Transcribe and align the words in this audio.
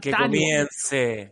que 0.00 0.12
comience 0.12 1.30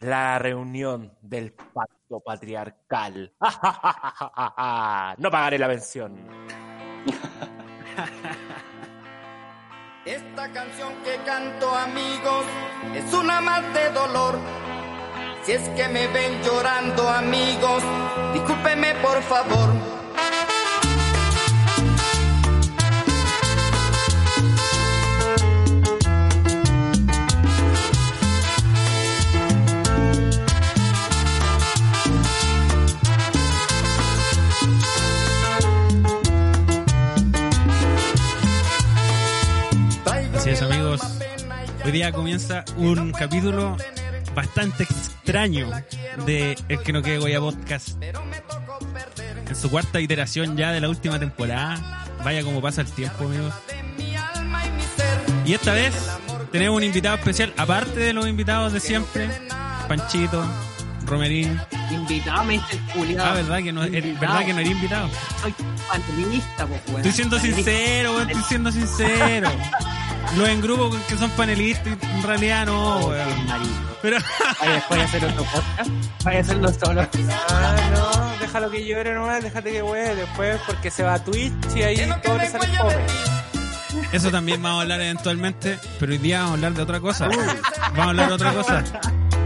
la 0.00 0.38
reunión 0.38 1.12
del 1.20 1.52
pacto 1.52 2.20
patriarcal. 2.20 3.32
no 5.18 5.30
pagaré 5.30 5.58
la 5.58 5.68
pensión. 5.68 6.16
Esta 10.04 10.52
canción 10.52 10.94
que 11.04 11.16
canto 11.26 11.74
amigos 11.74 12.46
es 12.94 13.12
una 13.12 13.40
más 13.40 13.62
de 13.74 13.90
dolor. 13.92 14.38
Si 15.42 15.52
es 15.52 15.68
que 15.70 15.88
me 15.88 16.06
ven 16.08 16.42
llorando 16.42 17.08
amigos, 17.08 17.82
discúlpeme 18.32 18.94
por 18.96 19.22
favor. 19.22 19.87
Hoy 41.88 41.92
día 41.92 42.12
comienza 42.12 42.66
un 42.76 43.12
capítulo 43.12 43.74
bastante 44.34 44.82
extraño 44.82 45.70
de 46.26 46.54
El 46.68 46.82
que 46.82 46.92
no 46.92 47.00
quede 47.00 47.16
Goya 47.16 47.40
Podcast. 47.40 47.96
En 49.48 49.56
su 49.56 49.70
cuarta 49.70 49.98
iteración 49.98 50.54
ya 50.54 50.70
de 50.70 50.82
la 50.82 50.90
última 50.90 51.18
temporada. 51.18 52.04
Vaya 52.22 52.42
como 52.42 52.60
pasa 52.60 52.82
el 52.82 52.92
tiempo, 52.92 53.24
amigos. 53.24 53.54
Y 55.46 55.54
esta 55.54 55.72
vez 55.72 55.94
tenemos 56.52 56.76
un 56.76 56.84
invitado 56.84 57.16
especial, 57.16 57.54
aparte 57.56 57.98
de 57.98 58.12
los 58.12 58.28
invitados 58.28 58.74
de 58.74 58.80
siempre. 58.80 59.30
Panchito, 59.88 60.44
Romerín. 61.06 61.58
Invitado 61.90 62.44
me 62.44 62.52
dice 62.52 62.78
el 62.96 63.18
Ah, 63.18 63.32
verdad 63.32 63.62
que 63.62 63.72
no, 63.72 63.80
verdad 63.80 64.44
que 64.44 64.52
no 64.52 64.60
era 64.60 64.68
invitado. 64.68 65.08
Soy 65.40 65.54
panelista, 65.88 66.66
pues, 66.66 66.82
Estoy 66.96 67.12
siendo 67.12 67.38
sincero, 67.38 68.20
estoy 68.20 68.42
siendo 68.42 68.70
sincero. 68.70 69.50
Los 70.36 70.48
en 70.48 70.60
grupo 70.60 70.90
que 71.08 71.16
son 71.16 71.30
panelistas, 71.30 71.96
en 72.02 72.22
realidad 72.22 72.66
no, 72.66 72.98
weón. 72.98 73.28
Pero. 74.02 74.18
Vaya, 74.60 74.72
después 74.74 75.00
hacer 75.00 75.24
otro 75.24 75.44
podcast. 75.44 75.90
Vaya 76.24 76.38
a 76.38 76.42
hacerlo 76.42 76.72
solo. 76.72 77.08
Ah, 77.48 77.76
no, 77.94 78.38
déjalo 78.40 78.70
que 78.70 78.84
llore 78.86 79.14
nomás, 79.14 79.42
déjate 79.42 79.72
que 79.72 79.82
weón 79.82 80.16
después 80.16 80.60
porque 80.66 80.90
se 80.90 81.02
va 81.02 81.14
a 81.14 81.24
Twitch 81.24 81.52
y 81.74 81.82
ahí 81.82 82.08
todo 82.22 82.38
le 82.38 82.50
sale 82.50 82.66
fome. 82.76 82.94
Eso 84.12 84.30
también 84.30 84.62
vamos 84.62 84.78
a 84.78 84.82
hablar 84.82 85.00
eventualmente, 85.00 85.78
pero 85.98 86.12
hoy 86.12 86.18
día 86.18 86.38
vamos 86.38 86.50
a 86.50 86.54
hablar 86.54 86.74
de 86.74 86.82
otra 86.82 87.00
cosa. 87.00 87.28
Vamos 87.28 87.98
a 87.98 88.04
hablar 88.04 88.28
de 88.28 88.34
otra 88.34 88.52
cosa. 88.52 88.84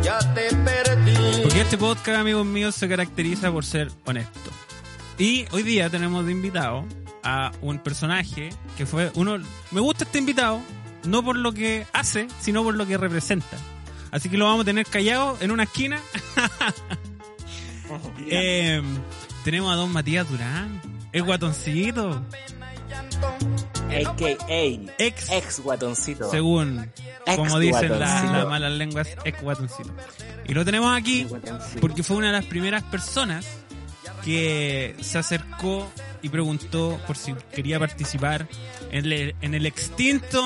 Ya 0.02 0.18
te 0.34 0.54
perdí. 0.56 1.42
Porque 1.42 1.60
este 1.60 1.78
podcast, 1.78 2.18
amigos 2.18 2.44
míos, 2.44 2.74
se 2.74 2.88
caracteriza 2.88 3.52
por 3.52 3.64
ser 3.64 3.90
honesto. 4.04 4.50
Y 5.18 5.46
hoy 5.52 5.62
día 5.62 5.88
tenemos 5.90 6.26
de 6.26 6.32
invitado 6.32 6.84
a 7.22 7.52
un 7.60 7.78
personaje 7.78 8.50
que 8.76 8.86
fue 8.86 9.10
uno... 9.14 9.36
Me 9.70 9.80
gusta 9.80 10.04
este 10.04 10.18
invitado, 10.18 10.60
no 11.04 11.22
por 11.24 11.36
lo 11.36 11.52
que 11.52 11.86
hace, 11.92 12.28
sino 12.40 12.62
por 12.62 12.74
lo 12.74 12.86
que 12.86 12.96
representa. 12.98 13.56
Así 14.10 14.28
que 14.28 14.36
lo 14.36 14.44
vamos 14.46 14.62
a 14.62 14.64
tener 14.66 14.86
callado 14.86 15.36
en 15.40 15.50
una 15.50 15.64
esquina. 15.64 15.98
Eh, 18.26 18.80
tenemos 19.44 19.70
a 19.70 19.76
don 19.76 19.92
Matías 19.92 20.26
Durán, 20.28 20.80
el 21.12 21.22
guatoncito. 21.24 22.24
AKA 23.90 24.36
Ex, 24.98 25.30
ex 25.30 25.60
guatoncito. 25.60 26.30
según 26.30 26.90
Ex 27.26 27.36
como 27.36 27.58
dicen 27.58 27.90
la- 28.00 28.22
las 28.24 28.46
malas 28.48 28.72
lenguas, 28.72 29.08
ex 29.24 29.42
guatoncito. 29.42 29.90
Y 30.46 30.54
lo 30.54 30.64
tenemos 30.64 30.96
aquí 30.96 31.26
porque 31.80 32.02
fue 32.02 32.16
una 32.16 32.28
de 32.28 32.32
las 32.32 32.46
primeras 32.46 32.82
personas 32.84 33.46
que 34.24 34.96
se 35.02 35.18
acercó 35.18 35.90
y 36.22 36.28
preguntó 36.28 37.00
por 37.06 37.16
si 37.16 37.34
quería 37.54 37.78
participar 37.78 38.46
en 38.90 39.04
el, 39.12 39.34
en 39.40 39.54
el 39.54 39.66
extinto 39.66 40.40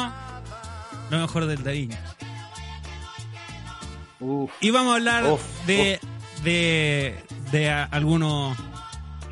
Lo 1.11 1.19
mejor 1.19 1.47
del. 1.47 1.91
Uf. 4.21 4.51
Y 4.61 4.71
vamos 4.71 4.93
a 4.93 4.97
hablar 4.97 5.25
Uf, 5.25 5.43
de, 5.67 6.01
de, 6.43 7.15
de 7.53 7.71
a- 7.71 7.85
algunos, 7.85 8.57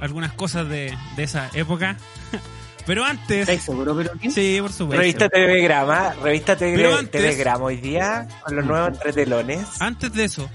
algunas 0.01 0.33
cosas 0.33 0.69
de, 0.69 0.97
de 1.17 1.23
esa 1.23 1.51
época. 1.55 1.97
Pero 2.87 3.03
antes... 3.03 3.41
¿Estáis 3.41 3.63
seguros, 3.63 3.97
pero? 3.97 4.31
Sí, 4.31 4.59
por 4.61 4.71
supuesto. 4.71 5.01
Revista 5.01 5.29
Telegrama, 5.31 6.13
revista 6.23 6.53
antes- 6.53 7.11
Telegrama 7.11 7.65
hoy 7.65 7.77
día 7.79 8.29
con 8.45 8.57
los 8.57 8.67
nuevos 8.67 8.89
entretelones. 8.91 9.81
Antes 9.81 10.13
de 10.13 10.25
eso, 10.25 10.51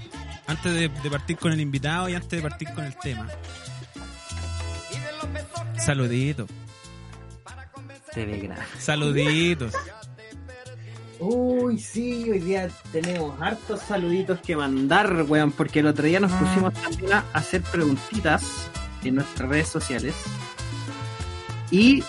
antes 0.46 0.72
de, 0.72 0.88
de 0.90 1.10
partir 1.10 1.36
con 1.38 1.50
el 1.50 1.60
invitado 1.60 2.08
y 2.08 2.14
antes 2.14 2.30
de 2.30 2.48
partir 2.48 2.68
con 2.72 2.84
el 2.84 2.94
tema. 2.98 3.26
Saluditos, 5.84 6.48
Telegram. 8.12 8.58
saluditos. 8.78 9.72
Uy, 11.18 11.78
sí, 11.78 12.30
hoy 12.30 12.38
día 12.38 12.68
tenemos 12.92 13.38
hartos 13.40 13.80
saluditos 13.80 14.40
que 14.40 14.56
mandar, 14.56 15.24
weón, 15.28 15.52
porque 15.52 15.80
el 15.80 15.86
otro 15.86 16.06
día 16.06 16.18
nos 16.20 16.32
pusimos 16.32 16.72
también 16.74 17.12
a 17.12 17.24
hacer 17.34 17.60
preguntitas 17.62 18.68
en 19.04 19.16
nuestras 19.16 19.48
redes 19.48 19.68
sociales. 19.68 20.14
Y 21.70 22.02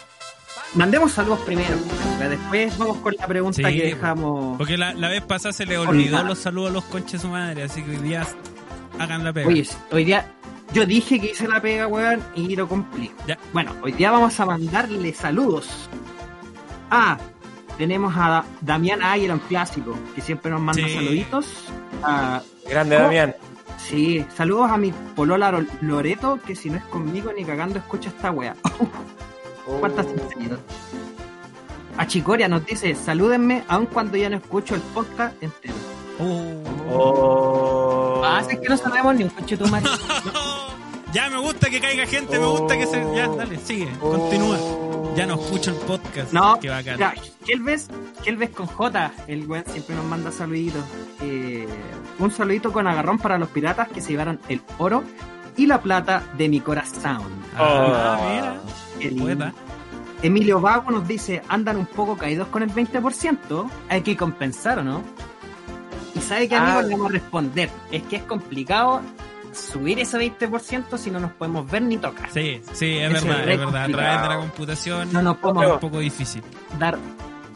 mandemos 0.76 1.12
saludos 1.12 1.40
primero, 1.42 1.76
weón, 2.20 2.30
después 2.30 2.78
vamos 2.78 2.98
con 3.00 3.14
la 3.18 3.28
pregunta 3.28 3.58
Sí, 3.58 3.64
que 3.78 3.84
dejamos. 3.84 4.58
Porque 4.58 4.78
la, 4.78 4.94
la 4.94 5.10
vez 5.10 5.22
pasada 5.24 5.52
se 5.54 5.66
le 5.66 5.78
olvidó 5.78 5.92
Olvidar. 5.92 6.26
los 6.26 6.40
saludos 6.40 6.70
a 6.70 6.74
los 6.74 6.84
conches 6.86 7.14
de 7.14 7.20
su 7.20 7.28
madre, 7.28 7.64
así 7.64 7.84
que 7.84 7.92
hoy 7.92 7.98
día 7.98 8.26
hagan 8.98 9.24
la 9.26 9.34
pega. 9.34 9.48
Oye, 9.48 9.68
hoy 9.92 10.06
día 10.06 10.26
yo 10.74 10.86
dije 10.86 11.20
que 11.20 11.32
hice 11.32 11.48
la 11.48 11.62
pega, 11.62 11.88
weón, 11.88 12.22
y 12.36 12.56
lo 12.56 12.68
cumplí. 12.68 13.12
Ya. 13.28 13.38
Bueno, 13.54 13.76
hoy 13.82 13.92
día 13.94 14.12
vamos 14.12 14.40
a 14.40 14.46
mandarle 14.46 15.14
saludos. 15.14 15.90
Ah, 16.90 17.18
tenemos 17.78 18.14
a 18.16 18.30
Da- 18.30 18.46
Damián 18.62 19.00
Iron 19.20 19.40
Clásico, 19.40 19.98
que 20.16 20.22
siempre 20.22 20.52
nos 20.52 20.62
manda 20.62 20.82
Sí. 20.86 20.94
saluditos. 20.94 21.48
Ah, 22.04 22.42
Grande 22.70 22.96
¿Cómo? 22.96 23.06
Damián. 23.08 23.36
sí, 23.78 24.26
saludos 24.36 24.70
a 24.72 24.78
mi 24.78 24.92
polola 25.16 25.64
Loreto, 25.82 26.40
que 26.46 26.56
si 26.56 26.70
no 26.70 26.78
es 26.78 26.84
conmigo 26.86 27.32
ni 27.36 27.44
cagando 27.44 27.80
escucha 27.80 28.10
esta 28.10 28.32
wea. 28.32 28.56
¿Cuántas 29.80 30.08
sinceridad? 30.08 30.60
A 31.98 32.08
Chicoria 32.08 32.48
nos 32.48 32.66
dice, 32.66 32.96
salúdenme 32.96 33.64
aun 33.68 33.86
cuando 33.86 34.18
ya 34.18 34.30
no 34.30 34.38
escucho 34.38 34.76
el 34.76 34.82
podcast 34.82 35.42
entero. 35.44 35.74
Oh. 36.20 36.64
Oh. 36.94 38.22
Ah, 38.24 38.42
es 38.50 38.58
que 38.60 38.70
no 38.70 38.78
sabemos 38.78 39.16
ni 39.16 39.24
un 39.24 39.30
coche 39.30 39.58
tu 39.58 39.68
madre. 39.68 39.90
Ya 41.14 41.30
me 41.30 41.40
gusta 41.40 41.70
que 41.70 41.82
caiga 41.82 42.06
gente, 42.06 42.40
me 42.40 42.46
gusta 42.46 42.78
que 42.78 42.88
se. 42.88 43.04
Ya, 43.14 43.28
dale, 43.28 43.58
sigue, 43.60 43.90
Oh. 44.02 44.12
continúa. 44.12 44.58
Ya 45.14 45.26
no 45.26 45.34
escucho 45.34 45.72
el 45.72 45.76
podcast. 45.76 46.32
No, 46.32 46.58
Qué 46.58 46.70
bacán. 46.70 46.98
ya, 46.98 47.14
Kelves, 47.46 47.90
Kelves 48.24 48.52
con 48.52 48.66
J, 48.68 49.12
el 49.28 49.46
weón 49.46 49.66
siempre 49.68 49.94
nos 49.98 50.06
manda 50.06 50.32
saluditos. 50.32 50.82
Eh, 51.22 51.68
un 52.18 52.32
saludito 52.32 52.72
con 52.72 52.88
agarrón 52.88 53.18
para 53.18 53.38
los 53.38 53.50
piratas 53.50 53.90
que 53.90 54.00
se 54.00 54.12
llevaron 54.12 54.40
el 54.48 54.62
oro 54.78 55.04
y 55.58 55.66
la 55.68 55.82
plata 55.82 56.24
de 56.38 56.48
mi 56.48 56.62
corazón. 56.62 57.24
Ah, 57.58 58.18
Oh. 58.18 58.30
mira. 59.10 59.22
Poeta. 59.22 59.54
Emilio 60.22 60.62
Vago 60.62 60.92
nos 60.92 61.06
dice, 61.06 61.42
andan 61.50 61.76
un 61.76 61.88
poco 61.88 62.16
caídos 62.16 62.48
con 62.48 62.64
el 62.64 62.70
20%, 62.74 63.70
hay 63.90 64.02
que 64.02 64.16
compensar 64.16 64.80
o 64.80 64.84
no. 64.86 65.02
Y 66.16 66.20
sabe 66.20 66.48
que 66.50 66.56
amigos 66.56 66.84
Ah. 66.84 66.88
le 66.88 66.94
vamos 66.96 67.10
a 67.10 67.14
responder, 67.14 67.70
es 67.92 68.04
que 68.04 68.16
es 68.18 68.24
complicado 68.24 69.02
subir 69.54 70.00
ese 70.00 70.18
20% 70.18 70.98
si 70.98 71.12
no 71.12 71.20
nos 71.20 71.32
podemos 71.34 71.70
ver 71.70 71.82
ni 71.82 71.98
tocar. 71.98 72.30
Sí, 72.32 72.62
sí, 72.74 72.98
es 72.98 73.12
verdad, 73.12 73.50
es 73.50 73.60
verdad. 73.60 73.84
A 73.84 73.88
través 73.88 74.22
de 74.22 74.28
la 74.30 74.38
computación 74.38 75.12
No 75.14 75.22
nos 75.22 75.36
es 75.36 75.42
podemos 75.42 75.74
un 75.74 75.80
poco 75.80 76.00
difícil. 76.00 76.42
dar 76.80 76.98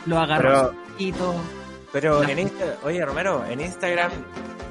los 0.05 0.19
agarros 0.19 0.71
y 0.97 1.11
todo. 1.11 1.35
Pero 1.93 2.21
La- 2.23 2.31
en 2.31 2.39
Insta- 2.39 2.75
oye 2.83 3.05
Romero, 3.05 3.45
en 3.49 3.61
Instagram 3.61 4.11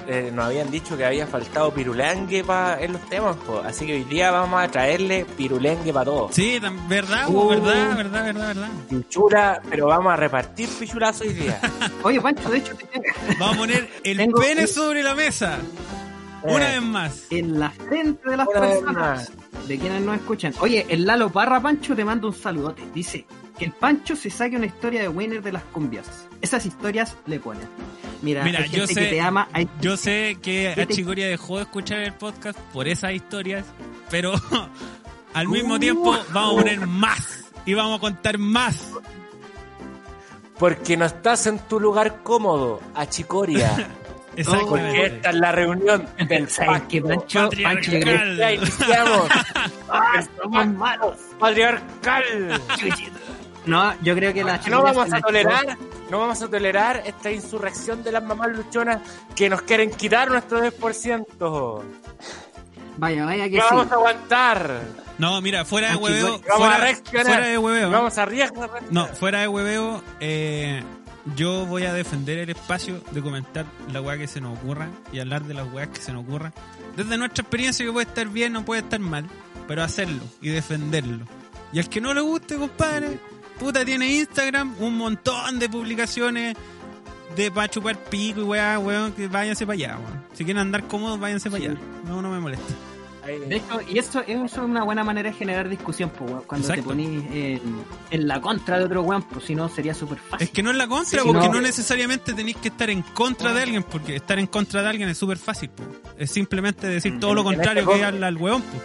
eh, 0.06 0.30
nos 0.34 0.44
habían 0.44 0.70
dicho 0.70 0.98
que 0.98 1.06
había 1.06 1.26
faltado 1.26 1.72
pirulengue 1.72 2.44
pa, 2.44 2.76
en 2.78 2.92
los 2.92 3.00
temas, 3.08 3.36
po. 3.36 3.62
así 3.64 3.86
que 3.86 3.94
hoy 3.94 4.04
día 4.04 4.30
vamos 4.30 4.62
a 4.62 4.68
traerle 4.68 5.24
pirulengue 5.24 5.94
para 5.94 6.04
todos. 6.04 6.34
Sí, 6.34 6.60
verdad, 6.86 7.24
Uh. 7.30 7.48
verdad, 7.48 7.96
verdad, 7.96 8.24
verdad, 8.26 8.46
verdad. 8.48 8.68
Pichula, 8.90 9.62
pero 9.70 9.86
vamos 9.86 10.12
a 10.12 10.16
repartir 10.16 10.68
pichulazo 10.78 11.24
hoy 11.24 11.32
día. 11.32 11.58
Oye, 12.02 12.20
Pancho, 12.20 12.50
de 12.50 12.58
hecho, 12.58 12.74
te 12.76 12.84
tengo 12.84 13.06
Vamos 13.38 13.54
a 13.56 13.58
poner 13.58 13.88
el 14.04 14.16
Tengo 14.16 14.40
pene 14.40 14.66
sobre 14.66 15.02
la 15.02 15.14
mesa. 15.14 15.58
Una 16.42 16.58
vez 16.68 16.82
más. 16.82 17.22
en 17.30 17.58
la 17.58 17.70
frente 17.70 18.28
de 18.30 18.36
las 18.36 18.46
Una 18.48 18.60
personas 18.60 19.32
de 19.66 19.78
quienes 19.78 20.02
nos 20.02 20.16
escuchan. 20.16 20.52
Oye, 20.60 20.84
el 20.90 21.06
Lalo 21.06 21.30
Parra 21.30 21.60
Pancho 21.60 21.96
te 21.96 22.04
manda 22.04 22.26
un 22.26 22.34
saludote. 22.34 22.82
Dice 22.94 23.24
que 23.58 23.64
el 23.64 23.72
Pancho 23.72 24.14
se 24.14 24.28
saque 24.28 24.56
una 24.56 24.66
historia 24.66 25.00
de 25.00 25.08
Winner 25.08 25.42
de 25.42 25.52
las 25.52 25.62
cumbias. 25.64 26.26
Esas 26.42 26.66
historias 26.66 27.16
le 27.26 27.40
ponen. 27.40 27.66
Mira, 28.20 28.44
Mira, 28.44 28.58
hay 28.60 28.68
yo 28.68 28.80
gente 28.86 28.94
sé- 28.94 29.00
que 29.00 29.06
te 29.10 29.20
ama, 29.20 29.48
hay 29.52 29.68
Yo 29.80 29.96
sé 29.96 30.36
que 30.42 30.72
¿Qué 30.74 30.82
a 30.82 30.86
Chicoria 30.86 31.26
dejó 31.28 31.56
de 31.56 31.62
escuchar 31.62 32.00
el 32.00 32.12
podcast 32.12 32.58
por 32.72 32.88
esas 32.88 33.12
historias, 33.12 33.64
pero 34.10 34.32
al 35.34 35.48
mismo 35.48 35.74
Uh. 35.74 35.78
tiempo 35.78 36.14
vamos 36.32 36.52
a 36.52 36.56
poner 36.62 36.86
más 36.86 37.44
y 37.64 37.72
vamos 37.74 37.96
a 37.98 38.00
contar 38.00 38.36
más. 38.38 38.86
Porque 40.58 40.96
no 40.96 41.04
estás 41.04 41.46
en 41.46 41.58
tu 41.58 41.80
lugar 41.80 42.22
cómodo, 42.22 42.80
achicoria. 42.94 43.88
Porque 44.34 44.50
Exactamente. 44.50 45.06
esta 45.06 45.30
es 45.30 45.36
la 45.36 45.52
reunión 45.52 46.08
del 46.26 46.50
¿Sabes 46.50 46.82
qué, 46.88 47.00
pacto. 47.00 47.20
Pancho? 47.20 47.50
Pancho. 47.62 49.28
¡Ah, 49.88 50.24
somos 50.42 50.66
malos! 50.66 51.16
Patriarcal. 51.38 52.60
No, 53.66 53.94
yo 54.02 54.14
creo 54.16 54.34
que 54.34 54.42
la 54.42 54.60
No 54.68 54.82
vamos 54.82 55.12
a 55.12 55.20
tolerar, 55.20 55.78
no 56.10 56.18
vamos 56.18 56.42
a 56.42 56.48
tolerar 56.48 57.02
esta 57.06 57.30
insurrección 57.30 58.02
de 58.02 58.10
las 58.10 58.24
mamás 58.24 58.48
luchonas 58.48 59.00
que 59.36 59.48
nos 59.48 59.62
quieren 59.62 59.90
quitar 59.90 60.28
nuestro 60.28 60.60
10%. 60.60 61.82
Vaya, 62.96 63.24
vaya 63.24 63.48
que 63.48 63.56
No 63.58 63.62
sí. 63.62 63.68
vamos 63.74 63.92
a 63.92 63.94
aguantar. 63.94 64.80
No, 65.18 65.40
mira, 65.40 65.64
fuera 65.64 65.88
de 65.88 65.94
Aquí, 65.94 66.02
hueveo. 66.04 66.40
Vamos 66.40 66.50
a 66.50 66.56
Fuera, 66.56 66.76
reaccionar. 66.78 67.26
fuera 67.26 67.46
de 67.48 67.58
hueveo. 67.58 67.90
Vamos 67.90 68.18
a 68.18 68.22
arriesgar. 68.22 68.70
No, 68.90 69.06
fuera 69.06 69.40
de 69.40 69.48
hueveo, 69.48 70.02
eh, 70.20 70.82
yo 71.36 71.66
voy 71.66 71.84
a 71.84 71.92
defender 71.92 72.38
el 72.38 72.50
espacio 72.50 73.00
de 73.12 73.22
comentar 73.22 73.64
la 73.92 74.00
weá 74.00 74.18
que 74.18 74.26
se 74.26 74.40
nos 74.40 74.58
ocurra 74.58 74.88
y 75.12 75.20
hablar 75.20 75.42
de 75.44 75.54
las 75.54 75.72
weas 75.72 75.88
que 75.88 76.00
se 76.00 76.12
nos 76.12 76.24
ocurra. 76.24 76.52
Desde 76.96 77.16
nuestra 77.16 77.42
experiencia 77.42 77.84
que 77.84 77.92
puede 77.92 78.06
estar 78.08 78.28
bien, 78.28 78.52
no 78.52 78.64
puede 78.64 78.82
estar 78.82 79.00
mal, 79.00 79.26
pero 79.66 79.82
hacerlo 79.82 80.22
y 80.40 80.48
defenderlo. 80.50 81.24
Y 81.72 81.78
al 81.80 81.88
que 81.88 82.00
no 82.00 82.12
le 82.14 82.20
guste, 82.20 82.56
compadre, 82.56 83.18
puta, 83.58 83.84
tiene 83.84 84.06
Instagram, 84.08 84.74
un 84.80 84.96
montón 84.96 85.58
de 85.58 85.68
publicaciones 85.68 86.56
de 87.36 87.50
para 87.50 87.68
chupar 87.68 87.96
pico 87.96 88.40
y 88.40 88.44
weá, 88.44 88.78
weón, 88.78 89.12
que 89.12 89.28
váyanse 89.28 89.66
para 89.66 89.74
allá, 89.74 89.98
weón. 89.98 90.24
Si 90.32 90.44
quieren 90.44 90.60
andar 90.60 90.84
cómodos, 90.86 91.18
váyanse 91.18 91.50
para 91.50 91.62
Sí. 91.62 91.68
allá. 91.68 91.78
No, 92.06 92.22
no 92.22 92.30
me 92.30 92.40
molesta. 92.40 92.72
De 93.24 93.56
hecho, 93.56 93.80
y 93.88 93.98
eso, 93.98 94.20
eso 94.26 94.44
es 94.44 94.56
una 94.58 94.84
buena 94.84 95.02
manera 95.02 95.30
de 95.30 95.34
generar 95.34 95.66
discusión, 95.70 96.10
pues, 96.10 96.30
weón, 96.30 96.42
cuando 96.46 96.68
Exacto. 96.68 96.82
te 96.90 96.94
ponís 96.94 97.24
en, 97.32 97.60
en 98.10 98.28
la 98.28 98.38
contra 98.42 98.78
de 98.78 98.84
otro 98.84 99.00
weón, 99.00 99.22
pues 99.22 99.46
si 99.46 99.54
no 99.54 99.66
sería 99.70 99.94
súper 99.94 100.18
fácil. 100.18 100.46
Es 100.46 100.52
que 100.52 100.62
no 100.62 100.70
es 100.70 100.76
la 100.76 100.86
contra, 100.86 101.20
Sí, 101.22 101.26
porque 101.26 101.46
no. 101.48 101.54
no. 101.54 101.60
necesariamente 101.62 102.34
tenéis 102.34 102.58
que 102.58 102.68
estar 102.68 102.90
en 102.90 103.00
contra 103.00 103.54
de 103.54 103.62
alguien, 103.62 103.82
porque 103.82 104.16
estar 104.16 104.38
en 104.38 104.46
contra 104.46 104.82
de 104.82 104.88
alguien 104.90 105.08
es 105.08 105.16
súper 105.16 105.38
fácil. 105.38 105.70
po. 105.70 105.84
Es 106.18 106.30
simplemente 106.32 106.86
decir 106.86 107.18
todo 107.18 107.32
lo 107.32 107.40
en 107.40 107.46
contrario 107.46 107.82
este 107.84 107.94
que 107.94 108.04
habla 108.04 108.28
el 108.28 108.36
weón. 108.36 108.60
po. 108.60 108.82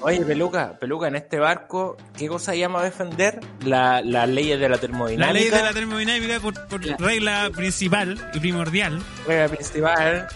Oye, 0.00 0.20
Peluca, 0.24 0.78
Peluca, 0.78 1.08
en 1.08 1.16
este 1.16 1.38
barco, 1.40 1.96
¿qué 2.16 2.28
cosa 2.28 2.54
llama 2.54 2.80
a 2.80 2.84
defender? 2.84 3.40
La- 3.64 4.00
Las 4.00 4.28
leyes 4.28 4.60
de 4.60 4.68
la 4.68 4.78
termodinámica. 4.78 5.26
La 5.26 5.32
ley 5.32 5.50
de 5.50 5.62
la 5.62 5.72
termodinámica 5.72 6.38
por, 6.40 6.66
por 6.68 6.80
regla 7.00 7.50
principal 7.54 8.30
y 8.32 8.38
primordial. 8.40 9.02
regla 9.26 9.48
principal. 9.48 10.28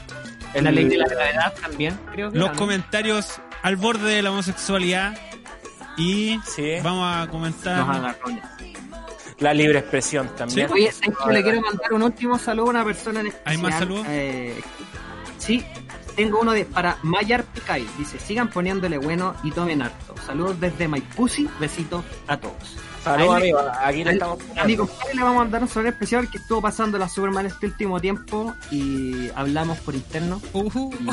el- 0.54 0.64
la 0.64 0.72
ley 0.72 0.84
de 0.88 0.96
la 0.98 1.06
gravedad 1.06 1.54
también, 1.62 1.96
creo 2.12 2.32
que 2.32 2.38
Los 2.38 2.46
era, 2.48 2.54
¿no? 2.54 2.58
comentarios 2.58 3.40
al 3.62 3.76
borde 3.76 4.14
de 4.14 4.22
la 4.22 4.32
homosexualidad. 4.32 5.16
Y 5.96 6.40
Sí. 6.44 6.76
vamos 6.82 7.04
a 7.06 7.20
Nos 7.20 7.28
comentar. 7.28 7.76
ya. 7.86 8.16
La 9.38 9.54
libre 9.54 9.78
expresión 9.78 10.28
también. 10.36 10.66
Sí. 10.68 10.72
Oye, 10.74 10.88
es 10.88 11.00
que 11.00 11.32
le 11.32 11.42
quiero 11.42 11.60
mandar 11.60 11.92
un 11.92 12.02
último 12.02 12.36
saludo 12.38 12.66
a 12.66 12.70
una 12.70 12.84
persona 12.84 13.20
en 13.20 13.28
especial. 13.28 13.52
¿Hay 13.54 13.58
más 13.62 13.78
saludos? 13.78 14.06
Eh, 14.08 14.60
sí, 15.38 15.64
tengo 16.20 16.40
uno 16.40 16.52
de 16.52 16.66
para 16.66 16.98
Mayar 17.02 17.44
Picay. 17.44 17.88
Dice, 17.96 18.18
sigan 18.18 18.50
poniéndole 18.50 18.98
bueno 18.98 19.34
y 19.42 19.52
tomen 19.52 19.80
harto. 19.80 20.14
Saludos 20.26 20.60
desde 20.60 20.86
Maipusi, 20.86 21.48
besitos 21.58 22.04
a 22.26 22.36
todos. 22.36 22.76
Saludos, 23.02 23.36
amigos. 23.36 23.64
Aquí 23.82 24.04
le 24.04 24.12
estamos 24.12 24.38
A 24.54 24.66
mi 24.66 24.76
compadre 24.76 25.14
le 25.14 25.22
vamos 25.22 25.40
a 25.40 25.44
mandar 25.44 25.62
un 25.62 25.68
saludo 25.68 25.88
especial 25.88 26.30
que 26.30 26.36
estuvo 26.36 26.60
pasando 26.60 26.98
la 26.98 27.08
Superman 27.08 27.46
este 27.46 27.68
último 27.68 27.98
tiempo 28.00 28.54
y 28.70 29.30
hablamos 29.34 29.78
por 29.78 29.94
interno. 29.94 30.42
Ujú. 30.52 30.92
Y... 31.00 31.08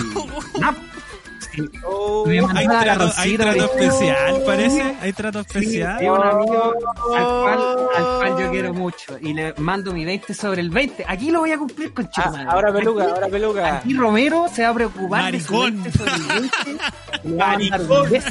Sí, 1.57 1.63
Oh, 1.83 2.23
Me 2.27 2.39
Hay 2.39 2.67
trato, 2.67 3.11
hay 3.17 3.35
trato 3.37 3.65
especial, 3.65 4.43
parece. 4.45 4.95
Hay 5.01 5.13
trato 5.13 5.39
Sí, 5.43 5.47
especial. 5.57 6.01
es 6.03 6.09
un 6.09 6.23
amigo 6.23 6.73
al 7.15 7.25
cual, 7.25 7.87
al 7.95 8.03
cual 8.17 8.43
yo 8.43 8.51
quiero 8.51 8.73
mucho 8.73 9.17
y 9.19 9.33
le 9.33 9.53
mando 9.57 9.91
mi 9.93 10.05
20 10.05 10.33
sobre 10.35 10.61
el 10.61 10.69
20. 10.69 11.03
Aquí 11.07 11.31
lo 11.31 11.39
voy 11.39 11.51
a 11.51 11.57
cumplir 11.57 11.93
con 11.93 12.07
Ah, 12.17 12.45
ahora 12.49 12.71
Peluca, 12.71 13.03
ahora 13.05 13.27
Peluca. 13.27 13.77
Aquí 13.77 13.93
Romero 13.95 14.45
se 14.53 14.63
va 14.63 14.69
a 14.69 14.73
preocupar 14.75 15.31
de 15.31 15.39
su 15.39 15.53
Maricón. 15.53 15.83
20 15.83 15.97
sobre 15.97 16.11
el 16.13 16.23
20 16.27 16.57
y 17.23 17.27
le 17.29 17.37
va 17.37 17.45
a 17.45 17.57
mandar 17.57 17.81
un 17.81 17.87
Maricón. 17.87 18.23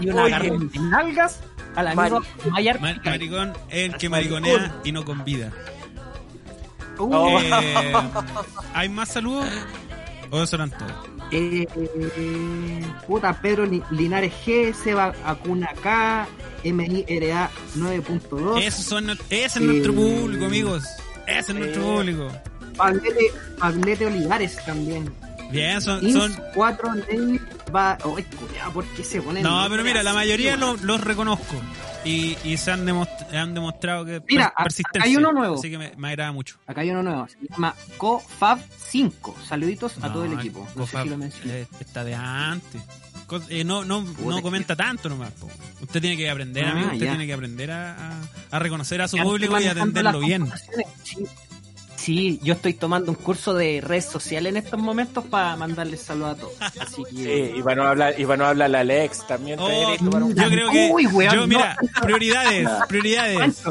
y 0.00 0.08
un 0.10 0.18
Oye. 0.18 0.34
agarrón 0.34 0.68
de 0.70 0.78
nalgas 0.80 1.40
al 1.76 1.86
amigo 1.88 2.20
Mayar 2.50 2.80
Ma- 2.80 2.94
Picay. 2.94 3.12
maricón 3.12 3.52
es 3.70 3.90
el 3.92 3.96
que 3.96 4.08
mariconea 4.08 4.74
y 4.84 4.92
no 4.92 5.04
convida. 5.04 5.50
Uh, 6.98 7.14
Oh. 7.14 7.40
Eh, 7.40 7.94
¿Hay 8.74 8.88
más 8.88 9.08
saludos? 9.08 9.46
¿O 10.30 10.42
eso 10.42 10.56
eran 10.56 10.70
todos? 10.70 10.92
Eh, 11.32 11.66
eh, 12.16 12.82
puta, 13.06 13.32
Pedro 13.40 13.64
Li- 13.66 13.82
Linares 13.90 14.32
G, 14.44 14.72
Seba 14.74 15.12
Acuna 15.24 15.70
K, 15.82 16.26
MIRA 16.64 17.50
9.2, 17.76 18.62
Esos 18.62 18.84
son, 18.84 19.10
ese 19.10 19.18
es 19.46 19.56
Eh, 19.56 19.60
nuestro 19.60 19.92
público, 19.94 20.44
amigos. 20.46 20.84
Ese 21.26 21.52
es 21.52 21.58
nuestro 21.58 21.82
eh, 21.82 21.96
público. 21.96 22.28
Pablete, 22.76 23.30
Pablete 23.58 24.06
Olivares 24.06 24.56
también. 24.64 25.12
Bien, 25.50 25.80
son. 25.82 26.02
Ins 26.04 26.14
son 26.14 26.34
4 26.54 26.94
Ney 26.94 27.38
va. 27.74 27.92
Ay, 28.04 28.24
cuidado, 28.24 28.72
¿por 28.72 28.84
qué 28.94 29.04
se 29.04 29.20
ponen? 29.20 29.42
no, 29.42 29.66
pero 29.68 29.84
mira, 29.84 30.02
la 30.02 30.14
mayoría 30.14 30.56
los, 30.56 30.82
los 30.82 31.00
reconozco. 31.02 31.54
Y, 32.04 32.36
y 32.44 32.56
se 32.56 32.72
han, 32.72 32.84
demost- 32.86 33.32
han 33.32 33.54
demostrado 33.54 34.04
que 34.04 34.20
Mira, 34.28 34.52
persistencia. 34.56 35.00
acá 35.02 35.08
hay 35.08 35.16
uno 35.16 35.32
nuevo. 35.32 35.54
Así 35.54 35.70
que 35.70 35.78
me, 35.78 35.92
me 35.96 36.08
agrada 36.08 36.32
mucho. 36.32 36.56
Acá 36.66 36.80
hay 36.80 36.90
uno 36.90 37.02
nuevo, 37.02 37.28
se 37.28 37.36
llama 37.48 37.74
CoFab5. 37.98 39.34
Saluditos 39.46 39.94
a 40.02 40.12
todo 40.12 40.24
el 40.24 40.32
equipo. 40.34 40.60
No 40.74 40.86
sé 40.86 40.92
Cofab, 40.92 41.02
si 41.04 41.08
lo 41.10 41.16
mencioné. 41.16 41.66
está 41.80 42.04
de 42.04 42.14
antes. 42.14 42.82
Eh, 43.48 43.64
no, 43.64 43.84
no, 43.84 44.02
no 44.02 44.42
comenta 44.42 44.76
tanto 44.76 45.08
nomás. 45.08 45.30
po. 45.32 45.48
Usted 45.80 46.00
tiene 46.02 46.16
que 46.18 46.28
aprender, 46.28 46.64
Ah, 46.66 46.72
amigo. 46.72 46.86
Usted 46.88 47.04
ya. 47.06 47.10
tiene 47.12 47.26
que 47.26 47.32
aprender 47.32 47.70
a, 47.70 48.10
a- 48.10 48.20
a 48.50 48.58
reconocer 48.58 49.00
a 49.00 49.08
su 49.08 49.16
Ya 49.16 49.22
público 49.22 49.58
y 49.60 49.66
atenderlo 49.66 50.20
bien. 50.20 50.46
Sí. 51.04 51.24
Sí, 52.02 52.40
yo 52.42 52.54
estoy 52.54 52.74
tomando 52.74 53.12
un 53.12 53.16
curso 53.16 53.54
de 53.54 53.80
redes 53.80 54.06
sociales 54.06 54.50
en 54.50 54.56
estos 54.56 54.80
momentos 54.80 55.24
para 55.24 55.54
mandarles 55.56 56.02
saludos 56.02 56.30
a 56.32 56.40
todos. 56.40 56.52
Así 56.80 57.02
Sí, 57.10 57.16
que. 57.22 57.52
y 57.56 57.62
para 57.62 57.76
no 57.76 57.88
hablar, 57.88 58.14
y 58.18 58.24
no 58.24 58.44
hablar 58.44 58.70
la 58.70 58.80
Alex 58.80 59.24
también 59.26 59.58
Oh, 59.60 59.68
tomar 59.98 60.22
un 60.24 60.34
yo 60.34 60.48
creo 60.48 60.70
que. 60.70 60.90
Uy, 60.92 61.06
weón, 61.06 61.32
yo, 61.34 61.40
no. 61.42 61.46
mira, 61.46 61.76
prioridades, 62.02 62.68
prioridades. 62.88 63.62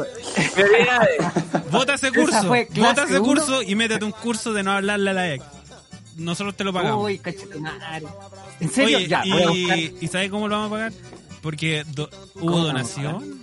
Vota 1.70 1.94
ese 1.94 2.10
curso, 2.12 2.48
vota 2.48 3.04
ese 3.04 3.18
uno. 3.18 3.22
curso 3.24 3.62
y 3.62 3.74
métete 3.74 4.04
un 4.04 4.12
curso 4.12 4.52
de 4.52 4.62
no 4.62 4.72
hablarle 4.72 5.10
a 5.10 5.12
la 5.12 5.34
ex. 5.34 5.44
Nosotros 6.16 6.56
te 6.56 6.64
lo 6.64 6.72
pagamos. 6.72 7.04
Uy, 7.04 7.18
cachetumare. 7.18 8.06
¿En 8.60 8.70
serio? 8.70 8.98
Oye, 8.98 9.08
ya, 9.08 9.22
voy 9.26 9.70
a 9.70 9.76
y, 9.76 9.96
¿y 10.00 10.08
sabes 10.08 10.30
cómo 10.30 10.48
lo 10.48 10.56
vamos 10.56 10.68
a 10.68 10.70
pagar? 10.70 10.92
Porque 11.40 11.84
do- 11.88 12.08
hubo 12.36 12.58
donación. 12.60 13.38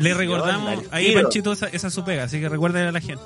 Le 0.00 0.14
recordamos, 0.14 0.84
ahí. 0.90 1.14
Panchito, 1.14 1.52
esa, 1.52 1.66
esa 1.68 1.88
es 1.88 1.94
su 1.94 2.04
pega, 2.04 2.24
así 2.24 2.40
que 2.40 2.48
recuérdale 2.48 2.88
a 2.88 2.92
la 2.92 3.00
gente. 3.00 3.22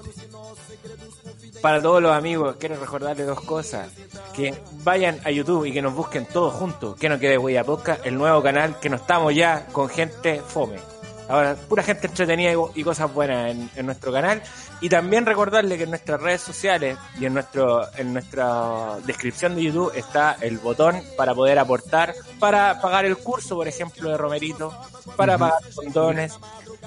Para 1.61 1.83
todos 1.83 2.01
los 2.01 2.13
amigos, 2.13 2.57
quiero 2.59 2.77
recordarles 2.79 3.27
dos 3.27 3.41
cosas. 3.41 3.89
Que 4.35 4.55
vayan 4.85 5.19
a 5.25 5.31
YouTube 5.31 5.65
y 5.67 5.73
que 5.73 5.83
nos 5.83 5.95
busquen 5.95 6.27
todos 6.27 6.55
juntos. 6.55 6.97
Que 6.97 7.09
no 7.09 7.19
quede 7.19 7.37
huella 7.37 7.65
podcast, 7.65 8.07
el 8.07 8.17
nuevo 8.17 8.43
canal 8.43 8.79
que 8.79 8.89
no 8.89 8.97
estamos 8.97 9.35
ya 9.35 9.67
con 9.73 9.89
gente 9.89 10.41
fome. 10.47 10.79
Ahora, 11.29 11.55
pura 11.55 11.83
gente 11.83 12.07
entretenida 12.07 12.53
y, 12.53 12.81
y 12.81 12.85
cosas 12.85 13.13
buenas 13.13 13.51
en, 13.51 13.71
en 13.77 13.87
nuestro 13.87 14.13
canal. 14.13 14.43
Y 14.81 14.89
también 14.89 15.27
recordarle 15.27 15.77
que 15.77 15.85
en 15.85 15.91
nuestras 15.91 16.21
redes 16.21 16.41
sociales 16.41 16.97
y 17.19 17.27
en 17.27 17.35
nuestro 17.35 17.87
en 17.97 18.13
nuestra 18.13 18.97
descripción 19.05 19.55
de 19.57 19.65
YouTube 19.65 19.93
está 19.95 20.37
el 20.41 20.59
botón 20.59 21.03
para 21.17 21.35
poder 21.35 21.59
aportar, 21.59 22.15
para 22.39 22.81
pagar 22.81 23.05
el 23.05 23.17
curso, 23.17 23.57
por 23.57 23.67
ejemplo, 23.69 24.11
de 24.11 24.17
Romerito, 24.17 24.73
para 25.17 25.37
pagar 25.37 25.59
condones, 25.75 26.39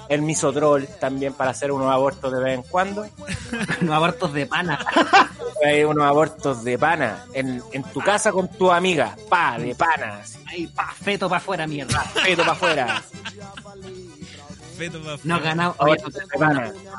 el 0.08 0.22
misotrol 0.22 0.86
también 0.98 1.34
para 1.34 1.50
hacer 1.50 1.70
unos 1.70 1.92
abortos 1.92 2.32
de 2.32 2.40
vez 2.42 2.54
en 2.54 2.62
cuando. 2.62 3.06
Los 3.80 3.94
abortos 3.94 4.32
de 4.32 4.46
pana. 4.46 4.78
Hay 5.64 5.84
unos 5.84 6.04
abortos 6.04 6.64
de 6.64 6.76
pana 6.78 7.24
en, 7.34 7.62
en 7.72 7.82
tu 7.84 8.00
casa 8.00 8.32
con 8.32 8.48
tu 8.48 8.72
amiga, 8.72 9.16
pa, 9.28 9.58
de 9.58 9.74
pana, 9.76 10.20
Ahí, 10.46 10.66
pa, 10.66 10.92
feto 10.92 11.28
para 11.28 11.38
afuera, 11.38 11.66
mierda. 11.66 12.04
peto 12.24 12.42
para 12.42 12.52
afuera. 12.52 13.02
Feto 14.76 15.00
pa' 15.02 15.18
No 15.24 15.34
afuera. 15.36 15.38
ganamos. 15.40 15.76
Oye, 15.80 15.96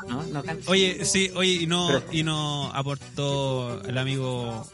no, 0.08 0.22
no, 0.42 1.04
sí, 1.04 1.30
oye, 1.34 1.52
y 1.52 1.66
no, 1.66 1.88
y 2.12 2.22
no 2.22 2.70
aportó 2.72 3.82
el 3.84 3.98
amigo 3.98 4.66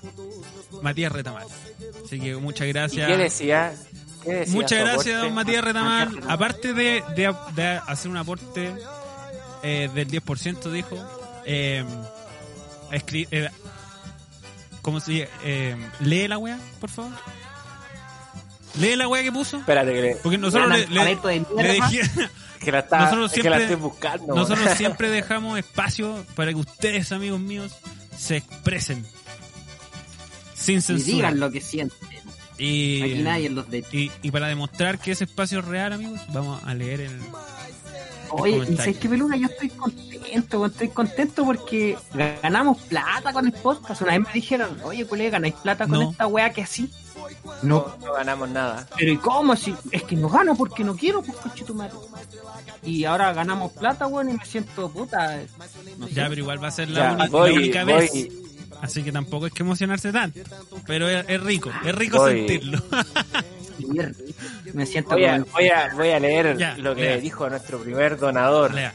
Matías 0.82 1.12
Retamal. 1.12 1.46
Así 2.04 2.20
que 2.20 2.36
muchas 2.36 2.66
¿Y 2.68 2.72
gracias. 2.72 3.08
qué 3.08 3.16
decía? 3.16 3.74
¿Qué 4.24 4.32
decía 4.32 4.54
Muchas 4.54 4.78
gracias, 4.80 5.14
aporte? 5.14 5.26
don 5.26 5.34
Matías 5.34 5.64
Retamal. 5.64 6.20
Aparte 6.28 6.74
de, 6.74 7.02
de- 7.16 7.34
de 7.54 7.66
hacer 7.86 8.10
un 8.10 8.16
aporte 8.18 8.74
eh, 9.62 9.88
del 9.94 10.08
10%, 10.08 10.70
dijo, 10.70 10.96
eh, 11.46 11.84
escri- 12.92 13.28
eh, 13.30 13.48
¿cómo 14.82 15.00
se 15.00 15.12
dice? 15.12 15.28
Eh, 15.42 15.76
lee 16.00 16.28
la 16.28 16.38
wea, 16.38 16.58
por 16.80 16.90
favor. 16.90 17.12
Lee 18.78 18.94
la 18.94 19.08
wea 19.08 19.22
que 19.22 19.32
puso. 19.32 19.58
Espérate, 19.58 19.92
que, 19.92 20.00
le- 20.00 20.16
Porque 20.16 20.38
nosotros 20.38 20.68
le, 20.68 20.86
le- 20.86 21.04
le. 21.04 21.18
Dije- 22.60 22.64
que 22.64 22.72
la, 22.72 22.78
está, 22.80 22.98
Nosotros 23.00 23.32
que 23.32 23.36
la 23.38 23.56
siempre- 23.58 23.62
estoy 23.64 23.76
buscando. 23.76 24.34
nosotros 24.34 24.70
siempre 24.76 25.08
dejamos 25.10 25.58
espacio 25.58 26.24
para 26.36 26.50
que 26.52 26.58
ustedes, 26.58 27.10
amigos 27.12 27.40
míos, 27.40 27.72
se 28.16 28.36
expresen. 28.38 29.04
Sin 30.54 30.78
Y 30.78 30.80
censura. 30.82 31.14
digan 31.16 31.40
lo 31.40 31.50
que 31.50 31.60
sienten. 31.60 32.08
Y, 32.58 33.02
Aquí 33.02 33.22
nadie 33.22 33.48
los 33.48 33.70
de 33.70 33.78
y, 33.90 34.12
y 34.20 34.30
para 34.30 34.46
demostrar 34.48 34.98
que 34.98 35.12
ese 35.12 35.24
espacio 35.24 35.60
es 35.60 35.64
real, 35.64 35.94
amigos, 35.94 36.20
vamos 36.28 36.62
a 36.64 36.74
leer 36.74 37.00
el, 37.00 37.18
Oye, 38.32 38.58
y 38.70 38.76
sabes 38.76 38.98
que 38.98 39.08
peluca, 39.08 39.34
yo 39.36 39.46
estoy 39.46 39.70
contento, 39.70 40.66
estoy 40.66 40.88
contento 40.88 41.44
porque 41.44 41.96
ganamos 42.42 42.78
plata 42.82 43.32
con 43.32 43.46
el 43.46 43.52
podcast. 43.52 44.02
Una 44.02 44.12
vez 44.18 44.20
me 44.28 44.32
dijeron, 44.34 44.78
oye 44.84 45.04
colega, 45.06 45.30
ganáis 45.30 45.54
plata 45.54 45.88
con 45.88 45.98
No. 45.98 46.10
esta 46.12 46.26
weá 46.28 46.50
que 46.52 46.62
así. 46.62 46.88
No, 47.62 47.94
No 48.04 48.12
ganamos 48.14 48.48
nada. 48.50 48.86
pero 48.96 49.12
¿y 49.12 49.16
cómo? 49.18 49.54
Si, 49.56 49.74
es 49.90 50.02
que 50.04 50.16
no 50.16 50.28
gano 50.28 50.54
porque 50.56 50.82
no 50.84 50.96
quiero, 50.96 51.22
pues 51.22 51.36
coche 51.38 51.64
tu 51.64 51.74
madre. 51.74 51.92
Y 52.82 53.04
ahora 53.04 53.32
ganamos 53.32 53.72
plata, 53.72 54.06
weón, 54.06 54.30
y 54.30 54.32
me 54.34 54.44
siento 54.44 54.90
puta. 54.90 55.38
No 55.98 56.06
sé. 56.08 56.14
Ya, 56.14 56.28
pero 56.28 56.40
igual 56.40 56.62
va 56.62 56.68
a 56.68 56.70
ser 56.70 56.88
la, 56.90 57.16
Ya, 57.18 57.28
única 57.36 57.84
voy. 57.84 57.92
vez. 57.94 58.28
Así 58.80 59.02
que 59.02 59.12
tampoco 59.12 59.46
es 59.46 59.52
que 59.52 59.62
emocionarse 59.62 60.10
tanto. 60.12 60.40
Pero 60.86 61.08
es, 61.08 61.24
es 61.28 61.42
rico, 61.42 61.70
es 61.84 61.94
rico 61.94 62.18
Voy. 62.18 62.38
sentirlo. 62.38 62.78
Me 64.72 64.86
siento 64.86 65.10
Voy 65.10 65.24
a, 65.24 65.40
como- 65.40 65.52
voy 65.52 65.68
a, 65.68 65.94
voy 65.94 66.08
a 66.10 66.20
leer 66.20 66.56
Ya, 66.56 66.76
lo 66.78 66.94
que 66.94 67.02
lea. 67.02 67.16
dijo 67.18 67.48
nuestro 67.48 67.78
primer 67.80 68.18
donador. 68.18 68.72
Lea. 68.74 68.94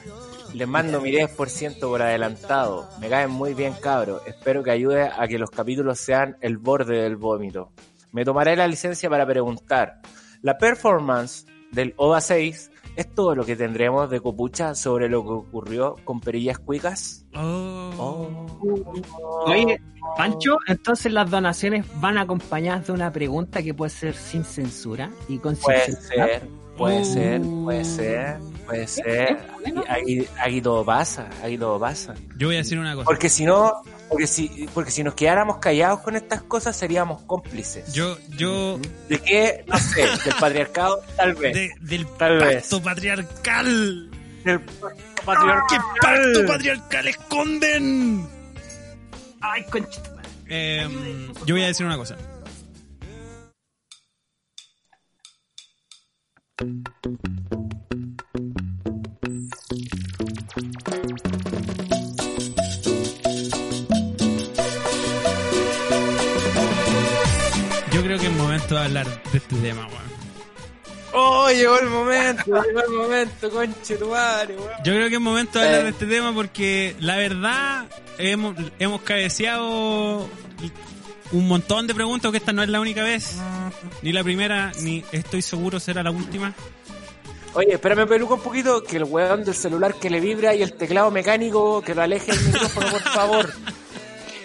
Les 0.54 0.68
mando 0.68 1.02
mi 1.02 1.12
10% 1.12 1.80
por 1.82 2.02
adelantado. 2.02 2.88
Me 3.00 3.10
caen 3.10 3.30
muy 3.30 3.54
bien, 3.54 3.74
cabros. 3.82 4.22
Espero 4.26 4.64
que 4.64 4.72
ayude 4.72 5.04
a 5.04 5.28
que 5.28 5.38
los 5.38 5.50
capítulos 5.50 6.00
sean 6.00 6.38
el 6.42 6.58
borde 6.58 7.02
del 7.02 7.18
vómito. 7.18 7.72
Me 8.16 8.24
tomaré 8.24 8.56
la 8.56 8.66
licencia 8.66 9.10
para 9.10 9.26
preguntar. 9.26 10.00
¿La 10.42 10.58
performance 10.58 11.46
del 11.74 11.94
OVA 11.98 12.22
6 12.22 12.72
es 12.96 13.14
todo 13.14 13.36
lo 13.36 13.44
que 13.44 13.58
tendremos 13.58 14.10
de 14.10 14.22
copucha 14.22 14.74
sobre 14.74 15.10
lo 15.10 15.22
que 15.22 15.32
ocurrió 15.32 15.98
con 16.06 16.22
Perillas 16.22 16.58
Cuicas? 16.60 17.26
Oh. 17.36 18.46
Oye, 19.48 19.82
Pancho, 20.16 20.60
entonces 20.66 21.12
las 21.12 21.30
donaciones 21.30 21.86
van 22.00 22.18
acompañadas 22.18 22.88
de 22.88 22.94
una 22.94 23.12
pregunta 23.12 23.62
que 23.62 23.74
puede 23.74 23.90
ser 23.90 24.16
sin 24.16 24.46
censura 24.46 25.12
y 25.28 25.38
con 25.40 25.58
Puede 25.58 25.82
censura. 25.82 26.26
ser, 26.26 26.48
puede 26.78 27.04
ser, 27.04 27.42
puede 27.42 27.84
ser, 27.84 28.38
puede 28.66 28.88
ser. 28.88 29.40
Aquí, 29.90 30.26
aquí 30.40 30.62
todo 30.62 30.86
pasa, 30.86 31.28
aquí 31.44 31.58
todo 31.58 31.78
pasa. 31.78 32.14
Yo 32.38 32.48
voy 32.48 32.56
a 32.56 32.60
decir 32.60 32.80
una 32.80 32.94
cosa. 32.94 33.04
Porque 33.04 33.28
si 33.28 33.44
no, 33.44 33.74
porque 34.10 34.28
si, 34.28 34.68
porque 34.74 34.92
si 34.92 35.04
nos 35.04 35.14
quedáramos 35.16 35.58
callados 35.58 36.00
con 36.02 36.16
estas 36.16 36.42
cosas 36.44 36.76
seríamos 36.76 37.22
cómplices. 37.24 37.92
Yo, 37.94 38.18
yo, 38.38 38.80
¿De 39.10 39.20
qué? 39.20 39.64
No 39.68 39.78
sé, 39.78 40.02
del 40.02 40.36
patriarcado, 40.40 41.02
tal 41.18 41.36
vez. 41.36 41.54
de- 41.54 41.72
del 41.82 42.06
Tal 42.18 42.38
vez. 42.40 42.62
pacto 42.64 42.82
patriarcal. 42.84 44.12
Del 44.44 44.60
patriarcado. 45.26 45.64
¿Qué 45.70 45.78
pacto 46.02 46.46
patriarcal 46.46 47.08
esconden? 47.08 48.28
Ay, 49.42 49.64
conchita. 49.66 50.10
madre. 50.12 50.30
Eh, 50.48 50.88
yo 51.46 51.56
voy 51.56 51.64
a 51.64 51.68
decir 51.68 51.86
una 51.86 51.98
cosa. 51.98 52.16
Creo 68.06 68.20
que 68.20 68.28
es 68.28 68.34
momento 68.34 68.76
de 68.76 68.82
hablar 68.82 69.06
de 69.32 69.38
este 69.38 69.56
tema, 69.58 69.88
weón. 69.88 70.06
Oh, 71.18 71.50
llegó 71.50 71.80
el 71.80 71.90
momento, 71.90 72.44
llegó 72.46 72.82
el 72.82 72.90
momento, 72.94 73.50
conche 73.50 73.96
tu 73.98 74.10
madre, 74.10 74.56
weón. 74.58 74.70
Yo 74.84 74.94
creo 74.94 75.08
que 75.10 75.16
es 75.16 75.22
momento 75.22 75.60
de 75.60 75.66
hablar 75.66 75.82
Eh. 75.82 75.84
de 75.86 75.90
este 75.92 76.06
tema 76.08 76.34
porque 76.34 76.96
la 77.00 77.16
verdad 77.18 77.86
hemos, 78.18 78.56
hemos 78.80 79.02
cabeceado 79.02 80.28
un 81.32 81.48
montón 81.48 81.88
de 81.88 81.96
preguntas, 81.96 82.32
que 82.32 82.38
esta 82.38 82.54
no 82.54 82.64
es 82.64 82.70
la 82.70 82.80
única 82.82 83.04
vez, 83.04 83.36
ni 84.02 84.12
la 84.12 84.24
primera, 84.24 84.72
ni 84.82 85.04
estoy 85.12 85.42
seguro 85.42 85.80
será 85.80 86.04
la 86.04 86.12
última. 86.12 86.54
Oye, 87.54 87.74
espérame 87.76 88.06
peluca 88.08 88.34
un 88.34 88.42
poquito, 88.42 88.84
que 88.84 88.98
el 88.98 89.06
weón 89.06 89.46
del 89.46 89.56
celular 89.56 89.96
que 89.96 90.10
le 90.10 90.20
vibra 90.20 90.54
y 90.54 90.62
el 90.62 90.74
teclado 90.74 91.10
mecánico 91.12 91.82
que 91.82 91.96
lo 91.96 92.02
aleje 92.02 92.34
del 92.34 92.46
micrófono, 92.48 92.88
por 92.92 93.02
favor. 93.02 93.54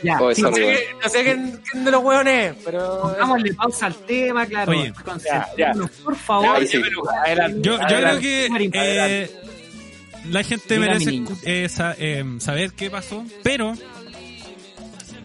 Ya, 0.02 0.18
Oh, 0.20 0.34
sí, 0.34 0.40
No 0.42 0.52
sé, 0.52 0.78
no 1.02 1.08
sé 1.10 1.22
quién, 1.24 1.60
quién 1.70 1.84
de 1.84 1.90
los 1.90 2.02
weones, 2.02 2.54
pero... 2.64 3.00
pongámosle 3.02 3.54
pausa 3.54 3.86
al 3.86 3.94
tema, 3.94 4.46
claro. 4.46 4.72
Oye, 4.72 4.92
por 6.04 6.16
favor. 6.16 6.60
ya, 6.60 6.66
sí. 6.66 6.78
peluca, 6.78 7.10
adelante, 7.24 7.58
Yo, 7.62 7.78
yo 7.78 7.86
creo 7.86 8.20
que 8.20 8.48
Marín, 8.50 8.70
eh, 8.74 9.30
la 10.30 10.42
gente 10.42 10.78
merece 10.78 11.22
eh, 11.44 11.68
sa- 11.68 11.94
eh, 11.98 12.24
saber 12.38 12.72
qué 12.72 12.90
pasó, 12.90 13.24
pero 13.42 13.74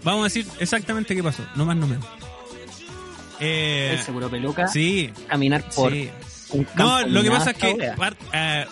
vamos 0.03 0.21
a 0.21 0.23
decir 0.25 0.45
exactamente 0.59 1.15
qué 1.15 1.23
pasó, 1.23 1.43
no 1.55 1.65
más 1.65 1.75
no 1.77 1.87
menos. 1.87 2.05
Eh, 3.39 3.91
El 3.93 3.99
seguro 3.99 4.29
peluca, 4.29 4.67
sí, 4.67 5.11
caminar 5.27 5.63
por 5.75 5.91
sí. 5.91 6.09
un 6.51 6.63
campo 6.63 6.83
No, 6.83 7.07
lo 7.07 7.21
que 7.23 7.29
pasa 7.31 7.51
es 7.51 7.57
que 7.57 7.91
eh, 8.33 8.65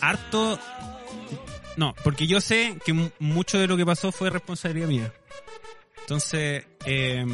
harto. 0.00 0.58
No, 1.76 1.94
porque 2.04 2.26
yo 2.26 2.40
sé 2.40 2.76
que 2.84 2.92
mu- 2.92 3.10
mucho 3.18 3.58
de 3.58 3.66
lo 3.66 3.76
que 3.76 3.84
pasó 3.86 4.10
fue 4.12 4.30
responsabilidad 4.30 4.88
mía. 4.88 5.12
Entonces, 6.04 6.64
eh, 6.84 7.24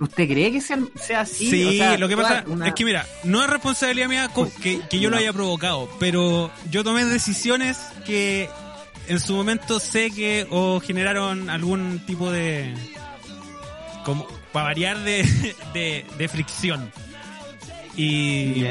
¿Usted 0.00 0.28
cree 0.28 0.52
que 0.52 0.60
sea, 0.60 0.78
sea 1.00 1.20
así? 1.20 1.50
sí, 1.50 1.64
O 1.64 1.72
sea, 1.72 1.96
lo 1.98 2.06
que 2.08 2.16
pasa 2.16 2.44
una- 2.46 2.68
es 2.68 2.74
que 2.74 2.84
mira, 2.84 3.06
no 3.24 3.42
es 3.42 3.48
responsabilidad 3.50 4.08
mía 4.08 4.30
que, 4.62 4.80
que 4.88 5.00
yo 5.00 5.10
lo 5.10 5.16
haya 5.16 5.32
provocado, 5.32 5.88
pero 5.98 6.50
yo 6.70 6.84
tomé 6.84 7.04
decisiones 7.06 7.78
que 8.04 8.48
en 9.08 9.18
su 9.20 9.34
momento 9.34 9.80
sé 9.80 10.10
que 10.10 10.46
o 10.50 10.80
generaron 10.80 11.48
algún 11.48 12.00
tipo 12.06 12.30
de 12.30 12.74
como 14.04 14.26
para 14.52 14.66
variar 14.66 14.98
de, 14.98 15.22
de, 15.74 16.04
de 16.18 16.28
fricción. 16.28 16.92
Y 17.96 18.64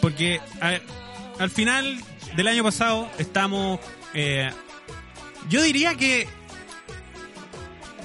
porque 0.00 0.40
a 0.60 0.70
ver, 0.70 0.82
al 1.38 1.50
final 1.50 2.00
del 2.36 2.48
año 2.48 2.64
pasado 2.64 3.08
estamos 3.18 3.78
eh, 4.14 4.50
yo 5.48 5.62
diría 5.62 5.94
que 5.94 6.28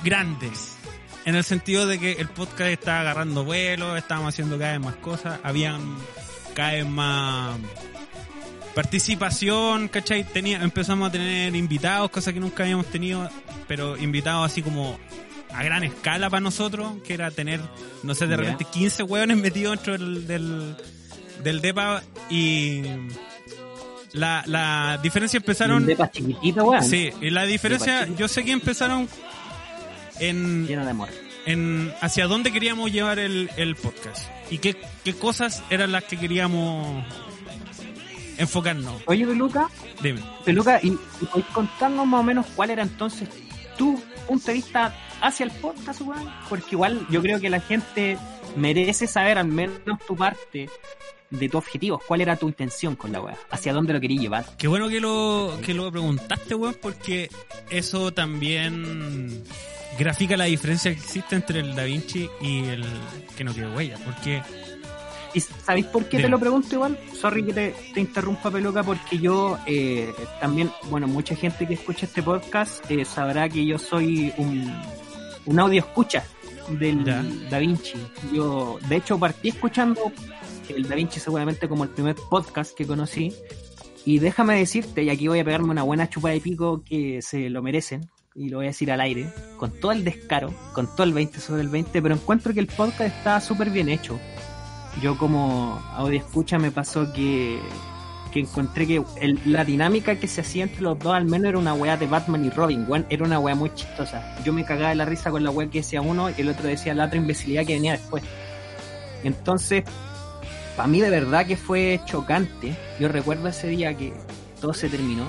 grandes 0.03 0.77
en 1.25 1.36
el 1.36 1.44
sentido 1.44 1.86
de 1.86 2.00
que 2.00 2.13
el 2.13 2.29
podcast 2.29 2.72
está 2.72 3.01
agarrando 3.01 3.44
vuelo, 3.44 3.98
estábamos 3.98 4.34
haciendo 4.34 4.58
cada 4.58 4.72
vez 4.72 4.82
más 4.82 4.96
cosas, 4.96 5.39
habían 5.44 5.82
cada 6.53 6.72
vez 6.72 6.88
más 6.88 7.60
participación, 8.74 9.89
¿cachai? 9.89 10.24
Tenía, 10.24 10.62
empezamos 10.62 11.10
a 11.10 11.12
tener 11.12 11.53
invitados, 11.53 12.12
cosas 12.12 12.34
que 12.34 12.39
nunca 12.39 12.63
habíamos 12.63 12.86
tenido, 12.86 13.29
pero 13.67 13.98
invitados 13.98 14.50
así 14.50 14.62
como 14.62 14.98
a 15.53 15.63
gran 15.63 15.84
escala 15.84 16.29
para 16.29 16.39
nosotros, 16.39 16.94
que 17.06 17.13
era 17.13 17.29
tener, 17.29 17.60
no 18.03 18.15
sé, 18.15 18.27
de 18.27 18.38
repente 18.38 18.63
15 18.63 19.03
hueones 19.03 19.36
metidos 19.36 19.75
dentro 19.75 19.98
del, 19.98 20.27
del, 20.27 20.77
del 21.44 21.62
DEPA 21.62 22.03
y 22.29 22.84
la, 24.14 24.44
la 24.48 25.00
diferencia 25.02 25.38
empezaron... 25.38 25.88
Chiquitito, 26.12 26.66
weón. 26.66 26.84
Sí, 26.84 27.12
y 27.22 27.30
la 27.30 27.46
diferencia, 27.46 28.08
yo 28.18 28.28
sé 28.28 28.44
que 28.44 28.52
empezaron 28.52 29.08
en, 30.20 30.66
Lleno 30.68 30.84
de 30.86 30.92
amor. 30.92 31.10
en 31.46 31.94
hacia 32.02 32.28
dónde 32.28 32.52
queríamos 32.52 32.92
llevar 32.92 33.20
el, 33.20 33.50
el 33.58 33.76
podcast 33.76 34.30
y 34.50 34.58
qué, 34.60 34.76
qué 35.04 35.14
cosas 35.14 35.64
eran 35.70 35.92
las 35.92 36.04
que 36.06 36.18
queríamos 36.18 37.06
enfocarnos. 38.38 39.02
Oye, 39.06 39.26
Peluca, 39.26 39.70
Dime. 40.02 40.22
Peluca, 40.46 40.80
¿y, 40.82 40.90
y 40.90 41.42
contarnos 41.54 42.06
más 42.06 42.20
o 42.20 42.24
menos 42.24 42.46
cuál 42.56 42.70
era 42.70 42.84
entonces 42.84 43.28
tu 43.78 44.02
punto 44.28 44.48
de 44.48 44.54
vista 44.54 44.96
hacia 45.22 45.44
el 45.46 45.52
podcast, 45.52 46.02
weón? 46.02 46.32
Porque 46.50 46.68
igual 46.72 47.06
yo 47.10 47.22
creo 47.22 47.40
que 47.40 47.50
la 47.50 47.60
gente 47.60 48.18
merece 48.56 49.08
saber 49.08 49.38
al 49.38 49.48
menos 49.48 50.00
tu 50.08 50.16
parte 50.16 50.70
de 51.29 51.50
tu 51.50 51.57
objetivo. 51.57 52.01
¿Cuál 52.07 52.22
era 52.22 52.36
tu 52.36 52.48
intención 52.48 52.96
con 52.96 53.12
la 53.12 53.22
weá? 53.22 53.38
¿Hacia 53.50 53.74
dónde 53.74 53.93
lo 53.93 54.00
querías 54.00 54.22
llevar? 54.22 54.46
Qué 54.57 54.67
bueno 54.67 54.89
que 54.89 55.00
lo, 55.00 55.57
que 55.63 55.74
lo 55.74 55.91
preguntaste, 55.91 56.55
weón, 56.55 56.75
porque 56.81 57.29
eso 57.69 58.13
también 58.13 59.43
grafica 59.98 60.38
la 60.38 60.46
diferencia 60.46 60.91
que 60.91 61.00
existe 61.00 61.36
entre 61.36 61.60
el 61.60 61.75
Da 61.75 61.84
Vinci 61.84 62.29
y 62.41 62.65
el 62.65 62.86
que 63.36 63.43
no 63.43 63.53
quiere 63.53 63.75
huella. 63.75 63.98
Porque, 64.05 64.41
¿Y 65.34 65.39
sabéis 65.39 65.88
por 65.88 66.05
qué 66.05 66.19
te 66.19 66.29
lo 66.29 66.39
pregunto 66.39 66.75
igual? 66.75 66.98
Sorry 67.13 67.43
que 67.43 67.53
te, 67.53 67.75
te 67.93 68.00
interrumpa, 68.00 68.50
Peluca, 68.50 68.84
porque 68.84 69.17
yo 69.17 69.57
eh, 69.65 70.13
también, 70.39 70.72
bueno, 70.89 71.07
mucha 71.07 71.36
gente 71.36 71.67
que 71.67 71.74
escucha 71.74 72.05
este 72.05 72.24
podcast 72.24 72.89
eh, 72.89 73.05
sabrá 73.05 73.50
que 73.50 73.65
yo 73.65 73.77
soy 73.77 74.34
un, 74.38 74.74
un 75.46 75.60
audio 75.60 75.79
escucha 75.79 76.24
del 76.69 77.03
Ya. 77.03 77.24
Da 77.50 77.60
Vinci. 77.60 77.93
Yo, 78.34 78.79
de 78.88 78.98
hecho, 78.98 79.17
partí 79.17 79.50
escuchando 79.50 80.12
el 80.69 80.88
Da 80.88 80.95
Vinci 80.95 81.19
seguramente 81.19 81.67
como 81.67 81.83
el 81.83 81.89
primer 81.89 82.15
podcast 82.29 82.75
que 82.75 82.86
conocí. 82.86 83.33
Y 84.05 84.19
déjame 84.19 84.57
decirte, 84.57 85.03
y 85.03 85.09
aquí 85.09 85.27
voy 85.27 85.39
a 85.39 85.43
pegarme 85.43 85.71
una 85.71 85.83
buena 85.83 86.09
chupa 86.09 86.29
de 86.29 86.39
pico 86.39 86.81
que 86.83 87.21
se 87.21 87.50
lo 87.50 87.62
merecen, 87.62 88.09
y 88.38 88.50
lo 88.50 88.57
voy 88.57 88.67
a 88.67 88.69
decir 88.69 88.91
al 88.91 89.01
aire, 89.01 89.33
con 89.57 89.71
todo 89.71 89.91
el 89.91 90.03
descaro, 90.03 90.53
con 90.74 90.88
todo 90.88 91.03
el 91.03 91.13
20 91.13 91.39
sobre 91.39 91.62
el 91.62 91.69
20, 91.69 92.01
pero 92.01 92.13
encuentro 92.13 92.53
que 92.53 92.59
el 92.59 92.67
podcast 92.67 93.17
está 93.17 93.41
súper 93.41 93.71
bien 93.71 93.89
hecho. 93.89 94.19
Yo 95.01 95.17
como 95.17 95.83
audio 95.91 96.19
escucha 96.19 96.57
me 96.59 96.71
pasó 96.71 97.12
que, 97.13 97.59
que 98.31 98.39
encontré 98.39 98.88
que 98.88 99.03
la 99.45 99.65
dinámica 99.65 100.15
que 100.15 100.27
se 100.27 100.41
hacía 100.41 100.63
entre 100.63 100.81
los 100.81 100.97
dos 101.00 101.13
al 101.13 101.25
menos 101.25 101.50
era 101.50 101.57
una 101.57 101.74
weá 101.74 101.97
de 101.97 102.05
Batman 102.05 102.45
y 102.45 102.50
Robin, 102.50 102.86
weón, 102.88 103.05
era 103.09 103.25
una 103.25 103.39
weá 103.39 103.55
muy 103.55 103.74
chistosa. 103.74 104.38
Yo 104.45 104.53
me 104.53 104.63
cagaba 104.63 104.89
de 104.89 104.95
la 104.95 105.05
risa 105.05 105.31
con 105.31 105.43
la 105.43 105.50
weá 105.50 105.69
que 105.69 105.79
decía 105.79 106.01
uno 106.01 106.29
y 106.29 106.39
el 106.39 106.50
otro 106.50 106.67
decía 106.67 106.93
la 106.93 107.05
otra 107.05 107.17
imbecilidad 107.17 107.65
que 107.65 107.74
venía 107.74 107.93
después. 107.93 108.24
Entonces, 109.24 109.83
para 110.77 110.88
mí 110.88 111.01
de 111.01 111.10
verdad 111.10 111.46
que 111.46 111.57
fue 111.57 112.00
chocante. 112.05 112.77
Yo 113.00 113.10
recuerdo 113.10 113.48
ese 113.48 113.67
día 113.67 113.98
que 113.98 114.13
todo 114.62 114.74
se 114.74 114.88
terminó. 114.88 115.25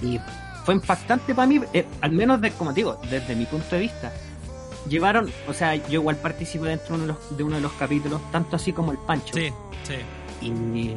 Y 0.00 0.20
fue 0.64 0.74
impactante 0.74 1.34
para 1.34 1.48
mí, 1.48 1.60
eh, 1.72 1.84
al 2.00 2.12
menos 2.12 2.40
de, 2.40 2.52
como 2.52 2.72
digo, 2.72 3.00
desde 3.10 3.34
mi 3.34 3.46
punto 3.46 3.74
de 3.74 3.82
vista. 3.82 4.12
Llevaron, 4.88 5.28
o 5.48 5.52
sea, 5.52 5.74
yo 5.74 6.00
igual 6.00 6.16
participo 6.16 6.64
dentro 6.66 6.96
de 6.96 7.02
uno 7.02 7.02
de 7.02 7.18
los, 7.18 7.36
de 7.36 7.42
uno 7.42 7.56
de 7.56 7.62
los 7.62 7.72
capítulos, 7.72 8.20
tanto 8.30 8.54
así 8.54 8.72
como 8.72 8.92
el 8.92 8.98
Pancho. 8.98 9.34
Sí, 9.34 9.50
sí. 9.82 10.46
Y, 10.46 10.94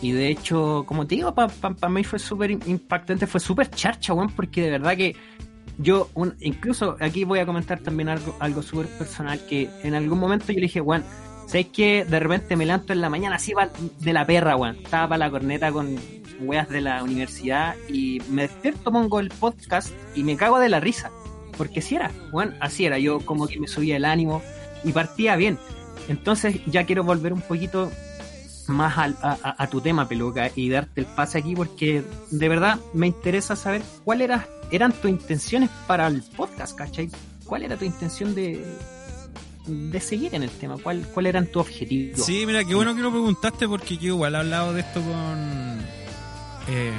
y 0.00 0.12
de 0.12 0.28
hecho, 0.28 0.84
como 0.86 1.06
te 1.06 1.16
digo, 1.16 1.34
para 1.34 1.88
mí 1.88 2.04
fue 2.04 2.18
súper 2.18 2.52
impactante, 2.52 3.26
fue 3.26 3.40
súper 3.40 3.70
charcha, 3.70 4.14
weón, 4.14 4.30
porque 4.30 4.62
de 4.62 4.70
verdad 4.70 4.96
que 4.96 5.14
yo, 5.76 6.08
un, 6.14 6.36
incluso 6.40 6.96
aquí 7.00 7.24
voy 7.24 7.40
a 7.40 7.46
comentar 7.46 7.80
también 7.80 8.08
algo, 8.08 8.36
algo 8.38 8.62
súper 8.62 8.86
personal, 8.86 9.44
que 9.46 9.68
en 9.82 9.94
algún 9.94 10.18
momento 10.18 10.46
yo 10.48 10.54
le 10.54 10.62
dije, 10.62 10.80
weón, 10.80 11.04
¿sabes 11.50 11.66
que 11.66 12.04
De 12.04 12.20
repente 12.20 12.54
me 12.54 12.64
levanto 12.64 12.92
en 12.92 13.00
la 13.00 13.10
mañana 13.10 13.36
así 13.36 13.52
de 13.98 14.12
la 14.12 14.24
perra, 14.24 14.54
weón. 14.56 14.76
Estaba 14.76 15.08
para 15.08 15.18
la 15.18 15.30
corneta 15.30 15.72
con 15.72 15.96
weas 16.40 16.68
de 16.68 16.80
la 16.80 17.02
universidad 17.02 17.74
y 17.88 18.22
me 18.30 18.42
despierto, 18.42 18.92
pongo 18.92 19.18
el 19.18 19.30
podcast 19.30 19.92
y 20.14 20.22
me 20.22 20.36
cago 20.36 20.60
de 20.60 20.68
la 20.68 20.78
risa. 20.78 21.10
Porque 21.58 21.82
si 21.82 21.96
era, 21.96 22.12
weón, 22.32 22.54
así 22.60 22.86
era. 22.86 22.98
Yo 22.98 23.20
como 23.20 23.48
que 23.48 23.58
me 23.58 23.66
subía 23.66 23.96
el 23.96 24.04
ánimo 24.04 24.42
y 24.84 24.92
partía 24.92 25.34
bien. 25.34 25.58
Entonces 26.08 26.60
ya 26.66 26.86
quiero 26.86 27.02
volver 27.02 27.32
un 27.32 27.42
poquito 27.42 27.90
más 28.68 28.94
a, 28.96 29.66
tu 29.66 29.80
tema, 29.80 30.06
peluca, 30.08 30.50
y 30.54 30.70
darte 30.70 31.00
el 31.00 31.06
pase 31.06 31.38
aquí 31.38 31.56
porque 31.56 32.04
de 32.30 32.48
verdad 32.48 32.78
me 32.94 33.08
interesa 33.08 33.56
saber 33.56 33.82
cuáles 34.04 34.26
era, 34.26 34.46
eran 34.70 34.92
tus 34.92 35.10
intenciones 35.10 35.70
para 35.88 36.06
el 36.06 36.22
podcast, 36.22 36.76
¿cachai? 36.78 37.10
¿Cuál 37.44 37.64
era 37.64 37.76
tu 37.76 37.84
intención 37.84 38.32
de, 38.36 38.64
de 39.66 40.00
seguir 40.00 40.34
en 40.34 40.42
el 40.42 40.50
tema? 40.50 40.76
¿Cuál, 40.82 41.06
¿Cuál 41.12 41.26
eran 41.26 41.46
tus 41.46 41.62
objetivos? 41.62 42.24
Sí, 42.24 42.44
mira, 42.46 42.64
qué 42.64 42.74
bueno 42.74 42.94
que 42.94 43.02
lo 43.02 43.10
preguntaste 43.10 43.68
porque 43.68 43.96
yo 43.96 44.14
igual 44.14 44.34
he 44.34 44.38
hablado 44.38 44.72
de 44.72 44.80
esto 44.80 45.00
con... 45.00 45.80
Eh, 46.68 46.92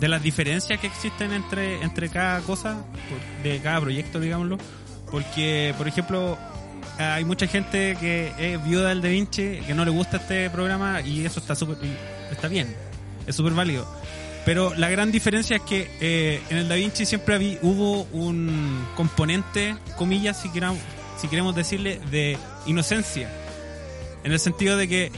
de 0.00 0.08
las 0.08 0.22
diferencias 0.22 0.78
que 0.78 0.86
existen 0.86 1.32
entre, 1.32 1.82
entre 1.82 2.08
cada 2.08 2.40
cosa, 2.42 2.84
de 3.42 3.58
cada 3.60 3.80
proyecto, 3.80 4.20
digámoslo. 4.20 4.58
Porque, 5.10 5.74
por 5.76 5.88
ejemplo, 5.88 6.38
hay 6.98 7.24
mucha 7.24 7.46
gente 7.46 7.96
que 7.98 8.32
es 8.38 8.64
viuda 8.64 8.90
del 8.90 9.02
Da 9.02 9.08
Vinci, 9.08 9.60
que 9.66 9.74
no 9.74 9.84
le 9.84 9.90
gusta 9.90 10.18
este 10.18 10.50
programa 10.50 11.00
y 11.00 11.24
eso 11.24 11.40
está 11.40 11.54
súper 11.54 11.78
está 12.30 12.48
bien, 12.48 12.74
es 13.26 13.34
súper 13.34 13.54
válido. 13.54 13.86
Pero 14.44 14.74
la 14.74 14.88
gran 14.88 15.10
diferencia 15.10 15.56
es 15.56 15.62
que 15.62 15.90
eh, 16.00 16.40
en 16.48 16.58
el 16.58 16.68
Da 16.68 16.76
Vinci 16.76 17.04
siempre 17.04 17.58
hubo 17.62 18.02
un 18.12 18.84
componente, 18.96 19.76
comillas, 19.96 20.40
si 20.40 20.50
queremos, 20.50 20.78
si 21.18 21.28
queremos 21.28 21.54
decirle, 21.54 22.00
de 22.10 22.38
inocencia. 22.66 23.30
En 24.24 24.32
el 24.32 24.40
sentido 24.40 24.76
de 24.76 24.88
que 24.88 25.12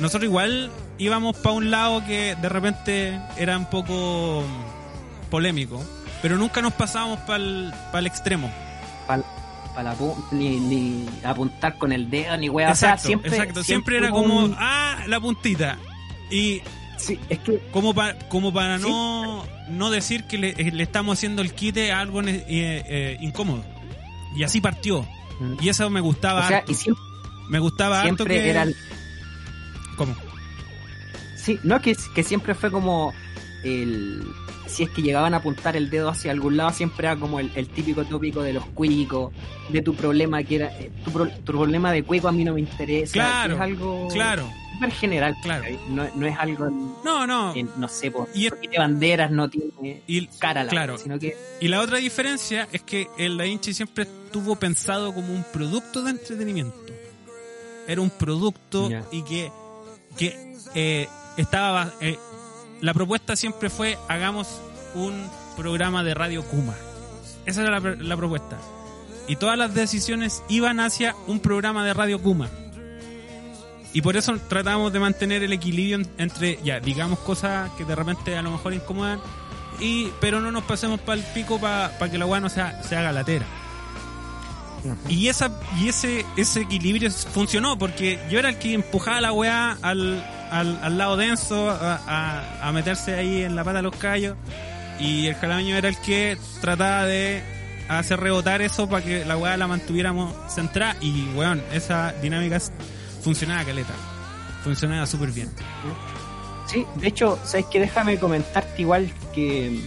nosotros 0.00 0.24
igual 0.24 0.70
íbamos 0.98 1.36
para 1.36 1.54
un 1.54 1.70
lado 1.70 2.04
que 2.04 2.34
de 2.40 2.48
repente 2.48 3.20
era 3.36 3.56
un 3.56 3.66
poco 3.66 4.44
polémico, 5.30 5.82
pero 6.22 6.36
nunca 6.36 6.62
nos 6.62 6.72
pasábamos 6.72 7.20
para 7.20 7.36
el, 7.38 8.06
extremo. 8.06 8.50
Para 9.06 9.96
ni, 10.30 10.60
ni, 10.60 11.06
apuntar 11.24 11.76
con 11.78 11.92
el 11.92 12.08
dedo, 12.08 12.36
ni 12.36 12.48
wea. 12.48 12.74
siempre, 12.74 13.30
exacto. 13.30 13.64
Siempre, 13.64 13.98
era 13.98 14.10
como, 14.10 14.54
ah, 14.56 15.04
la 15.06 15.20
puntita. 15.20 15.78
Y 16.30 16.62
sí, 16.96 17.18
es 17.28 17.40
que... 17.40 17.58
como, 17.72 17.92
para 17.92 18.18
como 18.28 18.52
para 18.52 18.78
no, 18.78 19.44
no 19.68 19.90
decir 19.90 20.24
que 20.24 20.38
le, 20.38 20.54
le, 20.54 20.82
estamos 20.82 21.18
haciendo 21.18 21.42
el 21.42 21.52
quite 21.52 21.92
a 21.92 22.00
algo 22.00 22.22
eh, 22.22 22.44
eh, 22.48 23.16
incómodo. 23.20 23.64
Y 24.36 24.44
así 24.44 24.60
partió. 24.60 25.06
Mm. 25.40 25.54
Y 25.60 25.68
eso 25.68 25.88
me 25.90 26.00
gustaba. 26.00 26.48
me 27.48 27.58
gustaba 27.58 28.02
siempre 28.02 28.34
que... 28.34 28.50
era 28.50 28.66
¿Cómo? 29.96 30.14
Sí, 31.36 31.58
no, 31.62 31.80
que, 31.80 31.96
que 32.14 32.22
siempre 32.22 32.54
fue 32.54 32.70
como 32.70 33.12
el 33.62 34.24
si 34.66 34.82
es 34.82 34.90
que 34.90 35.02
llegaban 35.02 35.34
a 35.34 35.38
apuntar 35.38 35.76
el 35.76 35.88
dedo 35.88 36.08
hacia 36.08 36.32
algún 36.32 36.56
lado, 36.56 36.70
siempre 36.70 37.06
era 37.06 37.16
como 37.16 37.38
el, 37.38 37.68
típico 37.68 38.04
tópico 38.04 38.42
de 38.42 38.52
los 38.52 38.64
cuicos, 38.66 39.32
de 39.68 39.82
tu 39.82 39.94
problema 39.94 40.42
que 40.42 40.56
era, 40.56 40.66
eh, 40.78 40.90
tu, 41.04 41.12
problema 41.44 41.92
de 41.92 42.02
cuico 42.02 42.28
a 42.28 42.32
mí 42.32 42.44
no 42.44 42.54
me 42.54 42.60
interesa. 42.60 43.12
Claro, 43.12 43.54
es 43.54 43.60
algo 43.60 44.08
claro. 44.08 44.48
Súper 44.74 44.90
general, 44.92 45.36
claro. 45.42 45.64
No, 45.88 46.08
no 46.14 46.26
es 46.26 46.38
algo. 46.38 46.70
No, 47.04 47.26
no. 47.26 47.54
no 47.76 47.88
sé, 47.88 48.10
por, 48.10 48.28
y 48.34 48.50
tiene 48.50 48.78
banderas, 48.78 49.30
no 49.30 49.48
tiene 49.48 50.02
cara 50.38 50.64
la 50.64 50.70
claro. 50.70 50.98
sino 50.98 51.18
que. 51.18 51.36
Y 51.60 51.68
la 51.68 51.80
otra 51.80 51.98
diferencia 51.98 52.68
es 52.72 52.82
que 52.82 53.08
el 53.18 53.36
Da 53.36 53.44
Vinci 53.44 53.72
siempre 53.72 54.04
estuvo 54.04 54.56
pensado 54.56 55.14
como 55.14 55.32
un 55.32 55.44
producto 55.52 56.02
de 56.02 56.10
entretenimiento. 56.10 56.76
Era 57.86 58.00
un 58.00 58.10
producto 58.10 58.90
y 59.12 59.22
que, 59.22 59.52
que 60.16 60.56
eh, 60.74 61.08
estaba. 61.36 61.92
Eh, 62.00 62.18
la 62.80 62.92
propuesta 62.92 63.36
siempre 63.36 63.70
fue 63.70 63.96
hagamos 64.08 64.60
un 64.94 65.28
programa 65.56 66.02
de 66.02 66.14
Radio 66.14 66.42
Kuma. 66.44 66.74
Esa 67.46 67.62
era 67.62 67.80
la, 67.80 68.16
propuesta. 68.16 68.58
Y 69.28 69.36
todas 69.36 69.58
las 69.58 69.74
decisiones 69.74 70.42
iban 70.48 70.80
hacia 70.80 71.14
un 71.26 71.40
programa 71.40 71.84
de 71.84 71.94
Radio 71.94 72.20
Kuma. 72.20 72.48
Y 73.94 74.02
por 74.02 74.16
eso 74.16 74.36
tratamos 74.48 74.92
de 74.92 74.98
mantener 74.98 75.44
el 75.44 75.52
equilibrio 75.52 76.04
entre, 76.18 76.58
ya, 76.64 76.80
digamos 76.80 77.20
cosas 77.20 77.70
que 77.78 77.84
de 77.84 77.94
repente 77.94 78.36
a 78.36 78.42
lo 78.42 78.50
mejor 78.50 78.74
incomodan, 78.74 79.20
y, 79.80 80.08
pero 80.20 80.40
no 80.40 80.50
nos 80.50 80.64
pasemos 80.64 81.00
para 81.00 81.20
el 81.20 81.26
pico 81.32 81.60
para 81.60 82.10
que 82.10 82.18
la 82.18 82.26
weá 82.26 82.40
no 82.40 82.48
se, 82.48 82.60
se 82.82 82.96
haga 82.96 83.12
latera. 83.12 83.46
Y 85.08 85.28
esa 85.28 85.50
y 85.78 85.88
ese 85.88 86.26
ese 86.36 86.60
equilibrio 86.60 87.10
funcionó 87.10 87.78
porque 87.78 88.18
yo 88.30 88.38
era 88.38 88.50
el 88.50 88.58
que 88.58 88.74
empujaba 88.74 89.20
la 89.20 89.32
weá 89.32 89.78
al, 89.80 90.22
al, 90.50 90.98
lado 90.98 91.16
denso 91.16 91.70
a, 91.70 92.70
meterse 92.74 93.14
ahí 93.14 93.42
en 93.42 93.56
la 93.56 93.64
pata 93.64 93.78
de 93.78 93.82
los 93.82 93.96
callos 93.96 94.36
y 95.00 95.26
el 95.26 95.36
jalameño 95.36 95.76
era 95.76 95.88
el 95.88 95.96
que 95.98 96.36
trataba 96.60 97.06
de 97.06 97.42
hacer 97.88 98.20
rebotar 98.20 98.60
eso 98.60 98.88
para 98.88 99.04
que 99.04 99.24
la 99.24 99.36
weá 99.36 99.56
la 99.56 99.66
mantuviéramos 99.66 100.34
centrada 100.52 100.96
y 101.00 101.28
weón, 101.34 101.62
esa 101.72 102.12
dinámica 102.20 102.58
funcionaba 103.24 103.64
caleta. 103.64 103.94
Funcionaba 104.62 105.06
súper 105.06 105.32
bien. 105.32 105.50
Sí, 106.66 106.86
de 106.96 107.08
hecho, 107.08 107.38
¿sabes 107.42 107.66
que 107.66 107.80
Déjame 107.80 108.18
comentarte 108.18 108.82
igual 108.82 109.10
que, 109.34 109.80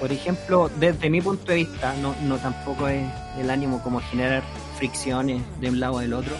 por 0.00 0.10
ejemplo, 0.10 0.70
desde 0.80 1.10
mi 1.10 1.20
punto 1.20 1.52
de 1.52 1.56
vista, 1.58 1.94
no, 2.00 2.14
no 2.22 2.38
tampoco 2.38 2.88
es 2.88 3.06
el 3.38 3.50
ánimo 3.50 3.82
como 3.82 4.00
generar 4.00 4.42
fricciones 4.78 5.42
de 5.60 5.68
un 5.68 5.80
lado 5.80 5.94
o 5.94 5.98
del 6.00 6.14
otro, 6.14 6.34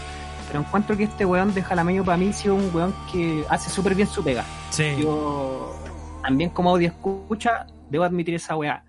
pero 0.49 0.61
encuentro 0.61 0.97
que 0.97 1.05
este 1.05 1.25
weón 1.25 1.55
de 1.55 1.63
Jalameño 1.63 2.05
para 2.05 2.17
mí 2.17 2.33
sido 2.33 2.55
un 2.55 2.75
weón 2.75 2.95
que 3.13 3.45
hace 3.49 3.71
súper 3.71 3.95
bien 3.95 4.09
su 4.09 4.25
pega. 4.25 4.45
Sí. 4.71 4.85
Yo 5.01 5.75
también 6.23 6.51
como 6.51 6.71
audio 6.71 6.89
escucha, 6.89 7.67
debo 7.91 8.05
admitir 8.05 8.35
esa 8.35 8.57
weá. 8.57 8.85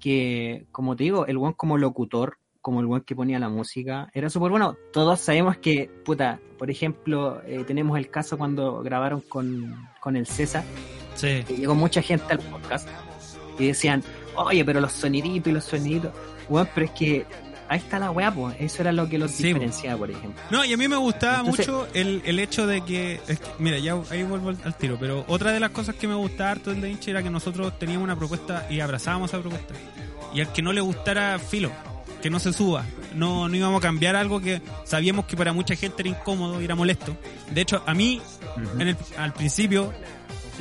Que, 0.00 0.66
como 0.70 0.96
te 0.96 1.04
digo, 1.04 1.26
el 1.26 1.38
weón 1.38 1.54
como 1.54 1.78
locutor, 1.78 2.38
como 2.64 2.80
el 2.80 2.86
weón 2.86 3.02
que 3.02 3.14
ponía 3.14 3.38
la 3.38 3.50
música, 3.50 4.08
era 4.14 4.30
súper 4.30 4.50
bueno. 4.50 4.74
Todos 4.90 5.20
sabemos 5.20 5.58
que, 5.58 5.90
puta, 6.02 6.40
por 6.56 6.70
ejemplo, 6.70 7.42
eh, 7.46 7.62
tenemos 7.66 7.98
el 7.98 8.08
caso 8.08 8.38
cuando 8.38 8.82
grabaron 8.82 9.20
con, 9.20 9.86
con 10.00 10.16
el 10.16 10.24
César. 10.24 10.64
Sí. 11.14 11.44
Que 11.46 11.58
llegó 11.58 11.74
mucha 11.74 12.00
gente 12.00 12.24
al 12.32 12.38
podcast 12.38 12.88
y 13.58 13.66
decían, 13.66 14.02
oye, 14.34 14.64
pero 14.64 14.80
los 14.80 14.92
soniditos 14.92 15.50
y 15.50 15.52
los 15.52 15.64
soniditos. 15.64 16.10
Weón, 16.48 16.66
pero 16.74 16.86
es 16.86 16.92
que 16.92 17.26
ahí 17.68 17.80
está 17.80 17.98
la 17.98 18.10
weá, 18.10 18.34
pues. 18.34 18.56
Eso 18.58 18.80
era 18.80 18.92
lo 18.92 19.10
que 19.10 19.18
los 19.18 19.36
diferenciaba, 19.36 19.98
por 19.98 20.10
ejemplo. 20.10 20.42
No, 20.48 20.64
y 20.64 20.72
a 20.72 20.78
mí 20.78 20.88
me 20.88 20.96
gustaba 20.96 21.42
mucho 21.42 21.86
el, 21.92 22.22
el 22.24 22.38
hecho 22.38 22.66
de 22.66 22.80
que, 22.80 23.20
Mira, 23.58 23.78
ya 23.78 23.94
ahí 24.08 24.22
vuelvo 24.22 24.48
al, 24.48 24.74
tiro. 24.78 24.96
Pero 24.98 25.26
otra 25.28 25.52
de 25.52 25.60
las 25.60 25.68
cosas 25.68 25.96
que 25.96 26.08
me 26.08 26.14
gustaba 26.14 26.52
harto 26.52 26.70
del 26.70 26.80
Lynch 26.80 27.08
era 27.08 27.22
que 27.22 27.28
nosotros 27.28 27.78
teníamos 27.78 28.04
una 28.04 28.16
propuesta 28.16 28.66
y 28.70 28.80
abrazábamos 28.80 29.30
esa 29.30 29.42
propuesta. 29.42 29.74
Y 30.32 30.40
al 30.40 30.50
que 30.50 30.62
no 30.62 30.72
le 30.72 30.80
gustara, 30.80 31.38
filo. 31.38 31.70
Que 32.24 32.30
no 32.30 32.40
se 32.40 32.54
suba. 32.54 32.86
No, 33.14 33.50
no 33.50 33.54
íbamos 33.54 33.80
a 33.80 33.82
cambiar 33.82 34.16
algo 34.16 34.40
que 34.40 34.62
sabíamos 34.84 35.26
que 35.26 35.36
para 35.36 35.52
mucha 35.52 35.76
gente 35.76 36.00
era 36.00 36.08
incómodo 36.08 36.58
y 36.58 36.64
era 36.64 36.74
molesto. 36.74 37.14
De 37.50 37.60
hecho, 37.60 37.82
a 37.84 37.92
mí, 37.92 38.18
en 38.78 38.88
el, 38.88 38.96
al 39.18 39.34
principio, 39.34 39.92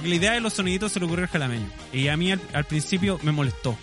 la 0.03 0.13
idea 0.13 0.33
de 0.33 0.41
los 0.41 0.51
soniditos 0.51 0.91
se 0.91 0.99
le 0.99 1.05
ocurrió 1.05 1.23
al 1.23 1.31
jalameño. 1.31 1.69
Y 1.93 2.09
a 2.09 2.17
mí 2.17 2.33
al, 2.33 2.65
principio 2.65 3.17
me 3.23 3.31
molestó. 3.31 3.77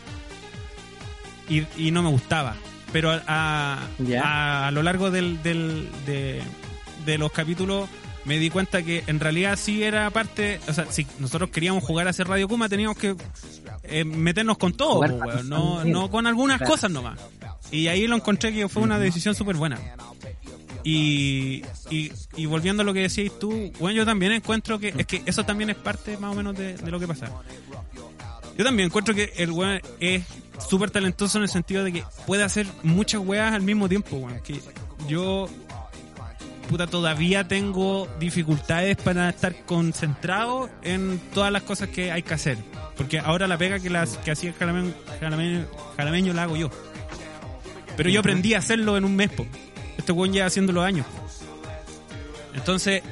Y, 1.49 1.65
y, 1.79 1.91
no 1.91 2.03
me 2.03 2.11
gustaba 2.11 2.55
pero 2.93 3.11
a, 3.27 3.89
a, 4.23 4.71
lo 4.73 4.83
largo 4.83 5.11
del, 5.11 5.43
del, 5.43 5.89
de, 6.05 7.19
los 7.19 7.33
capítulos 7.33 7.89
me 8.31 8.39
di 8.39 8.49
cuenta 8.49 8.85
que 8.85 9.03
en 9.09 9.19
realidad 9.19 9.59
sí 9.61 9.83
era 9.83 10.09
parte, 10.11 10.61
o 10.69 10.73
sea, 10.73 10.87
si 10.89 11.05
nosotros 11.19 11.51
queríamos 11.51 11.83
jugar 11.83 12.07
a 12.07 12.11
hacer 12.11 12.29
Radio 12.29 12.47
Kuma 12.47 12.69
teníamos 12.69 12.97
que 12.97 13.17
eh, 13.83 14.05
meternos 14.05 14.57
con 14.57 14.73
todo, 14.73 15.05
no, 15.43 15.85
no 15.85 16.11
con 16.13 16.29
algunas 16.29 16.63
cosas 16.63 16.93
nomás. 16.93 17.19
Y 17.73 17.89
ahí 17.89 18.07
lo 18.07 18.15
encontré 18.15 18.53
que 18.53 18.69
fue 18.69 18.85
una 18.85 19.01
decisión 19.01 19.35
súper 19.35 19.57
buena. 19.57 19.81
Y, 20.85 21.65
y, 21.91 22.47
volviendo 22.47 22.83
a 22.83 22.87
lo 22.87 22.95
que 22.95 23.01
decías 23.01 23.37
tú, 23.41 23.73
bueno, 23.81 23.97
yo 23.97 24.07
también 24.07 24.31
encuentro 24.31 24.79
que 24.79 24.95
es 24.97 25.07
que 25.07 25.23
eso 25.27 25.45
también 25.45 25.71
es 25.71 25.77
parte 25.77 26.17
más 26.17 26.31
o 26.31 26.37
menos 26.37 26.57
de, 26.57 26.75
de 26.77 26.91
lo 26.93 27.01
que 27.01 27.09
pasa. 27.09 27.33
Yo 28.57 28.65
también 28.65 28.87
encuentro 28.87 29.13
que 29.13 29.33
el 29.39 29.51
weón 29.51 29.81
es 29.99 30.23
súper 30.69 30.93
talentoso 30.93 31.39
en 31.39 31.43
el 31.43 31.51
sentido 31.51 31.83
de 31.83 31.93
que 31.95 32.05
puede 32.29 32.45
hacer 32.45 32.69
muchas 32.85 33.23
weas 33.23 33.53
al 33.53 33.63
mismo 33.63 33.89
tiempo, 33.89 34.19
weón. 34.19 34.39
Que 34.39 34.61
yo, 35.09 35.49
puta, 36.71 36.87
todavía 36.87 37.47
tengo 37.49 38.09
dificultades 38.19 38.97
para 38.97 39.29
estar 39.29 39.55
concentrado 39.67 40.71
en 40.83 41.19
todas 41.35 41.51
las 41.53 41.63
cosas 41.65 41.89
que 41.89 42.13
hay 42.13 42.23
que 42.23 42.35
hacer. 42.35 42.59
Porque 42.97 43.19
ahora 43.19 43.47
la 43.49 43.59
pega 43.59 43.79
que, 43.81 43.91
las, 43.91 44.17
que 44.19 44.31
hacía 44.31 44.53
Jalameño, 44.59 44.93
Jalameño, 45.21 45.67
Jalameño 45.97 46.33
la 46.33 46.45
hago 46.45 46.57
yo. 46.57 46.71
Pero 47.97 48.09
yo 48.09 48.21
aprendí 48.21 48.55
a 48.55 48.59
hacerlo 48.59 48.97
en 48.97 49.05
un 49.05 49.17
mes, 49.17 49.31
po. 49.31 49.47
Este 49.99 50.13
weón 50.13 50.33
lleva 50.33 50.47
haciéndolo 50.47 50.83
años. 50.83 51.07
Entonces, 52.55 53.03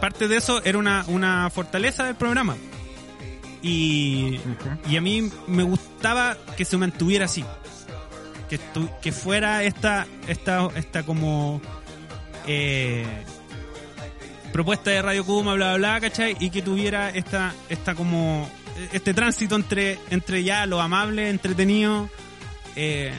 parte 0.00 0.28
de 0.28 0.36
eso 0.36 0.62
era 0.64 0.78
una, 0.78 1.04
una 1.08 1.50
fortaleza 1.50 2.04
del 2.04 2.14
programa. 2.14 2.56
Y, 3.62 4.40
y 4.88 4.96
a 4.96 5.00
mí 5.00 5.30
me 5.46 5.62
gustaba 5.64 6.36
que 6.56 6.64
se 6.64 6.76
mantuviera 6.76 7.26
así. 7.26 7.44
Que, 8.48 8.58
estu- 8.58 8.90
que 9.00 9.12
fuera 9.12 9.62
esta, 9.64 10.06
esta, 10.26 10.68
esta 10.76 11.02
como 11.02 11.60
eh, 12.46 13.04
propuesta 14.52 14.90
de 14.90 15.02
Radio 15.02 15.24
Kuma, 15.24 15.54
bla, 15.54 15.76
bla, 15.76 15.76
bla, 15.76 16.00
¿cachai? 16.00 16.36
Y 16.40 16.50
que 16.50 16.62
tuviera 16.62 17.10
esta, 17.10 17.54
esta 17.68 17.94
como, 17.94 18.48
este 18.92 19.14
tránsito 19.14 19.56
entre, 19.56 19.98
entre 20.10 20.42
ya 20.42 20.66
lo 20.66 20.80
amable, 20.80 21.30
entretenido, 21.30 22.08
eh, 22.76 23.12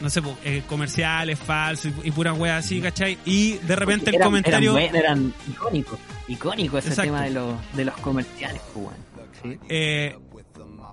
no 0.00 0.10
sé, 0.10 0.22
eh, 0.44 0.62
comerciales, 0.66 1.38
falsos 1.38 1.92
y, 2.04 2.08
y 2.08 2.10
puras 2.12 2.38
weas 2.38 2.64
así, 2.64 2.80
¿cachai? 2.80 3.18
Y 3.24 3.58
de 3.58 3.76
repente 3.76 4.10
el 4.10 4.20
comentario... 4.20 4.76
Eran, 4.76 4.96
eran 4.96 5.34
icónicos. 5.48 5.98
Icónico 6.28 6.78
ese 6.78 6.88
Exacto. 6.88 7.12
tema 7.12 7.24
de 7.24 7.30
los, 7.30 7.54
de 7.74 7.84
los 7.84 7.96
comerciales, 7.96 8.60
pues. 8.74 8.96
Sí. 9.42 9.58
eh, 9.68 10.16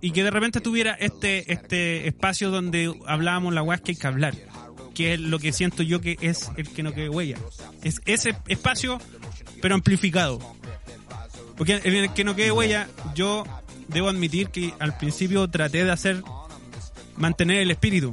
y 0.01 0.11
que 0.11 0.23
de 0.23 0.29
repente 0.29 0.61
tuviera 0.61 0.93
este 0.93 1.51
este 1.51 2.07
espacio 2.07 2.51
donde 2.51 2.93
hablábamos 3.07 3.55
la 3.55 3.63
weas 3.63 3.81
que 3.81 3.93
hay 3.93 3.95
que 3.95 4.05
hablar 4.05 4.35
que 4.95 5.13
es 5.13 5.19
lo 5.19 5.37
que 5.37 5.53
siento 5.53 5.83
yo 5.83 6.01
que 6.01 6.17
es 6.21 6.51
el 6.57 6.67
que 6.69 6.81
no 6.81 6.93
quede 6.93 7.09
huella 7.09 7.37
es 7.83 8.01
ese 8.05 8.35
espacio 8.47 8.99
pero 9.61 9.75
amplificado 9.75 10.39
porque 11.57 11.81
en 11.83 11.93
el 11.93 12.13
que 12.13 12.23
no 12.23 12.35
quede 12.35 12.51
huella 12.51 12.87
yo 13.13 13.43
debo 13.87 14.09
admitir 14.09 14.49
que 14.49 14.73
al 14.79 14.97
principio 14.97 15.47
traté 15.47 15.83
de 15.83 15.91
hacer 15.91 16.23
mantener 17.15 17.61
el 17.61 17.69
espíritu 17.69 18.11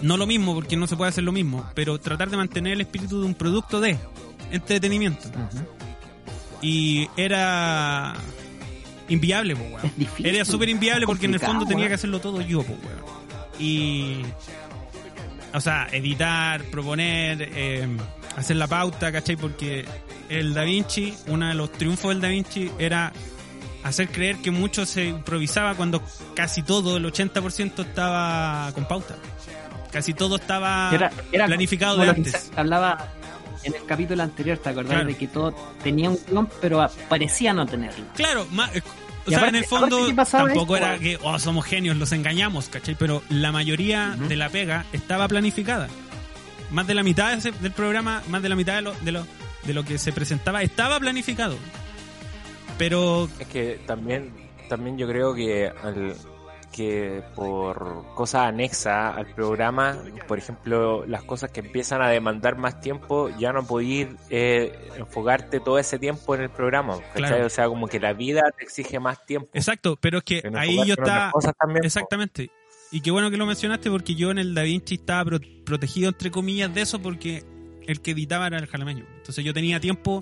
no 0.00 0.16
lo 0.16 0.26
mismo 0.26 0.54
porque 0.54 0.76
no 0.76 0.86
se 0.86 0.96
puede 0.96 1.10
hacer 1.10 1.24
lo 1.24 1.32
mismo 1.32 1.68
pero 1.74 1.98
tratar 1.98 2.30
de 2.30 2.38
mantener 2.38 2.72
el 2.72 2.80
espíritu 2.80 3.20
de 3.20 3.26
un 3.26 3.34
producto 3.34 3.80
de 3.80 3.98
entretenimiento 4.50 5.28
y 6.60 7.08
era 7.16 8.14
inviable, 9.08 9.56
po, 9.56 9.62
weón. 9.62 9.92
Era 10.18 10.44
súper 10.44 10.68
inviable 10.68 11.06
porque 11.06 11.26
en 11.26 11.34
el 11.34 11.40
fondo 11.40 11.66
tenía 11.66 11.88
que 11.88 11.94
hacerlo 11.94 12.20
todo 12.20 12.40
yo, 12.40 12.62
po, 12.62 12.72
weón. 12.72 13.18
Y. 13.58 14.22
O 15.54 15.60
sea, 15.60 15.88
editar, 15.92 16.62
proponer, 16.64 17.48
eh, 17.54 17.88
hacer 18.36 18.56
la 18.56 18.66
pauta, 18.66 19.10
¿cachai? 19.10 19.36
Porque 19.36 19.84
el 20.28 20.52
Da 20.54 20.62
Vinci, 20.62 21.14
uno 21.28 21.48
de 21.48 21.54
los 21.54 21.72
triunfos 21.72 22.10
del 22.10 22.20
Da 22.20 22.28
Vinci 22.28 22.70
era 22.78 23.12
hacer 23.82 24.08
creer 24.08 24.36
que 24.36 24.50
mucho 24.50 24.84
se 24.84 25.06
improvisaba 25.06 25.74
cuando 25.74 26.02
casi 26.34 26.62
todo, 26.62 26.98
el 26.98 27.04
80% 27.04 27.80
estaba 27.80 28.70
con 28.74 28.86
pauta. 28.86 29.16
Casi 29.90 30.12
todo 30.12 30.36
estaba 30.36 30.90
Era, 30.92 31.10
era 31.32 31.46
planificado 31.46 31.96
de 31.96 32.10
antes. 32.10 32.50
hablaba 32.54 33.08
en 33.64 33.74
el 33.74 33.84
capítulo 33.86 34.22
anterior, 34.22 34.58
¿te 34.58 34.68
acordás? 34.68 34.92
Claro. 34.92 35.06
De 35.08 35.16
que 35.16 35.26
todo 35.26 35.54
tenía 35.82 36.10
un 36.10 36.18
guion, 36.28 36.48
pero 36.60 36.86
parecía 37.08 37.52
no 37.54 37.64
tenerlo. 37.66 38.04
Claro, 38.14 38.46
eh, 38.74 38.82
o 39.28 39.30
Y 39.30 39.34
sea, 39.34 39.38
aparte- 39.38 39.56
en 39.58 39.62
el 39.62 39.68
fondo 39.68 39.86
aparte, 39.96 40.10
¿qué 40.10 40.14
pasaba 40.16 40.44
tampoco 40.48 40.76
esto? 40.76 40.86
era 40.88 40.98
que 40.98 41.18
oh, 41.22 41.38
somos 41.38 41.64
genios, 41.64 41.96
los 41.96 42.12
engañamos, 42.12 42.68
¿cachai? 42.68 42.94
Pero 42.98 43.22
la 43.28 43.52
mayoría 43.52 44.16
de 44.18 44.36
la 44.36 44.48
pega 44.48 44.84
estaba 44.92 45.28
planificada. 45.28 45.88
Más 46.70 46.86
de 46.86 46.94
la 46.94 47.02
mitad 47.02 47.30
de 47.32 47.38
ese- 47.38 47.52
del 47.52 47.72
programa, 47.72 48.22
más 48.28 48.42
de 48.42 48.48
la 48.50 48.56
mitad 48.56 48.74
de 48.76 48.82
lo, 48.82 48.92
de, 49.00 49.12
lo, 49.12 49.26
de 49.64 49.72
lo 49.74 49.84
que 49.84 49.96
se 49.98 50.12
presentaba 50.12 50.62
estaba 50.62 50.98
planificado. 51.00 51.56
Pero 52.76 53.28
Es 53.38 53.46
que 53.48 53.80
también, 53.86 54.30
también 54.68 54.98
yo 54.98 55.06
creo 55.08 55.34
que 55.34 55.68
al- 55.82 56.14
que 56.72 57.22
por 57.34 58.04
cosas 58.14 58.42
anexas 58.48 59.16
al 59.16 59.26
programa, 59.34 59.98
por 60.26 60.38
ejemplo, 60.38 61.04
las 61.06 61.22
cosas 61.24 61.50
que 61.50 61.60
empiezan 61.60 62.02
a 62.02 62.08
demandar 62.08 62.56
más 62.56 62.80
tiempo, 62.80 63.30
ya 63.38 63.52
no 63.52 63.66
podís 63.66 64.06
eh, 64.30 64.72
enfocarte 64.96 65.60
todo 65.60 65.78
ese 65.78 65.98
tiempo 65.98 66.34
en 66.34 66.42
el 66.42 66.50
programa. 66.50 66.98
Claro. 67.14 67.46
O 67.46 67.48
sea, 67.48 67.66
como 67.68 67.88
que 67.88 67.98
la 67.98 68.12
vida 68.12 68.42
te 68.56 68.64
exige 68.64 69.00
más 69.00 69.24
tiempo. 69.24 69.48
exacto, 69.54 69.96
pero 70.00 70.18
es 70.18 70.24
que 70.24 70.42
ahí 70.54 70.76
yo 70.86 70.94
estaba. 70.94 71.32
Exactamente. 71.82 72.50
Y 72.90 73.00
qué 73.00 73.10
bueno 73.10 73.30
que 73.30 73.36
lo 73.36 73.46
mencionaste 73.46 73.90
porque 73.90 74.14
yo 74.14 74.30
en 74.30 74.38
el 74.38 74.54
Da 74.54 74.62
Vinci 74.62 74.94
estaba 74.94 75.24
pro- 75.24 75.40
protegido 75.64 76.08
entre 76.08 76.30
comillas 76.30 76.72
de 76.74 76.80
eso 76.82 77.00
porque 77.00 77.44
el 77.86 78.00
que 78.00 78.12
editaba 78.12 78.46
era 78.46 78.58
el 78.58 78.66
jalameño. 78.66 79.04
Entonces 79.16 79.44
yo 79.44 79.52
tenía 79.52 79.78
tiempo 79.80 80.20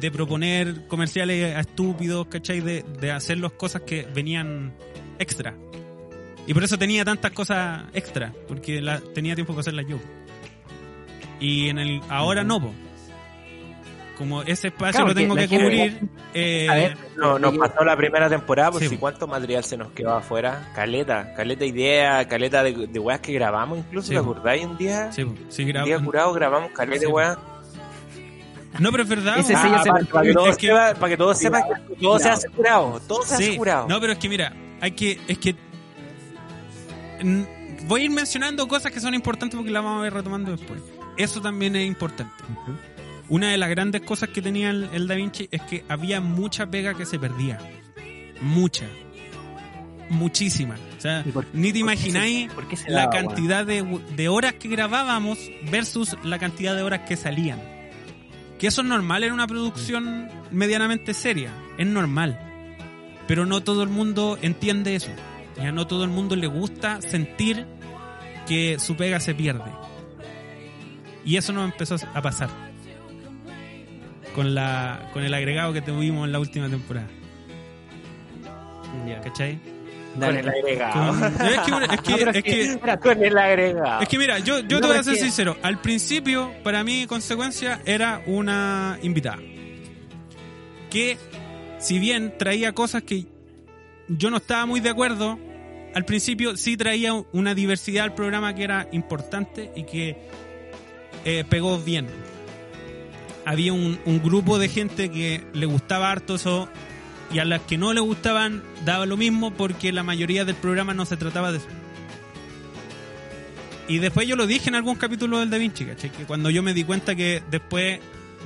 de 0.00 0.10
proponer 0.10 0.86
comerciales 0.88 1.54
a 1.56 1.60
estúpidos, 1.60 2.26
¿cachai? 2.28 2.60
De, 2.60 2.84
de 3.00 3.12
hacer 3.12 3.38
las 3.38 3.52
cosas 3.52 3.82
que 3.82 4.06
venían 4.14 4.74
extra. 5.18 5.56
Y 6.48 6.54
por 6.54 6.64
eso 6.64 6.76
tenía 6.78 7.04
tantas 7.04 7.30
cosas 7.30 7.82
extra, 7.92 8.32
porque 8.48 8.80
la, 8.80 8.98
tenía 9.14 9.34
tiempo 9.36 9.52
para 9.52 9.60
hacerlas 9.60 9.86
yo. 9.86 9.98
Y 11.38 11.68
en 11.68 11.78
el 11.78 12.00
ahora 12.08 12.42
no, 12.42 12.60
po. 12.60 12.72
Como 14.16 14.42
ese 14.42 14.68
espacio 14.68 14.92
Claro, 14.92 15.08
lo 15.08 15.14
tengo 15.14 15.36
que 15.36 15.46
cubrir. 15.46 16.00
eh, 16.34 16.66
A 16.68 16.74
ver, 16.74 16.96
No, 17.16 17.38
nos 17.38 17.56
pasó 17.56 17.84
la 17.84 17.96
primera 17.96 18.28
temporada, 18.28 18.72
pues 18.72 18.82
Sí. 18.84 18.90
si 18.90 18.96
cuánto 18.96 19.28
material 19.28 19.62
se 19.62 19.76
nos 19.76 19.92
quedó 19.92 20.12
afuera. 20.16 20.72
Caleta, 20.74 21.32
caleta 21.34 21.64
idea, 21.64 22.26
caleta 22.26 22.64
de, 22.64 22.88
de 22.88 22.98
weas 22.98 23.20
que 23.20 23.32
grabamos 23.32 23.78
incluso, 23.78 24.08
Sí. 24.08 24.14
¿te 24.14 24.18
acordáis 24.18 24.64
un 24.66 24.76
día? 24.76 25.12
sí, 25.12 25.24
po, 25.24 25.34
sí, 25.50 25.62
un 25.62 25.68
grabo- 25.68 25.86
día 25.86 26.00
curado 26.00 26.32
grabamos 26.32 26.72
caleta 26.72 26.98
Sí. 26.98 27.06
de 27.06 27.12
weas. 27.12 27.38
No, 28.80 28.90
pero 28.90 29.02
es 29.04 29.08
verdad. 29.08 29.34
Ah, 29.38 29.42
se 29.44 29.52
para, 29.52 29.82
que 30.24 30.32
todos 30.32 30.48
Es 30.48 30.56
que- 30.56 30.66
sepan, 30.66 30.96
para 30.96 31.10
que 31.10 31.16
todos 31.16 31.38
sepan 31.38 31.62
que 31.88 31.94
todo 31.96 32.18
se 32.18 32.28
hace 32.28 32.48
curado, 32.48 33.00
todo 33.06 33.22
se 33.22 33.34
hace 33.34 33.56
curado. 33.56 33.86
no, 33.88 34.00
pero 34.00 34.12
es 34.14 34.18
que 34.18 34.28
mira, 34.28 34.52
hay 34.80 34.90
que, 34.92 35.20
es 35.28 35.38
que 35.38 35.54
voy 37.86 38.00
a 38.00 38.04
ir 38.04 38.10
mencionando 38.10 38.66
cosas 38.68 38.92
que 38.92 39.00
son 39.00 39.14
importantes 39.14 39.56
porque 39.56 39.70
las 39.70 39.82
vamos 39.82 40.04
a 40.04 40.06
ir 40.06 40.12
retomando 40.12 40.50
después. 40.52 40.80
Eso 41.16 41.40
también 41.40 41.74
es 41.76 41.86
importante. 41.86 42.32
Una 43.28 43.50
de 43.50 43.58
las 43.58 43.68
grandes 43.70 44.00
cosas 44.02 44.30
que 44.30 44.40
tenía 44.40 44.70
el, 44.70 44.88
el 44.92 45.06
Da 45.08 45.14
Vinci 45.14 45.48
es 45.50 45.60
que 45.62 45.84
había 45.88 46.20
mucha 46.20 46.66
pega 46.70 46.94
que 46.94 47.04
se 47.04 47.18
perdía. 47.18 47.58
Mucha. 48.40 48.86
Muchísima. 50.10 50.76
O 50.96 51.00
sea, 51.00 51.22
¿Y 51.26 51.30
por- 51.32 51.44
ni 51.52 51.72
te 51.72 51.80
por 51.80 51.90
qué 51.90 51.96
se- 51.98 52.08
imagináis 52.08 52.52
por 52.52 52.68
qué 52.68 52.76
se 52.76 52.90
la 52.90 53.00
daba, 53.00 53.10
cantidad 53.12 53.66
de, 53.66 54.00
de 54.16 54.28
horas 54.28 54.54
que 54.54 54.68
grabábamos 54.68 55.38
versus 55.70 56.16
la 56.24 56.38
cantidad 56.38 56.74
de 56.74 56.82
horas 56.82 57.00
que 57.06 57.16
salían. 57.16 57.60
Que 58.58 58.68
eso 58.68 58.80
es 58.80 58.86
normal 58.88 59.22
en 59.24 59.32
una 59.32 59.46
producción 59.46 60.28
medianamente 60.50 61.12
seria. 61.14 61.52
Es 61.76 61.86
normal. 61.86 62.40
Pero 63.26 63.44
no 63.44 63.62
todo 63.62 63.82
el 63.82 63.90
mundo 63.90 64.38
entiende 64.40 64.94
eso. 64.94 65.10
Ya 65.62 65.72
no 65.72 65.86
todo 65.86 66.04
el 66.04 66.10
mundo 66.10 66.36
le 66.36 66.46
gusta 66.46 67.00
sentir 67.02 67.66
que 68.46 68.78
su 68.78 68.96
pega 68.96 69.20
se 69.20 69.34
pierde. 69.34 69.70
Y 71.24 71.36
eso 71.36 71.52
nos 71.52 71.70
empezó 71.70 71.96
a 72.14 72.22
pasar. 72.22 72.48
Con, 74.34 74.54
la, 74.54 75.10
con 75.12 75.24
el 75.24 75.34
agregado 75.34 75.72
que 75.72 75.82
tuvimos 75.82 76.24
en 76.26 76.32
la 76.32 76.38
última 76.38 76.68
temporada. 76.68 77.08
Ya. 79.06 79.20
¿Cachai? 79.20 79.58
Con 80.14 80.36
el 80.36 80.48
agregado. 80.48 81.12
Con- 81.12 81.82
es 81.84 82.00
que, 82.42 82.72
el 83.26 83.38
agregado. 83.38 84.00
Es 84.02 84.18
mira, 84.18 84.38
yo, 84.38 84.60
yo 84.60 84.76
No, 84.76 84.80
te 84.82 84.86
voy 84.88 84.96
a 84.96 85.02
ser 85.02 85.14
que- 85.14 85.20
sincero. 85.20 85.56
Al 85.62 85.80
principio, 85.80 86.52
para 86.62 86.84
mí, 86.84 87.06
consecuencia 87.06 87.80
era 87.84 88.22
una 88.26 88.98
invitada. 89.02 89.38
Que, 90.90 91.18
si 91.78 91.98
bien 91.98 92.34
traía 92.38 92.72
cosas 92.72 93.02
que 93.02 93.26
yo 94.08 94.30
no 94.30 94.38
estaba 94.38 94.66
muy 94.66 94.80
de 94.80 94.88
acuerdo, 94.88 95.38
al 95.98 96.04
principio 96.04 96.56
sí 96.56 96.76
traía 96.76 97.12
una 97.32 97.56
diversidad 97.56 98.04
al 98.04 98.14
programa 98.14 98.54
que 98.54 98.62
era 98.62 98.88
importante 98.92 99.72
y 99.74 99.82
que 99.82 100.16
eh, 101.24 101.44
pegó 101.48 101.76
bien. 101.80 102.06
Había 103.44 103.72
un, 103.72 103.98
un 104.04 104.22
grupo 104.22 104.60
de 104.60 104.68
gente 104.68 105.10
que 105.10 105.44
le 105.52 105.66
gustaba 105.66 106.12
harto 106.12 106.36
eso 106.36 106.68
y 107.32 107.40
a 107.40 107.44
las 107.44 107.62
que 107.62 107.78
no 107.78 107.92
le 107.94 108.00
gustaban 108.00 108.62
daba 108.84 109.06
lo 109.06 109.16
mismo 109.16 109.52
porque 109.52 109.90
la 109.90 110.04
mayoría 110.04 110.44
del 110.44 110.54
programa 110.54 110.94
no 110.94 111.04
se 111.04 111.16
trataba 111.16 111.50
de 111.50 111.58
eso. 111.58 111.66
Y 113.88 113.98
después 113.98 114.28
yo 114.28 114.36
lo 114.36 114.46
dije 114.46 114.68
en 114.68 114.76
algún 114.76 114.94
capítulo 114.94 115.40
del 115.40 115.50
Da 115.50 115.58
Vinci, 115.58 115.84
¿cachai? 115.84 116.12
Que 116.12 116.26
cuando 116.26 116.48
yo 116.48 116.62
me 116.62 116.74
di 116.74 116.84
cuenta 116.84 117.16
que 117.16 117.42
después 117.50 117.98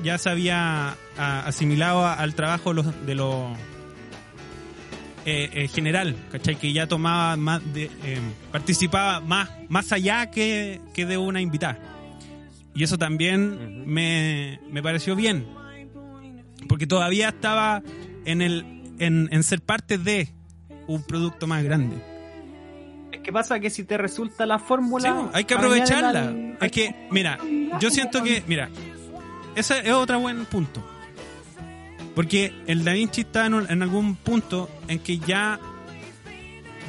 ya 0.02 0.16
se 0.16 0.30
había 0.30 0.96
asimilado 1.18 2.06
al 2.06 2.34
trabajo 2.34 2.70
de 2.70 2.76
los, 2.76 3.06
de 3.06 3.14
los 3.14 3.58
eh, 5.24 5.50
eh, 5.52 5.68
general, 5.68 6.16
¿cachai? 6.30 6.56
Que 6.56 6.72
ya 6.72 6.86
tomaba 6.86 7.36
más 7.36 7.60
de, 7.72 7.84
eh, 8.04 8.18
participaba 8.50 9.20
más, 9.20 9.50
más 9.68 9.92
allá 9.92 10.30
que, 10.30 10.80
que 10.94 11.06
de 11.06 11.16
una 11.16 11.40
invitada. 11.40 11.78
Y 12.74 12.84
eso 12.84 12.98
también 12.98 13.86
me, 13.86 14.58
me 14.70 14.82
pareció 14.82 15.14
bien. 15.14 15.46
Porque 16.68 16.86
todavía 16.86 17.28
estaba 17.28 17.82
en 18.24 18.40
el 18.40 18.64
en, 18.98 19.28
en 19.32 19.42
ser 19.42 19.60
parte 19.60 19.98
de 19.98 20.28
un 20.86 21.02
producto 21.02 21.46
más 21.46 21.62
grande. 21.62 21.96
Es 23.12 23.20
que 23.20 23.32
pasa 23.32 23.60
que 23.60 23.70
si 23.70 23.84
te 23.84 23.98
resulta 23.98 24.46
la 24.46 24.58
fórmula. 24.58 25.10
Sí, 25.10 25.28
hay 25.32 25.44
que 25.44 25.54
aprovecharla. 25.54 26.34
Es 26.60 26.70
que, 26.70 27.08
mira, 27.10 27.38
yo 27.80 27.90
siento 27.90 28.22
que, 28.22 28.42
mira, 28.46 28.70
ese 29.54 29.80
es 29.80 29.92
otro 29.92 30.20
buen 30.20 30.44
punto. 30.46 30.82
Porque 32.14 32.52
el 32.66 32.84
Da 32.84 32.92
Vinci 32.92 33.22
está 33.22 33.46
en, 33.46 33.82
algún 33.82 34.16
punto 34.16 34.68
en 34.88 34.98
que 34.98 35.18
ya 35.18 35.58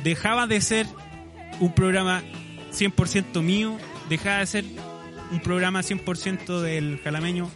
dejaba 0.04 0.48
de 0.48 0.60
ser 0.62 0.86
un 1.60 1.74
programa 1.74 2.22
100% 2.74 3.42
mío, 3.42 3.78
dejaba 4.10 4.40
de 4.40 4.46
ser 4.48 4.66
un 5.32 5.40
programa 5.40 5.80
100% 5.82 6.60
del 6.60 7.00
jalameño, 7.04 7.50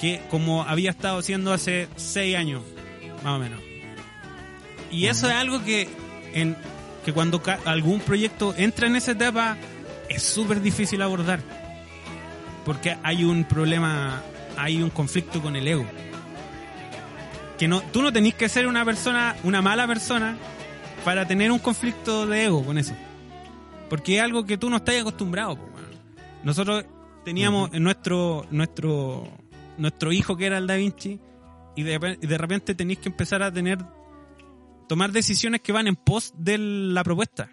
que 0.00 0.22
como 0.30 0.62
había 0.62 0.90
estado 0.90 1.18
haciendo 1.18 1.52
hace 1.52 1.88
6 1.96 2.36
años, 2.36 2.62
más 3.22 3.34
o 3.34 3.38
menos. 3.38 3.60
Y 4.90 5.06
eso 5.06 5.28
es 5.28 5.34
algo 5.34 5.62
que, 5.64 5.88
en, 6.34 6.56
que 7.04 7.12
cuando 7.12 7.42
ca- 7.42 7.60
algún 7.64 8.00
proyecto 8.00 8.54
entra 8.56 8.86
en 8.86 8.96
esa 8.96 9.12
etapa, 9.12 9.56
es 10.08 10.22
súper 10.22 10.60
difícil 10.60 11.02
abordar. 11.02 11.40
Porque 12.64 12.96
hay 13.02 13.24
un 13.24 13.44
problema, 13.44 14.22
hay 14.56 14.82
un 14.82 14.90
conflicto 14.90 15.40
con 15.42 15.56
el 15.56 15.66
ego. 15.68 15.86
Que 17.62 17.68
no, 17.68 17.80
tú 17.80 18.02
no 18.02 18.12
tenés 18.12 18.34
que 18.34 18.48
ser 18.48 18.66
una 18.66 18.84
persona, 18.84 19.36
una 19.44 19.62
mala 19.62 19.86
persona, 19.86 20.36
para 21.04 21.28
tener 21.28 21.52
un 21.52 21.60
conflicto 21.60 22.26
de 22.26 22.46
ego 22.46 22.64
con 22.64 22.76
eso. 22.76 22.92
Porque 23.88 24.16
es 24.16 24.20
algo 24.20 24.44
que 24.44 24.58
tú 24.58 24.68
no 24.68 24.78
estás 24.78 24.96
acostumbrado. 25.00 25.54
po. 25.54 25.68
Nosotros 26.42 26.84
teníamos 27.24 27.72
en 27.72 27.84
nuestro, 27.84 28.44
nuestro, 28.50 29.28
nuestro 29.78 30.10
hijo 30.10 30.36
que 30.36 30.46
era 30.46 30.58
el 30.58 30.66
Da 30.66 30.74
Vinci, 30.74 31.20
y 31.76 31.84
de, 31.84 32.00
repen- 32.00 32.18
y 32.20 32.26
de 32.26 32.36
repente 32.36 32.74
tenéis 32.74 32.98
que 32.98 33.08
empezar 33.10 33.44
a 33.44 33.52
tener, 33.52 33.78
tomar 34.88 35.12
decisiones 35.12 35.60
que 35.60 35.70
van 35.70 35.86
en 35.86 35.94
pos 35.94 36.34
de 36.36 36.58
la 36.58 37.04
propuesta 37.04 37.48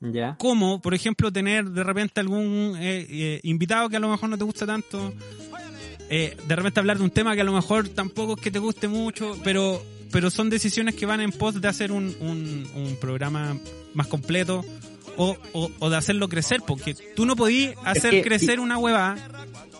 Ya. 0.00 0.36
como 0.38 0.80
por 0.80 0.94
ejemplo 0.94 1.30
tener 1.30 1.66
de 1.66 1.84
repente 1.84 2.18
algún 2.20 2.76
eh, 2.78 3.06
eh, 3.10 3.40
invitado 3.42 3.88
que 3.90 3.96
a 3.96 4.00
lo 4.00 4.08
mejor 4.08 4.28
no 4.30 4.38
te 4.38 4.44
gusta 4.44 4.66
tanto 4.66 5.12
eh, 6.16 6.36
de 6.46 6.56
repente 6.56 6.78
hablar 6.80 6.98
de 6.98 7.04
un 7.04 7.10
tema 7.10 7.34
que 7.34 7.40
a 7.40 7.44
lo 7.44 7.52
mejor 7.52 7.88
tampoco 7.88 8.34
es 8.36 8.40
que 8.40 8.50
te 8.50 8.58
guste 8.58 8.86
mucho 8.88 9.36
pero 9.42 9.82
pero 10.12 10.30
son 10.30 10.48
decisiones 10.48 10.94
que 10.94 11.06
van 11.06 11.20
en 11.20 11.32
pos 11.32 11.60
de 11.60 11.66
hacer 11.66 11.90
un, 11.90 12.14
un, 12.20 12.66
un 12.76 12.96
programa 13.00 13.56
más 13.94 14.06
completo 14.06 14.64
o, 15.16 15.36
o, 15.52 15.70
o 15.80 15.90
de 15.90 15.96
hacerlo 15.96 16.28
crecer 16.28 16.60
porque 16.66 16.94
tú 17.16 17.26
no 17.26 17.34
podías 17.36 17.74
hacer 17.84 18.10
que- 18.10 18.22
crecer 18.22 18.60
una 18.60 18.78
hueva 18.78 19.16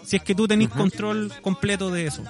si 0.05 0.17
es 0.17 0.23
que 0.23 0.35
tú 0.35 0.47
tenés 0.49 0.69
control 0.71 1.33
completo 1.41 1.91
de 1.91 2.07
eso 2.07 2.23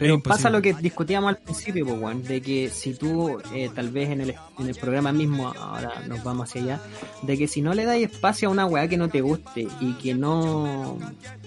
Pero 0.00 0.16
Es 0.16 0.22
pasa 0.22 0.48
lo 0.48 0.62
que 0.62 0.72
discutíamos 0.72 1.28
al 1.28 1.36
principio, 1.36 1.84
pues, 1.86 2.26
de 2.26 2.40
que 2.40 2.70
si 2.70 2.94
tú, 2.94 3.38
eh, 3.52 3.68
tal 3.74 3.90
vez 3.90 4.08
en 4.08 4.22
el, 4.22 4.34
en 4.58 4.66
el 4.66 4.74
programa 4.74 5.12
mismo, 5.12 5.52
ahora 5.60 5.92
nos 6.08 6.24
vamos 6.24 6.48
hacia 6.48 6.62
allá, 6.62 6.80
de 7.20 7.36
que 7.36 7.46
si 7.46 7.60
no 7.60 7.74
le 7.74 7.84
das 7.84 7.98
espacio 7.98 8.48
a 8.48 8.50
una 8.50 8.64
weá 8.64 8.88
que 8.88 8.96
no 8.96 9.10
te 9.10 9.20
guste 9.20 9.68
y 9.78 9.92
que 10.02 10.14
no, 10.14 10.98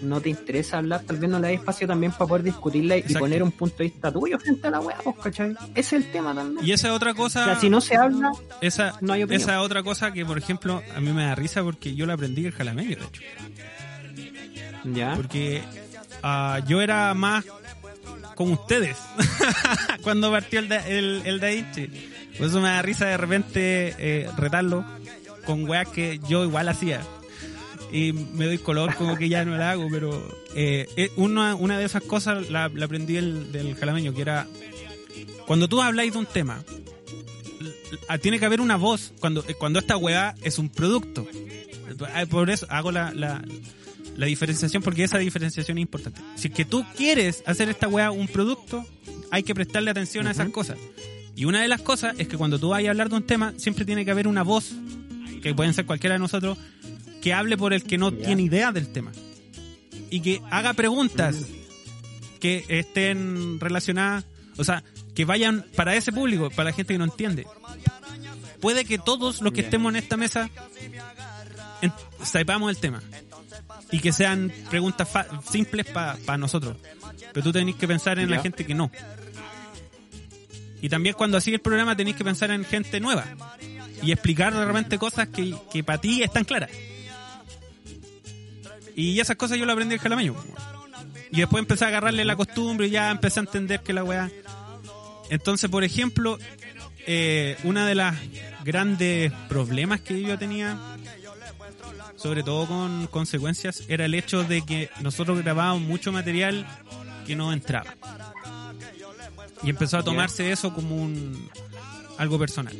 no 0.03 0.21
te 0.21 0.29
interesa 0.29 0.77
hablar, 0.77 1.01
tal 1.01 1.17
vez 1.17 1.29
no 1.31 1.39
le 1.39 1.47
das 1.47 1.55
espacio 1.61 1.87
también 1.87 2.11
para 2.11 2.27
poder 2.27 2.43
discutirla 2.43 2.95
y 2.97 3.01
poner 3.15 3.41
un 3.41 3.51
punto 3.51 3.77
de 3.77 3.85
vista 3.85 4.11
tuyo 4.11 4.37
frente 4.37 4.67
a 4.67 4.69
la 4.69 4.79
weá, 4.81 4.97
pues, 5.03 5.15
¿cachai? 5.17 5.55
Ese 5.73 5.97
es 5.97 6.05
el 6.05 6.11
tema 6.11 6.35
también. 6.35 6.63
y 6.63 6.73
esa 6.73 6.89
es 6.89 6.93
otra 6.93 7.11
O 7.11 7.15
cosa 7.15 7.45
sea, 7.45 7.55
si 7.59 7.71
no 7.71 7.81
se 7.81 7.95
habla, 7.95 8.31
esa, 8.61 8.95
no 9.01 9.13
hay 9.13 9.23
opinión. 9.23 9.41
esa 9.41 9.55
es 9.55 9.65
otra 9.65 9.81
cosa 9.81 10.13
que 10.13 10.25
por 10.27 10.37
ejemplo 10.37 10.83
a 10.95 10.99
mí 11.01 11.11
me 11.11 11.23
da 11.25 11.33
risa 11.33 11.63
porque 11.63 11.95
yo 11.95 12.05
la 12.05 12.13
aprendí 12.13 12.45
el 12.45 12.51
jalameño 12.51 12.97
de 12.97 13.03
hecho 13.05 13.21
ya. 14.85 15.13
Porque 15.15 15.61
ah, 16.21 16.59
yo 16.67 16.81
era 16.81 17.13
más 17.13 17.45
como 18.35 18.53
ustedes 18.53 18.97
cuando 20.03 20.31
partió 20.31 20.59
el, 20.59 20.71
el, 20.71 21.21
el 21.25 21.39
Da 21.39 21.47
Vinci. 21.47 21.87
Por 22.37 22.47
eso 22.47 22.59
me 22.61 22.69
da 22.69 22.81
risa 22.81 23.05
de 23.05 23.17
repente 23.17 23.95
eh, 23.97 24.29
retarlo 24.37 24.85
con 25.45 25.67
weas 25.69 25.87
que 25.87 26.19
yo 26.27 26.43
igual 26.43 26.69
hacía. 26.69 27.01
Y 27.91 28.11
me 28.11 28.45
doy 28.45 28.57
color 28.57 28.95
como 28.95 29.17
que 29.17 29.29
ya 29.29 29.45
no 29.45 29.55
la 29.55 29.71
hago, 29.71 29.87
pero 29.91 30.11
eh, 30.55 30.87
eh, 30.97 31.11
una, 31.15 31.53
una 31.53 31.77
de 31.77 31.85
esas 31.85 32.01
cosas 32.01 32.49
la, 32.49 32.69
la 32.69 32.85
aprendí 32.85 33.17
el, 33.17 33.51
del 33.51 33.75
jalameño, 33.75 34.15
que 34.15 34.21
era 34.21 34.47
cuando 35.45 35.67
tú 35.67 35.81
habláis 35.81 36.13
de 36.13 36.19
un 36.19 36.25
tema, 36.25 36.63
tiene 38.21 38.39
que 38.39 38.45
haber 38.45 38.61
una 38.61 38.77
voz 38.77 39.13
cuando, 39.19 39.43
eh, 39.47 39.53
cuando 39.53 39.79
esta 39.79 39.97
weá 39.97 40.35
es 40.41 40.57
un 40.57 40.69
producto. 40.69 41.27
Por 42.29 42.49
eso 42.49 42.65
hago 42.69 42.91
la, 42.91 43.43
la 44.15 44.26
diferenciación 44.26 44.84
porque 44.84 45.04
esa 45.04 45.17
diferenciación 45.17 45.78
es 45.78 45.82
importante. 45.82 46.21
Si 46.36 46.47
es 46.47 46.54
que 46.54 46.65
tú 46.65 46.86
quieres 46.95 47.43
hacer 47.45 47.69
esta 47.69 47.88
weá 47.88 48.12
un 48.12 48.28
producto, 48.28 48.86
hay 49.32 49.43
que 49.43 49.56
prestarle 49.56 49.91
atención 49.91 50.28
a 50.28 50.32
esas 50.32 50.49
cosas. 50.49 50.78
Y 51.36 51.45
una 51.45 51.62
de 51.62 51.67
las 51.67 51.82
cosas 51.82 52.15
es 52.19 52.28
que 52.28 52.38
cuando 52.38 52.60
tú 52.60 52.69
vayas 52.69 52.89
a 52.89 52.91
hablar 52.91 53.10
de 53.10 53.15
un 53.15 53.23
tema, 53.23 53.54
siempre 53.58 53.86
tiene 53.86 54.06
que 54.06 54.12
haber 54.12 54.28
una 54.28 54.43
voz, 54.43 54.71
que 55.41 55.56
pueden 55.56 55.73
ser 55.73 55.86
cualquiera 55.86 56.13
de 56.13 56.19
nosotros, 56.19 56.58
que 57.21 57.34
hable 57.34 57.58
por 57.58 57.73
el 57.73 57.84
que 57.84 57.97
no 57.97 58.13
tiene 58.13 58.43
idea 58.43 58.71
del 58.71 58.89
tema. 58.91 59.12
Y 60.10 60.19
que 60.21 60.41
haga 60.52 60.73
preguntas 60.73 61.38
que 62.39 62.65
estén 62.67 63.60
relacionadas, 63.60 64.26
o 64.58 64.63
sea, 64.63 64.84
que 65.15 65.26
vayan 65.26 65.65
para 65.76 65.95
ese 65.95 66.12
público, 66.12 66.49
para 66.52 66.69
la 66.69 66.76
gente 66.76 66.93
que 66.93 66.97
no 66.99 67.06
entiende. 67.06 67.47
Puede 68.62 68.86
que 68.86 68.97
todos 68.99 69.41
los 69.41 69.54
que 69.54 69.62
estemos 69.62 69.89
en 69.91 69.95
esta 69.95 70.17
mesa 70.17 70.49
en- 71.82 71.91
sepamos 72.23 72.69
el 72.69 72.78
tema 72.78 73.02
y 73.93 73.99
que 73.99 74.12
sean 74.12 74.51
preguntas 74.69 75.08
fa- 75.08 75.27
simples 75.49 75.86
para 75.86 76.38
nosotros. 76.38 76.75
Pero 77.32 77.43
tú 77.43 77.51
tenés 77.53 77.75
que 77.75 77.88
pensar 77.88 78.19
en 78.19 78.29
la 78.29 78.41
gente 78.41 78.65
que 78.65 78.73
no. 78.73 78.91
Y 80.82 80.89
también 80.89 81.15
cuando 81.15 81.38
así 81.38 81.53
el 81.53 81.62
programa 81.62 81.95
tenéis 81.95 82.17
que 82.17 82.25
pensar 82.25 82.51
en 82.51 82.65
gente 82.65 82.99
nueva 82.99 83.23
y 84.01 84.12
explicar 84.12 84.53
de 84.53 84.65
repente 84.65 84.97
cosas 84.97 85.29
que, 85.29 85.56
que 85.71 85.84
para 85.84 86.01
ti 86.01 86.21
están 86.21 86.43
claras. 86.43 86.69
Y 88.95 89.19
esas 89.19 89.36
cosas 89.38 89.58
yo 89.58 89.65
lo 89.65 89.71
aprendí 89.73 89.95
en 89.95 90.01
Jalameño. 90.01 90.36
Y 91.32 91.38
después 91.38 91.62
empecé 91.62 91.86
a 91.86 91.88
agarrarle 91.88 92.25
la 92.25 92.36
costumbre 92.36 92.88
y 92.88 92.91
ya 92.91 93.10
empecé 93.10 93.39
a 93.39 93.43
entender 93.43 93.82
que 93.82 93.93
la 93.93 94.03
weá. 94.03 94.29
Entonces, 95.29 95.69
por 95.69 95.84
ejemplo, 95.84 96.38
eh, 97.08 97.58
una 97.63 97.88
de 97.88 97.95
las 97.95 98.15
grandes 98.63 99.32
problemas 99.49 100.01
que 100.01 100.21
yo 100.21 100.38
tenía, 100.38 100.77
sobre 102.23 102.41
todo 102.41 102.65
con 102.67 103.07
consecuencias, 103.07 103.83
era 103.89 104.05
el 104.05 104.13
hecho 104.13 104.45
de 104.45 104.62
que 104.62 104.89
nosotros 105.01 105.43
grabábamos 105.43 105.81
mucho 105.81 106.13
material 106.13 106.65
que 107.27 107.36
no 107.36 107.51
entraba. 107.51 107.93
Y 109.62 109.69
empezó 109.69 109.97
a 109.97 110.03
tomarse 110.03 110.49
eso 110.49 110.73
como 110.73 110.95
un 110.95 111.49
algo 112.17 112.39
personal. 112.39 112.73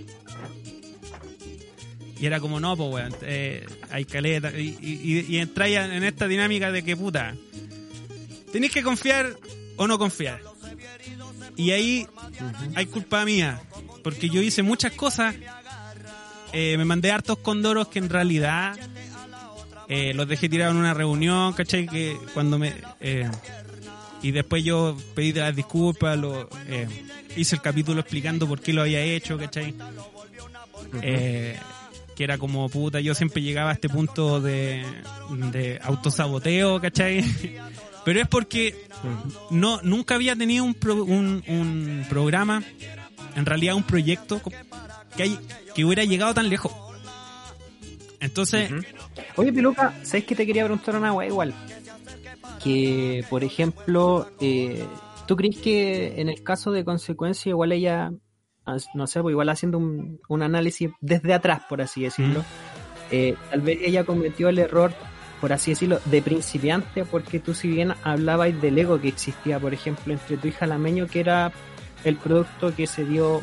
Y 2.22 2.26
era 2.26 2.40
como, 2.40 2.62
no, 2.62 2.78
pues, 2.78 2.90
weón, 2.90 3.16
eh, 3.24 3.66
hay 3.92 4.06
caleta. 4.06 4.58
Y, 4.58 4.78
y, 4.82 5.36
y 5.36 5.40
en 5.40 6.04
esta 6.06 6.30
dinámica 6.30 6.72
de 6.72 6.82
que, 6.86 6.96
puta, 6.96 7.36
tenéis 8.54 8.72
que 8.72 8.82
confiar 8.82 9.36
o 9.76 9.88
no 9.88 10.00
confiar. 10.00 10.40
Y 11.58 11.72
ahí 11.72 12.08
hay 12.76 12.86
culpa 12.86 13.26
mía, 13.26 13.62
porque 14.06 14.30
yo 14.30 14.42
hice 14.42 14.64
muchas 14.64 14.94
cosas, 14.94 15.36
eh, 16.54 16.78
me 16.78 16.86
mandé 16.86 17.12
hartos 17.12 17.40
condoros 17.40 17.90
que 17.90 18.00
en 18.00 18.10
realidad 18.10 18.78
eh, 19.90 20.14
los 20.14 20.28
dejé 20.28 20.50
tirados 20.50 20.74
en 20.76 20.80
una 20.82 20.94
reunión, 20.94 21.54
¿cachai? 21.54 21.88
Que 21.88 22.18
cuando 22.34 22.58
me... 22.60 22.74
eh, 23.00 23.30
y 24.22 24.32
después 24.32 24.64
yo 24.64 24.96
pedí 25.16 25.34
las 25.34 25.54
disculpas, 25.56 26.18
lo, 26.18 26.48
eh, 26.68 26.88
hice 27.36 27.56
el 27.56 27.62
capítulo 27.62 28.00
explicando 28.00 28.48
por 28.48 28.62
qué 28.62 28.72
lo 28.72 28.82
había 28.84 29.02
hecho, 29.02 29.38
¿cachai? 29.38 29.74
Eh, 31.02 31.58
que 32.16 32.24
era 32.24 32.38
como 32.38 32.70
puta, 32.70 33.00
yo 33.02 33.16
siempre 33.16 33.42
llegaba 33.42 33.72
a 33.72 33.74
este 33.74 33.90
punto 33.90 34.40
de, 34.40 34.86
de 35.52 35.80
autosaboteo, 35.84 36.80
¿cachai? 36.80 37.24
Pero 38.06 38.22
es 38.22 38.28
porque 38.28 38.86
no 39.50 39.80
nunca 39.82 40.16
había 40.16 40.36
tenido 40.36 40.64
un, 40.64 40.74
pro- 40.74 41.04
un, 41.04 41.44
un 41.48 42.06
programa, 42.10 42.64
en 43.36 43.46
realidad 43.46 43.76
un 43.76 43.84
proyecto 43.84 44.42
que, 45.18 45.24
hay, 45.24 45.40
que 45.74 45.84
hubiera 45.86 46.04
llegado 46.04 46.34
tan 46.34 46.50
lejos. 46.50 46.72
Entonces, 48.24 48.72
Oye, 49.36 49.52
Piluca, 49.52 49.94
¿sabes 50.04 50.24
que 50.24 50.34
te 50.34 50.46
quería 50.46 50.64
preguntar 50.64 50.96
una 50.96 51.12
weá 51.12 51.28
igual? 51.28 51.54
Que, 52.64 53.26
por 53.30 53.44
ejemplo, 53.44 54.30
eh, 54.40 54.86
¿tú 55.28 55.36
crees 55.36 55.58
que 55.58 56.22
en 56.22 56.30
el 56.30 56.42
caso 56.42 56.72
de 56.72 56.86
consecuencia, 56.86 57.50
igual 57.50 57.74
ella, 57.74 58.12
no 58.94 59.08
sé, 59.08 59.22
pues 59.22 59.34
igual 59.34 59.50
haciendo 59.50 59.78
un, 59.78 60.22
un 60.30 60.42
análisis 60.42 60.90
desde 61.02 61.34
atrás, 61.34 61.64
por 61.68 61.82
así 61.82 62.04
decirlo, 62.04 62.46
eh, 63.12 63.36
tal 63.50 63.60
vez 63.60 63.80
ella 63.82 64.06
cometió 64.06 64.48
el 64.48 64.58
error, 64.58 64.94
por 65.42 65.52
así 65.52 65.72
decirlo, 65.72 66.00
de 66.06 66.22
principiante, 66.22 67.04
porque 67.04 67.40
tú 67.40 67.54
si 67.54 67.68
bien 67.68 67.94
hablabas 68.04 68.62
del 68.62 68.78
ego 68.78 69.02
que 69.02 69.10
existía, 69.10 69.60
por 69.60 69.74
ejemplo, 69.74 70.14
entre 70.14 70.38
tu 70.38 70.48
hija 70.48 70.66
Lameño, 70.66 71.08
que 71.08 71.20
era 71.20 71.52
el 72.06 72.16
producto 72.16 72.74
que 72.74 72.88
se 72.88 73.04
dio 73.04 73.42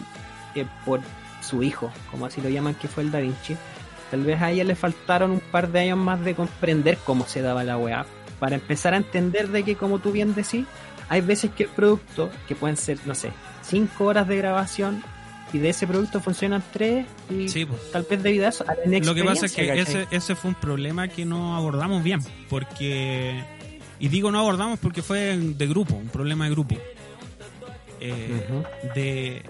eh, 0.55 0.65
por 0.87 1.01
su 1.43 1.63
hijo, 1.63 1.93
como 2.11 2.25
así 2.25 2.41
lo 2.41 2.49
llaman, 2.49 2.75
que 2.75 2.89
fue 2.89 3.03
el 3.03 3.11
Da 3.11 3.21
Vinci, 3.21 3.57
Tal 4.11 4.23
vez 4.23 4.41
a 4.41 4.51
ella 4.51 4.65
le 4.65 4.75
faltaron 4.75 5.31
un 5.31 5.41
par 5.41 5.71
de 5.71 5.81
años 5.81 5.99
más 5.99 6.25
de 6.25 6.35
comprender 6.35 6.99
cómo 7.05 7.27
se 7.27 7.43
daba 7.43 7.65
la 7.65 7.77
weá. 7.77 8.07
Para 8.39 8.57
empezar 8.57 8.95
a 8.95 8.97
entender 8.97 9.49
de 9.49 9.63
que, 9.63 9.77
como 9.77 9.99
tú 9.99 10.13
bien 10.13 10.35
decís, 10.35 10.65
hay 11.09 11.21
veces 11.21 11.51
que 11.53 11.65
el 11.65 11.69
producto, 11.69 12.31
que 12.49 12.55
pueden 12.55 12.77
ser, 12.77 12.99
no 13.05 13.15
sé, 13.15 13.31
cinco 13.63 14.07
horas 14.07 14.27
de 14.27 14.37
grabación, 14.37 15.03
y 15.53 15.59
de 15.59 15.71
ese 15.71 15.87
producto 15.87 16.21
funcionan 16.21 16.63
tres 16.73 17.07
y 17.29 17.49
Sí, 17.49 17.65
pues. 17.65 17.91
tal 17.91 18.07
vez 18.09 18.23
debido 18.23 18.47
a 18.47 18.51
eso, 18.51 18.65
a 18.69 18.75
la 18.75 18.99
Lo 19.01 19.15
que 19.15 19.25
pasa 19.25 19.47
es 19.47 19.53
que 19.53 19.81
ese, 19.81 20.07
ese 20.11 20.35
fue 20.35 20.51
un 20.51 20.55
problema 20.55 21.09
que 21.09 21.25
no 21.25 21.57
abordamos 21.57 22.03
bien, 22.03 22.21
porque... 22.49 23.43
Y 23.99 24.09
digo 24.09 24.31
no 24.31 24.39
abordamos 24.39 24.79
porque 24.79 25.03
fue 25.03 25.37
de 25.37 25.67
grupo, 25.67 25.95
un 25.95 26.09
problema 26.09 26.45
de 26.45 26.51
grupo. 26.51 26.77
Eh. 28.01 28.65
De... 28.95 29.43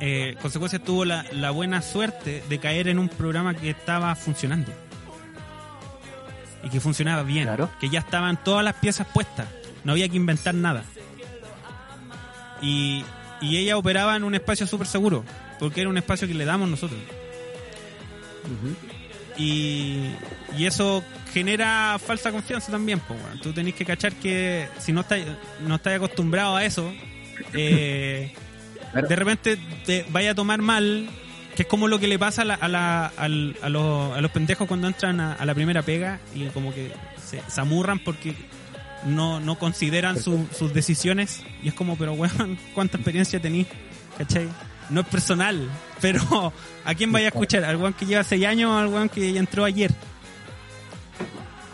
Eh, 0.00 0.36
consecuencia 0.40 0.78
tuvo 0.78 1.04
la, 1.04 1.24
la 1.32 1.50
buena 1.50 1.82
suerte 1.82 2.42
de 2.48 2.58
caer 2.58 2.88
en 2.88 2.98
un 2.98 3.08
programa 3.08 3.54
que 3.54 3.70
estaba 3.70 4.14
funcionando. 4.14 4.72
Y 6.62 6.70
que 6.70 6.80
funcionaba 6.80 7.22
bien. 7.22 7.44
Claro. 7.44 7.70
Que 7.80 7.88
ya 7.88 8.00
estaban 8.00 8.42
todas 8.42 8.64
las 8.64 8.74
piezas 8.74 9.06
puestas. 9.06 9.46
No 9.84 9.92
había 9.92 10.08
que 10.08 10.16
inventar 10.16 10.54
nada. 10.54 10.84
Y, 12.60 13.04
y 13.40 13.56
ella 13.58 13.76
operaba 13.76 14.16
en 14.16 14.24
un 14.24 14.34
espacio 14.34 14.66
súper 14.66 14.86
seguro. 14.86 15.24
Porque 15.58 15.80
era 15.80 15.90
un 15.90 15.98
espacio 15.98 16.28
que 16.28 16.34
le 16.34 16.44
damos 16.44 16.68
nosotros. 16.68 17.00
Y, 19.36 20.10
y 20.56 20.66
eso 20.66 21.04
genera 21.32 21.98
falsa 22.04 22.32
confianza 22.32 22.72
también. 22.72 23.00
Tú 23.42 23.52
tenés 23.52 23.74
que 23.74 23.84
cachar 23.84 24.12
que 24.14 24.68
si 24.78 24.92
no 24.92 25.02
estás 25.02 25.20
no 25.60 25.76
estás 25.76 25.94
acostumbrado 25.96 26.56
a 26.56 26.64
eso, 26.64 26.92
eh. 27.54 28.32
De 29.02 29.16
repente 29.16 29.58
te 29.86 30.04
vaya 30.10 30.32
a 30.32 30.34
tomar 30.34 30.60
mal, 30.62 31.08
que 31.56 31.62
es 31.62 31.68
como 31.68 31.88
lo 31.88 31.98
que 31.98 32.08
le 32.08 32.18
pasa 32.18 32.42
a, 32.42 32.44
la- 32.44 32.54
a, 32.54 32.68
la- 32.68 33.06
a 33.16 33.68
los, 33.68 34.16
a 34.16 34.20
los 34.20 34.30
pendejos 34.30 34.66
cuando 34.68 34.86
entran 34.86 35.20
a, 35.20 35.44
la 35.44 35.54
primera 35.54 35.82
pega 35.82 36.20
y 36.34 36.46
como 36.48 36.72
que 36.74 36.92
se, 37.24 37.42
se 37.48 37.60
amurran 37.60 37.98
porque 37.98 38.34
no, 39.06 39.40
no 39.40 39.58
consideran 39.58 40.20
su- 40.20 40.46
sus 40.56 40.72
decisiones. 40.72 41.42
Y 41.62 41.68
es 41.68 41.74
como, 41.74 41.96
pero 41.96 42.12
weón, 42.14 42.58
¿cuánta 42.74 42.96
experiencia 42.96 43.40
tenís? 43.40 43.66
¿Cachai? 44.16 44.48
No 44.90 45.02
es 45.02 45.06
personal, 45.08 45.68
pero 46.00 46.52
¿a 46.84 46.94
quién 46.94 47.12
vaya 47.12 47.26
a 47.26 47.28
escuchar? 47.28 47.64
¿Al 47.64 47.76
weón 47.76 47.92
que 47.92 48.06
lleva 48.06 48.24
seis 48.24 48.44
años 48.46 48.70
o 48.70 48.78
al 48.78 48.86
weón 48.88 49.08
que 49.08 49.32
ya 49.32 49.38
entró 49.40 49.64
ayer? 49.64 49.92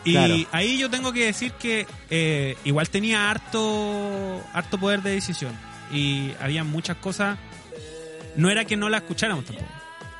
Y 0.06 0.12
Claro. 0.12 0.34
ahí 0.52 0.76
yo 0.78 0.90
tengo 0.90 1.12
que 1.12 1.24
decir 1.26 1.52
que 1.52 1.86
eh, 2.10 2.56
igual 2.64 2.90
tenía 2.90 3.30
harto, 3.30 4.42
harto 4.52 4.78
poder 4.78 5.00
de 5.02 5.12
decisión. 5.12 5.56
Y 5.94 6.32
había 6.40 6.64
muchas 6.64 6.96
cosas. 6.98 7.38
No 8.36 8.50
era 8.50 8.64
que 8.64 8.76
no 8.76 8.88
la 8.88 8.98
escucháramos 8.98 9.44
tampoco. 9.44 9.68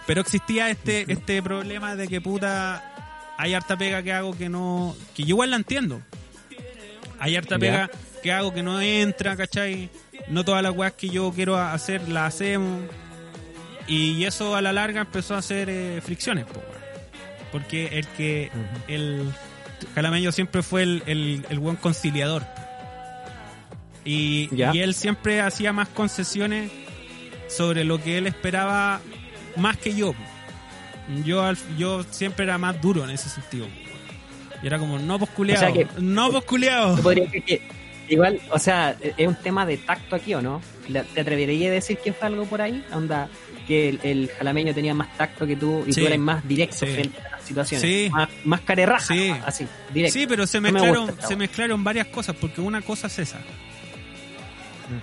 Pero 0.06 0.20
existía 0.20 0.70
este, 0.70 1.10
este 1.12 1.42
problema 1.42 1.96
de 1.96 2.08
que 2.08 2.20
puta 2.20 2.94
hay 3.36 3.54
harta 3.54 3.76
pega 3.76 4.02
que 4.02 4.12
hago 4.12 4.36
que 4.36 4.48
no. 4.48 4.96
que 5.14 5.22
yo 5.22 5.30
igual 5.30 5.50
la 5.50 5.56
entiendo. 5.56 6.00
Hay 7.18 7.36
harta 7.36 7.58
pega 7.58 7.90
que 8.22 8.32
hago 8.32 8.52
que 8.52 8.62
no 8.62 8.80
entra, 8.80 9.36
¿cachai? 9.36 9.90
No 10.28 10.44
todas 10.44 10.62
las 10.62 10.74
weas 10.74 10.92
que 10.92 11.08
yo 11.08 11.32
quiero 11.34 11.56
hacer 11.56 12.08
las 12.08 12.34
hacemos. 12.34 12.82
Y 13.86 14.24
eso 14.24 14.56
a 14.56 14.62
la 14.62 14.72
larga 14.72 15.02
empezó 15.02 15.34
a 15.34 15.38
hacer 15.38 15.68
eh, 15.68 16.00
fricciones, 16.02 16.46
po. 16.46 16.62
Porque 17.52 17.98
el 17.98 18.06
que. 18.08 18.50
El 18.88 19.32
Jalameño 19.94 20.32
siempre 20.32 20.62
fue 20.62 20.82
el, 20.82 21.02
el, 21.06 21.46
el 21.48 21.58
buen 21.58 21.76
conciliador. 21.76 22.44
Y, 24.04 24.48
y 24.54 24.80
él 24.80 24.94
siempre 24.94 25.40
hacía 25.40 25.72
más 25.72 25.88
concesiones 25.88 26.70
sobre 27.48 27.84
lo 27.84 28.02
que 28.02 28.18
él 28.18 28.26
esperaba 28.26 29.00
más 29.56 29.76
que 29.76 29.94
yo. 29.94 30.14
Yo, 31.24 31.42
al- 31.42 31.58
yo 31.78 32.02
siempre 32.10 32.44
era 32.44 32.58
más 32.58 32.80
duro 32.80 33.04
en 33.04 33.10
ese 33.10 33.28
sentido. 33.28 33.66
Y 34.62 34.66
era 34.66 34.78
como, 34.78 34.98
no 34.98 35.18
posculeado, 35.18 35.70
O 35.70 35.74
sea 35.74 35.86
no 35.98 36.30
posculeado. 36.30 36.98
Igual, 38.06 38.38
o 38.50 38.58
sea, 38.58 38.96
es 39.16 39.26
un 39.26 39.34
tema 39.36 39.64
de 39.64 39.78
tacto 39.78 40.16
aquí 40.16 40.34
o 40.34 40.42
no. 40.42 40.60
¿Le- 40.88 41.04
¿Te 41.04 41.20
atreverías 41.22 41.70
a 41.70 41.74
decir 41.74 41.96
que 41.98 42.12
fue 42.12 42.26
algo 42.26 42.44
por 42.44 42.60
ahí? 42.60 42.84
Onda, 42.92 43.28
que 43.66 43.88
el, 43.88 44.00
el 44.02 44.30
jalameño 44.36 44.74
tenía 44.74 44.92
más 44.92 45.16
tacto 45.16 45.46
que 45.46 45.56
tú 45.56 45.84
y 45.86 45.92
Sí. 45.94 46.00
tú 46.02 46.06
eres 46.08 46.18
más 46.18 46.46
directo 46.46 46.84
Sí. 46.84 46.92
frente 46.92 47.18
a 47.22 47.30
las 47.30 47.42
situaciones. 47.42 47.88
Sí. 47.88 48.10
Más, 48.10 48.28
más 48.44 48.60
carerraja, 48.60 49.06
Sí. 49.14 49.34
así, 49.46 49.66
directo. 49.94 50.18
Sí, 50.18 50.26
pero 50.26 50.46
se 50.46 50.58
No 50.58 50.62
me 50.62 50.72
mezclaron, 50.72 51.06
gusta 51.06 51.26
se 51.26 51.36
mezclaron 51.36 51.82
varias 51.84 52.06
cosas, 52.08 52.36
porque 52.38 52.60
una 52.60 52.82
cosa 52.82 53.06
es 53.06 53.18
esa. 53.20 53.38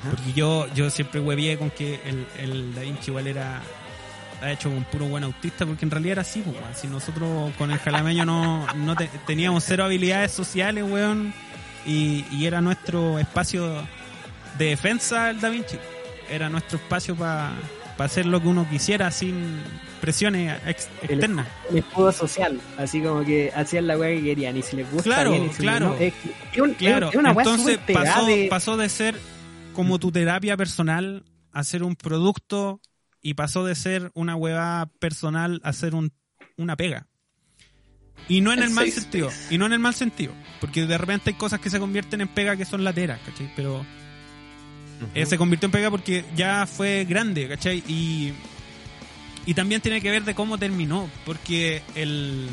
Porque 0.10 0.34
yo, 0.34 0.68
yo 0.74 0.90
siempre 0.90 1.20
huevié 1.20 1.58
con 1.58 1.70
que 1.72 2.00
el, 2.06 2.26
el 2.38 2.76
Da 2.76 2.82
Vinci 2.82 3.10
igual 3.12 3.28
era 3.28 3.62
ha 4.42 4.52
hecho 4.52 4.70
un 4.70 4.84
puro 4.86 5.06
buen 5.06 5.24
autista, 5.24 5.66
porque 5.68 5.86
en 5.86 5.92
realidad 5.92 6.14
era 6.14 6.22
así, 6.24 6.42
pues, 6.42 6.56
weón. 6.56 6.76
Si 6.76 6.88
nosotros 6.88 7.52
con 7.58 7.70
el 7.72 7.78
jalameño 7.78 8.26
no, 8.26 8.66
no 8.76 8.96
te- 8.96 9.10
teníamos 9.28 9.64
cero 9.64 9.84
habilidades 9.84 10.32
sociales, 10.32 10.84
weón, 10.88 11.32
y, 11.86 12.26
y 12.32 12.46
era 12.48 12.60
nuestro 12.62 13.20
espacio 13.20 13.72
de 14.58 14.66
defensa 14.66 15.30
el 15.30 15.40
Da 15.42 15.50
Vinci. 15.50 15.78
Era 16.30 16.50
nuestro 16.50 16.78
espacio 16.80 17.16
para 17.16 17.52
hacer 18.00 18.26
lo 18.26 18.42
que 18.42 18.48
uno 18.48 18.68
quisiera 18.68 19.12
sin 19.12 19.60
presiones 20.00 20.58
ex- 20.66 20.90
El- 21.04 21.12
externas. 21.12 21.48
Un 21.70 21.78
escudo 21.78 22.12
social, 22.12 22.60
así 22.80 23.00
como 23.02 23.24
que 23.24 23.52
hacían 23.56 23.86
la 23.86 23.96
weá 23.96 24.10
que 24.18 24.24
querían 24.24 24.58
y 24.58 24.64
si 24.64 24.76
les 24.76 24.90
gusta 24.90 25.04
Claro, 25.04 25.32
bien 25.32 25.46
y 25.46 25.50
si 25.50 25.58
claro. 25.62 25.90
no, 25.90 25.96
es, 25.96 26.14
es 26.54 26.60
un- 26.60 26.74
Claro, 26.74 27.10
es 27.10 27.16
una 27.16 27.32
weá 27.32 27.46
entonces 27.46 27.80
pasó, 27.94 28.26
de- 28.26 28.48
pasó 28.50 28.76
de 28.78 28.90
ser 28.90 29.20
como 29.74 30.00
tu 30.00 30.12
terapia 30.12 30.58
personal 30.58 31.26
a 31.52 31.64
ser 31.64 31.84
un 31.84 31.96
producto 31.96 32.82
y 33.22 33.34
pasó 33.36 33.66
de 33.66 33.76
ser 33.76 34.12
una 34.14 34.36
hueva 34.36 34.90
personal 35.00 35.62
a 35.64 35.74
ser 35.74 35.96
un, 35.96 36.12
una 36.58 36.76
pega. 36.76 37.08
Y 38.28 38.42
no 38.42 38.54
en 38.54 38.60
El 38.60 38.66
el 38.66 38.72
mal 38.72 38.92
sentido, 38.92 39.30
y 39.50 39.58
no 39.58 39.66
en 39.66 39.74
el 39.74 39.80
mal 39.80 39.94
sentido, 39.96 40.34
porque 40.60 40.86
de 40.86 40.98
repente 40.98 41.32
hay 41.32 41.36
cosas 41.36 41.60
que 41.60 41.70
se 41.70 41.80
convierten 41.80 42.22
en 42.22 42.28
pega 42.28 42.56
que 42.56 42.66
son 42.66 42.84
lateras, 42.84 43.20
¿cachai? 43.26 43.52
Pero 43.56 43.86
eh, 45.16 45.26
se 45.26 45.38
convirtió 45.38 45.66
en 45.66 45.72
pega 45.72 45.90
porque 45.90 46.24
ya 46.36 46.66
fue 46.68 47.06
grande, 47.06 47.48
¿cachai? 47.50 47.84
Y, 47.88 48.34
y 49.46 49.54
también 49.54 49.82
tiene 49.82 50.02
que 50.02 50.12
ver 50.12 50.24
de 50.24 50.36
cómo 50.36 50.58
terminó, 50.58 51.10
porque 51.26 51.82
el... 51.96 52.48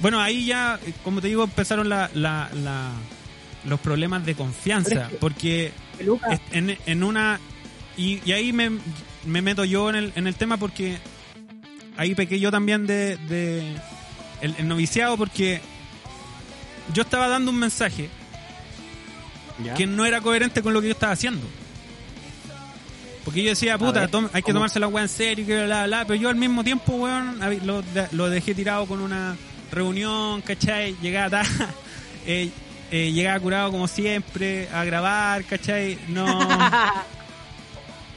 Bueno, 0.00 0.20
ahí 0.20 0.46
ya, 0.46 0.78
eh, 0.84 0.92
como 1.04 1.20
te 1.20 1.28
digo, 1.28 1.44
empezaron 1.44 1.88
la, 1.88 2.10
la, 2.14 2.50
la- 2.54 2.92
los 3.64 3.80
problemas 3.80 4.24
de 4.24 4.34
confianza, 4.34 5.10
porque 5.20 5.72
en, 6.52 6.76
en 6.86 7.02
una... 7.02 7.38
Y, 7.96 8.20
y 8.24 8.32
ahí 8.32 8.52
me, 8.52 8.70
me 9.26 9.42
meto 9.42 9.64
yo 9.64 9.90
en 9.90 9.96
el, 9.96 10.12
en 10.16 10.26
el 10.26 10.34
tema 10.34 10.56
porque 10.56 10.98
ahí 11.96 12.14
pequé 12.14 12.40
yo 12.40 12.50
también 12.50 12.86
de, 12.86 13.16
de 13.16 13.74
el, 14.40 14.54
el 14.58 14.68
noviciado 14.68 15.16
porque 15.18 15.60
yo 16.94 17.02
estaba 17.02 17.28
dando 17.28 17.50
un 17.50 17.58
mensaje 17.58 18.08
¿ya? 19.62 19.74
que 19.74 19.86
no 19.86 20.06
era 20.06 20.20
coherente 20.22 20.62
con 20.62 20.72
lo 20.72 20.80
que 20.80 20.86
yo 20.88 20.92
estaba 20.94 21.12
haciendo. 21.12 21.46
Porque 23.24 23.42
yo 23.42 23.50
decía, 23.50 23.76
puta, 23.76 24.00
ver, 24.00 24.10
tom- 24.10 24.28
hay 24.32 24.40
que 24.40 24.46
¿cómo? 24.46 24.54
tomarse 24.54 24.80
la 24.80 24.88
weá 24.88 25.02
en 25.02 25.08
serio, 25.10 25.44
que 25.46 25.54
bla, 25.56 25.66
bla, 25.66 25.86
bla, 25.86 26.04
pero 26.06 26.14
yo 26.20 26.30
al 26.30 26.36
mismo 26.36 26.64
tiempo, 26.64 26.94
weón, 26.94 27.38
lo, 27.66 27.82
lo 28.12 28.30
dejé 28.30 28.54
tirado 28.54 28.86
con 28.86 29.00
una 29.00 29.36
reunión, 29.70 30.40
¿cachai? 30.40 30.96
Llegaba, 31.02 31.42
eh, 32.26 32.48
eh, 32.90 33.12
llegaba 33.12 33.38
curado 33.40 33.70
como 33.70 33.86
siempre 33.88 34.68
a 34.72 34.84
grabar, 34.84 35.44
¿cachai? 35.44 35.98
No... 36.08 36.26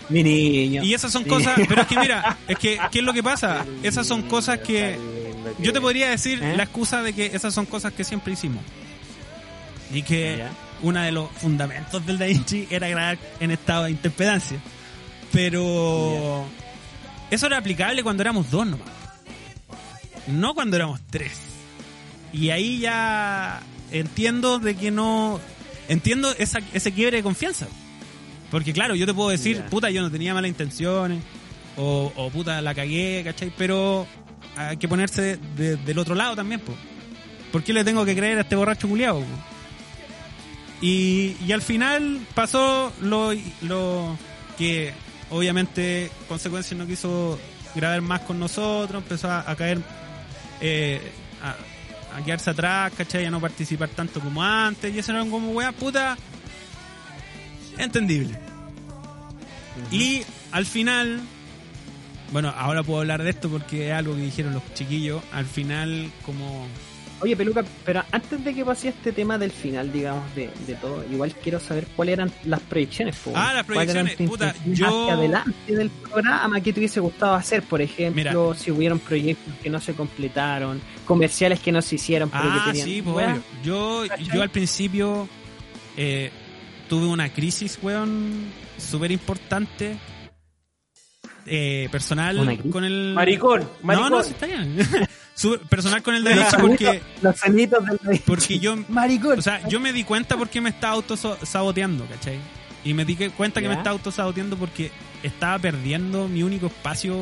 Mi 0.09 0.21
niño. 0.21 0.83
Y 0.83 0.93
esas 0.93 1.11
son 1.11 1.23
cosas, 1.23 1.57
pero 1.67 1.81
es 1.83 1.87
que 1.87 1.97
mira, 1.97 2.37
es 2.47 2.57
que, 2.57 2.77
¿qué 2.91 2.99
es 2.99 3.05
lo 3.05 3.13
que 3.13 3.23
pasa? 3.23 3.65
Esas 3.83 4.05
son 4.05 4.23
cosas 4.23 4.59
que 4.59 4.99
yo 5.59 5.71
te 5.71 5.79
podría 5.79 6.09
decir 6.09 6.43
¿Eh? 6.43 6.57
la 6.57 6.63
excusa 6.63 7.01
de 7.01 7.13
que 7.13 7.27
esas 7.27 7.53
son 7.53 7.65
cosas 7.65 7.93
que 7.93 8.03
siempre 8.03 8.33
hicimos. 8.33 8.61
Y 9.93 10.01
que 10.03 10.37
Ya. 10.39 10.51
uno 10.81 11.01
de 11.01 11.11
los 11.11 11.31
fundamentos 11.31 12.05
del 12.05 12.17
Da 12.17 12.25
Vinci 12.25 12.67
era 12.69 12.87
grabar 12.89 13.17
en 13.39 13.51
estado 13.51 13.85
de 13.85 13.91
interpedancia. 13.91 14.57
Pero 15.31 16.45
eso 17.31 17.47
era 17.47 17.57
aplicable 17.57 18.03
cuando 18.03 18.21
éramos 18.23 18.51
dos 18.51 18.67
nomás. 18.67 18.87
No 20.27 20.53
cuando 20.53 20.75
éramos 20.75 20.99
tres. 21.09 21.31
Y 22.33 22.49
ahí 22.49 22.79
ya 22.79 23.61
entiendo 23.93 24.59
de 24.59 24.75
que 24.75 24.91
no... 24.91 25.39
Entiendo 25.87 26.33
esa, 26.37 26.59
ese 26.73 26.91
quiebre 26.91 27.17
de 27.17 27.23
confianza. 27.23 27.67
Porque 28.51 28.73
claro, 28.73 28.95
yo 28.95 29.05
te 29.05 29.13
puedo 29.13 29.29
decir, 29.29 29.61
puta, 29.69 29.89
yo 29.89 30.01
no 30.01 30.11
tenía 30.11 30.33
malas 30.33 30.49
intenciones. 30.49 31.23
O, 31.77 32.11
o 32.15 32.29
puta, 32.29 32.61
la 32.61 32.75
cagué, 32.75 33.21
¿cachai? 33.23 33.51
Pero 33.57 34.05
hay 34.55 34.77
que 34.77 34.87
ponerse 34.87 35.21
de- 35.21 35.37
de- 35.37 35.75
del 35.77 35.97
otro 35.97 36.13
lado 36.15 36.35
también, 36.35 36.59
po. 36.59 36.73
¿Por 37.51 37.63
qué 37.63 37.73
le 37.73 37.83
tengo 37.83 38.05
que 38.05 38.15
creer 38.15 38.37
a 38.37 38.41
este 38.41 38.55
borracho 38.55 38.87
culiado? 38.87 39.19
po? 39.21 39.25
Y, 40.81 41.35
y 41.45 41.51
al 41.51 41.61
final 41.61 42.19
pasó 42.35 42.91
lo, 43.01 43.31
lo 43.61 44.17
que 44.57 44.93
obviamente 45.29 46.11
consecuencias 46.27 46.77
no 46.77 46.85
quiso 46.85 47.39
grabar 47.75 48.01
más 48.01 48.21
con 48.21 48.39
nosotros, 48.39 49.01
empezó 49.01 49.29
a, 49.29 49.49
a 49.49 49.55
caer, 49.55 49.79
eh, 50.61 51.01
a, 51.41 51.55
a 52.15 52.23
quedarse 52.23 52.49
atrás, 52.49 52.93
¿cachai? 52.95 53.25
A 53.25 53.31
no 53.31 53.41
participar 53.41 53.89
tanto 53.89 54.19
como 54.19 54.43
antes, 54.43 54.93
y 54.93 54.99
eso 54.99 55.11
era 55.11 55.21
como 55.25 55.51
wea 55.51 55.71
puta 55.71 56.17
entendible. 57.77 58.37
Y 59.91 60.21
al 60.51 60.65
final, 60.65 61.19
bueno, 62.31 62.53
ahora 62.55 62.83
puedo 62.83 62.99
hablar 62.99 63.23
de 63.23 63.31
esto 63.31 63.49
porque 63.49 63.87
es 63.87 63.93
algo 63.93 64.15
que 64.15 64.21
dijeron 64.21 64.53
los 64.53 64.63
chiquillos, 64.73 65.23
al 65.31 65.45
final 65.45 66.11
como 66.25 66.67
Oye, 67.23 67.37
Peluca, 67.37 67.63
pero 67.85 68.03
antes 68.11 68.43
de 68.43 68.53
que 68.53 68.65
pase 68.65 68.89
este 68.89 69.13
tema 69.13 69.37
del 69.37 69.51
final, 69.51 69.91
digamos, 69.93 70.23
de, 70.35 70.49
de 70.67 70.75
todo, 70.75 71.05
igual 71.09 71.33
quiero 71.41 71.59
saber 71.59 71.87
cuáles 71.95 72.13
eran 72.13 72.31
las 72.43 72.59
proyecciones. 72.59 73.15
po, 73.15 73.31
Ah, 73.33 73.53
las 73.53 73.65
¿Cuáles 73.65 73.89
eran 73.95 74.05
proyecciones, 74.07 74.29
puta, 74.29 74.55
yo- 74.73 75.03
Hacia 75.03 75.13
adelante 75.13 75.75
del 75.75 75.89
programa, 75.89 76.59
¿qué 76.59 76.73
te 76.73 76.79
hubiese 76.81 76.99
gustado 76.99 77.35
hacer? 77.35 77.63
Por 77.63 77.81
ejemplo, 77.81 78.49
Mira. 78.49 78.59
si 78.59 78.71
hubieron 78.71 78.99
proyectos 78.99 79.53
que 79.63 79.69
no 79.69 79.79
se 79.79 79.93
completaron, 79.93 80.81
comerciales 81.05 81.59
que 81.61 81.71
no 81.71 81.81
se 81.81 81.95
hicieron, 81.95 82.29
pero 82.29 82.43
Ah, 82.45 82.61
que 82.65 82.71
tenían... 82.71 82.87
sí, 82.87 83.01
pues, 83.01 83.27
obvio. 83.27 83.43
Yo, 83.63 84.05
yo 84.33 84.41
al 84.41 84.49
principio 84.49 85.27
eh, 85.95 86.29
tuve 86.89 87.05
una 87.07 87.29
crisis, 87.29 87.79
weón, 87.81 88.45
súper 88.77 89.11
importante. 89.13 89.95
Eh, 91.45 91.87
personal 91.91 92.35
con 92.71 92.83
el. 92.83 93.13
Maricón, 93.13 93.69
maricón. 93.81 94.09
No, 94.11 94.17
no, 94.17 94.23
sí 94.23 94.31
está 94.31 94.45
bien. 94.45 94.77
Personal 95.67 96.03
con 96.03 96.13
el 96.13 96.23
derecho 96.23 96.57
porque, 96.61 97.01
Los 97.23 97.37
sonidos 97.37 97.83
del 98.03 98.19
porque 98.25 98.59
yo. 98.59 98.75
Maricón. 98.87 99.39
O 99.39 99.41
sea, 99.41 99.67
yo 99.67 99.79
me 99.79 99.91
di 99.91 100.03
cuenta 100.03 100.37
porque 100.37 100.61
me 100.61 100.69
estaba 100.69 100.93
autosaboteando, 100.93 102.05
¿cachai? 102.05 102.37
Y 102.85 102.93
me 102.93 103.03
di 103.03 103.15
que- 103.15 103.31
cuenta 103.31 103.59
que 103.59 103.65
Ya. 103.65 103.71
me 103.71 103.77
estaba 103.77 103.93
autosaboteando 103.95 104.57
porque 104.57 104.91
estaba 105.23 105.57
perdiendo 105.57 106.27
mi 106.27 106.43
único 106.43 106.67
espacio 106.67 107.15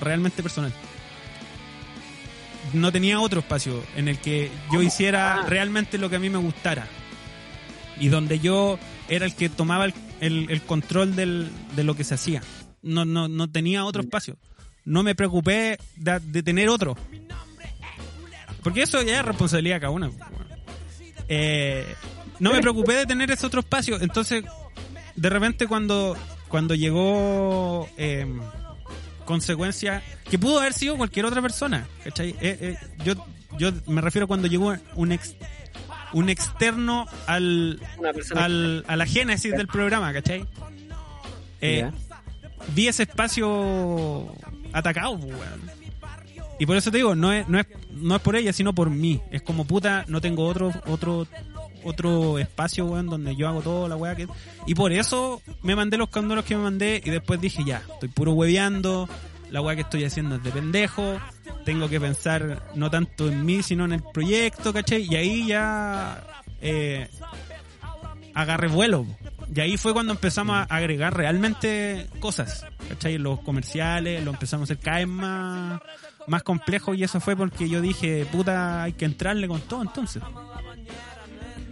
realmente 0.00 0.42
personal. 0.42 0.72
No 2.72 2.90
tenía 2.90 3.20
otro 3.20 3.40
espacio 3.40 3.82
en 3.94 4.08
el 4.08 4.18
que 4.18 4.50
yo 4.72 4.82
hiciera 4.82 5.34
Ah. 5.36 5.46
realmente 5.46 5.98
lo 5.98 6.10
que 6.10 6.16
a 6.16 6.18
mí 6.18 6.30
me 6.30 6.38
gustara. 6.38 6.88
Y 8.00 8.08
donde 8.08 8.40
yo 8.40 8.78
era 9.08 9.24
el 9.26 9.34
que 9.36 9.48
tomaba 9.48 9.84
el, 9.84 9.94
el- 10.20 10.50
el 10.50 10.62
control 10.62 11.14
del- 11.14 11.50
de 11.76 11.84
lo 11.84 11.94
que 11.94 12.02
se 12.04 12.14
hacía. 12.14 12.42
No, 12.84 13.04
no, 13.04 13.28
no 13.28 13.50
tenía 13.50 13.84
otro 13.84 14.02
espacio. 14.02 14.36
No 14.84 15.02
me 15.02 15.14
preocupé 15.14 15.78
de, 15.96 16.20
de 16.20 16.42
tener 16.42 16.68
otro. 16.68 16.96
Porque 18.62 18.82
eso 18.82 19.02
ya 19.02 19.20
es 19.20 19.24
responsabilidad 19.24 19.76
de 19.76 19.80
cada 19.80 19.90
uno. 19.90 20.12
Eh, 21.28 21.86
no 22.38 22.52
me 22.52 22.60
preocupé 22.60 22.94
de 22.94 23.06
tener 23.06 23.30
ese 23.30 23.46
otro 23.46 23.60
espacio. 23.60 24.00
Entonces, 24.00 24.44
de 25.16 25.30
repente 25.30 25.66
cuando, 25.66 26.16
cuando 26.48 26.74
llegó 26.74 27.88
eh, 27.96 28.26
consecuencia, 29.24 30.02
que 30.30 30.38
pudo 30.38 30.60
haber 30.60 30.72
sido 30.72 30.96
cualquier 30.96 31.26
otra 31.26 31.40
persona, 31.42 31.86
¿cachai? 32.02 32.30
Eh, 32.40 32.58
eh, 32.60 32.76
yo, 33.04 33.14
yo 33.58 33.70
me 33.86 34.00
refiero 34.00 34.26
cuando 34.26 34.48
llegó 34.48 34.74
un 34.94 35.12
ex, 35.12 35.34
un 36.12 36.28
externo 36.28 37.06
al, 37.26 37.80
al, 38.34 38.84
a 38.86 38.96
la 38.96 39.06
génesis 39.06 39.52
del 39.52 39.66
programa, 39.66 40.12
¿cachai? 40.12 40.46
Eh. 41.60 41.90
Vi 42.74 42.88
ese 42.88 43.04
espacio 43.04 44.34
atacado, 44.72 45.18
pues, 45.18 45.32
weón. 45.32 45.84
Y 46.58 46.66
por 46.66 46.76
eso 46.76 46.90
te 46.90 46.98
digo, 46.98 47.14
no 47.14 47.32
es, 47.32 47.48
no 47.48 47.58
es, 47.58 47.66
no 47.90 48.14
es 48.14 48.22
por 48.22 48.36
ella, 48.36 48.52
sino 48.52 48.74
por 48.74 48.88
mí. 48.90 49.20
Es 49.30 49.42
como 49.42 49.64
puta, 49.64 50.04
no 50.08 50.20
tengo 50.20 50.46
otro, 50.46 50.72
otro, 50.86 51.26
otro 51.82 52.38
espacio, 52.38 52.86
weón, 52.86 53.06
donde 53.06 53.34
yo 53.34 53.48
hago 53.48 53.60
todo 53.60 53.88
la 53.88 53.96
weá 53.96 54.14
que. 54.14 54.28
Y 54.66 54.74
por 54.74 54.92
eso 54.92 55.42
me 55.62 55.74
mandé 55.74 55.96
los 55.96 56.10
candoros 56.10 56.44
que 56.44 56.56
me 56.56 56.62
mandé 56.62 57.02
y 57.04 57.10
después 57.10 57.40
dije, 57.40 57.64
ya, 57.64 57.82
estoy 57.92 58.08
puro 58.08 58.32
hueveando, 58.32 59.08
la 59.50 59.60
weá 59.60 59.74
que 59.74 59.82
estoy 59.82 60.04
haciendo 60.04 60.36
es 60.36 60.44
de 60.44 60.50
pendejo, 60.50 61.18
tengo 61.64 61.88
que 61.88 62.00
pensar 62.00 62.62
no 62.74 62.90
tanto 62.90 63.28
en 63.28 63.44
mí, 63.44 63.62
sino 63.62 63.84
en 63.84 63.92
el 63.92 64.02
proyecto, 64.02 64.72
¿cachai? 64.72 65.06
Y 65.10 65.16
ahí 65.16 65.46
ya 65.46 66.24
eh, 66.60 67.08
agarré 68.34 68.68
vuelo. 68.68 69.06
Y 69.54 69.60
ahí 69.60 69.76
fue 69.76 69.92
cuando 69.92 70.12
empezamos 70.12 70.56
a 70.56 70.62
agregar 70.62 71.16
realmente 71.16 72.08
cosas, 72.18 72.66
¿cachai? 72.88 73.18
Los 73.18 73.40
comerciales, 73.40 74.24
lo 74.24 74.32
empezamos 74.32 74.68
a 74.68 74.72
hacer 74.72 74.82
cada 74.82 74.98
vez 74.98 75.06
más, 75.06 75.80
más 76.26 76.42
complejo 76.42 76.92
y 76.94 77.04
eso 77.04 77.20
fue 77.20 77.36
porque 77.36 77.68
yo 77.68 77.80
dije, 77.80 78.26
puta, 78.32 78.82
hay 78.82 78.94
que 78.94 79.04
entrarle 79.04 79.46
con 79.46 79.60
todo 79.60 79.82
entonces. 79.82 80.22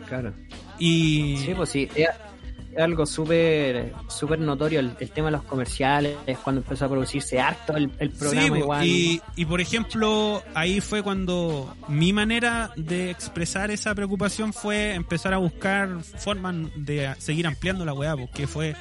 Claro. 0.09 0.33
Y 0.78 1.39
Sí, 1.45 1.55
pues 1.55 1.70
sí, 1.70 1.89
es 1.97 2.09
algo 2.78 3.06
súper 3.06 3.92
súper 4.08 4.38
notorio 4.40 4.80
el, 4.80 4.92
el 5.00 5.10
tema 5.10 5.28
de 5.28 5.32
los 5.32 5.44
comerciales, 5.44 6.16
es 6.26 6.38
cuando 6.38 6.62
empezó 6.62 6.86
a 6.86 6.88
producirse 6.88 7.40
harto 7.40 7.76
el, 7.76 7.90
el 7.98 8.10
programa 8.10 8.56
Sí, 8.56 8.60
igual. 8.62 8.86
y, 8.86 9.22
y 9.36 9.44
por 9.44 9.60
ejemplo, 9.60 10.42
ahí 10.54 10.80
fue 10.80 11.02
cuando 11.02 11.74
mi 11.88 12.12
manera 12.12 12.70
de 12.76 13.10
expresar 13.10 13.70
esa 13.70 13.94
preocupación 13.94 14.52
fue 14.52 14.94
empezar 14.94 15.34
a 15.34 15.38
buscar 15.38 16.02
formas 16.02 16.54
de 16.76 17.14
seguir 17.18 17.46
ampliando 17.46 17.84
la 17.84 17.92
weá, 17.92 18.16
porque 18.16 18.46
fue, 18.46 18.74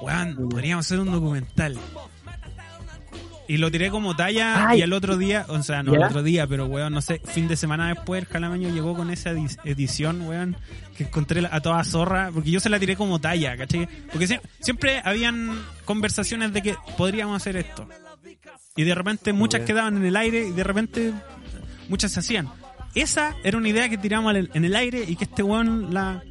weón, 0.00 0.48
podríamos 0.50 0.86
hacer 0.86 1.00
un 1.00 1.10
documental. 1.12 1.78
Y 3.50 3.56
lo 3.56 3.68
tiré 3.70 3.90
como 3.90 4.14
talla 4.14 4.68
Ay. 4.68 4.78
y 4.78 4.82
al 4.82 4.92
otro 4.92 5.16
día, 5.16 5.44
o 5.48 5.60
sea, 5.62 5.82
no 5.82 5.92
al 5.94 6.04
otro 6.04 6.22
día, 6.22 6.46
pero 6.46 6.66
weón, 6.66 6.92
no 6.92 7.00
sé, 7.00 7.20
fin 7.24 7.48
de 7.48 7.56
semana 7.56 7.88
después 7.88 8.22
el 8.22 8.28
jalameño 8.28 8.68
llegó 8.68 8.94
con 8.94 9.10
esa 9.10 9.32
edi- 9.32 9.58
edición, 9.64 10.20
weón, 10.22 10.56
que 10.96 11.04
encontré 11.04 11.44
a 11.50 11.60
toda 11.60 11.82
zorra, 11.82 12.30
porque 12.32 12.52
yo 12.52 12.60
se 12.60 12.68
la 12.68 12.78
tiré 12.78 12.94
como 12.94 13.20
talla, 13.20 13.56
¿cachai? 13.56 13.88
Porque 14.12 14.26
sie- 14.28 14.40
siempre 14.60 15.02
habían 15.04 15.50
conversaciones 15.84 16.52
de 16.52 16.62
que 16.62 16.76
podríamos 16.96 17.36
hacer 17.36 17.56
esto. 17.56 17.88
Y 18.76 18.84
de 18.84 18.94
repente 18.94 19.32
muchas 19.32 19.62
quedaban 19.62 19.96
en 19.96 20.04
el 20.04 20.16
aire 20.16 20.46
y 20.46 20.52
de 20.52 20.62
repente 20.62 21.12
muchas 21.88 22.12
se 22.12 22.20
hacían. 22.20 22.48
Esa 22.94 23.34
era 23.42 23.58
una 23.58 23.68
idea 23.68 23.88
que 23.88 23.98
tiramos 23.98 24.32
en 24.32 24.64
el 24.64 24.76
aire 24.76 25.04
y 25.08 25.16
que 25.16 25.24
este 25.24 25.42
weón 25.42 25.92
la, 25.92 26.22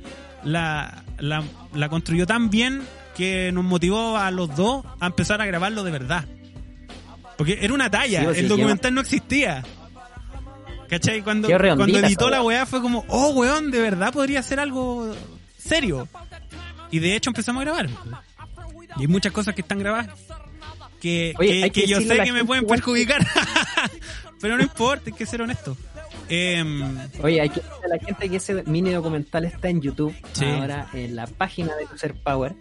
la, 0.45 1.03
la, 1.19 1.43
la 1.73 1.89
construyó 1.89 2.25
tan 2.25 2.49
bien 2.49 2.81
que 3.17 3.51
nos 3.51 3.65
motivó 3.65 4.15
a 4.17 4.31
los 4.31 4.55
dos 4.55 4.85
a 5.01 5.07
empezar 5.07 5.41
a 5.41 5.45
grabarlo 5.45 5.83
de 5.83 5.91
verdad. 5.91 6.23
Porque 7.39 7.57
era 7.61 7.73
una 7.73 7.89
talla, 7.89 8.19
Sí, 8.19 8.25
pues, 8.25 8.37
el 8.37 8.43
sí, 8.43 8.49
documental 8.49 8.93
no 8.93 8.99
existía. 9.01 9.63
¿Cachai? 10.89 11.21
Cuando, 11.21 11.47
editó 11.49 12.29
la 12.29 12.41
weá 12.41 12.65
fue 12.65 12.81
como, 12.81 13.05
oh 13.07 13.29
weón, 13.29 13.71
de 13.71 13.79
verdad 13.79 14.11
podría 14.11 14.43
ser 14.43 14.59
algo 14.59 15.15
serio. 15.57 16.07
Y 16.91 16.99
de 16.99 17.15
hecho 17.15 17.29
empezamos 17.29 17.61
a 17.61 17.63
grabar. 17.63 17.89
Y 18.97 19.01
hay 19.01 19.07
muchas 19.07 19.31
cosas 19.31 19.55
que 19.55 19.61
están 19.61 19.79
grabadas 19.79 20.09
que, 20.99 21.33
Oye, 21.39 21.47
que- 21.49 21.63
hay 21.63 21.69
que 21.71 21.81
que 21.83 21.87
yo 21.87 22.01
sé 22.01 22.17
que 22.21 22.33
me 22.33 22.43
pueden 22.43 22.67
perjudicar. 22.67 23.25
Pero 24.41 24.57
no 24.57 24.63
importa, 24.63 25.05
hay 25.07 25.13
que 25.13 25.25
ser 25.25 25.41
honesto. 25.41 25.77
Em, 26.27 26.81
Oye, 27.23 27.39
hay 27.41 27.49
que 27.49 27.61
decirle 27.61 27.85
a 27.85 27.87
la 27.87 27.99
gente 27.99 28.29
que 28.29 28.35
ese 28.35 28.63
mini 28.63 28.91
documental 28.91 29.45
está 29.45 29.69
en 29.69 29.81
YouTube 29.81 30.13
Sí. 30.33 30.43
ahora 30.45 30.87
en 30.93 31.15
la 31.15 31.25
página 31.27 31.73
de 31.75 31.85
User 31.93 32.13
Power. 32.15 32.55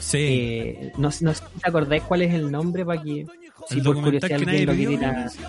sí. 0.00 0.18
Eh, 0.18 0.92
no, 0.96 1.10
no 1.20 1.34
sé 1.34 1.42
si 1.52 1.60
te 1.60 1.68
acordáis 1.68 2.02
cuál 2.04 2.22
es 2.22 2.32
el 2.34 2.50
nombre 2.50 2.84
para 2.86 3.02
que 3.02 3.26
si 3.68 3.78
el 3.78 3.82
documental 3.82 4.28
que 4.28 4.46
nadie 4.46 4.66
pidió, 4.66 4.98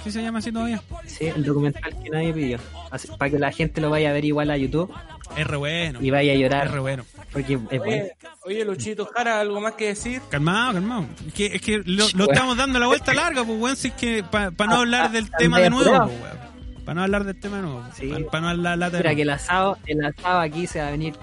¿qué 0.04 0.12
se 0.12 0.22
llama 0.22 0.40
así 0.40 0.52
todavía? 0.52 0.82
Sí, 1.06 1.26
el 1.26 1.44
documental 1.44 1.96
que 2.04 2.10
nadie 2.10 2.34
pidió. 2.34 2.58
Así, 2.92 3.08
para 3.18 3.32
que 3.32 3.40
la 3.40 3.52
gente 3.52 3.82
lo 3.82 3.90
vaya 3.90 4.10
a 4.10 4.14
ver 4.14 4.26
igual 4.26 4.50
a 4.52 4.58
YouTube 4.58 4.94
Es 5.36 5.46
re 5.48 5.58
bueno. 5.58 6.00
y 6.02 6.10
vaya 6.12 6.32
a 6.32 6.36
Es 6.36 6.42
llorar 6.42 6.72
re 6.72 6.80
bueno. 6.80 7.06
porque 7.32 7.54
es 7.54 7.60
bueno. 7.80 7.84
Oye, 7.84 8.12
oye, 8.46 8.66
Luchito 8.66 9.06
Jara, 9.14 9.40
¿algo 9.40 9.60
más 9.62 9.74
que 9.74 9.88
decir? 9.88 10.22
Calmado, 10.30 10.74
calmado. 10.74 11.06
Es 11.28 11.34
que, 11.34 11.46
es 11.48 11.62
que 11.62 11.82
lo, 11.86 12.06
estamos 12.32 12.56
dando 12.58 12.80
la 12.80 12.88
vuelta 12.88 13.14
larga, 13.14 13.44
pues, 13.44 13.60
weón. 13.60 13.76
Si 13.76 13.88
es 13.90 13.94
que 13.96 14.24
para 14.24 14.50
no 14.52 14.76
Ah, 14.76 14.80
hablar 14.80 15.06
ah, 15.06 15.10
del 15.10 15.26
ah, 15.34 15.38
tema 15.38 15.60
de 15.60 15.70
nuevo, 15.70 15.90
pues, 16.08 16.22
weón. 16.22 16.54
Para 16.86 16.96
no 16.96 17.04
hablar 17.04 17.24
del 17.24 17.40
tema 17.40 17.56
de 17.58 17.62
nuevo. 17.64 17.84
Sí. 17.96 18.12
Para 18.30 18.42
no 18.42 18.50
hablar 18.50 18.78
Mira 18.78 18.90
nuevo. 18.90 19.16
que 19.16 19.22
el 19.22 19.30
asado, 19.30 19.78
el 19.88 20.04
asado 20.06 20.40
aquí 20.42 20.68
se 20.68 20.80
va 20.82 20.88
a 20.90 20.92
venir 20.92 21.16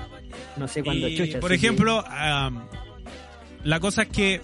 no 0.57 0.67
sé 0.69 0.83
cuándo 0.83 1.07
chucha. 1.17 1.39
por 1.39 1.51
que- 1.51 1.57
ejemplo, 1.57 2.03
am, 2.09 2.63
la 3.65 3.79
cosa 3.79 4.03
es 4.03 4.09
que 4.09 4.41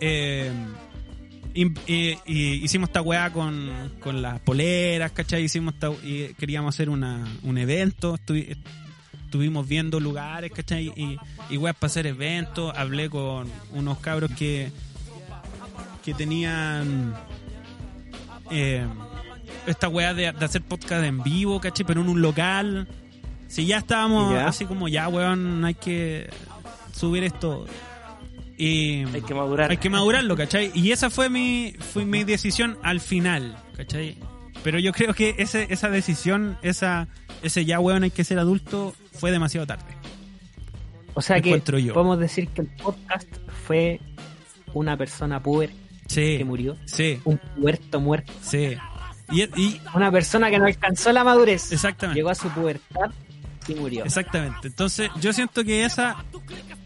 eh, 0.00 0.50
eh, 1.86 2.18
y- 2.26 2.52
hicimos 2.64 2.88
esta 2.88 3.02
weá 3.02 3.30
con, 3.32 3.70
con 4.00 4.22
las 4.22 4.40
poleras, 4.40 5.12
¿cachai? 5.12 5.42
Hicimos 5.44 5.74
esta- 5.74 5.90
y 6.04 6.34
queríamos 6.38 6.74
hacer 6.74 6.88
una, 6.90 7.26
un 7.42 7.58
evento, 7.58 8.16
estuvi- 8.16 8.56
estuvimos 9.24 9.66
viendo 9.68 10.00
lugares, 10.00 10.50
¿cachai? 10.52 10.92
Y, 10.96 11.18
y 11.50 11.56
weas 11.56 11.76
para 11.76 11.86
hacer 11.90 12.06
eventos, 12.06 12.72
hablé 12.76 13.08
con 13.10 13.48
unos 13.72 13.98
cabros 13.98 14.30
que, 14.32 14.70
que 16.04 16.14
tenían 16.14 17.14
eh, 18.50 18.86
esta 19.66 19.88
weá 19.88 20.14
de, 20.14 20.32
de 20.32 20.44
hacer 20.44 20.62
podcast 20.62 21.04
en 21.04 21.22
vivo, 21.22 21.60
¿cachai? 21.60 21.86
Pero 21.86 22.00
en 22.02 22.08
un 22.08 22.22
local. 22.22 22.88
Si 23.48 23.64
ya 23.66 23.78
estábamos 23.78 24.34
Ya. 24.34 24.46
así 24.46 24.66
como, 24.66 24.88
ya, 24.88 25.08
weón, 25.08 25.64
hay 25.64 25.74
que 25.74 26.28
subir 26.92 27.24
esto. 27.24 27.66
Y 28.60 29.04
Hay 29.14 29.22
que 29.22 29.34
madurar. 29.34 29.70
hay 29.70 29.76
que 29.76 29.88
madurarlo, 29.88 30.36
¿cachai? 30.36 30.72
Y 30.74 30.90
esa 30.90 31.10
fue 31.10 31.30
mi, 31.30 31.74
fue 31.78 32.04
mi 32.04 32.24
decisión 32.24 32.76
al 32.82 32.98
final, 33.00 33.56
¿cachai? 33.76 34.18
Pero 34.64 34.80
yo 34.80 34.92
creo 34.92 35.14
que 35.14 35.36
ese, 35.38 35.68
esa 35.70 35.88
decisión, 35.88 36.58
esa, 36.62 37.06
ese 37.42 37.64
ya, 37.64 37.78
weón, 37.78 38.02
hay 38.02 38.10
que 38.10 38.24
ser 38.24 38.38
adulto, 38.40 38.94
fue 39.12 39.30
demasiado 39.30 39.64
tarde. 39.66 39.84
o 41.14 41.22
sea 41.22 41.40
que 41.40 41.62
yo. 41.82 41.94
podemos 41.94 42.18
decir 42.18 42.48
que 42.48 42.62
el 42.62 42.66
podcast 42.82 43.28
fue 43.66 44.00
una 44.74 44.96
persona 44.96 45.40
puber 45.42 45.70
Sí, 46.08 46.38
que 46.38 46.44
murió, 46.44 46.76
sí, 46.86 47.20
un 47.24 47.38
puerto 47.60 48.00
muerto, 48.00 48.32
sí. 48.42 48.76
Y, 49.30 49.42
y- 49.60 49.80
una 49.94 50.10
persona 50.10 50.50
que 50.50 50.58
no 50.58 50.64
alcanzó 50.64 51.12
la 51.12 51.22
madurez, 51.22 51.70
exactamente. 51.70 52.18
llegó 52.18 52.30
a 52.30 52.34
su 52.34 52.48
pubertad 52.48 53.10
y 53.68 53.74
murió. 53.74 54.04
Exactamente. 54.04 54.68
Entonces, 54.68 55.10
yo 55.20 55.32
siento 55.34 55.62
que 55.64 55.84
esa, 55.84 56.24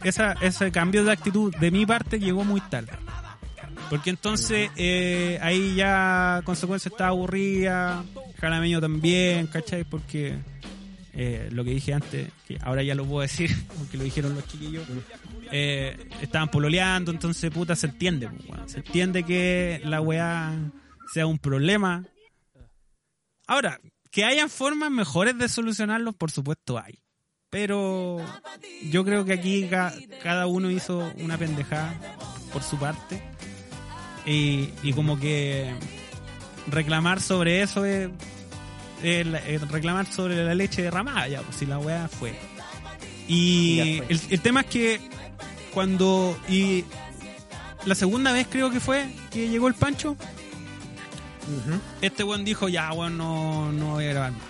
esa, 0.05 0.32
ese 0.40 0.70
cambio 0.72 1.05
de 1.05 1.12
actitud 1.12 1.55
de 1.57 1.70
mi 1.70 1.86
parte 1.86 2.18
llegó 2.18 2.44
muy 2.44 2.61
tarde. 2.61 2.92
Porque 3.90 4.11
entonces 4.11 4.70
eh, 4.76 5.38
ahí 5.42 5.74
ya 5.74 6.40
consecuencia 6.44 6.88
estaba 6.88 7.11
aburrida, 7.11 8.05
Jalameño 8.40 8.80
también, 8.80 9.46
¿cachai? 9.48 9.84
Porque 9.84 10.38
eh, 11.12 11.50
lo 11.53 11.62
que 11.62 11.72
dije 11.72 11.92
antes, 11.92 12.30
que 12.46 12.59
ahora 12.62 12.82
ya 12.82 12.94
lo 12.94 13.05
puedo 13.05 13.20
decir, 13.20 13.50
porque 13.78 13.98
lo 13.98 14.05
dijeron 14.05 14.34
los 14.34 14.46
chiquillos, 14.46 14.86
eh, 15.50 16.09
estaban 16.22 16.50
pololeando, 16.50 17.11
entonces 17.11 17.50
puta 17.50 17.76
se 17.76 17.88
entiende, 17.88 18.30
pues, 18.46 18.72
se 18.72 18.78
entiende 18.78 19.24
que 19.24 19.82
la 19.84 20.00
weá 20.00 20.53
sea 21.12 21.26
un 21.26 21.38
problema. 21.38 22.07
Ahora, 23.46 23.78
que 24.11 24.24
hayan 24.24 24.48
formas 24.48 24.90
mejores 24.90 25.36
de 25.36 25.48
solucionarlos, 25.48 26.14
por 26.14 26.30
supuesto 26.30 26.78
hay. 26.78 27.01
Pero 27.53 28.16
yo 28.90 29.05
creo 29.05 29.26
que 29.26 29.34
aquí 29.34 29.66
ca- 29.68 29.92
cada 30.22 30.46
uno 30.46 30.70
hizo 30.70 31.12
una 31.18 31.36
pendejada 31.36 31.92
por 32.50 32.62
su 32.62 32.78
parte. 32.78 33.22
Y, 34.24 34.70
y 34.82 34.94
como 34.94 35.20
que 35.20 35.70
reclamar 36.68 37.20
sobre 37.20 37.61
eso 37.61 37.84
es, 37.84 38.09
es 39.03 39.26
la- 39.26 39.46
es 39.46 39.68
reclamar 39.70 40.07
sobre 40.11 40.42
la 40.42 40.55
leche 40.55 40.80
derramada, 40.80 41.28
ya, 41.28 41.42
pues 41.42 41.57
si 41.57 41.66
la 41.66 41.78
weá 41.78 42.09
fue. 42.09 42.32
Y 43.28 44.00
el, 44.09 44.18
el 44.30 44.40
tema 44.40 44.61
es 44.62 44.66
que 44.68 45.00
cuando. 45.74 46.34
Y 46.48 46.86
la 47.84 47.94
segunda 47.94 48.32
vez 48.32 48.46
creo 48.48 48.70
que 48.70 48.80
fue 48.80 49.09
que 49.30 49.50
llegó 49.50 49.68
el 49.68 49.74
Pancho, 49.74 50.16
este 52.00 52.24
weón 52.24 52.46
dijo, 52.46 52.70
ya, 52.70 52.90
weón, 52.94 53.18
no, 53.18 53.70
no 53.72 53.90
voy 53.90 54.07
a 54.07 54.09
grabar 54.09 54.32
más. 54.32 54.40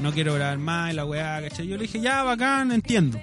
No 0.00 0.12
quiero 0.12 0.34
grabar 0.34 0.58
más, 0.58 0.92
y 0.92 0.96
la 0.96 1.04
weá, 1.04 1.40
¿cachai? 1.42 1.66
Yo 1.66 1.76
le 1.76 1.82
dije, 1.82 2.00
ya, 2.00 2.22
bacán, 2.22 2.72
entiendo. 2.72 3.20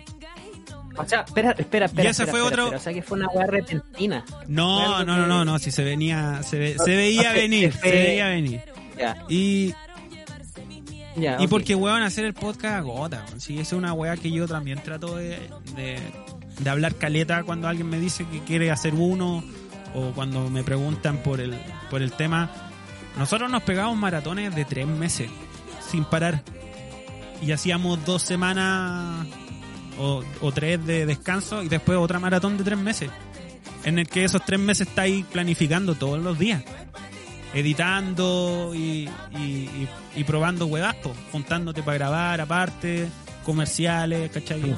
O 0.95 1.05
sea, 1.05 1.21
espera, 1.21 1.51
espera, 1.57 1.85
espera. 1.85 2.07
Y 2.07 2.11
espera, 2.11 2.31
fue 2.31 2.39
espera, 2.39 2.45
otro- 2.45 2.63
espera. 2.63 2.77
O 2.77 2.81
sea 2.83 2.93
que 2.93 3.01
fue 3.01 3.17
una 3.19 3.27
weá 3.29 3.45
repentina. 3.47 4.25
No, 4.47 5.03
no, 5.05 5.17
no, 5.17 5.27
no, 5.27 5.45
no, 5.45 5.59
si 5.59 5.71
se 5.71 5.83
venía, 5.83 6.41
se, 6.43 6.57
ve- 6.57 6.75
se 6.83 6.95
veía 6.95 7.33
venir, 7.33 7.73
se 7.73 7.91
veía 7.91 8.27
venir. 8.29 8.61
Ya, 8.97 9.23
Y, 9.29 9.73
y 11.39 11.47
porque, 11.47 11.75
weón, 11.75 12.01
hacer 12.03 12.25
el 12.25 12.33
podcast 12.33 12.77
agota. 12.77 13.25
Sí, 13.37 13.53
esa 13.59 13.75
es 13.75 13.79
una 13.79 13.93
weá 13.93 14.17
que 14.17 14.31
yo 14.31 14.47
también 14.47 14.81
trato 14.83 15.15
de, 15.17 15.39
de, 15.75 15.97
de 16.59 16.69
hablar 16.69 16.95
caleta 16.95 17.43
cuando 17.43 17.67
alguien 17.67 17.89
me 17.89 17.99
dice 17.99 18.25
que 18.31 18.39
quiere 18.43 18.69
hacer 18.71 18.93
uno 18.95 19.43
o 19.95 20.11
cuando 20.13 20.49
me 20.49 20.63
preguntan 20.63 21.17
por 21.17 21.39
el, 21.41 21.55
por 21.89 22.01
el 22.01 22.11
tema. 22.11 22.49
Nosotros 23.17 23.49
nos 23.49 23.63
pegamos 23.63 23.97
maratones 23.97 24.53
de 24.55 24.65
tres 24.65 24.85
meses 24.87 25.29
sin 25.89 26.05
parar 26.05 26.43
y 27.41 27.51
hacíamos 27.51 28.03
dos 28.05 28.21
semanas 28.23 29.25
o, 29.99 30.23
o 30.41 30.51
tres 30.51 30.85
de 30.85 31.05
descanso 31.05 31.63
y 31.63 31.67
después 31.69 31.97
otra 31.97 32.19
maratón 32.19 32.57
de 32.57 32.63
tres 32.63 32.77
meses 32.77 33.09
en 33.83 33.99
el 33.99 34.07
que 34.07 34.23
esos 34.23 34.43
tres 34.45 34.59
meses 34.59 34.87
estáis 34.87 35.25
planificando 35.25 35.95
todos 35.95 36.19
los 36.21 36.37
días 36.37 36.63
editando 37.53 38.73
y, 38.75 39.09
y, 39.31 39.41
y- 39.41 39.89
y 40.15 40.23
probando 40.23 40.65
huevas, 40.65 40.95
juntándote 41.31 41.83
para 41.83 41.97
grabar 41.97 42.41
aparte, 42.41 43.07
comerciales, 43.45 44.31
¿cachai? 44.31 44.75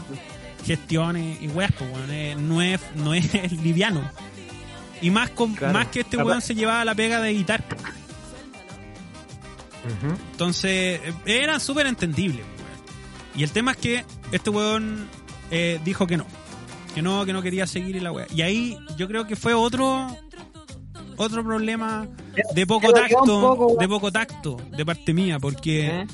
Gestiones 0.66 1.41
y 1.41 1.47
huevas, 1.47 1.72
weón, 1.82 2.12
eh, 2.12 2.36
no, 2.38 2.62
es, 2.62 2.80
no 2.95 3.14
es 3.14 3.51
liviano. 3.64 4.01
Y 5.01 5.10
más, 5.12 5.30
con, 5.32 5.55
Claro. 5.55 5.74
más 5.74 5.88
que 5.88 6.01
este 6.01 6.18
Capaz- 6.18 6.26
weón 6.28 6.41
se 6.41 6.55
llevaba 6.55 6.84
la 6.86 6.93
pega 6.93 7.22
de 7.22 7.30
editar. 7.32 7.64
Entonces, 10.32 11.01
eh, 11.03 11.13
era 11.25 11.59
súper 11.59 11.88
entendible. 11.88 12.43
Y 13.36 13.43
el 13.43 13.51
tema 13.51 13.71
es 13.71 13.77
que 13.77 14.05
este 14.32 14.49
weón 14.49 15.07
eh, 15.51 15.80
dijo 15.84 16.07
que 16.07 16.17
no. 16.17 16.25
Que 16.93 17.01
no, 17.01 17.25
que 17.25 17.34
no 17.34 17.41
quería 17.41 17.67
seguir 17.67 17.95
y 17.95 17.99
la 17.99 18.11
wea. 18.11 18.27
Y 18.34 18.41
ahí 18.41 18.77
yo 18.97 19.07
creo 19.07 19.27
que 19.27 19.36
fue 19.36 19.53
otro 19.53 20.07
otro 21.19 21.43
problema 21.43 22.07
de 22.53 22.65
poco 22.65 22.93
tacto, 22.93 23.25
poco, 23.25 23.75
de 23.77 23.88
poco 23.89 24.11
tacto 24.11 24.57
de 24.71 24.86
parte 24.86 25.13
mía, 25.13 25.38
porque 25.38 25.88
¿Eh? 25.88 26.07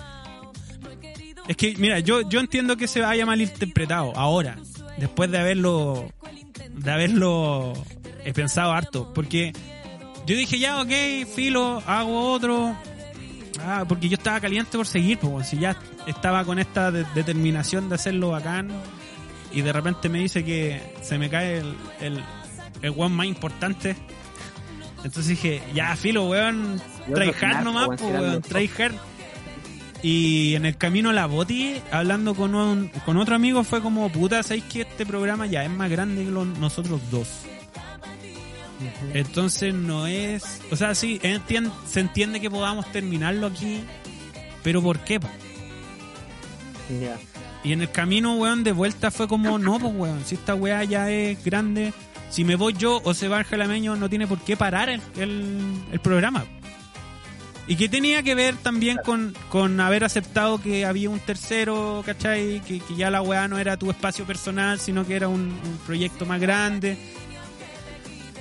es 1.47 1.55
que, 1.55 1.75
mira, 1.77 1.99
yo, 1.99 2.21
yo 2.21 2.39
entiendo 2.39 2.75
que 2.75 2.87
se 2.87 3.03
haya 3.03 3.23
malinterpretado 3.23 4.13
ahora, 4.15 4.57
después 4.97 5.29
de 5.29 5.37
haberlo 5.37 6.09
de 6.71 6.91
haberlo 6.91 7.73
pensado 8.33 8.71
harto, 8.71 9.13
porque 9.13 9.53
yo 10.25 10.35
dije 10.35 10.57
ya, 10.57 10.81
ok, 10.81 10.91
filo, 11.31 11.83
hago 11.85 12.31
otro, 12.31 12.75
ah, 13.61 13.85
porque 13.87 14.09
yo 14.09 14.15
estaba 14.15 14.39
caliente 14.39 14.77
por 14.77 14.87
seguir, 14.87 15.17
pues, 15.19 15.49
si 15.49 15.57
ya 15.59 15.75
estaba 16.07 16.43
con 16.45 16.59
esta 16.59 16.91
de- 16.91 17.05
determinación 17.15 17.89
de 17.89 17.95
hacerlo 17.95 18.29
bacán, 18.31 18.69
y 19.51 19.61
de 19.61 19.71
repente 19.73 20.09
me 20.09 20.19
dice 20.19 20.43
que 20.43 20.81
se 21.01 21.17
me 21.17 21.29
cae 21.29 21.59
el, 21.59 21.75
el, 22.01 22.23
el 22.81 22.93
one 22.97 23.15
más 23.15 23.25
importante. 23.27 23.95
Entonces 24.97 25.27
dije, 25.27 25.61
ya, 25.73 25.95
filo, 25.95 26.27
weón, 26.27 26.81
tryhard 27.13 27.63
nomás, 27.63 27.87
po, 27.87 27.95
tirando 28.07 28.27
weón, 28.29 28.41
tryhard. 28.41 28.95
Y 30.01 30.55
en 30.55 30.65
el 30.65 30.77
camino 30.77 31.09
a 31.09 31.13
la 31.13 31.25
Boti, 31.25 31.75
hablando 31.91 32.35
con, 32.35 32.53
un, 32.53 32.89
con 33.05 33.17
otro 33.17 33.35
amigo, 33.35 33.63
fue 33.63 33.81
como, 33.81 34.09
puta, 34.11 34.43
¿sabéis 34.43 34.63
que 34.65 34.81
este 34.81 35.05
programa 35.05 35.45
ya 35.47 35.63
es 35.63 35.69
más 35.69 35.89
grande 35.89 36.25
que 36.25 36.31
los- 36.31 36.47
nosotros 36.59 36.99
dos? 37.11 37.27
Entonces 39.13 39.73
no 39.73 40.05
es... 40.07 40.61
O 40.71 40.75
sea, 40.75 40.93
sí, 40.95 41.19
entien- 41.23 41.71
se 41.87 42.01
entiende 42.01 42.39
que 42.39 42.49
podamos 42.49 42.91
terminarlo 42.91 43.47
aquí, 43.47 43.81
pero 44.63 44.81
¿por 44.81 44.99
qué? 44.99 45.19
Y 47.63 47.73
en 47.73 47.81
el 47.81 47.91
camino, 47.91 48.35
weón, 48.35 48.63
de 48.63 48.71
vuelta 48.73 49.09
fue 49.11 49.27
como, 49.27 49.57
no, 49.57 49.79
pues, 49.79 49.93
weón, 49.95 50.23
si 50.25 50.35
esta 50.35 50.53
weá 50.55 50.83
ya 50.83 51.09
es 51.09 51.43
grande, 51.43 51.93
si 52.29 52.43
me 52.43 52.55
voy 52.55 52.73
yo 52.73 53.01
o 53.03 53.13
se 53.13 53.27
va 53.27 53.39
el 53.39 53.45
jalameño, 53.45 53.95
no 53.95 54.09
tiene 54.09 54.27
por 54.27 54.39
qué 54.39 54.55
parar 54.55 54.89
el, 54.89 55.01
el, 55.17 55.73
el 55.91 55.99
programa. 55.99 56.45
Y 57.67 57.77
que 57.77 57.89
tenía 57.89 58.21
que 58.21 58.35
ver 58.35 58.55
también 58.57 58.97
con, 59.03 59.33
con 59.49 59.79
haber 59.79 60.03
aceptado 60.03 60.61
que 60.61 60.85
había 60.85 61.09
un 61.09 61.19
tercero, 61.19 62.03
¿cachai? 62.05 62.61
Que, 62.61 62.79
que 62.79 62.95
ya 62.95 63.09
la 63.09 63.23
weá 63.23 63.47
no 63.47 63.57
era 63.57 63.75
tu 63.77 63.89
espacio 63.89 64.25
personal, 64.25 64.79
sino 64.79 65.03
que 65.07 65.15
era 65.15 65.27
un, 65.27 65.41
un 65.41 65.79
proyecto 65.87 66.27
más 66.27 66.39
grande. 66.39 66.95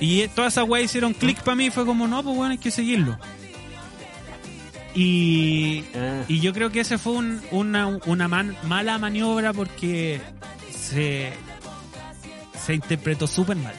Y 0.01 0.27
todas 0.29 0.55
esas 0.55 0.69
weas 0.69 0.85
hicieron 0.87 1.15
clic 1.15 1.41
para 1.43 1.55
mí, 1.55 1.71
fue 1.71 1.87
como, 1.87 2.07
no, 2.09 2.23
pues, 2.23 2.37
weón, 2.37 2.51
hay 2.53 2.59
que 2.59 2.71
seguirlo. 2.71 3.19
Y, 4.95 5.85
Ah. 5.95 6.25
y 6.29 6.41
yo 6.41 6.53
creo 6.53 6.71
que 6.71 6.81
ese 6.81 6.99
fue 6.99 7.15
un- 7.15 7.41
una, 7.51 7.87
una 8.07 8.29
man- 8.29 8.57
mala 8.65 8.99
maniobra 8.99 9.53
porque 9.53 10.21
se, 10.71 11.33
se 12.65 12.75
interpretó 12.75 13.27
súper 13.27 13.57
mal. 13.57 13.75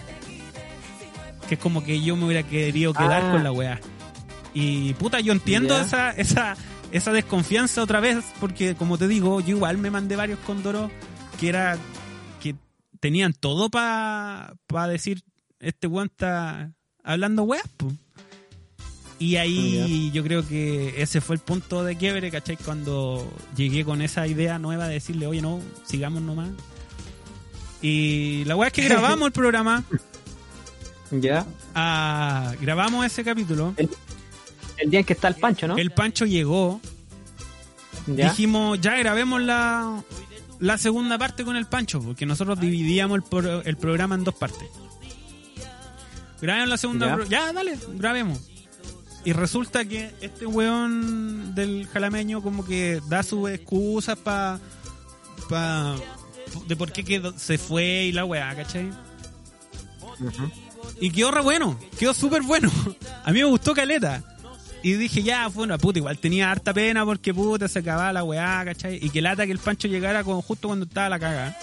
Que 1.47 1.55
es 1.55 1.59
como 1.61 1.83
que 1.83 2.01
yo 2.01 2.15
me 2.17 2.25
hubiera 2.25 2.43
querido 2.43 2.93
quedar 2.93 3.23
Ah. 3.25 3.31
con 3.31 3.43
la 3.43 3.51
weá. 3.51 3.79
Y 4.53 4.93
puta, 4.95 5.19
yo 5.19 5.31
entiendo 5.31 5.79
esa, 5.79 6.11
esa, 6.11 6.57
esa 6.91 7.11
desconfianza 7.13 7.81
otra 7.83 7.99
vez, 7.99 8.23
porque 8.39 8.75
como 8.75 8.97
te 8.97 9.07
digo, 9.07 9.39
yo 9.41 9.55
igual 9.57 9.77
me 9.77 9.91
mandé 9.91 10.15
varios 10.15 10.39
condoros 10.39 10.91
que 11.39 11.49
era 11.49 11.77
que 12.41 12.55
tenían 12.99 13.33
todo 13.33 13.69
para 13.69 14.53
decir, 14.89 15.21
este 15.59 15.87
weón 15.87 16.07
está 16.11 16.71
hablando 17.03 17.43
weas, 17.43 17.67
po. 17.77 17.91
Y 19.17 19.37
ahí 19.37 20.11
yo 20.13 20.23
creo 20.23 20.45
que 20.45 21.01
ese 21.01 21.21
fue 21.21 21.37
el 21.37 21.41
punto 21.41 21.83
de 21.85 21.95
quiebre, 21.95 22.29
¿cachai? 22.31 22.57
Cuando 22.57 23.25
llegué 23.55 23.85
con 23.85 24.01
esa 24.01 24.27
idea 24.27 24.59
nueva 24.59 24.87
de 24.89 24.95
decirle, 24.95 25.25
oye, 25.25 25.41
no, 25.41 25.61
sigamos 25.85 26.21
nomás. 26.21 26.49
Y 27.81 28.43
la 28.45 28.55
weá 28.57 28.67
es 28.67 28.73
que 28.73 28.83
grabamos 28.83 29.27
el 29.27 29.31
programa, 29.31 29.83
Ya. 31.11 31.45
ah, 31.75 32.53
grabamos 32.59 33.05
ese 33.05 33.23
capítulo, 33.23 33.73
El 34.77 34.89
día 34.89 34.99
en 34.99 35.05
que 35.05 35.13
está 35.13 35.27
el 35.29 35.35
Pancho, 35.35 35.67
¿no? 35.67 35.77
el 35.77 35.91
Pancho 35.91 36.25
llegó, 36.25 36.81
dijimos, 38.07 38.81
ya 38.81 38.97
grabemos 38.97 39.41
la, 39.41 40.03
la 40.59 40.77
segunda 40.77 41.17
parte 41.17 41.45
con 41.45 41.55
el 41.55 41.67
Pancho, 41.67 42.01
porque 42.01 42.25
nosotros 42.25 42.59
dividíamos 42.59 43.15
el, 43.17 43.23
pro- 43.23 43.61
el 43.61 43.77
programa 43.77 44.15
en 44.15 44.23
dos 44.25 44.35
partes. 44.35 44.67
Grabemos 46.45 46.69
la 46.69 46.77
segunda, 46.77 47.19
Ya. 47.29 47.51
dale, 47.53 47.77
grabemos. 47.95 48.39
Y 49.23 49.33
resulta 49.33 49.83
que 49.85 50.13
este 50.21 50.45
weón 50.45 51.55
del 51.55 51.87
jalameño 51.87 52.43
como 52.43 52.63
que 52.65 53.01
da 53.09 53.23
sus 53.23 53.49
excusas 53.49 54.17
pa, 54.19 54.59
pa 55.49 55.95
de 56.67 56.75
por 56.75 56.91
qué 56.91 57.03
quedó- 57.03 57.33
se 57.37 57.57
fue 57.57 58.03
y 58.05 58.11
la 58.11 58.23
weá, 58.25 58.55
¿cachai? 58.55 58.91
Y 61.01 61.09
quedó 61.09 61.31
re 61.31 61.41
bueno, 61.41 61.79
quedó 61.97 62.13
súper 62.13 62.43
bueno. 62.43 62.71
A 63.25 63.31
mí 63.31 63.39
me 63.39 63.45
gustó 63.45 63.73
Caleta. 63.73 64.23
Y 64.83 64.93
dije, 64.93 65.23
ya, 65.23 65.49
fue 65.49 65.63
una 65.63 65.79
puta, 65.79 65.97
igual 65.97 66.19
tenía 66.19 66.51
harta 66.51 66.71
pena 66.71 67.03
porque 67.03 67.33
puta 67.33 67.67
se 67.67 67.79
acababa 67.79 68.13
la 68.13 68.23
weá, 68.23 68.61
¿cachai? 68.63 68.99
Y 69.03 69.09
que 69.09 69.19
lata 69.23 69.47
que 69.47 69.51
el 69.51 69.57
Pancho 69.57 69.87
llegara 69.87 70.23
con, 70.23 70.39
justo 70.43 70.67
cuando 70.67 70.85
estaba 70.85 71.09
la 71.09 71.17
caga. 71.19 71.57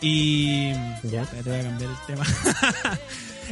Y... 0.00 0.70
Ya. 1.02 1.22
Espérate, 1.22 1.50
voy 1.50 1.58
a 1.58 1.62
cambiar 1.64 1.90
el 1.90 1.96
tema. 2.06 2.24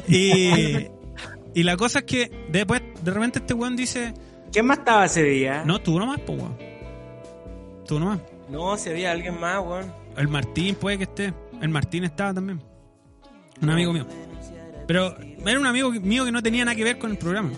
y, 0.09 0.89
y 1.55 1.63
la 1.63 1.77
cosa 1.77 2.01
es 2.01 2.05
que 2.05 2.31
después, 2.51 2.83
de 3.03 3.11
repente 3.11 3.39
este 3.39 3.55
weón 3.55 3.77
dice, 3.77 4.15
¿Quién 4.53 4.67
más 4.67 4.79
estaba 4.79 5.07
ese 5.07 5.23
día? 5.23 5.65
no, 5.65 5.81
tú 5.81 5.99
nomás, 5.99 6.21
pues 6.21 6.39
weón. 6.39 6.57
Tú 7.87 7.99
nomás. 7.99 8.21
No, 8.49 8.77
si 8.77 8.91
había 8.91 9.11
alguien 9.13 9.39
más, 9.39 9.61
weón. 9.65 9.93
El 10.17 10.29
Martín 10.29 10.75
puede 10.77 10.99
que 10.99 11.05
esté. 11.05 11.35
El 11.61 11.69
Martín 11.69 12.05
estaba 12.05 12.33
también. 12.35 12.63
Un 13.61 13.71
amigo 13.71 13.93
mío. 13.93 14.07
Pero 14.87 15.17
era 15.47 15.59
un 15.59 15.67
amigo 15.67 15.91
mío 15.91 16.25
que 16.25 16.33
no 16.33 16.43
tenía 16.43 16.65
nada 16.65 16.77
que 16.77 16.85
ver 16.85 16.99
con 16.99 17.11
el 17.11 17.19
programa. 17.19 17.51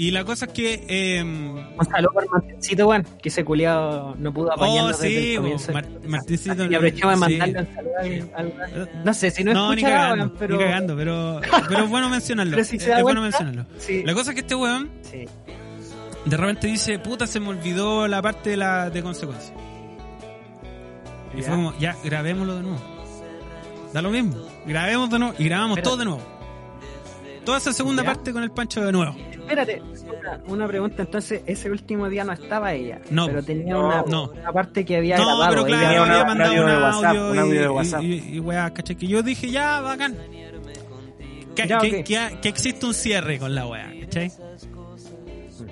Y 0.00 0.12
la 0.12 0.24
cosa 0.24 0.46
es 0.46 0.52
que. 0.52 0.84
eh, 0.88 1.22
Un 1.22 1.84
saludo 1.90 2.12
por 2.12 2.30
Martincito, 2.30 2.86
weón, 2.86 3.04
que 3.20 3.28
ese 3.30 3.44
culiado 3.44 4.14
no 4.16 4.32
pudo 4.32 4.48
oh, 4.50 4.52
apañarnos 4.52 5.00
desde 5.00 5.08
sí, 5.20 5.28
el 5.30 5.34
po, 5.36 5.42
comienzo. 5.42 5.72
Mar- 5.72 5.86
Martincito. 6.06 6.64
y 6.66 6.74
aprovechamos 6.76 7.20
de 7.20 7.26
sí. 7.26 7.36
mandarle 7.38 7.68
un 7.68 7.74
saludo 7.74 7.92
al- 8.36 8.54
al- 8.62 9.04
No 9.04 9.14
sé 9.14 9.30
si 9.32 9.42
no, 9.44 9.52
No, 9.52 9.74
ni 9.74 9.82
cagando, 9.82 10.32
pero... 10.38 10.56
ni 10.56 10.62
cagando, 10.64 10.96
pero, 10.96 11.40
pero 11.68 11.84
es 11.84 11.90
bueno 11.90 12.08
mencionarlo. 12.08 12.52
Pero 12.56 12.64
si 12.64 12.76
es, 12.76 12.82
se 12.84 12.90
da 12.90 12.98
es 12.98 13.02
bueno 13.02 13.20
mencionarlo. 13.22 13.66
Sí, 13.78 14.02
La 14.04 14.14
cosa 14.14 14.30
es 14.30 14.34
que 14.36 14.40
este 14.42 14.54
weón 14.54 14.88
sí. 15.02 15.24
de 16.26 16.36
repente 16.36 16.68
dice, 16.68 16.98
puta, 17.00 17.26
se 17.26 17.40
me 17.40 17.48
olvidó 17.48 18.06
la 18.06 18.22
parte 18.22 18.50
de 18.50 18.56
la 18.56 18.90
de 18.90 19.02
consecuencia. 19.02 19.52
Y 21.34 21.38
Ya. 21.38 21.42
fue 21.42 21.54
como, 21.56 21.76
ya, 21.80 21.96
grabémoslo 22.04 22.54
de 22.56 22.62
nuevo. 22.62 22.80
Da 23.92 24.00
lo 24.00 24.10
mismo, 24.10 24.36
grabemos 24.64 25.10
de 25.10 25.18
nuevo 25.18 25.34
y 25.38 25.44
grabamos 25.44 25.82
todo 25.82 25.96
de 25.96 26.04
nuevo. 26.04 26.37
Toda 27.48 27.56
esa 27.56 27.72
segunda 27.72 28.02
Ya. 28.02 28.12
parte 28.12 28.30
con 28.30 28.42
el 28.42 28.50
pancho 28.50 28.84
de 28.84 28.92
nuevo. 28.92 29.16
Espérate, 29.32 29.80
una, 30.06 30.40
una 30.48 30.66
pregunta. 30.68 31.02
Entonces, 31.02 31.40
ese 31.46 31.70
último 31.70 32.06
día 32.10 32.22
no 32.22 32.32
estaba 32.34 32.74
ella. 32.74 33.00
No. 33.08 33.24
Pero 33.26 33.42
tenía 33.42 33.72
No, 33.72 33.86
una, 33.86 34.02
no. 34.06 34.24
una 34.32 34.52
parte 34.52 34.84
que 34.84 34.98
había 34.98 35.16
No, 35.16 35.24
grabado. 35.24 35.48
pero 35.50 35.64
claro, 35.64 35.82
tenía 35.86 36.02
una- 36.02 36.10
había 36.12 36.22
un 36.22 36.28
mandado 36.28 36.50
audio 36.50 36.60
un 36.60 36.66
de 36.66 36.72
audio, 36.74 36.84
WhatsApp, 36.92 37.14
y, 37.14 37.16
un 37.16 37.38
audio 37.38 37.60
de 37.60 37.64
y- 37.64 37.68
WhatsApp. 37.68 38.02
y- 38.02 38.36
y 38.36 38.40
weá, 38.40 38.74
¿cachai? 38.74 38.96
Que 38.96 39.06
yo 39.06 39.22
dije, 39.22 39.50
ya, 39.50 39.80
bacán. 39.80 40.14
Que, 41.56 41.66
Ya, 41.66 41.78
que- 41.78 41.86
ok. 42.00 42.04
que- 42.04 42.38
que 42.42 42.48
existe 42.50 42.84
un 42.84 42.92
cierre 42.92 43.38
con 43.38 43.54
la 43.54 43.66
weá, 43.66 43.90
¿cachai? 44.02 44.30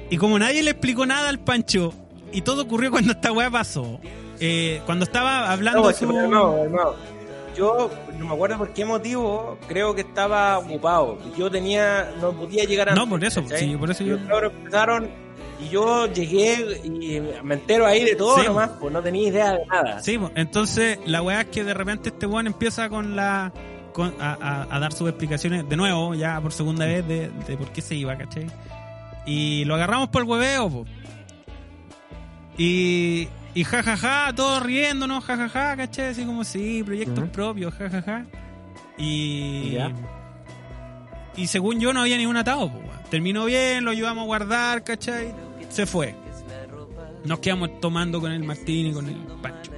Y 0.09 0.17
como 0.17 0.39
nadie 0.39 0.63
le 0.63 0.71
explicó 0.71 1.05
nada 1.05 1.29
al 1.29 1.41
Pancho, 1.41 1.93
y 2.33 2.41
todo 2.41 2.63
ocurrió 2.63 2.91
cuando 2.91 3.13
esta 3.13 3.33
weá 3.33 3.51
pasó, 3.51 4.01
eh, 4.41 4.81
cuando 4.87 5.05
estaba 5.05 5.53
hablando 5.53 5.83
No, 5.83 5.93
su... 5.93 6.07
no, 6.11 6.65
no. 6.69 6.95
Yo 7.57 7.91
no 8.19 8.27
me 8.27 8.35
acuerdo 8.35 8.59
por 8.59 8.73
qué 8.73 8.85
motivo, 8.85 9.59
creo 9.69 9.95
que 9.95 10.03
estaba 10.03 10.59
ocupado. 10.59 11.19
Yo 11.37 11.51
tenía, 11.51 12.13
no 12.21 12.33
podía 12.33 12.65
llegar 12.65 12.91
a. 12.91 12.95
No, 12.95 13.09
por 13.09 13.25
eso, 13.25 13.43
sí, 13.57 13.77
por 13.77 13.91
eso 13.91 14.05
yo- 14.05 14.19
Los 14.19 14.43
empezaron 14.43 15.09
y 15.59 15.69
yo 15.71 16.07
llegué 16.13 16.81
y 16.85 17.21
me 17.43 17.55
entero 17.55 17.87
ahí 17.87 18.05
de 18.05 18.15
todo 18.15 18.39
Sí. 18.39 18.47
nomás, 18.47 18.71
pues 18.81 18.93
no 18.93 19.01
tenía 19.03 19.29
idea 19.29 19.53
de 19.53 19.65
nada. 19.67 20.03
Sí, 20.03 20.19
po. 20.19 20.31
entonces 20.35 20.99
la 21.07 21.23
weá 21.23 21.41
es 21.43 21.47
que 21.47 21.65
de 21.65 21.73
repente 21.73 22.11
este 22.11 22.27
weón 22.27 22.47
empieza 22.47 22.89
con 22.91 23.17
la... 23.17 23.53
con- 23.95 24.15
a, 24.21 24.37
a- 24.39 24.67
a 24.77 24.79
dar 24.79 24.93
sus 24.93 25.09
explicaciones 25.09 25.67
de 25.67 25.77
nuevo, 25.77 26.15
ya 26.15 26.39
por 26.43 26.53
segunda 26.53 26.85
vez, 26.85 27.09
de, 27.09 27.31
de 27.31 27.57
por 27.57 27.69
qué 27.69 27.81
se 27.81 27.95
iba, 27.95 28.15
¿cachai? 28.19 28.47
Y 29.25 29.65
lo 29.65 29.75
agarramos 29.77 30.09
por 30.11 30.23
el 30.23 30.29
hueveo, 30.29 30.69
po. 30.69 30.85
Y, 32.59 33.29
y 33.57 33.65
jajaja, 33.65 34.35
todos 34.35 34.63
riéndonos, 34.63 35.25
jajaja, 35.25 35.79
¿cachai? 35.79 36.09
Así 36.09 36.27
como, 36.27 36.45
sí, 36.45 36.83
proyectos 36.85 37.27
propios, 37.31 37.73
jajaja. 37.73 38.27
Y... 38.99 39.71
Ya. 39.71 39.91
Y 41.37 41.47
según 41.47 41.81
yo 41.81 41.95
no 41.95 42.03
había 42.03 42.19
ningún 42.19 42.37
atado, 42.37 42.67
weón. 42.67 42.85
Terminó 43.09 43.47
bien, 43.47 43.83
lo 43.83 43.93
ayudamos 43.93 44.25
a 44.25 44.27
guardar, 44.27 44.85
¿cachai? 44.85 45.35
Se 45.71 45.87
fue. 45.87 46.15
Nos 47.25 47.39
quedamos 47.39 47.81
tomando 47.81 48.21
con 48.21 48.31
el 48.31 48.45
Martín 48.45 48.89
y 48.89 48.93
con 48.93 49.09
el 49.09 49.17
Pancho. 49.41 49.73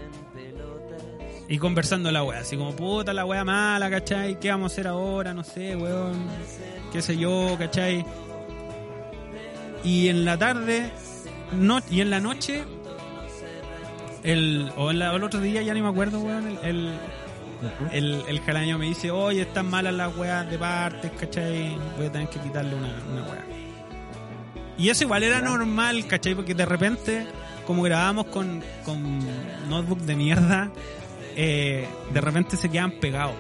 Y 1.49 1.57
conversando 1.59 2.11
la 2.11 2.24
wea, 2.24 2.41
así 2.41 2.57
como 2.57 2.74
puta 2.74 3.12
la 3.12 3.24
wea 3.24 3.45
mala, 3.45 3.89
¿cachai? 3.89 4.41
¿Qué 4.41 4.51
vamos 4.51 4.72
a 4.72 4.74
hacer 4.74 4.89
ahora? 4.89 5.33
No 5.35 5.45
sé, 5.45 5.76
weón. 5.76 6.26
Qué 6.93 7.01
sé 7.01 7.16
yo, 7.16 7.55
¿cachai? 7.57 8.05
Y 9.85 10.09
en 10.09 10.24
la 10.24 10.37
tarde, 10.37 10.91
no, 11.53 11.79
y 11.89 12.01
en 12.01 12.11
la 12.11 12.18
noche, 12.18 12.64
el, 14.23 14.73
o 14.77 14.91
el 14.91 15.03
otro 15.03 15.41
día, 15.41 15.62
ya 15.62 15.75
ni 15.75 15.83
me 15.83 15.89
acuerdo, 15.89 16.21
weón, 16.21 16.59
el, 16.62 16.93
el, 17.93 18.23
el, 18.29 18.41
jalaño 18.41 18.79
me 18.79 18.87
dice, 18.87 19.11
oye, 19.11 19.43
están 19.43 19.69
malas 19.71 19.95
las 19.95 20.16
weas 20.16 20.49
de 20.51 20.59
partes, 20.59 21.11
¿cachai? 21.19 21.77
Voy 21.97 22.07
a 22.07 22.12
tener 22.12 22.29
que 22.29 22.39
quitarle 22.41 22.75
una, 22.75 22.95
una 23.12 23.23
wea. 23.23 23.45
Y 24.77 24.91
eso 24.91 25.05
igual 25.05 25.25
era 25.25 25.41
normal, 25.41 26.07
¿cachai? 26.07 26.35
Porque 26.35 26.55
de 26.55 26.64
repente, 26.64 27.27
como 27.66 27.83
grabábamos 27.83 28.27
con, 28.27 28.62
con 28.85 29.19
notebook 29.69 30.01
de 30.01 30.14
mierda, 30.14 30.71
eh, 31.37 31.89
de 32.12 32.21
repente 32.21 32.57
se 32.57 32.69
quedaban 32.69 32.93
pegados. 33.01 33.35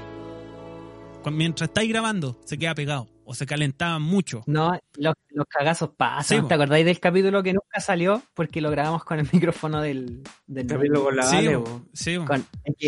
Mientras 1.30 1.68
estáis 1.68 1.90
grabando, 1.90 2.36
se 2.44 2.56
queda 2.58 2.74
pegado. 2.74 3.06
O 3.30 3.34
se 3.34 3.44
calentaban 3.44 4.00
mucho. 4.00 4.42
No, 4.46 4.72
los, 4.96 5.12
los 5.28 5.44
cagazos 5.46 5.90
pasan. 5.94 6.40
Sí. 6.40 6.48
¿Te 6.48 6.54
acordáis 6.54 6.86
del 6.86 6.98
capítulo 6.98 7.42
que 7.42 7.52
nunca 7.52 7.78
salió? 7.78 8.22
Porque 8.32 8.62
lo 8.62 8.70
grabamos 8.70 9.04
con 9.04 9.18
el 9.18 9.28
micrófono 9.32 9.82
del... 9.82 10.22
del 10.46 10.66
Capítulo 10.66 11.04
con 11.04 11.16
la 11.16 11.22
Sí, 11.24 11.36
Ale, 11.36 11.56
bo, 11.56 11.64
bo. 11.64 11.82
sí, 11.92 12.16
bo. 12.16 12.24
con- 12.24 12.46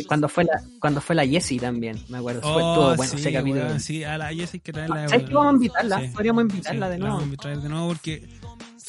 cuando 0.09 0.28
fue 0.30 0.45
la 0.45 0.53
cuando 0.80 1.03
fue 1.03 1.14
la 1.14 1.26
Jessie 1.26 1.59
también, 1.61 1.99
me 2.09 2.16
acuerdo. 2.18 2.41
Fue 2.41 2.51
Oh, 2.62 2.74
todo 2.74 2.97
bueno 2.97 3.12
sí, 3.12 3.18
ese 3.18 3.32
capítulo. 3.34 3.66
weón, 3.66 3.80
sí, 3.80 4.03
a 4.03 4.16
la 4.16 4.28
Jessie 4.28 4.57
hay 4.57 4.61
que 4.61 4.72
traerla 4.72 5.03
de 5.03 5.09
¿Sabes 5.11 5.28
que 5.28 5.34
vamos 5.34 5.51
a 5.51 5.55
invitarla? 5.57 6.01
Sí. 6.01 6.09
Podríamos 6.09 6.43
invitarla 6.45 6.86
Sí, 6.86 6.93
de 6.93 6.99
nuevo. 6.99 7.16
vamos 7.18 7.34
a 7.34 7.36
traer 7.36 7.59
de 7.59 7.68
nuevo 7.68 7.88
porque 7.88 8.28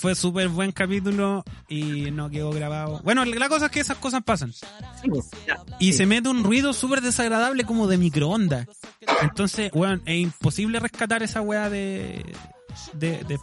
fue 0.01 0.15
súper 0.15 0.47
buen 0.49 0.71
capítulo 0.71 1.43
y 1.69 2.09
no 2.11 2.29
quedó 2.29 2.49
grabado. 2.51 2.99
Bueno, 3.03 3.23
la 3.23 3.47
cosa 3.49 3.65
es 3.67 3.71
que 3.71 3.79
esas 3.81 3.97
cosas 3.97 4.23
pasan. 4.23 4.51
Pues. 5.07 5.29
Y 5.79 5.93
se 5.93 6.07
mete 6.07 6.27
un 6.27 6.43
ruido 6.43 6.73
súper 6.73 7.01
desagradable 7.01 7.63
como 7.65 7.87
de 7.87 7.97
microondas. 7.99 8.67
Entonces, 9.21 9.69
weón, 9.73 10.01
es 10.05 10.15
imposible 10.19 10.79
rescatar 10.79 11.21
esa 11.21 11.41
weá 11.41 11.69
de, 11.69 12.25
de, 12.93 13.23
de- 13.25 13.39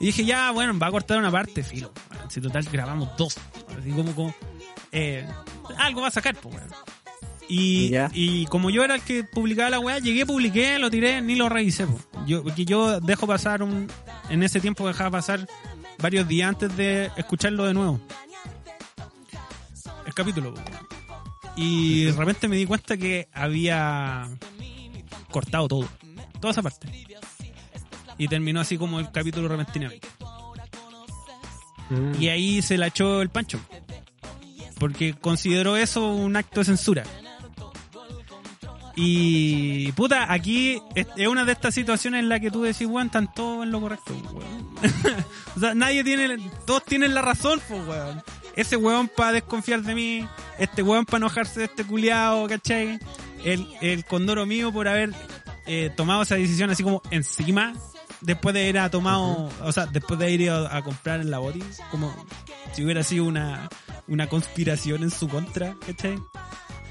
Y 0.00 0.06
dije, 0.06 0.24
ya, 0.26 0.50
bueno, 0.50 0.78
va 0.78 0.88
a 0.88 0.90
cortar 0.90 1.16
una 1.18 1.30
parte, 1.30 1.62
filo. 1.62 1.90
Si 2.28 2.40
total 2.42 2.64
grabamos 2.70 3.08
dos. 3.16 3.36
Así 3.78 3.90
como, 3.90 4.14
como 4.14 4.34
eh, 4.92 5.26
algo 5.78 6.02
va 6.02 6.08
a 6.08 6.10
sacar, 6.12 6.36
pues, 6.36 6.54
weón. 6.54 6.68
Y, 7.48 7.88
Ya. 7.90 8.10
y 8.14 8.46
como 8.46 8.70
yo 8.70 8.84
era 8.84 8.94
el 8.94 9.00
que 9.02 9.24
publicaba 9.24 9.68
la 9.70 9.80
weá, 9.80 9.98
llegué, 9.98 10.24
publiqué, 10.24 10.78
lo 10.78 10.90
tiré, 10.90 11.20
ni 11.22 11.34
lo 11.36 11.48
revisé, 11.48 11.86
po. 11.86 11.98
Yo, 12.26 12.42
porque 12.42 12.64
yo 12.64 13.00
dejo 13.00 13.26
pasar 13.26 13.62
un... 13.62 13.88
En 14.30 14.42
ese 14.42 14.60
tiempo 14.60 14.86
dejaba 14.86 15.10
pasar 15.10 15.46
varios 16.02 16.26
días 16.28 16.48
antes 16.48 16.76
de 16.76 17.10
escucharlo 17.16 17.64
de 17.64 17.74
nuevo. 17.74 18.00
El 20.04 20.12
capítulo. 20.12 20.52
Y 21.56 22.04
de 22.04 22.12
repente 22.12 22.48
me 22.48 22.56
di 22.56 22.66
cuenta 22.66 22.96
que 22.96 23.28
había 23.32 24.28
cortado 25.30 25.68
todo. 25.68 25.88
Toda 26.40 26.50
esa 26.50 26.62
parte. 26.62 26.88
Y 28.18 28.28
terminó 28.28 28.60
así 28.60 28.76
como 28.76 28.98
el 28.98 29.10
capítulo 29.10 29.48
repentinamente. 29.48 30.08
Mm. 31.88 32.20
Y 32.20 32.28
ahí 32.28 32.62
se 32.62 32.76
la 32.76 32.88
echó 32.88 33.22
el 33.22 33.30
pancho. 33.30 33.60
Porque 34.78 35.14
consideró 35.14 35.76
eso 35.76 36.12
un 36.12 36.36
acto 36.36 36.60
de 36.60 36.64
censura. 36.64 37.04
Y 38.94 39.90
puta, 39.92 40.32
aquí 40.32 40.82
es, 40.94 41.06
una 41.26 41.44
de 41.44 41.52
estas 41.52 41.74
situaciones 41.74 42.20
en 42.20 42.28
la 42.28 42.40
que 42.40 42.50
tú 42.50 42.62
decís, 42.62 42.86
weón, 42.86 43.06
están 43.06 43.32
todos 43.32 43.64
en 43.64 43.70
lo 43.70 43.80
correcto, 43.80 44.14
weón. 44.32 44.68
o 45.56 45.60
sea, 45.60 45.74
nadie 45.74 46.04
tiene, 46.04 46.50
todos 46.66 46.84
tienen 46.84 47.14
la 47.14 47.22
razón, 47.22 47.60
pues, 47.68 47.86
weón. 47.86 48.22
Ese 48.54 48.76
weón 48.76 49.08
para 49.08 49.32
desconfiar 49.32 49.82
de 49.82 49.94
mí, 49.94 50.28
este 50.58 50.82
weón 50.82 51.06
para 51.06 51.18
enojarse 51.18 51.60
de 51.60 51.66
este 51.66 51.84
culiao, 51.84 52.46
¿cachai? 52.48 52.98
El, 53.44 53.66
el 53.80 54.04
condoro 54.04 54.44
mío 54.44 54.72
por 54.72 54.88
haber 54.88 55.14
eh, 55.66 55.90
tomado 55.96 56.22
esa 56.22 56.34
decisión 56.34 56.68
así 56.70 56.82
como 56.82 57.00
encima, 57.10 57.72
después 58.20 58.54
de 58.54 58.68
ir 58.68 58.78
a 58.78 58.90
tomado, 58.90 59.50
o 59.62 59.72
sea, 59.72 59.86
después 59.86 60.20
de 60.20 60.30
ir 60.30 60.50
a, 60.50 60.76
a 60.76 60.82
comprar 60.82 61.20
en 61.20 61.30
la 61.30 61.38
boti, 61.38 61.62
como 61.90 62.14
si 62.72 62.84
hubiera 62.84 63.02
sido 63.02 63.24
una, 63.24 63.70
una 64.06 64.28
conspiración 64.28 65.02
en 65.02 65.10
su 65.10 65.28
contra, 65.28 65.76
¿cachai? 65.86 66.18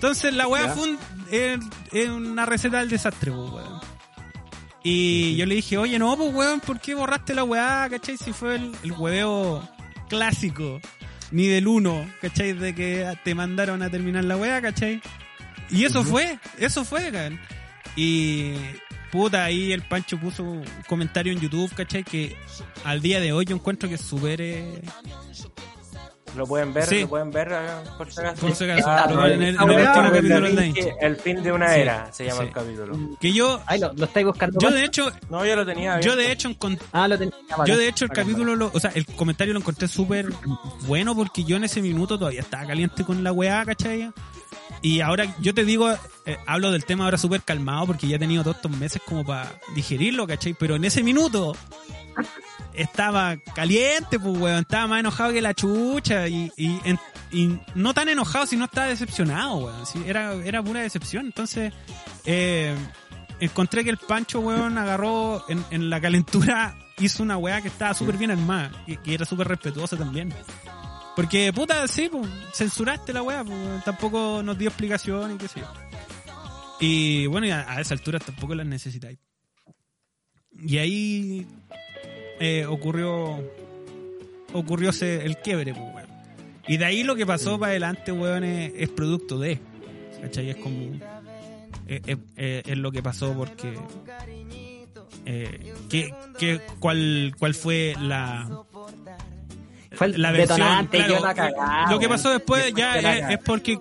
Entonces 0.02 0.34
la 0.34 0.48
weá 0.48 0.70
fue 0.70 0.90
un- 0.90 1.00
es- 1.30 1.60
es 1.92 2.10
una 2.10 2.44
receta 2.48 2.80
del 2.80 2.90
desastre, 2.90 3.32
pues, 3.32 3.52
weón. 3.52 3.80
Y 4.84 5.36
yo 5.36 5.46
le 5.46 5.54
dije, 5.54 5.78
oye, 5.78 6.00
no, 6.00 6.18
pues, 6.18 6.34
weón, 6.34 6.60
¿por 6.60 6.80
qué 6.80 6.96
borraste 6.96 7.36
la 7.36 7.44
weá, 7.44 7.88
cachai? 7.88 8.18
Si 8.18 8.34
fue 8.34 8.56
el, 8.56 8.72
el 8.84 8.94
hueveo 8.94 9.62
clásico, 10.10 10.82
ni 11.30 11.46
del 11.46 11.68
uno, 11.68 12.04
cachai, 12.20 12.54
de 12.54 12.74
que 12.74 13.16
te 13.24 13.36
mandaron 13.36 13.84
a 13.84 13.92
terminar 13.92 14.24
la 14.24 14.38
weá, 14.38 14.60
cachai. 14.60 15.00
Y 15.70 15.86
eso 15.86 16.04
fue, 16.04 16.40
eso 16.58 16.84
fue, 16.84 17.12
weón. 17.12 17.40
Y 17.96 18.54
puta, 19.12 19.44
ahí 19.46 19.72
el 19.72 19.84
Pancho 19.84 20.18
puso 20.20 20.42
un 20.44 20.66
comentario 20.88 21.32
en 21.32 21.40
YouTube, 21.40 21.72
cachai, 21.76 22.04
que 22.04 22.36
al 22.84 23.02
día 23.04 23.20
de 23.20 23.34
hoy 23.34 23.46
yo 23.46 23.56
encuentro 23.56 23.88
que 23.88 23.98
eh, 24.42 24.82
Lo 26.36 26.46
pueden 26.48 26.74
ver, 26.74 26.86
Sí. 26.86 27.02
lo 27.02 27.08
pueden 27.10 27.30
ver 27.32 27.50
eh, 27.52 27.90
por 27.98 28.12
si 28.12 28.20
acaso. 28.22 28.42
Por 28.48 28.56
si 28.56 28.64
acaso, 28.64 28.90
Ah, 28.90 29.06
lo 29.10 29.26
en 29.26 29.32
el- 29.34 29.34
en 29.34 29.42
el 29.42 29.48
el 29.50 29.62
último 29.62 29.80
el 29.80 30.12
capítulo 30.12 30.62
Vinci. 30.62 30.82
El 31.02 31.16
fin 31.18 31.44
de 31.44 31.52
una 31.52 31.74
Sí, 31.74 31.80
era 31.82 32.14
se 32.14 32.26
llama 32.26 32.42
sí. 32.42 32.48
el 32.48 32.54
capítulo. 32.54 33.18
que 33.20 33.34
yo, 33.34 33.62
Ay, 33.66 33.80
lo, 33.80 33.92
lo 33.94 34.06
estáis 34.06 34.26
buscando. 34.26 34.60
yo 34.60 34.72
de 34.72 34.84
hecho, 34.86 35.12
No, 35.30 35.46
yo 35.46 35.56
lo 35.56 35.66
tenía. 35.66 36.00
yo 36.00 36.12
abierto. 36.14 36.16
de 36.18 36.32
hecho 36.32 36.48
encontré 36.50 36.88
Ah, 36.94 37.08
lo 37.08 37.18
tenía. 37.18 37.34
ah, 37.58 37.64
Yo 37.66 37.78
de 37.78 37.88
hecho 37.88 38.06
el 38.06 38.12
capítulo, 38.12 38.56
lo- 38.56 38.72
o 38.74 38.80
sea, 38.80 38.92
el 38.96 39.06
comentario 39.06 39.54
lo 39.54 39.60
encontré 39.60 39.88
súper 39.88 40.28
bueno 40.88 41.16
porque 41.16 41.44
yo 41.44 41.58
en 41.58 41.66
ese 41.66 41.82
minuto 41.82 42.18
todavía 42.18 42.40
estaba 42.42 42.66
caliente 42.66 43.04
con 43.04 43.24
la 43.24 43.32
weá, 43.34 43.66
¿cachai? 43.66 44.12
Y 44.82 45.02
ahora 45.02 45.36
yo 45.40 45.54
te 45.54 45.64
digo, 45.66 45.92
eh, 46.26 46.38
hablo 46.48 46.72
del 46.72 46.86
tema 46.86 47.04
ahora 47.04 47.18
súper 47.18 47.42
calmado 47.44 47.86
porque 47.88 48.08
ya 48.08 48.16
he 48.16 48.20
tenido 48.20 48.42
todos 48.44 48.56
estos 48.56 48.72
meses 48.72 49.02
como 49.06 49.24
para 49.26 49.52
digerirlo, 49.76 50.26
¿cachai? 50.26 50.54
Pero 50.54 50.76
en 50.78 50.86
ese 50.86 51.04
minuto 51.04 51.56
estaba 52.74 53.38
caliente, 53.56 54.20
pues 54.20 54.38
weón, 54.38 54.60
estaba 54.62 54.88
más 54.88 55.00
enojado 55.00 55.34
que 55.34 55.42
la 55.42 55.54
chucha 55.54 56.28
y, 56.28 56.52
y, 56.58 56.80
y 57.32 57.60
no 57.76 57.94
tan 57.94 58.10
enojado, 58.10 58.46
sino 58.46 58.66
estaba 58.66 58.88
decepcionado, 58.88 59.58
weón. 59.58 59.84
era, 60.06 60.34
era 60.34 60.64
pura 60.64 60.82
decepción. 60.82 61.26
Entonces, 61.26 61.74
eh, 62.26 62.76
encontré 63.40 63.84
que 63.84 63.90
el 63.90 63.98
Pancho, 63.98 64.40
weón, 64.40 64.78
agarró 64.78 65.44
en, 65.50 65.64
en 65.72 65.90
la 65.90 66.00
calentura, 66.02 66.78
hizo 67.00 67.24
una 67.24 67.38
weá 67.38 67.62
que 67.62 67.68
estaba 67.68 67.94
súper 67.94 68.18
bien 68.18 68.32
armada, 68.32 68.72
y 68.88 69.14
era 69.14 69.26
súper 69.26 69.48
respetuosa 69.48 69.98
también. 69.98 70.34
Porque, 71.16 71.52
puta, 71.54 71.88
sí, 71.88 72.10
pues, 72.10 72.28
censuraste 72.54 73.14
la 73.14 73.22
weá, 73.22 73.44
pues, 73.44 73.84
tampoco 73.84 74.42
nos 74.44 74.58
dio 74.58 74.70
explicación 74.70 75.36
y 75.36 75.38
qué 75.38 75.48
sé 75.48 75.60
yo. 75.60 75.68
Y 76.80 77.28
bueno, 77.28 77.54
a, 77.54 77.74
a 77.74 77.82
esa 77.82 77.94
altura 77.94 78.20
tampoco 78.20 78.56
las 78.56 78.66
necesitáis. 78.66 79.20
Y 80.64 80.78
ahí 80.78 81.48
eh, 82.42 82.66
ocurrió 82.66 83.40
ocurrióse 84.54 85.26
el 85.26 85.38
quiebre, 85.38 85.74
pues, 85.74 85.86
weón. 85.96 86.10
Y 86.68 86.78
de 86.78 86.86
ahí 86.86 87.04
lo 87.04 87.16
que 87.16 87.26
pasó 87.26 87.60
para 87.60 87.72
adelante, 87.72 88.12
weón, 88.12 88.44
es, 88.44 88.72
es 88.76 88.90
producto 88.90 89.40
de. 89.40 89.60
¿Cachai? 90.22 90.50
Es 90.52 90.58
como. 90.58 90.92
Es, 91.88 92.02
es- 92.06 92.18
es- 92.36 92.64
es 92.68 92.78
lo 92.78 92.92
que 92.92 93.02
pasó 93.02 93.34
porque. 93.34 93.74
Eh, 95.26 95.74
¿qué, 95.90 96.14
qué, 96.40 96.60
cuál, 96.80 97.34
¿Cuál 97.38 97.54
fue 97.54 97.94
la, 98.02 98.50
Fue 99.92 100.08
el 100.08 100.22
la 100.22 100.32
versión? 100.32 100.58
detonante 100.60 100.98
claro, 100.98 101.14
quedó 101.14 101.26
la 101.26 101.34
cagada, 101.36 101.92
lo 101.92 102.00
que 102.00 102.10
pasó 102.10 102.32
después 102.32 102.64
Después 102.66 102.76
ya 103.04 103.30
es, 103.32 103.38
porque 103.40 103.80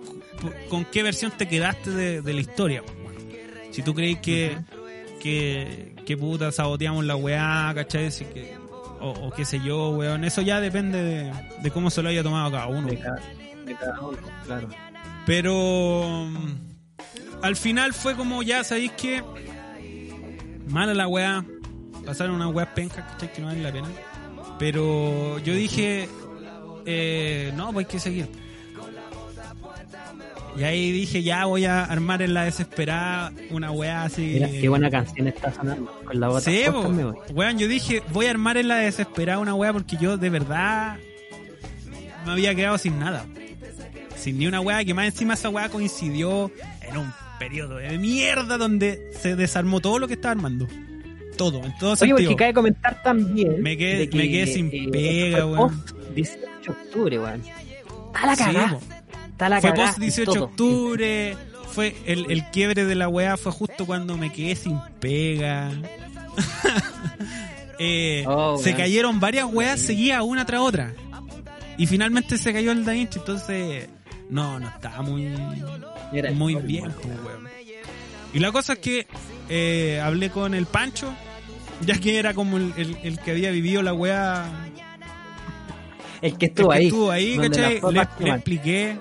con 0.68 0.84
qué 0.86 1.02
versión 1.02 1.32
te 1.36 1.48
quedaste 1.48 1.90
de, 1.90 2.20
de 2.22 2.32
la 2.34 2.40
historia. 2.40 2.82
pues. 2.82 3.74
Si 3.74 3.82
tú 3.82 3.94
crees 3.94 4.18
que, 4.18 4.56
que, 5.20 5.94
que 6.04 6.16
puta 6.16 6.50
saboteamos 6.50 7.04
la 7.04 7.14
weá, 7.14 7.72
¿cachai? 7.74 8.10
Si 8.10 8.24
que, 8.24 8.56
o, 9.00 9.10
o 9.10 9.30
qué 9.30 9.44
sé 9.44 9.60
yo, 9.60 9.90
weón. 9.90 10.24
Eso 10.24 10.42
ya 10.42 10.60
depende 10.60 11.02
de, 11.02 11.32
de 11.62 11.70
cómo 11.70 11.90
se 11.90 12.02
lo 12.02 12.08
haya 12.08 12.22
tomado 12.22 12.50
cada 12.50 12.66
uno. 12.66 12.88
De 12.88 12.98
cada, 12.98 13.20
de 13.64 13.74
cada 13.76 14.00
uno, 14.00 14.18
claro. 14.44 14.68
Pero 15.26 16.26
mm, 16.26 17.42
al 17.42 17.54
final 17.54 17.92
fue 17.94 18.16
como 18.16 18.42
ya, 18.42 18.64
¿sabéis 18.64 18.92
que 18.92 19.22
Mala 20.70 20.94
la 20.94 21.08
weá. 21.08 21.44
Pasaron 22.06 22.36
unas 22.36 22.54
weas 22.54 22.68
pencas, 22.68 23.04
¿cachai? 23.12 23.32
Que 23.32 23.40
no 23.40 23.48
vale 23.48 23.62
la 23.62 23.72
pena. 23.72 23.88
Pero 24.58 25.38
yo 25.40 25.54
dije, 25.54 26.08
eh, 26.86 27.52
no, 27.56 27.72
pues 27.72 27.86
hay 27.86 27.92
que 27.92 27.98
seguir. 27.98 28.28
Y 30.60 30.64
ahí 30.64 30.92
dije, 30.92 31.22
ya 31.22 31.46
voy 31.46 31.64
a 31.64 31.84
armar 31.84 32.20
en 32.20 32.34
la 32.34 32.44
desesperada 32.44 33.32
una 33.50 33.70
weá 33.70 34.02
así. 34.04 34.20
Mira, 34.34 34.48
qué 34.50 34.68
buena 34.68 34.90
canción 34.90 35.26
está 35.26 35.54
sonando. 35.54 35.90
Con 36.04 36.20
la 36.20 36.28
bota 36.28 36.42
Sí, 36.42 36.64
weón, 37.32 37.58
yo 37.58 37.66
dije, 37.66 38.02
voy 38.12 38.26
a 38.26 38.30
armar 38.30 38.58
en 38.58 38.68
la 38.68 38.76
desesperada 38.76 39.38
una 39.38 39.54
weá 39.54 39.72
porque 39.72 39.96
yo 39.98 40.18
de 40.18 40.28
verdad 40.28 40.98
me 42.26 42.32
había 42.32 42.54
quedado 42.54 42.76
sin 42.76 42.98
nada. 42.98 43.24
Sin 44.16 44.38
ni 44.38 44.46
una 44.46 44.60
weá, 44.60 44.84
que 44.84 44.92
más 44.92 45.06
encima 45.06 45.32
esa 45.32 45.48
weá 45.48 45.70
coincidió 45.70 46.50
en 46.82 46.96
un 46.98 47.10
periodo 47.38 47.76
de 47.76 47.96
mierda 47.96 48.58
donde 48.58 49.12
se 49.18 49.36
desarmó 49.36 49.80
todo 49.80 49.98
lo 49.98 50.08
que 50.08 50.14
estaba 50.14 50.32
armando. 50.32 50.68
Todo, 51.38 51.64
en 51.64 51.74
todo 51.78 51.92
Oye, 51.92 51.96
sentido. 52.00 52.16
porque 52.18 52.36
cabe 52.36 52.52
comentar 52.52 53.02
también. 53.02 53.62
Me 53.62 53.78
quedé- 53.78 53.96
de 54.00 54.10
que, 54.10 54.18
me 54.18 54.28
quedé 54.30 54.46
sin 54.46 54.68
eh, 54.70 54.88
pega, 54.92 55.46
weón. 55.46 55.70
post 55.80 55.92
18 56.14 56.38
de 56.66 56.70
octubre, 56.70 57.18
weón. 57.18 57.42
Está 58.14 58.26
la 58.26 58.36
Sí, 58.36 58.44
cagada. 58.44 58.68
po. 58.78 58.80
Está 59.40 59.48
la 59.48 59.60
Fue 59.60 59.72
post 59.74 59.94
en 59.96 60.02
18 60.02 60.32
de 60.32 60.38
octubre. 60.40 61.36
Fue 61.72 61.96
el, 62.04 62.30
el 62.30 62.44
quiebre 62.50 62.84
de 62.84 62.94
la 62.94 63.08
weá 63.08 63.36
fue 63.36 63.52
justo 63.52 63.86
cuando 63.86 64.16
me 64.16 64.32
quedé 64.32 64.54
sin 64.56 64.78
pega. 65.00 65.70
Eh, 67.82 68.24
Oh, 68.26 68.58
se 68.58 68.74
cayeron 68.74 69.20
varias 69.20 69.46
weas 69.50 69.80
seguidas 69.80 70.20
una 70.22 70.44
tras 70.44 70.60
otra. 70.60 70.92
Y 71.78 71.86
finalmente 71.86 72.36
se 72.36 72.52
cayó 72.52 72.72
el 72.72 72.84
Da 72.84 72.92
Vinci, 72.92 73.18
entonces 73.20 73.88
no, 74.28 74.60
no 74.60 74.68
estaba 74.68 75.00
muy, 75.00 75.34
Era 76.12 76.28
el 76.28 76.34
muy 76.34 76.56
bien. 76.56 76.92
pues, 76.92 77.06
weón. 77.24 77.48
Y 78.34 78.38
la 78.38 78.52
cosa 78.52 78.74
es 78.74 78.80
que 78.80 79.06
eh, 79.48 79.98
hablé 80.04 80.28
con 80.28 80.52
el 80.54 80.66
Pancho, 80.66 81.10
ya 81.80 81.98
que 81.98 82.18
era 82.18 82.34
como 82.34 82.58
el, 82.58 82.74
el- 82.76 82.98
el 83.02 83.18
que 83.18 83.30
había 83.30 83.50
vivido 83.50 83.80
la 83.82 83.94
wea 83.94 84.44
El 86.20 86.36
que 86.36 86.46
el 86.46 86.50
estuvo 86.50 86.68
que 86.72 86.76
ahí. 86.76 86.84
estuvo 86.86 87.10
ahí, 87.10 87.38
¿cachai? 87.38 87.80
Le, 87.92 88.30
expliqué. 88.30 88.98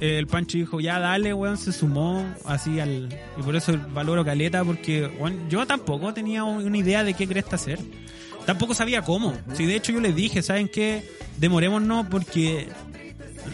El 0.00 0.26
Pancho 0.28 0.58
dijo, 0.58 0.80
ya 0.80 0.98
dale, 1.00 1.34
weón, 1.34 1.56
se 1.58 1.72
sumó 1.72 2.24
así 2.44 2.78
al... 2.78 3.08
Y 3.36 3.42
por 3.42 3.56
eso 3.56 3.76
valoro 3.92 4.24
caleta, 4.24 4.64
porque 4.64 5.06
weón, 5.18 5.48
yo 5.50 5.66
tampoco 5.66 6.14
tenía 6.14 6.44
una 6.44 6.78
idea 6.78 7.02
de 7.04 7.14
qué 7.14 7.26
cresta 7.26 7.56
hacer. 7.56 7.80
Tampoco 8.46 8.74
sabía 8.74 9.02
cómo. 9.02 9.34
Si 9.54 9.66
de 9.66 9.74
hecho 9.76 9.92
yo 9.92 10.00
les 10.00 10.14
dije, 10.14 10.40
¿saben 10.42 10.68
qué? 10.68 11.08
Demorémonos 11.38 12.06
porque 12.06 12.68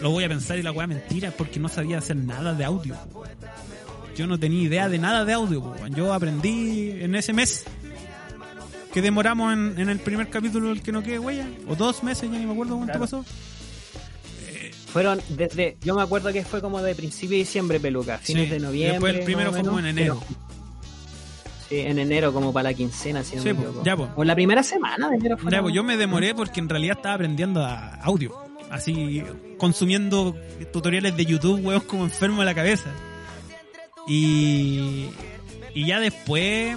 lo 0.02 0.10
voy 0.10 0.24
a 0.24 0.28
pensar 0.28 0.58
y 0.58 0.62
la 0.62 0.70
weá 0.72 0.86
mentira, 0.86 1.30
porque 1.30 1.58
no 1.58 1.68
sabía 1.68 1.98
hacer 1.98 2.16
nada 2.16 2.52
de 2.54 2.64
audio. 2.64 2.94
Yo 4.16 4.26
no 4.26 4.38
tenía 4.38 4.62
idea 4.62 4.88
de 4.88 4.98
nada 4.98 5.24
de 5.24 5.32
audio. 5.32 5.60
weón. 5.60 5.94
Yo 5.94 6.12
aprendí 6.12 6.90
en 7.00 7.14
ese 7.14 7.32
mes 7.32 7.64
que 8.92 9.02
demoramos 9.02 9.52
en, 9.52 9.74
en 9.78 9.88
el 9.88 9.98
primer 9.98 10.28
capítulo 10.28 10.68
del 10.68 10.80
que 10.82 10.92
no 10.92 11.02
quede 11.02 11.18
huella, 11.18 11.48
o 11.66 11.74
dos 11.74 12.04
meses, 12.04 12.30
ya 12.30 12.38
ni 12.38 12.46
me 12.46 12.52
acuerdo 12.52 12.76
cuánto 12.76 12.92
Claro. 12.92 13.00
pasó. 13.00 13.24
Fueron 14.94 15.20
desde. 15.28 15.76
Yo 15.82 15.96
me 15.96 16.02
acuerdo 16.02 16.32
que 16.32 16.44
fue 16.44 16.60
como 16.60 16.80
de 16.80 16.94
principio 16.94 17.30
de 17.30 17.38
diciembre, 17.38 17.80
peluca. 17.80 18.16
Fines 18.18 18.44
Sí, 18.44 18.50
de 18.50 18.60
noviembre. 18.60 18.92
después 18.92 19.14
el 19.16 19.24
primero 19.24 19.50
fue 19.52 19.62
como 19.64 19.80
en 19.80 19.86
enero. 19.86 20.20
pero- 20.26 20.44
Sí, 21.68 21.78
en 21.80 21.98
enero, 21.98 22.32
como 22.32 22.52
para 22.52 22.70
la 22.70 22.74
quincena, 22.74 23.24
si 23.24 23.34
no 23.34 23.42
Sí, 23.42 23.48
me 23.48 23.54
po, 23.54 23.82
ya, 23.82 23.96
po. 23.96 24.08
O 24.14 24.22
la 24.22 24.36
primera 24.36 24.62
semana 24.62 25.08
de 25.08 25.16
enero 25.16 25.36
fue. 25.36 25.50
Ya, 25.50 25.60
pues 25.62 25.74
yo 25.74 25.82
me 25.82 25.96
demoré 25.96 26.32
porque 26.32 26.60
en 26.60 26.68
realidad 26.68 26.96
estaba 26.98 27.16
aprendiendo 27.16 27.64
a 27.64 27.96
audio. 28.02 28.32
Así, 28.70 29.24
consumiendo 29.58 30.36
tutoriales 30.72 31.16
de 31.16 31.26
YouTube, 31.26 31.60
weón, 31.66 31.80
como 31.80 32.04
enfermo 32.04 32.40
de 32.42 32.44
la 32.46 32.54
cabeza. 32.54 32.90
Y, 34.06 35.06
y 35.74 35.86
ya 35.86 35.98
después, 35.98 36.76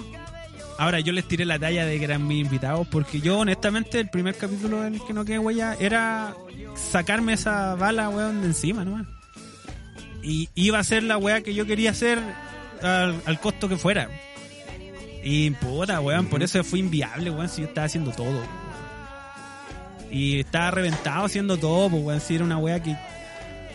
ahora 0.78 1.00
yo 1.00 1.12
les 1.12 1.26
tiré 1.26 1.44
la 1.44 1.58
talla 1.58 1.84
de 1.84 1.98
que 1.98 2.04
eran 2.04 2.26
mis 2.26 2.44
invitados, 2.44 2.86
porque 2.88 3.20
yo 3.20 3.38
honestamente 3.38 4.00
el 4.00 4.08
primer 4.08 4.36
capítulo 4.36 4.80
del 4.82 5.00
que 5.04 5.12
no 5.12 5.24
quede 5.24 5.38
huella 5.38 5.76
era 5.78 6.34
sacarme 6.74 7.34
esa 7.34 7.74
bala, 7.74 8.08
weón, 8.08 8.40
de 8.40 8.46
encima, 8.46 8.84
¿no? 8.84 9.04
Y 10.22 10.48
iba 10.54 10.78
a 10.78 10.84
ser 10.84 11.02
la 11.02 11.16
weá 11.18 11.42
que 11.42 11.54
yo 11.54 11.66
quería 11.66 11.90
hacer 11.90 12.18
al, 12.82 13.20
al 13.24 13.40
costo 13.40 13.68
que 13.68 13.76
fuera. 13.76 14.08
Y 15.24 15.50
puta, 15.50 16.00
weón, 16.00 16.26
por 16.26 16.42
eso 16.42 16.62
fue 16.64 16.78
inviable, 16.78 17.30
weón, 17.30 17.48
si 17.48 17.62
yo 17.62 17.68
estaba 17.68 17.86
haciendo 17.86 18.12
todo. 18.12 18.30
weón. 18.30 18.68
Y 20.10 20.40
estaba 20.40 20.70
reventado 20.70 21.26
haciendo 21.26 21.56
todo, 21.58 21.90
pues, 21.90 22.02
weón, 22.02 22.20
si 22.20 22.34
era 22.36 22.44
una 22.44 22.58
weá 22.58 22.82
que... 22.82 22.96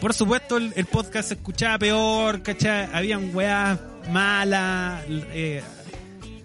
Por 0.02 0.14
supuesto, 0.14 0.58
el, 0.58 0.74
el 0.76 0.86
podcast 0.86 1.30
se 1.30 1.34
escuchaba 1.36 1.78
peor, 1.78 2.42
¿cachai? 2.42 2.90
Habían 2.94 3.34
weas 3.36 3.80
malas. 4.12 5.02
eh, 5.08 5.64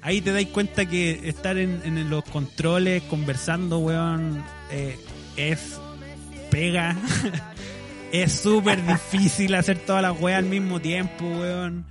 ahí 0.02 0.20
te 0.20 0.32
dais 0.32 0.48
cuenta 0.48 0.86
que 0.86 1.28
estar 1.28 1.56
en, 1.58 2.10
los 2.10 2.24
controles 2.24 3.02
conversando, 3.04 3.78
weón, 3.78 4.42
eh, 4.70 4.98
es 5.36 5.78
pega. 6.50 6.96
es 8.12 8.32
súper 8.32 8.84
difícil 8.86 9.54
hacer 9.54 9.78
todas 9.78 10.02
las 10.02 10.18
weas 10.20 10.38
al 10.38 10.46
mismo 10.46 10.80
tiempo, 10.80 11.24
weón. 11.24 11.86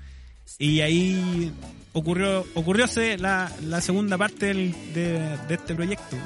Y 0.60 0.82
ahí 0.82 1.52
ocurrió 1.94 2.46
ocurrióse 2.56 3.18
la, 3.18 3.50
segunda 3.82 4.18
parte 4.18 4.54
de, 4.54 5.38
este 5.50 5.76
proyecto, 5.76 6.18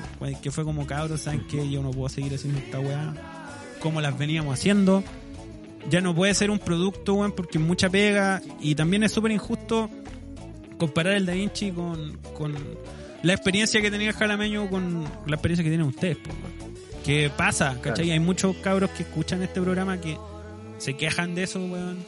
que 0.42 0.52
fue 0.52 0.64
como 0.64 0.86
cabros, 0.86 1.22
saben 1.22 1.46
que 1.48 1.70
yo 1.70 1.82
no 1.82 1.92
puedo 1.92 2.10
seguir 2.10 2.34
haciendo 2.34 2.60
esta 2.60 2.80
weá 2.80 3.14
como 3.80 4.00
las 4.00 4.18
veníamos 4.18 4.54
haciendo. 4.54 5.04
Ya 5.90 6.00
no 6.00 6.14
puede 6.14 6.36
ser 6.36 6.52
un 6.52 6.60
producto, 6.60 7.16
weón, 7.16 7.32
porque 7.32 7.58
mucha 7.58 7.90
pega 7.90 8.42
y 8.60 8.76
también 8.76 9.04
es 9.04 9.12
súper 9.12 9.32
injusto 9.32 9.90
comparar 10.82 11.14
el 11.14 11.28
Da 11.28 11.34
Vinci 11.34 11.70
con, 11.70 12.18
con 12.36 12.56
la 13.22 13.34
experiencia 13.34 13.80
que 13.84 13.92
tenía 13.92 14.08
el 14.08 14.16
jalameño 14.16 14.68
con 14.68 15.04
la 15.28 15.36
experiencia 15.36 15.64
que 15.64 15.70
tienen 15.70 15.86
ustedes, 15.86 16.18
pues. 16.24 16.36
Que 17.06 17.30
pasa, 17.30 17.80
¿cachai? 17.80 18.10
Hay 18.10 18.20
muchos 18.20 18.56
cabros 18.58 18.90
que 18.90 19.04
escuchan 19.04 19.44
este 19.44 19.62
programa 19.62 20.02
que 20.02 20.18
se 20.80 20.96
quejan 20.98 21.36
de 21.36 21.44
eso, 21.44 21.64
weón. 21.64 22.00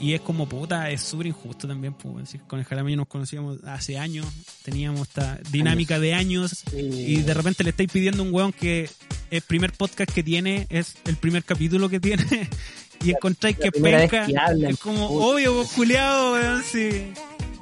Y 0.00 0.14
es 0.14 0.22
como 0.22 0.48
puta, 0.48 0.90
es 0.90 1.02
súper 1.02 1.26
injusto 1.26 1.68
también, 1.68 1.92
pues, 1.92 2.34
con 2.46 2.58
el 2.60 2.64
jalameño 2.64 2.96
nos 2.96 3.08
conocíamos 3.08 3.58
hace 3.64 3.98
años, 3.98 4.26
teníamos 4.62 5.02
esta 5.08 5.38
dinámica 5.50 5.98
de 6.00 6.14
años 6.14 6.62
y 6.72 7.20
de 7.20 7.34
repente 7.34 7.62
le 7.62 7.70
estáis 7.70 7.92
pidiendo 7.92 8.22
a 8.22 8.26
un 8.26 8.32
weón 8.32 8.52
que 8.52 8.88
el 9.30 9.42
primer 9.42 9.72
podcast 9.72 10.10
que 10.10 10.22
tiene 10.22 10.66
es 10.70 10.94
el 11.04 11.16
primer 11.16 11.44
capítulo 11.44 11.90
que 11.90 12.00
tiene 12.00 12.24
y 13.04 13.10
encontráis 13.10 13.58
que 13.58 13.70
que 13.70 14.38
hablan, 14.38 14.70
Es 14.70 14.78
como, 14.78 15.08
puta. 15.08 15.26
obvio, 15.26 15.52
vos 15.52 15.72
culiado, 15.72 16.32
weón, 16.32 16.62
sí. 16.62 17.12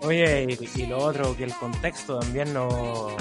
Oye, 0.02 0.46
y, 0.74 0.82
y 0.82 0.86
lo 0.86 0.98
otro, 0.98 1.36
que 1.36 1.44
el 1.44 1.54
contexto 1.54 2.18
también 2.18 2.52
nos, 2.52 3.12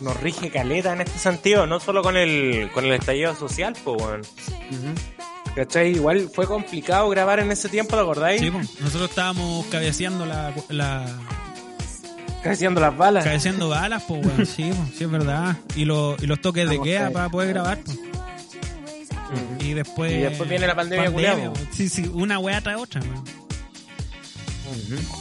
nos 0.00 0.20
rige 0.20 0.50
caleta 0.50 0.92
en 0.92 1.00
este 1.00 1.18
sentido, 1.18 1.66
no 1.66 1.80
solo 1.80 2.02
con 2.02 2.16
el, 2.16 2.70
con 2.72 2.84
el 2.84 2.92
estallido 2.92 3.34
social, 3.34 3.74
pues, 3.84 4.02
weón. 4.02 4.22
¿Cachai? 5.56 5.90
Igual 5.92 6.30
fue 6.32 6.46
complicado 6.46 7.08
grabar 7.08 7.40
en 7.40 7.50
ese 7.50 7.68
tiempo, 7.68 7.96
¿lo 7.96 8.02
acordáis? 8.02 8.40
Sí, 8.40 8.50
pues, 8.50 8.80
nosotros 8.80 9.10
estábamos 9.10 9.66
cabeceando 9.66 10.24
la, 10.26 10.52
la 10.68 11.06
Haciendo 12.44 12.80
las 12.80 12.96
balas. 12.96 13.24
cabeceando 13.24 13.68
balas, 13.68 14.04
pues, 14.06 14.24
weón, 14.24 14.46
sí, 14.46 14.70
pues, 14.76 14.96
sí, 14.96 15.04
es 15.04 15.10
verdad. 15.10 15.56
Y, 15.74 15.84
lo- 15.84 16.16
y 16.20 16.26
los 16.26 16.40
toques 16.40 16.68
de 16.68 16.80
queda 16.80 17.10
para 17.10 17.28
poder 17.28 17.48
grabar, 17.48 17.78
pues. 17.84 17.98
Y 19.60 19.72
después. 19.74 20.12
Y 20.12 20.18
después 20.18 20.48
viene 20.48 20.66
la 20.66 20.74
pandemia, 20.76 21.10
culiao. 21.10 21.52
Sí, 21.72 21.88
sí, 21.88 22.08
una 22.14 22.38
wea 22.38 22.60
tras 22.60 22.80
otra, 22.80 23.00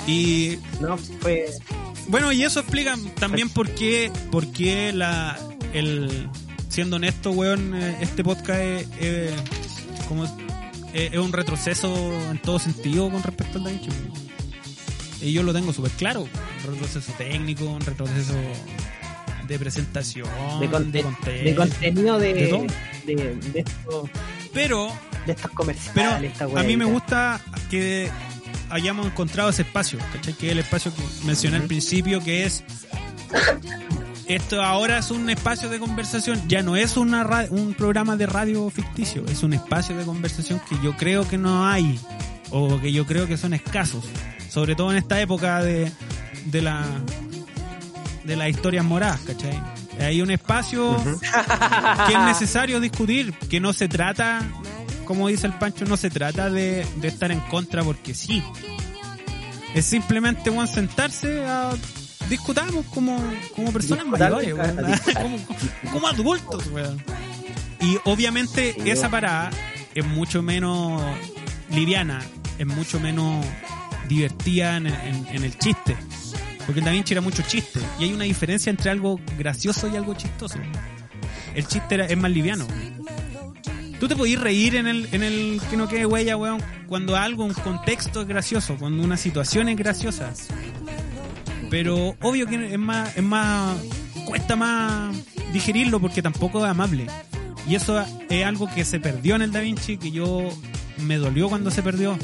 Y 0.07 0.57
No, 0.81 0.97
bueno, 2.07 2.31
y 2.31 2.43
eso 2.43 2.59
explica 2.61 2.95
también 3.19 3.49
por 3.49 3.69
qué, 3.71 4.11
por 4.31 4.47
qué 4.51 4.93
la, 4.93 5.37
el, 5.73 6.29
siendo 6.69 6.95
honesto, 6.97 7.31
weón, 7.31 7.75
eh, 7.75 7.97
este 8.01 8.23
podcast 8.23 8.61
es, 8.61 8.87
es 9.01 9.33
como, 10.07 10.23
es, 10.25 10.31
es 10.93 11.17
un 11.17 11.33
retroceso 11.33 11.93
en 12.31 12.37
todo 12.39 12.59
sentido 12.59 13.09
con 13.09 13.21
respecto 13.23 13.57
al 13.57 13.65
Da 13.65 13.71
Vinci. 13.71 13.89
Y 15.21 15.33
yo 15.33 15.43
lo 15.43 15.51
tengo 15.53 15.73
súper 15.73 15.91
claro. 15.91 16.21
Un 16.21 16.73
retroceso 16.73 17.11
técnico, 17.17 17.65
un 17.65 17.81
retroceso 17.81 18.33
de 19.47 19.57
presentación, 19.59 20.27
De, 20.59 20.69
conte- 20.69 21.01
contexto. 21.01 21.31
de 21.43 21.55
contenido 21.55 22.19
de, 22.19 22.33
de 22.33 22.47
todo. 22.47 22.65
de, 23.05 23.15
de 23.15 23.59
estos, 23.59 24.09
Pero 24.53 24.87
de 25.25 25.33
Pero 25.33 25.49
comerciales. 25.55 26.31
esta 26.33 26.45
a 26.45 26.63
mí 26.63 26.75
me 26.77 26.85
gusta 26.85 27.41
que 27.69 28.09
hayamos 28.69 29.05
encontrado 29.07 29.49
ese 29.49 29.63
espacio, 29.63 29.99
¿cachai? 30.13 30.33
Que 30.33 30.47
es 30.47 30.51
el 30.53 30.59
espacio 30.59 30.93
que 30.93 31.01
mencioné 31.25 31.57
al 31.57 31.63
principio, 31.63 32.21
que 32.23 32.45
es... 32.45 32.63
Esto 34.27 34.61
ahora 34.61 34.97
es 34.97 35.09
un 35.09 35.29
espacio 35.29 35.69
de 35.69 35.79
conversación, 35.79 36.41
ya 36.49 36.61
no 36.61 36.75
es 36.75 36.97
una 36.97 37.23
ra- 37.23 37.47
un 37.49 37.73
programa 37.73 38.17
de 38.17 38.25
radio 38.25 38.69
ficticio, 38.69 39.23
es 39.27 39.41
un 39.41 39.53
espacio 39.53 39.95
de 39.95 40.03
conversación 40.03 40.59
que 40.67 40.75
yo 40.83 40.97
creo 40.97 41.25
que 41.25 41.37
no 41.37 41.65
hay, 41.65 41.97
o 42.51 42.77
que 42.81 42.91
yo 42.91 43.05
creo 43.05 43.25
que 43.25 43.37
son 43.37 43.53
escasos, 43.53 44.03
sobre 44.49 44.75
todo 44.75 44.91
en 44.91 44.97
esta 44.97 45.21
época 45.21 45.63
de, 45.63 45.89
de 46.45 46.61
la 46.61 46.83
de 48.25 48.35
las 48.35 48.49
historias 48.49 48.83
moradas, 48.83 49.21
¿cachai? 49.21 49.57
Hay 50.01 50.21
un 50.21 50.29
espacio 50.29 50.97
que 52.07 52.13
es 52.13 52.19
necesario 52.19 52.81
discutir, 52.81 53.31
que 53.49 53.61
no 53.61 53.71
se 53.71 53.87
trata, 53.87 54.41
como 55.07 55.27
dice 55.29 55.47
el 55.47 55.53
Pancho, 55.53 55.85
no 55.85 55.97
se 55.97 56.09
trata 56.09 56.49
de, 56.49 56.85
de 56.97 57.07
estar 57.07 57.31
en 57.31 57.39
contra 57.41 57.83
porque 57.83 58.13
sí. 58.13 58.43
Es 59.73 59.85
simplemente, 59.85 60.49
weón, 60.49 60.67
sentarse 60.67 61.45
a 61.45 61.73
discutamos 62.29 62.85
como, 62.93 63.17
como 63.55 63.71
personas 63.71 64.05
mayores, 64.05 64.53
como, 65.21 65.37
como 65.93 66.07
adultos, 66.07 66.67
weón. 66.67 67.01
Y 67.79 67.97
obviamente 68.05 68.75
Sí, 68.81 68.89
esa 68.89 69.09
parada 69.09 69.49
es 69.95 70.05
mucho 70.05 70.41
menos 70.41 71.01
liviana, 71.69 72.21
es 72.57 72.65
mucho 72.67 72.99
menos 72.99 73.45
divertida 74.09 74.77
en, 74.77 74.87
en- 74.87 75.27
en 75.31 75.43
el 75.43 75.57
chiste. 75.57 75.95
Porque 76.65 76.81
Vinci 76.81 77.13
era 77.13 77.21
mucho 77.21 77.43
chiste. 77.43 77.79
Y 77.99 78.03
hay 78.05 78.13
una 78.13 78.25
diferencia 78.25 78.69
entre 78.69 78.89
algo 78.91 79.19
gracioso 79.37 79.87
y 79.87 79.95
algo 79.95 80.13
chistoso. 80.15 80.57
El 81.55 81.65
chiste 81.67 81.95
era- 81.95 82.05
es 82.07 82.17
más 82.17 82.29
liviano. 82.31 82.67
Tú 83.99 84.07
te 84.07 84.15
podís 84.15 84.39
reír 84.39 84.75
en 84.75 84.87
el, 84.87 85.09
en 85.11 85.23
el 85.23 85.59
que 85.69 85.77
no 85.77 85.87
quede 85.87 86.05
huella, 86.05 86.37
weón, 86.37 86.61
cuando 86.87 87.15
algo, 87.15 87.43
un 87.43 87.53
contexto 87.53 88.21
es 88.21 88.27
gracioso, 88.27 88.75
cuando 88.77 89.03
una 89.03 89.17
situación 89.17 89.69
es 89.69 89.77
graciosa. 89.77 90.31
Pero 91.69 92.15
obvio 92.21 92.45
que 92.47 92.73
es 92.73 92.79
más, 92.79 93.17
es 93.17 93.23
más, 93.23 93.75
cuesta 94.25 94.55
más 94.55 95.15
digerirlo 95.51 95.99
porque 95.99 96.21
tampoco 96.21 96.63
es 96.63 96.69
amable. 96.69 97.07
Y 97.67 97.75
eso 97.75 98.03
es 98.29 98.45
algo 98.45 98.69
que 98.73 98.85
se 98.85 98.99
perdió 98.99 99.35
en 99.35 99.41
el 99.41 99.51
Da 99.51 99.59
Vinci, 99.59 99.97
que 99.97 100.11
yo 100.11 100.47
me 100.99 101.17
dolió 101.17 101.49
cuando 101.49 101.71
se 101.71 101.83
perdió. 101.83 102.17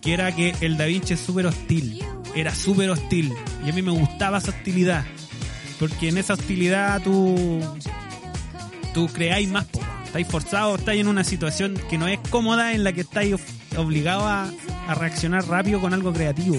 Que 0.00 0.12
era 0.12 0.34
que 0.34 0.54
el 0.60 0.76
Da 0.76 0.84
Vinci 0.84 1.14
es 1.14 1.20
súper 1.20 1.46
hostil. 1.46 2.00
Era 2.36 2.54
súper 2.54 2.90
hostil. 2.90 3.32
Y 3.66 3.70
a 3.70 3.72
mí 3.72 3.82
me 3.82 3.90
gustaba 3.90 4.38
esa 4.38 4.50
hostilidad. 4.50 5.04
Porque 5.80 6.08
en 6.08 6.18
esa 6.18 6.34
hostilidad 6.34 7.02
tú, 7.02 7.60
tú 8.92 9.08
creáis 9.08 9.48
más, 9.48 9.64
po. 9.64 9.80
Estáis 10.14 10.28
forzados, 10.28 10.78
estáis 10.78 11.00
en 11.00 11.08
una 11.08 11.24
situación 11.24 11.74
que 11.90 11.98
no 11.98 12.06
es 12.06 12.20
cómoda 12.30 12.72
en 12.72 12.84
la 12.84 12.92
que 12.92 13.00
estáis 13.00 13.34
obligados 13.76 14.22
a, 14.22 14.48
a 14.86 14.94
reaccionar 14.94 15.44
rápido 15.48 15.80
con 15.80 15.92
algo 15.92 16.12
creativo. 16.12 16.56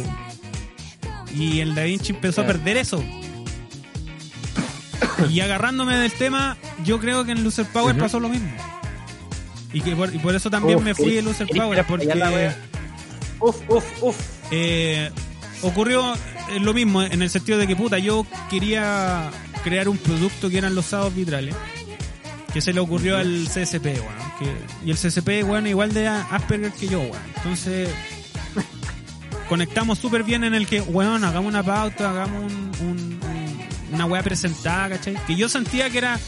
Y 1.34 1.62
el 1.62 1.74
Da 1.74 1.84
Vinci 1.84 2.12
empezó 2.12 2.42
a 2.42 2.48
perder 2.48 2.76
eso. 2.76 3.02
Y 5.30 5.40
agarrándome 5.40 5.96
del 5.96 6.12
tema, 6.12 6.58
yo 6.84 7.00
creo 7.00 7.24
que 7.24 7.32
en 7.32 7.46
Loser 7.46 7.66
Power 7.68 7.98
pasó 7.98 8.20
lo 8.20 8.28
mismo. 8.28 8.52
Y, 9.72 9.80
que 9.80 9.96
por, 9.96 10.14
y 10.14 10.18
por 10.18 10.36
eso 10.36 10.50
también 10.50 10.80
Uf, 10.80 10.84
me 10.84 10.94
fui 10.94 11.14
de 11.14 11.22
Loser 11.22 11.48
Power, 11.48 11.86
porque. 11.86 12.08
Uf, 13.40 13.56
uf, 13.70 13.86
uf. 14.04 14.18
eh, 14.52 15.10
ocurrió 15.62 16.14
eh, 16.50 16.60
lo 16.60 16.74
mismo 16.74 17.04
en 17.04 17.22
el 17.22 17.30
sentido 17.30 17.58
de 17.58 17.68
que 17.68 17.78
puta, 17.78 18.00
yo 18.00 18.28
quería 18.50 19.32
crear 19.64 19.88
un 19.88 19.98
producto 19.98 20.50
que 20.50 20.58
eran 20.58 20.76
los 20.76 20.88
sábados 20.88 21.16
vitrales. 21.16 21.56
Que 22.56 22.62
se 22.62 22.72
le 22.74 22.80
ocurrió 22.80 23.18
al 23.18 23.48
CSP, 23.50 23.86
weón. 24.00 24.32
que- 24.40 24.86
y 24.88 24.90
el 24.90 24.98
CSP, 24.98 25.44
weón, 25.44 25.68
igual 25.68 25.94
de 25.94 26.08
Asperger 26.08 26.72
que 26.72 26.88
yo, 26.88 27.02
weón. 27.02 27.22
Entonces, 27.36 27.90
conectamos 29.50 30.00
súper 30.00 30.24
bien 30.24 30.44
en 30.44 30.56
el 30.56 30.66
que, 30.66 30.82
weón, 30.82 31.24
hagamos 31.24 31.50
una 31.50 31.64
pauta, 31.64 32.10
hagamos 32.10 32.52
un, 32.52 32.72
un- 32.82 33.20
un- 33.24 33.60
una 33.94 34.06
weá 34.06 34.24
presentada, 34.24 34.90
¿cachai? 34.90 35.16
Que 35.28 35.36
yo 35.36 35.50
sentía 35.50 35.90
que 35.90 35.98
era 36.00 36.20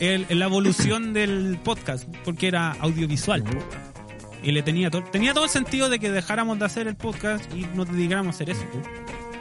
el- 0.00 0.26
la 0.28 0.44
evolución 0.44 1.12
del 1.14 1.58
podcast, 1.64 2.04
porque 2.24 2.48
era 2.48 2.72
audiovisual. 2.80 3.42
Y 4.44 4.50
le 4.52 4.62
tenía 4.62 4.90
todo, 4.90 5.04
tenía 5.04 5.32
todo 5.34 5.44
el 5.44 5.50
sentido 5.50 5.88
de 5.88 5.98
que 6.00 6.10
dejáramos 6.10 6.58
de 6.58 6.64
hacer 6.64 6.86
el 6.88 6.96
podcast 6.96 7.44
y 7.54 7.60
nos 7.74 7.88
dedicáramos 7.90 8.34
a 8.34 8.36
hacer 8.36 8.50
eso. 8.50 8.64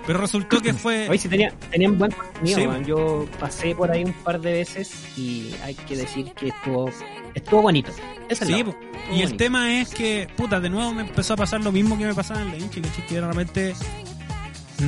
Pero 0.08 0.20
resultó 0.20 0.62
que 0.62 0.74
fue... 0.74 1.08
Hoy 1.10 1.18
sí 1.18 1.30
tenía, 1.30 1.54
tenían 1.70 1.98
buen 1.98 2.12
contenido, 2.12 2.76
Sí. 2.78 2.86
Yo 2.86 3.28
pasé 3.40 3.76
por 3.76 3.92
ahí 3.92 4.04
un 4.04 4.14
par 4.14 4.42
de 4.42 4.54
veces 4.54 4.92
y 5.18 5.54
hay 5.64 5.76
que 5.76 5.96
decir 5.96 6.32
que 6.34 6.48
estuvo, 6.50 6.90
estuvo 7.34 7.62
bonito. 7.62 7.92
Esa 8.28 8.44
es 8.44 8.50
Sí, 8.50 8.60
estuvo 8.60 8.76
y 9.12 9.22
el 9.22 9.36
tema 9.36 9.82
es 9.82 9.94
que, 9.94 10.28
puta, 10.38 10.60
de 10.60 10.70
nuevo 10.70 10.94
me 10.94 11.02
empezó 11.02 11.34
a 11.34 11.38
pasar 11.38 11.62
lo 11.62 11.72
mismo 11.72 11.98
que 11.98 12.06
me 12.06 12.14
pasaba 12.14 12.42
en 12.42 12.50
la 12.50 12.58
hincha. 12.58 12.82
Que 13.08 13.16
de 13.16 13.22
repente 13.22 13.74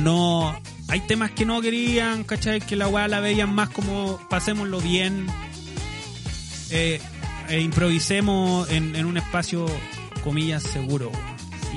no... 0.02 0.58
Hay 0.88 1.00
temas 1.00 1.30
que 1.30 1.46
no 1.46 1.62
querían, 1.62 2.24
¿cachai? 2.24 2.60
Que 2.60 2.76
la 2.76 2.88
weá 2.88 3.08
la 3.08 3.20
veían 3.20 3.54
más 3.54 3.70
como 3.70 4.18
pasémoslo 4.28 4.80
bien, 4.80 5.26
eh, 6.70 7.00
e 7.48 7.60
improvisemos 7.60 8.70
en, 8.70 8.94
en 8.94 9.06
un 9.06 9.16
espacio, 9.16 9.64
comillas, 10.22 10.62
seguro. 10.62 11.10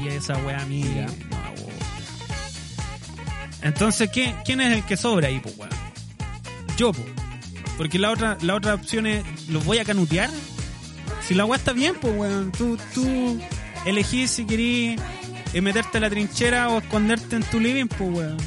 Y 0.04 0.10
esa 0.10 0.38
weá 0.40 0.62
a 0.62 0.66
mí 0.66 0.84
Entonces, 3.62 4.10
¿qué, 4.12 4.36
¿quién 4.46 4.62
es 4.62 4.74
el 4.74 4.84
que 4.84 4.98
sobra 4.98 5.28
ahí, 5.28 5.40
pues, 5.40 5.58
weón? 5.58 5.72
Yo, 6.78 6.92
pues. 6.94 7.08
Porque 7.78 8.00
la 8.00 8.12
otra, 8.12 8.38
la 8.42 8.56
otra 8.56 8.74
opción 8.74 9.06
es, 9.08 9.24
¿los 9.50 9.64
voy 9.66 9.78
a 9.80 9.86
canutear? 9.86 10.30
Si 11.28 11.34
la 11.34 11.46
weá 11.46 11.58
está 11.58 11.74
bien, 11.74 11.96
pues, 12.00 12.14
weón. 12.16 12.52
Tú, 12.52 12.78
tú 12.94 13.40
elegís 13.86 14.32
si 14.32 14.46
querís 14.46 15.00
eh, 15.54 15.62
meterte 15.62 15.98
a 15.98 16.02
la 16.02 16.10
trinchera 16.10 16.70
o 16.70 16.80
esconderte 16.80 17.36
en 17.36 17.44
tu 17.44 17.60
living, 17.60 17.88
pues, 17.88 18.10
weón. 18.12 18.38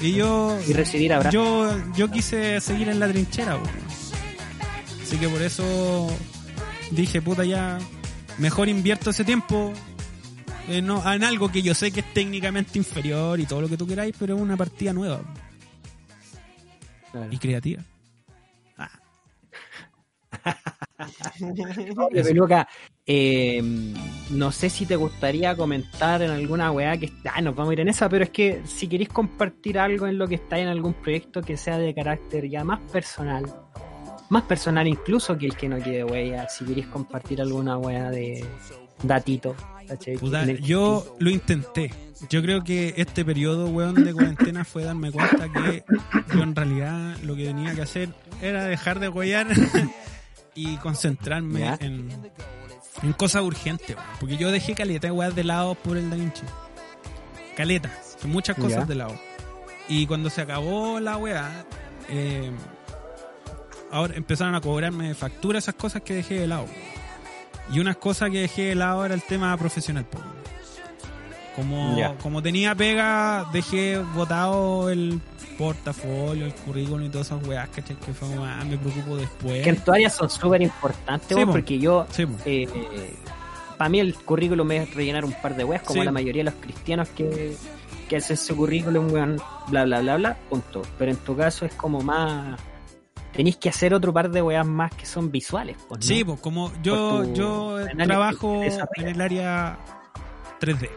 Y 0.00 0.12
yo, 0.12 0.58
Y 0.68 0.72
recibir 0.74 1.12
abrazos. 1.14 1.32
yo, 1.32 1.72
yo 1.96 2.10
quise 2.10 2.60
seguir 2.60 2.88
en 2.88 3.00
la 3.00 3.08
trinchera, 3.08 3.58
pues, 3.58 3.72
weón. 3.74 3.86
Así 5.02 5.16
que 5.18 5.28
por 5.28 5.40
eso 5.40 6.08
dije, 6.90 7.22
puta, 7.22 7.44
ya, 7.44 7.78
mejor 8.38 8.68
invierto 8.68 9.10
ese 9.10 9.24
tiempo 9.24 9.72
eh, 10.68 10.82
no, 10.82 11.12
en 11.12 11.24
algo 11.24 11.50
que 11.50 11.62
yo 11.62 11.74
sé 11.74 11.90
que 11.92 12.00
es 12.00 12.14
técnicamente 12.14 12.78
inferior 12.78 13.38
y 13.40 13.46
todo 13.46 13.60
lo 13.62 13.68
que 13.68 13.76
tú 13.76 13.86
queráis, 13.86 14.14
pero 14.18 14.34
es 14.36 14.40
una 14.40 14.56
partida 14.56 14.92
nueva 14.92 15.20
Claro. 17.12 17.28
y 17.30 17.38
creativa. 17.38 17.82
Oye, 22.10 22.22
Peluca, 22.22 22.68
eh, 23.06 23.62
no 24.30 24.52
sé 24.52 24.70
si 24.70 24.86
te 24.86 24.96
gustaría 24.96 25.56
comentar 25.56 26.22
en 26.22 26.30
alguna 26.30 26.70
weá 26.72 26.96
que 26.96 27.12
ah, 27.32 27.40
nos 27.40 27.54
vamos 27.54 27.70
a 27.70 27.72
ir 27.74 27.80
en 27.80 27.88
esa, 27.88 28.08
pero 28.08 28.24
es 28.24 28.30
que 28.30 28.62
si 28.64 28.88
queréis 28.88 29.08
compartir 29.10 29.78
algo 29.78 30.06
en 30.06 30.18
lo 30.18 30.26
que 30.28 30.36
está 30.36 30.58
en 30.58 30.68
algún 30.68 30.94
proyecto 30.94 31.42
que 31.42 31.56
sea 31.56 31.78
de 31.78 31.94
carácter 31.94 32.48
ya 32.48 32.64
más 32.64 32.80
personal, 32.90 33.44
más 34.28 34.42
personal 34.44 34.86
incluso 34.86 35.36
que 35.38 35.46
el 35.46 35.56
que 35.56 35.68
no 35.68 35.78
quede 35.78 36.04
huella, 36.04 36.48
si 36.48 36.64
queréis 36.64 36.86
compartir 36.88 37.40
alguna 37.40 37.78
weá 37.78 38.10
de 38.10 38.44
datito, 39.02 39.54
yo 40.62 41.16
lo 41.18 41.30
intenté. 41.30 41.92
Yo 42.30 42.40
creo 42.42 42.64
que 42.64 42.94
este 42.96 43.24
periodo, 43.24 43.66
weón, 43.68 43.94
de 44.04 44.12
cuarentena 44.14 44.64
fue 44.64 44.84
darme 44.84 45.12
cuenta 45.12 45.48
que 45.52 45.84
yo 46.34 46.42
en 46.42 46.56
realidad 46.56 47.16
lo 47.22 47.36
que 47.36 47.44
tenía 47.44 47.74
que 47.74 47.82
hacer 47.82 48.08
era 48.40 48.64
dejar 48.64 49.00
de 49.00 49.08
huellar 49.08 49.46
y 50.54 50.76
concentrarme 50.78 51.60
Ya. 51.60 51.76
en, 51.80 52.08
en 53.02 53.12
cosas 53.12 53.42
urgentes, 53.42 53.94
weón. 53.96 54.08
Porque 54.18 54.36
yo 54.38 54.50
dejé 54.50 54.74
caleta 54.74 55.08
de 55.08 55.12
weas 55.12 55.34
de 55.34 55.44
lado 55.44 55.74
por 55.74 55.98
el 55.98 56.08
Da 56.08 56.16
Vinci. 56.16 56.42
Caleta, 57.56 57.90
muchas 58.24 58.56
cosas 58.56 58.80
Ya. 58.80 58.84
de 58.86 58.94
lado. 58.94 59.18
Y 59.88 60.06
cuando 60.06 60.30
se 60.30 60.40
acabó 60.40 60.98
la 61.00 61.16
weá, 61.18 61.64
eh, 62.08 62.50
ahora 63.90 64.14
empezaron 64.16 64.54
a 64.54 64.60
cobrarme 64.62 65.14
factura 65.14 65.58
esas 65.58 65.74
cosas 65.74 66.00
que 66.02 66.14
dejé 66.14 66.40
de 66.40 66.46
lado. 66.46 66.66
Y 67.72 67.80
unas 67.80 67.96
cosas 67.96 68.30
que 68.30 68.40
dejé 68.40 68.62
de 68.66 68.74
lado 68.76 69.04
era 69.04 69.14
el 69.14 69.22
tema 69.22 69.56
profesional. 69.56 70.06
Como, 71.54 71.96
como 72.22 72.42
tenía 72.42 72.74
pega, 72.74 73.46
dejé 73.52 73.98
botado 74.14 74.90
el 74.90 75.20
portafolio, 75.56 76.44
el 76.44 76.52
currículum 76.54 77.04
y 77.06 77.08
todas 77.08 77.28
esas 77.28 77.46
weas, 77.46 77.66
¿cachai? 77.70 77.96
Que 77.96 78.12
fue 78.12 78.28
ah, 78.44 78.62
me 78.68 78.76
preocupo 78.76 79.16
después. 79.16 79.64
que 79.64 79.70
en 79.70 79.76
tu 79.80 79.90
área 79.90 80.10
son 80.10 80.28
súper 80.28 80.60
importantes, 80.60 81.34
Sí, 81.36 81.44
po. 81.46 81.52
porque 81.52 81.78
yo 81.78 82.06
Sí, 82.10 82.26
po. 82.26 82.36
eh, 82.44 82.68
para 83.78 83.88
mí 83.88 84.00
el 84.00 84.14
currículum 84.14 84.70
es 84.72 84.94
rellenar 84.94 85.24
un 85.24 85.32
par 85.32 85.56
de 85.56 85.64
weas, 85.64 85.82
como 85.82 86.00
Sí. 86.00 86.04
la 86.04 86.12
mayoría 86.12 86.40
de 86.44 86.50
los 86.50 86.60
cristianos 86.60 87.08
que, 87.08 87.56
que 88.06 88.16
hacen 88.18 88.36
su 88.36 88.54
currículum, 88.54 89.10
weón, 89.10 89.40
bla, 89.68 89.84
bla, 89.84 90.00
bla, 90.00 90.16
bla, 90.16 90.36
punto. 90.50 90.82
Pero 90.98 91.10
en 91.10 91.16
tu 91.16 91.34
caso 91.34 91.64
es 91.64 91.72
como 91.72 92.02
más... 92.02 92.60
Tenéis 93.36 93.56
que 93.58 93.68
hacer 93.68 93.92
otro 93.94 94.12
par 94.12 94.30
de 94.30 94.40
weas 94.42 94.66
más 94.66 94.92
que 94.94 95.04
son 95.06 95.30
visuales, 95.30 95.76
pues, 95.88 96.00
¿no? 96.00 96.06
Sí, 96.06 96.24
pues 96.24 96.40
como 96.40 96.72
yo, 96.82 97.32
yo 97.34 97.76
trabajo 97.96 98.62
en 98.96 99.08
el 99.08 99.20
área 99.20 99.78
3D. 100.60 100.88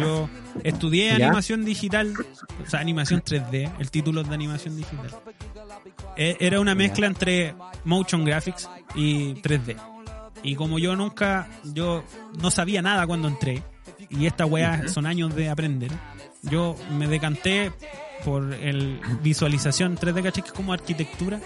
Yo 0.00 0.28
estudié 0.64 1.10
¿Ya? 1.16 1.26
animación 1.26 1.64
digital, 1.64 2.12
o 2.64 2.68
sea, 2.68 2.80
animación 2.80 3.22
3D, 3.22 3.70
el 3.78 3.90
título 3.92 4.22
es 4.22 4.28
de 4.28 4.34
animación 4.34 4.76
digital. 4.76 5.10
E- 6.16 6.36
Era 6.40 6.58
una 6.60 6.74
mezcla 6.74 7.06
entre 7.06 7.54
motion 7.84 8.24
graphics 8.24 8.68
y 8.96 9.34
3D. 9.34 9.76
Y 10.42 10.56
como 10.56 10.80
yo 10.80 10.96
nunca, 10.96 11.46
yo 11.62 12.02
no 12.40 12.50
sabía 12.50 12.82
nada 12.82 13.06
cuando 13.06 13.28
entré, 13.28 13.62
y 14.10 14.26
esta 14.26 14.44
weá 14.46 14.88
son 14.88 15.06
años 15.06 15.32
de 15.36 15.48
aprender, 15.48 15.92
yo 16.42 16.74
me 16.98 17.06
decanté 17.06 17.70
por 18.24 18.54
el 18.54 19.00
visualización 19.22 19.96
3D, 19.96 20.22
¿cachai? 20.22 20.42
Que 20.42 20.48
es 20.48 20.52
como 20.54 20.72
arquitectura. 20.72 21.40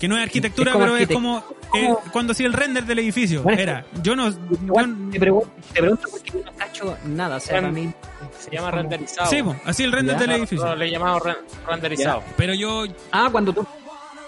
Que 0.00 0.08
no 0.08 0.16
es 0.16 0.22
arquitectura, 0.24 0.70
Es 0.70 0.74
como 0.74 0.84
pero 0.86 0.96
es 0.96 1.08
como 1.08 1.38
eh, 1.38 1.42
como- 1.86 2.00
cuando 2.12 2.32
hacía 2.32 2.46
el 2.48 2.52
render 2.52 2.84
del 2.86 2.98
edificio. 2.98 3.42
Bueno, 3.42 3.60
Era, 3.60 3.84
yo 4.02 4.16
no. 4.16 4.28
Igual 4.28 4.96
yo- 5.06 5.10
te, 5.12 5.20
pregunto, 5.20 5.50
te 5.72 5.80
pregunto 5.80 6.08
porque 6.10 6.30
yo 6.32 6.44
no 6.44 6.52
cacho 6.56 6.98
nada, 7.06 7.36
o 7.36 7.40
sea, 7.40 7.54
Ren- 7.60 7.62
para 7.62 7.72
mí... 7.72 7.92
Se 8.38 8.50
llama 8.50 8.70
renderizado. 8.72 9.30
sí, 9.30 9.40
hacía 9.64 9.86
el 9.86 9.92
render 9.92 10.14
Ya. 10.16 10.20
del 10.20 10.30
No, 10.30 10.36
edificio. 10.36 10.66
no, 10.66 10.74
le 10.74 10.90
llamamos 10.90 11.22
ren- 11.22 11.36
renderizado. 11.68 12.22
Pero 12.36 12.54
yo, 12.54 12.84
Ah, 13.12 13.28
cuando 13.30 13.52
tú... 13.52 13.64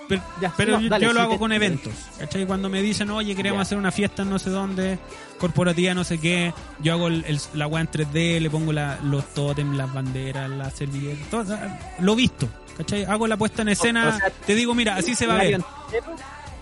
pero, 0.09 0.23
Ya, 0.41 0.53
pero 0.57 0.73
no, 0.73 0.81
yo, 0.81 0.89
dale, 0.89 1.07
yo 1.07 1.13
lo 1.13 1.21
hago 1.21 1.33
te- 1.33 1.39
con 1.39 1.53
eventos. 1.53 1.93
¿Cachai? 2.19 2.47
Cuando 2.47 2.69
me 2.69 2.83
dicen, 2.83 3.11
oye, 3.11 3.35
queremos 3.35 3.59
Ya. 3.59 3.63
hacer 3.63 3.79
una 3.79 3.91
fiesta 3.93 4.23
en 4.23 4.31
no 4.31 4.39
sé 4.39 4.51
dónde, 4.51 4.99
corporativa, 5.39 5.95
no 5.95 6.05
sé 6.05 6.19
qué, 6.19 6.53
yo 6.81 6.93
hago 6.95 7.09
el, 7.09 7.25
el- 7.27 7.41
la 7.55 7.67
weá 7.67 7.81
en 7.83 7.89
3D, 7.91 8.41
le 8.41 8.51
pongo 8.51 8.73
la- 8.73 8.99
los 9.03 9.33
tótems, 9.35 9.77
las 9.77 9.93
banderas, 9.93 10.49
las 10.51 10.73
servilletas, 10.75 11.29
todo, 11.31 11.59
lo 12.01 12.15
visto. 12.17 12.49
¿Cachai? 12.77 13.05
Hago 13.05 13.27
la 13.29 13.37
puesta 13.37 13.63
en 13.63 13.69
escena, 13.69 14.09
o 14.09 14.19
sea, 14.19 14.31
te 14.31 14.55
digo, 14.55 14.75
mira, 14.75 14.97
así 14.97 15.15
se 15.15 15.27
va 15.27 15.35
a 15.35 15.39
ver. 15.45 15.61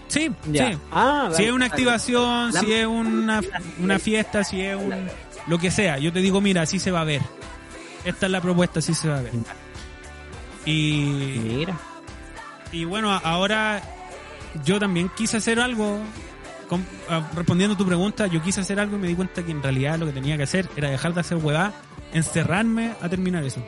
Sí, 0.09 0.31
Ya. 0.51 0.73
sí. 0.73 0.79
Ah, 0.91 1.31
Si 1.35 1.45
es 1.45 1.53
una 1.53 1.65
activación, 1.67 2.53
La- 2.53 2.61
si 2.61 2.73
es 2.73 2.87
una, 2.87 3.41
una 3.81 3.99
fiesta, 3.99 4.45
si 4.45 4.61
es 4.61 4.77
un 4.77 4.95
lo 5.47 5.59
que 5.59 5.71
sea, 5.71 5.97
yo 5.99 6.13
te 6.13 6.21
digo, 6.21 6.41
mira, 6.43 6.63
así 6.63 6.79
se 6.79 6.91
va 6.91 7.01
a 7.01 7.05
ver. 7.05 7.23
Esta 8.05 8.27
es 8.27 8.33
la 8.33 8.41
propuesta, 8.43 8.81
así 8.81 8.93
se 8.95 9.09
va 9.09 9.19
a 9.19 9.23
ver. 9.23 9.33
Y, 10.67 11.39
Mira. 11.43 11.77
Y 12.73 12.85
bueno, 12.85 13.13
ahora 13.13 13.81
yo 14.65 14.79
también 14.81 15.09
quise 15.11 15.37
hacer 15.37 15.61
algo, 15.61 15.99
con- 16.69 16.87
respondiendo 17.35 17.75
a 17.75 17.79
tu 17.79 17.87
pregunta, 17.87 18.27
yo 18.27 18.43
quise 18.43 18.61
hacer 18.61 18.81
algo 18.81 18.97
y 18.97 18.99
me 19.01 19.09
di 19.09 19.15
cuenta 19.15 19.43
que 19.45 19.51
en 19.53 19.63
realidad 19.63 19.99
lo 19.99 20.07
que 20.07 20.13
tenía 20.13 20.37
que 20.37 20.43
hacer 20.45 20.69
era 20.77 20.91
dejar 20.91 21.15
de 21.15 21.21
hacer 21.21 21.39
huevá, 21.39 21.73
encerrarme 22.13 22.93
a 23.01 23.09
terminar 23.09 23.45
eso. 23.45 23.63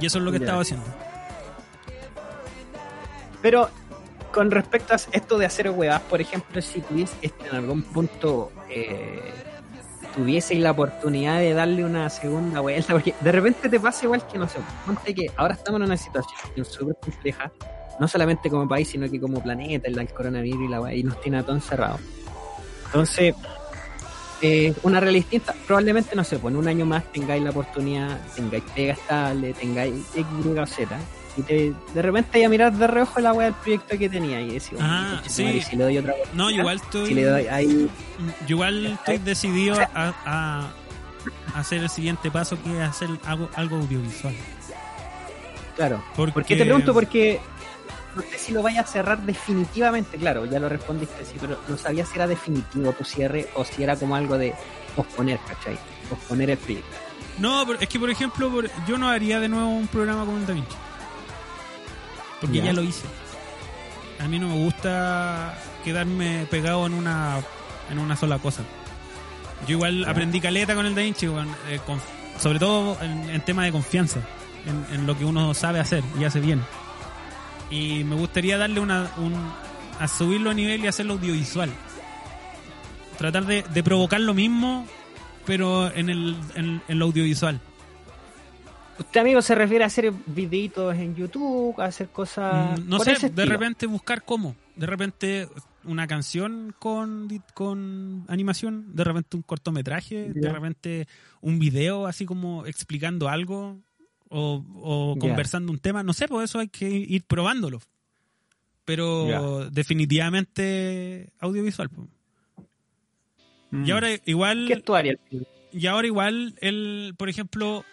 Y 0.00 0.06
eso 0.06 0.18
es 0.18 0.24
lo 0.24 0.30
que 0.30 0.38
estaba 0.38 0.60
haciendo. 0.62 0.86
Pero 3.42 3.70
con 4.32 4.50
respecto 4.50 4.92
a 4.94 4.96
esto 5.12 5.38
de 5.38 5.46
hacer 5.46 5.70
huevas, 5.70 6.02
por 6.02 6.20
ejemplo, 6.20 6.60
si 6.60 6.80
tuviese 6.80 7.14
este, 7.22 7.48
en 7.48 7.56
algún 7.56 7.82
punto 7.82 8.52
eh, 8.68 9.32
tuvieseis 10.14 10.60
la 10.60 10.72
oportunidad 10.72 11.38
de 11.38 11.54
darle 11.54 11.84
una 11.84 12.10
segunda 12.10 12.60
vuelta, 12.60 12.92
porque 12.92 13.14
de 13.20 13.32
repente 13.32 13.68
te 13.68 13.80
pasa 13.80 14.04
igual 14.04 14.26
que 14.26 14.38
no 14.38 14.48
sé, 14.48 14.58
ponte 14.84 15.14
que 15.14 15.30
ahora 15.36 15.54
estamos 15.54 15.80
en 15.80 15.86
una 15.86 15.96
situación 15.96 16.64
súper 16.64 16.96
compleja, 17.00 17.50
no 17.98 18.08
solamente 18.08 18.50
como 18.50 18.68
país, 18.68 18.88
sino 18.88 19.08
que 19.10 19.20
como 19.20 19.40
planeta, 19.42 19.88
el, 19.88 19.98
el 19.98 20.08
coronavirus 20.12 20.62
y 20.64 20.68
la 20.68 20.80
wea, 20.80 20.94
y 20.94 21.02
nos 21.02 21.20
tiene 21.20 21.38
a 21.38 21.42
todos 21.42 21.62
encerrados. 21.62 22.00
Entonces, 22.86 23.34
eh, 24.42 24.74
una 24.82 25.00
realidad 25.00 25.22
distinta, 25.24 25.54
probablemente, 25.66 26.14
no 26.14 26.22
sé, 26.24 26.38
pues 26.38 26.52
en 26.52 26.58
un 26.58 26.68
año 26.68 26.84
más 26.86 27.10
tengáis 27.12 27.42
la 27.42 27.50
oportunidad, 27.50 28.20
tengáis 28.34 28.64
pega 28.74 28.92
estable, 28.92 29.54
tengáis 29.54 29.94
X, 30.14 30.26
Y 30.44 30.58
o 30.58 30.66
Z, 30.66 30.98
y 31.38 31.42
te, 31.42 31.72
de 31.94 32.02
repente 32.02 32.44
a 32.44 32.48
mirar 32.48 32.72
de 32.72 32.86
reojo 32.86 33.20
la 33.20 33.32
wea 33.32 33.46
del 33.46 33.54
proyecto 33.54 33.98
que 33.98 34.08
tenía 34.08 34.40
y 34.40 34.52
decir, 34.52 34.78
Ah, 34.80 35.18
"Oye, 35.20 35.28
sí. 35.30 35.42
madre, 35.44 35.62
si 35.62 35.76
le 35.76 35.84
doy 35.84 35.98
otra 35.98 36.12
oportunidad, 36.12 36.44
No, 36.44 36.50
igual 36.50 36.76
estoy... 36.76 37.06
si 37.08 37.14
le 37.14 37.24
doy 37.24 37.46
ahí, 37.46 37.90
Yo 38.46 38.56
igual 38.56 38.86
estoy 38.86 39.18
decidido 39.18 39.78
a, 39.94 40.14
a 40.26 40.70
hacer 41.54 41.82
el 41.82 41.88
siguiente 41.90 42.30
paso 42.30 42.56
que 42.62 42.70
es 42.82 42.88
hacer 42.88 43.08
algo, 43.24 43.48
algo 43.54 43.76
audiovisual. 43.76 44.34
claro. 45.76 46.02
Porque, 46.14 46.32
¿Por 46.32 46.44
qué 46.44 46.56
te 46.56 46.64
pregunto? 46.64 46.92
Porque 46.94 47.40
no 48.16 48.22
sé 48.22 48.38
si 48.38 48.52
lo 48.52 48.62
vaya 48.62 48.80
a 48.80 48.86
cerrar 48.86 49.20
definitivamente, 49.22 50.16
claro, 50.16 50.44
ya 50.46 50.58
lo 50.58 50.68
respondiste, 50.68 51.24
sí, 51.24 51.34
pero 51.40 51.60
no 51.68 51.76
sabía 51.78 52.04
si 52.06 52.14
era 52.16 52.26
definitivo 52.26 52.92
tu 52.92 53.04
cierre 53.04 53.48
o 53.54 53.64
si 53.64 53.82
era 53.82 53.94
como 53.96 54.16
algo 54.16 54.36
de 54.38 54.54
posponer, 54.96 55.38
¿cachai? 55.46 55.78
Posponer 56.08 56.50
el 56.50 56.58
proyecto. 56.58 56.96
No, 57.38 57.70
es 57.74 57.88
que 57.88 58.00
por 58.00 58.08
ejemplo, 58.10 58.50
por- 58.50 58.70
yo 58.86 58.96
no 58.98 59.08
haría 59.10 59.38
de 59.38 59.48
nuevo 59.48 59.68
un 59.68 59.86
programa 59.86 60.24
con 60.24 60.46
Da 60.46 60.54
Vinci. 60.54 60.74
Porque 62.40 62.56
Ya. 62.58 62.64
ya. 62.64 62.72
lo 62.72 62.82
hice. 62.82 63.04
A 64.18 64.28
mí 64.28 64.38
no 64.38 64.48
me 64.48 64.54
gusta 64.64 65.58
quedarme 65.84 66.46
pegado 66.50 66.86
en 66.86 66.94
una 66.94 67.40
en 67.90 67.98
una 67.98 68.16
sola 68.16 68.38
cosa. 68.38 68.62
Yo 69.66 69.72
igual 69.76 70.04
Ya. 70.04 70.10
aprendí 70.10 70.40
caleta 70.40 70.74
con 70.74 70.86
el 70.86 70.94
Da 70.94 71.02
Vinci, 71.02 71.26
eh, 71.26 71.80
con- 71.86 72.00
sobre 72.40 72.58
todo 72.58 72.96
en, 73.02 73.28
en 73.30 73.40
tema 73.42 73.64
de 73.64 73.72
confianza, 73.72 74.20
en, 74.66 74.94
en 74.94 75.06
lo 75.06 75.16
que 75.16 75.24
uno 75.24 75.52
sabe 75.54 75.78
hacer 75.80 76.02
y 76.18 76.24
hace 76.24 76.40
bien. 76.40 76.62
Y 77.70 78.04
me 78.04 78.14
gustaría 78.14 78.58
darle 78.58 78.80
una, 78.80 79.10
un, 79.18 79.34
a 79.98 80.08
subirlo 80.08 80.50
a 80.50 80.54
nivel 80.54 80.84
y 80.84 80.86
hacerlo 80.86 81.14
audiovisual. 81.14 81.70
Tratar 83.18 83.46
de, 83.46 83.62
de 83.62 83.82
provocar 83.82 84.20
lo 84.20 84.34
mismo, 84.34 84.86
pero 85.44 85.92
en, 85.92 86.10
el, 86.10 86.36
en, 86.54 86.82
en 86.86 86.98
lo 86.98 87.06
audiovisual. 87.06 87.60
¿Usted, 88.98 89.20
amigo, 89.20 89.42
se 89.42 89.54
refiere 89.54 89.84
a 89.84 89.88
hacer 89.88 90.12
videitos 90.26 90.94
en 90.96 91.14
YouTube, 91.14 91.78
a 91.80 91.86
hacer 91.86 92.08
cosas... 92.08 92.80
Mm, 92.80 92.88
no 92.88 92.98
sé, 93.00 93.30
de 93.30 93.44
repente 93.44 93.86
buscar 93.86 94.24
cómo. 94.24 94.56
De 94.74 94.86
repente 94.86 95.48
una 95.84 96.06
canción 96.06 96.74
con, 96.78 97.28
con 97.54 98.24
animación, 98.28 98.94
de 98.94 99.04
repente 99.04 99.36
un 99.36 99.42
cortometraje, 99.42 100.32
de 100.34 100.52
repente 100.52 101.08
un 101.40 101.58
video 101.58 102.06
así 102.06 102.26
como 102.26 102.66
explicando 102.66 103.28
algo 103.28 103.78
o, 104.28 105.16
conversando 105.20 105.72
un 105.72 105.78
tema. 105.78 106.02
No 106.02 106.12
sé, 106.12 106.28
por 106.28 106.42
eso 106.42 106.58
hay 106.58 106.68
que 106.68 106.88
ir 106.88 107.24
probándolo. 107.24 107.80
Pero 108.84 109.68
definitivamente 109.70 111.32
audiovisual. 111.40 111.90
po. 111.90 112.08
Mm. 113.70 113.86
Y 113.86 113.90
ahora 113.90 114.08
igual... 114.24 114.66
¿Qué 114.68 114.74
es 114.74 114.84
tu 114.84 114.94
área? 114.94 115.16
Y 115.72 115.86
ahora 115.86 116.06
igual, 116.06 116.54
el, 116.60 117.14
por 117.18 117.28
ejemplo, 117.28 117.84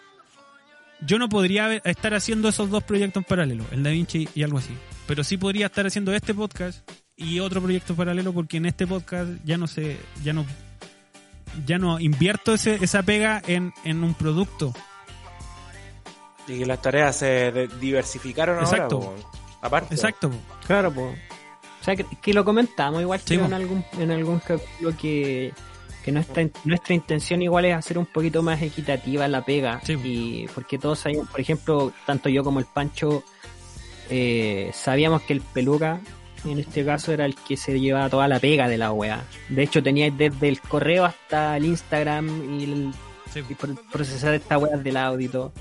yo 1.01 1.19
no 1.19 1.29
podría 1.29 1.75
estar 1.77 2.13
haciendo 2.13 2.49
esos 2.49 2.69
dos 2.69 2.83
proyectos 2.83 3.21
en 3.21 3.27
paralelo, 3.27 3.65
el 3.71 3.83
Da 3.83 3.89
Vinci 3.89 4.27
y 4.35 4.43
algo 4.43 4.59
así. 4.59 4.73
Pero 5.07 5.23
sí 5.23 5.37
podría 5.37 5.65
estar 5.65 5.85
haciendo 5.85 6.13
este 6.13 6.33
podcast 6.33 6.89
y 7.17 7.39
otro 7.39 7.61
proyecto 7.61 7.95
paralelo 7.95 8.33
porque 8.33 8.57
en 8.57 8.65
este 8.65 8.87
podcast 8.87 9.31
ya 9.43 9.57
no 9.57 9.67
sé, 9.67 9.97
ya 10.23 10.33
no, 10.33 10.45
ya 11.65 11.77
no 11.77 11.99
invierto 11.99 12.53
ese, 12.53 12.75
esa 12.81 13.03
pega 13.03 13.41
en, 13.47 13.73
en 13.83 14.03
un 14.03 14.13
producto. 14.13 14.73
Y 16.47 16.59
que 16.59 16.65
las 16.65 16.81
tareas 16.81 17.15
se 17.15 17.67
diversificaron 17.79 18.59
Exacto. 18.59 18.95
ahora. 18.97 19.21
po. 19.21 19.29
Aparte. 19.61 19.95
Exacto. 19.95 20.29
Claro, 20.67 20.91
pues. 20.93 21.17
O 21.81 21.83
sea, 21.83 21.95
que, 21.95 22.05
que 22.21 22.33
lo 22.33 22.45
comentamos 22.45 23.01
igual 23.01 23.19
Sí, 23.23 23.35
en 23.35 23.53
algún 23.53 23.83
en 23.99 24.11
algún 24.11 24.39
capítulo 24.39 24.93
que, 24.97 25.53
que 26.03 26.11
nuestra, 26.13 26.45
nuestra 26.63 26.93
intención 26.93 27.41
igual 27.41 27.65
es 27.65 27.75
hacer 27.75 27.97
un 27.97 28.05
poquito 28.05 28.41
más 28.41 28.61
equitativa 28.61 29.27
la 29.27 29.43
pega. 29.43 29.81
Sí, 29.83 29.93
y 30.03 30.47
porque 30.53 30.77
todos 30.77 30.99
sabíamos, 30.99 31.29
por 31.29 31.39
ejemplo, 31.41 31.91
tanto 32.05 32.29
yo 32.29 32.43
como 32.43 32.59
el 32.59 32.65
Pancho 32.65 33.23
eh, 34.09 34.71
sabíamos 34.73 35.21
que 35.23 35.33
el 35.33 35.41
peluca 35.41 35.99
en 36.45 36.59
este 36.59 36.83
caso 36.85 37.13
era 37.13 37.23
el 37.25 37.35
que 37.35 37.55
se 37.55 37.79
llevaba 37.79 38.09
toda 38.09 38.27
la 38.27 38.39
pega 38.39 38.67
de 38.67 38.77
la 38.77 38.91
wea. 38.91 39.23
De 39.49 39.63
hecho 39.63 39.81
teníais 39.81 40.17
desde 40.17 40.49
el 40.49 40.59
correo 40.61 41.05
hasta 41.05 41.55
el 41.57 41.65
Instagram 41.65 42.59
y, 42.59 42.63
el, 42.65 42.93
Sí, 43.33 43.41
y 43.49 43.55
por- 43.55 43.75
procesar 43.89 44.33
esta 44.33 44.57
wea 44.57 44.75
del 44.77 44.97
audio 44.97 45.25
y 45.25 45.29
todo. 45.29 45.53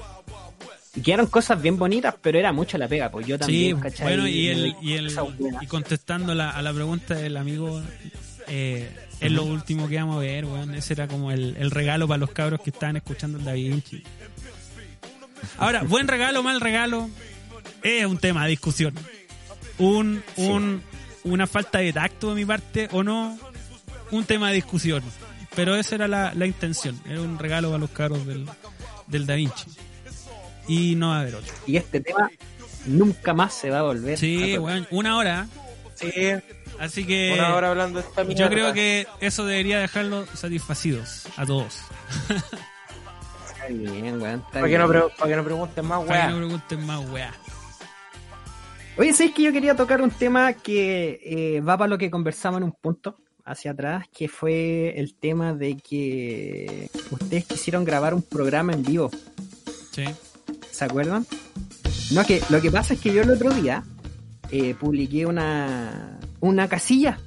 Y 0.95 1.01
quedaron 1.01 1.27
cosas 1.27 1.61
bien 1.63 1.79
bonitas, 1.79 2.15
pero 2.21 2.39
era 2.39 2.53
mucho 2.53 2.77
la 2.77 2.87
pega, 2.87 3.11
pues 3.11 3.27
yo 3.27 3.37
Sí, 3.37 3.41
también, 3.41 3.81
¿cachai? 3.81 4.07
bueno, 4.07 4.29
y, 4.29 4.49
el, 4.49 4.77
y, 4.83 4.93
el, 4.93 5.11
y 5.63 5.67
contestando 5.67 6.35
la, 6.35 6.51
a 6.51 6.61
la 6.61 6.73
pregunta 6.73 7.15
del 7.15 7.39
amigo, 7.39 7.83
eh, 8.47 8.91
es 9.21 9.33
lo 9.33 9.45
último 9.45 9.89
que 9.89 9.97
vamos 9.97 10.17
a 10.17 10.21
ver, 10.21 10.45
weón. 10.45 10.75
Ese 10.75 10.93
era 10.93 11.09
como 11.09 11.31
el, 11.33 11.57
el 11.59 11.71
regalo 11.71 12.07
para 12.07 12.19
los 12.19 12.31
cabros 12.33 12.61
que 12.61 12.71
estaban 12.71 12.97
escuchando 12.97 13.39
el 13.39 13.45
Da 13.45 13.53
Vinci. 13.55 14.03
Ahora, 15.59 15.83
buen 15.83 16.09
regalo, 16.09 16.43
mal 16.43 16.61
regalo, 16.61 17.09
es 17.83 18.05
un 18.05 18.19
tema 18.19 18.45
de 18.45 18.51
discusión. 18.51 18.95
Un, 19.79 20.23
un, 20.37 20.83
Una 21.25 21.47
falta 21.47 21.79
de 21.79 21.93
tacto 21.93 22.31
de 22.31 22.35
mi 22.35 22.45
parte 22.45 22.89
o 22.93 23.03
no, 23.03 23.39
un 24.11 24.25
tema 24.25 24.51
de 24.51 24.57
discusión. 24.57 25.03
Pero 25.57 25.75
esa 25.77 25.95
era 25.95 26.07
la, 26.09 26.33
la 26.35 26.47
intención, 26.47 27.01
era 27.09 27.21
un 27.21 27.39
regalo 27.39 27.69
para 27.69 27.79
los 27.79 27.91
cabros 27.91 28.27
del, 28.27 28.47
del 29.07 29.27
Da 29.27 29.35
Vinci. 29.37 29.67
Y 30.69 30.95
no 30.97 31.09
va 31.11 31.19
a 31.19 31.21
haber 31.21 31.35
otro. 31.37 31.53
Y 31.67 31.77
este 31.77 32.01
tema 32.01 32.31
nunca 32.87 33.35
más 33.35 33.55
se 33.55 33.71
va 33.71 33.81
a 33.81 33.83
volver. 33.83 34.15
a 34.15 34.17
Sí, 34.17 34.55
tocar. 34.57 34.61
weón, 34.61 34.87
una 34.91 35.17
hora. 35.17 35.47
Sí, 35.95 36.11
Así 36.79 37.07
que 37.07 37.35
Una 37.39 37.55
hora 37.55 37.71
hablando 37.71 38.01
de 38.01 38.07
esta 38.09 38.23
yo 38.25 38.49
creo 38.49 38.73
que 38.73 39.07
eso 39.21 39.45
debería 39.45 39.79
dejarlo 39.79 40.27
satisfacidos 40.35 41.27
a 41.37 41.45
todos. 41.47 41.79
Está 42.29 43.67
bien, 43.69 44.21
weón. 44.21 44.41
está 44.41 44.51
Para 44.53 44.69
que, 44.69 44.79
no, 44.79 44.89
para 44.89 45.31
que 45.31 45.37
no 45.37 45.45
pregunten 45.45 45.85
más, 45.87 46.05
Para 46.05 46.23
que 46.27 46.33
no 46.33 46.39
weá. 46.39 46.47
pregunten 46.47 46.87
más, 46.87 47.11
weá. 47.11 47.35
Oye, 48.97 49.13
¿sabéis 49.13 49.35
que 49.35 49.43
yo 49.43 49.53
quería 49.53 49.77
tocar 49.77 50.03
un 50.03 50.11
tema 50.11 50.53
que 50.55 51.21
eh, 51.25 51.61
va 51.61 51.79
para 51.79 51.89
lo 51.89 51.99
que 51.99 52.11
conversamos 52.11 52.59
en 52.59 52.65
un 52.65 52.73
punto 52.73 53.17
hacia 53.45 53.71
atrás, 53.73 54.07
que 54.13 54.29
fue 54.29 54.99
el 54.99 55.15
tema 55.15 55.53
de 55.55 55.77
que 55.77 56.91
ustedes 57.11 57.45
quisieron 57.45 57.85
grabar 57.85 58.15
un 58.15 58.23
programa 58.23 58.73
en 58.73 58.83
vivo, 58.83 59.11
Sí. 59.93 60.05
¿Se 60.73 60.85
acuerdan? 60.85 61.25
No, 62.11 62.25
que 62.25 62.43
lo 62.51 62.61
que 62.61 62.71
pasa 62.73 62.95
es 62.95 63.01
que 63.01 63.13
yo 63.15 63.23
el 63.23 63.31
otro 63.31 63.51
día 63.55 63.85
eh, 64.51 64.75
publiqué 64.75 65.25
una, 65.27 66.19
una 66.41 66.69
casilla. 66.69 67.19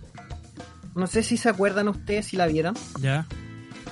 No 0.96 1.08
sé 1.08 1.24
si 1.24 1.38
se 1.38 1.50
acuerdan 1.50 1.88
ustedes, 1.88 2.26
si 2.28 2.38
la 2.38 2.48
vieron, 2.48 2.76
Ya. 3.02 3.26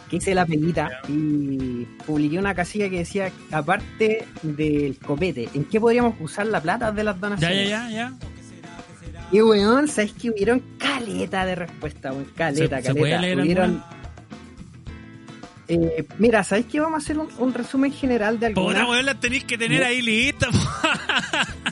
que 0.09 0.17
hice 0.17 0.35
la 0.35 0.45
peguita 0.45 0.89
y 1.09 1.85
publiqué 2.05 2.37
una 2.37 2.53
casilla 2.55 2.89
que 2.89 2.99
decía, 2.99 3.31
aparte 3.51 4.25
del 4.41 4.97
copete, 4.99 5.49
¿en 5.53 5.65
qué 5.65 5.79
podríamos 5.79 6.15
usar 6.19 6.45
la 6.47 6.61
plata 6.61 6.91
de 6.91 7.03
las 7.03 7.19
donaciones? 7.19 7.69
ya, 7.69 7.89
ya, 7.89 7.95
ya. 7.95 8.13
Y 9.31 9.41
weón, 9.41 9.87
¿sabes 9.87 10.13
que 10.13 10.29
hubieron 10.29 10.61
caleta 10.77 11.43
de 11.45 11.55
respuesta, 11.55 12.11
weón? 12.11 12.25
Caleta, 12.35 12.77
¿Se- 12.81 12.87
se 12.89 12.95
puede 12.95 13.13
caleta. 13.13 13.21
leer 13.21 13.39
hubieron... 13.39 13.65
alguna? 13.65 14.02
Eh, 15.67 16.05
mira, 16.17 16.43
¿sabes 16.43 16.65
que 16.65 16.79
vamos 16.79 17.01
a 17.01 17.03
hacer 17.03 17.17
un, 17.17 17.29
un 17.37 17.53
resumen 17.53 17.91
general 17.93 18.37
de 18.39 18.49
Puta, 18.49 18.59
algunas? 18.61 18.89
weón, 18.89 19.05
la 19.05 19.15
tenéis 19.15 19.45
que 19.45 19.57
tener 19.57 19.81
ahí 19.83 20.01
lista. 20.01 20.47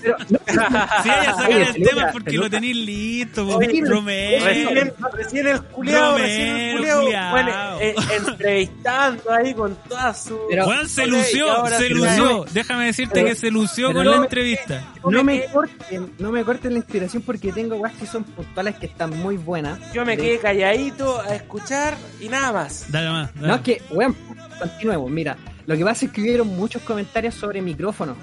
Pero, 0.01 0.17
no, 0.29 0.39
Si 1.03 1.09
ella 1.09 1.33
sacar 1.35 1.51
Oye, 1.51 1.63
el 1.75 1.83
tema 1.83 2.05
es 2.07 2.11
porque 2.13 2.37
lo 2.37 2.49
tenéis 2.49 2.75
listo, 2.77 3.45
po. 3.45 3.59
Romeo. 3.85 4.45
Recién, 4.45 4.93
recién 5.13 5.47
el 5.47 5.57
Romero, 5.75 6.17
recién 6.17 6.55
el 6.57 6.77
culiao. 6.77 7.31
bueno, 7.31 7.51
eh, 7.81 7.95
entrevistando 8.17 9.31
ahí 9.31 9.53
con 9.53 9.75
toda 9.87 10.13
su... 10.13 10.39
Pero- 10.49 10.67
Weón, 10.67 10.87
se 10.89 11.07
lució, 11.07 11.51
ahora 11.51 11.77
se 11.77 11.87
sí, 11.87 11.93
lució. 11.93 12.45
Déjame 12.51 12.85
decirte 12.85 13.13
Pero- 13.15 13.27
que 13.27 13.35
se 13.35 13.51
lució 13.51 13.93
con 13.93 14.05
no 14.05 14.11
la 14.11 14.17
entrevista. 14.17 14.83
no 15.03 15.23
me 15.23 15.45
corten, 15.45 16.13
no 16.19 16.31
me 16.31 16.43
corten 16.43 16.71
la 16.73 16.77
inspiración 16.79 17.23
porque 17.23 17.51
tengo 17.51 17.75
weas 17.75 17.95
que 17.97 18.05
son 18.05 18.23
puntuales 18.23 18.75
que 18.75 18.85
están 18.87 19.09
muy 19.19 19.37
buenas. 19.37 19.79
Yo 19.93 20.05
me 20.05 20.17
quedé 20.17 20.39
calladito 20.39 21.19
a 21.21 21.35
escuchar 21.35 21.95
y 22.19 22.29
nada 22.29 22.51
más. 22.51 22.85
Dale 22.89 23.09
más. 23.09 23.33
dale. 23.35 23.47
No, 23.47 23.55
es 23.55 23.61
que, 23.61 23.80
weón, 23.89 24.15
continuemos. 24.59 25.09
Mira, 25.11 25.37
lo 25.65 25.75
que 25.75 25.83
pasa 25.83 26.05
es 26.05 26.11
que 26.11 26.21
hubieron 26.21 26.47
muchos 26.47 26.81
comentarios 26.83 27.33
sobre 27.35 27.61
micrófonos. 27.61 28.17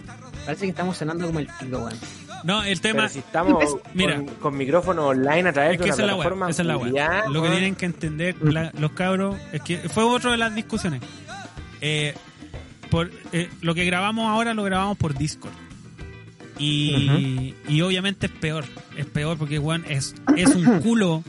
Parece 0.45 0.65
que 0.65 0.71
estamos 0.71 0.97
sonando 0.97 1.27
como 1.27 1.39
el 1.41 1.47
pico, 1.61 1.79
weón. 1.79 1.95
No, 2.45 2.63
el 2.63 2.79
Pero 2.81 2.95
tema. 2.95 3.09
si 3.09 3.19
estamos 3.19 3.77
Mira. 3.95 4.15
con, 4.17 4.27
con 4.37 4.57
micrófono 4.57 5.09
online 5.09 5.49
a 5.49 5.53
través 5.53 5.73
Es 5.73 5.79
que 5.79 5.85
de 5.85 5.91
esa 5.91 6.03
una 6.05 6.05
es 6.05 6.07
la 6.07 6.15
weá, 6.15 6.23
plataforma 6.29 6.51
esa 6.51 6.63
es 6.63 6.69
la 6.69 6.79
culiá, 6.79 7.25
Lo 7.31 7.43
que 7.43 7.49
tienen 7.51 7.75
que 7.75 7.87
entender 7.87 8.37
la- 8.41 8.73
los 8.79 8.93
cabros 8.93 9.37
es 9.53 9.61
que 9.63 9.79
fue 9.89 10.05
otro 10.05 10.31
de 10.31 10.37
las 10.37 10.55
discusiones. 10.55 11.03
Eh, 11.81 12.15
por, 12.91 13.11
eh, 13.33 13.51
lo 13.61 13.75
que 13.75 13.85
grabamos 13.85 14.29
ahora 14.29 14.55
lo 14.55 14.63
grabamos 14.63 14.97
por 14.97 15.15
Discord. 15.19 15.53
Y, 16.59 17.55
y 17.69 17.81
obviamente 17.83 18.27
es 18.27 18.33
peor. 18.33 18.65
Es 18.97 19.07
peor 19.07 19.37
porque, 19.39 19.59
weón, 19.59 19.85
es, 19.89 20.15
es 20.37 20.55
un 20.55 20.81
culo. 20.81 21.23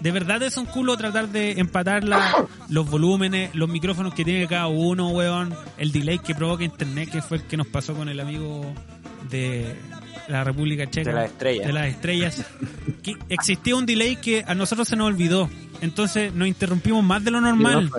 De 0.00 0.12
verdad 0.12 0.42
es 0.44 0.56
un 0.56 0.64
culo 0.66 0.96
tratar 0.96 1.28
de 1.28 1.52
empatar 1.58 2.04
la- 2.04 2.46
los 2.68 2.88
volúmenes, 2.88 3.54
los 3.54 3.68
micrófonos 3.68 4.14
que 4.14 4.24
tiene 4.24 4.46
cada 4.46 4.68
uno, 4.68 5.08
weón. 5.08 5.54
El 5.76 5.90
delay 5.92 6.18
que 6.20 6.34
provoca 6.34 6.62
internet, 6.64 7.10
que 7.10 7.20
fue 7.22 7.38
el 7.38 7.42
que 7.44 7.56
nos 7.56 7.66
pasó 7.66 7.94
con 7.94 8.08
el 8.08 8.20
amigo 8.20 8.64
de 9.30 9.74
la 10.28 10.44
República 10.44 10.88
Checa 10.88 11.10
De 11.10 11.16
las 11.16 11.30
estrellas. 11.30 11.66
de 11.66 11.72
las 11.72 11.86
estrellas, 11.86 12.44
que 13.02 13.16
existía 13.28 13.74
un 13.74 13.86
delay 13.86 14.16
que 14.16 14.44
a 14.46 14.54
nosotros 14.54 14.86
se 14.86 14.94
nos 14.94 15.08
olvidó. 15.08 15.50
Entonces 15.80 16.32
nos 16.32 16.46
interrumpimos 16.46 17.02
más 17.02 17.24
de 17.24 17.30
lo 17.30 17.40
normal. 17.40 17.90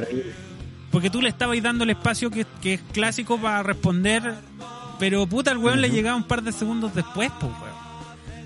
Porque 0.91 1.09
tú 1.09 1.21
le 1.21 1.29
estabas 1.29 1.61
dando 1.61 1.83
el 1.83 1.89
espacio 1.91 2.31
que, 2.31 2.45
que 2.61 2.75
es 2.75 2.81
clásico 2.93 3.37
para 3.39 3.61
responder. 3.61 4.35
Pero 4.99 5.27
puta, 5.27 5.51
el 5.51 5.57
weón 5.57 5.81
le 5.81 5.89
llegaba 5.89 6.15
un 6.17 6.23
par 6.23 6.43
de 6.43 6.51
segundos 6.51 6.93
después, 6.95 7.29
pues, 7.39 7.51
weón. 7.51 7.75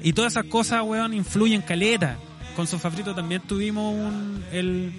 Y 0.04 0.12
todas 0.14 0.34
esas 0.34 0.46
cosas, 0.46 0.82
weón, 0.84 1.14
influyen 1.14 1.62
caleta. 1.62 2.18
Con 2.56 2.68
Sofafrito 2.68 3.16
también 3.16 3.42
tuvimos 3.42 3.94
un, 3.94 4.44
el, 4.52 4.94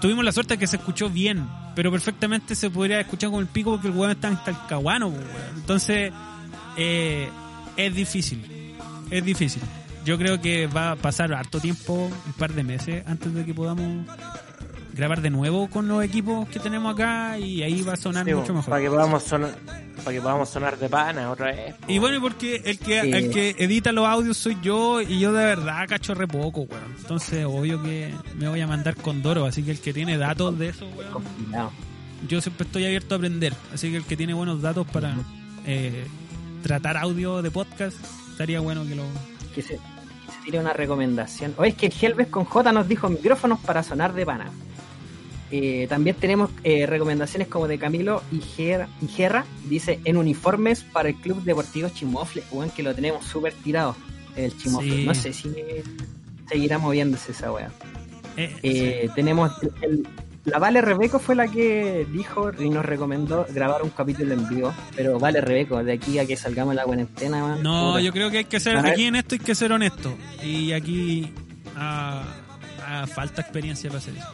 tuvimos 0.00 0.24
la 0.24 0.32
suerte 0.32 0.54
de 0.54 0.58
que 0.58 0.66
se 0.66 0.76
escuchó 0.76 1.08
bien. 1.08 1.46
Pero 1.74 1.90
perfectamente 1.90 2.54
se 2.54 2.68
podría 2.70 3.00
escuchar 3.00 3.30
con 3.30 3.40
el 3.40 3.46
pico 3.46 3.72
porque 3.72 3.88
el 3.88 3.94
weón 3.94 4.10
está 4.10 4.28
en 4.28 4.36
Talcahuano, 4.36 5.10
pues. 5.10 5.26
Entonces, 5.56 6.12
eh, 6.76 7.28
es 7.76 7.94
difícil. 7.94 8.76
Es 9.10 9.24
difícil. 9.24 9.62
Yo 10.04 10.18
creo 10.18 10.40
que 10.40 10.66
va 10.66 10.92
a 10.92 10.96
pasar 10.96 11.32
harto 11.32 11.60
tiempo, 11.60 12.10
un 12.26 12.32
par 12.34 12.52
de 12.52 12.64
meses, 12.64 13.04
antes 13.06 13.32
de 13.32 13.44
que 13.44 13.54
podamos 13.54 14.04
grabar 14.94 15.20
de 15.22 15.30
nuevo 15.30 15.68
con 15.68 15.88
los 15.88 16.04
equipos 16.04 16.48
que 16.48 16.58
tenemos 16.60 16.92
acá 16.94 17.38
y 17.38 17.62
ahí 17.62 17.82
va 17.82 17.94
a 17.94 17.96
sonar 17.96 18.26
Sí, 18.26 18.34
mucho 18.34 18.52
mejor. 18.54 18.70
Para 18.70 18.82
que 18.82 18.88
podamos 18.90 19.22
sonar, 19.22 19.54
para 20.04 20.12
que 20.12 20.20
podamos 20.20 20.48
sonar 20.50 20.78
de 20.78 20.88
pana 20.88 21.30
otra 21.30 21.46
vez. 21.46 21.74
Y 21.88 21.98
bueno, 21.98 22.16
y 22.18 22.20
porque 22.20 22.56
el 22.64 22.78
que, 22.78 23.00
Sí. 23.00 23.12
el 23.12 23.30
que 23.30 23.54
edita 23.58 23.90
los 23.92 24.06
audios 24.06 24.36
soy 24.36 24.58
yo 24.62 25.00
y 25.00 25.18
yo 25.18 25.32
de 25.32 25.44
verdad 25.44 25.86
cacho 25.88 26.14
re 26.14 26.28
poco, 26.28 26.62
weón. 26.62 26.94
Entonces, 27.00 27.44
obvio 27.46 27.82
que 27.82 28.12
me 28.36 28.48
voy 28.48 28.60
a 28.60 28.66
mandar 28.66 28.94
con 28.96 29.22
Doro, 29.22 29.46
así 29.46 29.62
que 29.62 29.70
el 29.70 29.80
que 29.80 29.92
tiene 29.94 30.18
datos 30.18 30.58
de 30.58 30.68
eso, 30.68 30.86
weón, 30.88 31.70
yo 32.28 32.40
siempre 32.40 32.66
estoy 32.66 32.84
abierto 32.84 33.14
a 33.14 33.18
aprender. 33.18 33.54
Así 33.72 33.90
que 33.90 33.96
el 33.96 34.04
que 34.04 34.16
tiene 34.16 34.34
buenos 34.34 34.60
datos 34.62 34.86
para 34.86 35.14
eh, 35.66 36.04
tratar 36.62 36.96
audio 36.96 37.40
de 37.42 37.50
podcast, 37.50 37.96
estaría 38.30 38.60
bueno 38.60 38.86
que 38.86 38.94
lo... 38.94 39.04
que 39.54 39.62
se, 39.62 39.74
que 39.76 40.32
se 40.32 40.44
tire 40.44 40.58
una 40.60 40.72
recomendación. 40.72 41.54
O 41.56 41.64
es 41.64 41.74
que 41.74 41.86
el 41.86 41.92
Helves 42.00 42.28
con 42.28 42.44
J 42.44 42.70
nos 42.72 42.86
dijo 42.86 43.08
micrófonos 43.08 43.58
para 43.60 43.82
sonar 43.82 44.12
de 44.12 44.24
pana. 44.26 44.50
Eh, 45.54 45.86
también 45.86 46.16
tenemos 46.16 46.50
eh, 46.64 46.86
recomendaciones 46.86 47.46
como 47.46 47.68
de 47.68 47.78
Camilo 47.78 48.22
y 48.32 48.38
Ger- 48.40 48.86
y 49.02 49.06
Gerra. 49.08 49.44
Dice 49.68 50.00
en 50.04 50.16
uniformes 50.16 50.82
para 50.82 51.10
el 51.10 51.14
Club 51.16 51.42
Deportivo 51.44 51.90
Chimofle. 51.90 52.42
Weón, 52.50 52.70
que 52.70 52.82
lo 52.82 52.94
tenemos 52.94 53.24
súper 53.26 53.52
tirado. 53.52 53.94
El 54.34 54.56
Chimofle. 54.56 54.90
Sí. 54.96 55.04
No 55.04 55.14
sé 55.14 55.32
si 55.34 55.52
seguirá 56.48 56.78
moviéndose 56.78 57.32
esa 57.32 57.52
wea. 57.52 57.70
Eh, 58.36 58.56
Eh, 58.62 59.08
tenemos 59.14 59.52
el- 59.82 60.06
la 60.44 60.58
Vale 60.58 60.80
Rebeco 60.80 61.18
fue 61.20 61.34
la 61.36 61.46
que 61.46 62.04
dijo 62.10 62.50
y 62.58 62.68
nos 62.68 62.84
recomendó 62.84 63.46
grabar 63.50 63.82
un 63.82 63.90
capítulo 63.90 64.32
en 64.34 64.48
vivo. 64.48 64.74
Pero 64.96 65.18
Vale 65.20 65.40
Rebeco, 65.40 65.84
de 65.84 65.92
aquí 65.92 66.18
a 66.18 66.26
que 66.26 66.36
salgamos 66.36 66.74
la 66.74 66.84
cuarentena, 66.84 67.40
man, 67.42 67.62
No, 67.62 68.00
yo 68.00 68.10
creo 68.12 68.30
que 68.30 68.38
hay 68.38 68.44
que 68.46 68.58
ser, 68.58 68.78
aquí 68.78 69.04
en 69.04 69.16
esto 69.16 69.34
hay 69.34 69.38
que 69.40 69.54
ser 69.54 69.70
honesto. 69.70 70.16
Y 70.42 70.72
aquí 70.72 71.30
ah, 71.76 72.24
ah, 72.84 73.06
falta 73.06 73.42
experiencia 73.42 73.88
para 73.90 73.98
hacer 73.98 74.16
eso. 74.16 74.28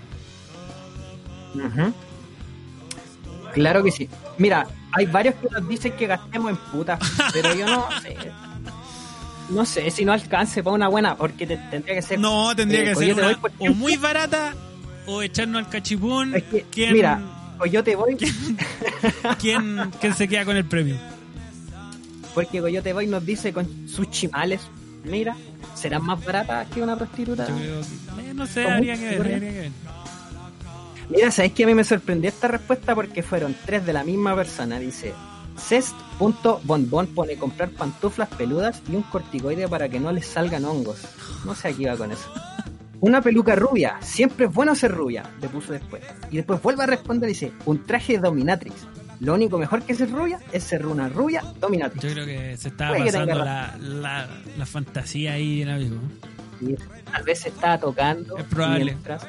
Claro 3.54 3.82
que 3.82 3.90
sí. 3.90 4.08
Mira, 4.38 4.66
hay 4.92 5.06
varios 5.06 5.34
que 5.36 5.48
nos 5.50 5.68
dicen 5.68 5.92
que 5.92 6.06
gastemos 6.06 6.50
en 6.50 6.56
putas, 6.56 6.98
pero 7.32 7.54
yo 7.54 7.66
no 7.66 7.86
sé. 8.02 8.16
No 9.50 9.64
sé 9.64 9.90
si 9.90 10.04
no 10.04 10.12
alcance 10.12 10.62
para 10.62 10.74
una 10.74 10.88
buena, 10.88 11.16
porque 11.16 11.46
te- 11.46 11.56
tendría 11.56 11.94
que 11.94 12.02
ser. 12.02 12.20
No, 12.20 12.54
tendría 12.54 12.82
eh, 12.82 12.84
que 12.84 12.94
ser 12.96 13.14
una, 13.14 13.34
por 13.40 13.50
o 13.58 13.72
muy 13.72 13.96
barata 13.96 14.54
o 15.06 15.22
echarnos 15.22 15.64
al 15.64 15.70
cachipún. 15.70 16.34
Es 16.34 16.42
que, 16.42 16.66
¿Quién, 16.70 16.92
Mira, 16.92 17.18
Coyote 17.58 17.96
Boy, 17.96 18.14
¿quién, 19.38 19.90
quién 20.02 20.14
se 20.14 20.28
queda 20.28 20.44
con 20.44 20.54
el 20.54 20.66
premio? 20.66 20.96
porque 22.34 22.60
Coyote 22.60 22.92
Boy 22.92 23.06
nos 23.06 23.24
dice 23.24 23.54
con 23.54 23.88
sus 23.88 24.10
chimales, 24.10 24.60
mira, 25.04 25.34
serán 25.74 26.04
más 26.04 26.22
baratas 26.22 26.68
que 26.68 26.82
una 26.82 26.94
prostituta. 26.94 27.48
Yo 27.48 27.56
creo 27.56 27.80
que, 27.80 28.30
eh, 28.30 28.34
no 28.34 28.46
sé, 28.46 28.64
¿Cómo? 28.64 28.74
habría 28.76 28.96
que 28.98 29.04
ver, 29.06 29.16
¿Cómo? 29.16 29.34
habría 29.34 29.50
que 29.50 29.60
ver. 29.60 29.72
Mira, 31.10 31.30
¿sabes 31.30 31.52
que 31.52 31.64
a 31.64 31.66
mí 31.66 31.74
me 31.74 31.84
sorprendió 31.84 32.28
esta 32.28 32.48
respuesta? 32.48 32.94
Porque 32.94 33.22
fueron 33.22 33.56
tres 33.64 33.86
de 33.86 33.92
la 33.92 34.04
misma 34.04 34.34
persona. 34.34 34.78
Dice, 34.78 35.14
Cest.bonbon 35.56 37.06
pone 37.08 37.36
comprar 37.36 37.70
pantuflas 37.70 38.28
peludas 38.28 38.82
y 38.90 38.96
un 38.96 39.02
corticoide 39.02 39.68
para 39.68 39.88
que 39.88 40.00
no 40.00 40.12
les 40.12 40.26
salgan 40.26 40.64
hongos. 40.64 41.00
No 41.44 41.54
sé 41.54 41.68
a 41.68 41.72
qué 41.72 41.82
iba 41.82 41.96
con 41.96 42.12
eso. 42.12 42.30
Una 43.00 43.22
peluca 43.22 43.54
rubia. 43.54 43.96
Siempre 44.00 44.46
es 44.46 44.52
bueno 44.52 44.74
ser 44.74 44.92
rubia. 44.92 45.22
Le 45.40 45.48
puso 45.48 45.72
después. 45.72 46.02
Y 46.30 46.36
después 46.36 46.60
vuelve 46.60 46.82
a 46.82 46.86
responder 46.86 47.30
y 47.30 47.32
dice, 47.32 47.52
un 47.64 47.84
traje 47.84 48.14
de 48.14 48.18
dominatrix. 48.18 48.74
Lo 49.20 49.34
único 49.34 49.58
mejor 49.58 49.82
que 49.82 49.94
ser 49.94 50.10
rubia 50.10 50.38
es 50.52 50.62
ser 50.62 50.86
una 50.86 51.08
rubia 51.08 51.42
dominatrix. 51.60 52.04
Yo 52.04 52.12
creo 52.12 52.26
que 52.26 52.56
se 52.56 52.68
estaba 52.68 52.96
Puede 52.96 53.06
pasando 53.06 53.34
la, 53.34 53.76
la, 53.80 54.28
la 54.56 54.66
fantasía 54.66 55.32
ahí 55.32 55.62
en 55.62 55.70
amigo. 55.70 55.96
Y 56.60 56.74
tal 57.10 57.22
vez 57.22 57.40
se 57.40 57.48
estaba 57.48 57.78
tocando. 57.78 58.36
Es 58.36 58.44
probable. 58.44 58.84
Mientras, 58.84 59.26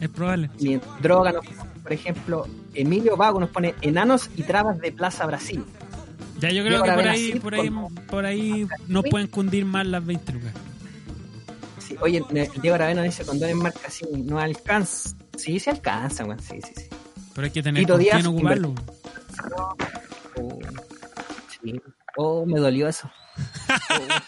Es 0.00 0.08
probable. 0.08 0.50
mientras 0.60 1.02
droga 1.02 1.32
nos 1.32 1.44
por 1.88 1.94
ejemplo, 1.94 2.46
Emilio 2.74 3.16
Vago 3.16 3.40
nos 3.40 3.48
pone 3.48 3.74
enanos 3.80 4.28
y 4.36 4.42
trabas 4.42 4.78
de 4.78 4.92
Plaza 4.92 5.24
Brasil. 5.24 5.64
Ya 6.38 6.50
yo 6.50 6.62
creo 6.62 6.82
que 6.82 6.92
por 6.92 7.08
ahí, 7.08 7.40
por 7.40 7.54
ahí, 7.54 7.70
por 8.10 8.26
ahí 8.26 8.68
nos 8.88 9.04
pueden 9.10 9.26
cundir 9.28 9.64
más 9.64 9.86
las 9.86 10.04
20 10.04 10.32
lucas. 10.34 10.52
Sí, 11.78 11.96
oye, 12.02 12.22
Diego 12.60 12.74
Aravena 12.74 13.02
dice 13.02 13.24
condones 13.24 13.56
marca 13.56 13.88
sí, 13.88 14.04
no 14.22 14.38
alcanza. 14.38 15.16
Sí, 15.38 15.58
sí 15.58 15.70
alcanza, 15.70 16.26
weón. 16.26 16.38
Sí, 16.40 16.60
sí, 16.62 16.72
sí. 16.76 16.88
Pero 17.34 17.46
hay 17.46 17.50
que 17.52 17.62
tener 17.62 17.86
con 17.88 18.02
quién 18.02 18.26
ocuparlo. 18.26 18.74
Oh, 20.36 20.58
sí. 21.62 21.80
Oh, 22.18 22.44
me 22.44 22.60
dolió 22.60 22.86
eso. 22.86 23.10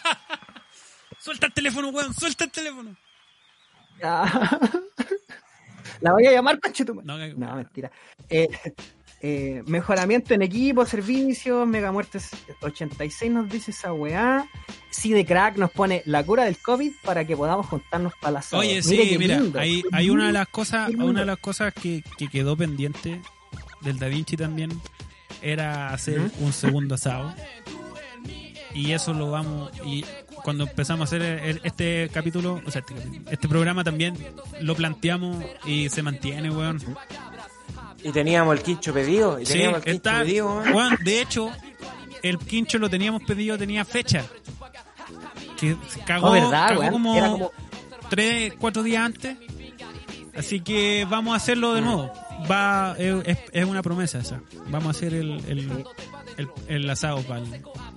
¡Suelta 1.19 1.45
el 1.45 1.53
teléfono, 1.53 1.89
weón, 1.89 2.11
suelta 2.15 2.45
el 2.45 2.51
teléfono. 2.51 2.95
La 6.01 6.13
voy 6.13 6.25
a 6.25 6.31
llamar 6.31 6.59
Conchetumare. 6.59 7.33
No, 7.35 7.55
mentira. 7.55 7.91
Eh, 8.29 8.49
eh, 9.21 9.61
mejoramiento 9.67 10.33
en 10.33 10.41
equipo, 10.41 10.83
servicios, 10.85 11.67
Mega 11.67 11.91
Muertes 11.91 12.31
86 12.61 13.31
nos 13.31 13.49
dice 13.49 13.71
esa 13.71 13.93
weá. 13.93 14.47
Sí, 14.89 15.13
de 15.13 15.25
crack 15.25 15.57
nos 15.57 15.71
pone 15.71 16.01
la 16.05 16.23
cura 16.23 16.45
del 16.45 16.57
COVID 16.57 16.91
para 17.03 17.25
que 17.25 17.37
podamos 17.37 17.67
juntarnos 17.67 18.13
para 18.19 18.31
la 18.31 18.39
asado. 18.39 18.61
Oye, 18.61 18.81
Mire 18.83 19.09
sí, 19.09 19.17
mira, 19.17 19.39
lindo. 19.39 19.59
hay, 19.59 20.09
una 20.09 20.27
de 20.27 20.33
las 20.33 20.47
cosas, 20.47 20.89
una 20.89 21.21
de 21.21 21.25
las 21.27 21.37
cosas 21.37 21.73
que, 21.73 22.03
que 22.17 22.27
quedó 22.29 22.57
pendiente 22.57 23.21
del 23.81 23.99
Da 23.99 24.07
Vinci 24.07 24.35
también 24.35 24.71
era 25.41 25.93
hacer 25.93 26.19
un 26.39 26.51
segundo 26.51 26.95
asado. 26.95 27.33
Y 28.73 28.93
eso 28.93 29.13
lo 29.13 29.29
vamos 29.29 29.71
y 29.85 30.05
cuando 30.43 30.63
empezamos 30.65 31.01
a 31.01 31.15
hacer 31.15 31.21
el- 31.21 31.61
este 31.63 32.09
capítulo, 32.13 32.61
o 32.65 32.71
sea, 32.71 32.81
este, 32.87 32.95
este 33.31 33.47
programa 33.47 33.83
también 33.83 34.15
lo 34.61 34.75
planteamos 34.75 35.43
y 35.65 35.89
se 35.89 36.01
mantiene, 36.03 36.49
weón. 36.49 36.79
Y 38.03 38.11
teníamos 38.11 38.55
el 38.57 38.63
quincho 38.63 38.93
pedido. 38.93 39.39
Y 39.39 39.45
Sí, 39.45 39.61
el 39.61 39.73
quincho 39.75 39.89
está, 39.91 40.19
pedido, 40.19 40.55
weón. 40.57 40.73
weón, 40.73 40.97
de 41.03 41.21
hecho, 41.21 41.51
el 42.23 42.37
quincho 42.39 42.77
lo 42.79 42.89
teníamos 42.89 43.21
pedido, 43.23 43.57
tenía 43.57 43.85
fecha. 43.85 44.23
Que 45.59 45.75
se 45.87 45.99
cagó, 46.01 46.29
Oh, 46.29 46.31
¿verdad, 46.31 46.69
cagó 46.69 46.79
weón? 46.81 46.93
como, 46.93 47.15
Era 47.15 47.29
como- 47.29 47.51
tres, 48.09 48.53
cuatro 48.59 48.81
días 48.83 49.03
antes. 49.05 49.37
Así 50.35 50.61
que 50.61 51.05
vamos 51.09 51.33
a 51.33 51.37
hacerlo 51.37 51.73
de 51.73 51.81
nuevo. 51.81 52.11
Va, 52.49 52.95
es, 52.97 53.37
es- 53.51 53.65
una 53.65 53.81
promesa 53.81 54.19
esa. 54.19 54.41
Vamos 54.67 54.87
a 54.87 54.89
hacer 54.97 55.13
el, 55.13 55.31
el, 55.47 55.85
el, 56.37 56.49
el 56.67 56.89
asado 56.89 57.21
para 57.23 57.41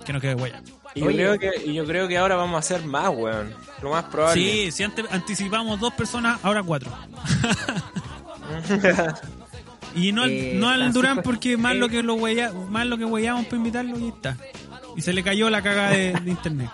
que 0.05 0.13
no 0.13 0.21
quede 0.21 0.35
huella. 0.35 0.61
Y 0.93 1.01
yo, 1.01 1.07
creo 1.07 1.39
que, 1.39 1.51
y 1.65 1.73
yo 1.73 1.85
creo 1.85 2.07
que 2.07 2.17
ahora 2.17 2.35
vamos 2.35 2.55
a 2.55 2.59
hacer 2.59 2.85
más, 2.85 3.09
weón. 3.09 3.53
Lo 3.81 3.91
más 3.91 4.05
probable. 4.05 4.41
Sí, 4.41 4.71
si 4.71 4.83
antes 4.83 5.05
anticipamos 5.11 5.79
dos 5.79 5.93
personas, 5.93 6.39
ahora 6.43 6.63
cuatro. 6.63 6.91
y 9.95 10.11
no, 10.11 10.23
al- 10.23 10.31
Eh, 10.31 10.53
no 10.55 10.69
al 10.69 10.93
Durán 10.93 11.21
porque 11.21 11.57
más 11.57 11.73
eh, 11.73 11.77
lo 11.77 11.89
que 11.89 12.03
lo 12.03 12.15
huella, 12.15 12.51
más 12.69 12.85
lo 12.85 12.97
que 12.97 13.05
huellamos 13.05 13.45
para 13.45 13.57
invitarlo 13.57 13.97
y 13.99 14.09
está. 14.09 14.37
Y 14.95 15.01
se 15.01 15.13
le 15.13 15.23
cayó 15.23 15.49
la 15.49 15.61
caga 15.61 15.89
de, 15.89 16.13
de 16.13 16.29
internet. 16.31 16.69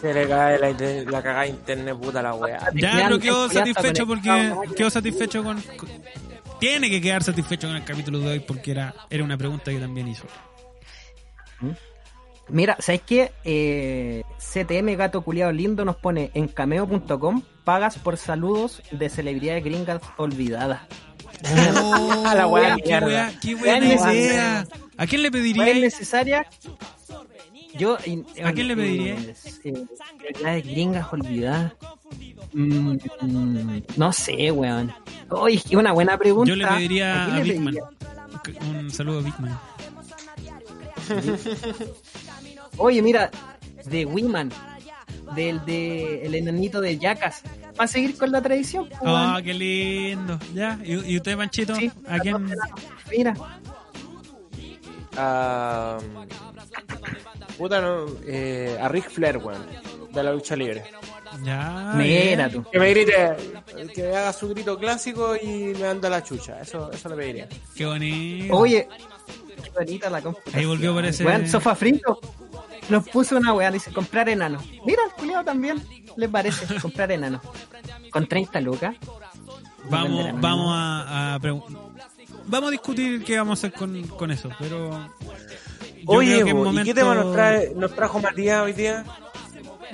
Se 0.00 0.12
le 0.12 0.28
cae 0.28 0.58
la, 0.58 0.70
la 1.10 1.22
cagada 1.22 1.42
de 1.42 1.48
internet, 1.50 1.96
puta 1.96 2.22
la 2.22 2.34
weá. 2.34 2.58
Ya, 2.74 3.08
ya 3.08 3.18
quedó 3.18 3.48
satisfecho 3.48 4.06
porque 4.06 4.52
quedó 4.76 4.90
satisfecho 4.90 5.44
con, 5.44 5.60
con- 5.62 5.88
tiene 6.62 6.88
que 6.88 7.00
quedar 7.00 7.24
satisfecho 7.24 7.66
con 7.66 7.74
el 7.76 7.82
capítulo 7.82 8.20
de 8.20 8.28
hoy 8.28 8.38
porque 8.40 8.70
era 8.70 8.94
era 9.10 9.24
una 9.24 9.36
pregunta 9.36 9.72
que 9.72 9.78
también 9.80 10.06
hizo. 10.06 10.28
Mira, 12.48 12.76
¿sabes 12.78 13.00
qué? 13.04 13.32
Eh, 13.42 14.22
CTM 14.38 14.94
Gato 14.96 15.22
Culiado 15.22 15.50
Lindo 15.50 15.84
nos 15.84 15.96
pone 15.96 16.30
en 16.34 16.46
cameo.com 16.46 17.42
pagas 17.64 17.98
por 17.98 18.16
saludos 18.16 18.80
de 18.92 19.08
celebridades 19.08 19.64
gringas 19.64 20.00
olvidadas. 20.16 20.82
Oh, 21.82 22.22
La 22.36 22.46
wea 22.46 22.76
qué 22.76 22.96
wea, 22.98 23.32
qué 23.42 23.54
Wea 23.56 23.80
buena 23.80 23.86
mierda. 23.86 24.14
idea. 24.14 24.66
¿A 24.98 25.06
quién 25.08 25.22
le 25.22 25.30
¿Fue 25.30 25.40
pediría? 25.40 25.74
necesaria? 25.74 26.46
Yo, 27.74 27.94
¿A 28.44 28.52
quién 28.52 28.68
le 28.68 28.76
pediría? 28.76 29.14
eh, 29.64 29.74
eh, 30.44 30.60
gringas 30.64 31.12
olvidadas. 31.12 31.72
Mm, 32.52 32.98
mm, 33.22 33.82
no 33.96 34.12
sé, 34.12 34.50
weón. 34.50 34.92
Es 35.50 35.64
que 35.64 35.76
una 35.76 35.92
buena 35.92 36.18
pregunta. 36.18 36.48
Yo 36.50 36.56
le 36.56 36.66
pediría 36.66 37.24
a 37.24 37.38
le 37.38 37.42
Big 37.42 37.60
Man. 37.60 37.74
pediría? 37.74 38.60
Un 38.80 38.90
saludo 38.90 39.20
a 39.20 39.22
Big 39.22 39.38
Man. 39.40 39.58
Oye, 42.78 43.02
mira, 43.02 43.30
de 43.86 44.04
Wiman, 44.06 44.50
del 45.34 45.64
de 45.64 46.26
el 46.26 46.34
enanito 46.34 46.80
de 46.80 46.98
Yacas. 46.98 47.42
¿Va 47.78 47.84
a 47.84 47.88
seguir 47.88 48.16
con 48.18 48.30
la 48.30 48.42
tradición? 48.42 48.88
Ah, 49.04 49.32
weón? 49.34 49.44
qué 49.44 49.54
lindo. 49.54 50.38
Ya, 50.54 50.78
¿y, 50.84 51.12
y 51.12 51.16
usted, 51.16 51.36
Panchito? 51.36 51.74
Sí, 51.74 51.90
¿A 52.06 52.18
quién? 52.18 52.36
Mira, 53.10 53.34
Ah, 55.14 55.98
puta, 57.58 57.82
no, 57.82 58.06
eh, 58.26 58.78
a 58.80 58.88
Rick 58.88 59.10
Flair, 59.10 59.36
weón. 59.38 59.66
De 60.12 60.22
la 60.22 60.32
lucha 60.32 60.56
libre. 60.56 60.84
Ya. 61.44 61.92
mira 61.96 62.48
tú. 62.50 62.64
Que 62.70 62.78
me 62.78 62.90
grite, 62.90 63.12
que 63.94 64.02
me 64.02 64.16
haga 64.16 64.32
su 64.32 64.48
grito 64.48 64.78
clásico 64.78 65.34
y 65.36 65.72
me 65.78 65.86
anda 65.86 66.08
la 66.10 66.22
chucha. 66.22 66.60
Eso, 66.60 66.90
eso 66.92 67.08
le 67.08 67.16
pediría. 67.16 67.48
Qué 67.74 67.86
bonito. 67.86 68.54
Oye, 68.54 68.88
qué 69.62 69.70
bonita 69.70 70.10
la 70.10 70.20
computación. 70.20 70.60
Ahí 70.60 70.66
volvió 70.66 70.92
por 70.94 71.04
ese- 71.04 71.24
Weón, 71.24 71.48
Sofá 71.48 71.74
Frito 71.74 72.20
nos 72.88 73.08
puso 73.08 73.36
una 73.36 73.52
weá, 73.54 73.70
dice 73.70 73.92
comprar 73.92 74.28
enano. 74.28 74.60
Mira, 74.84 75.02
el 75.06 75.12
culiado 75.12 75.44
también 75.44 75.82
le 76.16 76.28
parece 76.28 76.66
comprar 76.80 77.10
enano. 77.12 77.40
Con 78.10 78.26
30 78.26 78.60
lucas. 78.60 78.94
Vamos, 79.88 80.30
vamos 80.40 80.72
a, 80.76 81.34
a 81.34 81.38
Vamos 81.38 82.68
a 82.68 82.70
discutir 82.70 83.24
qué 83.24 83.36
vamos 83.38 83.58
a 83.58 83.66
hacer 83.66 83.78
con, 83.78 84.02
con 84.08 84.30
eso, 84.30 84.50
pero. 84.58 84.90
yo 84.90 86.04
Oye, 86.06 86.34
creo 86.34 86.44
que 86.44 86.50
en 86.50 86.56
bo, 86.56 86.62
¿y 86.62 86.66
momento- 86.66 86.84
qué 86.90 86.94
tema 86.94 87.14
nos, 87.14 87.32
trae, 87.32 87.72
nos 87.76 87.94
trajo 87.94 88.20
Matías 88.20 88.62
hoy 88.62 88.72
día? 88.72 89.04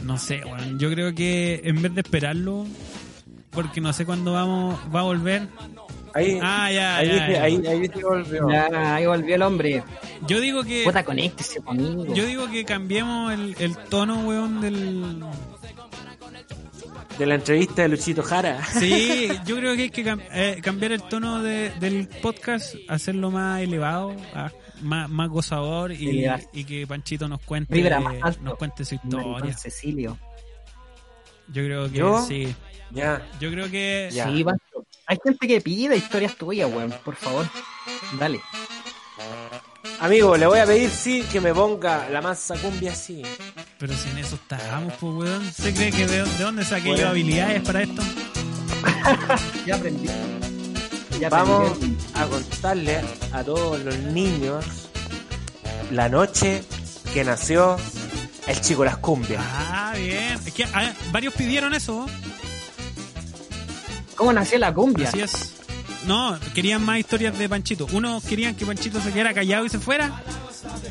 No 0.03 0.19
sé, 0.19 0.43
weón. 0.45 0.79
Yo 0.79 0.91
creo 0.91 1.15
que 1.15 1.61
en 1.65 1.83
vez 1.83 1.95
de 1.95 2.01
esperarlo, 2.01 2.67
porque 3.51 3.81
no 3.81 3.93
sé 3.93 4.05
cuándo 4.07 4.33
vamos, 4.33 4.79
va 4.95 5.01
a 5.01 5.05
volver. 5.05 5.49
Ahí, 6.15 6.39
Ah, 6.43 6.71
ya, 6.73 6.97
ahí, 6.97 7.09
ya, 7.09 7.43
ahí, 7.43 7.63
ahí 7.67 7.89
volvió. 8.03 8.51
Ya, 8.51 8.95
ahí 8.95 9.07
volvió 9.07 9.35
el 9.35 9.43
hombre. 9.43 9.83
Yo 10.27 10.41
digo 10.41 10.65
que. 10.65 10.83
Puta, 10.85 11.05
conéctese 11.05 11.61
conmigo. 11.61 12.07
Yo 12.15 12.25
digo 12.27 12.49
que 12.51 12.65
cambiemos 12.65 13.33
el, 13.33 13.55
el 13.59 13.77
tono, 13.77 14.21
weón, 14.27 14.61
del. 14.61 15.23
De 17.19 17.27
la 17.27 17.35
entrevista 17.35 17.83
de 17.83 17.89
Luchito 17.89 18.23
Jara. 18.23 18.65
Sí, 18.65 19.29
yo 19.47 19.57
creo 19.57 19.75
que 19.75 19.83
hay 19.83 19.91
que 19.91 20.05
cam- 20.05 20.23
eh, 20.33 20.61
cambiar 20.63 20.93
el 20.93 21.03
tono 21.03 21.43
de- 21.43 21.71
del 21.81 22.07
podcast, 22.23 22.77
hacerlo 22.89 23.31
más 23.33 23.61
elevado, 23.61 24.15
a- 24.35 24.53
más, 24.83 25.09
más 25.09 25.29
gozador 25.29 25.93
y, 25.93 26.25
que 26.67 26.87
Panchito 26.87 27.29
nos 27.29 27.41
cuente, 27.41 27.75
Vibra 27.75 28.01
más 28.01 28.17
alto. 28.23 28.41
nos 28.43 28.57
cuente 28.57 28.85
su 28.85 28.95
historia. 28.97 29.57
Cecilio. 29.57 30.19
Yo 31.49 31.65
creo 31.65 31.91
que 31.91 31.99
¿Yo? 31.99 32.25
sí. 32.27 32.55
Ya. 32.91 33.27
Yo 33.41 33.51
creo 33.51 33.71
que 33.71 34.09
Ya. 34.13 34.27
Sí, 34.31 34.45
Pancho. 34.45 34.87
Hay 35.07 35.19
gente 35.25 35.47
que 35.49 35.61
pide 35.61 35.97
historias 35.97 36.37
tuyas, 36.37 36.71
weón. 36.73 36.93
Por 37.05 37.17
favor. 37.17 37.47
Dale. 38.19 38.41
Amigo, 40.01 40.37
le 40.37 40.47
voy 40.47 40.59
a 40.61 40.67
pedir 40.67 40.91
sí 40.91 41.23
que 41.33 41.41
me 41.41 41.53
ponga 41.53 42.09
la 42.11 42.21
mansa 42.23 42.55
cumbia 42.57 42.95
sí. 42.95 43.23
Pero 43.79 43.95
si 43.95 44.09
en 44.11 44.19
eso 44.19 44.37
estábamos, 44.37 44.93
pues, 45.01 45.13
weón. 45.15 45.47
¿Usted 45.47 45.75
cree 45.75 45.91
que 45.91 46.07
de, 46.07 46.23
de 46.25 46.45
dónde 46.45 46.65
saqué 46.65 46.89
Bueno. 46.89 47.03
yo 47.03 47.09
habilidades 47.09 47.63
para 47.63 47.83
esto? 47.83 48.03
Ya 49.67 49.75
aprendí. 49.77 50.09
Ya 51.21 51.29
Vamos 51.31 51.77
a 52.15 52.27
contarle 52.27 53.01
a 53.33 53.43
todos 53.43 53.81
los 53.81 53.99
niños 53.99 54.65
la 55.91 56.09
noche 56.09 56.63
que 57.13 57.25
nació 57.25 57.77
el 58.47 58.61
chico 58.61 58.85
Las 58.85 58.99
Cumbias. 58.99 59.43
Ah, 59.45 59.95
bien. 59.97 60.39
Es 60.47 60.53
que 60.53 60.65
ah, 60.65 60.93
varios 61.11 61.35
pidieron 61.35 61.75
eso. 61.75 62.07
¿Cómo 64.15 64.33
nació 64.33 64.59
la 64.59 64.73
cumbia? 64.73 65.09
Así 65.09 65.21
es. 65.21 65.55
No, 66.07 66.39
querían 66.55 66.85
más 66.85 66.99
historias 66.99 67.37
de 67.39 67.49
Panchito. 67.49 67.87
Unos 67.93 68.25
querían 68.25 68.55
que 68.55 68.65
Panchito 68.65 69.01
se 69.01 69.13
quedara 69.13 69.35
callado 69.35 69.65
y 69.65 69.69
se 69.69 69.79
fuera. 69.79 70.23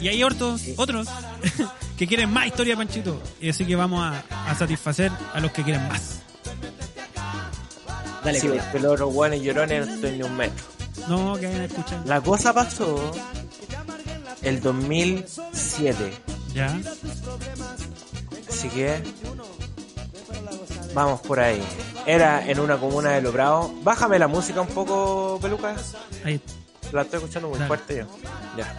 Y 0.02 0.10
hay 0.10 0.24
otros, 0.24 0.62
otros 0.76 1.08
que 1.98 2.06
quieren 2.06 2.32
más 2.32 2.48
historia 2.48 2.74
de 2.74 2.78
Panchito. 2.78 3.22
Y 3.40 3.50
así 3.50 3.66
que 3.66 3.76
vamos 3.76 4.02
a, 4.04 4.24
a 4.50 4.56
satisfacer 4.56 5.12
a 5.34 5.40
los 5.40 5.52
que 5.52 5.64
quieren 5.64 5.88
más. 5.88 6.22
Dale, 8.28 8.40
Sí, 8.42 8.48
porque 8.50 8.80
los 8.80 8.92
otros 8.94 9.14
guanes 9.14 9.42
llorones 9.42 9.88
no 9.88 9.94
estoy 9.94 10.12
ni 10.18 10.24
un 10.24 10.36
metro. 10.36 10.66
No, 11.08 11.36
que 11.38 11.46
vayan 11.46 11.62
a 11.62 11.66
escuchar. 11.66 12.02
La 12.06 12.20
cosa 12.22 12.54
pasó 12.54 13.12
el 14.42 14.60
2007. 14.62 16.14
Ya. 16.54 16.78
Así 18.50 18.68
que 18.70 19.02
vamos 20.94 21.22
por 21.22 21.40
ahí. 21.40 21.62
Era 22.06 22.46
en 22.46 22.60
una 22.60 22.78
comuna 22.78 23.12
de 23.12 23.22
Lobrado. 23.22 23.72
Bájame 23.84 24.20
la 24.20 24.28
música 24.28 24.62
un 24.62 24.68
poco, 24.68 25.40
peluca. 25.42 25.76
Ahí. 26.26 26.42
La 26.92 27.04
estoy 27.04 27.18
escuchando 27.20 27.50
muy 27.50 27.58
Dale. 27.60 27.68
fuerte 27.68 27.98
yo. 27.98 28.06
Ya. 28.58 28.76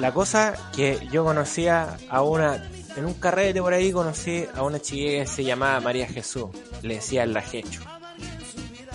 La 0.00 0.12
cosa 0.12 0.54
que 0.74 1.08
yo 1.10 1.24
conocía 1.24 1.96
a 2.08 2.22
una. 2.22 2.62
En 2.96 3.06
un 3.06 3.14
carrete 3.14 3.60
por 3.62 3.72
ahí 3.72 3.90
conocí 3.90 4.44
a 4.54 4.62
una 4.62 4.78
chiquilla 4.80 5.22
que 5.22 5.26
se 5.26 5.44
llamaba 5.44 5.80
María 5.80 6.06
Jesús. 6.06 6.46
Le 6.82 6.94
decía 6.96 7.22
el 7.22 7.32
lajecho. 7.32 7.80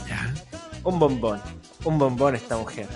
Ya. 0.08 0.34
Un 0.84 1.00
bombón. 1.00 1.42
Un 1.84 1.98
bombón 1.98 2.36
esta 2.36 2.58
mujer. 2.58 2.88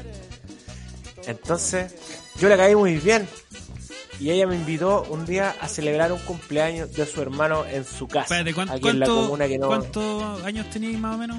Entonces, 1.28 1.94
yo 2.40 2.50
le 2.50 2.58
caí 2.58 2.76
muy 2.76 2.98
bien. 2.98 3.28
Y 4.20 4.30
ella 4.30 4.46
me 4.46 4.56
invitó 4.56 5.02
un 5.10 5.26
día 5.26 5.56
a 5.60 5.68
celebrar 5.68 6.12
un 6.12 6.20
cumpleaños 6.20 6.94
de 6.94 7.08
su 7.08 7.22
hermano 7.24 7.66
en 7.66 7.84
su 7.84 8.08
casa. 8.08 8.22
Espérate, 8.36 8.54
¿cuánto, 8.54 8.74
aquí 8.76 8.88
en 8.90 9.00
la 9.00 9.06
cuánto- 9.08 9.24
comuna 9.24 9.48
que 9.48 9.58
no. 9.58 9.68
cuántos 9.68 10.44
años 10.44 10.70
tenías 10.70 11.00
más 11.02 11.16
o 11.16 11.18
menos? 11.18 11.38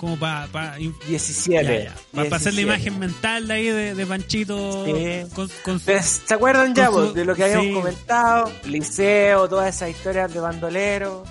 Como 0.00 0.18
para 0.18 0.76
17. 0.78 1.90
Para 2.14 2.36
hacer 2.36 2.54
la 2.54 2.60
imagen 2.62 2.98
mental 2.98 3.46
de 3.46 3.52
ahí 3.54 3.66
de, 3.66 3.94
de 3.94 4.06
Panchito. 4.06 4.86
Sí. 4.86 5.26
Con, 5.34 5.50
con 5.62 5.78
su- 5.78 5.84
Pues, 5.84 6.22
¿Se 6.24 6.32
acuerdan 6.32 6.74
ya 6.74 6.88
vos, 6.88 7.08
su- 7.08 7.12
de 7.14 7.26
lo 7.26 7.34
que 7.36 7.44
habíamos 7.44 7.66
sí. 7.66 7.72
comentado? 7.74 8.50
Liceo, 8.64 9.46
todas 9.46 9.76
esas 9.76 9.90
historias 9.90 10.32
de 10.32 10.40
bandolero. 10.40 11.22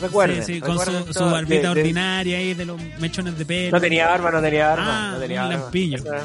Recuerden. 0.00 0.44
sí, 0.44 0.54
sí, 0.54 0.60
con 0.60 0.78
su, 0.78 1.12
su 1.12 1.24
barbita 1.24 1.54
de- 1.54 1.74
de- 1.74 1.80
ordinaria 1.80 2.38
ahí 2.38 2.54
de 2.54 2.64
los 2.66 2.80
mechones 3.00 3.36
de 3.36 3.44
pelo. 3.44 3.72
No 3.72 3.80
tenía 3.80 4.06
barba, 4.06 4.30
no 4.30 4.40
tenía 4.40 4.68
barba. 4.68 4.84
Ah, 4.86 5.10
no 5.14 5.18
tenía 5.18 5.42
barba. 5.42 5.70
era. 5.74 6.22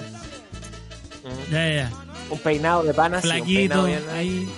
Mm. 1.24 1.52
Ya, 1.52 1.68
ya, 1.70 1.74
ya. 1.76 1.92
Un 2.30 2.38
peinado 2.38 2.84
de 2.84 2.94
pana, 2.94 3.20
sí, 3.20 3.28
un 3.30 3.34
Flaquito, 3.34 3.58
peinado 3.58 3.86
bien, 3.88 4.04
ahí. 4.14 4.50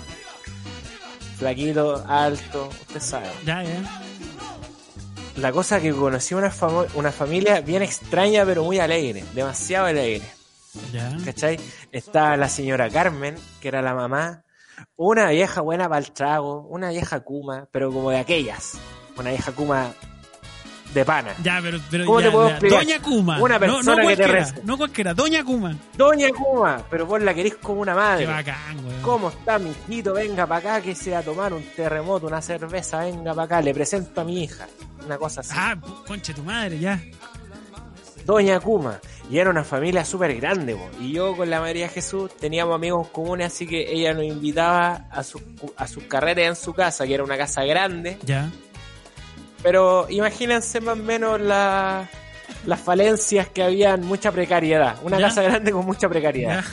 flaquito, 1.37 2.03
alto, 2.09 2.69
usted 2.87 2.99
sabe. 2.99 3.27
Ya, 3.45 3.63
ya. 3.63 4.01
La 5.37 5.51
cosa 5.51 5.81
que 5.81 5.91
conocí 5.93 6.33
una, 6.33 6.49
famo- 6.51 6.87
una 6.95 7.11
familia 7.11 7.59
bien 7.61 7.81
extraña, 7.81 8.45
pero 8.45 8.63
muy 8.63 8.79
alegre, 8.79 9.23
demasiado 9.33 9.87
alegre. 9.87 10.25
Ya. 10.93 11.15
¿Cachai? 11.25 11.59
Está 11.91 12.35
la 12.37 12.49
señora 12.49 12.89
Carmen, 12.89 13.35
que 13.61 13.67
era 13.67 13.81
la 13.81 13.93
mamá, 13.93 14.43
una 14.97 15.29
vieja 15.29 15.61
buena 15.61 15.87
para 15.89 15.99
el 15.99 16.11
trago, 16.11 16.61
una 16.69 16.89
vieja 16.89 17.19
kuma, 17.21 17.67
pero 17.71 17.91
como 17.91 18.11
de 18.11 18.17
aquellas, 18.19 18.73
una 19.17 19.29
vieja 19.31 19.51
kuma 19.53 19.93
de 20.95 21.05
pana. 21.05 21.35
Ya, 21.43 21.59
pero, 21.61 21.79
pero 21.91 22.05
¿Cómo 22.05 22.19
ya, 22.21 22.25
te 22.25 22.31
puedo 22.31 22.47
ya. 22.47 22.51
explicar? 22.53 22.79
Doña 22.79 22.99
Kuma. 23.01 23.39
Una 23.41 23.59
No- 23.59 23.67
no, 23.67 23.73
persona 23.75 24.07
que 24.07 24.15
te 24.17 24.27
reza. 24.27 24.55
No 24.63 24.77
cualquiera, 24.77 25.13
Doña 25.13 25.43
Kuma. 25.43 25.75
Doña 25.95 26.29
Kuma, 26.29 26.81
pero 26.89 27.05
vos 27.05 27.21
la 27.21 27.33
querés 27.33 27.55
como 27.55 27.81
una 27.81 27.91
Qué 27.93 27.99
madre. 27.99 28.25
bacán, 28.25 28.85
weón. 28.85 29.01
¿Cómo 29.03 29.29
está 29.29 29.59
mi 29.59 29.69
hijito? 29.69 30.13
Venga 30.13 30.47
para 30.47 30.59
acá 30.77 30.81
que 30.81 30.95
sea 30.95 31.19
a 31.19 31.21
tomar 31.21 31.53
un 31.53 31.61
terremoto, 31.75 32.25
una 32.25 32.41
cerveza, 32.41 32.99
venga 32.99 33.33
para 33.35 33.43
acá, 33.45 33.61
le 33.61 33.73
presento 33.73 34.21
a 34.21 34.23
mi 34.23 34.43
hija. 34.43 34.67
Una 35.05 35.17
cosa 35.19 35.41
así. 35.41 35.51
Ah, 35.53 35.75
conche 36.07 36.33
tu 36.33 36.41
madre, 36.43 36.79
ya. 36.79 36.99
Doña 38.25 38.59
Kuma. 38.59 38.99
Y 39.29 39.37
era 39.39 39.49
una 39.49 39.63
familia 39.63 40.05
súper 40.05 40.35
grande, 40.39 40.75
po. 40.75 40.87
y 40.99 41.11
yo 41.13 41.35
con 41.35 41.49
la 41.49 41.59
María 41.59 41.89
Jesús 41.89 42.29
teníamos 42.37 42.75
amigos 42.75 43.07
comunes, 43.09 43.47
así 43.47 43.65
que 43.67 43.91
ella 43.91 44.13
nos 44.13 44.23
invitaba 44.23 45.07
a 45.11 45.23
sus 45.23 45.41
a 45.77 45.87
sus 45.87 46.03
carreras 46.03 46.45
en 46.47 46.55
su 46.55 46.73
casa, 46.73 47.05
que 47.07 47.13
era 47.15 47.23
una 47.23 47.35
casa 47.37 47.63
grande, 47.63 48.17
Ya. 48.23 48.51
Pero 49.65 50.05
imagínense 50.09 50.79
más 50.79 50.93
o 50.93 51.01
menos 51.01 51.41
la- 51.41 52.07
las 52.67 52.79
falencias 52.79 53.47
que 53.49 53.63
habían, 53.63 54.05
mucha 54.05 54.31
precariedad, 54.31 54.97
una 55.01 55.17
Ya. 55.19 55.27
casa 55.29 55.41
grande 55.41 55.71
con 55.71 55.83
mucha 55.87 56.07
precariedad, 56.07 56.63
Ya. 56.63 56.65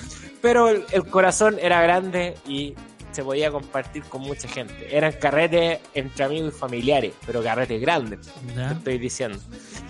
pero 0.43 0.69
el, 0.69 0.85
el 0.93 1.07
corazón 1.07 1.57
era 1.59 1.81
grande 1.81 2.35
y 2.47 2.75
se 3.13 3.23
podía 3.23 3.51
compartir 3.51 4.03
con 4.05 4.21
mucha 4.23 4.47
gente. 4.49 4.95
Eran 4.95 5.13
carretes 5.13 5.81
entre 5.95 6.25
amigos 6.25 6.55
y 6.55 6.59
familiares, 6.59 7.13
pero 7.27 7.43
carretes 7.43 7.81
grandes, 7.81 8.21
te 8.21 8.55
Ya. 8.55 8.73
estoy 8.73 8.99
diciendo. 8.99 9.39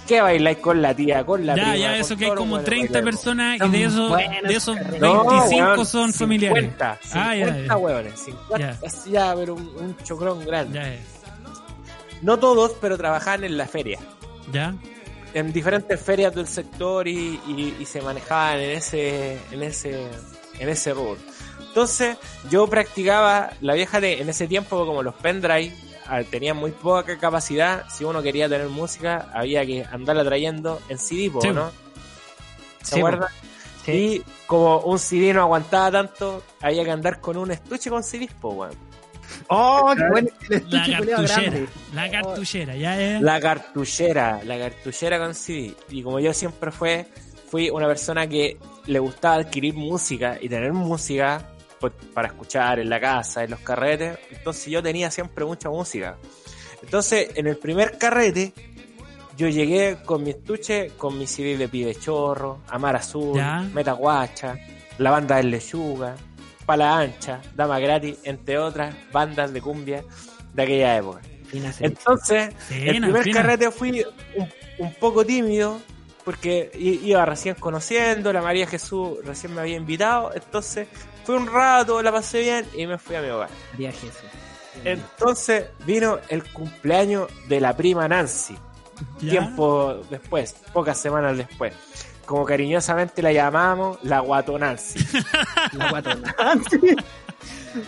¿Qué 0.07 0.21
bailáis 0.21 0.59
con 0.59 0.81
la 0.83 0.95
tía, 0.95 1.25
con 1.25 1.45
la 1.47 1.55
Ya, 1.57 1.63
prima? 1.63 1.77
ya, 1.77 1.97
eso 1.97 2.17
que 2.17 2.25
hay 2.27 2.31
como 2.35 2.51
buenos 2.51 2.65
30 2.65 2.93
bailemos? 2.95 3.15
personas 3.21 3.57
y 3.61 3.69
de 3.71 3.85
esos, 3.85 4.17
de 4.49 4.55
esos 4.55 4.77
carretes. 4.77 5.01
25 5.01 5.67
weón, 5.73 5.87
son 5.87 6.13
familiares. 6.13 6.59
50, 6.65 6.99
Ah, 7.15 7.35
ya, 7.37 7.45
50 7.47 7.67
ya. 7.67 7.77
hueones, 7.77 8.21
50, 8.21 8.59
Ya. 8.59 8.79
así 8.87 9.11
ya, 9.11 9.35
pero 9.37 9.55
un, 9.55 9.63
un 9.69 9.97
chocrón 10.05 10.45
grande. 10.45 10.99
No 12.23 12.39
todos, 12.39 12.73
pero 12.81 12.97
trabajaban 12.97 13.45
en 13.45 13.57
la 13.59 13.67
feria. 13.67 13.99
ya. 14.51 14.75
En 15.35 15.51
diferentes 15.53 15.99
ferias 15.99 16.35
del 16.35 16.47
sector 16.47 17.09
y, 17.09 17.41
y- 17.47 17.77
y 17.81 17.87
se 17.87 18.03
manejaban 18.03 18.59
en 18.61 18.71
ese, 18.73 19.39
en 19.51 19.63
ese, 19.63 20.07
en 20.59 20.69
ese 20.69 20.93
rubro. 20.93 21.17
Entonces, 21.69 22.19
yo 22.51 22.67
practicaba 22.67 23.51
la 23.63 23.73
vieja 23.73 23.99
de, 23.99 24.21
en 24.21 24.29
ese 24.29 24.47
tiempo, 24.47 24.85
como 24.85 25.03
los 25.03 25.15
pendrive, 25.15 25.75
ah, 26.07 26.21
tenían 26.31 26.59
muy 26.59 26.71
poca 26.73 27.17
capacidad. 27.17 27.85
Si 27.89 28.05
uno 28.05 28.21
quería 28.23 28.47
tener 28.47 28.69
música, 28.69 29.31
había 29.33 29.65
que 29.65 29.87
andarla 29.91 30.23
trayendo 30.23 30.83
en 30.91 30.99
CD, 30.99 31.31
po, 31.31 31.41
Sí. 31.41 31.49
¿no? 31.49 31.71
¿Se 32.83 32.97
Sí, 32.97 32.99
acuerdan? 33.01 33.29
Sí. 33.87 33.93
Y 33.93 34.25
como 34.47 34.81
un 34.81 34.99
CD 34.99 35.33
no 35.33 35.41
aguantaba 35.41 35.91
tanto, 35.91 36.43
había 36.61 36.85
que 36.85 36.91
andar 36.91 37.21
con 37.21 37.39
un 37.39 37.51
estuche 37.53 37.89
con 37.89 38.03
CDs, 38.05 38.35
po, 38.35 38.51
weón. 38.51 38.75
Oh, 39.49 39.93
qué 39.97 40.03
bueno. 40.11 40.29
La 40.69 40.87
cartuchera. 40.87 41.23
grande. 41.23 41.69
La 41.95 42.11
cartuchera, 42.11 42.77
ya, 42.77 42.97
ya. 42.97 43.21
La 43.21 43.41
cartuchera, 43.41 44.41
la 44.45 44.59
cartuchera 44.59 45.19
con 45.19 45.35
CD. 45.35 45.75
Y 45.91 46.03
como 46.03 46.21
yo 46.21 46.33
siempre 46.33 46.71
fue, 46.71 47.07
fui 47.51 47.71
una 47.71 47.87
persona 47.87 48.27
que 48.27 48.57
le 48.87 48.99
gustaba 48.99 49.37
adquirir 49.37 49.75
música 49.75 50.39
y 50.41 50.49
tener 50.49 50.73
música 50.73 51.51
pues, 51.79 51.93
para 52.15 52.29
escuchar 52.29 52.79
en 52.79 52.89
la 52.89 53.01
casa, 53.01 53.45
en 53.45 53.51
los 53.51 53.61
carretes. 53.61 54.19
Entonces 54.31 54.67
yo 54.67 54.83
tenía 54.83 55.11
siempre 55.11 55.45
mucha 55.45 55.69
música. 55.69 56.17
Entonces, 56.83 57.31
en 57.35 57.47
el 57.47 57.57
primer 57.59 57.97
carrete, 57.99 58.53
yo 59.37 59.49
llegué 59.49 59.99
con 60.05 60.23
mi 60.23 60.31
estuche, 60.31 60.91
con 60.97 61.19
mi 61.19 61.27
CD 61.27 61.57
de 61.57 61.69
Pibe 61.69 61.95
Chorro, 61.95 62.61
Amar 62.69 62.97
Azul, 62.97 63.37
Ya. 63.37 63.61
Metaguacha, 63.73 64.57
la 64.99 65.11
banda 65.11 65.37
del 65.37 65.51
Lechuga, 65.51 66.17
Pala 66.65 66.99
Ancha, 66.99 67.41
Dama 67.55 67.79
Gratis, 67.79 68.19
entre 68.25 68.59
otras 68.59 68.95
bandas 69.13 69.53
de 69.53 69.61
cumbia 69.61 70.05
de 70.55 70.63
aquella 70.63 70.97
época. 70.97 71.21
Fina. 71.47 71.73
Entonces, 71.81 72.55
Fina, 72.69 72.91
el 72.91 73.01
primer 73.01 73.25
fina. 73.25 73.43
carrete 73.43 73.71
fui 73.71 74.05
un, 74.37 74.49
un 74.79 74.95
poco 74.95 75.25
tímido 75.25 75.81
porque 76.25 76.71
iba 76.75 77.25
recién 77.27 77.57
conociendo, 77.57 78.33
la 78.33 78.43
María 78.43 78.67
Jesús 78.67 79.19
recién 79.25 79.55
me 79.55 79.61
había 79.61 79.77
invitado, 79.77 80.33
entonces 80.35 80.89
fui 81.25 81.35
un 81.35 81.47
rato, 81.47 82.01
la 82.03 82.13
pasé 82.13 82.41
bien 82.41 82.67
y 82.77 82.87
me 82.87 82.99
fui 82.99 83.17
a 83.17 83.23
mi 83.23 83.29
hogar. 83.29 83.51
María 83.73 83.93
Jesús. 83.93 84.31
Entonces 84.85 85.67
vino 85.85 86.19
el 86.29 86.45
cumpleaños 86.53 87.29
de 87.49 87.61
la 87.61 87.77
prima 87.77 88.09
Nancy, 88.09 88.57
ya. 89.21 89.31
tiempo 89.31 90.01
después, 90.11 90.55
pocas 90.73 90.99
semanas 90.99 91.37
después. 91.37 91.75
Como 92.27 92.45
cariñosamente 92.45 93.21
la 93.23 93.33
llamamos 93.33 93.99
la 94.03 94.21
Guato 94.21 94.59
Nancy, 94.59 95.05
La 95.73 96.03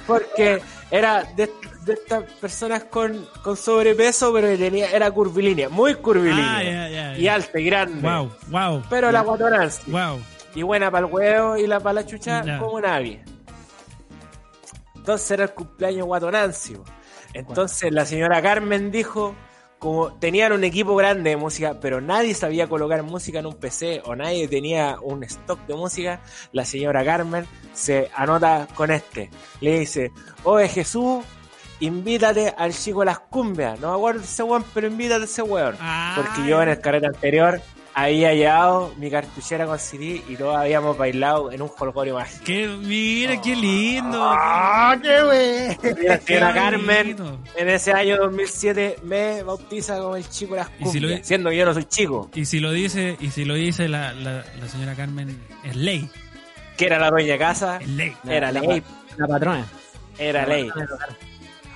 porque 0.06 0.60
era 0.90 1.24
de, 1.36 1.50
de 1.84 1.92
estas 1.92 2.24
personas 2.32 2.84
con, 2.84 3.26
con 3.42 3.56
sobrepeso, 3.56 4.32
pero 4.32 4.48
que 4.48 4.58
tenía, 4.58 4.90
era 4.90 5.10
curvilínea, 5.10 5.68
muy 5.68 5.94
curvilínea. 5.94 7.12
Ah, 7.12 7.18
y 7.18 7.28
alta 7.28 7.60
y 7.60 7.64
grande. 7.64 8.08
Wow, 8.08 8.30
wow. 8.48 8.82
Pero 8.90 9.10
la 9.10 9.20
guatonancia. 9.22 9.84
Wow. 9.86 10.20
Y 10.54 10.62
buena 10.62 10.90
para 10.90 11.06
el 11.06 11.12
huevo 11.12 11.56
y 11.56 11.66
la 11.66 11.80
para 11.80 11.94
la 11.94 12.06
chucha 12.06 12.58
como 12.58 12.80
nadie. 12.80 13.22
Entonces 14.94 15.30
era 15.32 15.44
el 15.44 15.50
cumpleaños 15.50 16.06
guatonancio. 16.06 16.84
Entonces 17.32 17.92
la 17.92 18.06
señora 18.06 18.40
Carmen 18.40 18.90
dijo, 18.90 19.34
como 19.78 20.14
tenían 20.14 20.52
un 20.52 20.64
equipo 20.64 20.96
grande 20.96 21.30
de 21.30 21.36
música, 21.36 21.78
pero 21.80 22.00
nadie 22.00 22.34
sabía 22.34 22.68
colocar 22.68 23.02
música 23.02 23.40
en 23.40 23.46
un 23.46 23.54
PC 23.54 24.02
o 24.04 24.16
nadie 24.16 24.48
tenía 24.48 24.96
un 25.02 25.22
stock 25.24 25.60
de 25.66 25.74
música, 25.74 26.20
la 26.52 26.64
señora 26.64 27.04
Carmen 27.04 27.46
se 27.74 28.10
anota 28.14 28.66
con 28.74 28.90
este. 28.90 29.30
Le 29.60 29.80
dice, 29.80 30.10
oye 30.44 30.68
Jesús, 30.68 31.24
invítate 31.80 32.54
al 32.56 32.72
chico 32.72 33.00
de 33.00 33.06
las 33.06 33.18
cumbias. 33.18 33.78
No 33.80 33.90
me 33.90 33.96
acuerdo 33.96 34.20
de 34.20 34.26
ese 34.26 34.42
weón, 34.42 34.64
pero 34.72 34.86
invítate 34.86 35.22
a 35.22 35.24
ese 35.24 35.42
weón. 35.42 35.76
Ah, 35.80 36.14
Porque 36.16 36.48
yo 36.48 36.62
en 36.62 36.70
el 36.70 36.80
carrete 36.80 37.06
anterior 37.06 37.60
había 37.94 38.34
llevado 38.34 38.92
mi 38.98 39.08
cartuchera 39.10 39.66
con 39.66 39.78
CD 39.78 40.20
y 40.28 40.36
todos 40.36 40.56
habíamos 40.56 40.98
bailado 40.98 41.52
en 41.52 41.62
un 41.62 41.68
jolgorio 41.68 42.14
mágico. 42.14 42.42
Qué, 42.44 42.66
mira, 42.68 43.40
qué 43.40 43.54
lindo. 43.54 44.18
¡Ah, 44.20 44.96
qué 45.00 45.22
wey! 45.22 45.78
Y 46.02 46.06
la 46.06 46.18
Qué 46.18 46.34
señora 46.34 46.52
Carmen 46.54 47.16
bonito. 47.16 47.38
en 47.56 47.68
ese 47.68 47.92
año 47.92 48.16
2007 48.18 48.96
me 49.04 49.42
bautiza 49.44 49.98
como 49.98 50.16
el 50.16 50.28
chico 50.28 50.54
de 50.54 50.60
las 50.60 50.68
si 50.70 50.82
cumbias, 50.84 51.18
lo- 51.20 51.24
siendo 51.24 51.50
que 51.50 51.56
yo 51.56 51.64
no 51.66 51.74
soy 51.74 51.84
chico, 51.84 52.30
Y 52.34 52.44
si 52.46 52.58
lo 52.60 52.72
dice, 52.72 53.16
y 53.20 53.30
si 53.30 53.44
lo 53.44 53.54
dice 53.54 53.88
la, 53.88 54.12
la, 54.12 54.44
la 54.60 54.68
señora 54.68 54.94
Carmen, 54.94 55.40
es 55.62 55.76
ley. 55.76 56.10
que 56.76 56.86
era 56.86 56.98
la 56.98 57.10
dueña 57.10 57.34
de 57.34 57.38
casa, 57.38 57.78
Es 57.80 57.88
ley. 57.88 58.12
era 58.28 58.50
La- 58.50 58.60
ley, 58.60 58.82
La 59.16 59.28
patrona. 59.28 59.64
era 60.18 60.46
ley. 60.46 60.68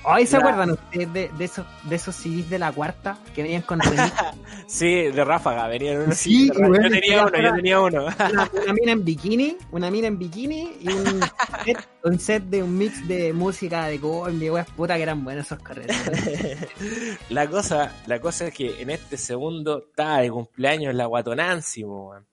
Ay, 0.05 0.25
¿se 0.25 0.33
La- 0.37 0.39
acuerdan 0.39 0.71
ustedes 0.71 1.13
de, 1.13 1.29
de 1.37 1.45
esos, 1.45 1.65
de 1.83 1.95
esos 1.95 2.15
CDs 2.15 2.49
de 2.49 2.57
la 2.59 2.71
cuarta 2.71 3.17
que 3.35 3.43
venían 3.43 3.61
con? 3.63 3.79
Sí, 4.67 4.87
de 5.11 5.23
ráfaga, 5.25 5.67
venían 5.67 6.01
unos 6.01 6.17
Sí, 6.17 6.47
de 6.47 6.53
ráfaga. 6.53 6.67
bueno, 6.69 6.83
Yo 6.87 6.89
tenía 6.91 7.13
era- 7.13 7.25
uno, 7.25 7.41
yo 7.41 7.53
tenía 7.55 7.79
uno. 7.81 8.03
una, 8.05 8.49
una 8.63 8.73
mina 8.73 8.91
en 8.91 9.05
bikini, 9.05 9.57
una 9.71 9.91
mina 9.91 10.07
en 10.07 10.19
bikini 10.19 10.77
y 10.81 10.87
un 10.89 11.21
set, 11.65 11.87
un 12.03 12.19
set 12.19 12.43
de 12.43 12.63
un 12.63 12.77
mix 12.77 13.07
de 13.07 13.33
música 13.33 13.85
de 13.87 13.99
cumbia, 13.99 14.53
weas 14.53 14.69
puta 14.71 14.95
que 14.95 15.03
eran 15.03 15.23
buenos 15.23 15.45
esos 15.45 15.59
carretes. 15.59 15.97
La 17.29 17.47
cosa, 17.47 17.91
la 18.07 18.19
cosa 18.19 18.47
es 18.47 18.53
que 18.53 18.81
en 18.81 18.89
este 18.89 19.17
segundo 19.17 19.85
estaba 19.89 20.19
de 20.19 20.29
cumpleaños 20.31 20.93
la 20.95 21.05
guatonancy, 21.05 21.83
po, 21.83 22.09
weón. 22.11 22.27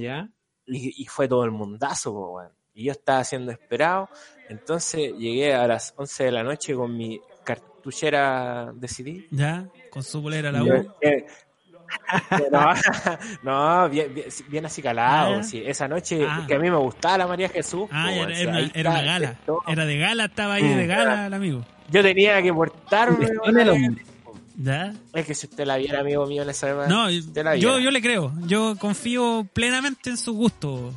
¿Ya? 0.00 0.28
y, 0.64 1.02
y 1.02 1.06
fue 1.06 1.28
todo 1.28 1.44
el 1.44 1.50
mundazo, 1.50 2.12
po, 2.12 2.30
weón. 2.36 2.52
Y 2.74 2.84
yo 2.84 2.92
estaba 2.92 3.22
siendo 3.24 3.52
esperado. 3.52 4.08
Entonces 4.52 5.12
llegué 5.18 5.54
a 5.54 5.66
las 5.66 5.92
11 5.96 6.24
de 6.24 6.32
la 6.32 6.42
noche 6.42 6.74
con 6.74 6.96
mi 6.96 7.20
cartuchera 7.44 8.70
de 8.74 8.88
CD. 8.88 9.26
Ya, 9.30 9.66
con 9.90 10.02
su 10.02 10.20
bolera 10.22 10.52
la 10.52 10.60
Yo- 10.64 10.74
U. 10.80 10.92
eh, 11.00 11.26
no, 12.50 12.72
no, 13.42 13.88
bien, 13.90 14.14
bien, 14.14 14.26
bien 14.48 14.64
así 14.66 14.80
calado. 14.80 15.36
Ah. 15.40 15.42
sí. 15.42 15.62
Esa 15.64 15.88
noche 15.88 16.24
Ah. 16.26 16.44
que 16.46 16.54
a 16.54 16.58
mí 16.58 16.70
me 16.70 16.76
gustaba 16.78 17.18
la 17.18 17.26
María 17.26 17.48
Jesús. 17.48 17.88
Ah, 17.90 18.06
po, 18.08 18.28
era, 18.30 18.50
una, 18.50 18.70
era 18.74 19.02
gala. 19.02 19.36
Era 19.66 19.84
de 19.86 19.98
gala, 19.98 20.24
estaba 20.26 20.54
ahí 20.54 20.66
de 20.68 20.84
Mm. 20.84 20.88
gala 20.88 21.26
el 21.26 21.34
amigo. 21.34 21.64
Yo 21.90 22.02
tenía 22.02 22.40
que 22.42 22.52
portarme. 22.52 23.28
¿Ya? 24.56 24.92
Es 25.14 25.26
que 25.26 25.34
si 25.34 25.46
usted 25.46 25.64
la 25.64 25.76
viera, 25.78 26.00
amigo 26.00 26.26
mío, 26.26 26.42
esa 26.48 26.70
época, 26.70 26.86
No, 26.86 27.10
yo, 27.10 27.78
yo 27.78 27.90
le 27.90 28.00
creo. 28.02 28.32
Yo 28.46 28.76
confío 28.78 29.46
plenamente 29.52 30.10
en 30.10 30.16
su 30.16 30.32
gusto. 30.34 30.92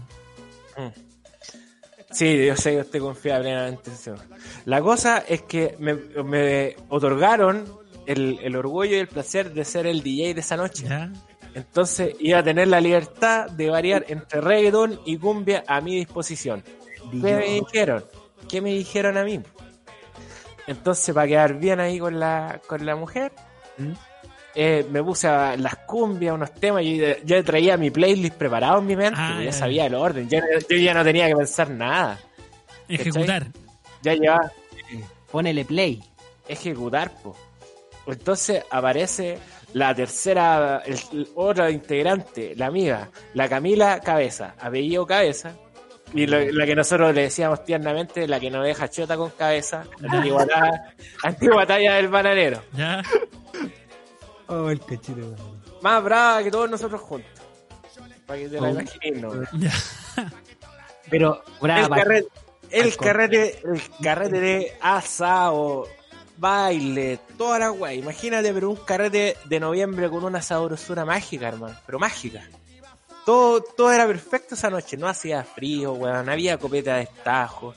Sí, 2.16 2.46
yo 2.46 2.56
sé 2.56 2.72
que 2.72 2.80
usted 2.80 3.00
confía 3.00 3.40
plenamente 3.40 3.90
en 3.90 3.94
eso. 3.94 4.16
La 4.64 4.82
cosa 4.82 5.18
es 5.28 5.42
que 5.42 5.76
me, 5.80 5.96
me 6.24 6.76
otorgaron 6.88 7.66
el, 8.06 8.40
el 8.42 8.56
orgullo 8.56 8.96
y 8.96 9.00
el 9.00 9.08
placer 9.08 9.54
de 9.54 9.66
ser 9.66 9.86
el 9.86 10.02
DJ 10.02 10.34
de 10.34 10.40
esa 10.40 10.56
noche. 10.56 10.86
¿Ya? 10.88 11.12
Entonces 11.54 12.16
iba 12.20 12.40
a 12.40 12.44
tener 12.44 12.70
la 12.70 12.80
libertad 12.80 13.50
de 13.50 13.70
variar 13.70 14.06
entre 14.08 14.40
reggaeton 14.40 15.00
y 15.06 15.18
cumbia 15.18 15.64
a 15.68 15.82
mi 15.82 15.96
disposición. 15.96 16.64
¿Qué 17.12 17.36
me 17.36 17.46
dijeron? 17.46 18.06
¿Qué 18.50 18.62
me 18.62 18.72
dijeron 18.72 19.18
a 19.18 19.24
mí? 19.24 19.42
Entonces, 20.68 21.14
para 21.14 21.28
quedar 21.28 21.60
bien 21.60 21.80
ahí 21.80 22.00
con 22.00 22.20
la, 22.20 22.62
con 22.68 22.86
la 22.86 22.96
mujer, 22.96 23.32
¿Mm? 23.78 23.92
Eh, 24.56 24.86
me 24.90 25.04
puse 25.04 25.28
a 25.28 25.56
las 25.58 25.76
cumbias, 25.78 26.34
unos 26.34 26.54
temas, 26.54 26.84
y 26.84 26.98
yo, 26.98 27.08
yo 27.24 27.44
traía 27.44 27.76
mi 27.78 27.92
playlist 27.92 28.36
preparado 28.36 28.80
en 28.80 28.86
mi 28.88 28.96
mente, 28.96 29.20
Ah, 29.22 29.42
ya 29.44 29.52
sabía 29.52 29.86
el 29.86 29.96
orden, 29.96 30.30
yo, 30.30 30.40
yo 30.70 30.78
ya 30.78 30.94
no 30.94 31.04
tenía 31.04 31.28
que 31.28 31.36
pensar 31.36 31.70
nada, 31.70 32.18
Ejecutar. 32.88 33.48
ya 34.02 34.14
llevaba 34.14 34.52
Ponele 35.32 35.66
play. 35.66 36.02
ejecutar, 36.48 37.12
po. 37.22 37.36
Entonces 38.08 38.64
aparece 38.70 39.38
la 39.74 39.94
tercera, 39.96 40.82
el, 40.86 40.94
el 41.12 41.28
otra 41.36 41.72
integrante, 41.72 42.54
la 42.56 42.68
amiga, 42.68 43.10
la 43.34 43.50
Camila 43.50 44.00
Cabeza, 44.00 44.54
apellido 44.60 45.06
Cabeza, 45.08 45.54
y 46.14 46.28
lo- 46.28 46.40
la 46.52 46.66
que 46.66 46.76
nosotros 46.76 47.14
le 47.16 47.24
decíamos 47.24 47.66
tiernamente, 47.66 48.28
la 48.28 48.40
que 48.40 48.50
nos 48.52 48.64
deja 48.64 48.88
chota 48.88 49.18
con 49.18 49.32
cabeza, 49.32 49.84
la 50.00 50.14
antigua, 50.14 50.46
talla- 50.46 50.94
antigua 51.24 51.66
talla 51.66 51.96
del 51.96 52.08
bananero. 52.08 52.62
¿Ya? 52.78 53.02
Oh, 54.48 54.70
el 54.70 54.80
cachito. 54.80 55.36
Más 55.82 56.04
brava 56.04 56.44
que 56.44 56.52
todos 56.52 56.70
nosotros 56.70 57.02
juntos. 57.02 57.32
Para 58.26 58.40
que 58.40 58.50
te 58.50 58.60
la 58.60 58.70
Oh. 58.70 59.34
¿Ya? 59.54 59.72
Pero, 61.10 61.44
brava, 61.62 61.98
el 61.98 62.04
carrete, 62.04 62.28
el 62.72 62.98
carrete, 62.98 63.62
el 63.64 63.82
carrete 64.02 64.40
de 64.40 64.78
asado, 64.82 65.88
baile, 66.38 67.20
toda 67.38 67.60
la 67.60 67.70
guay. 67.70 68.00
Imagínate, 68.00 68.54
pero 68.54 68.70
un 68.72 68.78
carrete 68.78 69.38
de 69.46 69.60
noviembre 69.60 70.10
con 70.10 70.24
una 70.24 70.42
sabrosura 70.42 71.06
mágica, 71.06 71.48
hermano. 71.48 71.76
Pero 71.86 72.00
mágica. 72.00 72.42
Todo, 73.26 73.62
todo 73.62 73.92
era 73.92 74.08
perfecto 74.08 74.56
esa 74.56 74.70
noche. 74.70 74.98
No 74.98 75.08
hacía 75.08 75.44
frío, 75.44 75.94
weón. 75.94 76.30
Había 76.30 76.58
copeta 76.58 76.96
de 76.96 77.04
estajo. 77.04 77.74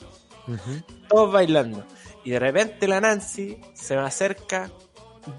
Todos 1.08 1.32
bailando. 1.32 1.84
Y 2.24 2.30
de 2.30 2.38
repente 2.38 2.88
la 2.88 3.00
Nancy 3.00 3.60
se 3.74 3.96
me 3.96 4.02
acerca 4.02 4.70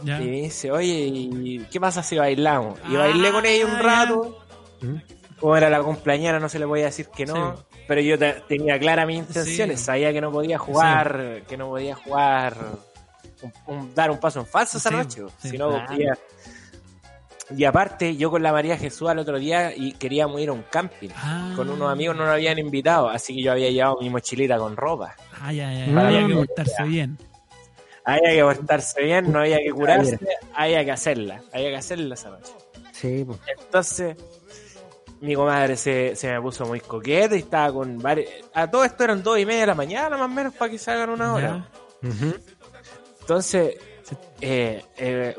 ¿Ya? 0.04 0.22
y 0.22 0.26
me 0.26 0.32
dice, 0.42 0.72
oye, 0.72 0.94
¿y 0.94 1.60
qué 1.72 1.80
pasa 1.80 2.02
si 2.04 2.18
bailamos? 2.18 2.80
Y 2.90 2.96
Ah, 2.96 3.00
bailé 3.00 3.32
con 3.32 3.46
ella 3.46 3.66
un 3.66 3.72
ya. 3.74 3.82
rato. 3.82 4.40
¿Mm? 4.82 4.96
Como 5.40 5.56
era 5.58 5.70
la 5.70 5.82
cumpleañera, 5.82 6.40
no 6.40 6.50
se 6.50 6.60
le 6.60 6.68
podía 6.68 6.86
decir 6.86 7.08
que 7.16 7.26
no. 7.26 7.56
Sí. 7.58 7.64
Pero 7.88 8.02
yo 8.02 8.20
te- 8.20 8.44
tenía 8.48 8.78
clara 8.78 9.06
mis 9.06 9.18
intenciones. 9.20 9.80
Sí. 9.80 9.86
Sabía 9.86 10.12
que 10.14 10.22
no 10.22 10.32
podía 10.32 10.58
jugar, 10.60 11.44
que 11.48 11.58
no 11.58 11.70
podía 11.70 11.96
jugar, 11.96 12.56
un- 13.42 13.54
un- 13.76 13.96
dar 13.96 14.12
un 14.12 14.20
paso 14.20 14.42
en 14.42 14.46
falso 14.46 14.78
esa 14.78 14.92
noche. 14.92 15.24
sí. 15.40 15.50
Si 15.52 15.58
no, 15.58 15.70
Claro. 15.70 15.86
podía- 15.88 16.18
Y 17.58 17.64
aparte, 17.64 18.16
yo 18.16 18.30
con 18.30 18.44
la 18.44 18.52
María 18.52 18.78
Jesús 18.78 19.10
al 19.10 19.18
otro 19.18 19.40
día 19.40 19.76
y 19.76 19.94
queríamos 19.94 20.40
ir 20.40 20.50
a 20.50 20.54
un 20.54 20.64
camping. 20.70 21.10
Ah. 21.16 21.52
Con 21.56 21.68
unos 21.72 21.92
amigos 21.92 22.16
no 22.16 22.26
nos 22.26 22.34
habían 22.34 22.60
invitado, 22.60 23.10
así 23.10 23.34
que 23.36 23.42
yo 23.42 23.52
había 23.54 23.72
llevado 23.72 23.98
mi 24.02 24.10
mochilita 24.12 24.60
con 24.60 24.78
ropa. 24.78 25.16
Ah, 25.42 25.52
ya, 25.52 25.74
ya. 25.74 26.00
Había 26.08 26.28
que 26.28 26.36
portarse 26.36 26.84
bien. 26.84 27.18
Había 28.10 28.32
que 28.32 28.42
portarse 28.44 29.04
bien, 29.04 29.32
no 29.32 29.40
había 29.40 29.58
que 29.58 29.72
curarse, 29.72 30.20
había 30.54 30.84
que 30.84 30.92
hacerla, 30.92 31.42
había 31.54 31.70
que 31.70 31.78
hacerla 31.78 32.16
esa 32.16 32.30
noche. 32.30 32.52
Sí, 32.92 33.24
pues. 33.26 33.40
Entonces, 33.48 34.16
mi 35.22 35.36
comadre 35.36 35.76
se, 35.76 36.16
se 36.16 36.32
me 36.32 36.42
puso 36.42 36.66
muy 36.66 36.80
coqueta 36.80 37.36
y 37.36 37.40
estaba 37.40 37.74
con 37.74 37.98
varios... 37.98 38.30
A 38.54 38.70
todo 38.70 38.86
esto 38.86 39.04
eran 39.04 39.22
dos 39.22 39.38
y 39.38 39.46
media 39.46 39.62
de 39.62 39.68
la 39.68 39.76
mañana, 39.76 40.18
más 40.18 40.26
o 40.26 40.34
menos, 40.34 40.54
para 40.54 40.72
que 40.72 40.78
se 40.78 40.92
hagan 40.92 41.10
una 41.10 41.34
hora. 41.34 41.70
Entonces, 43.22 43.76
eh, 44.42 44.84
eh, 44.98 45.36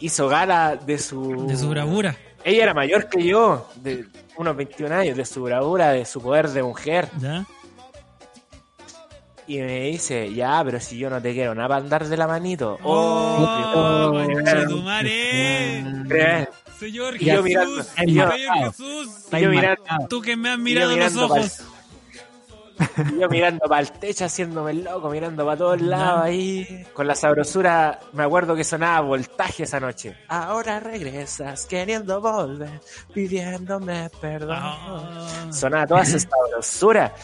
hizo 0.00 0.28
gala 0.28 0.76
de 0.76 0.98
su... 0.98 1.46
De 1.46 1.56
su 1.56 1.68
bravura. 1.68 2.16
Ella 2.44 2.62
era 2.62 2.74
mayor 2.74 3.08
que 3.08 3.24
yo, 3.24 3.68
de 3.76 4.06
unos 4.36 4.56
21 4.56 4.94
años, 4.94 5.16
de 5.16 5.24
su 5.24 5.42
bravura, 5.42 5.90
de 5.90 6.04
su 6.04 6.20
poder 6.20 6.48
de 6.50 6.62
mujer. 6.62 7.08
¿Ya? 7.18 7.44
Y 9.48 9.58
me 9.58 9.80
dice, 9.82 10.32
ya, 10.34 10.60
pero 10.64 10.80
si 10.80 10.98
yo 10.98 11.08
no 11.08 11.22
te 11.22 11.32
quiero 11.32 11.54
nada 11.54 11.68
para 11.68 11.80
andar 11.82 12.06
de 12.08 12.16
la 12.16 12.26
manito. 12.26 12.78
¡Oh! 12.82 13.72
Oh, 13.74 14.10
conchetumare! 14.12 15.84
¿crees? 16.08 16.48
Señor 16.78 17.16
Y 17.20 17.24
yo 17.26 17.42
Jesús, 17.42 17.44
mirando, 17.44 17.84
y 18.04 18.14
yo- 18.14 18.30
Jesús, 18.70 19.08
Y 19.32 19.40
yo 19.40 19.50
mirando, 19.50 19.82
tú 20.08 20.20
que 20.20 20.36
me 20.36 20.50
has 20.50 20.56
yo 20.58 20.62
mirado 20.62 20.88
los 20.88 20.96
mirando 20.96 21.28
pa'l- 21.28 21.38
ojos. 21.40 21.60
Y 23.16 23.20
yo 23.20 23.28
mirando 23.30 23.66
para 23.68 23.80
el 23.80 23.90
techo, 23.92 24.26
haciéndome 24.26 24.72
el 24.72 24.84
loco, 24.84 25.08
mirando 25.08 25.46
para 25.46 25.56
todos 25.56 25.80
lados 25.80 26.20
ahí, 26.24 26.84
con 26.92 27.06
la 27.06 27.14
sabrosura. 27.14 28.00
Me 28.12 28.24
acuerdo 28.24 28.54
que 28.54 28.64
sonaba 28.64 29.00
voltaje 29.00 29.62
esa 29.62 29.80
noche. 29.80 30.14
Ahora 30.28 30.78
regresas 30.80 31.64
queriendo 31.64 32.20
volver, 32.20 32.80
pidiéndome 33.14 34.10
perdón. 34.20 34.58
Ah. 34.60 35.46
Sonaba 35.50 35.86
toda 35.86 36.02
esa 36.02 36.18
sabrosura. 36.18 37.14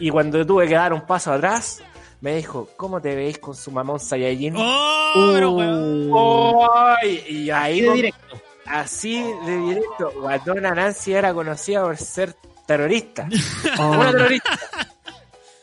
Y 0.00 0.10
cuando 0.10 0.44
tuve 0.46 0.66
que 0.68 0.74
dar 0.74 0.92
un 0.92 1.02
paso 1.02 1.32
atrás, 1.32 1.82
me 2.20 2.34
dijo, 2.36 2.68
¿cómo 2.76 3.00
te 3.00 3.14
veis 3.14 3.38
con 3.38 3.54
su 3.54 3.70
mamón 3.70 3.98
Saiyajin? 4.00 4.54
¡Oh! 4.56 5.30
Pero. 5.34 6.74
¡Ay! 6.96 7.24
Y 7.28 7.50
ahí, 7.50 7.80
Así 7.80 7.86
de 7.88 7.94
directo. 7.94 8.40
así 8.66 9.22
de 9.46 9.56
directo, 9.58 10.12
Guatona 10.20 10.74
Nancy 10.74 11.12
era 11.14 11.32
conocida 11.34 11.82
por 11.82 11.96
ser 11.96 12.34
terrorista. 12.66 13.28
Oh, 13.78 13.90
Una 13.90 14.10
terrorista. 14.12 14.58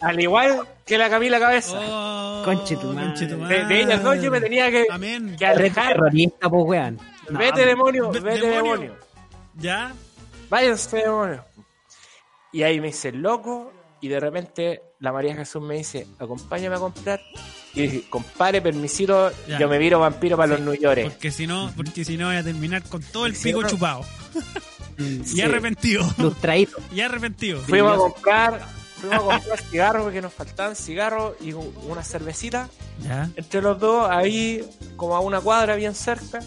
Al 0.02 0.20
igual 0.20 0.68
que 0.86 0.98
la 0.98 1.10
Camila 1.10 1.40
Cabeza. 1.40 1.80
Oh, 1.82 2.42
Conche 2.46 2.76
tu 2.76 2.88
madre. 2.94 3.08
conche 3.08 3.26
tu 3.28 3.38
De, 3.48 3.66
de 3.66 3.82
ellas 3.82 4.04
dos 4.04 4.22
yo 4.22 4.30
me 4.30 4.40
tenía 4.42 4.70
que, 4.70 4.86
Amén. 4.92 5.36
que 5.38 5.46
alejar. 5.46 5.94
terrorista, 5.94 6.50
pues, 6.50 6.64
weón. 6.66 7.00
No, 7.30 7.40
Vete 7.40 7.66
demonio, 7.66 8.12
Ve- 8.12 8.20
vete 8.20 8.46
demonio. 8.48 8.72
demonio. 8.74 8.96
¿Ya? 9.56 9.94
Váyanse 10.50 10.98
demonio. 10.98 11.44
Y 12.52 12.62
ahí 12.64 12.80
me 12.80 12.90
hice 12.90 13.12
loco 13.12 13.72
y 14.06 14.08
de 14.08 14.20
repente 14.20 14.82
la 15.00 15.12
María 15.12 15.36
Jesús 15.36 15.64
me 15.64 15.76
dice, 15.78 16.06
acompáñame 16.20 16.76
a 16.76 16.80
comprar. 16.80 17.20
Y 17.74 17.82
dije, 17.82 18.04
compadre, 18.10 18.62
permisito, 18.62 19.32
Ya. 19.48 19.58
yo 19.60 19.68
me 19.68 19.80
viro 19.80 20.00
vampiro 20.00 20.38
para 20.38 20.48
los 20.54 20.60
New 20.62 20.76
York. 20.76 21.02
Porque 21.04 21.32
si 21.32 21.48
no, 21.48 21.74
porque 21.76 22.06
si 22.06 22.16
no 22.18 22.28
voy 22.28 22.36
a 22.38 22.44
terminar 22.44 22.84
con 22.84 23.02
todo 23.02 23.26
el 23.26 23.36
Sí, 23.36 23.46
pico 23.50 23.62
no. 23.64 23.68
chupado. 23.70 24.02
Mm, 24.98 25.24
Y 25.36 25.42
arrepentido. 25.42 26.10
Lustradito. 26.20 26.78
Y 26.94 27.02
arrepentido. 27.02 27.60
Fuimos 27.64 27.96
a 27.96 27.98
comprar, 27.98 28.66
fuimos 29.02 29.18
a 29.18 29.40
comprar 29.40 29.60
cigarros 29.60 30.04
porque 30.04 30.22
nos 30.22 30.32
faltaban 30.34 30.74
cigarros 30.78 31.34
y 31.42 31.52
una 31.52 32.02
cervecita. 32.02 32.70
¿Ya? 33.04 33.30
Entre 33.36 33.62
los 33.62 33.78
dos, 33.78 34.08
ahí 34.10 34.64
como 34.96 35.18
a 35.18 35.20
una 35.20 35.42
cuadra 35.42 35.76
bien 35.76 35.94
cerca, 35.96 36.40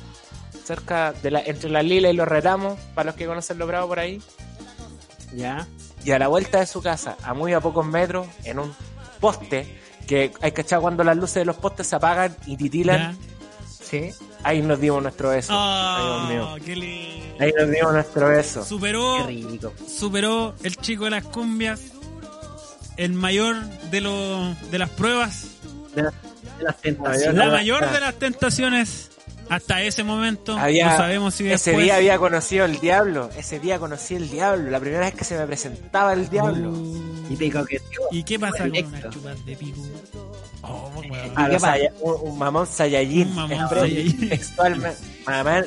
cerca 0.65 1.13
de 1.13 1.31
la, 1.31 1.41
entre 1.45 1.69
la 1.69 1.83
lila 1.83 2.09
y 2.09 2.15
los 2.15 2.27
retamos, 2.27 2.79
para 2.95 3.11
los 3.11 3.17
que 3.17 3.27
conocen 3.27 3.59
lo 3.59 3.67
bravo 3.67 3.89
por 3.89 3.99
ahí. 3.99 4.23
Ya. 5.35 5.67
Y 6.05 6.11
a 6.13 6.19
la 6.19 6.29
vuelta 6.29 6.61
de 6.61 6.67
su 6.67 6.81
casa, 6.83 7.17
a 7.23 7.35
muy 7.35 7.53
a 7.53 7.61
pocos 7.61 7.85
metros, 7.87 8.27
en 8.45 8.59
un 8.59 8.75
poste, 9.21 9.79
que 10.07 10.33
hay 10.41 10.53
que 10.53 10.63
echar 10.63 10.81
cuando 10.81 11.05
las 11.05 11.17
luces 11.17 11.35
de 11.37 11.45
los 11.45 11.57
postes 11.57 11.87
se 11.87 11.97
apagan 11.97 12.35
y 12.47 12.57
titilan, 12.57 13.13
¿Ya? 13.13 13.19
Sí. 13.85 14.11
ahí 14.43 14.63
nos 14.63 14.81
dimos 14.81 15.03
nuestro 15.03 15.31
beso. 15.31 15.53
Ay, 15.55 16.03
Dios 16.35 16.47
Oh, 16.47 16.55
mío. 16.57 16.65
qué 16.65 16.77
lindo. 16.77 17.37
Ahí 17.41 17.53
nos 17.59 17.71
dimos 17.71 17.93
nuestro 17.93 18.29
beso. 18.29 18.61
Qué 18.61 18.67
Superó, 18.67 19.27
rico. 19.27 19.73
superó 19.87 20.55
el 20.63 20.77
chico 20.77 21.05
de 21.05 21.11
las 21.11 21.25
cumbias, 21.25 21.81
el 22.97 23.13
mayor 23.13 23.57
de, 23.91 24.01
los 24.01 24.71
de 24.71 24.79
las 24.79 24.91
pruebas, 24.91 25.47
De 25.95 26.03
las, 26.05 26.15
de 26.59 26.65
las 26.65 26.77
tentaciones. 26.81 27.35
La 27.35 27.51
mayor 27.51 27.91
de 27.91 28.01
las 28.01 28.15
tentaciones. 28.15 29.11
Hasta 29.49 29.83
ese 29.83 30.05
momento, 30.05 30.57
Había- 30.59 30.91
no 30.91 30.97
sabemos 30.97 31.35
si 31.35 31.45
ese 31.51 31.71
después... 31.71 31.85
día 31.85 31.97
había 31.97 32.19
conocido 32.19 32.65
el 32.65 32.79
diablo. 32.81 33.31
Ese 33.37 33.59
día 33.61 33.79
conocí 33.79 34.15
el 34.15 34.29
diablo. 34.31 34.71
La 34.71 34.81
primera 34.81 35.01
vez 35.07 35.15
que 35.15 35.25
se 35.25 35.37
me 35.39 35.47
presentaba 35.47 36.13
el 36.13 36.29
diablo. 36.29 36.73
Y 37.31 37.37
te 37.37 37.51
coqueteó. 37.51 38.01
¿Y 38.11 38.23
qué 38.25 38.39
pasa 38.39 38.59
con 38.59 38.71
unas 38.77 39.11
chupas 39.11 39.45
de 39.47 39.57
pico? 39.57 39.81
Oh, 40.63 40.91
weón. 40.97 41.33
A 41.37 41.47
qué 41.47 41.53
los 41.53 41.63
pasa? 41.63 41.79
Un, 42.01 42.31
un 42.31 42.39
mamón 42.39 42.67
Saiyajin. 42.67 43.29
Un 43.29 43.35
mamón 43.35 43.69
Saiyajin. 43.71 44.29
Textualmente. 44.29 44.99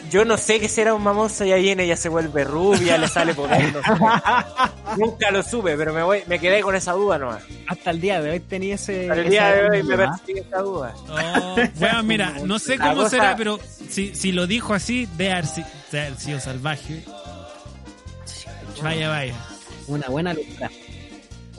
Yo 0.10 0.26
no 0.26 0.38
sé 0.38 0.60
qué 0.60 0.68
será 0.68 0.94
un 0.94 1.04
mamón 1.04 1.30
Saiyajin. 1.30 1.80
Ella 1.80 1.96
se 1.98 2.10
vuelve 2.10 2.44
rubia, 2.44 2.98
le 2.98 3.08
sale 3.08 3.34
por 3.34 3.52
ahí. 3.52 3.72
no 3.74 3.82
sé. 3.82 4.02
Nunca 4.98 5.32
lo 5.32 5.42
supe, 5.44 5.78
pero 5.78 5.94
me 5.94 6.04
voy, 6.04 6.24
me 6.28 6.40
quedé 6.40 6.62
con 6.62 6.76
esa 6.76 6.94
duda 6.94 7.18
nomás. 7.18 7.44
Hasta 7.68 7.92
el 7.92 8.02
día 8.02 8.22
de 8.22 8.32
hoy 8.32 8.40
tenía 8.42 8.76
ese. 8.76 9.08
Para 9.08 9.22
el 9.22 9.30
día 9.30 9.48
de 9.54 9.70
hoy 9.70 9.84
me 9.84 9.96
duda. 9.96 10.12
persigue 10.18 10.40
esa 10.42 10.62
duda. 10.62 10.94
Oh, 11.10 11.56
bueno, 11.76 12.04
mira, 12.04 12.34
no 12.44 12.60
sé 12.60 12.78
cómo 12.78 12.96
cosa- 12.96 13.10
será, 13.10 13.36
pero 13.36 13.60
si, 13.90 14.14
si 14.16 14.32
lo 14.32 14.48
dijo 14.48 14.74
así, 14.74 15.08
de 15.18 15.44
sido 16.18 16.40
salvaje. 16.40 17.04
Vaya, 18.82 19.10
vaya. 19.10 19.36
Una 19.88 20.08
buena 20.08 20.34
lucha. 20.34 20.70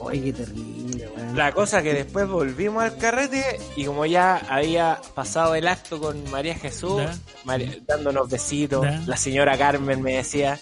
Oye, 0.03 0.21
qué 0.21 0.33
terrible, 0.33 1.07
weón. 1.15 1.37
La 1.37 1.51
cosa 1.51 1.81
que 1.81 1.93
después 1.93 2.27
volvimos 2.27 2.83
al 2.83 2.97
carrete 2.97 3.43
y 3.75 3.85
como 3.85 4.05
ya 4.05 4.37
había 4.49 4.99
pasado 5.15 5.55
el 5.55 5.67
acto 5.67 5.99
con 5.99 6.29
María 6.31 6.55
Jesús. 6.55 7.01
María- 7.43 7.77
dándonos 7.87 8.29
besitos, 8.29 8.85
la 9.07 9.17
señora 9.17 9.57
Carmen 9.57 10.01
me 10.01 10.13
decía, 10.17 10.59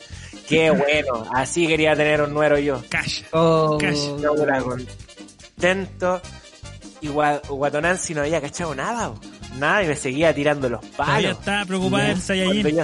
qué 0.48 0.70
bueno, 0.72 1.26
así 1.34 1.68
quería 1.68 1.96
tener 1.96 2.22
un 2.22 2.34
nuero 2.34 2.58
yo. 2.58 2.82
Calla. 2.90 3.26
Oh, 3.32 3.78
era 3.82 4.62
contento 4.62 6.22
y 7.02 7.08
Gua- 7.08 7.42
Guatonanzi 7.48 8.14
no 8.14 8.22
había 8.22 8.40
cachado 8.42 8.76
nada, 8.76 9.10
bo. 9.10 9.20
nada 9.58 9.84
y 9.84 9.88
me 9.88 9.96
seguía 9.96 10.34
tirando 10.34 10.70
los 10.70 10.82
Todavía 10.92 11.16
palos. 11.30 11.40
estaba 11.40 11.66
preocupada 11.66 12.14
Cuando 12.14 12.70
yo, 12.70 12.84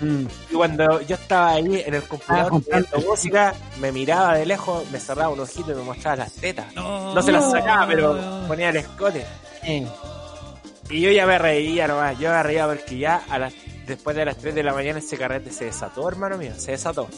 mm. 0.00 0.26
y 0.50 0.54
cuando 0.54 1.00
yo 1.02 1.14
estaba 1.14 1.50
ahí 1.52 1.82
en 1.86 1.94
el 1.94 2.02
computador 2.02 2.62
Ah, 2.72 2.98
música, 3.06 3.54
me 3.80 3.92
miraba 3.92 4.34
de 4.36 4.46
lejos, 4.46 4.88
me 4.90 4.98
cerraba 4.98 5.30
un 5.30 5.40
ojito 5.40 5.72
y 5.72 5.74
me 5.74 5.82
mostraba 5.82 6.16
las 6.16 6.32
tetas. 6.32 6.74
No, 6.74 7.14
No 7.14 7.22
se 7.22 7.32
las 7.32 7.50
sacaba, 7.50 7.86
pero 7.86 8.18
ponía 8.48 8.70
el 8.70 8.76
escote. 8.76 9.24
Eh, 9.62 9.86
Y 10.88 11.00
yo 11.00 11.10
ya 11.10 11.26
me 11.26 11.38
reía 11.38 11.86
nomás, 11.86 12.18
yo 12.18 12.30
me 12.30 12.42
reía 12.42 12.66
porque 12.66 12.98
ya 12.98 13.22
a 13.28 13.38
las, 13.38 13.52
después 13.86 14.16
de 14.16 14.24
las 14.24 14.36
3 14.38 14.54
de 14.54 14.62
la 14.62 14.72
mañana 14.74 14.98
ese 14.98 15.16
carrete 15.16 15.52
se 15.52 15.66
desató, 15.66 16.08
hermano 16.08 16.36
mío, 16.36 16.52
se 16.56 16.72
desató. 16.72 17.08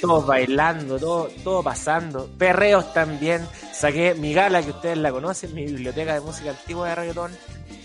Todos 0.00 0.26
bailando, 0.26 0.98
todo, 0.98 1.28
todo 1.44 1.62
pasando, 1.62 2.28
perreos 2.36 2.92
también. 2.92 3.46
Saqué 3.72 4.14
mi 4.14 4.34
gala, 4.34 4.60
que 4.62 4.70
ustedes 4.70 4.98
la 4.98 5.12
conocen, 5.12 5.54
mi 5.54 5.64
biblioteca 5.64 6.14
de 6.14 6.20
música 6.20 6.50
antigua 6.50 6.88
de 6.88 6.94
reggaetón, 6.96 7.30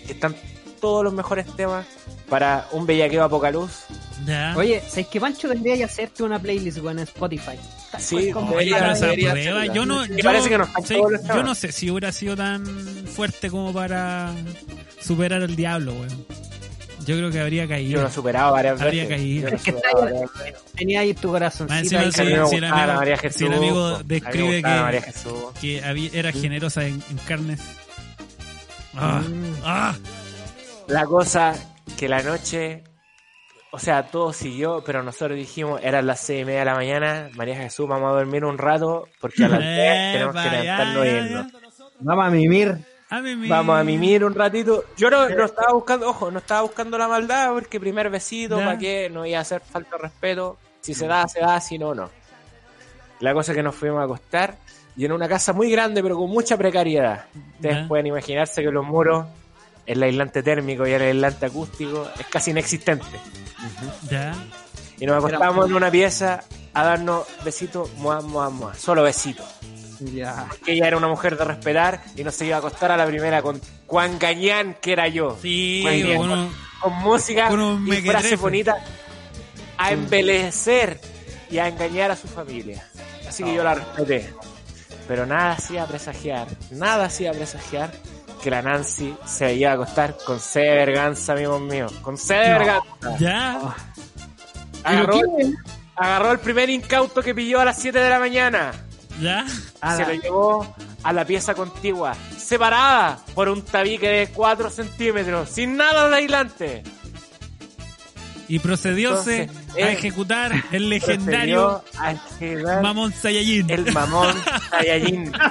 que 0.08 0.14
están 0.14 0.36
todos 0.88 1.04
los 1.04 1.14
mejores 1.14 1.46
temas 1.56 1.86
para 2.30 2.68
un 2.72 2.86
bellaqueo 2.86 3.24
a 3.24 3.30
poca 3.30 3.52
luz. 3.52 3.72
Oye, 4.56 4.82
¿sabes 4.88 5.08
que 5.08 5.20
Pancho 5.20 5.48
tendría 5.50 5.76
que 5.78 5.84
hacerte 5.84 6.24
una 6.24 6.40
playlist, 6.40 6.78
en 6.94 7.00
Spotify? 7.00 7.58
Sí, 8.00 8.16
cual 8.16 8.32
como- 8.34 8.48
Oye, 8.56 8.66
debería- 8.66 8.78
pero 8.80 8.92
esa 8.94 9.06
debería 9.06 9.32
prueba, 9.32 9.58
hacerla. 9.60 9.74
yo 9.76 9.86
no, 9.86 10.06
yo, 10.06 10.24
parece 10.24 10.50
que 10.50 10.58
no 10.58 10.66
sí, 10.86 10.96
yo 11.36 11.44
sé 11.56 11.72
si 11.72 11.90
hubiera 11.92 12.12
sido 12.12 12.36
tan 12.36 12.66
fuerte 13.08 13.50
como 13.50 13.72
para 13.74 14.32
superar 15.02 15.42
al 15.44 15.56
diablo, 15.56 15.94
weón. 15.94 16.26
Yo 17.06 17.16
creo 17.16 17.32
que 17.32 17.40
habría 17.40 17.64
Yo 17.64 17.70
caído. 17.70 18.02
lo 18.02 18.08
he 18.08 18.12
superado 18.12 18.52
varias 18.52 18.82
Habría 18.82 19.04
veces. 19.04 19.18
caído. 19.18 19.44
Yo 19.44 19.50
lo 19.50 19.56
he 19.56 19.56
Es 19.56 19.64
que. 19.64 20.56
Tenía 20.76 21.00
ahí 21.02 21.14
tu 21.14 21.32
me 21.72 21.76
si 23.32 23.46
el 23.46 23.54
amigo- 23.54 23.96
si 23.96 24.02
el 24.02 24.08
describe 24.08 24.62
que- 24.62 24.68
había, 25.84 26.10
era 26.14 26.32
generosa 26.34 26.86
en, 26.86 27.02
en 27.10 27.18
carnes. 27.26 27.60
Ah, 28.96 29.22
Mm. 29.26 29.54
ah, 29.64 29.96
La 30.88 31.06
cosa 31.06 31.54
que 31.98 32.08
la 32.08 32.22
noche, 32.24 32.84
o 33.72 33.80
sea, 33.80 34.04
todo 34.08 34.32
siguió, 34.34 34.84
pero 34.86 35.04
nosotros 35.04 35.38
dijimos, 35.38 35.82
eran 35.84 36.08
las 36.08 36.20
seis 36.22 36.42
y 36.44 36.46
media 36.46 36.60
de 36.60 36.66
la 36.66 36.76
mañana, 36.76 37.30
María 37.36 37.56
Jesús, 37.58 37.88
vamos 37.88 38.10
a 38.12 38.16
dormir 38.16 38.46
un 38.46 38.58
rato, 38.58 39.08
porque 39.20 39.44
a 39.46 39.50
las 39.50 39.60
10 39.60 40.14
tenemos 40.14 40.36
que 40.36 40.50
levantarnos 40.50 41.06
y 41.06 41.10
ya, 41.10 41.18
irnos. 41.18 41.52
ya. 41.52 41.60
Vamos 42.00 42.26
a 42.26 42.30
mimir. 42.30 42.78
A 43.10 43.22
Vamos 43.48 43.80
a 43.80 43.84
mimir 43.86 44.26
un 44.26 44.36
ratito. 44.36 44.84
Yo 44.98 45.10
no, 45.10 45.30
no 45.30 45.46
estaba 45.46 45.72
buscando, 45.74 46.10
ojo, 46.10 46.30
no 46.30 46.40
estaba 46.40 46.62
buscando 46.62 46.98
la 46.98 47.08
maldad, 47.08 47.54
porque 47.54 47.80
primer 47.80 48.10
besito. 48.10 48.58
¿para 48.58 48.78
qué? 48.78 49.10
No 49.10 49.26
iba 49.26 49.38
a 49.40 49.42
hacer 49.42 49.62
falta 49.62 49.96
de 49.96 50.04
respeto. 50.04 50.58
Si 50.82 50.94
se 50.94 51.08
da, 51.08 51.26
se 51.28 51.40
da, 51.40 51.60
si 51.62 51.78
no, 51.78 51.96
no. 51.96 52.10
La 53.22 53.34
cosa 53.34 53.54
es 53.54 53.56
que 53.56 53.64
nos 53.64 53.76
fuimos 53.76 54.00
a 54.02 54.04
acostar, 54.04 54.56
y 54.98 55.06
en 55.06 55.12
una 55.14 55.28
casa 55.30 55.54
muy 55.54 55.72
grande, 55.72 56.04
pero 56.04 56.18
con 56.18 56.30
mucha 56.30 56.58
precariedad. 56.58 57.26
Ustedes 57.56 57.78
Ya. 57.78 57.88
pueden 57.88 58.08
imaginarse 58.08 58.62
que 58.62 58.72
los 58.72 58.86
muros, 58.86 59.26
el 59.88 60.04
aislante 60.04 60.44
térmico 60.44 60.86
y 60.86 60.92
el 60.92 61.02
aislante 61.02 61.46
acústico, 61.48 62.08
es 62.20 62.28
casi 62.28 62.52
inexistente. 62.52 63.06
Ya. 64.10 64.36
Y 65.00 65.06
nos 65.06 65.18
acostamos 65.24 65.68
en 65.68 65.76
una 65.76 65.90
pieza 65.90 66.44
a 66.74 66.84
darnos 66.84 67.26
besitos, 67.44 67.92
mua, 67.94 68.22
mua, 68.22 68.50
mua. 68.50 68.76
Solo 68.76 69.04
besitos. 69.04 69.46
Ya. 70.00 70.48
Que 70.64 70.74
ella 70.74 70.88
era 70.88 70.98
una 70.98 71.08
mujer 71.08 71.38
de 71.38 71.46
respetar 71.46 72.04
y 72.16 72.24
nos 72.24 72.40
iba 72.42 72.58
a 72.58 72.60
acostar 72.60 72.92
a 72.92 72.98
la 72.98 73.06
primera 73.08 73.42
con 73.42 73.60
Juan 73.88 74.20
Gañán, 74.20 74.76
que 74.82 74.92
era 74.92 75.08
yo. 75.08 75.38
Sí, 75.42 75.84
bien. 75.88 76.22
Con 76.82 76.94
música 77.00 77.48
Con 77.48 77.60
un 77.60 77.88
y 77.88 77.90
mequetrefe. 77.90 78.20
frase 78.20 78.36
bonita 78.36 78.78
a 79.78 79.92
embelecer 79.92 81.00
y 81.50 81.58
a 81.58 81.68
engañar 81.68 82.12
a 82.12 82.16
su 82.16 82.28
familia. 82.28 82.88
Así 83.28 83.44
que 83.44 83.56
yo 83.56 83.64
la 83.64 83.76
respeté. 83.76 84.34
Pero 85.08 85.26
nada 85.26 85.54
hacía 85.54 85.86
presagiar, 85.86 86.48
nada 86.72 87.06
hacía 87.06 87.32
presagiar 87.32 87.92
que 88.42 88.50
la 88.52 88.62
Nancy 88.62 89.16
se 89.26 89.54
iba 89.56 89.72
a 89.72 89.74
acostar 89.74 90.18
con 90.26 90.40
C 90.40 90.60
de 90.62 90.76
verganza, 90.76 91.34
amigos 91.34 91.62
míos. 91.62 91.92
Con 92.02 92.18
C 92.18 92.34
de 92.36 92.50
verganza. 92.54 93.18
ya. 93.20 93.60
Agarró, 94.84 95.20
agarró 95.96 96.32
el 96.32 96.40
primer 96.40 96.70
incauto 96.70 97.22
que 97.22 97.34
pilló 97.36 97.60
a 97.60 97.66
las 97.66 97.78
7 97.80 97.98
de 98.00 98.10
la 98.10 98.20
mañana. 98.20 98.72
Ya. 99.20 99.46
A 99.82 99.96
se 99.98 100.02
la- 100.04 100.08
lo 100.14 100.22
llevó 100.22 100.76
a 101.04 101.14
la 101.14 101.26
pieza 101.26 101.54
contigua, 101.56 102.16
separada 102.38 103.20
por 103.34 103.50
un 103.50 103.62
tabique 103.64 104.08
de 104.08 104.28
4 104.30 104.70
centímetros, 104.70 105.50
sin 105.50 105.76
nada 105.76 106.08
de 106.10 106.16
aislante. 106.16 106.84
Y 108.50 108.60
procedióse 108.60 109.42
Entonces, 109.44 109.84
a 109.84 109.90
ejecutar 109.92 110.52
el 110.72 110.90
legendario 110.90 111.82
Procedió 111.84 112.02
a 112.02 112.12
ejecutar 112.14 112.82
Mamón 112.82 113.12
Saiyajin. 113.12 113.70
el 113.70 113.92
mamón 113.92 114.36
Saiyajin. 114.70 115.32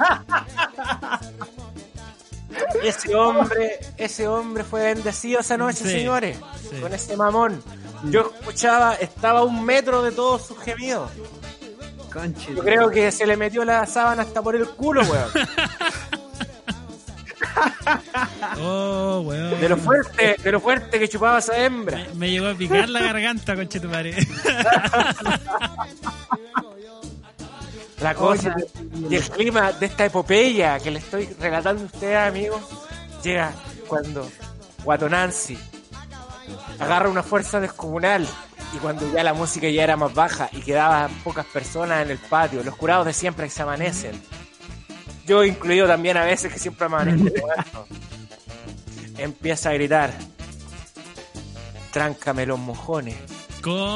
Ese 2.82 3.14
hombre, 3.14 3.78
ese 3.96 4.28
hombre 4.28 4.64
fue 4.64 4.82
bendecido 4.94 5.40
esa 5.40 5.56
noche, 5.56 5.84
Sí, 5.84 5.90
señores, 5.90 6.38
sí. 6.70 6.80
con 6.80 6.92
ese 6.92 7.16
mamón. 7.16 7.62
Yo 8.04 8.32
escuchaba, 8.40 8.94
estaba 8.94 9.40
a 9.40 9.44
un 9.44 9.64
metro 9.64 10.02
de 10.02 10.12
todos 10.12 10.46
sus 10.46 10.58
gemidos. 10.58 11.10
Conche, 12.12 12.54
Yo 12.54 12.62
creo 12.62 12.90
que 12.90 13.10
se 13.12 13.26
le 13.26 13.36
metió 13.36 13.64
la 13.64 13.84
sábana 13.86 14.22
hasta 14.22 14.42
por 14.42 14.54
el 14.56 14.66
culo, 14.68 15.02
weón. 15.02 15.30
Oh, 18.60 19.22
weón. 19.24 19.58
De 19.60 19.68
lo 19.68 19.76
fuerte, 19.76 20.36
de 20.42 20.52
lo 20.52 20.60
fuerte 20.60 20.98
que 20.98 21.08
chupaba 21.08 21.38
esa 21.38 21.56
hembra. 21.58 21.98
Me, 21.98 22.14
me 22.14 22.30
llegó 22.30 22.48
a 22.48 22.54
picar 22.54 22.88
la 22.88 23.00
garganta, 23.00 23.54
conche 23.54 23.80
tu 23.80 23.88
madre. 23.88 24.14
La 28.00 28.14
cosa 28.14 28.54
y 29.08 29.14
el 29.14 29.28
clima 29.30 29.72
de 29.72 29.86
esta 29.86 30.04
epopeya 30.04 30.78
que 30.78 30.90
le 30.90 30.98
estoy 30.98 31.26
relatando 31.40 31.82
a 31.82 31.86
ustedes, 31.86 32.16
amigos, 32.16 32.60
llega 33.22 33.52
cuando 33.88 34.28
Guatonanzi 34.84 35.58
agarra 36.78 37.08
una 37.08 37.22
fuerza 37.22 37.58
descomunal 37.58 38.26
y 38.74 38.78
cuando 38.78 39.10
ya 39.12 39.22
la 39.22 39.32
música 39.32 39.68
ya 39.68 39.84
era 39.84 39.96
más 39.96 40.12
baja 40.12 40.50
y 40.52 40.60
quedaban 40.60 41.10
pocas 41.24 41.46
personas 41.46 42.04
en 42.04 42.10
el 42.10 42.18
patio, 42.18 42.62
los 42.62 42.76
curados 42.76 43.06
de 43.06 43.12
siempre 43.12 43.46
que 43.46 43.50
se 43.50 43.62
amanecen. 43.62 44.20
Yo 45.26 45.42
incluido 45.42 45.86
también 45.86 46.16
a 46.16 46.24
veces 46.24 46.52
que 46.52 46.58
siempre 46.58 46.86
amanezco. 46.86 47.22
muerto. 47.46 47.86
Empieza 49.18 49.70
a 49.70 49.72
gritar. 49.72 50.12
Tráncame 51.92 52.44
los 52.44 52.58
mojones. 52.58 53.16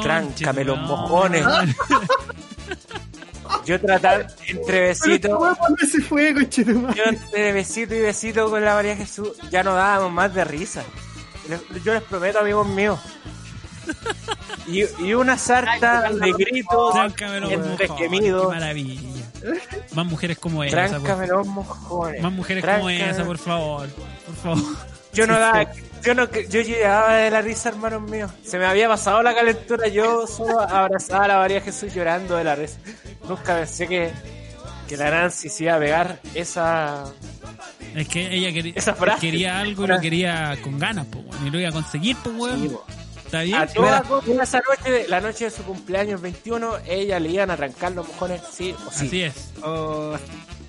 Tráncame 0.01 0.63
los 0.63 0.79
mojones. 0.79 1.45
Yo 3.65 3.79
trataba 3.79 4.25
entre 4.47 4.81
besitos. 4.81 5.31
¿Dónde 5.31 5.87
se 5.87 6.01
fue? 6.01 6.33
Yo 6.49 7.03
entre 7.05 7.53
besito 7.53 7.95
y 7.95 8.01
besito 8.01 8.49
con 8.49 8.63
la 8.63 8.75
María 8.75 8.95
Jesús 8.95 9.33
ya 9.49 9.63
no 9.63 9.73
dábamos 9.73 10.11
más 10.11 10.33
de 10.33 10.43
risa. 10.43 10.83
Yo 11.83 11.93
les 11.93 12.03
prometo, 12.03 12.39
amigos 12.39 12.67
míos. 12.67 12.99
Y, 14.67 14.83
y 15.03 15.13
una 15.13 15.37
sarta 15.37 16.09
de 16.11 16.31
gritos 16.33 16.95
entre 16.95 17.87
gemidos. 17.97 18.47
Qué 18.47 18.53
maravilla. 18.53 19.01
Más 19.93 20.05
mujeres 20.05 20.37
como 20.37 20.63
esa. 20.63 20.99
Por-. 21.89 22.19
Más 22.21 22.31
mujeres 22.31 22.63
como 22.63 22.89
esa, 22.89 23.25
por 23.25 23.37
favor. 23.37 23.89
Por 23.89 24.35
favor. 24.35 24.75
Yo 25.13 25.27
no 25.27 25.37
daba, 25.37 25.65
yo 26.03 26.13
no, 26.15 26.29
yo 26.31 26.61
llegaba 26.61 27.15
de 27.15 27.31
la 27.31 27.41
risa, 27.41 27.69
hermanos 27.69 28.01
míos. 28.09 28.31
Se 28.43 28.57
me 28.57 28.65
había 28.65 28.87
pasado 28.87 29.21
la 29.23 29.33
calentura, 29.35 29.87
yo 29.87 30.25
solo 30.27 30.59
abrazaba 30.59 31.25
a 31.25 31.27
la 31.29 31.37
María 31.37 31.61
Jesús 31.61 31.93
llorando 31.93 32.35
de 32.37 32.43
la 32.43 32.55
risa. 32.55 32.77
Nunca 33.27 33.55
pensé 33.55 33.87
que, 33.87 34.11
que 34.87 34.97
la 34.97 35.09
Nancy 35.11 35.49
se 35.49 35.63
iba 35.65 35.75
a 35.75 35.79
pegar 35.79 36.19
esa, 36.33 37.05
Es 37.95 38.07
que 38.07 38.33
ella 38.33 38.51
quería, 38.51 38.73
Esa 38.75 38.95
frase. 38.95 39.19
quería 39.21 39.59
algo 39.59 39.85
y 39.85 39.87
lo 39.87 39.99
quería 39.99 40.57
con 40.63 40.79
ganas, 40.79 41.05
pues. 41.11 41.25
Y 41.45 41.49
lo 41.49 41.59
iba 41.59 41.69
a 41.69 41.73
conseguir, 41.73 42.15
pues, 42.23 42.35
weón. 42.35 42.77
¿Está 43.25 43.43
bien? 43.43 43.55
A 43.59 43.67
toda 43.67 44.01
costa, 44.03 44.43
esa 44.43 44.59
noche, 44.59 44.91
de- 44.91 45.07
la 45.07 45.21
noche 45.21 45.45
de 45.45 45.51
su 45.51 45.63
cumpleaños 45.63 46.19
21, 46.19 46.73
ella 46.85 47.17
le 47.17 47.29
iban 47.29 47.49
a 47.49 47.55
trancar 47.55 47.93
los 47.93 48.05
mojones, 48.05 48.41
sí 48.51 48.75
o 48.85 48.91
sí. 48.91 49.07
Así 49.07 49.21
es. 49.23 49.51
Oh, 49.63 50.15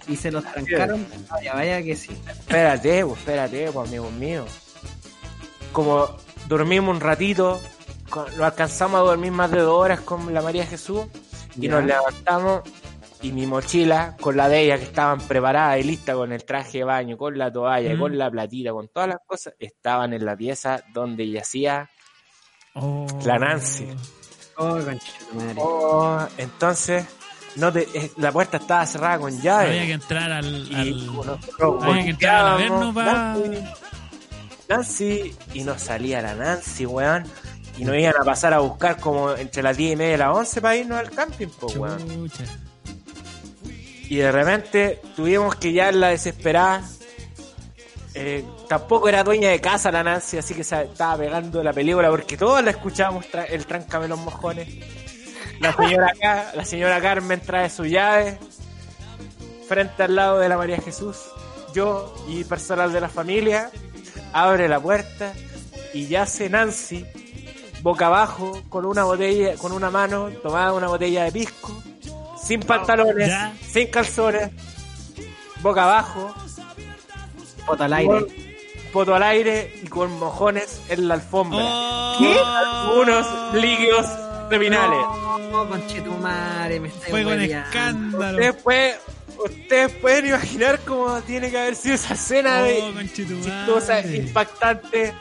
y 0.07 0.15
se 0.17 0.31
los 0.31 0.45
trancaron. 0.45 1.05
Vaya, 1.29 1.55
vaya 1.55 1.83
que 1.83 1.97
sí. 1.97 2.11
Espérate, 2.29 3.05
pues, 3.05 3.19
espérate, 3.19 3.69
pues, 3.73 3.89
amigos 3.89 4.13
míos. 4.13 4.49
Como 5.73 6.07
dormimos 6.49 6.95
un 6.95 7.01
ratito, 7.01 7.61
lo 8.37 8.45
alcanzamos 8.45 9.01
a 9.01 9.05
dormir 9.05 9.33
más 9.33 9.51
de 9.51 9.61
dos 9.61 9.75
horas 9.79 10.01
con 10.01 10.33
la 10.35 10.43
María 10.43 10.67
Jesús 10.67 11.07
y 11.59 11.69
nos 11.69 11.85
levantamos 11.85 12.63
y 13.23 13.31
mi 13.33 13.47
mochila 13.47 14.17
con 14.21 14.37
la 14.37 14.49
de 14.49 14.61
ella 14.63 14.77
que 14.79 14.85
estaban 14.85 15.21
preparadas 15.21 15.79
y 15.79 15.85
lista 15.85 16.15
con 16.15 16.33
el 16.33 16.45
traje 16.45 16.79
de 16.79 16.85
baño, 16.85 17.17
con 17.17 17.39
la 17.39 17.53
toalla, 17.53 17.95
Mm. 17.95 17.99
con 18.01 18.19
la 18.19 18.31
platita, 18.31 18.73
con 18.73 18.89
todas 18.89 19.09
las 19.11 19.19
cosas, 19.25 19.55
estaban 19.61 20.13
en 20.13 20.25
la 20.27 20.37
pieza 20.37 20.83
donde 20.93 21.31
yacía. 21.31 21.89
Oh. 22.75 23.07
La 23.25 23.39
Nancy. 23.39 23.87
Oh, 24.59 24.75
madre. 24.75 24.99
Oh, 25.59 26.27
entonces 26.37 27.07
no 27.57 27.73
te, 27.73 27.83
eh, 27.95 28.11
la 28.17 28.33
puerta 28.33 28.57
estaba 28.57 28.85
cerrada 28.87 29.19
con 29.21 29.41
llave. 29.41 29.69
Había 29.69 29.87
que 29.87 29.93
entrar 29.93 30.33
al. 30.33 30.67
Había 30.75 32.03
que 32.05 32.11
entrar 32.11 32.45
al 32.45 32.57
golpeábamos, 32.57 32.61
Averno 32.61 32.95
pa- 32.95 33.37
Nancy, 34.77 35.35
y 35.55 35.63
nos 35.65 35.83
salía 35.83 36.21
la 36.23 36.35
Nancy, 36.35 36.87
weón. 36.87 37.25
Y 37.79 37.85
nos 37.85 37.97
iban 37.97 38.15
a 38.21 38.25
pasar 38.25 38.53
a 38.53 38.59
buscar 38.59 38.99
como 38.99 39.33
entre 39.33 39.63
las 39.63 39.77
10 39.77 39.93
y 39.93 39.97
media 39.97 40.15
y 40.15 40.17
las 40.19 40.37
11 40.37 40.61
para 40.61 40.77
irnos 40.77 40.99
al 40.99 41.11
camping, 41.11 41.49
pues, 41.59 41.77
weón. 41.77 42.31
Y 44.09 44.17
de 44.17 44.31
repente 44.33 45.01
tuvimos 45.17 45.55
que 45.57 45.73
ya 45.73 45.89
en 45.89 46.01
la 46.01 46.09
desesperada. 46.09 46.83
eh, 48.15 48.45
tampoco 48.69 49.09
era 49.09 49.25
dueña 49.25 49.49
de 49.49 49.61
casa 49.61 49.91
la 49.91 50.03
Nancy, 50.03 50.37
así 50.37 50.53
que 50.55 50.65
se 50.65 50.83
estaba 50.83 51.17
pegando 51.17 51.63
la 51.63 51.73
película 51.73 52.11
porque 52.11 52.37
todos 52.37 52.63
la 52.63 52.71
escuchábamos 52.73 53.25
tra- 53.33 53.47
el 53.49 53.65
tráncame 53.67 54.07
los 54.09 54.19
mojones. 54.19 54.69
La 55.61 55.73
señora, 55.75 56.13
Ca- 56.21 56.53
la 56.55 56.65
señora 56.67 57.01
Carmen 57.01 57.41
trae 57.41 57.71
su 57.71 57.87
llave 57.87 58.39
frente 59.67 60.03
al 60.03 60.15
lado 60.15 60.39
de 60.41 60.49
la 60.51 60.59
María 60.59 60.77
Jesús. 60.79 61.17
Yo 61.75 62.15
y 62.29 62.45
personal 62.45 62.93
de 62.93 63.01
la 63.01 63.09
familia 63.09 63.71
abre 64.33 64.69
la 64.69 64.81
puerta 64.81 65.33
y 65.95 66.07
yace 66.07 66.49
Nancy 66.49 67.05
boca 67.83 68.07
abajo 68.07 68.63
con 68.69 68.85
una 68.87 69.05
botella, 69.05 69.57
con 69.57 69.73
una 69.73 69.91
mano 69.91 70.29
tomada 70.43 70.73
una 70.73 70.87
botella 70.89 71.25
de 71.25 71.33
pisco, 71.33 71.83
sin 72.43 72.61
pantalones, 72.61 73.29
Ya. 73.29 73.53
sin 73.69 73.89
calzones, 73.89 74.51
boca 75.61 75.83
abajo, 75.85 76.33
Foto 77.67 77.85
al 77.85 77.93
aire. 77.93 78.09
con 78.09 78.27
poto 78.93 79.15
al 79.15 79.23
aire 79.23 79.81
y 79.83 79.87
con 79.89 80.19
mojones 80.19 80.83
en 80.89 81.09
la 81.09 81.15
alfombra. 81.15 81.59
Oh. 81.63 82.17
¿Qué? 82.19 82.37
Algunos 82.39 83.27
líquidos 83.55 84.07
terminales. 84.51 84.99
No, 85.51 85.67
conchetumare, 85.69 86.79
me 86.81 86.89
está 86.89 87.07
Fue 87.09 87.25
con 87.25 87.41
escándalo. 87.41 88.55
Pueden, 88.63 88.95
ustedes 89.45 89.93
pueden 89.93 90.27
imaginar 90.27 90.81
cómo 90.81 91.21
tiene 91.23 91.51
que 91.51 91.59
haber 91.59 91.75
sido 91.77 91.95
esa 91.95 92.15
escena 92.15 92.61
Oh, 92.63 92.93
de 92.93 93.13
chistosa, 93.13 94.01
impactante, 94.01 95.13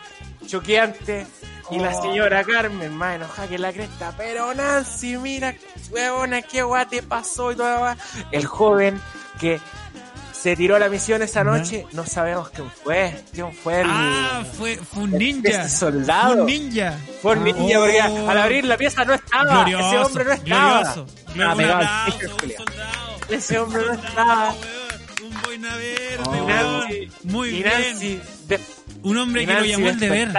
choqueante. 0.47 1.25
Y 1.69 1.79
la 1.79 1.95
Oh. 1.97 2.01
señora 2.01 2.43
Carmen, 2.43 2.93
más 2.93 3.15
enojada 3.15 3.47
que 3.47 3.57
la 3.57 3.71
cresta. 3.71 4.13
Pero 4.17 4.53
Nancy, 4.53 5.15
mira, 5.17 5.55
huevona, 5.89 6.41
qué 6.41 6.63
guay 6.63 6.85
te 6.87 7.01
pasó 7.01 7.51
y 7.53 7.55
guay. 7.55 7.95
El 8.31 8.45
joven 8.45 8.99
que 9.39 9.57
se 10.33 10.55
tiró 10.57 10.75
a 10.75 10.79
la 10.79 10.89
misión 10.89 11.21
esa 11.21 11.45
noche, 11.45 11.85
no 11.93 12.05
sabemos 12.05 12.49
quién 12.49 12.69
fue. 12.83 13.23
¿Quién 13.31 13.53
fue 13.53 13.81
el, 13.81 13.87
Ah, 13.89 14.43
fue, 14.57 14.75
fue 14.75 15.03
un 15.03 15.11
ninja. 15.11 15.69
Soldado. 15.69 16.33
Fue 16.33 16.41
un 16.41 16.45
ninja. 16.47 16.97
fue 17.21 17.33
el 17.35 17.43
ninja? 17.45 17.61
Oh. 17.79 17.81
Porque 17.83 18.01
al 18.01 18.37
abrir 18.37 18.65
la 18.65 18.75
pieza 18.75 19.05
no 19.05 19.13
estaba. 19.13 19.63
Glorioso. 19.63 19.87
Ese 19.87 19.97
hombre 19.99 20.25
no 20.25 20.31
estaba. 20.33 20.81
Glorioso. 20.81 21.05
Ah, 21.39 21.51
Un 21.51 21.57
pegado 21.57 21.77
al 21.79 21.85
aplauso, 21.85 22.35
un 22.43 22.51
soldado. 22.51 23.17
Ese 23.29 23.59
hombre 23.59 23.83
no 23.85 23.93
estaba. 23.93 24.49
Oh, 24.51 25.25
Un 25.25 25.41
boina 25.43 25.75
verde. 25.75 26.45
Nancy, 26.47 27.09
Muy 27.23 27.49
bien. 27.51 27.63
Nancy, 27.65 28.19
de- 28.47 28.59
Un 29.03 29.17
hombre 29.17 29.45
que 29.45 29.53
lo 29.53 29.65
llamó 29.65 29.89
el 29.89 29.99
deber. 29.99 30.29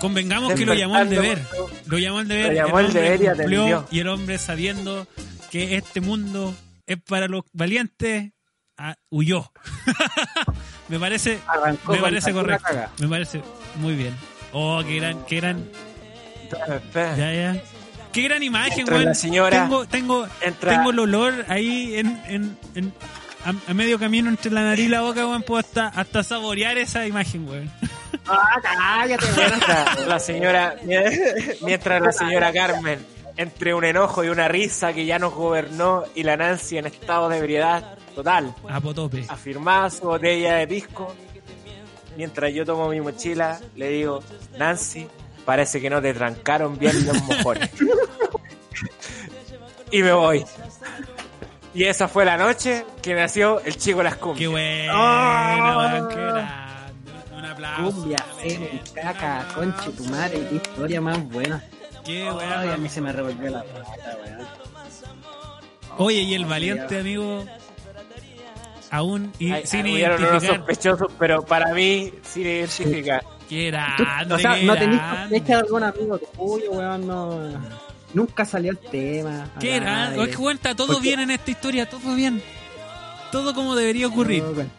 Convengamos 0.00 0.54
que 0.54 0.64
lo 0.64 0.74
llamó 0.74 0.98
el 0.98 1.10
deber. 1.10 1.38
Lo 1.86 1.98
llamó 1.98 2.20
el 2.20 2.28
deber. 2.28 2.46
Lo 2.46 2.52
llamó 2.52 2.80
el 2.80 2.92
deber 2.92 3.22
y 3.22 3.26
atendió. 3.26 3.86
y 3.90 3.98
el 4.00 4.08
hombre 4.08 4.38
sabiendo 4.38 5.06
que 5.50 5.76
este 5.76 6.00
mundo 6.00 6.54
es 6.86 6.96
para 7.02 7.28
los 7.28 7.42
valientes, 7.52 8.32
ah, 8.78 8.96
huyó. 9.10 9.52
me 10.88 10.98
parece, 10.98 11.38
Arrancó 11.46 11.92
me 11.92 11.98
parece 11.98 12.32
correcto. 12.32 12.66
Me 12.98 13.08
parece 13.08 13.42
muy 13.76 13.94
bien. 13.94 14.16
Oh, 14.52 14.82
qué 14.86 14.96
gran, 14.96 15.24
qué 15.26 15.36
gran, 15.36 15.68
ya, 16.94 17.32
ya. 17.32 17.62
Qué 18.12 18.22
gran 18.22 18.42
imagen, 18.42 18.80
Entra 18.80 18.96
weón. 18.96 19.04
la 19.06 19.14
señora, 19.14 19.62
Tengo, 19.62 19.86
tengo, 19.86 20.26
entra- 20.42 20.70
tengo 20.76 20.90
el 20.90 20.98
olor 20.98 21.44
ahí 21.48 21.96
en, 21.96 22.20
en, 22.26 22.58
en- 22.74 22.92
a, 23.44 23.54
a 23.70 23.74
medio 23.74 23.98
camino 23.98 24.28
entre 24.28 24.50
la 24.50 24.62
nariz 24.62 24.86
y 24.86 24.88
la 24.88 25.00
boca, 25.02 25.26
weón. 25.26 25.42
Puedo 25.42 25.60
hasta, 25.60 25.88
hasta 25.88 26.22
saborear 26.22 26.76
esa 26.78 27.06
imagen, 27.06 27.48
weón. 27.48 27.70
Ah, 28.26 28.60
cállate, 28.62 29.24
weón. 29.36 30.08
La 30.08 30.18
señora, 30.18 30.74
mientras 31.62 32.02
la 32.02 32.12
señora 32.12 32.52
Carmen, 32.52 33.04
entre 33.36 33.72
un 33.74 33.84
enojo 33.84 34.24
y 34.24 34.28
una 34.28 34.48
risa 34.48 34.92
que 34.92 35.06
ya 35.06 35.18
nos 35.18 35.32
gobernó 35.34 36.04
y 36.14 36.22
la 36.24 36.36
Nancy 36.36 36.78
en 36.78 36.86
estado 36.86 37.28
de 37.28 37.38
ebriedad 37.38 37.96
total, 38.14 38.54
A 38.68 38.80
potope. 38.80 39.24
afirmaba 39.28 39.88
su 39.88 40.02
botella 40.02 40.56
de 40.56 40.66
pisco, 40.66 41.14
mientras 42.16 42.52
yo 42.52 42.66
tomo 42.66 42.88
mi 42.88 43.00
mochila, 43.00 43.58
le 43.76 43.88
digo, 43.88 44.22
Nancy, 44.58 45.06
parece 45.44 45.80
que 45.80 45.90
no 45.90 46.00
te 46.02 46.12
trancaron 46.14 46.78
bien 46.78 47.06
los 47.06 47.22
mojones. 47.24 47.70
y 49.90 50.02
me 50.02 50.12
voy. 50.12 50.44
Y 51.74 51.84
esa 51.84 52.08
fue 52.08 52.24
la 52.24 52.36
noche 52.36 52.84
que 53.02 53.14
nació 53.14 53.60
el 53.60 53.76
chico 53.76 54.02
Las 54.02 54.14
Qué 54.14 54.20
Cumbias. 54.20 54.50
bueno, 54.50 54.92
Oh. 54.94 55.78
weón, 55.78 56.08
qué 56.08 56.14
grande. 56.16 56.50
Un 57.36 57.44
aplauso. 57.46 57.92
Cumbia, 58.00 58.16
semen, 58.42 58.80
caca, 58.94 59.48
conche 59.54 59.90
tu 59.90 60.04
madre, 60.06 60.46
qué 60.48 60.56
historia 60.56 61.00
más 61.00 61.22
buena. 61.28 61.62
Qué 62.04 62.28
Ay, 62.28 62.68
a 62.70 62.76
mí 62.76 62.88
se 62.88 63.00
me 63.00 63.12
revolvió 63.12 63.50
la 63.50 63.62
pata, 63.62 64.16
weón. 64.24 64.46
Oye, 65.98 66.20
y 66.22 66.34
el 66.34 66.44
valiente 66.46 66.98
amigo, 67.00 67.44
aún 68.90 69.32
y 69.38 69.52
Ay, 69.52 69.66
sin 69.66 69.86
identificar. 69.86 70.40
sospechosos, 70.40 71.12
pero 71.18 71.42
para 71.44 71.72
mí, 71.72 72.12
sin 72.22 72.42
identificar. 72.46 73.22
Qué 73.50 73.66
grande. 73.70 74.34
o 74.34 74.38
sea, 74.38 74.54
qué 74.54 74.64
no 74.64 74.74
tenés 74.76 74.96
grande. 74.98 75.22
sospecha 75.36 75.46
de 75.56 75.62
algún 75.66 75.82
amigo 75.82 76.18
tuyo, 76.18 76.70
weón, 76.72 77.06
no. 77.06 77.38
Nunca 78.14 78.44
salió 78.44 78.70
el 78.72 78.78
tema. 78.78 79.50
Qué 79.60 79.78
nadie. 79.78 79.80
grande. 79.80 80.22
Es 80.22 80.28
que 80.30 80.36
cuenta 80.36 80.74
todo 80.74 80.86
Porque- 80.94 81.02
bien 81.02 81.20
en 81.20 81.30
esta 81.32 81.50
historia, 81.50 81.88
todo 81.88 82.14
bien. 82.14 82.42
Todo 83.32 83.52
como 83.54 83.74
debería 83.76 84.06
ocurrir. 84.06 84.42
No, 84.42 84.50
weón. 84.52 84.70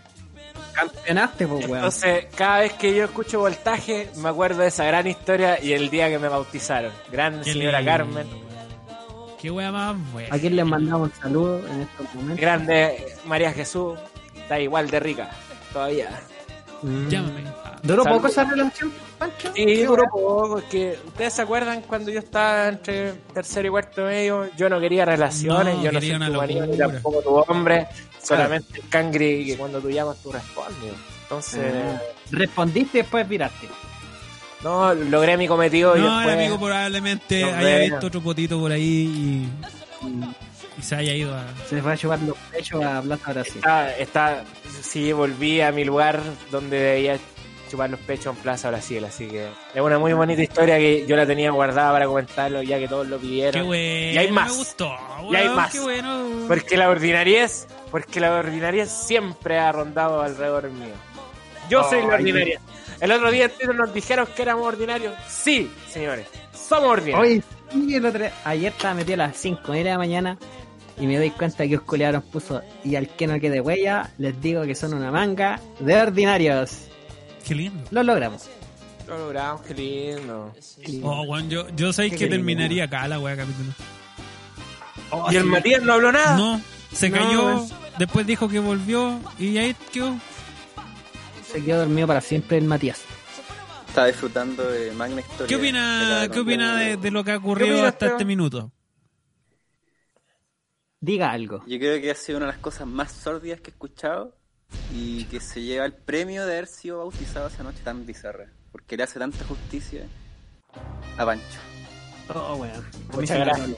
Campeonaste, 0.73 1.47
pues, 1.47 1.65
weón. 1.65 1.75
Entonces, 1.77 2.25
cada 2.35 2.59
vez 2.59 2.73
que 2.73 2.95
yo 2.95 3.03
escucho 3.05 3.39
voltaje, 3.39 4.09
me 4.17 4.29
acuerdo 4.29 4.61
de 4.61 4.69
esa 4.69 4.85
gran 4.85 5.05
historia 5.05 5.61
y 5.61 5.73
el 5.73 5.89
día 5.89 6.09
que 6.09 6.17
me 6.17 6.29
bautizaron. 6.29 6.91
Grande 7.11 7.43
Qué 7.43 7.53
señora 7.53 7.79
lindo. 7.79 7.91
Carmen, 7.91 8.27
Qué 9.41 9.49
wea 9.51 9.71
más 9.71 9.95
buena. 10.13 10.33
¿A 10.35 10.39
quién 10.39 10.55
les 10.55 10.65
mandamos 10.65 11.09
un 11.09 11.21
saludo 11.21 11.67
en 11.67 11.81
estos 11.81 12.13
momentos? 12.13 12.39
grande 12.39 13.05
María 13.25 13.51
Jesús, 13.51 13.97
está 14.35 14.59
igual 14.59 14.89
de 14.91 14.99
rica 14.99 15.31
todavía. 15.73 16.09
Mm. 16.81 17.07
Llámame. 17.09 17.43
¿Duró 17.83 18.03
Salud. 18.03 18.17
poco 18.17 18.27
esa 18.27 18.43
relación, 18.43 18.91
Pancho? 19.17 19.51
Sí, 19.55 19.83
duró 19.83 20.03
poco, 20.11 20.59
es 20.59 20.63
que 20.65 20.99
ustedes 21.07 21.33
se 21.33 21.41
acuerdan 21.41 21.81
cuando 21.81 22.11
yo 22.11 22.19
estaba 22.19 22.67
entre 22.67 23.13
tercero 23.33 23.67
y 23.67 23.71
cuarto 23.71 24.03
medio, 24.05 24.49
yo 24.55 24.69
no 24.69 24.79
quería 24.79 25.03
relaciones, 25.03 25.75
No, 25.77 25.83
yo 25.83 25.91
no 25.91 25.99
quería 25.99 26.17
soy 26.17 26.17
una 26.17 26.27
tu 26.31 26.37
marido 26.37 26.65
ni 26.67 26.77
tampoco 26.77 27.21
tu 27.21 27.29
hombre, 27.51 27.87
solamente 28.21 28.79
el 28.81 28.87
cangre 28.89 29.43
que 29.45 29.57
cuando 29.57 29.79
tú 29.81 29.89
llamas 29.89 30.17
tú 30.21 30.31
respondes. 30.31 30.93
Entonces, 31.23 31.73
Ah. 31.73 32.01
Respondiste 32.31 32.99
y 32.99 33.01
después 33.01 33.27
viraste. 33.27 33.67
no, 34.63 34.93
logré 34.93 35.35
mi 35.37 35.47
cometido 35.47 35.97
y 35.97 36.01
No, 36.01 36.17
después... 36.17 36.35
el 36.35 36.39
amigo 36.41 36.59
probablemente 36.59 37.43
haya 37.43 37.77
visto 37.79 38.07
otro 38.07 38.21
potito 38.21 38.59
por 38.59 38.71
ahí 38.71 39.49
y, 40.03 40.05
y 40.07 40.29
se 40.81 40.95
haya 40.95 41.13
ido 41.13 41.35
a. 41.35 41.45
Se 41.67 41.75
les 41.75 41.85
va 41.85 41.93
a 41.93 41.97
chupar 41.97 42.19
los 42.19 42.37
pechos 42.51 42.83
a 42.83 43.01
Plaza 43.01 43.33
Brasil. 43.33 43.55
Está, 43.57 43.97
está, 43.97 44.43
sí, 44.81 45.11
volví 45.11 45.61
a 45.61 45.71
mi 45.71 45.83
lugar 45.83 46.21
donde 46.51 46.79
debía 46.79 47.19
chupar 47.69 47.89
los 47.89 47.99
pechos 48.01 48.35
en 48.35 48.41
Plaza 48.41 48.69
Brasil, 48.69 49.03
así 49.05 49.27
que 49.27 49.47
es 49.73 49.81
una 49.81 49.97
muy 49.97 50.11
bonita 50.13 50.41
historia 50.41 50.77
que 50.77 51.05
yo 51.07 51.15
la 51.15 51.25
tenía 51.25 51.51
guardada 51.51 51.91
para 51.93 52.05
comentarlo 52.05 52.61
ya 52.61 52.77
que 52.79 52.87
todos 52.87 53.07
lo 53.07 53.17
Qué 53.17 53.21
pidieron. 53.21 53.65
bueno. 53.67 54.13
Y 54.13 54.17
hay 54.17 54.31
más. 54.31 54.51
Me 54.51 54.57
gustó. 54.57 54.97
Y 55.29 55.35
hay 55.35 55.49
más. 55.49 55.71
Qué 55.71 55.79
bueno. 55.79 56.45
Porque 56.47 56.75
la 56.75 56.89
ordinariez, 56.89 57.67
porque 57.89 58.19
la 58.19 58.33
ordinariez 58.33 58.89
siempre 58.89 59.57
ha 59.57 59.71
rondado 59.71 60.21
alrededor 60.21 60.69
mío. 60.69 60.93
Yo 61.69 61.83
soy 61.89 62.01
la 62.01 62.15
ordinaria. 62.15 62.59
El 62.99 63.11
otro 63.13 63.31
día 63.31 63.45
en 63.45 63.51
Twitter 63.51 63.73
nos 63.73 63.93
dijeron 63.93 64.27
que 64.35 64.41
éramos 64.41 64.67
ordinarios. 64.67 65.15
Sí, 65.29 65.71
señores, 65.89 66.27
somos 66.53 66.89
ordinarios. 66.89 67.37
Hoy, 67.37 67.43
sí, 67.73 67.95
el 67.95 68.05
otro- 68.05 68.25
ayer 68.45 68.71
estaba 68.71 68.93
metido 68.93 69.15
a 69.15 69.27
las 69.27 69.37
5 69.37 69.71
de 69.73 69.83
la 69.83 69.97
mañana 69.97 70.37
y 70.99 71.07
me 71.07 71.17
doy 71.17 71.31
cuenta 71.31 71.67
que 71.67 71.77
os 71.77 71.81
culearon 71.83 72.21
puso 72.21 72.61
y 72.83 72.95
al 72.95 73.07
que 73.07 73.27
no 73.27 73.39
quede 73.39 73.61
huella, 73.61 74.11
les 74.17 74.39
digo 74.41 74.63
que 74.63 74.75
son 74.75 74.93
una 74.93 75.11
manga 75.11 75.59
de 75.79 75.95
ordinarios. 76.01 76.87
Qué 77.47 77.55
lindo. 77.55 77.83
Lo 77.91 78.03
logramos. 78.03 78.47
Lo 79.07 79.17
logramos, 79.17 79.61
qué 79.63 79.73
lindo. 79.73 80.53
Oh, 81.03 81.21
weón, 81.23 81.49
yo, 81.49 81.67
yo 81.75 81.91
sé 81.91 82.03
Qué 82.03 82.09
que 82.11 82.17
lindo. 82.25 82.35
terminaría 82.37 82.85
acá 82.85 83.07
la 83.07 83.19
wea 83.19 83.35
capítulo. 83.35 83.71
y 85.31 85.35
el 85.35 85.43
Matías 85.45 85.81
no 85.83 85.93
habló 85.93 86.11
nada. 86.11 86.37
No, 86.37 86.61
se 86.93 87.09
No, 87.09 87.17
cayó, 87.17 87.63
es- 87.63 87.73
después 87.97 88.25
dijo 88.27 88.47
que 88.47 88.59
volvió 88.59 89.19
y 89.39 89.57
ahí 89.57 89.75
quedó. 89.91 90.15
Se 91.51 91.61
quedó 91.63 91.79
dormido 91.79 92.07
para 92.07 92.21
siempre 92.21 92.57
el 92.57 92.63
Matías. 92.65 93.01
Estaba 93.91 94.07
disfrutando 94.07 94.71
de 94.71 94.93
magna 94.93 95.19
historia. 95.19 95.47
¿Qué 95.47 95.55
opina, 95.57 96.25
¿qué 96.31 96.39
opina 96.39 96.77
de, 96.77 96.95
de 96.95 97.11
lo 97.11 97.25
que 97.25 97.31
ha 97.31 97.37
ocurrido 97.37 97.85
hasta 97.85 98.05
este 98.05 98.23
minuto? 98.23 98.71
Diga 101.01 101.29
algo. 101.29 101.61
Yo 101.67 101.77
creo 101.77 101.99
que 101.99 102.09
ha 102.09 102.15
sido 102.15 102.37
una 102.37 102.45
de 102.45 102.53
las 102.53 102.61
cosas 102.61 102.87
más 102.87 103.11
sórdidas 103.11 103.59
que 103.59 103.69
he 103.69 103.73
escuchado 103.73 104.33
y 104.95 105.25
que 105.25 105.41
se 105.41 105.61
lleva 105.61 105.85
el 105.85 105.91
premio 105.91 106.45
de 106.45 106.53
haber 106.53 106.67
sido 106.67 106.99
bautizado 106.99 107.47
esa 107.47 107.63
noche 107.63 107.79
tan 107.83 108.05
bizarra. 108.05 108.45
Porque 108.71 108.95
le 108.95 109.03
hace 109.03 109.19
tanta 109.19 109.43
justicia 109.43 110.07
a 111.17 111.25
Pancho. 111.25 111.59
Oh, 112.33 112.63
mí 112.63 112.69
Muchas 113.13 113.39
gracias. 113.39 113.69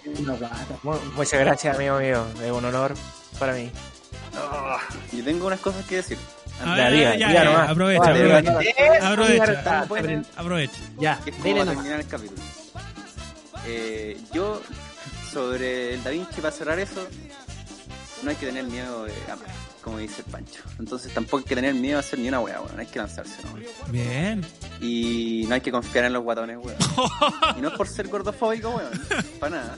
Muchas 1.15 1.40
gracias, 1.40 1.76
amigo 1.76 1.98
mío. 1.98 2.23
Es 2.40 2.52
un 2.52 2.65
honor 2.65 2.94
para 3.40 3.56
mí. 3.56 3.72
Yo 5.11 5.23
tengo 5.23 5.48
unas 5.48 5.60
cosas 5.60 5.84
que 5.88 5.95
decir. 5.95 6.19
A 6.61 6.75
ver, 6.75 6.93
diga, 6.93 7.15
ya, 7.15 7.63
aprovecha, 7.63 8.11
aprovecha. 9.11 9.85
vale. 9.89 10.21
Aprovecha. 10.35 10.80
Ya, 10.99 11.19
nomás. 11.43 11.75
terminar 11.75 11.99
el 11.99 12.07
capítulo. 12.07 12.41
Eh, 13.65 14.17
yo, 14.34 14.61
sobre 15.31 15.95
el 15.95 16.03
Da 16.03 16.11
Vinci, 16.11 16.41
para 16.41 16.51
cerrar 16.51 16.80
eso, 16.80 17.07
no 18.23 18.30
hay 18.30 18.35
que 18.35 18.45
tener 18.45 18.65
miedo 18.65 19.05
de 19.05 19.13
amar, 19.31 19.47
como 19.81 19.97
dice 19.97 20.21
el 20.25 20.31
Pancho. 20.31 20.61
Entonces 20.80 21.13
tampoco 21.13 21.39
hay 21.39 21.43
que 21.43 21.55
tener 21.55 21.73
miedo 21.73 21.97
a 21.97 21.99
hacer 22.01 22.19
ni 22.19 22.27
una 22.27 22.39
wea, 22.39 22.61
weón. 22.61 22.80
Hay 22.80 22.88
que 22.88 22.99
lanzarse, 22.99 23.35
¿no? 23.43 23.91
Bien. 23.91 24.45
Y 24.81 25.45
no 25.47 25.55
hay 25.55 25.61
que 25.61 25.71
confiar 25.71 26.05
en 26.05 26.13
los 26.13 26.23
guatones, 26.23 26.57
weón. 26.57 26.77
y 27.57 27.61
no 27.61 27.69
es 27.69 27.73
por 27.75 27.88
ser 27.88 28.07
gordofóbico, 28.07 28.69
weón. 28.69 28.91
Para 29.39 29.57
nada. 29.57 29.77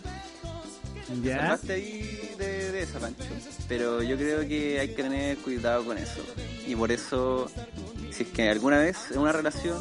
Ya. 1.23 1.37
Salvaste 1.37 1.73
ahí 1.73 2.35
de, 2.37 2.54
Pancho. 2.99 3.23
Pero 3.67 4.01
yo 4.03 4.15
creo 4.17 4.47
que 4.47 4.79
hay 4.79 4.89
que 4.89 5.03
tener 5.03 5.37
cuidado 5.37 5.83
con 5.85 5.97
eso. 5.97 6.21
Y 6.67 6.75
por 6.75 6.91
eso, 6.91 7.49
si 8.11 8.23
es 8.23 8.29
que 8.29 8.49
alguna 8.49 8.77
vez 8.79 8.97
en 9.11 9.19
una 9.19 9.31
relación 9.31 9.77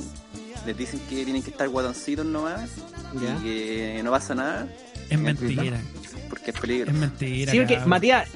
les 0.67 0.77
dicen 0.77 1.01
que 1.09 1.25
tienen 1.25 1.43
que 1.43 1.51
estar 1.51 1.69
guatoncitos 1.69 2.25
nomás 2.25 2.71
Ya. 3.21 3.37
y 3.39 3.43
que 3.43 4.01
no 4.03 4.11
pasa 4.11 4.35
nada, 4.35 4.69
Es 5.11 5.19
mentira. 5.19 5.79
porque 6.31 6.51
es 6.51 6.59
peligro. 6.61 6.91
Es 6.91 6.97
mentira. 6.97 7.53
Sí, 7.53 7.59
porque 7.59 7.75
cabrón. 7.75 7.91
Matías, 7.91 8.29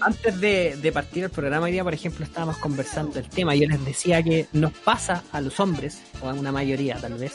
antes 0.00 0.40
de, 0.40 0.76
de 0.80 0.92
partir 0.92 1.24
el 1.24 1.30
programa 1.30 1.66
hoy 1.66 1.72
día, 1.72 1.82
por 1.82 1.92
ejemplo, 1.94 2.24
estábamos 2.24 2.56
conversando 2.58 3.18
el 3.18 3.28
tema. 3.28 3.54
Yo 3.56 3.66
les 3.68 3.84
decía 3.84 4.22
que 4.22 4.46
nos 4.52 4.72
pasa 4.72 5.24
a 5.32 5.40
los 5.40 5.58
hombres, 5.58 5.98
o 6.20 6.28
a 6.28 6.34
una 6.34 6.52
mayoría 6.52 6.96
tal 7.00 7.14
vez, 7.14 7.32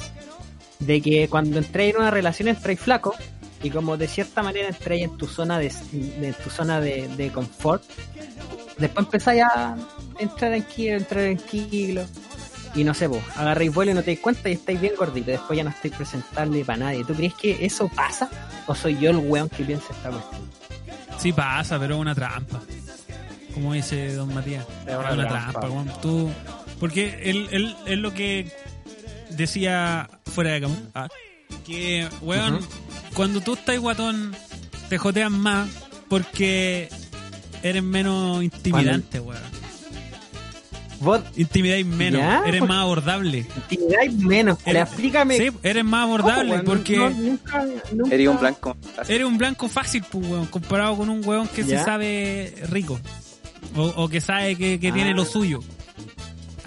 de 0.80 1.02
que 1.02 1.28
cuando 1.28 1.58
entréis 1.58 1.94
en 1.96 2.02
una 2.02 2.12
relación 2.12 2.48
entréis 2.48 2.80
flaco 2.80 3.14
y 3.64 3.70
como 3.70 3.98
de 3.98 4.08
cierta 4.08 4.44
manera 4.44 4.68
entréis 4.68 5.04
en 5.06 5.18
tu 5.18 5.28
zona 5.28 5.58
de, 5.60 5.70
tu 6.44 6.50
zona 6.50 6.80
de, 6.80 7.08
de 7.18 7.32
confort, 7.32 7.84
después 8.78 9.06
empezáis 9.06 9.44
a 9.44 9.76
entrar 10.20 10.52
tranquilo, 10.52 10.98
entrar 10.98 11.24
tranquilo. 11.24 12.06
Y 12.76 12.84
no 12.84 12.94
sé, 12.94 13.08
vos, 13.08 13.24
agarréis 13.36 13.74
vuelo 13.74 13.92
y 13.92 13.94
no 13.96 14.02
te 14.02 14.08
dais 14.12 14.20
cuenta 14.20 14.50
y 14.50 14.54
estáis 14.54 14.80
bien 14.80 14.94
gorditos. 14.96 15.28
Después 15.28 15.58
ya 15.58 15.64
no 15.64 15.72
estáis 15.72 15.96
presentable 15.96 16.64
para 16.64 16.78
nadie. 16.80 17.04
¿Tú 17.06 17.16
crees 17.16 17.34
que 17.34 17.66
eso 17.66 17.88
pasa? 17.90 18.30
¿O 18.68 18.76
soy 18.76 19.00
yo 19.00 19.10
el 19.10 19.18
weón 19.18 19.50
que 19.50 19.64
piensa 19.64 19.86
esta 19.94 20.10
cuestión? 20.12 20.42
Sí 21.18 21.34
pasa, 21.34 21.80
pero 21.80 21.96
es 21.96 22.02
una 22.02 22.14
trampa. 22.14 22.62
Como 23.54 23.74
dice 23.74 24.14
don 24.14 24.32
Matías. 24.34 24.64
Es 24.86 24.94
Es 24.94 24.98
una 25.00 25.12
una, 25.14 25.28
trampa. 25.28 25.60
trampa, 25.60 25.70
weón. 25.70 25.92
Tú, 26.02 26.30
porque 26.80 27.20
él, 27.24 27.48
él, 27.52 27.76
es 27.88 27.98
lo 27.98 28.14
que 28.14 28.52
decía 29.32 30.08
fuera 30.26 30.52
de 30.52 30.62
cámara. 30.62 30.82
ah, 30.94 31.08
que, 31.66 32.08
weón, 32.22 32.60
cuando 33.14 33.42
tú 33.42 33.54
estás 33.56 33.78
guatón, 33.80 34.36
te 34.90 34.98
jotean 34.98 35.34
más 35.34 35.70
porque 36.08 36.90
eres 37.64 37.84
menos 37.84 38.44
intimidante, 38.44 39.20
weón. 39.20 39.42
Vos 41.00 41.22
Intimidáis 41.36 41.86
menos, 41.86 42.20
¿Ya? 42.22 42.42
eres 42.48 42.60
¿Por- 42.62 42.70
más 42.70 42.78
abordable. 42.80 43.46
intimidáis 43.70 44.14
menos. 44.16 44.58
Eres- 44.66 44.82
explícame. 44.84 45.38
Sí, 45.38 45.50
eres 45.62 45.84
más 45.86 46.02
¿cómo, 46.08 46.14
abordable 46.16 46.60
porque 46.64 46.98
No, 46.98 47.10
nunca, 47.12 47.66
nunca- 47.92 48.16
Eres 48.16 48.28
un 48.30 48.40
blanco. 48.40 48.78
eres 49.08 49.28
un 49.28 49.38
blanco 49.38 49.70
fácil, 49.70 50.04
pues, 50.10 50.26
weón, 50.28 50.48
comparado 50.48 50.98
con 50.98 51.10
un 51.12 51.24
weón 51.24 51.48
que 51.50 51.64
¿Ya? 51.64 51.78
se 51.80 51.86
sabe 51.86 52.56
rico. 52.72 53.00
O, 53.76 53.84
o 53.96 54.10
que 54.10 54.22
sabe 54.22 54.56
que, 54.56 54.80
que 54.80 54.92
tiene 54.92 55.12
Ah. 55.12 55.14
lo 55.14 55.26
suyo. 55.26 55.60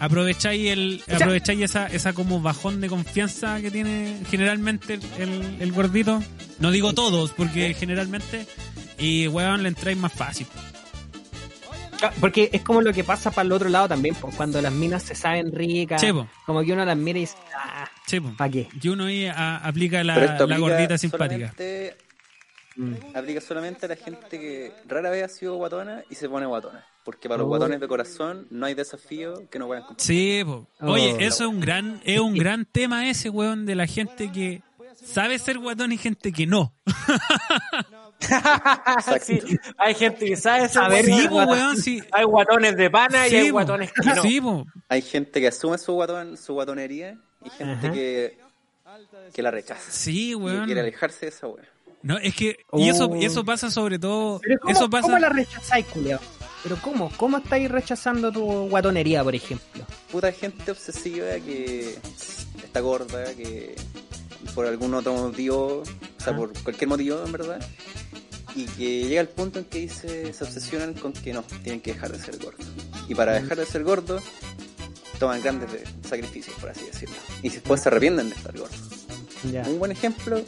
Aprovecháis 0.01 0.71
el, 0.71 1.03
sea- 1.07 1.17
aprovecháis 1.17 1.61
esa, 1.61 1.87
esa 1.87 2.13
como 2.15 2.41
bajón 2.41 2.81
de 2.81 2.89
confianza 2.89 3.61
que 3.61 3.71
tiene 3.71 4.19
generalmente 4.31 4.95
el, 4.95 5.03
el, 5.19 5.57
el 5.61 5.73
gordito. 5.73 6.23
No 6.59 6.71
digo 6.71 6.93
todos, 6.95 7.31
porque 7.33 7.75
generalmente, 7.75 8.47
y 8.99 9.29
weón 9.29 9.63
le 9.63 9.69
entráis 9.69 9.97
más 9.99 10.13
fácil. 10.13 10.47
Ah, 12.03 12.13
Porque 12.19 12.49
es 12.53 12.63
como 12.63 12.81
lo 12.81 12.95
que 12.95 13.05
pasa 13.05 13.31
para 13.31 13.45
el 13.45 13.53
otro 13.53 13.69
lado 13.69 13.89
también, 13.89 14.15
pues, 14.15 14.35
cuando 14.35 14.61
las 14.63 14.73
minas 14.73 15.03
se 15.03 15.15
saben 15.15 15.53
ricas. 15.53 16.01
Como 16.47 16.63
que 16.65 16.73
uno 16.73 16.85
las 16.85 16.97
mira 16.97 17.19
y 17.19 17.23
dice, 17.23 17.37
ah. 17.55 17.87
¿para 18.39 18.51
qué? 18.51 18.69
Y 18.83 18.89
uno 18.89 19.05
ahí 19.05 19.27
a- 19.27 19.59
aplica 19.59 20.03
la, 20.03 20.17
la 20.17 20.35
aplica 20.37 20.59
gordita 20.59 20.99
simpática. 20.99 21.53
solamente- 21.57 21.97
Mm. 22.77 22.95
Aplica 23.15 23.41
solamente 23.41 23.87
a 23.87 23.89
la 23.91 23.97
gente 23.97 24.39
que 24.39 24.73
rara 24.87 25.11
vez 25.11 25.25
ha 25.25 25.29
sido 25.29 25.57
guatona 25.57 26.03
y 26.09 26.15
se 26.15 26.29
pone 26.29 26.47
guatona. 26.47 26.87
Porque 27.11 27.29
para 27.29 27.39
los 27.39 27.47
Oh. 27.47 27.49
guatones 27.49 27.81
de 27.81 27.89
corazón 27.89 28.47
no 28.51 28.67
hay 28.67 28.75
desafío 28.75 29.49
que 29.51 29.59
no 29.59 29.67
puedan 29.67 29.85
cumplir. 29.85 30.07
Sí, 30.07 30.43
po. 30.45 30.69
Oh. 30.81 30.93
Oye, 30.93 31.11
eso 31.27 31.45
es 31.45 31.51
un 31.51 31.59
gran, 31.61 32.01
es 32.05 32.21
un 32.21 32.35
gran 32.37 32.65
tema 32.73 33.09
ese, 33.11 33.31
weón, 33.31 33.67
de 33.67 33.75
la 33.75 33.87
gente 33.89 34.31
que 34.31 34.63
sabe 34.95 35.39
ser 35.41 35.59
guatón 35.59 35.91
y 35.93 35.99
gente 35.99 36.33
que 36.33 36.47
no. 36.47 36.73
Sí, 39.23 39.41
hay 39.79 39.95
gente 39.95 40.27
que 40.27 40.37
sabe 40.37 40.69
guatón. 40.69 41.05
Sí, 41.05 41.29
po, 41.29 41.37
weón, 41.45 41.77
sí. 41.79 42.03
Hay 42.13 42.25
guatones 42.25 42.77
de 42.77 42.91
pana 42.91 43.27
y 43.27 43.35
hay 43.35 43.47
po. 43.49 43.53
guatones 43.55 43.91
que 43.93 44.11
no. 44.15 44.23
Sí, 44.23 44.41
po. 44.41 44.67
Hay 44.89 45.03
gente 45.03 45.41
que 45.41 45.49
asume 45.49 45.79
su 45.79 45.93
guatón, 45.95 46.37
su 46.37 46.53
guatonería 46.53 47.19
y 47.45 47.51
gente 47.51 47.87
Ajá. 47.89 47.93
que, 47.93 48.39
que 49.35 49.43
la 49.43 49.51
rechaza. 49.51 49.91
Sí, 49.91 50.31
Y 50.31 50.35
weón. 50.35 50.67
quiere 50.67 50.81
alejarse 50.83 51.27
de 51.27 51.29
esa 51.29 51.47
wea. 51.49 51.65
No, 52.03 52.19
es 52.19 52.35
que, 52.35 52.59
y 52.75 52.89
eso, 52.89 53.07
Oh. 53.11 53.17
y 53.17 53.25
eso 53.25 53.45
pasa 53.45 53.71
sobre 53.71 53.99
todo, 53.99 54.41
¿cómo, 54.63 54.73
eso 54.73 54.89
pasa, 54.89 55.03
¿cómo 55.03 55.19
la 55.19 55.29
rechazáis, 55.29 55.85
culiao? 55.87 56.21
Pero 56.63 56.77
¿cómo? 56.83 57.11
¿Cómo 57.17 57.39
estáis 57.39 57.71
rechazando 57.71 58.31
tu 58.31 58.45
guatonería, 58.69 59.25
por 59.25 59.35
ejemplo? 59.35 59.85
Puta 60.13 60.31
gente 60.33 60.71
obsesiva 60.71 61.27
que 61.45 61.99
está 62.63 62.81
gorda, 62.81 63.35
que 63.35 63.75
por 64.55 64.67
algún 64.67 64.93
otro 64.95 65.15
motivo, 65.15 65.83
o 65.83 66.23
sea, 66.23 66.33
Ah. 66.33 66.37
por 66.37 66.53
cualquier 66.63 66.89
motivo 66.89 67.23
en 67.25 67.33
verdad, 67.33 67.61
y 68.55 68.65
que 68.67 69.05
llega 69.05 69.21
al 69.21 69.29
punto 69.29 69.59
en 69.59 69.65
que 69.65 69.79
dice, 69.81 70.33
se 70.35 70.45
obsesionan 70.45 70.95
con 70.95 71.13
que 71.13 71.33
no, 71.33 71.43
tienen 71.63 71.81
que 71.81 71.95
dejar 71.95 72.13
de 72.13 72.19
ser 72.23 72.37
gordos. 72.39 72.67
Y 73.09 73.15
para 73.15 73.33
dejar 73.33 73.57
de 73.59 73.65
ser 73.67 73.83
gordos, 73.85 74.23
toman 75.19 75.41
grandes 75.43 75.73
de- 75.73 75.85
sacrificios, 76.09 76.57
por 76.61 76.71
así 76.71 76.85
decirlo. 76.85 77.17
Y 77.43 77.49
después 77.49 77.81
se 77.81 77.89
arrepienten 77.89 78.29
de 78.29 78.35
estar 78.37 78.57
gordos. 78.57 78.79
Un 79.67 79.79
buen 79.79 79.93
ejemplo, 79.93 80.43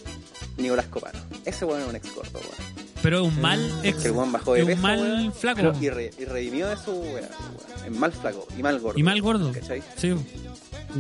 Nicolás 0.59 0.87
Copano. 0.87 1.19
Ese 1.47 1.65
weón 1.65 1.81
es 1.83 1.89
un 1.89 1.97
ex 1.97 2.15
gordo, 2.15 2.39
weón. 2.39 2.92
Pero 3.03 3.21
es 3.27 3.29
un 3.35 3.41
mal 3.41 3.81
ex, 3.83 3.99
Que 4.03 4.09
el 4.09 4.13
weón 4.15 4.33
bajó 4.33 4.55
de 4.55 4.61
es 4.61 4.65
un 4.65 4.71
peso, 4.71 4.83
mal 4.83 5.01
weón, 5.01 5.33
flaco 5.33 5.73
y, 5.81 5.89
re- 5.91 6.11
y 6.19 6.25
redimió 6.25 6.69
de 6.69 6.77
su 6.77 6.93
weón. 6.93 7.25
Es 7.85 7.91
mal 7.93 8.13
flaco 8.13 8.47
y 8.57 8.63
mal 8.63 8.79
gordo. 8.81 8.99
y 8.99 9.03
mal 9.03 9.21
gordo. 9.21 9.53
¿Cachai? 9.53 9.83
Sí, 9.97 10.15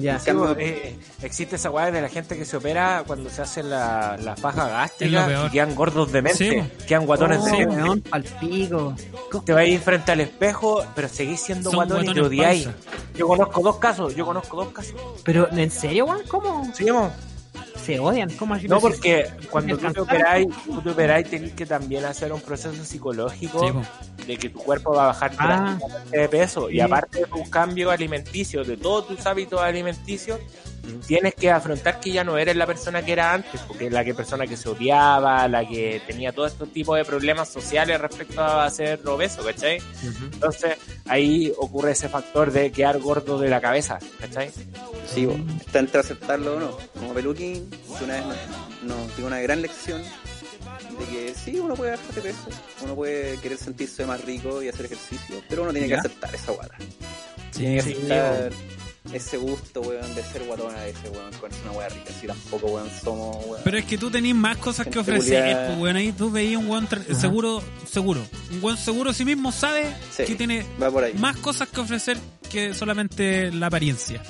Ya. 0.00 0.18
Sí, 0.18 0.30
eh, 0.58 0.96
existe 1.22 1.56
esa 1.56 1.70
weá 1.70 1.90
de 1.90 2.00
la 2.00 2.08
gente 2.08 2.36
que 2.38 2.44
se 2.46 2.56
opera 2.56 3.04
cuando 3.06 3.28
se 3.30 3.42
hace 3.42 3.62
la, 3.62 4.16
la 4.22 4.34
faja 4.36 4.66
gástrica 4.68 5.46
y 5.46 5.50
quedan 5.50 5.74
gordos 5.74 6.10
de 6.12 6.22
mente, 6.22 6.38
Sí, 6.50 6.84
quedan 6.86 7.04
guatones 7.06 7.38
Oh, 7.42 7.44
de 7.44 7.50
mente. 7.66 7.66
weón, 7.82 8.00
pal 8.00 8.24
pico. 8.40 8.94
Te 9.44 9.52
vas 9.52 9.60
a 9.62 9.64
ir 9.66 9.80
frente 9.80 10.12
al 10.12 10.20
espejo, 10.20 10.82
pero 10.94 11.08
seguís 11.08 11.40
siendo 11.40 11.70
Son 11.70 11.76
guatón 11.76 11.98
y 11.98 12.00
te 12.00 12.20
guatones 12.20 12.26
odiáis. 12.28 12.68
Yo 13.16 13.28
conozco 13.28 13.60
dos 13.62 13.76
casos, 13.76 14.16
yo 14.16 14.24
conozco 14.24 14.56
dos 14.64 14.72
casos. 14.72 14.94
Pero, 15.24 15.48
¿en 15.52 15.70
serio, 15.70 16.06
weón? 16.06 16.22
¿Cómo 16.26 16.64
Sí. 16.74 16.86
Se 17.84 17.98
odian? 17.98 18.30
¿Cómo 18.30 18.54
así? 18.54 18.68
No, 18.68 18.80
porque 18.80 19.26
cuando 19.50 19.76
tú 19.76 19.92
te 19.92 20.00
operáis, 20.00 20.46
tú 20.64 20.80
te 20.80 20.90
operáis, 20.90 21.28
tenés 21.28 21.52
que 21.52 21.66
también 21.66 22.04
hacer 22.04 22.32
un 22.32 22.40
proceso 22.40 22.84
psicológico 22.84 23.60
Sí, 24.18 24.26
de 24.26 24.36
que 24.36 24.48
tu 24.50 24.59
cuerpo 24.60 24.94
va 24.94 25.04
a 25.04 25.06
bajar 25.09 25.32
Ah. 25.38 25.78
de 26.10 26.28
peso. 26.28 26.70
Y 26.70 26.80
aparte 26.80 27.20
de 27.20 27.26
tus 27.26 27.48
cambios 27.48 27.92
alimenticios, 27.92 28.66
de 28.66 28.76
todos 28.76 29.09
tus 29.09 29.26
hábitos 29.26 29.60
alimenticios, 29.60 30.38
tienes 31.06 31.34
que 31.34 31.50
afrontar 31.50 32.00
que 32.00 32.12
ya 32.12 32.24
no 32.24 32.38
eres 32.38 32.56
la 32.56 32.66
persona 32.66 33.04
que 33.04 33.12
era 33.12 33.32
antes, 33.32 33.60
porque 33.62 33.90
la 33.90 34.04
que 34.04 34.14
persona 34.14 34.46
que 34.46 34.56
se 34.56 34.68
odiaba, 34.68 35.46
la 35.48 35.66
que 35.66 36.02
tenía 36.06 36.32
todos 36.32 36.52
estos 36.52 36.72
tipos 36.72 36.96
de 36.96 37.04
problemas 37.04 37.48
sociales 37.48 38.00
respecto 38.00 38.42
a 38.42 38.68
ser 38.70 39.06
obeso, 39.06 39.44
¿cachai? 39.44 39.78
Entonces 40.32 40.76
ahí 41.06 41.52
ocurre 41.59 41.92
ese 41.92 42.09
factor 42.09 42.52
de 42.52 42.72
quedar 42.72 42.98
gordo 42.98 43.38
de 43.38 43.48
la 43.48 43.60
cabeza, 43.60 43.98
¿cachai? 44.18 44.50
Sí, 45.06 45.26
bo, 45.26 45.36
está 45.60 45.78
entre 45.78 46.00
aceptarlo 46.00 46.56
o 46.56 46.60
no. 46.60 46.78
Como 46.98 47.14
Peluquín, 47.14 47.68
que 47.70 48.04
una 48.04 48.14
vez 48.14 48.24
nos, 48.82 49.16
dio 49.16 49.26
una 49.26 49.40
gran 49.40 49.62
lección 49.62 50.02
de 50.02 51.04
que 51.06 51.34
sí, 51.34 51.59
uno 51.59 51.74
puede 51.74 51.92
bajar 51.92 52.14
de 52.14 52.20
peso, 52.20 52.48
uno 52.82 52.94
puede 52.94 53.38
querer 53.38 53.59
sentirse 53.59 54.04
más 54.06 54.22
rico 54.24 54.62
y 54.62 54.68
hacer 54.68 54.86
ejercicio, 54.86 55.42
pero 55.48 55.62
uno 55.62 55.72
tiene 55.72 55.88
¿Ya? 55.88 55.96
que 55.96 56.00
aceptar 56.00 56.34
esa 56.34 56.52
guata. 56.52 56.76
sí, 57.50 57.59
Tiene 57.59 57.76
que 57.76 57.82
sí, 57.82 57.92
aceptar 57.92 58.52
ese 59.12 59.36
gusto, 59.36 59.80
weón, 59.80 60.14
de 60.14 60.22
ser 60.22 60.44
guatona 60.44 60.80
de 60.80 60.90
ese 60.90 61.08
weón, 61.10 61.32
con 61.34 61.50
una 61.62 61.72
weá 61.72 61.88
rica. 61.88 62.12
Si 62.20 62.26
tampoco, 62.26 62.66
weón, 62.68 62.88
somos, 63.02 63.36
weón. 63.46 63.60
Pero 63.64 63.78
es 63.78 63.84
que 63.84 63.98
tú 63.98 64.10
tenés 64.10 64.34
más 64.34 64.56
cosas 64.58 64.86
que 64.86 64.98
ofrecer, 64.98 65.66
pues, 65.66 65.78
weón. 65.78 65.96
Ahí 65.96 66.12
tú 66.12 66.30
veías 66.30 66.60
un 66.60 66.68
weón 66.70 66.88
seguro, 67.18 67.62
seguro. 67.90 68.20
Un 68.52 68.62
weón 68.62 68.76
seguro 68.78 69.12
sí 69.12 69.24
mismo 69.24 69.50
sabe 69.52 69.92
Sí. 70.16 70.24
que 70.24 70.34
tiene 70.36 70.64
Va 70.80 70.90
por 70.90 71.04
ahí. 71.04 71.14
más 71.14 71.36
cosas 71.38 71.68
que 71.68 71.80
ofrecer 71.80 72.18
que 72.50 72.74
solamente 72.74 73.50
la 73.50 73.66
apariencia. 73.68 74.22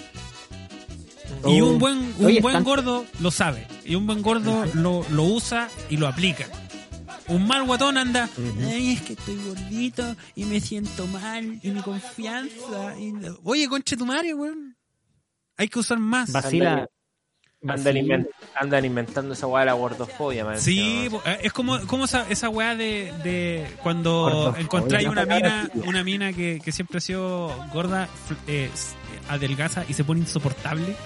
Y 1.46 1.60
un 1.60 1.78
buen, 1.78 1.96
un 1.98 2.14
Oh. 2.20 2.26
Oye, 2.26 2.40
buen 2.40 2.54
están- 2.54 2.64
gordo 2.64 3.04
lo 3.20 3.30
sabe. 3.30 3.66
Y 3.84 3.94
un 3.96 4.06
buen 4.06 4.22
gordo 4.22 4.64
lo, 4.74 5.04
lo 5.10 5.22
usa 5.24 5.68
y 5.90 5.96
lo 5.96 6.06
aplica. 6.06 6.46
Un 7.28 7.46
mal 7.46 7.62
guatón 7.64 7.96
anda, 7.98 8.28
ay, 8.66 8.92
es 8.94 9.02
que 9.02 9.12
estoy 9.14 9.36
gordito 9.46 10.16
y 10.34 10.44
me 10.44 10.60
siento 10.60 11.06
mal 11.06 11.58
y 11.62 11.70
mi 11.70 11.80
confianza. 11.80 12.98
y- 12.98 13.12
Oye, 13.44 13.68
conche 13.68 13.96
tu 13.96 14.04
madre, 14.06 14.34
weón. 14.34 14.76
Hay 15.56 15.68
que 15.68 15.78
usar 15.78 15.98
más. 15.98 16.32
Vacila, 16.32 16.88
Andan, 17.64 17.94
invent- 17.96 18.28
andan 18.56 18.84
inventando 18.84 19.34
esa 19.34 19.46
weá 19.46 19.60
de 19.60 19.66
la 19.66 19.74
gordofobia, 19.74 20.44
man. 20.44 20.58
Sí, 20.60 21.08
eh, 21.24 21.38
es 21.44 21.52
como, 21.52 21.78
como 21.86 22.06
esa, 22.06 22.28
esa 22.28 22.48
weá 22.48 22.74
de, 22.74 23.12
de 23.22 23.68
cuando 23.84 24.22
Gordofobia, 24.22 24.60
encontráis 24.62 25.06
una 25.08 25.24
mina, 25.24 25.70
una 25.86 26.02
mina 26.02 26.32
que, 26.32 26.60
que 26.64 26.72
siempre 26.72 26.98
ha 26.98 27.00
sido 27.00 27.54
gorda, 27.72 28.08
eh, 28.48 28.68
adelgaza 29.28 29.84
y 29.88 29.92
se 29.94 30.02
pone 30.02 30.20
insoportable. 30.20 30.96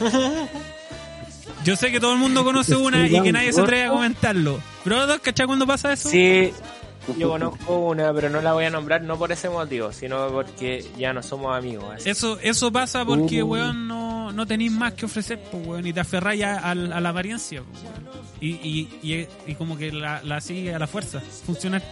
Yo 1.64 1.76
sé 1.76 1.90
que 1.90 2.00
todo 2.00 2.12
el 2.12 2.18
mundo 2.18 2.44
conoce 2.44 2.76
una 2.76 3.06
y 3.06 3.20
que 3.22 3.32
nadie 3.32 3.52
se 3.52 3.60
atreve 3.60 3.84
a 3.84 3.90
comentarlo. 3.90 4.60
Pero 4.84 5.06
¿no? 5.06 5.18
¿cachai 5.20 5.46
cuando 5.46 5.66
pasa 5.66 5.92
eso? 5.92 6.08
Sí, 6.08 6.52
yo 7.18 7.28
conozco 7.30 7.78
una, 7.78 8.12
pero 8.12 8.28
no 8.30 8.40
la 8.40 8.52
voy 8.52 8.64
a 8.64 8.70
nombrar 8.70 9.02
no 9.02 9.16
por 9.16 9.30
ese 9.32 9.48
motivo, 9.48 9.92
sino 9.92 10.28
porque 10.28 10.84
ya 10.98 11.12
no 11.12 11.22
somos 11.22 11.56
amigos. 11.56 11.84
así. 11.96 12.08
Eso, 12.10 12.38
eso 12.40 12.72
pasa 12.72 13.04
porque, 13.04 13.42
Uh. 13.42 13.46
weón, 13.46 13.86
no, 13.88 14.32
no 14.32 14.46
tenéis 14.46 14.72
más 14.72 14.94
que 14.94 15.06
ofrecer, 15.06 15.40
pues, 15.50 15.66
weón, 15.66 15.86
y 15.86 15.92
te 15.92 16.00
aferráis 16.00 16.42
a, 16.44 16.58
a- 16.58 16.70
a 16.70 16.74
la 16.74 17.08
apariencia, 17.08 17.62
pues, 17.62 17.82
weón. 17.84 18.26
Y, 18.40 18.48
y, 18.50 18.98
y, 19.02 19.26
y 19.50 19.54
como 19.54 19.76
que 19.78 19.92
la, 19.92 20.20
la 20.22 20.40
sigue 20.40 20.74
a 20.74 20.78
la 20.78 20.86
fuerza, 20.86 21.20
funcionar. 21.20 21.82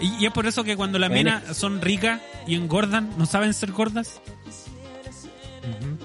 Y, 0.00 0.14
y 0.22 0.26
es 0.26 0.32
por 0.32 0.46
eso 0.46 0.64
que 0.64 0.76
cuando 0.76 0.98
las 0.98 1.10
minas 1.10 1.56
son 1.56 1.80
ricas 1.80 2.20
y 2.46 2.54
engordan, 2.56 3.10
no 3.16 3.26
saben 3.26 3.54
ser 3.54 3.70
gordas. 3.72 4.20
¿Cachai? 5.62 5.99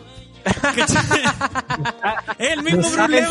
es 2.38 2.49
el 2.51 2.63
mismo 2.63 2.81
No 2.81 2.89
problema. 2.91 3.27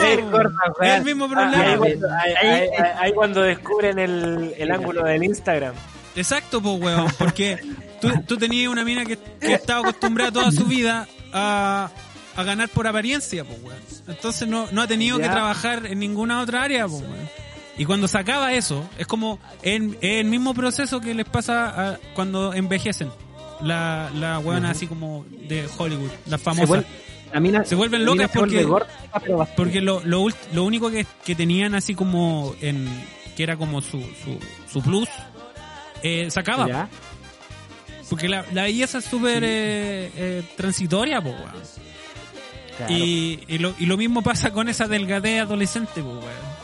es 0.83 0.95
el 0.95 1.05
mismo 1.05 1.25
Ah, 1.27 1.29
problema. 1.29 1.65
ahí, 1.65 1.77
cuando, 1.79 2.09
ahí- 2.11 2.33
ahí- 2.35 2.47
ahí- 2.49 2.69
ahí- 2.79 2.93
ahí 3.01 3.13
cuando 3.13 3.43
descubren 3.43 3.99
el, 3.99 4.55
el 4.57 4.71
ángulo 4.71 5.05
del 5.05 5.23
Instagram. 5.25 5.75
Exacto, 6.17 6.61
pues, 6.63 6.81
weón, 6.81 7.09
porque 7.19 7.59
tú, 8.01 8.11
tú 8.27 8.37
tenías 8.37 8.69
una 8.71 8.85
mina 8.85 9.05
que, 9.05 9.19
que 9.41 9.55
estaba 9.55 9.81
acostumbrada 9.81 10.31
toda 10.33 10.53
su 10.53 10.65
vida 10.65 11.09
a, 11.33 11.91
a 12.37 12.43
ganar 12.45 12.69
por 12.69 12.87
apariencia, 12.87 13.45
pues, 13.45 13.59
weón. 13.63 13.79
Entonces 14.07 14.47
no, 14.49 14.69
no 14.71 14.83
ha 14.83 14.87
tenido 14.87 15.19
Ya. 15.19 15.25
que 15.25 15.31
trabajar 15.31 15.87
en 15.87 15.99
ninguna 15.99 16.41
otra 16.41 16.63
área, 16.63 16.87
pues, 16.87 17.03
weón. 17.03 17.29
Y 17.77 17.85
cuando 17.87 18.07
se 18.07 18.17
acaba 18.19 18.53
eso, 18.53 18.89
es 18.99 19.07
como 19.09 19.41
el, 19.63 19.99
el 20.01 20.27
mismo 20.27 20.55
proceso 20.55 21.01
que 21.01 21.13
les 21.15 21.27
pasa 21.27 21.91
a- 21.95 21.99
cuando 22.15 22.55
envejecen. 22.55 23.11
La, 23.65 24.11
la 24.15 24.39
weona 24.39 24.71
así 24.71 24.87
como 24.87 25.25
de 25.49 25.67
Hollywood, 25.77 26.11
las 26.27 26.41
Se, 26.41 26.45
famosas. 26.45 26.69
vuelve- 26.69 26.87
la 27.33 27.41
mina- 27.41 27.65
Se 27.65 27.75
vuelven 27.75 28.05
locas 28.05 28.31
se 28.31 28.39
vuelve 28.39 28.63
porque- 28.65 28.87
gorda. 29.27 29.47
Porque 29.57 29.81
lo, 29.81 30.01
lo, 30.05 30.27
lo 30.53 30.65
único 30.65 30.91
que, 30.91 31.07
que 31.25 31.35
tenían 31.35 31.75
así 31.75 31.95
como 31.95 32.55
en... 32.61 32.87
que 33.37 33.43
era 33.43 33.57
como 33.57 33.81
su, 33.81 33.99
su, 34.01 34.39
su 34.73 34.81
plus, 34.83 35.09
eh, 36.03 36.31
se 36.31 36.39
acaba. 36.41 36.69
Ya. 36.69 36.89
Porque 38.11 38.29
la, 38.29 38.45
la 38.53 38.65
belleza 38.65 38.99
es 38.99 39.05
súper 39.07 39.43
eh, 39.45 40.11
eh, 40.17 40.43
transitoria, 40.57 41.21
po, 41.23 41.31
weón. 41.31 41.53
Claro. 42.77 42.93
Y, 42.95 43.41
y, 43.49 43.59
lo, 43.59 43.75
y 43.79 43.87
lo 43.87 43.97
mismo 43.97 44.21
pasa 44.23 44.53
con 44.53 44.69
esa 44.69 44.87
delgadez 44.87 45.41
adolescente, 45.41 46.03
po, 46.03 46.11
weón. 46.11 46.55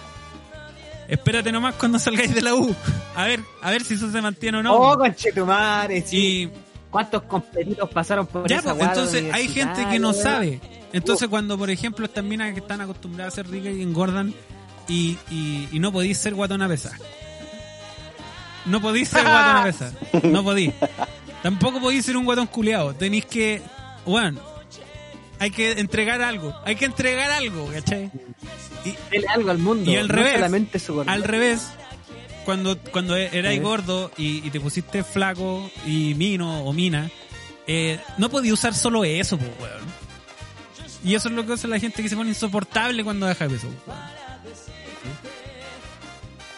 Espérate 1.08 1.50
nomás 1.50 1.74
cuando 1.74 1.98
salgáis 1.98 2.32
de 2.34 2.42
la 2.42 2.54
U. 2.54 2.72
A 3.16 3.24
ver, 3.24 3.40
a 3.62 3.70
ver 3.72 3.82
si 3.84 3.94
eso 3.94 4.10
se 4.12 4.20
mantiene 4.22 4.58
o 4.58 4.62
no. 4.62 4.74
Oh, 4.76 4.96
conchetumare, 4.96 6.02
sí. 6.02 6.48
¿Cuántos 6.90 7.22
completitos 7.22 7.88
pasaron 7.90 8.26
por 8.26 8.48
ya, 8.48 8.58
esa 8.58 8.74
pues, 8.74 8.88
entonces 8.88 9.32
hay 9.32 9.48
gente 9.48 9.86
que 9.88 9.98
no 9.98 10.12
sabe. 10.12 10.60
Entonces 10.92 11.28
cuando, 11.28 11.56
por 11.56 11.70
ejemplo, 11.70 12.04
estas 12.04 12.24
minas 12.24 12.52
que 12.52 12.60
están 12.60 12.80
acostumbradas 12.80 13.34
a 13.34 13.36
ser 13.36 13.48
ricas 13.48 13.72
y 13.74 13.82
engordan 13.82 14.34
y, 14.88 15.16
y, 15.30 15.68
y 15.70 15.78
no 15.78 15.92
podéis 15.92 16.18
ser 16.18 16.34
guatona 16.34 16.68
pesa. 16.68 16.96
No 18.66 18.80
podéis 18.80 19.08
ser 19.08 19.22
guatona 19.24 19.64
pesa. 19.64 19.92
No 20.24 20.42
podéis. 20.42 20.74
Tampoco 21.42 21.80
podéis 21.80 22.04
ser 22.04 22.16
un 22.16 22.24
guatón 22.24 22.46
culeado. 22.46 22.94
Tenéis 22.94 23.24
que... 23.26 23.62
Bueno, 24.04 24.40
hay 25.38 25.50
que 25.50 25.72
entregar 25.72 26.20
algo. 26.22 26.54
Hay 26.64 26.76
que 26.76 26.84
entregar 26.84 27.30
algo, 27.30 27.66
¿cachai? 27.72 28.10
Y, 28.84 28.94
Dele 29.10 29.26
algo 29.28 29.50
al 29.50 29.58
mundo. 29.58 29.90
Y 29.90 29.96
al 29.96 30.08
no 30.08 30.14
revés. 30.14 30.42
al 31.06 31.22
revés, 31.22 31.70
cuando, 32.44 32.78
cuando 32.78 33.16
erais 33.16 33.58
¿Eh? 33.58 33.62
gordo 33.62 34.10
y, 34.16 34.46
y 34.46 34.50
te 34.50 34.60
pusiste 34.60 35.02
flaco 35.04 35.70
y 35.86 36.14
mino 36.14 36.64
o 36.64 36.72
mina, 36.72 37.10
eh, 37.66 37.98
no 38.18 38.28
podías 38.30 38.54
usar 38.54 38.74
solo 38.74 39.04
eso, 39.04 39.36
pues, 39.38 39.50
weón. 39.60 40.00
Y 41.04 41.14
eso 41.14 41.28
es 41.28 41.34
lo 41.34 41.46
que 41.46 41.54
hace 41.54 41.66
la 41.68 41.78
gente 41.78 42.02
que 42.02 42.08
se 42.08 42.16
pone 42.16 42.28
insoportable 42.30 43.02
cuando 43.04 43.26
deja 43.26 43.46
de 43.48 43.54
peso. 43.54 43.68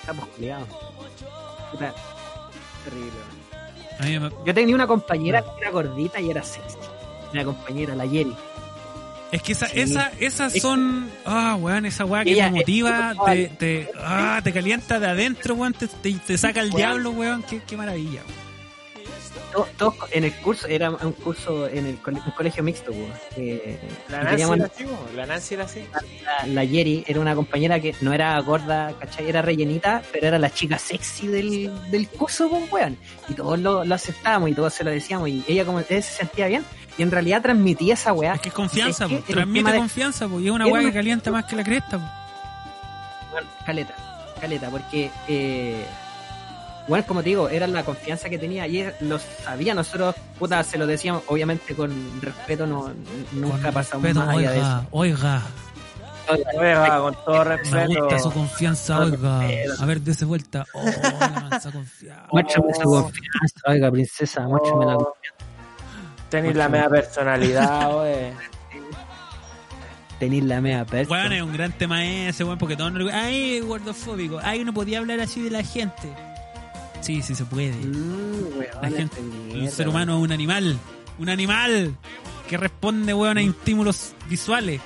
Estamos 0.01 0.27
culiados. 0.31 0.69
Puta, 1.71 1.95
Terrible. 2.85 4.21
Me- 4.21 4.31
Yo 4.47 4.55
tenía 4.55 4.75
una 4.75 4.87
compañera 4.89 5.43
que 5.43 5.49
era 5.61 5.71
gordita 5.71 6.21
y 6.21 6.31
era 6.31 6.43
sexy. 6.43 6.77
Una 7.33 7.45
compañera, 7.45 7.95
la 7.95 8.07
Jenny. 8.09 8.35
Es 9.33 9.43
que 9.43 9.53
esa, 9.53 9.67
Sí. 9.67 9.81
esa, 9.81 10.13
esas 10.21 10.55
Es- 10.55 10.63
son, 10.63 11.11
ah, 11.25 11.57
weón, 11.59 11.85
esa 11.87 12.05
weá 12.05 12.23
que 12.23 12.33
Ella 12.33 12.45
te 12.47 12.51
motiva, 12.53 13.15
te, 13.27 13.49
te, 13.49 13.91
ah, 13.99 14.41
te 14.45 14.53
calienta 14.53 15.01
de 15.01 15.07
adentro, 15.09 15.55
weón, 15.55 15.73
te, 15.73 15.89
te, 15.89 16.13
te 16.15 16.39
saca 16.39 16.61
el 16.61 16.71
diablo, 16.71 17.11
weón, 17.11 17.43
qué, 17.43 17.61
qué 17.67 17.77
maravilla, 17.77 18.21
weón. 18.27 18.43
Todos, 19.53 19.69
todos 19.73 19.95
en 20.13 20.25
el 20.25 20.33
curso, 20.37 20.67
era 20.67 20.91
un 20.91 21.13
curso 21.13 21.69
en 21.69 21.85
el 21.85 21.99
un 22.07 22.31
colegio 22.35 22.63
mixto, 22.63 22.91
po, 22.91 23.07
que- 23.35 23.79
La 24.09 24.23
Nancy 24.25 24.43
así, 24.45 24.85
la 25.15 25.27
Nancy 25.27 25.55
era 25.55 25.65
así. 25.65 25.81
la, 26.25 26.47
la 26.47 26.65
Yeri, 26.65 27.05
era 27.07 27.21
una 27.21 27.35
compañera 27.35 27.79
que 27.79 27.95
no 28.01 28.15
era 28.15 28.39
gorda, 28.41 28.95
¿cachai? 28.99 29.29
Era 29.29 29.43
rellenita, 29.43 30.03
pero 30.11 30.29
era 30.29 30.39
la 30.39 30.49
chica 30.51 30.79
sexy 30.79 31.27
del, 31.27 31.71
del 31.91 32.09
curso, 32.09 32.49
weón. 32.71 32.97
Y 33.29 33.35
todos 33.35 33.59
lo, 33.59 33.85
lo 33.85 33.95
aceptábamos 33.95 34.49
y 34.49 34.55
todos 34.55 34.73
se 34.73 34.85
lo 34.85 34.91
decíamos. 34.91 35.29
Y 35.29 35.45
ella 35.47 35.67
como 35.67 35.81
ella 35.81 36.01
se 36.01 36.03
sentía 36.03 36.47
bien. 36.47 36.65
Y 36.98 37.02
en 37.02 37.10
realidad 37.10 37.40
transmitía 37.43 37.94
esa 37.94 38.12
weá. 38.12 38.35
Es 38.35 38.40
que 38.40 38.48
es 38.51 38.55
confianza, 38.55 39.05
Es 39.05 39.10
que 39.10 39.16
po, 39.16 39.23
era 39.23 39.27
un 39.28 39.35
transmite 39.35 39.73
de- 39.73 39.78
confianza, 39.78 40.28
po, 40.28 40.40
y 40.40 40.47
es 40.47 40.51
una 40.52 40.66
weá 40.66 40.81
que 40.81 40.86
una- 40.86 40.94
calienta 40.94 41.31
más 41.31 41.44
que 41.47 41.56
la 41.56 41.64
cresta, 41.64 41.98
po. 41.98 42.05
Bueno, 43.31 43.48
caleta, 43.64 43.94
caleta, 44.40 44.69
porque, 44.69 45.10
eh, 45.27 45.86
bueno, 46.89 47.05
como 47.06 47.23
te 47.23 47.31
digo, 47.31 47.48
era 47.48 47.66
la 47.66 47.82
confianza 47.82 48.28
que 48.28 48.39
tenía 48.39 48.66
y 48.66 48.85
lo 49.01 49.19
sabía, 49.19 49.73
nosotros, 49.74 50.14
puta, 50.39 50.62
se 50.64 50.77
lo 50.77 50.86
decíamos, 50.86 51.23
obviamente 51.28 51.74
con 51.74 52.20
respeto, 52.20 52.66
no, 52.66 52.90
nunca 53.32 53.62
Con 53.62 53.73
pasamos 53.74 54.02
respeto, 54.05 54.27
más 54.27 54.36
allá 54.36 54.51
de 54.51 54.59
eso. 54.59 54.86
oiga, 54.90 55.43
oiga, 56.28 56.51
Oiga, 56.59 56.98
con 57.01 57.14
todo 57.24 57.44
me 57.44 57.56
respeto. 57.56 58.01
gusta 58.05 58.19
su 58.20 58.31
confianza, 58.32 58.98
oiga. 59.01 59.40
A 59.81 59.86
ver, 59.86 60.01
dese 60.01 60.24
vuelta. 60.24 60.64
Oh, 60.73 60.85
la 60.85 61.47
mansa 61.51 61.73
confianza. 61.73 62.27
Muéstrame 62.32 62.74
su 62.74 62.81
Oh. 62.93 63.02
confianza, 63.02 63.60
oiga, 63.66 63.90
princesa, 63.90 64.40
muéstrame 64.43 64.86
la 64.86 64.97
Oh, 64.98 65.05
confianza. 65.05 65.41
Tenéis 66.33 66.57
la 66.57 66.69
media 66.71 66.89
personalidad, 66.89 67.95
oye. 68.01 68.33
Tenís 70.19 70.45
la 70.45 70.61
mea 70.63 70.87
persa. 70.87 71.13
Weón, 71.13 71.33
es 71.33 71.43
un 71.43 71.53
gran 71.53 71.73
tema 71.73 72.07
ese, 72.07 72.45
weón, 72.45 72.57
porque 72.57 72.75
todos 72.75 72.91
nos 72.93 73.13
Ay, 73.13 73.61
gordofóbico. 73.61 74.41
Ay, 74.43 74.65
no 74.65 74.73
podía 74.73 74.99
hablar 74.99 75.21
así 75.21 75.43
de 75.43 75.51
la 75.51 75.63
gente. 75.63 76.09
Sí, 77.03 77.21
sí 77.21 77.35
se 77.35 77.45
puede. 77.45 77.73
Mm, 77.73 78.59
weón, 78.59 78.67
La 78.81 78.91
gente, 78.91 79.21
mierda, 79.21 79.71
ser 79.71 79.89
humano 79.89 80.17
es 80.17 80.25
un 80.25 80.33
animal. 80.33 80.79
Un 81.19 81.29
animal 81.29 81.97
que 82.49 82.57
responde, 82.57 83.13
weón, 83.13 83.37
a 83.37 83.43
estímulos 83.43 84.15
visuales. 84.29 84.81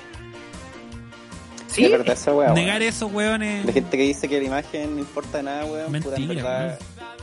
Sí, 1.67 1.85
Es 1.85 1.91
verdad 1.91 2.13
esa 2.13 2.31
Negar 2.53 2.79
weón. 2.79 2.81
eso, 2.81 3.07
weón, 3.07 3.43
es... 3.43 3.65
La 3.65 3.71
gente 3.71 3.95
que 3.95 4.03
dice 4.03 4.27
que 4.27 4.39
la 4.39 4.45
imagen 4.45 4.95
no 4.95 4.99
importa 4.99 5.41
nada, 5.43 5.63
weón. 5.63 5.91
Mentira, 5.93 6.17
verdad, 6.17 6.79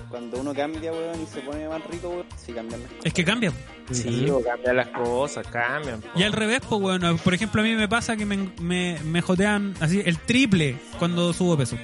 Cuando 0.09 0.39
uno 0.39 0.55
cambia, 0.55 0.93
weón, 0.93 1.23
y 1.23 1.27
se 1.27 1.41
pone 1.41 1.69
más 1.69 1.85
rico, 1.87 2.09
weón, 2.09 2.27
sí 2.37 2.53
cambian 2.53 2.81
las 2.83 2.91
cosas. 2.91 3.07
Es 3.07 3.13
que 3.15 3.25
cambia. 3.25 3.53
Sí, 3.91 4.27
po, 4.29 4.43
cambian 4.43 4.77
las 4.77 4.89
cosas, 4.89 5.47
cambian. 5.49 6.01
po. 6.01 6.09
Y 6.15 6.23
al 6.23 6.33
revés, 6.33 6.61
pues, 6.69 6.81
weón. 6.81 7.19
Por 7.19 7.35
ejemplo, 7.35 7.61
a 7.61 7.65
mí 7.65 7.75
me 7.75 7.89
pasa 7.89 8.17
que 8.17 8.27
me, 8.27 8.51
me, 8.61 8.99
me 9.05 9.21
jotean 9.21 9.75
así 9.81 10.03
el 10.05 10.19
triple 10.19 10.77
cuando 10.99 11.33
subo 11.33 11.57
peso. 11.57 11.77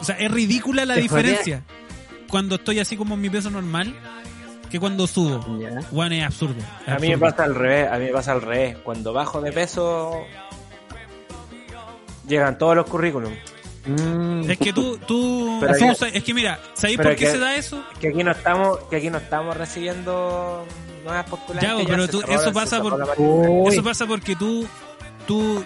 O 0.00 0.04
sea, 0.04 0.16
es 0.16 0.30
ridícula 0.30 0.86
la 0.86 0.94
diferencia 0.94 1.62
cuando 2.28 2.54
estoy 2.54 2.78
así 2.78 2.96
como 2.96 3.14
en 3.14 3.20
mi 3.20 3.28
peso 3.28 3.50
normal 3.50 3.94
que 4.70 4.78
cuando 4.78 5.06
subo. 5.06 5.44
Weón, 5.90 6.12
es 6.12 6.24
absurdo. 6.24 6.60
es 6.86 6.92
A 6.92 6.98
mí 6.98 7.08
me 7.08 7.18
pasa 7.18 7.44
al 7.44 7.54
revés, 7.54 7.90
a 7.90 7.98
mí 7.98 8.04
me 8.06 8.12
pasa 8.12 8.32
al 8.32 8.40
revés. 8.40 8.78
Cuando 8.78 9.12
bajo 9.12 9.40
de 9.40 9.52
peso, 9.52 10.24
llegan 12.26 12.56
todos 12.56 12.76
los 12.76 12.86
currículums. 12.86 13.36
Mm, 13.90 14.50
Es 14.50 14.58
que 14.58 14.72
tú, 14.72 14.98
tú, 14.98 15.58
Pero 15.60 15.72
es 16.12 16.22
que 16.24 16.34
mira, 16.34 16.58
¿sabéis 16.74 16.96
por 16.98 17.10
qué 17.10 17.16
que- 17.16 17.30
se 17.30 17.38
da 17.38 17.56
eso? 17.56 17.82
Que 18.00 18.08
aquí 18.08 18.22
no 18.24 18.30
estamos, 18.32 18.78
que 18.90 18.96
aquí 18.96 19.10
no 19.10 19.18
estamos 19.18 19.56
recibiendo 19.56 20.66
nuevas 21.04 21.26
postulares. 21.28 21.70
Ya, 21.70 21.84
pero 21.86 22.08
tú- 22.08 22.22
eso 22.28 22.52
pasa 22.52 22.80
por- 22.82 23.00
Eso 23.68 23.82
pasa 23.82 24.06
porque 24.06 24.36
tú, 24.36 24.66
tú, 25.26 25.64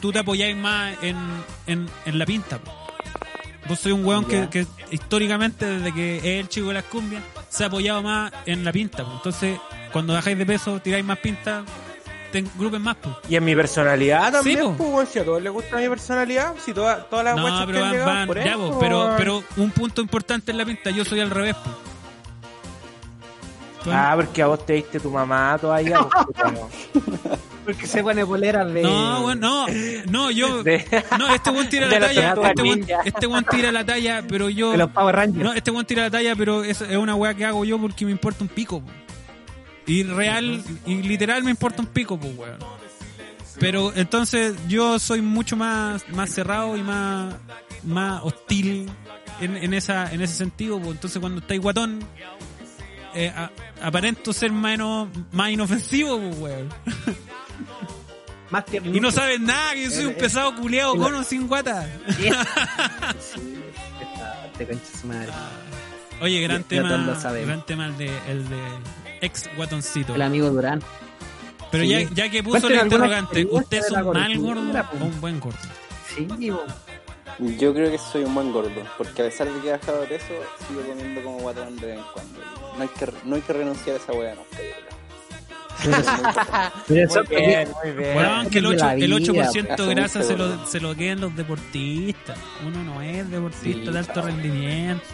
tú 0.00 0.12
te 0.12 0.18
apoyáis 0.18 0.56
más 0.56 0.96
en, 1.02 1.16
en, 1.66 1.88
en 2.06 2.18
la 2.18 2.26
pinta. 2.26 2.58
po. 2.58 2.72
Vos 3.68 3.78
soy 3.80 3.92
un 3.92 4.04
weón 4.04 4.26
que, 4.26 4.48
que 4.50 4.66
históricamente, 4.90 5.64
desde 5.64 5.92
que 5.94 6.18
es 6.18 6.24
el 6.24 6.48
chico 6.48 6.68
de 6.68 6.74
las 6.74 6.84
cumbias, 6.84 7.22
se 7.48 7.64
ha 7.64 7.68
apoyado 7.68 8.02
más 8.02 8.30
en 8.46 8.62
la 8.64 8.72
pinta. 8.72 9.04
po. 9.04 9.12
Entonces, 9.14 9.58
cuando 9.92 10.12
bajáis 10.12 10.36
de 10.36 10.44
peso, 10.44 10.80
tiráis 10.80 11.04
más 11.04 11.18
pinta, 11.18 11.64
te 12.34 12.40
engrupen 12.40 12.82
más. 12.82 12.96
po. 12.96 13.16
Y 13.28 13.36
en 13.36 13.44
mi 13.44 13.54
personalidad 13.54 14.32
también, 14.32 14.58
Sí, 14.58 14.74
pues, 14.76 15.08
si 15.08 15.18
a 15.20 15.24
todos 15.24 15.40
les 15.40 15.52
gusta 15.52 15.76
mi 15.76 15.88
personalidad, 15.88 16.54
si 16.64 16.72
toda- 16.74 17.04
todas 17.04 17.24
las 17.24 17.36
No, 17.36 17.64
pero 17.66 17.80
van, 17.80 18.04
van- 18.04 18.26
por 18.26 18.36
ya, 18.42 18.50
eso, 18.54 18.76
pero, 18.80 19.14
pero 19.16 19.44
un 19.56 19.70
punto 19.70 20.00
importante 20.02 20.50
en 20.50 20.58
la 20.58 20.64
pinta, 20.64 20.90
yo 20.90 21.04
soy 21.04 21.20
al 21.20 21.30
revés. 21.30 21.54
Ah, 23.86 24.14
porque 24.16 24.42
a 24.42 24.46
vos 24.46 24.64
te 24.64 24.72
diste 24.74 24.98
tu 24.98 25.10
mamá 25.10 25.58
todavía. 25.60 25.98
pues. 26.34 27.38
Porque 27.64 27.86
se 27.86 28.02
pone 28.02 28.24
poleras 28.26 28.72
de. 28.72 28.82
No, 28.82 29.26
weón, 29.26 29.40
no. 29.40 29.66
No, 30.10 30.30
yo. 30.30 30.62
De- 30.64 30.84
No, 31.18 31.32
este 31.34 31.50
weón 31.50 31.68
tira 31.68 31.86
la 31.86 31.98
la 31.98 32.06
talla. 32.08 32.34
Este 32.48 32.62
ninja. 32.62 32.98
este 33.04 33.26
weón 33.26 33.44
tira 33.44 33.70
la 33.72 33.84
talla, 33.84 34.24
pero 34.28 34.48
yo. 34.48 34.72
de 34.72 34.78
los 34.78 34.90
Power 34.90 35.14
Rangers. 35.14 35.44
No, 35.44 35.52
este 35.52 35.70
weón 35.70 35.84
tira 35.84 36.02
la 36.04 36.10
talla, 36.10 36.34
pero 36.34 36.64
es, 36.64 36.80
es 36.80 36.96
una 36.96 37.14
weá 37.14 37.34
que 37.34 37.44
hago 37.44 37.64
yo 37.64 37.78
porque 37.78 38.04
me 38.06 38.10
importa 38.10 38.42
un 38.42 38.48
pico. 38.48 38.80
po. 38.80 38.90
Y 39.86 40.02
real, 40.04 40.62
y 40.86 41.02
literal 41.02 41.44
me 41.44 41.50
importa 41.50 41.82
un 41.82 41.88
pico, 41.88 42.18
pues 42.18 42.36
weón. 42.36 42.58
Pero 43.60 43.92
entonces 43.94 44.54
yo 44.68 44.98
soy 44.98 45.20
mucho 45.22 45.56
más, 45.56 46.08
más 46.08 46.30
cerrado 46.30 46.76
y 46.76 46.82
más, 46.82 47.34
más 47.84 48.20
hostil 48.24 48.88
en, 49.40 49.56
en 49.56 49.74
esa, 49.74 50.12
en 50.12 50.22
ese 50.22 50.34
sentido. 50.34 50.78
pues. 50.80 50.92
Entonces 50.92 51.20
cuando 51.20 51.40
estáis 51.40 51.60
guatón, 51.60 52.00
eh, 53.14 53.28
a- 53.28 53.50
aparento 53.82 54.32
ser 54.32 54.50
menos, 54.52 55.08
más 55.32 55.50
inofensivo, 55.50 56.18
pues 56.18 56.38
weón. 56.38 56.68
Más. 58.50 58.64
Y 58.84 59.00
no 59.00 59.10
sabes 59.10 59.40
nada, 59.40 59.72
que 59.74 59.84
yo 59.84 59.90
soy 59.90 60.04
un 60.04 60.14
pesado 60.14 60.54
culeado 60.54 60.94
con 60.96 61.12
o 61.14 61.24
sin 61.24 61.48
guata. 61.48 61.88
Sí, 62.18 62.28
te 64.58 64.66
concha 64.66 64.84
su 65.00 65.06
madre. 65.08 65.32
Oye, 66.20 66.40
gran 66.40 66.62
tema, 66.62 66.88
gran 67.44 67.66
tema 67.66 67.86
el 67.86 67.96
de, 67.96 68.06
el 68.28 68.48
de 68.48 68.58
ex 69.20 69.48
guatoncito. 69.56 70.14
El 70.14 70.22
amigo 70.22 70.50
Durán. 70.50 70.80
Pero 71.70 71.84
Sí. 71.84 71.90
ya, 71.90 72.02
ya 72.14 72.30
que 72.30 72.42
puso 72.42 72.68
el 72.68 72.80
interrogante, 72.80 73.46
¿usted 73.50 73.78
es 73.78 73.90
un 73.90 74.12
mal 74.12 74.38
gordo 74.38 74.82
o 75.00 75.04
un 75.04 75.20
buen 75.20 75.40
gordo? 75.40 75.58
Sí. 76.14 76.28
Yo 77.58 77.74
creo 77.74 77.90
que 77.90 77.98
soy 77.98 78.22
un 78.24 78.32
buen 78.34 78.52
gordo, 78.52 78.70
porque 78.96 79.22
a 79.22 79.24
pesar 79.24 79.48
de 79.52 79.60
que 79.60 79.68
he 79.68 79.72
bajado 79.72 80.02
de 80.02 80.06
peso, 80.06 80.26
sigo 80.68 80.82
comiendo 80.82 81.20
como 81.22 81.38
guatón 81.38 81.74
de 81.76 81.86
vez 81.86 81.96
en 81.98 82.04
cuando. 82.12 82.40
No 82.76 82.82
hay 82.82 82.88
que, 82.88 83.12
no 83.24 83.34
hay 83.36 83.42
que 83.42 83.52
renunciar 83.52 83.96
a 83.96 83.98
esa 83.98 84.12
weá 84.12 84.34
nunca, 84.36 84.56
yo 84.56 84.70
creo. 84.78 84.94
Muy 86.88 86.96
bien, 87.40 87.68
muy 87.82 87.90
bien. 87.92 88.14
Bueno, 88.14 88.50
que 88.50 88.58
el 88.58 88.64
de 88.64 88.70
8%, 88.70 88.76
la 88.78 88.94
el 88.94 89.12
8 89.12 89.32
vida, 89.32 89.42
de 89.42 89.48
hace 89.48 89.94
grasa 89.94 90.22
se 90.22 90.36
lo, 90.36 90.66
se 90.66 90.80
lo 90.80 90.94
quedan 90.94 91.20
los 91.22 91.34
deportistas. 91.34 92.38
Uno 92.64 92.84
no 92.84 93.02
es 93.02 93.28
deportista 93.28 93.84
Sí, 93.86 93.90
de 93.90 93.98
alto 93.98 94.22
rendimiento. 94.22 95.04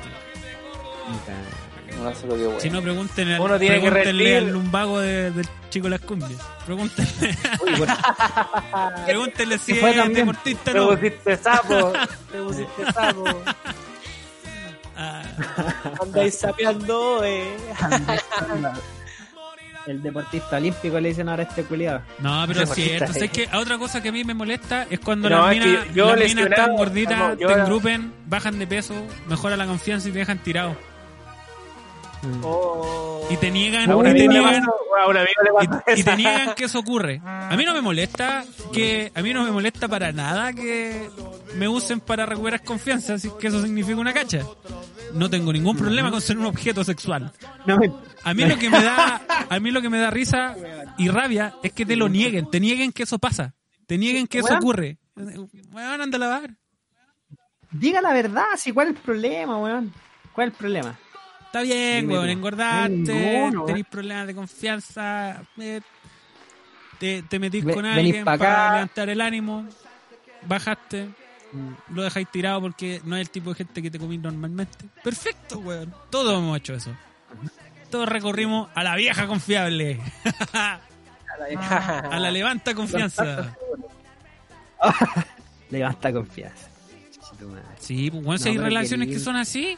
No 1.98 2.08
hace 2.08 2.26
lo 2.26 2.36
que 2.36 2.44
bueno. 2.44 2.60
Si 2.60 2.70
no, 2.70 2.82
pregúntenle, 2.82 3.34
al- 3.34 3.40
Uno 3.40 3.58
tiene 3.58 3.80
que 3.80 3.90
pregúntenle 3.90 4.36
al 4.38 4.50
lumbago 4.50 5.00
de- 5.00 5.30
del 5.32 5.46
chico 5.70 5.84
de 5.84 5.90
las 5.90 6.00
cumbias. 6.00 6.40
Pregúntenle, 6.66 7.36
Uy, 7.64 7.74
bueno, 7.78 7.96
pregúntenle 9.06 9.58
si 9.58 9.74
fue 9.74 9.90
es 9.90 9.96
también. 9.96 10.26
deportista 10.26 10.70
o 10.70 10.74
Te 10.74 10.78
no. 10.80 10.88
pusiste 10.88 11.36
sapo, 11.36 11.92
te 12.32 12.38
pusiste 12.38 12.92
sapo. 12.92 13.24
Ah, 14.96 15.22
Andáis 16.02 16.38
sapeando, 16.38 17.22
eh. 17.24 17.56
el 19.86 20.02
deportista 20.02 20.56
olímpico 20.58 21.00
le 21.00 21.08
dicen 21.08 21.28
ahora 21.28 21.44
a 21.44 21.46
este 21.46 21.64
culiado. 21.64 22.02
No, 22.18 22.44
pero 22.46 22.60
es 22.62 22.68
Deportista, 22.68 22.96
cierto. 23.06 23.12
¿Sabes 23.14 23.30
qué? 23.30 23.48
Otra 23.56 23.78
cosa 23.78 24.02
que 24.02 24.10
a 24.10 24.12
mí 24.12 24.24
me 24.24 24.34
molesta 24.34 24.86
es 24.90 25.00
cuando 25.00 25.30
No, 25.30 25.46
las 25.46 25.56
es 25.56 25.64
minas, 25.64 25.84
que 25.86 25.94
yo 25.94 26.06
las 26.06 26.14
minas 26.16 26.28
lesionado, 26.34 26.62
están 26.62 26.76
gorditas, 26.76 27.18
no, 27.18 27.34
yo 27.34 27.46
te 27.48 27.52
engrupen, 27.54 28.12
bajan 28.26 28.58
de 28.58 28.66
peso, 28.66 28.94
mejora 29.26 29.56
la 29.56 29.66
confianza 29.66 30.08
y 30.08 30.12
te 30.12 30.18
dejan 30.18 30.38
tirado. 30.38 30.76
Oh. 32.42 33.26
Y 33.30 33.36
te 33.36 33.50
niegan, 33.50 33.90
A 33.90 33.96
un 33.96 34.06
y 34.08 34.12
te 34.12 34.28
niegan, 34.28 34.62
y, 34.64 35.64
y 35.64 35.68
te 35.94 36.00
esa. 36.00 36.16
niegan 36.16 36.54
que 36.54 36.64
eso 36.64 36.78
ocurre. 36.78 37.20
A 37.24 37.54
mí 37.56 37.64
no 37.64 37.72
me 37.72 37.80
molesta 37.80 38.44
que, 38.72 39.10
a 39.14 39.22
mí 39.22 39.32
no 39.32 39.44
me 39.44 39.50
molesta 39.50 39.88
para 39.88 40.12
nada 40.12 40.52
que 40.52 41.08
me 41.56 41.68
usen 41.68 42.00
para 42.00 42.26
recuperar 42.26 42.62
confianza, 42.62 43.18
si 43.18 43.28
es 43.28 43.34
que 43.34 43.46
eso 43.48 43.62
significa 43.62 43.96
una 43.98 44.12
cacha. 44.12 44.44
No 45.14 45.28
tengo 45.30 45.52
ningún 45.52 45.76
problema 45.76 46.10
con 46.10 46.20
ser 46.20 46.38
un 46.38 46.46
objeto 46.46 46.84
sexual. 46.84 47.32
No 47.66 47.78
me- 47.78 47.90
A 48.24 48.34
mí 48.34 48.44
lo 48.44 48.58
que 48.58 48.68
me 48.70 48.82
da, 48.82 49.22
a 49.48 49.60
mí 49.60 49.70
lo 49.70 49.80
que 49.80 49.88
me 49.88 49.98
da 49.98 50.10
risa 50.10 50.54
y 50.98 51.08
rabia 51.08 51.54
es 51.62 51.72
que 51.72 51.86
te 51.86 51.96
lo 51.96 52.08
nieguen, 52.08 52.50
te 52.50 52.60
nieguen 52.60 52.92
que 52.92 53.04
eso 53.04 53.18
pasa, 53.18 53.54
te 53.86 53.96
nieguen 53.98 54.26
que 54.26 54.40
eso 54.40 54.54
ocurre. 54.54 54.98
Weón, 55.16 56.00
anda 56.00 56.16
a 56.16 56.20
lavar. 56.20 56.50
Diga 57.70 58.02
la 58.02 58.12
verdad, 58.12 58.44
si 58.56 58.72
cuál 58.72 58.88
es 58.88 58.96
el 58.96 59.00
problema, 59.02 59.56
weón. 59.58 59.92
¿Cuál 60.32 60.48
es 60.48 60.54
el 60.54 60.58
problema? 60.58 60.98
Está 61.50 61.62
bien, 61.62 62.08
weón, 62.08 62.28
Ninguno, 62.28 63.64
tenés 63.66 63.84
problemas 63.86 64.24
de 64.28 64.34
confianza, 64.36 65.42
eh, 65.58 65.80
te, 67.00 67.22
te 67.22 67.38
metís 67.40 67.64
con 67.64 67.84
alguien 67.84 68.24
pa' 68.24 68.38
para 68.38 68.74
levantar 68.74 69.08
el 69.08 69.20
ánimo, 69.20 69.66
bajaste, 70.46 71.08
lo 71.88 72.04
dejáis 72.04 72.28
tirado 72.30 72.60
porque 72.60 73.00
no 73.04 73.16
es 73.16 73.22
el 73.22 73.30
tipo 73.30 73.50
de 73.50 73.56
gente 73.56 73.82
que 73.82 73.90
te 73.90 73.98
comís 73.98 74.20
normalmente. 74.20 74.86
Perfecto, 75.02 75.58
weón. 75.58 75.92
Todos 76.08 76.38
hemos 76.38 76.56
hecho 76.56 76.74
eso. 76.74 76.92
Todos 77.90 78.08
recorrimos 78.08 78.70
a 78.76 78.84
la 78.84 78.94
vieja 78.94 79.26
confiable, 79.26 79.98
a 80.52 82.18
la 82.20 82.30
levanta 82.30 82.76
confianza. 82.76 83.56
Levanta 85.70 86.12
confianza. 86.12 86.68
Sí, 87.80 88.08
pues, 88.08 88.24
weón, 88.24 88.38
si 88.38 88.44
No, 88.44 88.50
hay 88.50 88.68
relaciones 88.68 89.08
que 89.08 89.18
son 89.18 89.34
así, 89.34 89.76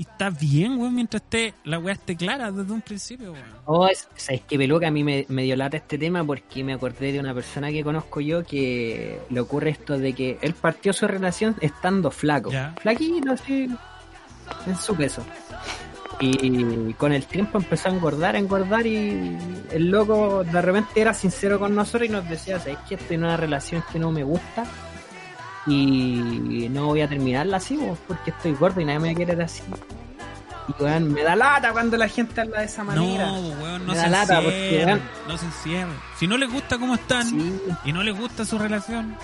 y 0.00 0.04
está 0.04 0.30
bien, 0.30 0.78
weón, 0.78 0.94
mientras 0.94 1.22
esté, 1.22 1.52
la 1.64 1.78
weá 1.78 1.92
esté 1.92 2.16
clara 2.16 2.50
desde 2.50 2.72
un 2.72 2.80
principio, 2.80 3.34
weón. 3.34 3.44
Oh, 3.66 3.86
es, 3.86 4.08
¿sabes 4.16 4.40
qué, 4.48 4.56
peluca? 4.56 4.88
A 4.88 4.90
mí 4.90 5.04
me, 5.04 5.26
me 5.28 5.42
dio 5.42 5.54
lata 5.56 5.76
este 5.76 5.98
tema 5.98 6.24
porque 6.24 6.64
me 6.64 6.72
acordé 6.72 7.12
de 7.12 7.20
una 7.20 7.34
persona 7.34 7.70
que 7.70 7.84
conozco 7.84 8.22
yo 8.22 8.42
que 8.42 9.20
le 9.28 9.40
ocurre 9.40 9.68
esto 9.68 9.98
de 9.98 10.14
que 10.14 10.38
él 10.40 10.54
partió 10.54 10.94
su 10.94 11.06
relación 11.06 11.54
estando 11.60 12.10
flaco. 12.10 12.50
Ya. 12.50 12.74
Flaquito, 12.80 13.32
así, 13.32 13.68
en 14.66 14.76
su 14.76 14.96
peso. 14.96 15.22
Y 16.18 16.94
con 16.94 17.12
el 17.12 17.26
tiempo 17.26 17.58
empezó 17.58 17.90
a 17.90 17.92
engordar, 17.92 18.36
a 18.36 18.38
engordar 18.38 18.86
y 18.86 19.36
el 19.70 19.90
loco 19.90 20.44
de 20.44 20.62
repente 20.62 20.98
era 20.98 21.12
sincero 21.12 21.58
con 21.58 21.74
nosotros 21.74 22.08
y 22.08 22.12
nos 22.12 22.26
decía, 22.26 22.58
¿sabes 22.58 22.78
qué? 22.88 22.94
Estoy 22.94 23.16
en 23.16 23.24
una 23.24 23.36
relación 23.36 23.84
que 23.92 23.98
no 23.98 24.10
me 24.10 24.24
gusta 24.24 24.64
y 25.66 26.68
no 26.70 26.86
voy 26.86 27.02
a 27.02 27.08
terminarla 27.08 27.58
así 27.58 27.76
vos, 27.76 27.98
porque 28.08 28.30
estoy 28.30 28.52
gordo 28.54 28.80
y 28.80 28.84
nadie 28.84 28.98
me 29.00 29.08
va 29.08 29.12
a 29.12 29.16
querer 29.16 29.42
así. 29.42 29.62
Y 30.68 30.82
weón, 30.82 31.12
me 31.12 31.22
da 31.22 31.34
lata 31.34 31.72
cuando 31.72 31.96
la 31.96 32.08
gente 32.08 32.40
habla 32.40 32.60
de 32.60 32.66
esa 32.66 32.84
manera. 32.84 33.26
No, 33.26 33.40
weón, 33.62 33.86
no 33.86 33.92
Me 33.92 33.94
se 33.94 34.02
da 34.02 34.08
lata 34.08 34.40
porque, 34.40 34.64
encierren, 34.68 34.96
weón, 34.98 35.28
no 35.28 35.38
se 35.38 35.46
encierren. 35.46 35.94
Si 36.18 36.26
no 36.26 36.36
les 36.36 36.50
gusta 36.52 36.78
cómo 36.78 36.94
están 36.94 37.26
Sí, 37.28 37.60
y 37.84 37.92
no 37.92 38.02
les 38.02 38.16
gusta 38.16 38.44
su 38.44 38.58
relación, 38.58 39.16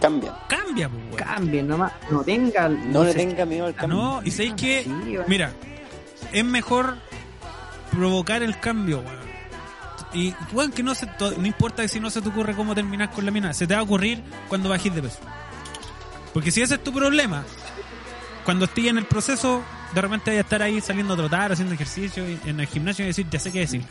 Cambian. 0.00 0.34
cambia, 0.48 0.88
pues, 0.88 1.02
weón. 1.04 1.16
cambien 1.16 1.68
nomás, 1.68 1.92
no 2.10 2.22
tenga... 2.22 2.68
No, 2.68 3.04
le 3.04 3.12
se- 3.12 3.18
tenga 3.18 3.44
miedo 3.44 3.66
al 3.66 3.74
cambio. 3.74 3.96
No, 3.98 4.20
y 4.24 4.30
sabéis 4.32 4.54
que, 4.54 4.82
Sí, 4.84 5.18
mira, 5.28 5.52
es 6.32 6.44
mejor 6.44 6.96
provocar 7.92 8.42
el 8.42 8.58
cambio, 8.58 8.98
weón. 8.98 9.22
Y, 10.14 10.34
weón, 10.52 10.72
que 10.72 10.82
no 10.82 10.94
se, 10.94 11.06
no 11.38 11.46
importa 11.46 11.86
si 11.88 11.98
no 12.00 12.10
se 12.10 12.20
te 12.20 12.28
ocurre 12.28 12.54
cómo 12.54 12.74
terminar 12.74 13.10
con 13.12 13.24
la 13.24 13.30
mina, 13.30 13.54
se 13.54 13.66
te 13.66 13.72
va 13.74 13.80
a 13.80 13.82
ocurrir 13.84 14.22
cuando 14.48 14.68
bajes 14.68 14.94
de 14.94 15.00
peso. 15.00 15.20
Porque 16.32 16.50
si 16.50 16.62
ese 16.62 16.74
es 16.74 16.82
tu 16.84 16.92
problema, 16.92 17.44
cuando 18.44 18.64
estés 18.64 18.86
en 18.86 18.98
el 18.98 19.04
proceso, 19.04 19.62
de 19.94 20.00
repente 20.00 20.30
vas 20.30 20.38
a 20.38 20.40
estar 20.40 20.62
ahí 20.62 20.80
saliendo 20.80 21.14
a 21.14 21.16
trotar, 21.16 21.52
haciendo 21.52 21.74
ejercicio 21.74 22.28
y- 22.28 22.38
en 22.46 22.60
el 22.60 22.66
gimnasio 22.66 23.04
y 23.04 23.08
decir, 23.08 23.26
ya 23.30 23.38
sé 23.38 23.52
qué 23.52 23.60
decir. 23.60 23.82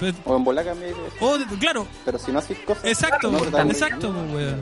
Pero- 0.00 0.16
O 0.24 0.36
en 0.36 0.44
bola 0.44 0.62
peso. 0.62 0.96
o, 1.20 1.38
claro, 1.58 1.86
Pero 2.04 2.18
si 2.18 2.30
no 2.30 2.38
haces 2.38 2.58
cosas. 2.60 2.84
Exacto, 2.84 3.30
no, 3.32 3.38
exacto, 3.38 4.12
pues, 4.12 4.32
weón. 4.32 4.60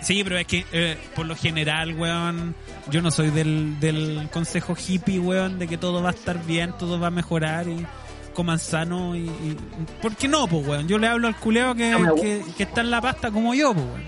Sí, 0.00 0.22
pero 0.22 0.38
es 0.38 0.46
que 0.46 0.64
eh, 0.72 0.96
por 1.14 1.26
lo 1.26 1.34
general, 1.36 1.94
weón, 1.98 2.54
yo 2.88 3.02
no 3.02 3.10
soy 3.10 3.30
del, 3.30 3.78
del 3.80 4.28
consejo 4.32 4.74
hippie, 4.76 5.18
weón, 5.18 5.58
de 5.58 5.66
que 5.68 5.76
todo 5.76 6.02
va 6.02 6.10
a 6.10 6.12
estar 6.12 6.42
bien, 6.44 6.72
todo 6.78 6.98
va 7.00 7.08
a 7.08 7.10
mejorar 7.10 7.68
y 7.68 7.84
coman 8.32 8.58
sano 8.60 9.14
y... 9.16 9.20
y- 9.26 9.56
¿Por 10.00 10.14
qué 10.16 10.28
no, 10.28 10.46
pues, 10.46 10.66
weón? 10.66 10.86
Yo 10.88 10.96
le 10.98 11.08
hablo 11.08 11.26
al 11.28 11.36
culeado 11.36 11.74
que, 11.74 11.94
que, 12.22 12.44
que 12.56 12.62
está 12.62 12.80
en 12.80 12.90
la 12.90 13.00
pasta 13.02 13.30
como 13.30 13.54
yo, 13.54 13.74
pues, 13.74 13.84
weón. 13.86 14.04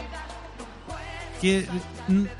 Que 1.41 1.67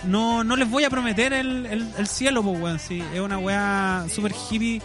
no, 0.05 0.45
no 0.45 0.57
les 0.57 0.69
voy 0.69 0.85
a 0.85 0.91
prometer 0.91 1.33
el, 1.33 1.67
el, 1.67 1.89
el 1.97 2.07
cielo, 2.07 2.43
pues, 2.43 2.61
weón. 2.61 2.77
Es 3.15 3.21
una 3.21 3.39
weá 3.39 4.07
super 4.13 4.33
hippie, 4.33 4.83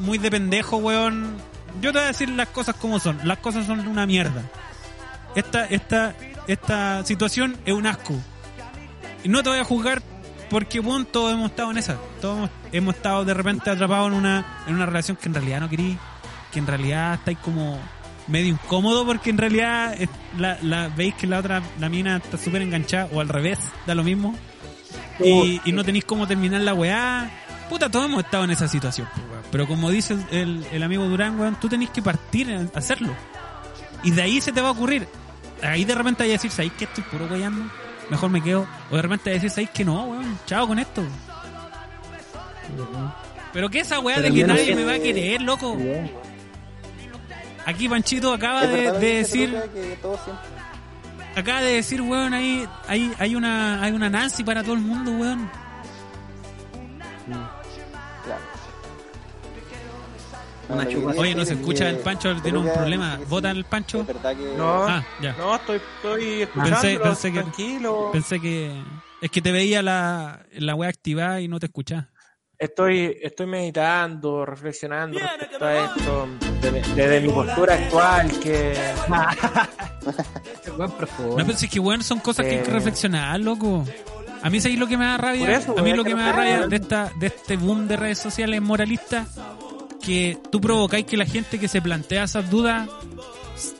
muy 0.00 0.18
de 0.18 0.30
pendejo, 0.30 0.78
weón. 0.78 1.36
Yo 1.80 1.92
te 1.92 1.98
voy 1.98 2.04
a 2.04 2.08
decir 2.08 2.28
las 2.30 2.48
cosas 2.48 2.76
como 2.76 2.98
son. 2.98 3.18
Las 3.24 3.38
cosas 3.38 3.66
son 3.66 3.86
una 3.86 4.06
mierda 4.06 4.42
esta, 5.34 5.66
esta, 5.66 6.14
esta 6.46 7.04
situación 7.04 7.56
es 7.64 7.72
un 7.72 7.86
asco. 7.86 8.14
Y 9.22 9.28
no 9.28 9.42
te 9.42 9.50
voy 9.50 9.58
a 9.58 9.64
juzgar 9.64 10.02
porque, 10.50 10.80
bueno, 10.80 11.04
todos 11.06 11.32
hemos 11.32 11.50
estado 11.50 11.70
en 11.70 11.78
esa. 11.78 11.96
Todos 12.20 12.36
hemos, 12.36 12.50
hemos 12.72 12.94
estado 12.94 13.24
de 13.24 13.34
repente 13.34 13.70
atrapados 13.70 14.12
en 14.12 14.18
una, 14.18 14.62
en 14.66 14.74
una 14.74 14.86
relación 14.86 15.16
que 15.16 15.28
en 15.28 15.34
realidad 15.34 15.60
no 15.60 15.68
querí, 15.68 15.98
que 16.52 16.58
en 16.58 16.66
realidad 16.66 17.14
estáis 17.14 17.38
como 17.38 17.78
medio 18.28 18.48
incómodo 18.52 19.04
porque 19.06 19.30
en 19.30 19.38
realidad 19.38 19.94
es- 20.00 20.08
la, 20.38 20.58
la, 20.62 20.88
veis 20.88 21.14
que 21.14 21.26
la 21.26 21.38
otra, 21.38 21.62
la 21.78 21.88
mina 21.88 22.16
está 22.16 22.38
súper 22.38 22.62
enganchada 22.62 23.08
o 23.12 23.20
al 23.20 23.28
revés, 23.28 23.58
da 23.86 23.94
lo 23.94 24.02
mismo. 24.04 24.34
Y, 25.20 25.60
y 25.64 25.72
no 25.72 25.84
tenéis 25.84 26.04
cómo 26.04 26.26
terminar 26.26 26.60
la 26.62 26.74
weá. 26.74 27.30
Puta, 27.68 27.88
todos 27.90 28.06
hemos 28.06 28.24
estado 28.24 28.44
en 28.44 28.50
esa 28.50 28.66
situación. 28.68 29.08
Pero 29.52 29.66
como 29.68 29.90
dice 29.90 30.16
el, 30.30 30.66
el 30.72 30.82
amigo 30.82 31.04
Durán, 31.06 31.38
weón, 31.38 31.56
tú 31.60 31.68
tenés 31.68 31.90
que 31.90 32.02
partir 32.02 32.50
a 32.52 32.78
hacerlo. 32.78 33.14
Y 34.02 34.10
de 34.10 34.22
ahí 34.22 34.40
se 34.40 34.52
te 34.52 34.60
va 34.60 34.68
a 34.68 34.72
ocurrir. 34.72 35.06
Ahí 35.62 35.84
de 35.84 35.94
repente 35.94 36.24
hay 36.24 36.30
a 36.30 36.32
decir, 36.32 36.50
¿sabéis 36.50 36.72
que 36.72 36.84
estoy 36.84 37.04
puro 37.04 37.26
weyando? 37.26 37.70
Mejor 38.10 38.28
me 38.30 38.42
quedo. 38.42 38.66
O 38.90 38.96
de 38.96 39.02
repente 39.02 39.30
a 39.30 39.34
decir, 39.34 39.50
¿sabéis 39.50 39.70
que 39.70 39.84
no, 39.84 40.04
weón? 40.04 40.38
Chao 40.46 40.66
con 40.66 40.78
esto. 40.78 41.02
Pero 43.52 43.70
que 43.70 43.80
esa 43.80 44.00
weá 44.00 44.20
de 44.20 44.30
que 44.32 44.44
nadie 44.46 44.74
me 44.74 44.84
va 44.84 44.94
a 44.94 44.98
querer, 44.98 45.40
loco. 45.42 45.76
Aquí 47.66 47.88
Panchito 47.88 48.32
acaba 48.32 48.66
de, 48.66 48.92
decir, 48.92 49.54
que 49.72 49.98
todo 50.02 50.18
acaba 51.34 51.60
de 51.62 51.74
decir, 51.74 52.00
weón, 52.02 52.34
ahí 52.34 52.68
hay, 52.86 53.12
hay 53.18 53.34
una 53.34 53.82
hay 53.82 53.92
una 53.92 54.10
Nancy 54.10 54.44
para 54.44 54.62
todo 54.62 54.74
el 54.74 54.80
mundo, 54.80 55.12
weón. 55.12 55.50
Claro. 58.24 58.42
Una 60.68 60.86
quería 60.86 61.06
Oye, 61.20 61.34
no 61.34 61.44
se 61.44 61.52
es 61.54 61.58
escucha 61.60 61.90
el 61.90 61.98
Pancho, 61.98 62.34
tiene 62.42 62.58
un 62.58 62.72
problema. 62.72 63.18
¿Vota 63.28 63.50
el 63.50 63.64
Pancho? 63.64 64.06
Que 64.06 64.14
No, 64.56 64.84
Ah, 64.84 65.04
ya. 65.20 65.34
no, 65.38 65.54
estoy, 65.56 65.76
estoy 65.96 66.42
escuchando. 66.42 66.76
Pensé- 66.80 66.98
pensé 67.00 67.32
que- 67.32 67.40
tranquilo. 67.40 68.10
Pensé 68.12 68.40
que 68.40 68.82
es 69.20 69.30
que 69.30 69.42
te 69.42 69.52
veía 69.52 69.82
la 69.82 70.40
la 70.52 70.74
wea 70.74 70.88
activada 70.88 71.40
y 71.40 71.48
no 71.48 71.58
te 71.60 71.66
escuchaba. 71.66 72.08
Estoy, 72.58 73.18
estoy 73.20 73.46
meditando, 73.46 74.46
reflexionando 74.46 75.18
respecto 75.18 75.64
a 75.64 75.84
esto, 75.86 76.28
desde, 76.62 76.94
desde 76.94 77.20
mi 77.20 77.28
postura 77.32 77.74
actual, 77.74 78.30
que. 78.40 78.74
No, 80.78 80.88
pero 81.46 81.56
si 81.58 81.66
es 81.66 81.70
que 81.72 81.80
weón 81.80 82.02
son 82.02 82.18
cosas 82.20 82.44
que 82.44 82.52
hay 82.56 82.62
que 82.62 82.70
Eh. 82.70 82.74
reflexionar, 82.74 83.40
loco. 83.40 83.84
A 84.42 84.50
mí 84.50 84.60
sabéis 84.60 84.78
lo 84.78 84.86
que 84.86 84.96
me 84.98 85.04
da 85.06 85.16
rabia. 85.16 85.56
Eso, 85.56 85.78
a 85.78 85.82
mí 85.82 85.92
lo 85.94 86.04
que 86.04 86.10
que 86.10 86.16
me 86.16 86.22
da 86.22 86.32
rabia 86.32 86.66
de 86.66 86.76
esta 86.76 87.10
de 87.18 87.28
este 87.28 87.56
boom 87.56 87.88
de 87.88 87.96
redes 87.96 88.18
sociales 88.18 88.60
moralistas 88.60 89.28
que 90.02 90.38
tú 90.50 90.60
provocáis 90.60 91.06
que 91.06 91.16
la 91.16 91.24
gente 91.24 91.58
que 91.58 91.68
se 91.68 91.80
plantea 91.80 92.24
esas 92.24 92.50
dudas 92.50 92.88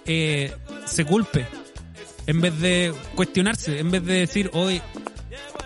eh, 0.07 0.55
se 0.87 1.05
culpe 1.05 1.47
en 2.27 2.41
vez 2.41 2.59
de 2.61 2.95
cuestionarse, 3.15 3.79
en 3.79 3.91
vez 3.91 4.05
de 4.05 4.15
decir, 4.21 4.51
hoy, 4.55 4.81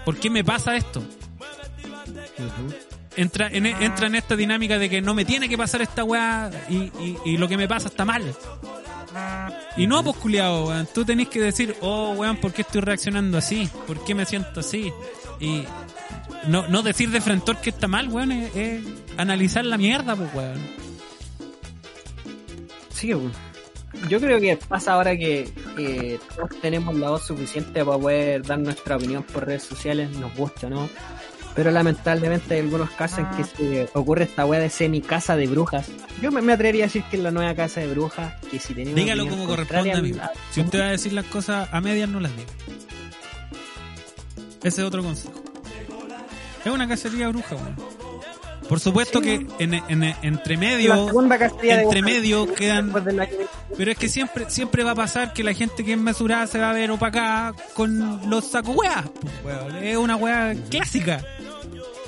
¿por 0.05 0.17
qué 0.17 0.29
me 0.31 0.43
pasa 0.43 0.75
esto? 0.77 1.03
Entra 3.17 3.49
en, 3.49 3.67
entra 3.67 4.07
en 4.07 4.15
esta 4.15 4.37
dinámica 4.37 4.79
de 4.79 4.89
que 4.89 5.01
no 5.03 5.13
me 5.15 5.25
tiene 5.25 5.49
que 5.49 5.59
pasar 5.59 5.83
esta 5.83 6.05
weá 6.05 6.51
y, 6.69 6.93
y- 7.25 7.37
lo 7.37 7.49
que 7.49 7.57
me 7.57 7.67
pasa 7.67 7.89
está 7.89 8.05
mal. 8.05 8.35
Y 9.77 9.87
no, 9.87 10.05
pues 10.05 10.17
culiao, 10.17 10.69
weón. 10.69 10.89
Tú 10.95 11.05
tenés 11.05 11.29
que 11.29 11.41
decir, 11.41 11.75
oh, 11.81 12.13
weón, 12.13 12.37
¿por 12.37 12.53
qué 12.53 12.63
estoy 12.63 12.81
reaccionando 12.83 13.39
así? 13.39 13.69
¿Por 13.87 14.05
qué 14.05 14.15
me 14.15 14.25
siento 14.25 14.61
así? 14.61 14.93
Y 15.41 15.65
no, 16.47 16.69
no 16.69 16.83
decir 16.83 17.11
de 17.11 17.21
frente 17.21 17.53
que 17.63 17.71
está 17.71 17.89
mal, 17.89 18.09
weón, 18.09 18.31
es, 18.33 18.83
analizar 19.17 19.65
la 19.65 19.79
mierda, 19.79 20.15
pues, 20.15 20.33
weón. 20.35 20.59
Sí, 22.91 23.13
yo 24.09 24.21
creo 24.21 24.41
que 24.41 24.57
pasa 24.57 24.93
ahora 24.95 25.17
que 25.17 25.51
eh, 25.79 26.19
todos 26.37 26.51
tenemos 26.61 26.95
la 26.97 27.11
voz 27.11 27.27
suficiente 27.27 27.85
para 27.85 27.99
poder 27.99 28.43
dar 28.43 28.59
nuestra 28.59 28.97
opinión 28.97 29.23
por 29.23 29.47
redes 29.47 29.63
sociales, 29.65 30.11
nos 30.19 30.35
gusta 30.37 30.69
no. 30.69 30.89
Pero 31.59 31.73
lamentablemente 31.73 32.55
hay 32.55 32.61
algunos 32.61 32.89
casos 32.93 33.19
en 33.19 33.27
que 33.31 33.43
se 33.43 33.89
ocurre 33.93 34.23
esta 34.23 34.47
weá 34.47 34.61
de 34.61 34.71
semi 34.71 35.01
casa 35.01 35.35
de 35.35 35.49
brujas. 35.49 35.89
Yo 36.23 36.31
me, 36.31 36.41
me 36.41 36.53
atrevería 36.53 36.85
a 36.85 36.87
decir 36.87 37.03
que 37.11 37.17
es 37.17 37.23
la 37.25 37.33
nueva 37.33 37.53
casa 37.57 37.81
de 37.81 37.89
brujas, 37.89 38.33
que 38.49 38.61
si 38.61 38.75
tenemos 38.75 38.95
Dígalo 38.95 39.27
como 39.27 39.45
corresponde, 39.45 39.91
amigo. 39.91 40.21
Si 40.53 40.61
usted 40.61 40.79
va 40.81 40.85
a 40.85 40.91
decir 40.93 41.13
las 41.15 41.25
cosas 41.25 41.69
a 41.73 41.81
medias, 41.81 42.09
no 42.09 42.21
las 42.21 42.31
diga. 42.37 42.49
Ese 44.63 44.83
es 44.83 44.87
otro 44.87 45.03
consejo. 45.03 45.35
Es 46.65 46.71
una 46.71 46.87
cacería 46.87 47.29
bruja, 47.29 47.57
weón. 47.57 47.77
Por 48.69 48.79
supuesto 48.79 49.21
que 49.21 49.45
en, 49.59 49.75
en- 49.75 50.15
entre 50.23 50.55
la 50.55 50.61
medio, 50.61 51.07
de 51.07 51.83
entre 51.83 52.03
brujas 52.03 52.03
medio 52.03 52.55
quedan 52.55 52.93
Pero 53.77 53.91
es 53.91 53.99
que 53.99 54.09
siempre 54.09 54.45
siempre 54.49 54.85
va 54.85 54.91
a 54.91 54.95
pasar 54.95 55.33
que 55.33 55.43
la 55.43 55.55
gente 55.55 55.85
que 55.85 55.93
es 55.95 55.99
mesurada 55.99 56.47
se 56.47 56.59
va 56.61 56.71
a 56.71 56.73
ver 56.75 56.93
opacada 56.93 57.55
con 57.75 58.31
los 58.31 58.45
sacos 58.45 58.77
weas. 58.77 59.05
pues. 59.43 59.57
Es 59.83 59.97
una 59.97 60.15
wea 60.15 60.55
clásica. 60.71 61.25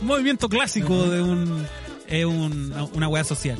Movimiento 0.02 0.48
clásico 0.48 0.94
de 1.08 1.22
un, 1.22 1.66
es 2.08 2.24
un, 2.24 2.74
una 2.94 3.08
wea 3.08 3.24
social. 3.24 3.58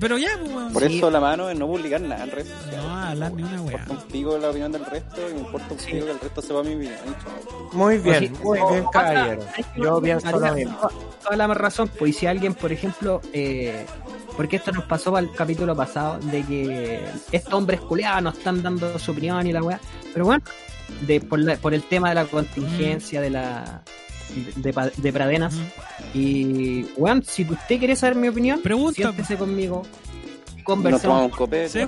Pero 0.00 0.18
ya, 0.18 0.28
pues. 0.38 0.72
Por 0.72 0.82
Sí. 0.88 0.98
eso 0.98 1.10
la 1.10 1.20
mano 1.20 1.48
es 1.48 1.56
no 1.58 1.66
publicar 1.68 2.00
nada 2.00 2.24
en 2.24 2.30
redes 2.32 2.48
sociales. 2.48 2.82
No 2.84 2.96
hablar 2.96 3.32
ni 3.32 3.42
una 3.44 3.52
Me 3.52 3.60
wea. 3.60 3.86
importa 3.88 4.38
la 4.40 4.50
opinión 4.50 4.72
del 4.72 4.84
resto 4.86 5.30
y 5.30 5.34
me 5.34 5.40
importa 5.40 5.66
un 5.70 5.76
que 5.78 5.98
el 5.98 6.20
resto 6.20 6.42
sepa 6.42 6.62
mi 6.64 6.84
chao. 6.86 7.70
muy 7.72 7.98
bien, 7.98 8.18
Sí, 8.18 8.32
muy 8.42 8.58
bien, 8.70 8.84
caballero. 8.92 9.42
Yo 9.76 10.00
pienso 10.02 10.38
lo 10.38 10.54
mismo. 10.54 10.76
to- 10.80 10.90
Toda 11.22 11.36
la 11.36 11.46
razón, 11.54 11.88
pues 11.96 12.10
y 12.10 12.18
si 12.18 12.26
alguien, 12.26 12.54
por 12.54 12.70
ejemplo, 12.72 13.22
eh, 13.32 13.86
porque 14.36 14.56
esto 14.56 14.72
nos 14.72 14.84
pasó 14.84 15.12
para 15.12 15.24
el 15.26 15.32
capítulo 15.32 15.74
pasado, 15.76 16.18
de 16.18 16.42
que 16.42 17.00
estos 17.32 17.54
hombres 17.54 17.80
culeados 17.80 18.22
nos 18.24 18.36
están 18.36 18.62
dando 18.62 18.98
su 18.98 19.12
opinión 19.12 19.46
y 19.46 19.52
la 19.52 19.62
weá, 19.62 19.80
pero 20.12 20.26
bueno, 20.26 20.44
de, 21.06 21.20
por, 21.20 21.38
la- 21.38 21.56
por 21.56 21.72
el 21.72 21.82
tema 21.84 22.08
de 22.10 22.16
la 22.16 22.24
contingencia, 22.26 23.20
de 23.22 23.30
la 23.30 23.82
de, 24.56 24.92
de 24.96 25.12
Pradenas, 25.12 25.54
y 26.12 26.84
weón, 26.96 27.24
si 27.24 27.44
usted 27.44 27.78
quiere 27.78 27.96
saber 27.96 28.16
mi 28.16 28.28
opinión, 28.28 28.60
siéntese 28.94 29.36
conmigo, 29.36 29.82
Nos 30.56 30.64
conversemos, 30.64 31.24
un 31.24 31.30
copete. 31.30 31.68
Sí. 31.68 31.78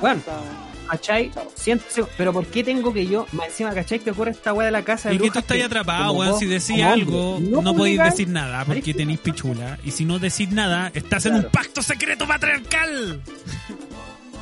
Bueno. 0.00 0.20
conversamos. 0.22 0.74
¿cachai? 0.88 1.30
Siéntese, 1.54 2.04
pero 2.16 2.32
¿por 2.32 2.46
qué 2.46 2.62
tengo 2.62 2.92
que 2.92 3.06
yo, 3.06 3.26
más 3.32 3.46
encima, 3.48 3.72
¿cachai? 3.72 3.98
Que 3.98 4.10
ocurre 4.10 4.30
esta 4.30 4.52
weá 4.52 4.66
de 4.66 4.72
la 4.72 4.82
casa 4.82 5.08
de 5.08 5.16
Y 5.16 5.18
que 5.18 5.30
tú 5.30 5.38
estás 5.38 5.62
atrapado, 5.62 6.12
weón. 6.12 6.38
Si 6.38 6.46
decís 6.46 6.82
algo, 6.82 7.36
hombre, 7.36 7.62
no, 7.62 7.74
podéis 7.74 8.02
decir 8.02 8.28
nada 8.28 8.64
porque 8.64 8.94
tenéis 8.94 9.20
pichula. 9.20 9.78
Y 9.84 9.90
si 9.90 10.04
no 10.04 10.18
decís 10.18 10.50
nada, 10.50 10.90
estás 10.94 11.26
en 11.26 11.34
un 11.34 11.44
pacto 11.44 11.82
secreto 11.82 12.26
patriarcal. 12.26 13.20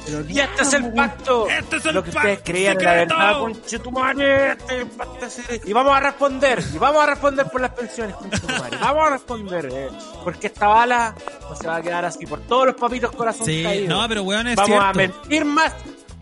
Pero 0.04 0.20
Y 0.28 0.40
este 0.40 0.62
es 0.62 0.72
el 0.74 0.92
pacto. 0.92 1.48
Este 1.48 1.76
es 1.76 1.86
el 1.86 1.94
Lo 1.94 2.02
que 2.04 2.10
ustedes 2.10 2.40
creían 2.44 2.76
la 2.78 2.92
verdad, 2.94 3.38
conchetumare. 3.40 4.52
Este 4.52 4.74
es 4.76 4.80
el 4.82 4.86
pacto 4.88 5.30
secreto. 5.30 5.68
Y 5.68 5.72
vamos 5.72 5.96
a 5.96 6.00
responder. 6.00 6.62
Y 6.74 6.78
vamos 6.78 7.02
a 7.02 7.06
responder 7.06 7.46
por 7.50 7.60
las 7.60 7.70
pensiones, 7.72 8.16
conchetumare. 8.16 8.76
Vamos 8.78 9.06
a 9.06 9.10
responder. 9.10 9.68
eh, 9.72 9.88
porque 10.24 10.46
esta 10.48 10.66
bala 10.68 11.14
no 11.48 11.56
se 11.56 11.66
va 11.66 11.76
a 11.76 11.82
quedar 11.82 12.04
así 12.04 12.26
por 12.26 12.40
todos 12.40 12.66
los 12.66 12.74
papitos 12.76 13.12
corazón 13.12 13.46
Sí, 13.46 13.62
caídos. 13.62 13.88
no, 13.88 14.08
pero 14.08 14.22
weón, 14.22 14.46
es 14.48 14.56
vamos 14.56 14.80
a 14.80 14.92
mentir 14.92 15.44
más. 15.44 15.72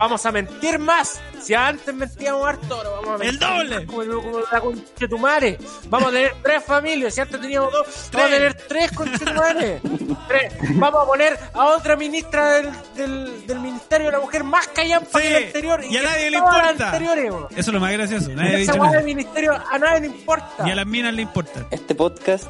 Vamos 0.00 0.24
a 0.24 0.32
mentir 0.32 0.78
más. 0.78 1.20
Si 1.42 1.52
antes 1.54 1.94
mentíamos 1.94 2.46
harto, 2.48 2.74
ahora 2.74 2.88
vamos 2.90 3.08
a 3.08 3.18
mentir 3.18 3.28
El 3.28 3.38
doble. 3.38 3.76
más 3.76 3.84
Como, 3.86 4.02
el- 4.02 4.10
como 4.10 4.40
la 4.50 4.60
conchetumare. 4.60 5.58
Vamos 5.88 6.08
a 6.08 6.12
tener 6.12 6.34
tres 6.42 6.64
familias. 6.64 7.14
Si 7.14 7.20
antes 7.20 7.40
teníamos 7.40 7.70
dos, 7.72 7.86
vamos 8.12 8.28
a 8.28 8.34
tener 8.34 8.54
tres 8.54 8.92
conchetumare. 8.92 9.80
tres. 10.28 10.54
Vamos 10.76 11.02
a 11.02 11.06
poner 11.06 11.38
a 11.54 11.64
otra 11.66 11.96
ministra 11.96 12.52
del, 12.54 12.70
del, 12.96 13.46
del 13.46 13.60
Ministerio 13.60 14.06
de 14.06 14.12
la 14.12 14.20
Mujer 14.20 14.42
más 14.42 14.66
callampa 14.68 15.18
Sí, 15.20 15.24
que 15.26 15.30
la 15.30 15.38
anterior. 15.46 15.84
y 15.84 15.96
a 15.98 16.02
nadie 16.02 16.30
le 16.30 16.36
importa. 16.38 16.96
Eso 16.96 17.48
es 17.58 17.68
lo 17.68 17.80
más 17.80 17.92
gracioso. 17.92 18.30
Nadie 18.30 18.56
ha 18.56 18.58
Esa 18.58 18.72
dicho 18.72 18.82
weá 18.82 18.84
nada. 18.90 18.96
del 18.96 19.04
ministerio 19.04 19.52
a 19.70 19.78
nadie 19.78 20.00
le 20.00 20.06
importa. 20.06 20.66
Y 20.66 20.70
a 20.70 20.74
las 20.74 20.86
minas 20.86 21.12
le 21.12 21.22
importa. 21.22 21.66
Este 21.70 21.94
podcast 21.94 22.46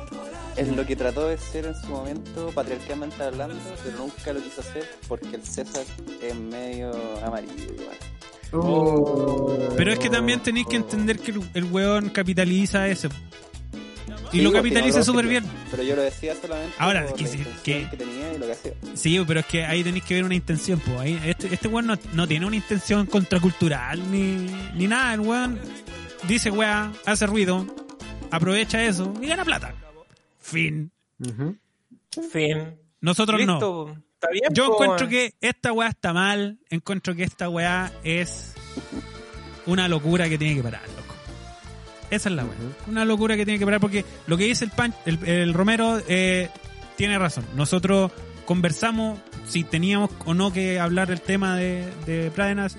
es 0.57 0.69
lo 0.69 0.85
que 0.87 0.97
trató 0.97 1.27
de 1.29 1.39
ser 1.39 1.67
en 1.67 1.75
su 1.75 1.87
momento, 1.89 2.51
patriarcalmente 2.55 3.23
hablando, 3.23 3.57
pero 3.85 3.99
nunca 3.99 4.33
lo 4.33 4.43
quiso 4.43 4.61
hacer 4.61 4.89
porque 5.09 5.37
el 5.37 5.43
César 5.45 5.85
es 6.23 6.35
medio 6.35 6.93
amarillo 7.25 7.55
igual. 7.75 7.97
Oh. 8.53 9.57
Pero 9.77 9.93
es 9.93 9.99
que 9.99 10.11
también 10.11 10.41
tenéis 10.41 10.67
que 10.67 10.77
entender 10.77 11.19
que 11.19 11.31
el, 11.31 11.41
el 11.55 11.65
weón 11.65 12.09
capitaliza 12.11 12.89
eso. 12.89 13.09
Y 14.33 14.39
Sí, 14.39 14.43
lo 14.43 14.53
capitaliza 14.53 15.03
súper 15.03 15.27
bien. 15.27 15.45
Pero 15.73 15.83
yo 15.83 15.97
lo 15.97 16.03
decía 16.03 16.35
solamente 16.41 16.75
Ahora, 16.79 17.05
por 17.07 17.15
que 17.17 17.23
la 17.25 17.29
sí, 17.31 17.39
intención 17.39 17.63
que- 17.85 17.91
que 17.91 17.97
tenía 17.97 18.33
y 18.35 18.39
lo 18.39 18.47
que 18.47 18.53
hacía. 18.53 18.73
Sí, 18.95 19.25
pero 19.27 19.41
es 19.41 19.47
que 19.47 19.65
ahí 19.65 19.83
tenéis 19.83 20.05
que 20.05 20.15
ver 20.15 20.25
una 20.25 20.35
intención. 20.37 20.79
Pues. 20.81 20.99
Ahí, 21.01 21.21
este, 21.27 21.53
este 21.53 21.67
weón 21.69 21.87
no, 21.87 21.99
no 22.13 22.29
tiene 22.29 22.47
una 22.47 22.55
intención 22.57 23.07
contracultural 23.07 24.09
ni, 24.11 24.49
ni 24.75 24.87
nada. 24.87 25.15
El 25.15 25.21
weón 25.21 25.61
dice 26.29 26.51
weá, 26.51 26.93
hace 27.07 27.27
ruido, 27.27 27.67
aprovecha 28.31 28.83
eso 28.85 29.13
y 29.21 29.27
gana 29.27 29.45
plata. 29.45 29.75
Fin. 30.51 30.93
Fin. 32.31 32.77
Nosotros 33.01 33.41
no. 33.47 33.53
Listo. 33.55 33.97
Está 34.15 34.29
bien. 34.31 34.53
Yo 34.53 34.67
po, 34.67 34.75
encuentro 34.75 35.09
que 35.09 35.35
esta 35.41 35.73
weá 35.73 35.89
está 35.89 36.13
mal. 36.13 36.59
Encuentro 36.69 37.15
que 37.15 37.25
esta 37.25 37.49
weá 37.49 37.93
es 38.05 38.55
una 39.67 39.89
locura 39.89 40.29
que 40.29 40.39
tiene 40.39 40.57
que 40.57 40.63
parar, 40.63 40.83
loco. 40.89 41.15
Esa 42.11 42.29
es 42.29 42.35
la 42.35 42.45
weá. 42.45 42.57
Una 42.87 43.05
locura 43.05 43.37
que 43.37 43.45
tiene 43.45 43.59
que 43.59 43.65
parar 43.65 43.81
porque 43.81 44.05
lo 44.27 44.37
que 44.37 44.45
dice 44.45 44.65
el, 44.65 44.71
pan, 44.71 44.95
el, 45.07 45.25
el 45.27 45.55
Romero 45.55 46.01
eh, 46.09 46.51
tiene 46.97 47.19
razón. 47.19 47.45
Nosotros 47.55 48.13
conversamos 48.45 49.21
si 49.47 49.65
teníamos 49.65 50.11
o 50.25 50.35
no 50.35 50.53
que 50.53 50.81
hablar 50.81 51.09
del 51.09 51.21
tema 51.21 51.57
de, 51.57 51.89
de 52.05 52.31
Pradenas 52.31 52.77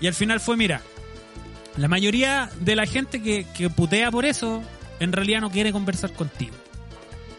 y 0.00 0.06
al 0.06 0.14
final 0.14 0.40
fue, 0.40 0.56
mira, 0.56 0.82
la 1.76 1.88
mayoría 1.88 2.50
de 2.60 2.76
la 2.76 2.86
gente 2.86 3.22
que, 3.22 3.46
que 3.56 3.70
putea 3.70 4.10
por 4.10 4.24
eso 4.24 4.62
en 5.00 5.12
realidad 5.12 5.40
no 5.40 5.50
quiere 5.50 5.72
conversar 5.72 6.12
contigo. 6.12 6.54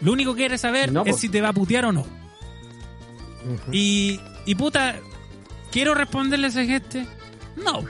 Lo 0.02 0.12
único 0.12 0.34
que 0.34 0.40
quiere 0.40 0.58
saber 0.58 0.92
No, 0.92 1.02
es 1.02 1.10
pues. 1.12 1.22
si 1.22 1.30
te 1.30 1.42
va 1.42 1.50
a 1.50 1.54
putear 1.54 1.86
o 1.86 1.92
no. 1.92 2.06
Y, 3.72 4.20
y 4.46 4.56
puta, 4.56 4.96
¿quiero 5.72 5.94
responderle 5.94 6.48
a 6.48 6.50
esa 6.50 6.66
gente? 6.66 7.06
No. 7.56 7.84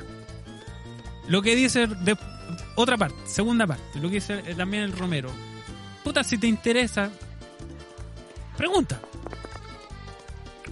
Lo 1.27 1.41
que 1.41 1.55
dice 1.55 1.87
de 1.87 2.17
otra 2.75 2.97
parte, 2.97 3.15
segunda 3.25 3.65
parte, 3.65 3.99
lo 3.99 4.09
que 4.09 4.15
dice 4.15 4.43
eh, 4.45 4.53
también 4.55 4.83
el 4.83 4.91
Romero. 4.91 5.29
Puta, 6.03 6.23
si 6.23 6.37
te 6.37 6.45
interesa, 6.47 7.09
pregunta. 8.57 8.99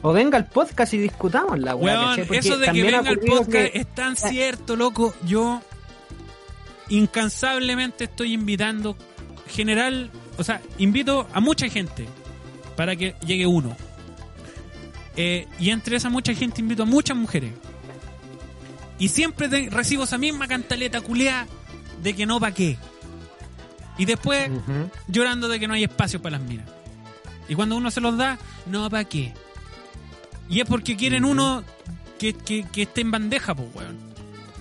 O 0.01 0.11
venga 0.11 0.37
al 0.37 0.47
podcast 0.47 0.93
y 0.93 0.97
discutamos 0.97 1.57
la 1.59 1.75
weá. 1.75 2.15
Porque 2.17 2.39
eso 2.39 2.57
de 2.57 2.67
que 2.71 2.83
venga 2.83 3.09
el 3.09 3.17
ocurrido 3.17 3.37
podcast 3.37 3.71
que- 3.71 3.79
es 3.79 3.95
tan 3.95 4.15
cierto, 4.17 4.75
loco. 4.75 5.13
Yo 5.25 5.61
incansablemente 6.89 8.03
estoy 8.03 8.33
invitando, 8.33 8.97
general, 9.47 10.11
o 10.37 10.43
sea, 10.43 10.61
invito 10.77 11.27
a 11.33 11.39
mucha 11.39 11.67
gente 11.69 12.07
para 12.75 12.95
que 12.95 13.15
llegue 13.25 13.45
uno. 13.47 13.75
Eh, 15.15 15.47
y 15.59 15.69
entre 15.69 15.97
esa 15.97 16.09
mucha 16.09 16.33
gente 16.33 16.61
invito 16.61 16.83
a 16.83 16.85
muchas 16.85 17.15
mujeres. 17.15 17.53
Y 18.99 19.09
siempre 19.09 19.47
te- 19.49 19.69
recibo 19.69 20.03
esa 20.05 20.17
misma 20.17 20.47
cantaleta 20.47 21.01
culeada 21.01 21.47
de 22.01 22.15
que 22.15 22.25
no 22.25 22.39
pa' 22.39 22.51
qué. 22.51 22.77
Y 23.97 24.05
después 24.05 24.49
llorando 25.07 25.47
de 25.47 25.59
que 25.59 25.67
no 25.67 25.73
hay 25.75 25.83
espacio 25.83 26.21
para 26.21 26.37
las 26.39 26.47
minas. 26.47 26.67
Y 27.47 27.55
cuando 27.55 27.75
uno 27.75 27.91
se 27.91 28.01
los 28.01 28.17
da, 28.17 28.39
no 28.65 28.89
pa' 28.89 29.03
qué. 29.03 29.33
Y 30.49 30.59
es 30.61 30.67
porque 30.67 30.95
quieren 30.97 31.25
uno 31.25 31.63
que, 32.17 32.33
que, 32.33 32.63
que 32.71 32.83
esté 32.83 33.01
en 33.01 33.11
bandeja, 33.11 33.53
pues, 33.53 33.67
weón. 33.75 33.97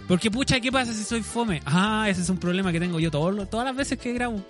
Porque, 0.09 0.31
pucha, 0.31 0.61
¿qué 0.61 0.71
pasa 0.71 0.93
si 0.93 1.05
soy 1.05 1.23
fome? 1.23 1.63
Ah, 1.65 2.07
ese 2.09 2.21
es 2.23 2.29
un 2.29 2.37
problema 2.39 2.73
que 2.73 2.81
tengo 2.81 3.01
yo 3.01 3.11
todos 3.11 3.35
los- 3.35 3.49
todas 3.49 3.65
las 3.67 3.75
veces 3.77 3.99
que 3.99 4.13
grabo. 4.13 4.43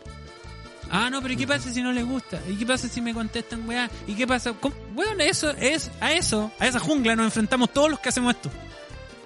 Ah, 0.94 1.08
no, 1.08 1.22
pero 1.22 1.32
¿y 1.32 1.36
qué 1.38 1.46
pasa 1.46 1.72
si 1.72 1.80
no 1.82 1.90
les 1.90 2.04
gusta? 2.04 2.38
¿Y 2.46 2.54
qué 2.56 2.66
pasa 2.66 2.86
si 2.86 3.00
me 3.00 3.14
contestan, 3.14 3.66
weá? 3.66 3.90
¿Y 4.06 4.12
qué 4.14 4.26
pasa? 4.26 4.52
¿Cómo? 4.52 4.74
Weón, 4.94 5.22
eso 5.22 5.48
es, 5.50 5.90
a 6.00 6.12
eso, 6.12 6.52
a 6.58 6.66
esa 6.66 6.78
jungla 6.78 7.16
nos 7.16 7.26
enfrentamos 7.26 7.72
todos 7.72 7.90
los 7.90 7.98
que 7.98 8.10
hacemos 8.10 8.34
esto. 8.34 8.50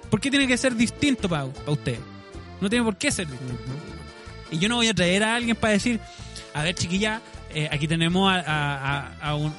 ¿Por 0.09 0.21
qué 0.21 0.29
tiene 0.31 0.47
que 0.47 0.55
ser 0.57 0.75
distinto 0.75 1.27
para 1.27 1.43
usted? 1.65 1.99
No 2.61 2.69
tiene 2.69 2.85
por 2.85 2.95
qué 2.95 3.11
ser 3.11 3.27
distinto. 3.27 3.53
Y 4.49 4.59
yo 4.59 4.69
no 4.69 4.77
voy 4.77 4.87
a 4.87 4.93
traer 4.93 5.23
a 5.23 5.35
alguien 5.35 5.57
para 5.57 5.73
decir, 5.73 5.99
a 6.53 6.63
ver, 6.63 6.73
chiquilla, 6.73 7.21
eh, 7.53 7.67
aquí 7.69 7.85
tenemos 7.85 8.31
a, 8.31 9.11
a, 9.21 9.35
un- 9.35 9.53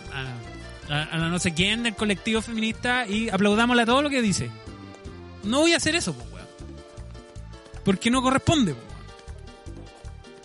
la 0.89 1.05
no 1.29 1.39
sé 1.39 1.53
quién 1.53 1.83
del 1.83 1.95
colectivo 1.95 2.41
feminista 2.41 3.07
y 3.07 3.29
aplaudámosle 3.29 3.83
a 3.83 3.87
todo 3.87 4.01
lo 4.01 4.09
que 4.09 4.23
dice. 4.23 4.51
No 5.45 5.61
voy 5.61 5.75
a 5.75 5.77
hacer 5.77 5.95
eso, 5.95 6.15
pues, 6.15 6.27
weón. 6.33 6.47
Porque 7.85 8.11
no 8.11 8.23
corresponde, 8.23 8.73
weón. 8.73 8.88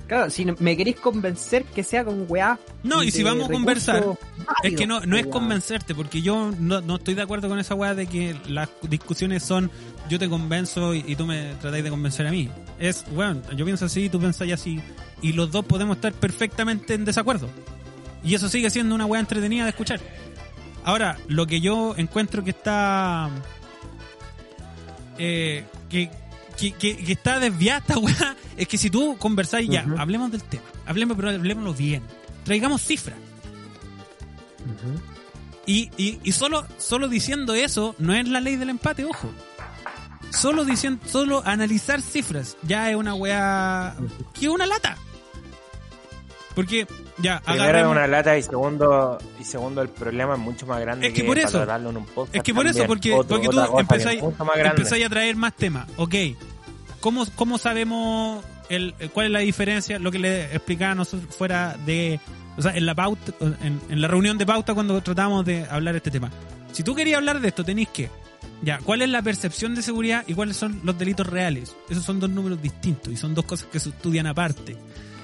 Claro, 0.07 0.29
si 0.29 0.45
me 0.59 0.75
queréis 0.77 0.97
convencer 0.99 1.63
que 1.63 1.83
sea 1.83 2.03
con 2.03 2.25
weá. 2.27 2.59
No, 2.83 3.03
y 3.03 3.11
si 3.11 3.23
vamos 3.23 3.49
a 3.49 3.51
conversar, 3.51 4.05
Es 4.61 4.75
que 4.75 4.85
no, 4.85 4.99
no 5.01 5.17
es 5.17 5.27
convencerte, 5.27 5.95
porque 5.95 6.21
yo 6.21 6.51
no, 6.59 6.81
no 6.81 6.97
estoy 6.97 7.13
de 7.13 7.21
acuerdo 7.21 7.47
con 7.49 7.57
esa 7.59 7.73
weá 7.73 7.95
de 7.95 8.07
que 8.07 8.35
las 8.47 8.69
discusiones 8.83 9.43
son 9.43 9.71
yo 10.09 10.19
te 10.19 10.27
convenzo 10.27 10.93
y, 10.93 11.03
y 11.07 11.15
tú 11.15 11.25
me 11.25 11.53
tratáis 11.61 11.83
de 11.83 11.89
convencer 11.89 12.27
a 12.27 12.31
mí. 12.31 12.49
Es, 12.79 13.05
bueno, 13.13 13.41
yo 13.55 13.63
pienso 13.63 13.85
así, 13.85 14.09
tú 14.09 14.19
piensas 14.19 14.51
así, 14.51 14.79
y 15.21 15.31
los 15.31 15.51
dos 15.51 15.63
podemos 15.65 15.95
estar 15.95 16.11
perfectamente 16.13 16.93
en 16.93 17.05
desacuerdo. 17.05 17.49
Y 18.23 18.35
eso 18.35 18.49
sigue 18.49 18.69
siendo 18.69 18.95
una 18.95 19.05
weá 19.05 19.21
entretenida 19.21 19.63
de 19.63 19.69
escuchar. 19.69 19.99
Ahora, 20.83 21.17
lo 21.27 21.47
que 21.47 21.61
yo 21.61 21.93
encuentro 21.97 22.43
que 22.43 22.49
está. 22.51 23.29
eh, 25.17 25.63
que, 25.89 26.09
que, 26.57 26.71
que- 26.73 26.97
que 26.97 27.11
está 27.13 27.39
desviada 27.39 27.79
esta 27.79 27.97
weá 27.97 28.35
es 28.57 28.67
que 28.67 28.77
si 28.77 28.89
tú 28.89 29.17
conversáis 29.17 29.69
ya, 29.69 29.85
hablemos 29.97 30.31
del 30.31 30.43
tema, 30.43 30.63
hablemos, 30.85 31.15
pero 31.17 31.29
hablemoslo 31.29 31.73
bien, 31.73 32.03
traigamos 32.43 32.81
cifras. 32.81 33.17
Y, 35.65 35.89
y, 35.97 36.19
y 36.23 36.31
solo, 36.33 36.65
solo 36.77 37.07
diciendo 37.07 37.53
eso 37.53 37.95
no 37.97 38.13
es 38.13 38.27
la 38.27 38.41
ley 38.41 38.55
del 38.57 38.69
empate, 38.69 39.05
ojo. 39.05 39.29
Solo 40.29 40.65
diciendo, 40.65 40.99
solo 41.09 41.43
analizar 41.45 42.01
cifras 42.01 42.57
ya 42.63 42.89
es 42.89 42.95
una 42.95 43.13
weá 43.13 43.95
que 44.33 44.47
es 44.47 44.51
una 44.51 44.65
lata. 44.65 44.97
Porque 46.55 46.85
ya 47.17 47.41
Primero 47.41 47.79
es 47.79 47.85
una 47.85 48.07
lata 48.07 48.37
y 48.37 48.43
segundo, 48.43 49.17
y 49.39 49.43
segundo 49.43 49.81
el 49.81 49.89
problema 49.89 50.33
es 50.33 50.39
mucho 50.39 50.65
más 50.67 50.79
grande 50.79 51.07
Es 51.07 51.13
que 51.13 51.23
por 51.23 51.37
eso. 51.39 51.63
en 51.63 51.97
un 51.97 52.05
podcast 52.05 52.35
Es 52.35 52.43
que 52.43 52.53
por 52.53 52.67
eso, 52.67 52.85
porque, 52.85 53.13
Otro- 53.13 53.37
porque 53.41 53.49
tú 53.49 53.79
empezáis, 53.79 55.05
a 55.05 55.09
traer 55.09 55.35
más 55.35 55.53
temas. 55.55 55.87
Ok, 55.97 56.13
¿cómo, 56.99 57.25
cómo 57.35 57.57
sabemos 57.57 58.43
el, 58.69 58.93
cuál 59.13 59.27
es 59.27 59.31
la 59.31 59.39
diferencia? 59.39 59.99
Lo 59.99 60.11
que 60.11 60.19
le 60.19 60.43
explicaba 60.55 60.91
a 60.91 60.95
nosotros 60.95 61.35
fuera 61.35 61.75
de... 61.85 62.19
O 62.55 62.61
sea, 62.61 62.75
en 62.75 62.85
la 62.85 62.93
pauta, 62.93 63.33
en, 63.39 63.81
en 63.89 64.01
la 64.01 64.07
reunión 64.07 64.37
de 64.37 64.45
pauta 64.45 64.75
cuando 64.75 65.01
tratamos 65.01 65.43
de 65.43 65.65
hablar 65.67 65.95
de 65.95 65.97
este 65.97 66.11
tema. 66.11 66.29
Si 66.71 66.83
tú 66.83 66.93
querías 66.93 67.17
hablar 67.17 67.39
de 67.41 67.47
esto, 67.47 67.63
tenéis 67.63 67.89
que... 67.89 68.09
Ya, 68.61 68.77
¿cuál 68.77 69.01
es 69.01 69.09
la 69.09 69.21
percepción 69.21 69.75
de 69.75 69.81
seguridad 69.81 70.23
y 70.25 70.35
cuáles 70.35 70.55
son 70.55 70.79
los 70.83 70.97
delitos 70.97 71.27
reales? 71.27 71.75
Esos 71.89 72.05
son 72.05 72.19
dos 72.21 72.29
números 72.29 72.61
distintos 72.61 73.11
y 73.11 73.17
son 73.17 73.33
dos 73.35 73.43
cosas 73.43 73.67
que 73.69 73.79
se 73.79 73.89
estudian 73.89 74.25
aparte. 74.27 74.77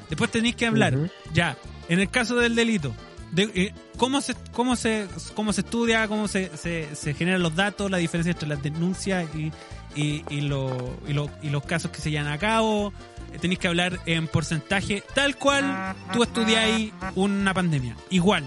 Después 0.09 0.31
tenéis 0.31 0.55
que 0.55 0.65
hablar, 0.65 0.97
ya, 1.33 1.55
en 1.87 1.99
el 1.99 2.09
caso 2.09 2.35
del 2.35 2.55
delito, 2.55 2.93
de, 3.31 3.43
eh, 3.53 3.73
¿cómo, 3.97 4.21
se, 4.21 4.35
cómo, 4.53 4.75
se, 4.75 5.07
¿cómo 5.35 5.53
se 5.53 5.61
estudia, 5.61 6.07
cómo 6.07 6.27
se, 6.27 6.49
se, 6.57 6.95
se 6.95 7.13
generan 7.13 7.43
los 7.43 7.55
datos, 7.55 7.91
la 7.91 7.97
diferencia 7.97 8.31
entre 8.31 8.49
las 8.49 8.61
denuncias 8.63 9.27
y, 9.35 9.51
y, 9.95 10.23
y, 10.29 10.41
lo- 10.41 10.97
y, 11.07 11.13
lo- 11.13 11.29
y 11.43 11.49
los 11.49 11.63
casos 11.63 11.91
que 11.91 12.01
se 12.01 12.09
llevan 12.09 12.27
a 12.31 12.37
cabo? 12.39 12.91
Tenéis 13.39 13.59
que 13.59 13.67
hablar 13.67 13.99
en 14.07 14.27
porcentaje, 14.27 15.03
tal 15.13 15.35
cual 15.35 15.95
tú 16.11 16.23
estudiáis 16.23 16.91
una 17.13 17.53
pandemia. 17.53 17.95
Igual. 18.09 18.43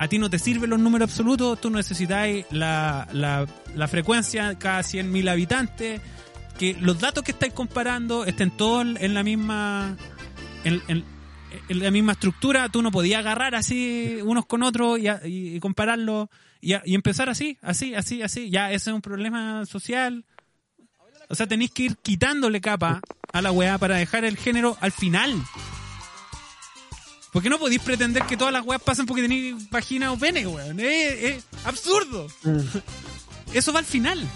A 0.00 0.06
ti 0.08 0.18
no 0.18 0.28
te 0.30 0.38
sirven 0.40 0.70
los 0.70 0.78
números 0.80 1.10
absolutos, 1.10 1.60
tú 1.60 1.70
necesitáis 1.70 2.46
la, 2.50 3.06
la, 3.12 3.46
la 3.76 3.88
frecuencia 3.88 4.56
cada 4.58 4.80
100.000 4.80 5.28
habitantes, 5.30 6.00
que 6.58 6.76
los 6.80 6.98
datos 7.00 7.22
que 7.24 7.30
estáis 7.32 7.52
comparando 7.52 8.24
estén 8.24 8.50
todos 8.50 8.84
en 8.98 9.14
la 9.14 9.22
misma 9.22 9.96
en, 10.68 10.82
en- 10.88 11.04
en 11.68 11.78
la 11.78 11.90
misma 11.90 12.12
estructura, 12.12 12.68
tú 12.68 12.82
no 12.82 12.90
podías 12.90 13.20
agarrar 13.20 13.54
así 13.54 14.18
unos 14.22 14.44
con 14.46 14.62
otros 14.62 14.98
y, 14.98 15.08
y- 15.26 15.56
y 15.56 15.60
compararlos 15.60 16.28
y, 16.60 16.74
empezar 16.94 17.28
así, 17.30 17.56
así, 17.62 17.94
así, 17.94 18.22
así. 18.22 18.50
Ya, 18.50 18.70
ese 18.72 18.90
es 18.90 18.94
un 18.94 19.00
problema 19.00 19.64
social. 19.64 20.24
O 21.30 21.34
sea, 21.34 21.46
tenéis 21.46 21.70
que 21.70 21.84
ir 21.84 21.96
quitándole 21.96 22.60
capa 22.60 23.00
a 23.32 23.42
la 23.42 23.50
weá 23.52 23.78
para 23.78 23.96
dejar 23.96 24.24
el 24.24 24.36
género 24.36 24.76
al 24.80 24.92
final. 24.92 25.34
Porque 27.32 27.50
no 27.50 27.58
podéis 27.58 27.82
pretender 27.82 28.22
que 28.24 28.36
todas 28.36 28.52
las 28.52 28.64
weas 28.64 28.80
pasen 28.82 29.04
porque 29.06 29.22
tenéis 29.22 29.68
vagina 29.70 30.12
o 30.12 30.18
pene, 30.18 30.46
weón. 30.46 30.80
Es, 30.80 31.22
es 31.22 31.44
absurdo. 31.64 32.26
Mm. 32.42 32.60
Eso 33.52 33.72
va 33.72 33.78
al 33.80 33.84
final. 33.84 34.26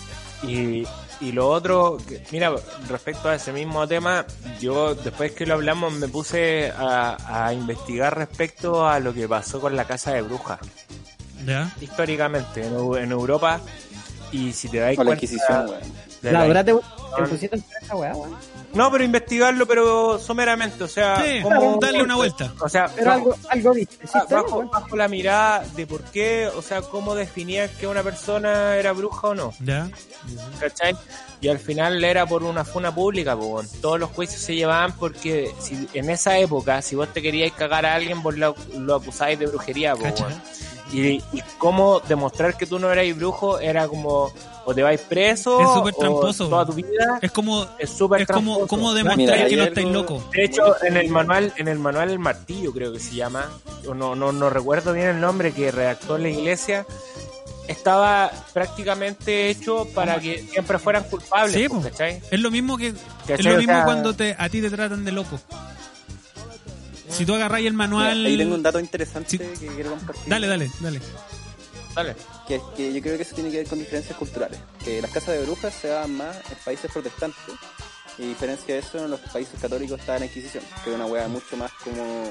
Y, 0.47 0.85
y 1.23 1.33
lo 1.33 1.49
otro, 1.49 1.99
que- 2.07 2.23
mira, 2.33 2.53
respecto 2.89 3.29
a 3.29 3.37
ese 3.37 3.53
mismo 3.53 3.87
tema, 3.89 4.27
yo 4.61 4.95
después 4.95 5.33
que 5.33 5.47
lo 5.47 5.55
hablamos 5.55 5.93
me 5.95 6.09
puse 6.09 6.71
a, 6.77 7.45
a 7.47 7.53
investigar 7.55 8.17
respecto 8.19 8.87
a 8.87 8.99
lo 9.01 9.15
que 9.15 9.29
pasó 9.29 9.61
con 9.61 9.75
la 9.77 9.85
casa 9.85 10.13
de 10.13 10.23
brujas, 10.23 10.59
¿Ya? 11.47 11.73
históricamente 11.81 12.67
en, 12.67 12.77
Eu- 12.77 12.99
en 13.01 13.13
Europa. 13.13 13.61
Y 14.33 14.53
si 14.53 14.69
te 14.69 14.79
dais 14.79 14.97
Con 14.97 15.07
la 15.07 15.11
cuenta 15.11 15.25
Inquisición, 15.27 15.67
weón. 15.69 15.81
La 16.23 16.43
verdad 16.47 16.65
te, 16.65 16.73
te 17.17 17.29
pusiste 17.29 17.57
en 17.57 17.65
esa 17.83 17.97
weá, 17.97 18.15
weón. 18.15 18.37
No, 18.75 18.91
pero 18.91 19.05
investigarlo, 19.05 19.67
pero 19.67 20.19
someramente, 20.19 20.83
o 20.85 20.89
sea, 20.89 21.23
Sí, 21.23 21.43
como- 21.43 21.79
darle 21.79 22.03
una 22.03 22.17
vuelta. 22.17 22.53
O 22.61 22.69
sea, 22.69 22.89
Pero 22.95 23.13
algo, 23.13 23.35
algo 23.51 23.75
viste. 23.75 24.07
¿sí? 24.07 24.13
Ah, 24.15 24.25
bajo, 24.31 24.63
bajo 24.71 24.97
la 24.97 25.09
mirada 25.09 25.63
de 25.77 25.87
por 25.87 26.03
qué, 26.05 26.49
o 26.57 26.63
sea, 26.63 26.81
cómo 26.81 27.15
definía 27.15 27.71
que 27.71 27.87
una 27.87 28.03
persona 28.03 28.77
era 28.77 28.93
bruja 28.93 29.29
o 29.29 29.35
no, 29.35 29.53
¿Ya? 29.61 29.91
¿cachai? 30.59 30.97
Y 31.41 31.49
al 31.49 31.59
final 31.59 32.03
era 32.05 32.25
por 32.25 32.45
una 32.45 32.65
funa 32.65 32.95
pública, 32.95 33.37
po, 33.37 33.47
weón. 33.47 33.69
todos 33.83 33.99
los 34.01 34.11
juicios 34.11 34.41
se 34.41 34.55
llevaban 34.55 34.93
porque 34.93 35.53
si, 35.61 35.89
en 35.93 36.09
esa 36.09 36.39
época, 36.39 36.81
si 36.83 36.95
vos 36.97 37.09
te 37.13 37.21
queríais 37.21 37.53
cagar 37.53 37.85
a 37.85 37.95
alguien, 37.95 38.23
vos 38.23 38.37
lo, 38.39 38.55
lo 38.79 38.95
acusáis 38.95 39.39
de 39.39 39.47
brujería, 39.49 39.95
weón. 39.97 40.15
y, 40.93 41.01
y 41.17 41.43
cómo 41.59 42.01
demostrar 42.01 42.57
que 42.57 42.65
tú 42.67 42.79
no 42.79 42.91
erais 42.91 43.15
brujo 43.17 43.59
era 43.59 43.87
como, 43.89 44.33
o 44.65 44.75
te 44.75 44.83
vais 44.83 45.01
preso, 45.01 45.61
Es 45.61 45.69
súper 45.75 45.95
tramposo. 45.95 46.49
toda 46.49 46.65
tu 46.67 46.73
vida, 46.73 47.19
Es 47.21 47.33
como, 47.33 47.67
es 47.79 47.91
súper 47.91 48.23
es 48.23 48.29
como, 48.29 48.67
como 48.67 48.93
Mira, 48.93 49.15
demostrar 49.15 49.49
que 49.49 49.57
no 49.57 49.63
estáis 49.65 49.89
locos. 49.89 50.31
De 50.31 50.45
hecho, 50.45 50.77
en 50.85 50.97
el 50.97 51.09
manual, 51.09 51.53
en 51.57 51.69
el 51.69 51.79
manual 51.79 52.11
El 52.11 52.19
Martillo, 52.19 52.73
creo 52.73 52.93
que 52.93 53.01
se 53.01 53.15
llama, 53.15 53.51
o 53.89 53.95
no, 53.95 54.15
no, 54.15 54.33
no 54.33 54.51
recuerdo 54.51 54.93
bien 54.93 55.09
el 55.09 55.21
nombre 55.21 55.53
que 55.53 55.71
redactó 55.71 56.19
la 56.19 56.29
iglesia, 56.29 56.87
estaba 57.69 58.31
prácticamente 58.53 59.49
hecho 59.51 59.87
para 59.95 60.19
que 60.21 60.43
siempre 60.51 60.79
fueran 60.79 61.05
culpables, 61.05 61.55
Sí, 61.55 61.69
pues. 61.69 61.87
¿cachai? 61.87 62.21
Es 62.31 62.41
lo 62.41 62.51
mismo 62.51 62.77
que 62.77 62.89
es 63.29 63.45
lo 63.45 63.55
O 63.55 63.59
mismo 63.59 63.73
sea, 63.75 63.85
cuando 63.85 64.15
te, 64.15 64.35
a 64.39 64.49
ti 64.49 64.61
te 64.61 64.71
tratan 64.71 65.05
de 65.05 65.13
loco. 65.13 65.39
Si 67.09 67.27
tú 67.27 67.35
agarráis 67.35 67.67
el 67.67 67.75
manual, 67.75 68.17
Mira, 68.19 68.29
ahí 68.31 68.39
tengo 68.39 68.55
un 68.55 68.63
dato 68.63 68.81
interesante 68.81 69.31
Sí. 69.31 69.39
que 69.39 69.67
quiero 69.75 69.91
compartir. 69.91 70.25
dale, 70.29 70.47
dale, 70.47 70.71
dale. 70.81 71.01
Dale. 71.95 72.17
Que 72.47 72.61
que 72.77 72.93
yo 72.93 73.01
creo 73.01 73.17
que 73.17 73.23
eso 73.23 73.35
tiene 73.35 73.51
que 73.51 73.59
ver 73.59 73.69
con 73.69 73.79
diferencias 73.79 74.17
culturales. 74.17 74.59
Que 74.85 75.01
las 75.01 75.11
casas 75.11 75.35
de 75.35 75.45
brujas 75.45 75.75
se 75.75 75.89
daban 75.89 76.17
más 76.17 76.37
en 76.51 76.59
países 76.65 76.91
protestantes. 76.91 77.55
Y 78.19 78.29
diferencia 78.29 78.75
de 78.75 78.81
eso 78.81 79.05
en 79.05 79.11
los 79.11 79.21
países 79.21 79.59
católicos 79.61 79.99
está 79.99 80.19
la 80.19 80.27
Inquisición, 80.27 80.63
que 80.85 80.91
es 80.91 80.97
una 80.97 81.07
wea 81.07 81.29
mucho 81.29 81.57
más 81.57 81.73
como 81.83 82.25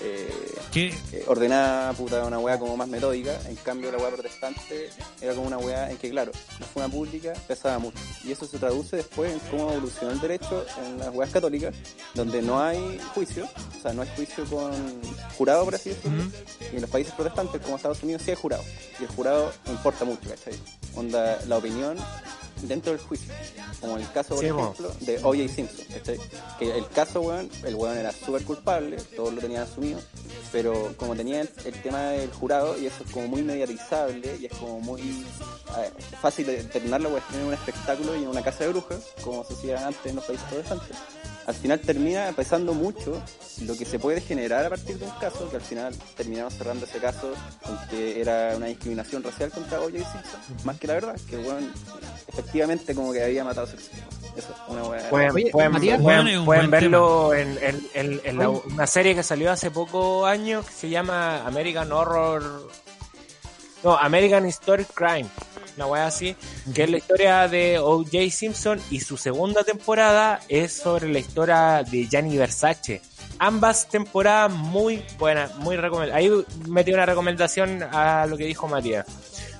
eh, 0.00 0.54
eh, 0.74 1.24
ordenada, 1.26 1.92
puta, 1.94 2.24
una 2.24 2.38
wea 2.38 2.58
como 2.58 2.76
más 2.76 2.88
metódica. 2.88 3.38
En 3.48 3.56
cambio, 3.56 3.90
la 3.90 3.98
wea 3.98 4.10
protestante 4.10 4.90
era 5.20 5.34
como 5.34 5.46
una 5.46 5.58
wea 5.58 5.90
en 5.90 5.96
que, 5.96 6.10
claro, 6.10 6.32
la 6.60 6.66
funa 6.66 6.88
pública 6.88 7.32
pesaba 7.48 7.78
mucho. 7.78 7.98
Y 8.24 8.32
eso 8.32 8.46
se 8.46 8.58
traduce 8.58 8.96
después 8.96 9.32
en 9.32 9.38
cómo 9.50 9.72
evolucionó 9.72 10.12
el 10.12 10.20
derecho 10.20 10.66
en 10.84 10.98
las 10.98 11.14
weas 11.14 11.30
católicas, 11.30 11.74
donde 12.14 12.42
no 12.42 12.62
hay 12.62 13.00
juicio, 13.14 13.46
o 13.46 13.80
sea, 13.80 13.92
no 13.92 14.02
hay 14.02 14.08
juicio 14.14 14.44
con 14.44 14.72
jurado, 15.36 15.64
por 15.64 15.74
así 15.74 15.90
decirlo. 15.90 16.24
Y 16.72 16.76
en 16.76 16.82
los 16.82 16.90
países 16.90 17.14
protestantes, 17.14 17.60
como 17.62 17.76
Estados 17.76 18.02
Unidos, 18.02 18.22
sí 18.22 18.30
hay 18.30 18.36
jurado. 18.36 18.64
Y 19.00 19.04
el 19.04 19.08
jurado 19.08 19.52
importa 19.66 20.04
mucho, 20.04 20.28
¿cachai? 20.28 20.54
Onda, 20.94 21.38
la 21.46 21.56
opinión 21.56 21.96
dentro 22.62 22.92
del 22.92 23.00
juicio. 23.00 23.32
Como 23.80 23.96
el 23.96 24.10
caso, 24.12 24.30
por 24.30 24.40
Sí, 24.40 24.46
ejemplo, 24.46 24.92
de 25.00 25.18
O.J. 25.18 25.48
Simpson, 25.48 25.86
¿cachai? 25.92 26.18
Que 26.58 26.76
el 26.76 26.88
caso, 26.88 27.20
weón, 27.20 27.50
el 27.64 27.74
weón 27.74 27.96
era 27.98 28.12
súper 28.12 28.42
culpable, 28.44 28.96
todos 29.14 29.34
lo 29.34 29.40
tenían 29.40 29.62
asumido, 29.62 30.00
pero 30.52 30.94
como 30.96 31.14
tenía 31.14 31.42
el, 31.42 31.72
tema 31.82 32.00
del 32.10 32.30
jurado 32.32 32.78
y 32.78 32.86
eso 32.86 33.04
es 33.04 33.10
como 33.12 33.28
muy 33.28 33.42
mediatizable 33.42 34.36
y 34.40 34.46
es 34.46 34.52
como 34.54 34.80
muy 34.80 35.24
fácil 36.20 36.46
de 36.46 36.64
terminarlo, 36.64 37.10
pues 37.10 37.26
tener 37.28 37.46
un 37.46 37.54
espectáculo 37.54 38.16
y 38.16 38.22
en 38.22 38.28
una 38.28 38.42
casa 38.42 38.64
de 38.64 38.70
brujas, 38.70 39.00
como 39.22 39.44
se 39.44 39.54
hacía 39.54 39.86
antes 39.86 40.06
en 40.06 40.16
los 40.16 40.24
países 40.24 40.46
protestantes. 40.48 40.96
Al 41.46 41.54
final 41.54 41.78
termina 41.78 42.32
pesando 42.34 42.74
mucho 42.74 43.22
lo 43.62 43.76
que 43.76 43.84
se 43.84 44.00
puede 44.00 44.20
generar 44.20 44.66
a 44.66 44.68
partir 44.70 44.98
de 44.98 45.04
un 45.04 45.12
caso, 45.12 45.48
que 45.48 45.56
al 45.56 45.62
final 45.62 45.94
terminamos 46.16 46.54
cerrando 46.54 46.86
ese 46.86 46.98
caso 46.98 47.32
con 47.64 47.78
que 47.88 48.20
era 48.20 48.54
una 48.56 48.66
discriminación 48.66 49.22
racial 49.22 49.50
contra 49.52 49.80
O.J. 49.80 49.92
Simpson, 49.98 50.40
más 50.64 50.76
que 50.78 50.88
la 50.88 50.94
verdad, 50.94 51.16
que 51.30 51.36
bueno, 51.36 51.68
efectivamente 52.26 52.94
como 52.96 53.12
que 53.12 53.22
había 53.22 53.44
matado 53.44 53.68
a 53.68 53.70
su. 53.70 53.76
Eso, 53.76 54.48
una 54.68 54.82
buena... 54.82 55.08
Pueden, 55.08 55.30
Oye, 55.30 55.50
pueden- 55.52 55.72
Matías, 55.72 56.00
pueden- 56.02 56.38
un 56.38 56.70
verlo 56.70 57.32
en, 57.32 57.56
en- 57.62 57.86
en- 57.94 58.20
en 58.24 58.38
la- 58.38 58.50
una 58.50 58.86
serie 58.88 59.14
que 59.14 59.22
salió 59.22 59.50
hace 59.52 59.70
poco 59.70 60.26
años 60.26 60.66
que 60.66 60.72
se 60.72 60.88
llama 60.90 61.46
American 61.46 61.90
Horror. 61.92 62.68
No, 63.84 63.96
American 63.96 64.46
Historic 64.46 64.88
Crime. 64.92 65.28
Una 65.76 65.86
wea 65.86 66.06
así. 66.06 66.34
Que 66.74 66.84
es 66.84 66.90
la 66.90 66.96
historia 66.98 67.48
de 67.48 67.78
O.J. 67.78 68.30
Simpson 68.30 68.80
y 68.90 69.00
su 69.00 69.16
segunda 69.16 69.62
temporada 69.62 70.40
es 70.48 70.72
sobre 70.72 71.08
la 71.12 71.18
historia 71.18 71.82
de 71.88 72.06
Gianni 72.08 72.36
Versace. 72.38 73.02
Ambas 73.38 73.86
temporadas 73.88 74.50
muy 74.52 75.04
buenas, 75.18 75.54
muy 75.56 75.76
recomendadas. 75.76 76.18
Ahí 76.18 76.30
metí 76.68 76.92
una 76.94 77.04
recomendación 77.04 77.82
a 77.82 78.24
lo 78.26 78.36
que 78.38 78.44
dijo 78.44 78.66
Matías. 78.66 79.04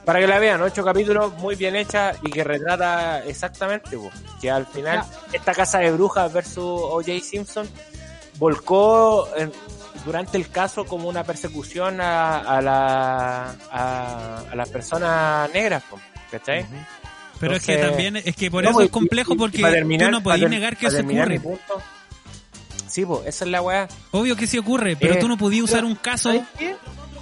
Para 0.06 0.20
que 0.20 0.26
la 0.28 0.38
vean, 0.38 0.62
ocho 0.62 0.84
capítulos 0.84 1.34
muy 1.38 1.56
bien 1.56 1.74
hecha 1.76 2.14
y 2.22 2.30
que 2.30 2.44
retrata 2.44 3.24
exactamente 3.24 3.98
que 4.40 4.50
al 4.50 4.64
final 4.66 5.02
esta 5.32 5.52
casa 5.52 5.80
de 5.80 5.90
brujas 5.90 6.32
versus 6.32 6.64
O.J. 6.64 7.12
Simpson 7.22 7.68
volcó 8.38 9.28
en- 9.36 9.52
durante 10.06 10.38
el 10.38 10.48
caso 10.48 10.86
como 10.86 11.08
una 11.08 11.22
persecución 11.24 12.00
a, 12.00 12.38
a, 12.38 12.62
la, 12.62 13.54
a, 13.70 14.38
a 14.50 14.54
las 14.56 14.68
personas 14.70 15.50
negras, 15.52 15.82
¿cachai? 16.30 16.64
Pero 17.38 17.56
es 17.56 17.62
que 17.64 17.76
también, 17.76 18.16
es 18.16 18.34
que 18.34 18.50
por 18.50 18.64
No, 18.64 18.70
eso 18.70 18.80
es 18.80 18.90
complejo 18.90 19.32
y- 19.32 19.34
y 19.34 19.38
porque 19.38 19.58
terminar- 19.62 20.06
tú 20.08 20.20
no 20.22 20.22
ter- 20.38 20.48
negar 20.48 20.76
que 20.78 20.86
eso 20.86 21.00
ocurre. 21.00 21.40
punto, 21.40 21.82
Sí, 22.88 23.04
pues, 23.04 23.26
esa 23.26 23.44
es 23.44 23.50
la 23.50 23.60
weá. 23.60 23.88
Obvio 24.12 24.36
que 24.36 24.46
sí 24.46 24.56
ocurre, 24.56 24.96
pero 24.96 25.14
Eh, 25.14 25.18
tú 25.18 25.28
no 25.28 25.36
podías 25.36 25.64
usar 25.64 25.84
un 25.84 25.96
caso 25.96 26.32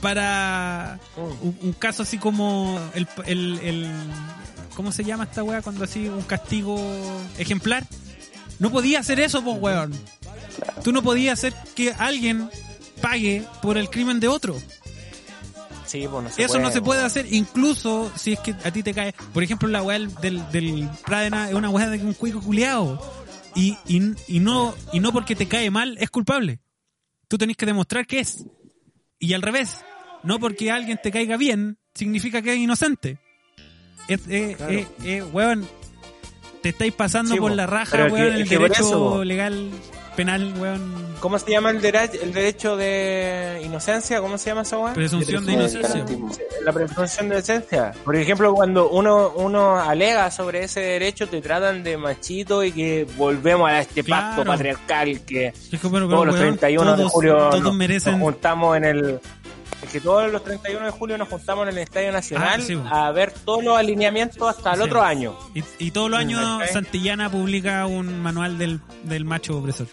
para 0.00 0.98
Mm. 1.16 1.20
un, 1.46 1.58
un 1.62 1.72
caso 1.72 2.02
así 2.02 2.18
como 2.18 2.78
el, 2.94 3.08
el, 3.26 3.58
el- 3.62 3.92
¿cómo 4.76 4.92
se 4.92 5.02
llama 5.04 5.24
esta 5.24 5.42
weá 5.42 5.62
cuando 5.62 5.84
así 5.84 6.06
un 6.08 6.22
castigo 6.22 6.78
ejemplar? 7.38 7.84
No 8.58 8.70
podía 8.70 9.00
hacer 9.00 9.18
eso, 9.20 9.42
pues 9.42 9.56
weón. 9.58 9.92
Tú 10.84 10.92
no 10.92 11.02
podías 11.02 11.38
hacer 11.38 11.54
que 11.74 11.92
alguien 11.98 12.48
pague 13.04 13.44
por 13.62 13.76
el 13.76 13.90
crimen 13.90 14.18
de 14.20 14.28
otro. 14.28 14.56
Sí, 15.86 16.06
pues, 16.10 16.24
no 16.24 16.30
se 16.30 16.42
Eso 16.42 16.52
puede, 16.54 16.64
no 16.64 16.72
se 16.72 16.82
puede 16.82 17.02
hacer, 17.04 17.26
incluso 17.32 18.10
si 18.16 18.32
es 18.32 18.40
que 18.40 18.52
a 18.64 18.70
ti 18.70 18.82
te 18.82 18.94
cae. 18.94 19.14
Por 19.32 19.42
ejemplo, 19.42 19.68
la 19.68 19.82
weá 19.82 19.98
del, 19.98 20.14
del, 20.20 20.50
del 20.50 20.88
Pradena 21.04 21.48
es 21.50 21.54
una 21.54 21.68
weá 21.70 21.88
de 21.90 21.98
un 21.98 22.14
cuico 22.14 22.40
culiao. 22.40 22.98
Y, 23.54 23.76
y, 23.86 24.02
y, 24.26 24.40
no, 24.40 24.74
y 24.92 24.98
no 25.00 25.12
porque 25.12 25.36
te 25.36 25.46
cae 25.46 25.70
mal 25.70 25.96
es 26.00 26.10
culpable. 26.10 26.58
Tú 27.28 27.38
tenés 27.38 27.56
que 27.56 27.66
demostrar 27.66 28.06
que 28.06 28.18
es. 28.20 28.44
Y 29.20 29.34
al 29.34 29.42
revés, 29.42 29.84
no 30.24 30.40
porque 30.40 30.70
alguien 30.72 30.98
te 31.02 31.12
caiga 31.12 31.36
bien 31.36 31.78
significa 31.94 32.42
que 32.42 32.54
es 32.54 32.58
inocente. 32.58 33.18
Es, 34.08 34.22
Claro. 34.56 34.72
es- 34.72 34.86
es, 35.04 35.24
weón, 35.32 35.68
te 36.62 36.70
estáis 36.70 36.92
pasando 36.94 37.32
Sí, 37.34 37.38
por 37.40 37.50
po. 37.52 37.56
la 37.56 37.66
raja, 37.66 38.06
weón, 38.06 38.32
el 38.34 38.46
por 38.48 38.58
derecho 38.58 38.82
eso, 38.82 39.24
legal, 39.24 39.70
penal, 40.14 40.54
weón. 40.58 41.04
¿Cómo 41.20 41.38
se 41.38 41.50
llama 41.50 41.70
el, 41.70 41.80
dera- 41.80 42.04
el 42.04 42.32
derecho 42.32 42.76
de 42.76 43.62
inocencia? 43.64 44.20
¿Cómo 44.20 44.36
se 44.36 44.50
llama 44.50 44.62
esa 44.62 44.78
weá? 44.78 44.92
Presunción 44.92 45.46
de 45.46 45.52
inocencia. 45.54 46.04
La 46.64 46.72
presunción 46.72 47.28
de 47.28 47.34
inocencia. 47.36 47.92
Por 48.04 48.14
ejemplo, 48.16 48.52
cuando 48.54 48.90
uno, 48.90 49.32
uno 49.36 49.80
alega 49.80 50.30
sobre 50.30 50.64
ese 50.64 50.80
derecho, 50.80 51.26
te 51.28 51.40
tratan 51.40 51.82
de 51.82 51.96
machito 51.96 52.62
y 52.62 52.72
que 52.72 53.06
volvemos 53.16 53.68
a 53.70 53.80
este 53.80 54.04
pacto 54.04 54.44
patriarcal 54.44 55.20
que 55.22 55.46
Es 55.48 55.54
que, 55.70 55.78
todos 55.78 55.92
pero, 55.92 56.24
los 56.24 56.34
weón, 56.34 56.58
31 56.58 56.90
de 56.92 56.96
todos- 56.98 57.12
julio 57.12 57.36
todos 57.50 57.60
nos, 57.62 57.74
merecen 57.74 58.12
nos 58.18 58.22
juntamos 58.22 58.76
en 58.76 58.84
el... 58.84 59.20
Es 59.82 59.90
que 59.90 60.00
todos 60.00 60.30
los 60.32 60.42
31 60.42 60.86
de 60.86 60.90
julio 60.90 61.18
nos 61.18 61.28
juntamos 61.28 61.64
en 61.68 61.74
el 61.74 61.78
Estadio 61.78 62.10
Nacional 62.12 62.60
Ah, 62.60 62.64
sí, 62.64 62.78
a 62.90 63.10
ver 63.12 63.32
todos 63.32 63.62
los 63.62 63.76
alineamientos 63.76 64.48
hasta 64.48 64.70
el 64.72 64.76
Sí. 64.78 64.82
otro 64.82 65.02
año. 65.02 65.36
Y, 65.54 65.62
y 65.78 65.90
todos 65.90 66.10
los 66.10 66.18
años 66.20 66.40
¿Cachai? 66.60 66.72
Santillana 66.72 67.30
publica 67.30 67.86
un 67.86 68.20
manual 68.20 68.56
del, 68.58 68.80
del 69.02 69.24
macho 69.24 69.58
opresor. 69.58 69.86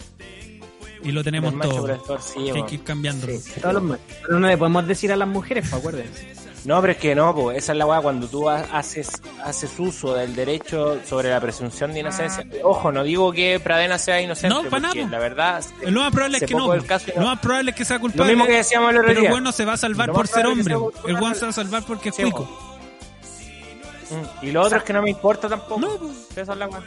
Y 1.04 1.12
lo 1.12 1.24
tenemos 1.24 1.58
todo. 1.60 1.82
opresor, 1.82 2.22
sí, 2.22 2.46
Que 2.46 2.52
hay 2.52 2.64
que 2.64 2.76
ir 2.76 2.84
cambiándolo. 2.84 3.34
Sí. 3.38 3.60
Todos 3.60 3.74
los 3.74 3.84
no 4.30 4.48
le 4.48 4.58
podemos 4.58 4.88
decir 4.88 5.12
a 5.12 5.16
las 5.18 5.28
mujeres, 5.28 5.68
pues 5.70 5.80
acuérdense. 5.80 6.34
No, 6.64 6.80
pero 6.80 6.94
es 6.94 7.00
que 7.00 7.16
no, 7.16 7.34
pues 7.34 7.58
esa 7.58 7.72
es 7.72 7.78
la 7.80 7.86
weá 7.88 8.02
cuando 8.02 8.28
tú 8.28 8.48
ha- 8.48 8.60
haces, 8.72 9.10
haces 9.44 9.72
uso 9.80 10.14
del 10.14 10.36
derecho 10.36 11.00
sobre 11.08 11.30
la 11.30 11.40
presunción 11.42 11.92
de 11.92 12.02
inocencia. 12.02 12.46
Ojo, 12.64 12.92
no 12.92 13.04
digo 13.04 13.32
que 13.32 13.60
Pradena 13.60 13.98
sea 13.98 14.22
inocente, 14.22 14.56
No, 14.56 14.70
pa' 14.70 14.80
nada, 14.80 14.90
porque 14.94 15.04
po. 15.06 15.10
la 15.10 15.20
verdad... 15.20 15.64
Lo 15.82 16.02
más 16.02 16.12
probable 16.12 16.38
es 16.38 16.44
que 16.44 16.54
no. 16.54 16.74
el 16.74 16.86
caso 16.86 17.08
Lo 17.16 17.24
más 17.26 17.40
probable 17.40 17.72
es 17.72 17.78
que 17.78 17.84
sea 17.86 17.96
Lo 17.98 18.02
culpable. 18.02 18.32
mismo 18.34 18.46
que 18.46 18.58
decíamos 18.58 18.92
el 18.92 18.98
otro 18.98 19.08
pero 19.08 19.20
el 19.20 19.24
día. 19.24 19.32
weón 19.32 19.44
no 19.44 19.52
se 19.52 19.66
va 19.66 19.74
a 19.74 19.78
salvar 19.78 20.08
Lo 20.10 20.14
por 20.14 20.28
ser 20.28 20.46
hombre. 20.46 20.74
El 20.74 20.80
culpable. 20.80 21.36
se 21.36 21.42
va 21.46 21.50
a 21.50 21.54
salvar 21.54 21.84
porque 21.84 22.10
es 22.10 22.16
cuico. 22.16 22.44
Mm, 24.10 24.46
Y 24.46 24.52
lo 24.52 24.62
otro 24.62 24.78
es 24.78 24.84
que 24.84 24.94
no 24.94 25.02
me 25.02 25.10
importa 25.10 25.48
tampoco. 25.50 25.80
No, 25.80 25.98
pues. 25.98 26.12
Esa 26.36 26.52
es 26.54 26.58
la 26.60 26.68
weá. 26.68 26.82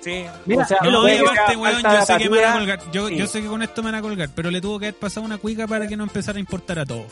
Sí. 0.00 0.24
Mira, 0.46 0.62
o 0.62 0.66
sea, 0.66 0.78
No, 0.82 1.02
puede 1.02 1.14
y 1.14 1.18
que 1.18 1.24
aparte, 1.24 1.52
sea 1.52 1.58
weón, 1.60 1.74
falta 1.82 1.98
yo 2.00 2.06
sé 2.06 2.16
que 2.18 2.30
me 2.30 2.40
van 2.40 2.52
a 2.52 2.58
colgar. 2.58 2.80
Yo, 2.92 3.08
Sí. 3.08 3.16
yo 3.16 3.26
sé 3.26 3.42
que 3.42 3.48
con 3.48 3.62
esto 3.62 3.82
me 3.82 3.90
van 3.90 3.98
a 3.98 4.02
colgar, 4.02 4.28
pero 4.34 4.50
le 4.50 4.60
tuvo 4.62 4.78
que 4.78 4.86
haber 4.86 4.94
pasado 4.98 5.26
una 5.26 5.36
cuica 5.36 5.66
para 5.66 5.86
que 5.86 5.96
no 5.96 6.04
empezara 6.04 6.36
a 6.38 6.40
importar 6.40 6.78
a 6.78 6.86
todo. 6.86 7.04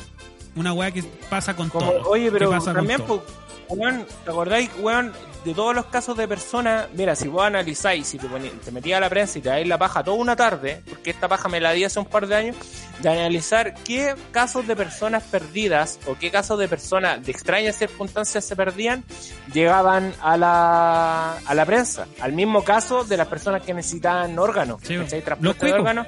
Una 0.58 0.72
weá 0.72 0.90
que 0.90 1.02
pasa 1.30 1.54
con 1.54 1.68
Como, 1.68 1.90
todo. 1.90 2.08
oye, 2.10 2.30
pero 2.32 2.50
pasa 2.50 2.66
con 2.66 2.74
también, 2.74 3.00
todo. 3.06 3.22
pues, 3.22 3.78
weón, 3.78 4.06
¿te 4.24 4.30
acordáis, 4.30 4.70
weón, 4.80 5.12
de 5.44 5.54
todos 5.54 5.74
los 5.74 5.84
casos 5.86 6.16
de 6.16 6.26
personas? 6.26 6.86
Mira, 6.94 7.14
si 7.14 7.28
vos 7.28 7.42
analizáis, 7.44 8.06
si 8.06 8.18
te, 8.18 8.26
te 8.28 8.70
metías 8.72 8.96
a 8.96 9.00
la 9.00 9.08
prensa 9.10 9.38
y 9.38 9.42
te 9.42 9.50
dais 9.50 9.66
la 9.68 9.76
paja 9.78 10.02
toda 10.02 10.16
una 10.16 10.34
tarde, 10.36 10.82
porque 10.88 11.10
esta 11.10 11.28
paja 11.28 11.48
me 11.48 11.60
la 11.60 11.72
di 11.72 11.84
hace 11.84 11.98
un 12.00 12.06
par 12.06 12.26
de 12.26 12.34
años, 12.34 12.56
de 13.00 13.08
analizar 13.10 13.74
qué 13.84 14.14
casos 14.32 14.66
de 14.66 14.74
personas 14.74 15.22
perdidas 15.24 16.00
o 16.08 16.16
qué 16.18 16.30
casos 16.30 16.58
de 16.58 16.66
personas 16.66 17.24
de 17.24 17.30
extrañas 17.30 17.76
circunstancias 17.76 18.44
se 18.44 18.56
perdían, 18.56 19.04
llegaban 19.52 20.12
a 20.22 20.36
la, 20.36 21.32
a 21.38 21.54
la 21.54 21.64
prensa. 21.66 22.06
Al 22.20 22.32
mismo 22.32 22.64
caso 22.64 23.04
de 23.04 23.16
las 23.16 23.28
personas 23.28 23.62
que 23.62 23.74
necesitaban 23.74 24.36
órganos, 24.38 24.80
Sí, 24.82 24.94
los 24.96 25.08
Transporte 25.08 25.46
de 25.66 25.72
cuicos. 25.72 25.78
órganos. 25.80 26.06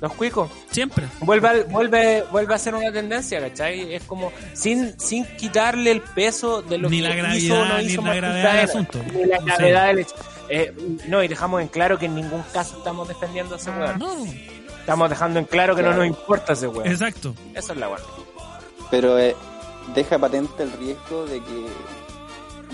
Los 0.00 0.12
cuicos 0.14 0.50
Siempre. 0.70 1.06
vuelve 1.20 1.48
a, 1.48 1.64
vuelve 1.64 2.22
vuelve 2.30 2.54
a 2.54 2.58
ser 2.58 2.74
una 2.74 2.92
tendencia 2.92 3.40
¿cachai? 3.40 3.94
es 3.94 4.02
como 4.04 4.30
sin 4.52 4.98
sin 5.00 5.24
quitarle 5.36 5.90
el 5.90 6.00
peso 6.02 6.60
de 6.62 6.78
lo 6.78 6.88
Ni 6.90 6.98
que 7.02 7.08
la 7.08 7.14
gravedad, 7.14 7.34
hizo 7.36 7.54
o 7.60 7.64
no 7.64 7.78
ni 7.78 7.96
la 7.96 8.14
gravedad 8.14 8.52
del 8.56 8.64
asunto. 8.64 9.00
ni 9.12 9.24
la 9.24 9.38
Sí. 9.38 9.44
gravedad 9.46 9.86
del 9.88 9.98
hecho 10.00 10.14
Eh, 10.48 10.72
no 11.08 11.22
y 11.24 11.28
dejamos 11.28 11.60
en 11.62 11.68
claro 11.68 11.98
que 11.98 12.06
en 12.06 12.14
ningún 12.14 12.42
caso 12.52 12.76
estamos 12.78 13.08
defendiendo 13.08 13.54
a 13.54 13.58
ese 13.58 13.70
weón 13.70 13.98
No, 13.98 14.14
estamos 14.80 15.08
dejando 15.10 15.38
en 15.40 15.44
claro 15.46 15.74
que 15.74 15.82
no 15.82 15.92
nos 15.94 16.06
importa 16.06 16.52
ese 16.52 16.66
weón 16.68 16.86
exacto. 16.90 17.34
esa 17.54 17.72
es 17.72 17.78
la 17.78 17.88
weón 17.88 18.02
Pero 18.90 19.18
eh, 19.18 19.34
deja 19.94 20.18
patente 20.18 20.62
el 20.62 20.72
riesgo 20.72 21.26
de 21.26 21.38
que 21.40 21.66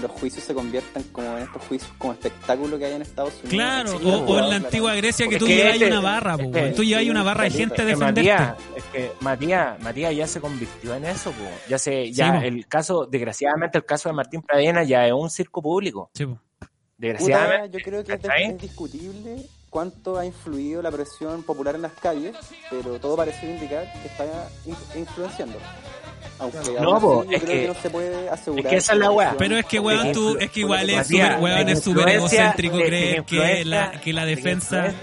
los 0.01 0.11
juicios 0.11 0.43
se 0.45 0.55
conviertan 0.55 1.03
como 1.13 1.37
en 1.37 1.43
estos 1.45 1.63
juicios 1.67 1.91
como 1.99 2.13
espectáculo 2.13 2.79
que 2.79 2.87
hay 2.87 2.93
en 2.95 3.03
Estados 3.03 3.35
Unidos. 3.45 3.51
Claro, 3.51 3.97
o, 3.97 3.99
o 3.99 4.35
en 4.39 4.41
la 4.41 4.47
claro. 4.49 4.65
antigua 4.65 4.95
Grecia 4.95 5.29
que 5.29 5.39
tú 5.39 5.47
llevas 5.47 5.77
una 5.81 6.01
barra, 6.01 6.39
po, 6.39 6.51
que- 6.51 6.71
tú 6.71 6.83
llevas 6.85 7.05
una 7.07 7.23
barra 7.23 7.45
de 7.45 7.51
gente 7.51 7.75
a 7.75 7.77
Es 7.77 7.81
que 7.83 7.85
defenderte. 7.97 8.31
Matías, 8.33 8.57
es 8.77 8.85
que 8.85 9.13
Matías, 9.21 9.81
Matías 9.83 10.17
ya 10.17 10.27
se 10.27 10.41
convirtió 10.41 10.95
en 10.95 11.05
eso, 11.05 11.31
po. 11.33 11.45
ya 11.69 11.79
se, 11.79 12.11
ya 12.13 12.41
Sí, 12.41 12.47
el 12.47 12.67
caso, 12.67 13.07
desgraciadamente 13.07 13.79
el 13.79 13.85
caso 13.85 14.09
de 14.09 14.15
Martín 14.15 14.43
Pradena 14.43 14.83
ya 14.85 15.07
es 15.07 15.13
un 15.13 15.29
circo 15.31 15.61
público, 15.63 16.11
Sí, 16.15 16.27
po. 16.27 16.39
desgraciadamente. 16.99 17.69
Puta, 17.69 17.79
yo 17.79 17.85
creo 17.85 18.05
que 18.05 18.13
es, 18.15 18.21
¿cachai? 18.21 18.45
es 18.45 18.59
discutible 18.61 19.37
cuánto 19.71 20.19
ha 20.19 20.27
influido 20.27 20.83
la 20.83 20.91
presión 20.91 21.43
popular 21.43 21.75
en 21.75 21.83
las 21.83 21.93
calles, 21.93 22.35
pero 22.71 22.99
todo 23.01 23.17
parece 23.17 23.51
indicar 23.51 23.91
que 24.01 24.09
está 24.09 24.25
in- 24.67 25.01
influenciando. 25.01 25.59
Aunque 26.39 26.59
No, 26.81 27.01
po, 27.01 27.23
es 27.23 27.29
creo 27.29 27.41
que, 27.41 27.47
que- 27.63 27.69
no 27.69 27.75
se 27.75 27.91
puede 27.91 28.29
asegurar. 28.29 28.65
es 28.67 28.71
que 28.71 28.77
esa 28.77 28.93
es 28.95 28.99
la 28.99 29.11
weá. 29.11 29.35
Pero 29.39 29.57
es 29.57 29.65
que, 29.67 29.79
weón, 29.79 30.13
tú, 30.13 30.37
es 30.41 30.51
que 30.51 30.61
igual 30.61 30.91
es 30.91 31.07
súper, 31.07 31.37
weón, 31.39 31.69
es 31.69 31.83
súper 31.83 32.09
egocéntrico 32.09 32.77
creer 32.79 33.25
que 33.25 33.65
la, 33.65 33.93
que 34.01 34.13
la 34.13 34.25
de 34.25 34.37
defensa, 34.37 34.95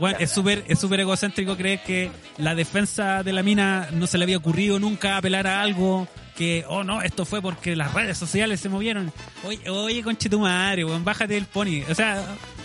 weón, 0.00 0.16
es 0.18 0.30
súper, 0.30 0.64
es 0.68 0.78
súper 0.78 1.00
egocéntrico 1.00 1.56
creer 1.56 1.82
que 1.82 2.10
la 2.38 2.54
defensa 2.54 3.22
de 3.22 3.32
la 3.32 3.42
mina 3.42 3.88
no 3.92 4.06
se 4.06 4.16
le 4.18 4.24
había 4.24 4.36
ocurrido 4.38 4.78
nunca 4.78 5.16
apelar 5.18 5.46
a 5.46 5.60
algo 5.60 6.08
que, 6.36 6.64
oh 6.68 6.84
no, 6.84 7.00
esto 7.02 7.24
fue 7.24 7.40
porque 7.42 7.74
las 7.76 7.92
redes 7.94 8.16
sociales 8.18 8.60
se 8.60 8.68
movieron. 8.68 9.12
Oye, 9.44 9.68
oye, 9.70 10.02
conche 10.02 10.28
tu 10.28 10.40
madre, 10.40 10.84
weón, 10.84 11.04
bájate 11.04 11.34
del 11.34 11.46
pony. 11.46 11.82
O 11.90 11.94
sea, 11.94 12.22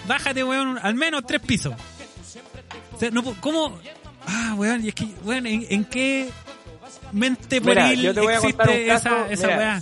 bájate, 0.08 0.44
weón, 0.44 0.78
al 0.82 0.96
menos 0.96 1.24
tres 1.26 1.42
pisos. 1.42 1.74
O 2.94 3.00
sea, 3.00 3.10
no, 3.12 3.24
pu- 3.24 3.36
¿cómo? 3.40 3.78
Ah, 4.28 4.54
weón, 4.58 4.86
y 4.86 4.90
es 4.90 4.96
que, 4.96 5.06
weón, 5.24 5.48
¿en, 5.48 5.66
en 5.70 5.86
qué 5.86 6.30
mente 7.12 7.60
Mira, 7.62 7.84
pueril 7.84 8.02
yo 8.02 8.14
te 8.14 8.20
voy 8.22 8.34
a 8.34 8.40
contar 8.40 8.68
un 8.70 8.74
existe 8.76 8.88
caso, 8.88 9.10
esa, 9.10 9.32
esa 9.34 9.48
mira, 9.48 9.58
weá? 9.58 9.82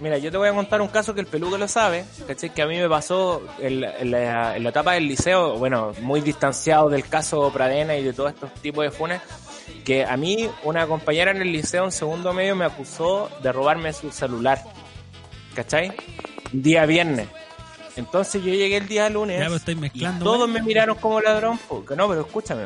Mira, 0.00 0.18
yo 0.18 0.30
te 0.32 0.36
voy 0.36 0.48
a 0.48 0.52
contar 0.52 0.80
un 0.80 0.88
caso 0.88 1.14
que 1.14 1.20
el 1.20 1.26
peluque 1.28 1.58
lo 1.58 1.68
sabe, 1.68 2.04
¿cachai? 2.26 2.50
Que 2.50 2.62
a 2.62 2.66
mí 2.66 2.76
me 2.76 2.88
pasó 2.88 3.40
en 3.60 3.82
la, 3.82 3.98
en 3.98 4.10
la- 4.10 4.56
en 4.56 4.62
la 4.64 4.68
etapa 4.70 4.94
del 4.94 5.06
liceo, 5.06 5.56
bueno, 5.58 5.92
muy 6.00 6.20
distanciado 6.20 6.88
del 6.88 7.06
caso 7.08 7.52
Pradena 7.52 7.96
y 7.96 8.02
de 8.02 8.12
todos 8.12 8.32
estos 8.32 8.52
tipos 8.54 8.82
de 8.84 8.90
funes, 8.90 9.20
que 9.84 10.04
a 10.04 10.16
mí 10.16 10.48
una 10.64 10.86
compañera 10.88 11.30
en 11.30 11.40
el 11.40 11.52
liceo 11.52 11.84
en 11.84 11.92
segundo 11.92 12.32
medio 12.32 12.56
me 12.56 12.64
acusó 12.64 13.30
de 13.42 13.52
robarme 13.52 13.92
su 13.92 14.10
celular. 14.10 14.60
¿Cachai? 15.54 15.92
Un 16.52 16.62
día 16.62 16.84
viernes. 16.86 17.28
Entonces 17.94 18.42
yo 18.42 18.48
llegué 18.54 18.78
el 18.78 18.88
día 18.88 19.08
lunes 19.10 19.38
Ya, 19.38 19.44
pero 19.44 19.56
estoy 19.56 19.74
y 19.74 19.76
mezclando. 19.76 20.24
todos 20.24 20.38
weón. 20.40 20.52
me 20.52 20.62
miraron 20.62 20.96
como 20.96 21.20
ladrón. 21.20 21.58
po. 21.68 21.84
Que 21.84 21.94
No, 21.94 22.08
pero 22.08 22.22
escúchame. 22.22 22.64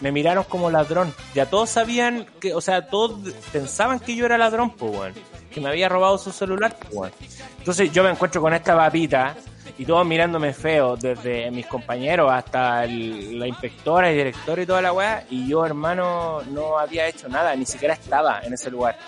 Me 0.00 0.12
miraron 0.12 0.44
como 0.44 0.70
ladrón. 0.70 1.14
Ya 1.34 1.46
todos 1.46 1.70
sabían 1.70 2.26
que, 2.40 2.54
o 2.54 2.60
sea, 2.60 2.86
todos 2.88 3.32
pensaban 3.52 4.00
que 4.00 4.16
yo 4.16 4.26
era 4.26 4.38
ladrón, 4.38 4.70
pues. 4.70 5.14
Que 5.50 5.60
me 5.60 5.68
había 5.68 5.88
robado 5.88 6.18
su 6.18 6.32
celular, 6.32 6.76
pues. 6.92 7.12
Entonces 7.58 7.92
yo 7.92 8.02
me 8.02 8.10
encuentro 8.10 8.40
con 8.40 8.52
esta 8.54 8.76
papita 8.76 9.34
y 9.78 9.84
todos 9.84 10.06
mirándome 10.06 10.52
feo, 10.52 10.96
desde 10.96 11.50
mis 11.50 11.66
compañeros 11.66 12.30
hasta 12.30 12.86
la 12.86 13.46
inspectora 13.46 14.12
y 14.12 14.16
director 14.16 14.58
y 14.58 14.66
toda 14.66 14.82
la 14.82 14.92
weá. 14.92 15.24
Y 15.30 15.48
yo, 15.48 15.64
hermano, 15.64 16.42
no 16.50 16.78
había 16.78 17.08
hecho 17.08 17.28
nada, 17.28 17.54
ni 17.56 17.66
siquiera 17.66 17.94
estaba 17.94 18.40
en 18.40 18.52
ese 18.52 18.70
lugar. 18.70 18.98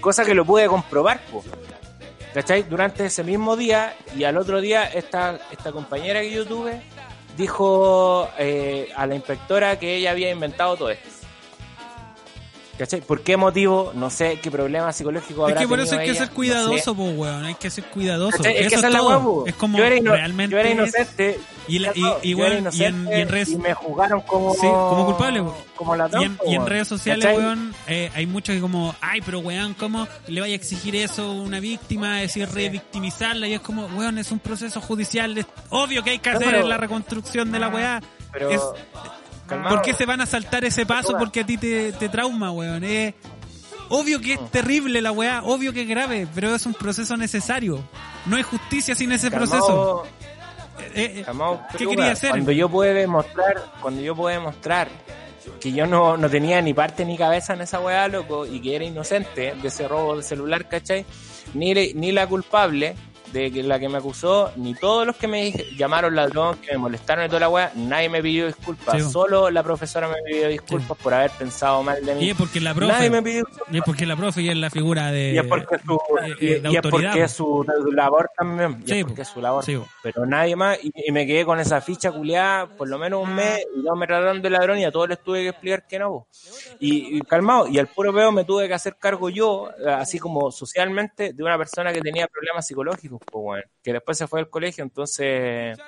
Cosa 0.00 0.24
que 0.24 0.34
lo 0.34 0.44
pude 0.44 0.66
comprobar, 0.66 1.20
pues. 1.32 1.46
¿Cachai? 2.34 2.64
Durante 2.64 3.06
ese 3.06 3.22
mismo 3.22 3.56
día 3.56 3.94
y 4.16 4.24
al 4.24 4.36
otro 4.36 4.60
día 4.60 4.86
esta, 4.86 5.38
esta 5.52 5.70
compañera 5.70 6.20
que 6.20 6.32
yo 6.32 6.44
tuve 6.44 6.82
dijo 7.36 8.28
eh, 8.38 8.88
a 8.96 9.06
la 9.06 9.14
inspectora 9.14 9.78
que 9.78 9.96
ella 9.96 10.10
había 10.10 10.30
inventado 10.30 10.76
todo 10.76 10.90
esto. 10.90 11.13
¿Cachai? 12.78 13.00
¿Por 13.02 13.22
qué 13.22 13.36
motivo? 13.36 13.92
No 13.94 14.10
sé 14.10 14.40
qué 14.42 14.50
problema 14.50 14.92
psicológico 14.92 15.46
Es 15.46 15.52
habrá 15.52 15.60
que 15.60 15.68
por 15.68 15.78
eso 15.78 15.96
hay 15.96 16.06
que 16.08 16.14
ser 16.14 16.28
no 16.28 16.34
cuidadoso, 16.34 16.76
sé. 16.90 16.96
po, 16.96 17.04
weón. 17.04 17.44
Hay 17.44 17.54
que 17.54 17.70
ser 17.70 17.84
cuidadoso. 17.84 18.36
¿Cachai? 18.38 18.54
Es 18.56 18.68
que 18.68 18.74
Eso 18.74 18.86
es 18.88 18.92
la 18.92 18.98
todo. 18.98 19.44
Es 19.46 19.54
como 19.54 19.78
yo 19.78 19.84
era, 19.84 20.00
realmente. 20.10 20.52
yo 20.52 20.58
era 20.58 20.68
es- 20.70 20.74
inocente. 20.74 21.40
Y, 21.68 21.78
la- 21.78 21.92
y- 22.22 22.34
weón, 22.34 22.66
en, 22.66 23.08
y 23.08 23.14
en 23.20 23.28
redes 23.28 23.48
y 23.50 23.56
me 23.56 23.72
juzgaron 23.72 24.20
como, 24.22 24.52
Sí, 24.54 24.60
como 24.60 25.06
culpable, 25.06 25.40
po. 25.42 25.56
como 25.76 25.96
y 25.96 26.24
en, 26.24 26.36
po, 26.36 26.44
y 26.46 26.50
en 26.50 26.58
weón. 26.58 26.66
redes 26.68 26.88
sociales, 26.88 27.24
¿Cachai? 27.24 27.38
weón, 27.42 27.74
eh, 27.86 28.10
hay 28.14 28.26
muchos 28.26 28.54
que 28.54 28.60
como, 28.60 28.94
ay, 29.00 29.20
pero 29.24 29.38
weón, 29.38 29.72
¿cómo 29.74 30.06
le 30.26 30.40
vaya 30.42 30.52
a 30.52 30.56
exigir 30.56 30.94
eso 30.96 31.22
a 31.22 31.30
una 31.32 31.60
víctima? 31.60 32.22
Es 32.22 32.34
decir, 32.34 32.52
revictimizarla. 32.52 33.46
Y 33.48 33.54
es 33.54 33.60
como, 33.60 33.86
weón, 33.86 34.18
es 34.18 34.30
un 34.32 34.40
proceso 34.40 34.80
judicial. 34.80 35.38
Es 35.38 35.46
obvio 35.70 36.02
que 36.02 36.10
hay 36.10 36.18
que 36.18 36.30
No, 36.30 36.36
hacer 36.36 36.48
pero- 36.50 36.66
la 36.66 36.76
reconstrucción 36.76 37.50
de 37.52 37.58
la 37.60 37.68
weá. 37.68 38.02
Pero, 38.32 38.50
Es- 38.50 38.60
calmado. 39.46 39.76
¿Por 39.76 39.84
qué 39.84 39.94
se 39.94 40.06
van 40.06 40.20
a 40.20 40.26
saltar 40.26 40.64
ese 40.64 40.86
paso? 40.86 41.16
Porque 41.18 41.40
a 41.40 41.46
ti 41.46 41.56
te, 41.56 41.92
te 41.92 42.08
trauma, 42.08 42.50
weón. 42.50 42.84
Es 42.84 43.14
obvio 43.88 44.20
que 44.20 44.34
es 44.34 44.50
terrible 44.50 45.00
la 45.02 45.12
weá, 45.12 45.42
obvio 45.44 45.72
que 45.72 45.82
es 45.82 45.88
grave, 45.88 46.26
pero 46.34 46.54
es 46.54 46.66
un 46.66 46.74
proceso 46.74 47.16
necesario. 47.16 47.82
No 48.26 48.36
hay 48.36 48.42
justicia 48.42 48.94
sin 48.94 49.12
ese 49.12 49.30
Calmado, 49.30 49.50
proceso. 49.50 50.06
Eh, 50.94 51.20
eh, 51.20 51.22
calmado, 51.24 51.62
¿Qué 51.76 51.86
quería 51.86 52.12
hacer? 52.12 52.30
Cuando 52.30 52.52
yo 52.52 52.68
pude 52.68 52.94
demostrar, 52.94 53.72
cuando 53.80 54.00
yo 54.00 54.14
pude 54.14 54.34
demostrar 54.34 54.88
que 55.60 55.72
yo 55.72 55.86
no, 55.86 56.16
no 56.16 56.28
tenía 56.30 56.60
ni 56.62 56.72
parte 56.74 57.04
ni 57.04 57.16
cabeza 57.16 57.52
en 57.54 57.60
esa 57.60 57.80
weá, 57.80 58.08
loco, 58.08 58.46
y 58.46 58.60
que 58.60 58.76
era 58.76 58.84
inocente 58.84 59.54
de 59.60 59.68
ese 59.68 59.86
robo 59.86 60.16
de 60.16 60.22
celular, 60.22 60.68
¿cachai? 60.68 61.04
Ni, 61.52 61.74
ni 61.74 62.12
la 62.12 62.26
culpable 62.26 62.94
de 63.34 63.62
la 63.64 63.78
que 63.80 63.88
me 63.88 63.98
acusó, 63.98 64.52
ni 64.56 64.74
todos 64.74 65.06
los 65.06 65.16
que 65.16 65.26
me 65.26 65.50
llamaron 65.76 66.14
ladrón, 66.14 66.56
que 66.58 66.72
me 66.72 66.78
molestaron 66.78 67.24
y 67.24 67.28
toda 67.28 67.40
la 67.40 67.48
weá, 67.48 67.72
nadie 67.74 68.08
me 68.08 68.22
pidió 68.22 68.46
disculpas. 68.46 68.94
Sí. 69.02 69.10
Solo 69.10 69.50
la 69.50 69.62
profesora 69.62 70.08
me 70.08 70.14
pidió 70.24 70.48
disculpas 70.48 70.96
por 70.98 71.12
haber 71.12 71.30
pensado 71.32 71.82
mal 71.82 72.04
de 72.04 72.14
mí. 72.14 72.24
y 72.26 72.30
es 72.30 72.36
porque 72.36 72.60
la 72.60 72.72
Nadie 72.74 72.88
profe, 72.88 73.10
me 73.10 73.22
pidió 73.22 73.44
y 73.70 73.76
es 73.78 73.82
porque 73.84 74.06
la 74.06 74.16
profe 74.16 74.42
y 74.42 74.48
es 74.50 74.56
la 74.56 74.70
figura 74.70 75.10
de, 75.10 75.32
y 75.32 75.38
es 75.38 75.44
porque 75.46 75.78
su, 75.84 76.00
y- 76.40 76.52
es 76.76 76.82
porque 76.90 77.28
su, 77.28 77.66
labor 77.92 78.30
también. 78.36 78.82
Y 78.86 78.88
Sí, 78.88 78.98
es 78.98 79.02
po. 79.02 79.08
porque 79.08 79.22
es 79.22 79.28
su 79.28 79.40
labor. 79.40 79.64
Pero 80.02 80.26
nadie 80.26 80.54
más. 80.56 80.78
Y, 80.82 81.10
me 81.12 81.26
quedé 81.26 81.44
con 81.44 81.58
esa 81.60 81.80
ficha 81.80 82.10
culiada 82.12 82.66
por 82.66 82.88
lo 82.88 82.98
menos 82.98 83.22
un 83.22 83.34
mes 83.34 83.66
y 83.76 83.80
no 83.82 83.94
me 83.96 84.06
trataron 84.06 84.40
de 84.40 84.50
ladrón 84.50 84.78
y 84.78 84.84
a 84.84 84.92
todos 84.92 85.08
les 85.08 85.20
tuve 85.22 85.42
que 85.42 85.48
explicar 85.48 85.86
que 85.86 85.98
no. 85.98 86.08
po. 86.10 86.28
Y, 86.80 87.18
y 87.18 87.20
calmado. 87.22 87.66
Y 87.68 87.78
al 87.78 87.88
puro 87.88 88.12
veo 88.12 88.30
me 88.32 88.44
tuve 88.44 88.68
que 88.68 88.74
hacer 88.74 88.96
cargo 88.96 89.28
yo, 89.28 89.70
eh, 89.84 89.90
así 89.90 90.18
como 90.18 90.50
socialmente, 90.52 91.32
de 91.32 91.42
una 91.42 91.56
persona 91.58 91.92
que 91.92 92.00
tenía 92.00 92.26
problemas 92.28 92.66
psicológicos, 92.66 93.20
weón, 93.32 93.62
que 93.82 93.92
después 93.92 94.18
se 94.18 94.26
fue 94.26 94.40
al 94.40 94.48
colegio. 94.50 94.82
Entonces. 94.84 95.78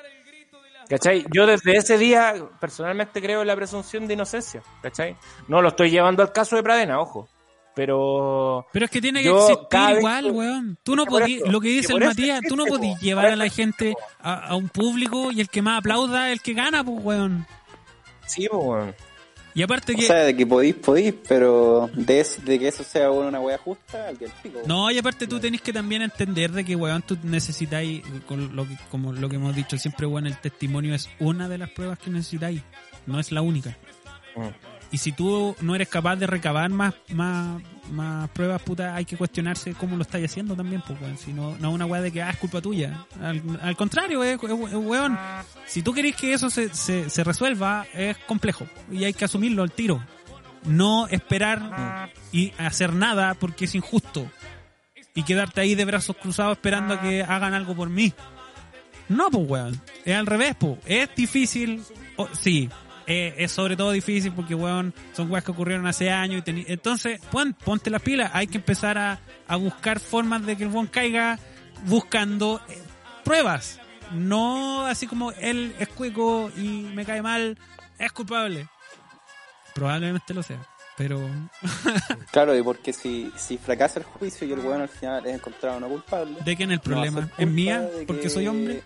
¿Cachai? 0.88 1.24
Yo 1.32 1.46
desde 1.46 1.76
ese 1.76 1.98
día 1.98 2.34
personalmente 2.60 3.20
creo 3.20 3.40
en 3.40 3.48
la 3.48 3.56
presunción 3.56 4.06
de 4.06 4.14
inocencia, 4.14 4.62
¿cachai? 4.82 5.16
No 5.48 5.60
lo 5.60 5.70
estoy 5.70 5.90
llevando 5.90 6.22
al 6.22 6.30
caso 6.32 6.54
de 6.54 6.62
Pradena, 6.62 7.00
ojo. 7.00 7.28
Pero 7.74 8.64
Pero 8.72 8.84
es 8.86 8.90
que 8.90 9.00
tiene 9.00 9.20
que 9.22 9.28
existir 9.28 9.80
igual, 9.98 10.30
weón. 10.30 10.78
Tú 10.84 10.94
no 10.96 11.04
que 11.04 11.10
por 11.10 11.20
podí, 11.22 11.34
eso- 11.38 11.46
lo 11.46 11.60
que 11.60 11.68
dice 11.68 11.92
el 11.92 12.04
Matías, 12.04 12.40
tú 12.48 12.54
no 12.56 12.62
existe, 12.62 12.78
podís 12.78 12.94
po. 12.98 13.04
llevar 13.04 13.26
a 13.26 13.36
la 13.36 13.48
gente 13.50 13.90
existe, 13.90 14.14
a, 14.20 14.46
a 14.46 14.54
un 14.56 14.68
público 14.68 15.30
y 15.32 15.40
el 15.40 15.48
que 15.50 15.60
más 15.60 15.80
aplauda 15.80 16.28
es 16.28 16.34
el 16.34 16.40
que 16.40 16.54
gana, 16.54 16.84
pues, 16.84 16.98
weón. 17.04 17.46
sí, 18.24 18.48
po, 18.48 18.58
weón. 18.58 18.94
Y 19.56 19.62
aparte 19.62 19.94
O 19.94 19.96
que... 19.96 20.02
sea, 20.06 20.16
de 20.24 20.36
que 20.36 20.46
podís, 20.46 20.74
podís, 20.74 21.14
pero 21.26 21.88
de, 21.94 22.20
es- 22.20 22.44
de 22.44 22.58
que 22.58 22.68
eso 22.68 22.84
sea 22.84 23.08
bueno, 23.08 23.28
una 23.30 23.40
wea 23.40 23.56
justa, 23.56 24.06
al 24.08 24.18
que 24.18 24.26
el 24.26 24.30
pico. 24.42 24.60
No, 24.66 24.90
y 24.90 24.98
aparte 24.98 25.26
tú 25.26 25.40
tenés 25.40 25.62
que 25.62 25.72
también 25.72 26.02
entender 26.02 26.52
de 26.52 26.62
que, 26.62 26.76
weón, 26.76 27.00
tú 27.02 27.16
necesitáis, 27.22 28.02
con 28.28 28.54
lo 28.54 28.68
que, 28.68 28.76
como 28.90 29.14
lo 29.14 29.28
que 29.30 29.36
hemos 29.36 29.56
dicho 29.56 29.78
siempre, 29.78 30.06
weón, 30.06 30.26
el 30.26 30.36
testimonio 30.38 30.94
es 30.94 31.08
una 31.20 31.48
de 31.48 31.56
las 31.56 31.70
pruebas 31.70 31.98
que 31.98 32.10
necesitáis, 32.10 32.60
no 33.06 33.18
es 33.18 33.32
la 33.32 33.40
única. 33.40 33.76
Mm. 34.36 34.48
Y 34.92 34.98
si 34.98 35.12
tú 35.12 35.56
no 35.62 35.74
eres 35.74 35.88
capaz 35.88 36.16
de 36.16 36.26
recabar 36.26 36.68
más, 36.70 36.94
más, 37.14 37.60
más 37.92 38.28
pruebas, 38.30 38.60
puta, 38.62 38.94
hay 38.94 39.04
que 39.04 39.16
cuestionarse 39.16 39.74
cómo 39.74 39.96
lo 39.96 40.02
estáis 40.02 40.30
haciendo 40.30 40.54
también, 40.56 40.82
pues, 40.86 41.00
weón. 41.00 41.16
Si 41.18 41.32
no, 41.32 41.56
no 41.58 41.68
es 41.68 41.74
una 41.74 41.86
weá 41.86 42.00
de 42.00 42.12
que, 42.12 42.22
ah, 42.22 42.30
es 42.30 42.36
culpa 42.36 42.60
tuya. 42.60 43.06
Al, 43.22 43.42
al 43.62 43.76
contrario, 43.76 44.22
eh, 44.24 44.36
weón, 44.36 45.18
si 45.66 45.82
tú 45.82 45.92
querés 45.92 46.16
que 46.16 46.32
eso 46.32 46.50
se, 46.50 46.72
se, 46.74 47.08
se 47.10 47.24
resuelva, 47.24 47.86
es 47.94 48.16
complejo. 48.18 48.66
Y 48.90 49.04
hay 49.04 49.12
que 49.12 49.24
asumirlo 49.24 49.62
al 49.62 49.72
tiro. 49.72 50.02
No 50.64 51.06
esperar 51.08 52.10
y 52.32 52.52
hacer 52.58 52.92
nada 52.92 53.34
porque 53.34 53.66
es 53.66 53.74
injusto. 53.74 54.28
Y 55.14 55.22
quedarte 55.22 55.60
ahí 55.60 55.74
de 55.74 55.84
brazos 55.84 56.16
cruzados 56.16 56.56
esperando 56.58 56.94
a 56.94 57.00
que 57.00 57.22
hagan 57.22 57.54
algo 57.54 57.74
por 57.74 57.88
mí. 57.88 58.12
No, 59.08 59.30
pues, 59.30 59.48
weón. 59.48 59.80
Es 60.04 60.16
al 60.16 60.26
revés, 60.26 60.56
pues. 60.58 60.76
Es 60.86 61.08
difícil. 61.14 61.82
o- 62.16 62.28
sí. 62.32 62.68
Eh, 63.06 63.34
es 63.38 63.52
sobre 63.52 63.76
todo 63.76 63.92
difícil 63.92 64.32
porque, 64.32 64.54
weón, 64.54 64.92
son 65.12 65.30
weas 65.30 65.44
que 65.44 65.50
ocurrieron 65.52 65.86
hace 65.86 66.10
años. 66.10 66.42
Y 66.46 66.64
Entonces, 66.72 67.20
pon- 67.30 67.54
ponte 67.54 67.90
las 67.90 68.02
pilas. 68.02 68.30
Hay 68.34 68.46
que 68.48 68.58
empezar 68.58 68.98
a, 68.98 69.18
a 69.46 69.56
buscar 69.56 70.00
formas 70.00 70.44
de 70.44 70.56
que 70.56 70.64
el 70.64 70.70
weón 70.70 70.86
caiga 70.88 71.38
buscando 71.84 72.60
eh, 72.68 72.78
pruebas. 73.24 73.80
No 74.12 74.86
así 74.86 75.06
como 75.06 75.32
él 75.32 75.74
es 75.78 75.88
cuico 75.88 76.50
y 76.56 76.62
me 76.94 77.04
cae 77.04 77.22
mal, 77.22 77.58
es 77.98 78.12
culpable. 78.12 78.68
Probablemente 79.74 80.32
lo 80.34 80.42
sea. 80.42 80.64
Pero 80.96 81.20
Claro, 82.32 82.56
y 82.56 82.62
porque 82.62 82.92
si, 82.92 83.30
si 83.36 83.58
fracasa 83.58 83.98
el 83.98 84.04
juicio 84.06 84.46
y 84.46 84.52
el 84.52 84.60
weón 84.60 84.80
al 84.80 84.88
final 84.88 85.26
es 85.26 85.34
encontrado 85.34 85.78
no 85.78 85.88
culpable. 85.88 86.38
¿de 86.44 86.56
quién 86.56 86.70
es 86.70 86.74
el 86.76 86.80
problema? 86.80 87.28
¿Es 87.36 87.46
mía? 87.46 87.86
¿Porque 88.06 88.22
que- 88.22 88.30
soy 88.30 88.46
hombre? 88.48 88.82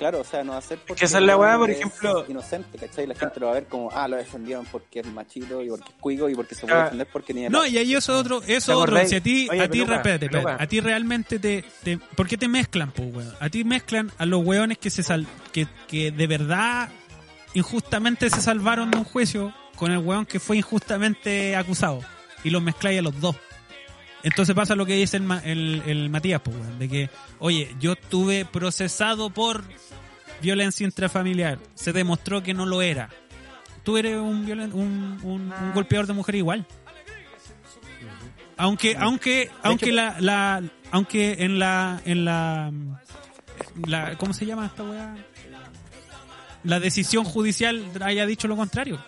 Claro, 0.00 0.20
o 0.20 0.24
sea, 0.24 0.42
no 0.42 0.52
va 0.52 0.58
a 0.58 0.62
ser 0.62 0.78
porque 0.78 0.98
que 1.00 1.04
esa 1.04 1.18
es 1.18 1.24
la 1.24 1.36
weá, 1.36 1.56
por 1.58 1.70
es 1.70 1.76
ejemplo- 1.78 2.24
inocente, 2.26 2.76
¿cachai? 2.78 3.06
La 3.06 3.14
gente 3.14 3.38
lo 3.38 3.46
va 3.46 3.52
a 3.52 3.54
ver 3.56 3.66
como, 3.66 3.90
ah, 3.92 4.08
lo 4.08 4.16
defendieron 4.16 4.64
porque 4.72 5.00
es 5.00 5.06
machito 5.06 5.62
y 5.62 5.68
porque 5.68 5.90
es 5.90 5.94
cuico 6.00 6.28
y 6.28 6.34
porque 6.34 6.54
se 6.54 6.62
puede 6.62 6.80
Ah. 6.80 6.82
defender 6.84 7.06
porque 7.12 7.32
tiene 7.34 7.50
No, 7.50 7.66
y 7.66 7.76
ahí 7.78 7.94
eso 7.94 8.14
es 8.14 8.20
otro, 8.20 8.38
eso 8.38 8.46
¿Te 8.46 8.54
es 8.56 8.68
otro. 8.70 9.06
Si 9.06 9.14
a 9.14 9.20
ti, 9.22 9.46
Oye, 9.50 9.60
a 9.60 9.68
ti, 9.68 9.82
espérate, 9.82 10.30
a 10.58 10.66
ti 10.66 10.80
realmente 10.80 11.38
te, 11.38 11.64
te, 11.84 11.98
¿por 11.98 12.26
qué 12.26 12.36
te 12.38 12.48
mezclan, 12.48 12.90
pues, 12.92 13.14
weón? 13.14 13.34
A 13.38 13.48
ti 13.50 13.62
mezclan 13.62 14.10
a 14.18 14.24
los 14.26 14.42
weones 14.44 14.78
que 14.78 14.88
se 14.90 15.02
sal, 15.02 15.26
que, 15.52 15.68
que 15.86 16.10
de 16.10 16.26
verdad 16.26 16.88
injustamente 17.54 18.30
se 18.30 18.40
salvaron 18.40 18.90
de 18.90 18.98
un 18.98 19.04
juicio 19.04 19.52
con 19.76 19.90
el 19.92 19.98
weón 19.98 20.26
que 20.26 20.40
fue 20.40 20.56
injustamente 20.56 21.56
acusado 21.56 22.00
y 22.44 22.50
los 22.50 22.62
mezcláis 22.62 22.98
a 23.00 23.02
los 23.02 23.20
dos. 23.20 23.36
Entonces 24.22 24.54
pasa 24.54 24.74
lo 24.74 24.84
que 24.86 24.94
dice 24.94 25.16
el, 25.16 25.30
el, 25.44 25.82
el 25.86 26.10
Matías, 26.10 26.40
pues, 26.42 26.56
weón, 26.56 26.78
de 26.78 26.88
que, 26.88 27.10
oye, 27.38 27.74
yo 27.80 27.92
estuve 27.92 28.44
procesado 28.44 29.30
por 29.30 29.64
violencia 30.42 30.84
intrafamiliar, 30.84 31.58
se 31.74 31.92
demostró 31.92 32.42
que 32.42 32.52
no 32.54 32.66
lo 32.66 32.82
era. 32.82 33.08
Tú 33.82 33.96
eres 33.96 34.16
un, 34.16 34.46
violen- 34.46 34.72
un, 34.74 35.18
un, 35.22 35.52
un 35.52 35.72
golpeador 35.72 36.06
de 36.06 36.12
mujer 36.12 36.34
igual. 36.34 36.66
Aunque, 38.56 38.94
aunque, 38.98 39.50
aunque 39.62 39.90
la, 39.90 40.16
la, 40.20 40.62
aunque 40.90 41.36
en 41.44 41.58
la, 41.58 42.02
en 42.04 42.26
la, 42.26 42.70
la, 43.86 44.16
¿cómo 44.18 44.34
se 44.34 44.44
llama 44.44 44.66
esta 44.66 44.82
weá? 44.82 45.16
La 46.62 46.78
decisión 46.78 47.24
judicial 47.24 47.82
haya 48.02 48.26
dicho 48.26 48.48
lo 48.48 48.56
contrario. 48.56 49.02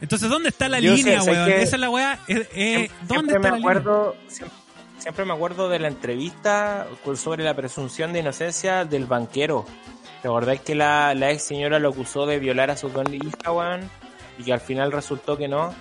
Entonces, 0.00 0.28
¿dónde 0.28 0.50
está 0.50 0.68
la 0.68 0.80
Yo 0.80 0.94
línea, 0.94 1.20
sé 1.20 1.30
weón? 1.30 1.50
Esa 1.50 1.76
es 1.76 1.80
la 1.80 1.90
weá. 1.90 2.18
eh, 2.28 2.48
eh, 2.54 2.90
¿Dónde 3.08 3.32
siempre 3.32 3.36
está 3.36 3.38
me 3.38 3.50
la 3.50 3.56
acuerdo, 3.56 4.16
siempre, 4.28 4.58
siempre 4.98 5.24
me 5.24 5.32
acuerdo 5.32 5.68
de 5.68 5.78
la 5.78 5.88
entrevista 5.88 6.86
sobre 7.16 7.44
la 7.44 7.54
presunción 7.54 8.12
de 8.12 8.20
inocencia 8.20 8.84
del 8.84 9.06
banquero. 9.06 9.66
¿Te 10.22 10.28
acordáis 10.28 10.60
que 10.60 10.74
la, 10.74 11.14
la 11.14 11.30
ex 11.30 11.42
señora 11.42 11.78
lo 11.78 11.90
acusó 11.90 12.26
de 12.26 12.38
violar 12.38 12.70
a 12.70 12.76
su 12.76 12.88
dos 12.88 13.04
hijas, 13.12 13.52
weón? 13.52 13.80
Y 14.38 14.44
que 14.44 14.52
al 14.52 14.60
final 14.60 14.92
resultó 14.92 15.36
que 15.36 15.48
no. 15.48 15.68
línea? 15.68 15.74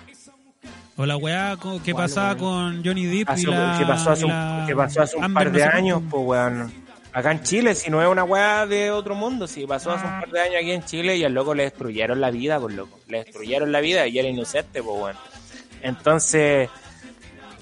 O 0.98 1.06
la 1.06 1.16
weá 1.18 1.56
que 1.84 1.94
¿Cuál, 1.94 2.06
pasaba 2.06 2.36
con 2.36 2.84
Johnny 2.84 3.06
Depp 3.06 3.38
y 3.38 3.46
la, 3.46 3.78
que 3.78 3.86
pasó 3.86 4.12
hace 4.12 4.26
y 4.26 4.32
un, 4.32 4.66
que 4.66 4.76
pasó 4.76 5.02
hace 5.04 5.18
un 5.18 5.32
par 5.32 5.52
de 5.52 5.64
años, 5.64 6.02
pues, 6.10 6.24
weón. 6.26 6.87
Acá 7.14 7.32
en 7.32 7.42
Chile, 7.42 7.74
si 7.74 7.90
no 7.90 8.02
es 8.02 8.08
una 8.08 8.24
weá 8.24 8.66
de 8.66 8.92
otro 8.92 9.16
mundo, 9.16 9.48
si 9.48 9.66
pasó 9.66 9.92
hace 9.92 10.06
un 10.06 10.20
par 10.20 10.30
de 10.30 10.40
años 10.40 10.56
aquí 10.58 10.72
en 10.72 10.84
Chile 10.84 11.16
y 11.16 11.24
al 11.24 11.34
loco 11.34 11.56
le 11.56 11.64
destruyeron 11.64 12.22
la 12.22 12.30
vida, 12.30 12.60
pues 12.60 12.76
loco. 12.76 13.00
Le 13.08 13.24
destruyeron 13.24 13.72
la 13.72 13.80
vida 13.80 14.08
y 14.08 14.20
era 14.20 14.28
inocente, 14.28 14.84
pues 14.84 15.00
bueno. 15.00 15.20
Entonces, 15.82 16.70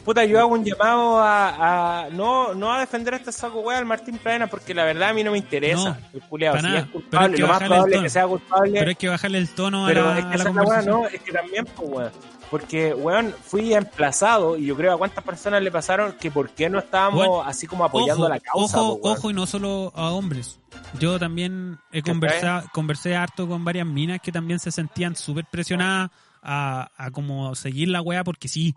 puta, 0.06 0.24
yo 0.24 0.40
hago 0.40 0.54
un 0.54 0.64
llamado 0.64 1.18
a, 1.20 2.04
a- 2.06 2.10
no, 2.12 2.54
no 2.54 2.72
a 2.74 2.80
defender 2.80 3.16
a 3.16 3.18
este 3.18 3.32
saco 3.32 3.60
weá 3.60 3.78
al 3.80 3.86
Martín 3.86 4.18
Pradena 4.20 4.48
porque 4.48 4.74
la 4.74 4.86
verdad 4.86 5.10
a 5.10 5.14
mí 5.14 5.24
no 5.24 5.32
me 5.32 5.38
interesa. 5.40 5.90
No, 5.90 5.98
el 6.14 6.22
culiao. 6.22 6.56
para 6.56 6.70
Si 6.70 6.76
es 6.78 6.86
culpable, 6.86 7.36
que 7.36 7.42
lo 7.42 7.48
más 7.48 7.56
bajarle 7.60 7.76
el 7.76 7.80
probable 7.82 7.96
es 7.98 8.02
que 8.04 8.10
sea 8.10 8.28
culpable. 8.28 8.72
Pero 8.80 8.90
hay 8.90 8.96
que 8.96 9.10
bajarle 9.10 9.38
el 9.40 9.50
tono 9.50 9.86
a 9.86 9.88
Pero 9.90 10.06
la, 10.06 10.20
es 10.20 10.26
a 10.26 10.30
que 10.32 10.38
la 10.38 10.44
esa 10.44 10.50
es 10.50 10.56
la 10.56 10.62
weá, 10.62 10.66
conversación. 10.84 11.02
no, 11.02 11.08
es 11.08 11.22
que 11.22 11.32
también, 11.32 11.66
pues, 11.76 11.90
weón. 11.90 12.12
Porque, 12.52 12.94
weón, 12.94 13.34
fui 13.44 13.74
emplazado 13.74 14.56
y 14.56 14.68
yo 14.68 14.76
creo 14.78 14.94
a 14.94 14.98
cuántas 15.00 15.24
personas 15.24 15.64
le 15.64 15.72
pasaron 15.72 16.14
que 16.14 16.30
por 16.30 16.52
qué 16.52 16.70
no 16.70 16.78
estábamos 16.78 17.26
Bueno, 17.28 17.42
así 17.44 17.66
como 17.66 17.84
apoyando 17.84 18.24
ojo, 18.26 18.30
la 18.30 18.40
causa. 18.40 18.82
Ojo, 18.82 19.00
ojo, 19.02 19.30
y 19.32 19.34
no 19.34 19.48
solo 19.48 19.92
a 19.96 20.12
hombres. 20.12 20.60
Yo 21.00 21.18
también 21.20 21.80
he 21.92 22.04
conversado, 22.04 22.68
conversé 22.72 23.16
harto 23.16 23.48
con 23.48 23.66
varias 23.66 23.88
minas 23.88 24.20
que 24.22 24.32
también 24.32 24.60
se 24.60 24.72
sentían 24.72 25.16
súper 25.16 25.46
presionadas 25.50 26.12
a, 26.44 26.92
a 26.96 27.10
como 27.10 27.56
seguir 27.56 27.88
la 27.90 28.02
weá 28.04 28.24
porque 28.24 28.48
sí, 28.48 28.76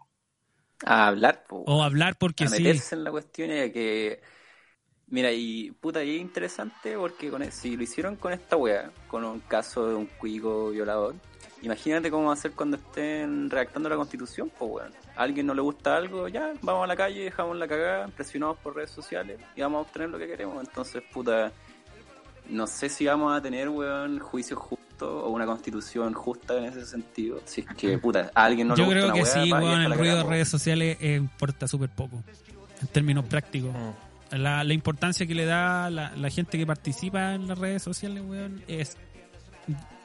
A 0.85 1.09
hablar, 1.09 1.45
po, 1.49 1.65
o 1.67 1.83
hablar 1.83 2.17
porque 2.19 2.45
a 2.45 2.49
sí. 2.49 2.63
meterse 2.63 2.95
en 2.95 3.05
la 3.05 3.11
cuestión 3.11 3.51
y 3.51 3.71
que. 3.71 4.21
Mira, 5.11 5.33
y 5.33 5.71
puta, 5.71 6.05
y 6.05 6.17
es 6.17 6.21
interesante 6.21 6.97
porque 6.97 7.31
con, 7.31 7.43
e- 7.43 7.51
si 7.51 7.77
lo 7.77 7.83
hicieron 7.83 8.17
con 8.17 8.33
esta 8.33 8.57
wea, 8.57 8.91
con 9.09 9.25
un 9.25 9.41
caso 9.41 9.89
de 9.89 9.95
un 9.95 10.05
cuico 10.05 10.69
violador, 10.71 11.15
imagínate 11.63 12.11
cómo 12.11 12.27
va 12.27 12.35
a 12.35 12.37
ser 12.37 12.53
cuando 12.53 12.77
estén 12.77 13.49
redactando 13.49 13.89
la 13.89 13.97
constitución, 13.97 14.53
pues 14.57 14.71
weón. 14.71 14.93
A 15.17 15.23
alguien 15.23 15.47
no 15.47 15.55
le 15.55 15.63
gusta 15.63 15.97
algo, 15.97 16.29
ya, 16.29 16.53
vamos 16.61 16.85
a 16.85 16.87
la 16.87 16.95
calle, 16.95 17.25
dejamos 17.25 17.57
la 17.57 17.67
cagada, 17.67 18.09
presionados 18.09 18.59
por 18.59 18.77
redes 18.77 18.91
sociales 18.91 19.41
y 19.57 19.63
vamos 19.63 19.79
a 19.79 19.89
obtener 19.89 20.11
lo 20.11 20.19
que 20.19 20.27
queremos. 20.27 20.63
Entonces, 20.63 21.03
puta, 21.11 21.53
no 22.51 22.67
sé 22.67 22.91
si 22.91 23.07
vamos 23.07 23.35
a 23.35 23.41
tener, 23.41 23.71
weón, 23.71 24.19
juicios 24.19 24.59
justos 24.59 24.88
o 25.03 25.31
una 25.31 25.47
constitución 25.47 26.13
justa 26.15 26.57
en 26.59 26.65
ese 26.65 26.85
sentido. 26.87 27.41
Si 27.45 27.61
es 27.63 27.67
que, 27.77 27.99
puta, 27.99 28.31
a 28.35 28.45
alguien 28.45 28.69
no 28.69 28.75
le 28.75 28.79
Yo 28.83 28.85
gusta 28.87 29.01
creo 29.01 29.05
una 29.07 29.15
que 29.15 29.23
wea, 29.23 29.45
sí, 29.45 29.53
weón, 29.53 29.83
el 29.83 29.95
ruido 29.95 30.17
de 30.19 30.23
redes 30.25 30.49
sociales 30.49 30.97
eh, 31.01 31.15
importa 31.17 31.69
súper 31.69 31.91
poco, 31.91 32.23
en 32.81 32.87
términos 32.89 33.25
prácticos. 33.27 33.73
Mm. 33.75 34.37
La, 34.37 34.63
la 34.63 34.75
importancia 34.75 35.27
que 35.27 35.35
le 35.35 35.47
da 35.47 35.89
la, 35.91 36.13
la 36.15 36.31
gente 36.31 36.59
que 36.59 36.67
participa 36.67 37.35
en 37.35 37.49
las 37.49 37.59
redes 37.59 37.83
sociales, 37.83 38.23
weón, 38.27 38.63
es 38.69 38.97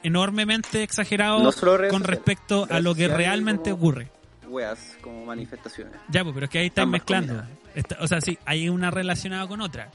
enormemente 0.02 0.82
exagerado 0.82 1.42
No 1.42 1.52
solo 1.52 1.76
redes 1.76 1.92
con 1.92 2.02
sociales, 2.02 2.18
respecto 2.24 2.66
a 2.70 2.80
lo 2.80 2.94
que 2.94 3.08
realmente 3.08 3.70
como- 3.70 3.82
ocurre. 3.82 4.10
weas 4.48 4.96
como 5.00 5.24
manifestaciones. 5.24 5.94
Ya, 6.08 6.22
pues, 6.22 6.34
pero 6.34 6.44
es 6.44 6.50
que 6.50 6.58
ahí 6.58 6.66
están 6.66 6.84
Ambas 6.84 7.00
mezclando. 7.00 7.42
Está- 7.74 7.96
o 8.00 8.06
sea, 8.06 8.20
sí, 8.20 8.38
hay 8.44 8.68
una 8.68 8.90
relacionada 8.90 9.46
con 9.46 9.60
otra. 9.60 9.90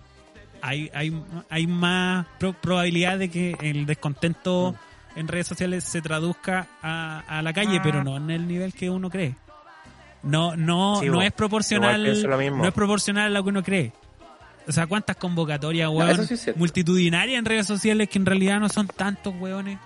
Hay, 0.62 0.90
hay, 0.94 1.24
hay 1.50 1.68
más 1.68 2.26
pro- 2.38 2.54
probabilidad 2.54 3.18
de 3.18 3.30
que 3.30 3.56
el 3.62 3.86
descontento 3.86 4.76
en 5.20 5.28
redes 5.28 5.48
sociales 5.48 5.84
se 5.84 6.02
traduzca 6.02 6.68
a, 6.82 7.24
a 7.28 7.42
la 7.42 7.54
calle, 7.54 7.80
pero 7.84 8.04
no 8.04 8.18
en 8.18 8.30
el 8.32 8.48
nivel 8.48 8.74
que 8.74 8.90
uno 8.90 9.10
cree. 9.10 9.36
No, 10.24 10.56
no, 10.56 11.00
Sí, 11.00 11.08
no 11.08 11.16
vos. 11.16 11.26
es 11.26 11.32
proporcional, 11.32 12.04
no 12.04 12.66
es 12.66 12.74
proporcional 12.74 13.28
a 13.28 13.30
lo 13.30 13.44
que 13.44 13.50
uno 13.50 13.64
cree. 13.64 13.92
O 14.68 14.72
sea, 14.72 14.86
cuántas 14.86 15.16
convocatorias, 15.16 15.90
weón, 15.90 16.28
sí 16.28 16.52
multitudinarias 16.56 17.40
en 17.40 17.46
redes 17.46 17.66
sociales 17.66 18.08
que 18.10 18.20
en 18.20 18.26
realidad 18.26 18.60
no 18.60 18.70
son 18.70 18.88
tantos, 18.88 19.34
weones. 19.40 19.80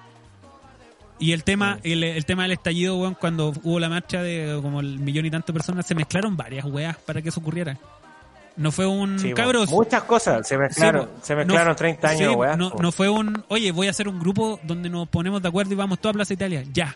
Y 1.19 1.31
el 1.31 1.43
tema, 1.43 1.79
el, 1.83 2.03
el 2.03 2.25
tema 2.25 2.43
del 2.43 2.53
estallido, 2.53 2.97
weón, 2.97 3.13
cuando 3.13 3.53
hubo 3.63 3.79
la 3.79 3.87
marcha 3.87 4.21
de 4.21 4.59
como 4.61 4.81
el 4.81 4.99
millón 4.99 5.25
y 5.25 5.31
tanto 5.31 5.53
de 5.53 5.57
personas, 5.57 5.85
se 5.85 5.95
mezclaron 5.95 6.35
varias 6.35 6.65
weas 6.65 6.97
para 6.97 7.21
que 7.21 7.29
eso 7.29 7.39
ocurriera. 7.39 7.77
No 8.55 8.71
fue 8.71 8.85
un 8.85 9.17
Sí, 9.17 9.33
cabros. 9.33 9.69
Muchas 9.71 10.03
cosas 10.03 10.47
se 10.47 10.57
mezclaron, 10.57 11.05
Sí, 11.15 11.21
se 11.23 11.35
mezclaron 11.35 11.69
No- 11.69 11.75
30 11.75 12.09
años, 12.09 12.31
sí, 12.31 12.35
weá, 12.35 12.55
no, 12.55 12.71
no 12.79 12.91
fue 12.91 13.09
un, 13.09 13.43
oye, 13.47 13.71
voy 13.71 13.87
a 13.87 13.89
hacer 13.89 14.07
un 14.07 14.19
grupo 14.19 14.59
donde 14.63 14.89
nos 14.89 15.07
ponemos 15.09 15.41
de 15.41 15.47
acuerdo 15.47 15.73
y 15.73 15.75
vamos 15.75 15.99
toda 15.99 16.13
Plaza 16.13 16.33
Italia. 16.33 16.63
Ya. 16.71 16.95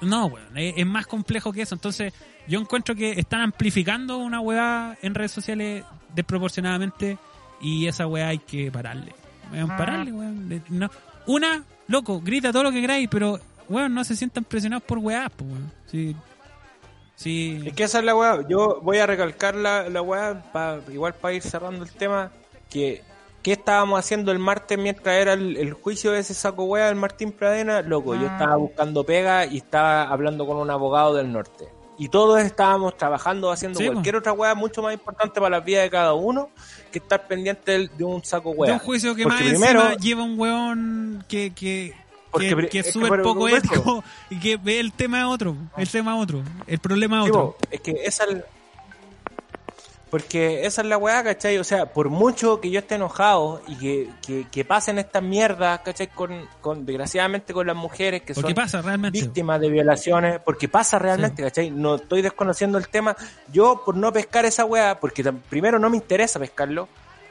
No, 0.00 0.26
weón, 0.26 0.56
es, 0.56 0.74
es 0.76 0.86
más 0.86 1.06
complejo 1.06 1.52
que 1.52 1.62
eso. 1.62 1.74
Entonces, 1.74 2.12
yo 2.46 2.58
encuentro 2.60 2.94
que 2.94 3.12
están 3.12 3.40
amplificando 3.40 4.18
una 4.18 4.40
weá 4.40 4.96
en 5.02 5.14
redes 5.14 5.32
sociales 5.32 5.84
desproporcionadamente 6.14 7.18
y 7.60 7.86
esa 7.86 8.06
weá 8.06 8.28
hay 8.28 8.38
que 8.38 8.70
pararle. 8.70 9.14
Weón, 9.52 9.68
pararle, 9.68 10.12
weón. 10.12 10.62
No. 10.68 10.90
Una, 11.26 11.62
loco, 11.88 12.20
grita 12.20 12.52
todo 12.52 12.64
lo 12.64 12.72
que 12.72 12.80
queráis, 12.80 13.08
pero, 13.10 13.38
weón, 13.68 13.94
no 13.94 14.04
se 14.04 14.16
sientan 14.16 14.44
presionados 14.44 14.84
por 14.84 14.98
weá, 14.98 15.28
pues, 15.34 15.50
weón. 15.50 15.72
Sí. 15.86 16.16
Sí. 17.16 17.62
Es 17.66 17.72
que 17.74 17.84
esa 17.84 17.98
es 17.98 18.04
la 18.04 18.14
weá. 18.14 18.46
Yo 18.48 18.80
voy 18.82 18.98
a 18.98 19.06
recalcar 19.06 19.54
la, 19.54 19.88
la 19.88 20.02
weá, 20.02 20.42
pa- 20.52 20.78
igual 20.92 21.14
para 21.14 21.34
ir 21.34 21.42
cerrando 21.42 21.82
el 21.84 21.90
tema, 21.90 22.30
que 22.70 23.02
¿qué 23.42 23.52
estábamos 23.52 23.98
haciendo 23.98 24.32
el 24.32 24.38
martes 24.38 24.78
mientras 24.78 25.16
era 25.16 25.32
el, 25.32 25.56
el 25.56 25.72
juicio 25.72 26.12
de 26.12 26.18
ese 26.20 26.34
saco 26.34 26.64
weá 26.64 26.86
del 26.86 26.96
Martín 26.96 27.32
Pradena? 27.32 27.80
Loco, 27.82 28.14
yo 28.14 28.26
estaba 28.26 28.56
buscando 28.56 29.02
pega 29.04 29.46
y 29.46 29.56
estaba 29.58 30.02
hablando 30.02 30.46
con 30.46 30.56
un 30.58 30.70
abogado 30.70 31.14
del 31.14 31.32
norte. 31.32 31.68
Y 31.98 32.10
todos 32.10 32.38
estábamos 32.42 32.94
trabajando, 32.98 33.50
haciendo 33.50 33.78
Sí, 33.78 33.86
cualquier 33.86 34.16
otra 34.16 34.32
weá 34.34 34.54
mucho 34.54 34.82
más 34.82 34.92
importante 34.92 35.40
para 35.40 35.48
la 35.48 35.60
vida 35.60 35.80
de 35.80 35.88
cada 35.88 36.12
uno 36.12 36.50
que 36.92 36.98
estar 36.98 37.26
pendiente 37.26 37.88
de 37.88 38.04
un 38.04 38.22
saco 38.22 38.50
de 38.50 38.56
weá. 38.56 38.72
un 38.74 38.78
juicio 38.80 39.14
que 39.14 39.22
Porque 39.22 39.42
más 39.44 39.52
primero- 39.52 39.96
lleva 39.96 40.22
un 40.22 40.38
weón 40.38 41.24
que, 41.26 41.54
que, 41.54 41.94
Porque 42.38 42.68
que, 42.68 42.78
es 42.80 42.92
súper 42.92 43.22
poco 43.22 43.48
ético 43.48 44.04
y 44.30 44.38
que 44.38 44.56
ve 44.56 44.80
el 44.80 44.92
tema 44.92 45.28
otro, 45.28 45.56
el 45.76 45.88
tema 45.88 46.16
otro, 46.16 46.42
el 46.66 46.78
problema 46.78 47.22
Sí, 47.24 47.30
otro. 47.30 47.56
es 47.70 47.80
que 47.80 47.92
esa 48.04 48.24
es 48.24 48.44
porque 50.10 50.64
esa 50.64 50.82
es 50.82 50.88
la 50.88 50.98
weá, 50.98 51.22
¿cachai? 51.24 51.58
O 51.58 51.64
sea, 51.64 51.86
por 51.92 52.10
mucho 52.10 52.60
que 52.60 52.70
yo 52.70 52.78
esté 52.78 52.94
enojado 52.94 53.60
y 53.66 53.74
que, 53.76 54.08
que, 54.24 54.46
que 54.50 54.64
pasen 54.64 54.98
estas 55.00 55.22
mierdas, 55.22 55.80
¿cachai? 55.80 56.06
Con, 56.06 56.46
con, 56.60 56.86
desgraciadamente 56.86 57.52
con 57.52 57.66
las 57.66 57.74
mujeres 57.74 58.22
que 58.22 58.32
Porque 58.32 58.48
son 58.50 58.54
pasa 58.54 58.82
realmente. 58.82 59.20
víctimas 59.20 59.60
de 59.60 59.68
violaciones, 59.68 60.40
porque 60.44 60.68
pasa 60.68 60.98
realmente, 61.00 61.42
¿cachai? 61.42 61.70
No 61.70 61.96
estoy 61.96 62.22
desconociendo 62.22 62.78
el 62.78 62.88
tema. 62.88 63.16
Yo, 63.52 63.82
por 63.84 63.96
no 63.96 64.12
pescar 64.12 64.44
esa 64.44 64.64
weá, 64.64 65.00
porque 65.00 65.24
primero 65.50 65.78
no 65.80 65.90
me 65.90 65.96
interesa 65.96 66.38
pescarlo, 66.38 66.88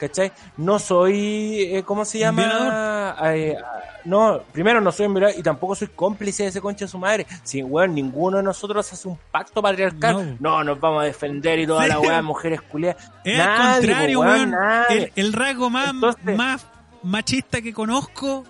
¿cachai? 0.08 0.32
No 0.58 0.80
soy, 0.80 1.64
eh, 1.74 1.84
¿cómo 1.84 2.06
se 2.06 2.20
llama? 2.20 3.16
Eh, 3.34 3.56
ah, 3.58 3.80
no, 4.06 4.40
primero 4.52 4.80
no 4.82 4.92
soy 4.92 5.08
un 5.08 5.14
violador 5.16 5.40
y 5.40 5.44
tampoco 5.44 5.76
soy 5.76 5.88
cómplice 5.88 6.44
de 6.44 6.50
ese 6.50 6.62
concha 6.62 6.86
de 6.86 6.90
su 6.92 6.98
madre. 6.98 7.26
Si, 7.44 7.64
weón, 7.64 7.96
ninguno 7.96 8.38
de 8.38 8.44
nosotros 8.44 8.92
hace 8.92 9.08
un 9.08 9.18
pacto 9.32 9.62
patriarcal, 9.62 10.38
no, 10.40 10.64
nos 10.64 10.80
vamos 10.80 11.02
a 11.04 11.06
defender 11.06 11.60
y 11.60 11.68
toda 11.68 11.84
Sí. 11.84 11.90
la 11.90 12.00
weá, 12.00 12.22
mujeres 12.22 12.62
culiadas. 12.62 13.04
Es 13.24 13.38
Nadie, 13.38 13.64
al 13.64 13.76
contrario, 13.78 14.20
weón. 14.20 14.54
El, 14.90 15.12
el 15.16 15.34
rasgo 15.34 15.70
más, 15.70 15.90
Entonces- 15.90 16.38
más 16.38 16.68
machista 17.04 17.62
que 17.62 17.74
conozco 17.74 18.44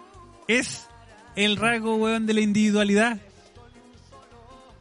es 0.47 0.87
el 1.35 1.57
rasgo, 1.57 1.95
weón, 1.95 2.25
de 2.25 2.33
la 2.33 2.41
individualidad. 2.41 3.17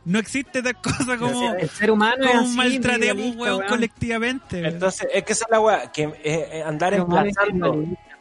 No 0.04 0.18
existe 0.18 0.62
tal 0.62 0.76
cosa 0.80 1.16
como, 1.18 1.54
El 1.54 1.68
ser 1.70 1.90
humano 1.90 2.24
es 2.24 2.30
como 2.30 2.42
así, 2.42 2.56
maltratemos, 2.56 3.00
individualista, 3.02 3.42
weón, 3.42 3.56
weón. 3.58 3.68
colectivamente. 3.68 4.66
Entonces, 4.66 5.08
es 5.12 5.24
que 5.24 5.32
esa 5.32 5.44
es 5.46 5.50
la 5.50 5.60
weá, 5.60 5.92
que 5.92 6.02
eh, 6.02 6.14
eh, 6.24 6.62
andar 6.64 6.94
es 6.94 7.00
emplazando. 7.00 7.72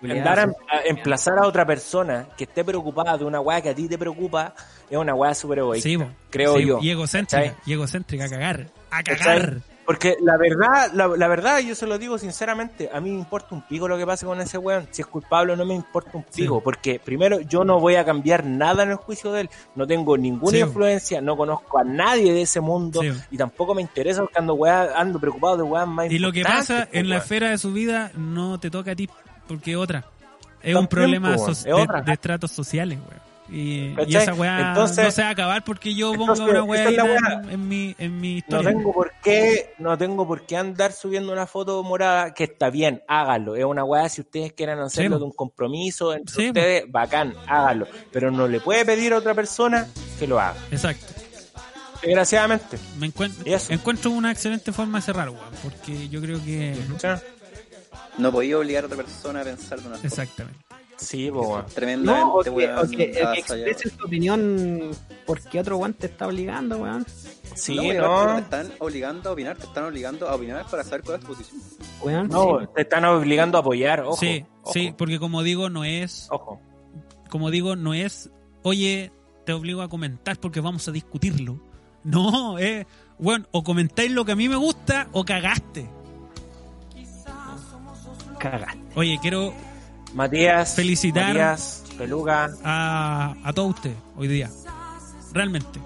Andar 0.01 0.39
a, 0.39 0.43
culiao. 0.47 0.57
a 0.67 0.81
emplazar 0.85 1.37
a 1.39 1.47
otra 1.47 1.65
persona 1.65 2.27
que 2.37 2.43
esté 2.43 2.63
preocupada 2.65 3.17
de 3.17 3.23
una 3.23 3.39
weá 3.39 3.61
que 3.61 3.69
a 3.69 3.75
ti 3.75 3.87
te 3.87 3.97
preocupa 3.97 4.53
es 4.89 4.97
una 4.97 5.13
weá 5.15 5.33
súper 5.33 5.59
egoísta. 5.59 5.87
Sí, 5.87 5.97
creo 6.29 6.57
Sí, 6.57 6.65
yo. 6.65 6.79
Y 6.81 6.89
egocéntrica, 6.89 7.43
¿cachai? 7.43 7.57
y 7.65 7.73
egocéntrica, 7.73 8.25
a 8.25 8.29
cagar. 8.29 8.67
A 8.91 9.03
cagar. 9.03 9.61
Porque 9.85 10.15
la 10.21 10.37
verdad, 10.37 10.91
la, 10.93 11.07
la 11.07 11.27
verdad, 11.27 11.59
yo 11.59 11.75
se 11.75 11.85
lo 11.85 11.97
digo 11.97 12.17
sinceramente, 12.17 12.89
a 12.93 13.01
mí 13.01 13.09
me 13.11 13.17
importa 13.19 13.47
un 13.53 13.61
pico 13.63 13.87
lo 13.87 13.97
que 13.97 14.05
pase 14.05 14.25
con 14.25 14.39
ese 14.39 14.57
weón. 14.57 14.87
Si 14.91 15.01
es 15.01 15.07
culpable 15.07 15.53
o 15.53 15.55
no 15.55 15.65
me 15.65 15.73
importa 15.75 16.11
un 16.13 16.23
pico. 16.23 16.55
Sí. 16.57 16.61
Porque 16.63 16.99
primero, 17.03 17.41
yo 17.41 17.63
no 17.65 17.79
voy 17.79 17.95
a 17.95 18.05
cambiar 18.05 18.45
nada 18.45 18.83
en 18.83 18.91
el 18.91 18.95
juicio 18.95 19.31
de 19.33 19.41
él. 19.41 19.49
No 19.75 19.85
tengo 19.85 20.17
ninguna 20.17 20.51
Sí. 20.57 20.59
influencia, 20.63 21.19
no 21.21 21.35
conozco 21.35 21.79
a 21.79 21.83
nadie 21.83 22.31
de 22.31 22.43
ese 22.43 22.61
mundo. 22.61 23.01
Sí. 23.01 23.11
Y 23.31 23.37
tampoco 23.37 23.75
me 23.75 23.81
interesa 23.81 24.21
porque 24.21 24.39
ando, 24.39 24.53
weá, 24.53 24.89
ando 24.95 25.19
preocupado 25.19 25.57
de 25.57 25.63
weas 25.63 25.87
más 25.87 26.09
Y 26.11 26.19
lo 26.19 26.31
que 26.31 26.43
pasa 26.43 26.87
po, 26.91 26.97
en 26.97 27.09
la 27.09 27.15
weón. 27.15 27.21
esfera 27.23 27.49
de 27.49 27.57
su 27.57 27.73
vida 27.73 28.11
no 28.15 28.59
te 28.59 28.69
toca 28.69 28.91
a 28.91 28.95
ti, 28.95 29.09
porque 29.47 29.71
es 29.71 29.77
otra. 29.77 30.05
Es 30.61 30.75
un 30.75 30.87
problema 30.87 31.35
po, 31.35 31.45
so- 31.47 31.51
es 31.51 31.63
de, 31.65 32.01
de 32.05 32.13
estratos 32.13 32.51
sociales, 32.51 32.99
weón. 32.99 33.22
Y, 33.49 33.93
esa 34.15 34.33
weá 34.33 34.69
Entonces- 34.69 35.03
no 35.03 35.11
se 35.11 35.21
va 35.21 35.27
a 35.27 35.31
acabar 35.31 35.63
porque 35.63 35.93
yo 35.93 36.13
entonces, 36.13 36.45
una 36.47 36.63
weá 36.63 36.89
es 36.89 36.97
weá. 36.97 37.41
en, 37.43 37.49
en 37.49 37.67
mi, 37.67 37.95
en 37.99 38.19
mi 38.21 38.31
No 38.31 38.37
historia. 38.37 38.69
tengo 38.71 38.93
por 38.93 39.11
qué, 39.21 39.73
no 39.79 39.97
tengo 39.97 40.25
por 40.25 40.45
qué 40.45 40.57
andar 40.57 40.91
subiendo 40.93 41.31
una 41.33 41.45
foto 41.45 41.83
morada, 41.83 42.33
que 42.33 42.45
está 42.45 42.69
bien, 42.69 43.03
háganlo. 43.07 43.55
Es 43.55 43.65
una 43.65 43.83
weá, 43.83 44.07
si 44.09 44.21
ustedes 44.21 44.53
quieren 44.53 44.79
hacerlo 44.79 45.17
Sí, 45.17 45.19
de 45.19 45.25
un 45.25 45.31
compromiso 45.33 46.13
entre 46.13 46.33
Sí, 46.35 46.47
ustedes, 46.47 46.85
bacán, 46.89 47.33
háganlo. 47.47 47.87
Pero 48.11 48.31
no 48.31 48.47
le 48.47 48.59
puede 48.61 48.85
pedir 48.85 49.13
a 49.13 49.17
otra 49.17 49.33
persona 49.33 49.87
que 50.17 50.25
lo 50.25 50.39
haga. 50.39 50.55
Exacto. 50.71 51.05
Desgraciadamente. 52.01 52.77
Me 52.97 53.07
encuentro, 53.07 53.43
encuentro 53.69 54.11
una 54.11 54.31
excelente 54.31 54.71
forma 54.71 54.99
de 54.99 55.05
cerrar, 55.05 55.29
weón. 55.29 55.43
Porque 55.61 56.09
yo 56.09 56.21
creo 56.21 56.37
que. 56.43 56.75
¿Sí? 56.99 57.07
No 58.17 58.31
podía 58.31 58.57
obligar 58.57 58.83
a 58.83 58.87
otra 58.87 58.97
persona 58.97 59.41
a 59.41 59.43
pensar 59.43 59.79
de 59.81 59.87
una 59.87 59.97
forma. 59.97 60.51
Sí, 61.03 61.29
weón. 61.29 61.65
Tremendamente, 61.67 62.25
No, 62.25 62.33
o 62.35 62.41
que, 62.43 62.49
weón, 62.49 62.77
o 62.79 62.81
que- 62.89 62.95
o 62.95 62.97
que 63.13 63.21
avasallador. 63.23 63.67
expresen 63.69 63.97
su 63.99 64.05
opinión 64.05 64.91
porque 65.25 65.59
otro 65.59 65.77
weón 65.77 65.93
te 65.93 66.07
está 66.07 66.27
obligando, 66.27 66.77
weón. 66.77 67.05
Sí, 67.55 67.75
no, 67.75 68.25
no. 68.27 68.35
te 68.35 68.41
están 68.41 68.71
obligando 68.79 69.29
a 69.29 69.33
opinar, 69.33 69.57
te 69.57 69.65
están 69.65 69.83
obligando 69.85 70.27
a 70.27 70.35
opinar 70.35 70.65
para 70.71 70.83
saber 70.83 71.03
cuál 71.03 71.19
es 71.19 71.21
tu 71.21 71.27
posición. 71.33 71.61
Weón, 72.01 72.27
No, 72.29 72.59
sí. 72.61 72.65
te 72.75 72.81
están 72.81 73.05
obligando 73.05 73.57
a 73.57 73.61
apoyar, 73.61 74.01
ojo. 74.01 74.17
sí, 74.17 74.45
ojo, 74.63 74.73
sí, 74.73 74.93
porque 74.97 75.19
como 75.19 75.43
digo, 75.43 75.69
no 75.69 75.83
es, 75.83 76.27
Ojo. 76.31 76.59
como 77.29 77.51
digo, 77.51 77.75
no 77.75 77.93
es, 77.93 78.31
oye, 78.63 79.11
te 79.45 79.53
obligo 79.53 79.81
a 79.81 79.89
comentar 79.89 80.39
porque 80.39 80.61
vamos 80.61 80.87
a 80.87 80.91
discutirlo. 80.91 81.59
No, 82.03 82.57
eh, 82.59 82.85
bueno, 83.19 83.45
o 83.51 83.63
comentáis 83.63 84.11
lo 84.11 84.25
que 84.25 84.31
a 84.33 84.35
mí 84.35 84.49
me 84.49 84.55
gusta 84.57 85.07
o 85.13 85.23
cagaste. 85.23 85.87
Cagaste. 88.39 88.79
Oye, 88.95 89.17
quiero 89.21 89.53
Matías. 90.13 90.75
Felicitar. 90.75 91.27
Matías, 91.27 91.83
Peluga. 91.97 92.49
a, 92.63 93.35
a 93.43 93.53
todos 93.53 93.75
ustedes 93.75 93.97
hoy 94.15 94.27
día. 94.27 94.49
Realmente. 95.33 95.79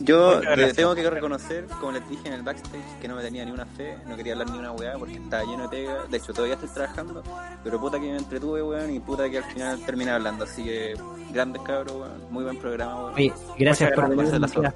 Yo 0.00 0.40
tengo 0.74 0.94
que 0.94 1.08
reconocer, 1.08 1.66
como 1.80 1.92
les 1.92 2.06
dije 2.08 2.28
en 2.28 2.34
el 2.34 2.42
backstage, 2.42 3.00
que 3.00 3.08
no 3.08 3.16
me 3.16 3.22
tenía 3.22 3.44
ni 3.46 3.50
una 3.50 3.64
fe, 3.64 3.96
no 4.06 4.14
quería 4.14 4.34
hablar 4.34 4.50
ni 4.50 4.58
una 4.58 4.72
weá 4.72 4.92
porque 4.98 5.14
estaba 5.14 5.42
lleno 5.44 5.62
de 5.64 5.68
pega. 5.70 6.04
De 6.10 6.16
hecho, 6.18 6.34
todavía 6.34 6.54
estoy 6.54 6.68
trabajando, 6.68 7.22
pero 7.64 7.80
puta 7.80 7.98
que 7.98 8.10
me 8.10 8.18
entretuve, 8.18 8.62
weón, 8.62 8.94
y 8.94 9.00
puta 9.00 9.30
que 9.30 9.38
al 9.38 9.44
final 9.44 9.80
terminé 9.86 10.10
hablando. 10.10 10.44
Así 10.44 10.64
que, 10.64 10.94
grandes 11.32 11.62
cabros, 11.62 11.96
weón, 11.96 12.30
muy 12.30 12.44
buen 12.44 12.58
programa, 12.58 13.04
weón. 13.04 13.14
Oye, 13.14 13.32
gracias 13.58 13.90
Muchas 13.90 14.04
por 14.04 14.16
gracias, 14.16 14.54
venir. 14.54 14.72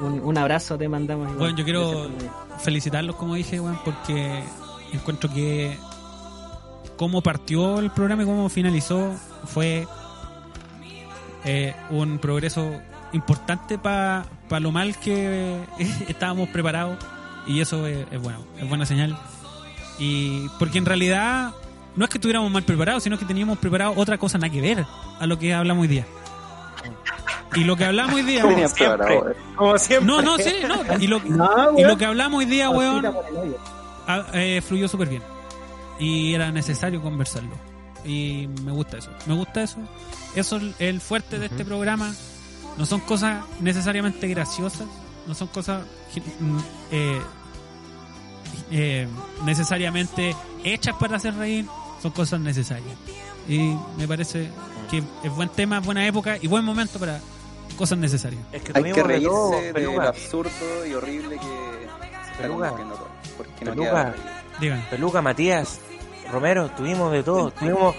Un, 0.00 0.20
un 0.20 0.38
abrazo 0.38 0.76
te 0.76 0.88
mandamos. 0.88 1.36
Bueno, 1.36 1.56
yo 1.56 1.64
quiero 1.64 2.10
felicitarlos, 2.58 3.14
como 3.14 3.36
dije, 3.36 3.60
weón, 3.60 3.78
porque 3.84 4.42
encuentro 4.92 5.30
que 5.32 5.78
cómo 6.96 7.22
partió 7.22 7.78
el 7.78 7.90
programa 7.90 8.22
y 8.22 8.26
cómo 8.26 8.48
finalizó 8.48 9.12
fue 9.46 9.86
eh, 11.44 11.74
un 11.90 12.18
progreso 12.18 12.80
importante 13.12 13.78
para 13.78 14.24
lo 14.60 14.72
mal 14.72 14.96
que 14.98 15.60
estábamos 16.08 16.48
preparados 16.48 16.98
y 17.46 17.60
eso 17.60 17.86
es, 17.86 18.06
es 18.10 18.20
bueno, 18.20 18.38
es 18.58 18.68
buena 18.68 18.86
señal. 18.86 19.18
Y 19.98 20.48
porque 20.58 20.78
en 20.78 20.86
realidad 20.86 21.52
no 21.96 22.04
es 22.04 22.10
que 22.10 22.18
estuviéramos 22.18 22.50
mal 22.50 22.64
preparados, 22.64 23.02
sino 23.02 23.18
que 23.18 23.24
teníamos 23.24 23.58
preparado 23.58 23.94
otra 23.96 24.18
cosa 24.18 24.38
nada 24.38 24.52
que 24.52 24.60
ver 24.60 24.84
a 25.20 25.26
lo 25.26 25.38
que 25.38 25.54
hablamos 25.54 25.82
hoy 25.82 25.88
día. 25.88 26.06
Y 27.54 27.64
lo 27.64 27.76
que 27.76 27.84
hablamos 27.84 28.16
hoy 28.16 28.22
día, 28.22 28.42
Como 28.42 28.68
siempre. 28.68 29.20
Como 29.54 29.74
no, 30.02 30.22
no, 30.22 30.38
sí, 30.38 30.54
no. 30.66 30.98
Y 30.98 31.06
lo, 31.06 31.20
No, 31.24 31.78
y 31.78 31.84
lo 31.84 31.96
que 31.96 32.04
hablamos 32.04 32.40
hoy 32.40 32.46
día, 32.46 32.68
weón, 32.70 33.06
ah, 34.08 34.24
eh, 34.32 34.60
fluyó 34.66 34.88
súper 34.88 35.08
bien. 35.08 35.22
Y 35.98 36.34
era 36.34 36.50
necesario 36.50 37.00
conversarlo. 37.02 37.54
Y 38.04 38.48
me 38.64 38.72
gusta 38.72 38.98
eso. 38.98 39.10
Me 39.26 39.34
gusta 39.34 39.62
eso. 39.62 39.78
Eso 40.34 40.56
es 40.58 40.74
el 40.78 41.00
fuerte 41.00 41.38
de 41.38 41.46
este 41.46 41.64
programa. 41.64 42.14
No 42.76 42.84
son 42.86 43.00
cosas 43.00 43.44
necesariamente 43.60 44.26
graciosas. 44.28 44.86
No 45.26 45.34
son 45.34 45.48
cosas 45.48 45.82
eh, 46.90 47.20
eh, 48.70 49.08
necesariamente 49.44 50.34
hechas 50.64 50.94
para 50.96 51.16
hacer 51.16 51.34
reír. 51.34 51.66
Son 52.02 52.10
cosas 52.12 52.40
necesarias. 52.40 52.96
Y 53.48 53.74
me 53.96 54.06
parece 54.08 54.50
que 54.90 54.98
es 55.22 55.30
buen 55.34 55.48
tema, 55.48 55.80
buena 55.80 56.06
época 56.06 56.36
y 56.40 56.46
buen 56.46 56.64
momento 56.64 56.98
para 56.98 57.20
cosas 57.78 57.98
necesarias. 57.98 58.42
Es 58.52 58.62
que 58.62 58.72
Hay 58.74 58.84
que 58.84 58.92
todo, 58.92 59.04
reírse 59.06 59.28
de 59.28 59.68
lo 59.68 59.74
Peluga. 59.74 60.08
absurdo 60.08 60.86
y 60.86 60.94
horrible 60.94 61.36
que 61.36 61.42
se 61.44 62.30
está 62.32 62.42
Peluga. 62.42 62.68
convirtiendo 62.70 62.94
todo. 62.96 63.08
Porque 63.36 63.64
no 63.64 63.70
Peluga. 63.72 64.12
queda 64.14 64.43
Peluca, 64.90 65.22
Matías, 65.22 65.80
Romero, 66.32 66.68
tuvimos 66.76 67.12
de 67.12 67.22
todo. 67.22 67.50
Tuvimos 67.50 67.94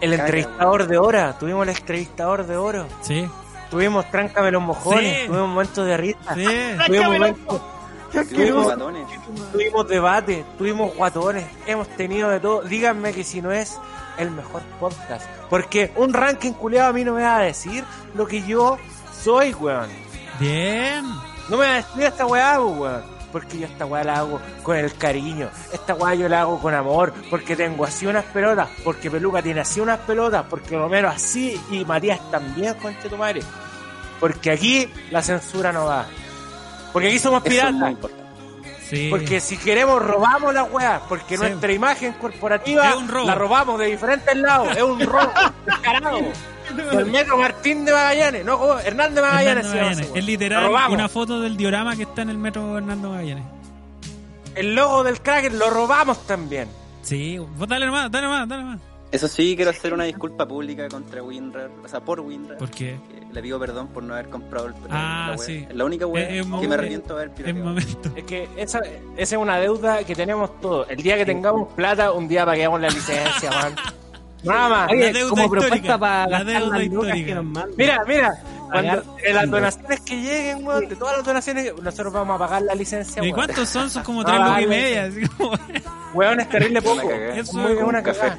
el 0.00 0.12
entrevistador 0.12 0.86
de 0.86 0.98
hora, 0.98 1.38
tuvimos 1.38 1.62
el 1.68 1.76
entrevistador 1.76 2.46
de 2.46 2.56
oro, 2.56 2.86
Sí, 3.00 3.28
tuvimos 3.70 4.10
Tráncame 4.10 4.50
los 4.50 4.62
mojones, 4.62 5.20
Sí. 5.22 5.26
tuvimos 5.26 5.48
momentos 5.48 5.86
de 5.86 5.96
risa, 5.96 6.34
sí. 6.34 6.46
tuvimos 6.86 7.12
momentos, 7.12 7.62
Tuvimos 8.30 8.64
guatones. 8.64 9.06
tuvimos 9.52 9.88
debate, 9.88 10.44
tuvimos 10.56 10.94
guatones, 10.94 11.44
hemos 11.66 11.88
tenido 11.88 12.30
de 12.30 12.40
todo. 12.40 12.62
Díganme 12.62 13.12
que 13.12 13.24
si 13.24 13.42
no 13.42 13.52
es 13.52 13.78
el 14.16 14.30
mejor 14.30 14.62
podcast, 14.80 15.26
porque 15.50 15.92
un 15.96 16.14
ranking 16.14 16.52
culiado 16.52 16.90
a 16.90 16.92
mí 16.92 17.04
no 17.04 17.12
me 17.14 17.22
va 17.22 17.36
a 17.36 17.42
decir 17.42 17.84
lo 18.14 18.26
que 18.26 18.42
yo 18.42 18.78
soy, 19.22 19.52
weón. 19.54 19.88
Bien. 20.38 21.04
No 21.48 21.56
me 21.58 21.66
va 21.66 21.72
a 21.72 21.76
decir 21.76 22.02
esta 22.04 22.26
weá, 22.26 22.58
pues, 22.58 22.78
weón. 22.78 23.15
Porque 23.32 23.58
yo 23.58 23.66
esta 23.66 23.84
weá 23.86 24.02
la 24.04 24.18
hago 24.18 24.40
con 24.62 24.76
el 24.76 24.94
cariño. 24.94 25.48
Esta 25.72 25.94
weá 25.94 26.14
yo 26.14 26.28
la 26.28 26.42
hago 26.42 26.60
con 26.60 26.74
amor. 26.74 27.12
Porque 27.28 27.54
tengo 27.56 27.84
así 27.84 28.06
unas 28.06 28.24
pelotas. 28.26 28.68
Porque 28.84 29.10
Peluca 29.10 29.42
tiene 29.42 29.60
así 29.60 29.80
unas 29.80 29.98
pelotas. 30.00 30.44
Porque 30.48 30.76
Romero 30.76 31.08
así. 31.08 31.60
Y 31.70 31.84
Matías 31.84 32.20
también, 32.30 32.74
conche 32.74 33.08
tu 33.08 33.16
madre. 33.16 33.42
Porque 34.20 34.50
aquí 34.50 34.90
la 35.10 35.22
censura 35.22 35.72
no 35.72 35.84
va. 35.86 36.06
Porque 36.92 37.08
aquí 37.08 37.18
somos 37.18 37.42
piratas. 37.42 37.94
Sí. 38.88 39.08
Porque 39.10 39.40
si 39.40 39.56
queremos 39.58 40.00
robamos 40.00 40.54
las 40.54 40.70
weas. 40.70 41.02
Porque 41.08 41.36
Sí. 41.36 41.42
nuestra 41.42 41.72
imagen 41.72 42.12
corporativa 42.14 42.88
Es 42.88 42.94
un 42.94 43.08
robo. 43.08 43.26
la 43.26 43.34
robamos 43.34 43.78
de 43.80 43.86
diferentes 43.86 44.34
lados. 44.36 44.74
Es 44.76 44.82
un 44.82 45.00
robo. 45.00 45.30
descarado. 45.66 46.20
El 46.92 47.06
metro 47.06 47.36
Martín 47.38 47.84
de 47.84 47.92
Magallanes. 47.92 48.44
No, 48.44 48.58
¿cómo? 48.58 48.78
Hernández 48.78 49.22
Magallanes. 49.22 50.10
Es 50.14 50.24
literal 50.24 50.70
una 50.90 51.08
foto 51.08 51.40
del 51.40 51.56
diorama 51.56 51.96
que 51.96 52.02
está 52.04 52.22
en 52.22 52.30
el 52.30 52.38
metro 52.38 52.76
Hernando 52.76 53.10
Magallanes. 53.10 53.44
El 54.54 54.74
logo 54.74 55.04
del 55.04 55.20
Kraken 55.20 55.58
lo 55.58 55.68
robamos 55.70 56.26
también. 56.26 56.68
Sí, 57.02 57.38
vos 57.38 57.68
dale 57.68 57.86
nomás, 57.86 58.10
dale 58.10 58.26
nomás, 58.26 58.48
dale 58.48 58.62
nomás. 58.62 58.80
Eso 59.12 59.28
sí, 59.28 59.54
quiero 59.54 59.70
hacer 59.70 59.94
una 59.94 60.04
disculpa 60.04 60.48
pública 60.48 60.88
contra 60.88 61.22
WinRAR, 61.22 61.70
o 61.84 61.88
sea, 61.88 62.00
por 62.00 62.20
WinRAR. 62.20 62.58
Porque 62.58 62.98
que 63.08 63.26
Le 63.32 63.40
pido 63.40 63.58
perdón 63.60 63.86
por 63.88 64.02
no 64.02 64.14
haber 64.14 64.28
comprado 64.28 64.66
el 64.66 64.74
Ah, 64.90 65.28
la 65.30 65.38
sí. 65.38 65.64
Es 65.70 65.76
la 65.76 65.84
única 65.84 66.06
wea 66.06 66.28
Es- 66.28 66.44
es 66.46 66.52
que 66.60 66.68
me 66.68 66.74
arrepiento 66.74 67.14
de 67.14 67.20
haber 67.22 67.28
es 67.28 67.34
pirateado. 67.36 67.68
momento. 67.68 68.10
Es 68.16 68.24
que 68.24 68.48
esa, 68.56 68.80
esa 69.16 69.36
es 69.36 69.40
una 69.40 69.58
deuda 69.58 70.02
que 70.04 70.14
tenemos 70.16 70.60
todos. 70.60 70.90
El 70.90 70.96
día 71.02 71.16
que 71.16 71.24
tengamos 71.24 71.72
plata, 71.74 72.10
un 72.12 72.26
día 72.26 72.44
paguemos 72.44 72.80
la 72.80 72.88
licencia, 72.88 73.50
man. 73.50 73.76
Nada 74.42 74.68
más. 74.68 74.90
Oye, 74.92 75.06
La 75.06 75.12
deuda 75.18 75.30
como 75.30 75.42
histórica, 75.44 75.66
propuesta 75.68 75.98
para 75.98 76.26
la 76.26 76.38
gastar 76.38 76.46
deuda 76.46 76.78
las 76.78 76.86
lucas 76.88 77.04
histórica. 77.06 77.26
que 77.26 77.34
nos 77.34 77.44
mandan. 77.44 77.70
Mira, 77.76 77.98
mira. 78.06 78.34
Cuando, 78.70 79.02
de 79.22 79.32
las 79.32 79.50
donaciones 79.50 80.00
que 80.00 80.16
lleguen, 80.22 80.66
weón, 80.66 80.88
de 80.88 80.96
todas 80.96 81.16
las 81.18 81.24
donaciones, 81.26 81.72
nosotros 81.80 82.12
vamos 82.12 82.34
a 82.34 82.38
pagar 82.38 82.62
la 82.62 82.74
licencia, 82.74 83.24
¿Y 83.24 83.32
cuántos 83.32 83.68
son? 83.68 83.88
Son 83.88 84.02
como 84.02 84.22
Ah, 84.22 84.24
tres 84.24 84.38
lucas 84.40 84.62
y 84.62 84.66
media. 84.66 85.04
así 85.04 85.28
como- 85.36 85.52
Weón, 86.14 86.40
es 86.40 86.48
terrible 86.48 86.82
poco. 86.82 87.10
Es 87.10 87.54
muy 87.54 87.72
es 87.72 87.82
una 87.82 87.98
un 87.98 88.04
café. 88.04 88.32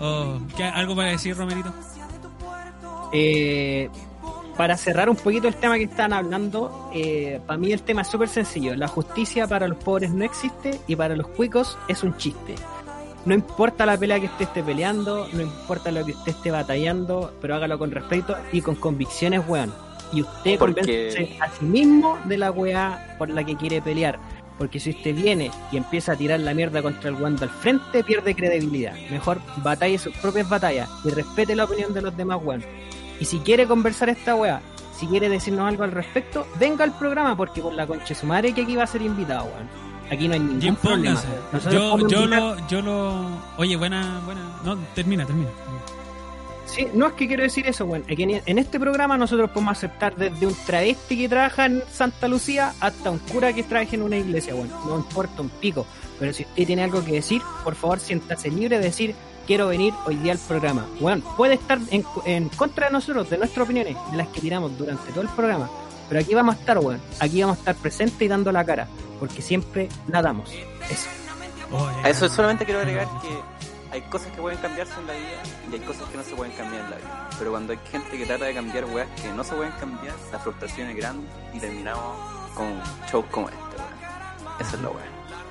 Oh, 0.00 0.38
¿qué- 0.56 0.64
¿Algo 0.64 0.94
para 0.94 1.08
decir, 1.10 1.36
Romerito? 1.36 1.72
Eh, 3.12 3.88
para 4.56 4.76
cerrar 4.76 5.08
un 5.10 5.16
poquito 5.16 5.48
el 5.48 5.54
tema 5.56 5.76
que 5.76 5.84
están 5.84 6.12
hablando, 6.12 6.90
eh, 6.94 7.40
para 7.46 7.58
mí 7.58 7.72
el 7.72 7.82
tema 7.82 8.02
es 8.02 8.08
súper 8.08 8.28
sencillo. 8.28 8.74
La 8.74 8.88
justicia 8.88 9.46
para 9.46 9.68
los 9.68 9.78
pobres 9.78 10.10
no 10.10 10.24
existe 10.24 10.80
y 10.86 10.96
para 10.96 11.14
los 11.16 11.26
cuicos 11.28 11.76
es 11.88 12.02
un 12.02 12.16
chiste. 12.16 12.54
No 13.26 13.34
importa 13.34 13.84
la 13.84 13.98
pelea 13.98 14.20
que 14.20 14.26
usted 14.26 14.44
esté 14.44 14.62
peleando, 14.62 15.28
no 15.32 15.42
importa 15.42 15.90
lo 15.90 16.04
que 16.04 16.12
usted 16.12 16.30
esté 16.30 16.50
batallando, 16.52 17.32
pero 17.40 17.56
hágalo 17.56 17.76
con 17.78 17.90
respeto 17.90 18.36
y 18.52 18.60
con 18.62 18.76
convicciones, 18.76 19.42
weón. 19.46 19.72
Y 20.12 20.22
usted 20.22 20.58
Porque- 20.58 20.80
convence 20.80 21.36
a 21.40 21.50
sí 21.50 21.64
mismo 21.64 22.16
de 22.24 22.38
la 22.38 22.52
weá 22.52 23.16
por 23.18 23.28
la 23.28 23.42
que 23.42 23.56
quiere 23.56 23.82
pelear. 23.82 24.18
Porque 24.58 24.78
si 24.80 24.90
usted 24.90 25.14
viene 25.14 25.50
y 25.72 25.76
empieza 25.76 26.12
a 26.12 26.16
tirar 26.16 26.40
la 26.40 26.54
mierda 26.54 26.80
contra 26.80 27.10
el 27.10 27.16
guando 27.16 27.42
al 27.42 27.50
frente, 27.50 28.02
pierde 28.04 28.34
credibilidad. 28.34 28.94
Mejor 29.10 29.38
batalle 29.56 29.98
sus 29.98 30.16
propias 30.16 30.48
batallas 30.48 30.88
y 31.04 31.10
respete 31.10 31.54
la 31.56 31.64
opinión 31.64 31.92
de 31.92 32.02
los 32.02 32.16
demás, 32.16 32.38
weón. 32.42 32.62
Y 33.20 33.24
si 33.24 33.40
quiere 33.40 33.66
conversar 33.66 34.08
esta 34.08 34.34
weá, 34.36 34.60
si 34.96 35.06
quiere 35.08 35.28
decirnos 35.28 35.66
algo 35.68 35.82
al 35.82 35.90
respecto, 35.92 36.46
venga 36.60 36.84
al 36.84 36.96
programa, 36.96 37.36
porque 37.36 37.60
por 37.60 37.74
la 37.74 37.86
concha 37.86 38.14
su 38.14 38.24
madre 38.24 38.52
que 38.54 38.62
aquí 38.62 38.76
va 38.76 38.84
a 38.84 38.86
ser 38.86 39.02
invitado, 39.02 39.44
weón. 39.46 39.85
Aquí 40.10 40.28
no 40.28 40.34
hay 40.34 40.40
ningún 40.40 40.60
Jim, 40.60 40.76
problema. 40.76 41.20
Yo, 41.70 41.98
yo, 42.08 42.26
lo, 42.26 42.68
yo 42.68 42.82
lo. 42.82 43.28
Oye, 43.56 43.76
buena, 43.76 44.20
buena. 44.24 44.40
No, 44.64 44.76
termina, 44.94 45.26
termina. 45.26 45.50
Sí, 46.66 46.88
no 46.94 47.06
es 47.06 47.12
que 47.14 47.26
quiero 47.28 47.42
decir 47.44 47.66
eso. 47.66 47.88
Es 47.96 48.16
que 48.16 48.22
en- 48.24 48.42
en 48.44 48.58
este 48.58 48.78
programa 48.80 49.16
nosotros 49.16 49.50
podemos 49.50 49.72
aceptar 49.78 50.14
desde 50.16 50.46
un 50.46 50.54
travesti 50.66 51.16
que 51.16 51.28
trabaja 51.28 51.66
en 51.66 51.82
Santa 51.90 52.28
Lucía 52.28 52.74
hasta 52.80 53.10
un 53.10 53.18
cura 53.18 53.52
que 53.52 53.62
trabaja 53.62 53.94
en 53.94 54.02
una 54.02 54.16
iglesia, 54.16 54.54
weón. 54.54 54.70
No 54.86 54.96
importa 54.96 55.42
un 55.42 55.48
pico. 55.48 55.86
Pero 56.18 56.32
si 56.32 56.42
usted 56.42 56.66
tiene 56.66 56.82
algo 56.84 57.04
que 57.04 57.12
decir, 57.12 57.40
por 57.62 57.74
favor 57.76 58.00
siéntase 58.00 58.50
libre 58.50 58.78
de 58.78 58.84
decir 58.84 59.14
quiero 59.46 59.68
venir 59.68 59.94
hoy 60.06 60.16
día 60.16 60.32
al 60.32 60.38
programa. 60.38 60.86
Weón, 61.00 61.22
puede 61.36 61.54
estar 61.54 61.78
en, 61.90 62.04
en 62.24 62.48
contra 62.48 62.86
de 62.86 62.92
nosotros, 62.92 63.30
de 63.30 63.38
nuestras 63.38 63.64
opiniones, 63.64 63.96
de 64.10 64.16
las 64.16 64.26
que 64.28 64.40
tiramos 64.40 64.76
durante 64.76 65.12
todo 65.12 65.22
el 65.22 65.28
programa. 65.28 65.70
Pero 66.08 66.20
aquí 66.20 66.34
vamos 66.34 66.56
a 66.56 66.58
estar, 66.58 66.78
weón. 66.78 67.00
Aquí 67.20 67.40
vamos 67.40 67.56
a 67.56 67.60
estar 67.60 67.74
presentes 67.76 68.20
y 68.22 68.28
dando 68.28 68.52
la 68.52 68.64
cara. 68.64 68.86
Porque 69.18 69.42
siempre 69.42 69.88
la 70.08 70.22
damos. 70.22 70.50
Eso. 70.90 71.08
A 72.02 72.08
eso 72.08 72.28
solamente 72.28 72.64
quiero 72.64 72.80
agregar 72.80 73.08
que 73.20 73.28
hay 73.90 74.02
cosas 74.02 74.30
que 74.32 74.40
pueden 74.40 74.58
cambiarse 74.58 74.92
en 75.00 75.06
la 75.06 75.14
vida 75.14 75.42
y 75.70 75.74
hay 75.74 75.80
cosas 75.80 76.08
que 76.08 76.16
no 76.16 76.22
se 76.22 76.34
pueden 76.34 76.52
cambiar 76.54 76.84
en 76.84 76.90
la 76.90 76.96
vida. 76.96 77.30
Pero 77.38 77.50
cuando 77.50 77.72
hay 77.72 77.78
gente 77.90 78.16
que 78.16 78.26
trata 78.26 78.44
de 78.44 78.54
cambiar 78.54 78.84
weas 78.84 79.08
que 79.20 79.32
no 79.32 79.42
se 79.42 79.54
pueden 79.54 79.72
cambiar, 79.80 80.14
la 80.30 80.38
frustración 80.38 80.88
es 80.90 80.96
grande 80.96 81.26
y 81.54 81.58
terminamos 81.58 82.16
con 82.54 82.80
shows 83.10 83.24
como 83.30 83.48
este, 83.48 83.60
weón. 83.60 84.60
Esa 84.60 84.76
es 84.76 84.82
la 84.82 84.88
wea. 84.90 85.04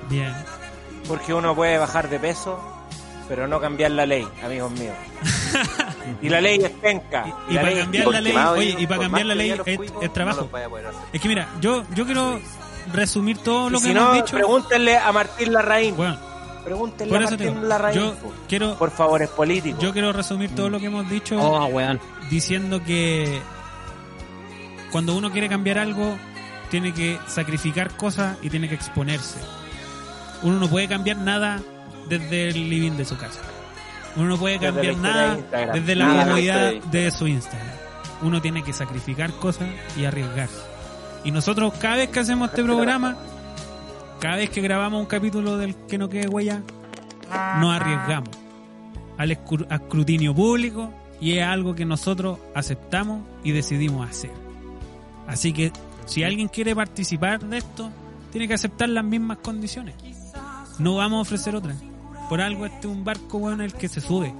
Bien. 0.08 0.34
Porque 1.06 1.34
uno 1.34 1.54
puede 1.54 1.78
bajar 1.78 2.08
de 2.08 2.18
peso, 2.18 2.58
pero 3.28 3.46
no 3.48 3.60
cambiar 3.60 3.90
la 3.92 4.06
ley, 4.06 4.26
amigos 4.44 4.72
míos. 4.72 4.94
Y 6.22 6.28
la 6.28 6.40
ley 6.40 6.58
es 6.62 6.70
penca. 6.70 7.26
Y, 7.48 7.56
para 7.56 7.70
ley 7.70 7.80
cambiar 7.80 8.04
por 8.04 8.12
la 8.14 8.20
ley, 8.20 8.36
oye, 8.36 8.76
y 8.78 8.86
para 8.86 8.96
por 8.96 9.04
cambiar 9.06 9.26
la 9.26 9.34
ley 9.34 9.50
es, 10.00 10.12
trabajo. 10.12 10.48
no. 10.52 10.58
Es 11.12 11.20
que 11.20 11.28
mira, 11.28 11.48
yo, 11.60 11.82
yo 11.94 12.04
quiero 12.06 12.40
resumir 12.92 13.38
todo 13.38 13.70
lo 13.70 13.78
Y 13.78 13.80
que 13.80 13.86
si 13.86 13.90
hemos 13.90 14.04
no, 14.04 14.14
dicho. 14.14 14.36
pregúntenle 14.36 14.96
a 14.98 15.10
Martín 15.12 15.52
Larraín. 15.52 15.96
Bueno, 15.96 16.16
Pregúntenle 16.64 17.12
por 17.12 17.26
a 17.26 17.30
Martín 17.30 17.68
Larraín. 17.68 17.98
yo 17.98 18.14
po. 18.14 18.32
quiero, 18.48 18.76
Por 18.76 18.90
favor, 18.92 19.20
es 19.22 19.30
político. 19.30 19.80
yo 19.80 19.92
quiero 19.92 20.12
resumir 20.12 20.54
todo 20.54 20.70
lo 20.70 20.78
que 20.78 20.86
hemos 20.86 21.08
dicho 21.10 21.36
Oh, 21.40 21.68
diciendo 22.30 22.80
que 22.84 23.40
cuando 24.92 25.14
uno 25.16 25.32
quiere 25.32 25.48
cambiar 25.48 25.78
algo, 25.78 26.16
tiene 26.70 26.94
que 26.94 27.18
sacrificar 27.26 27.96
cosas 27.96 28.38
y 28.42 28.50
tiene 28.50 28.68
que 28.68 28.76
exponerse. 28.76 29.38
Uno 30.42 30.60
no 30.60 30.68
puede 30.68 30.86
cambiar 30.88 31.16
nada 31.18 31.60
desde 32.08 32.48
el 32.48 32.68
living 32.68 32.92
de 32.92 33.04
su 33.04 33.16
casa. 33.16 33.40
Uno 34.16 34.26
no 34.28 34.36
puede 34.38 34.58
cambiar 34.58 34.96
nada 34.96 35.36
de 35.36 35.80
desde 35.80 35.94
la 35.94 36.24
comodidad 36.24 36.72
desde- 36.72 36.88
de 37.04 37.10
su 37.10 37.26
Instagram. 37.26 37.74
Uno 38.22 38.40
tiene 38.40 38.62
que 38.62 38.72
sacrificar 38.72 39.30
cosas 39.32 39.68
y 39.96 40.04
arriesgarse. 40.06 40.56
Y 41.24 41.30
nosotros 41.30 41.74
cada 41.78 41.96
vez 41.96 42.08
que 42.08 42.20
hacemos 42.20 42.48
este 42.48 42.62
programa, 42.64 43.16
cada 44.20 44.36
vez 44.36 44.48
que 44.50 44.60
grabamos 44.62 45.00
un 45.00 45.06
capítulo 45.06 45.58
del 45.58 45.74
que 45.86 45.98
no 45.98 46.08
quede 46.08 46.28
huella, 46.28 46.62
nos 47.60 47.74
arriesgamos 47.74 48.30
al 49.18 49.30
escrutinio 49.32 50.34
público 50.34 50.90
y 51.20 51.36
es 51.38 51.44
algo 51.46 51.74
que 51.74 51.84
nosotros 51.84 52.38
aceptamos 52.54 53.22
y 53.42 53.52
decidimos 53.52 54.08
hacer. 54.08 54.30
Así 55.26 55.52
que 55.52 55.72
si 56.06 56.22
alguien 56.22 56.48
quiere 56.48 56.74
participar 56.74 57.40
de 57.40 57.58
esto, 57.58 57.90
tiene 58.30 58.46
que 58.48 58.54
aceptar 58.54 58.88
las 58.88 59.04
mismas 59.04 59.38
condiciones. 59.38 59.94
No 60.78 60.96
vamos 60.96 61.18
a 61.18 61.20
ofrecer 61.22 61.56
otras. 61.56 61.76
Por 62.28 62.40
algo 62.40 62.66
este 62.66 62.80
es 62.80 62.86
un 62.86 63.04
barco 63.04 63.38
bueno 63.38 63.62
el 63.64 63.72
que 63.72 63.88
se 63.88 64.00
sube. 64.00 64.34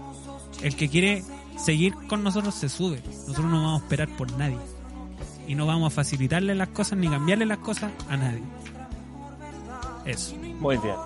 El 0.63 0.77
que 0.77 0.89
quiere 0.89 1.23
seguir 1.57 1.95
con 2.09 2.23
nosotros 2.23 2.55
se 2.55 2.69
sube. 2.69 3.03
Nosotros 3.07 3.47
no 3.47 3.63
vamos 3.63 3.81
a 3.81 3.85
esperar 3.85 4.09
por 4.09 4.33
nadie. 4.33 4.59
Y 5.47 5.55
no 5.55 5.67
vamos 5.67 5.93
a 5.93 5.95
facilitarle 5.95 6.55
las 6.55 6.69
cosas 6.69 6.99
ni 6.99 7.09
cambiarle 7.09 7.47
las 7.47 7.59
cosas 7.59 7.93
a 8.09 8.17
nadie. 8.17 8.43
Eso. 10.05 10.35
Muy 10.61 10.77
bien. 10.79 10.97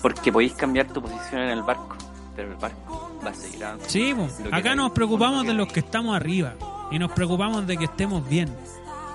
Porque 0.00 0.32
podéis 0.32 0.54
cambiar 0.54 0.88
tu 0.88 1.00
posición 1.00 1.42
en 1.42 1.50
el 1.50 1.62
barco, 1.62 1.96
pero 2.34 2.50
el 2.50 2.56
barco 2.56 3.18
va 3.24 3.30
a 3.30 3.34
seguir 3.34 3.64
avanzando. 3.64 3.90
Sí, 3.90 4.14
que 4.42 4.54
acá 4.54 4.74
nos 4.74 4.92
preocupamos 4.92 5.46
de 5.46 5.54
los 5.54 5.72
que 5.72 5.80
estamos 5.80 6.16
arriba 6.16 6.54
y 6.90 6.98
nos 6.98 7.12
preocupamos 7.12 7.66
de 7.66 7.76
que 7.76 7.84
estemos 7.84 8.28
bien. 8.28 8.48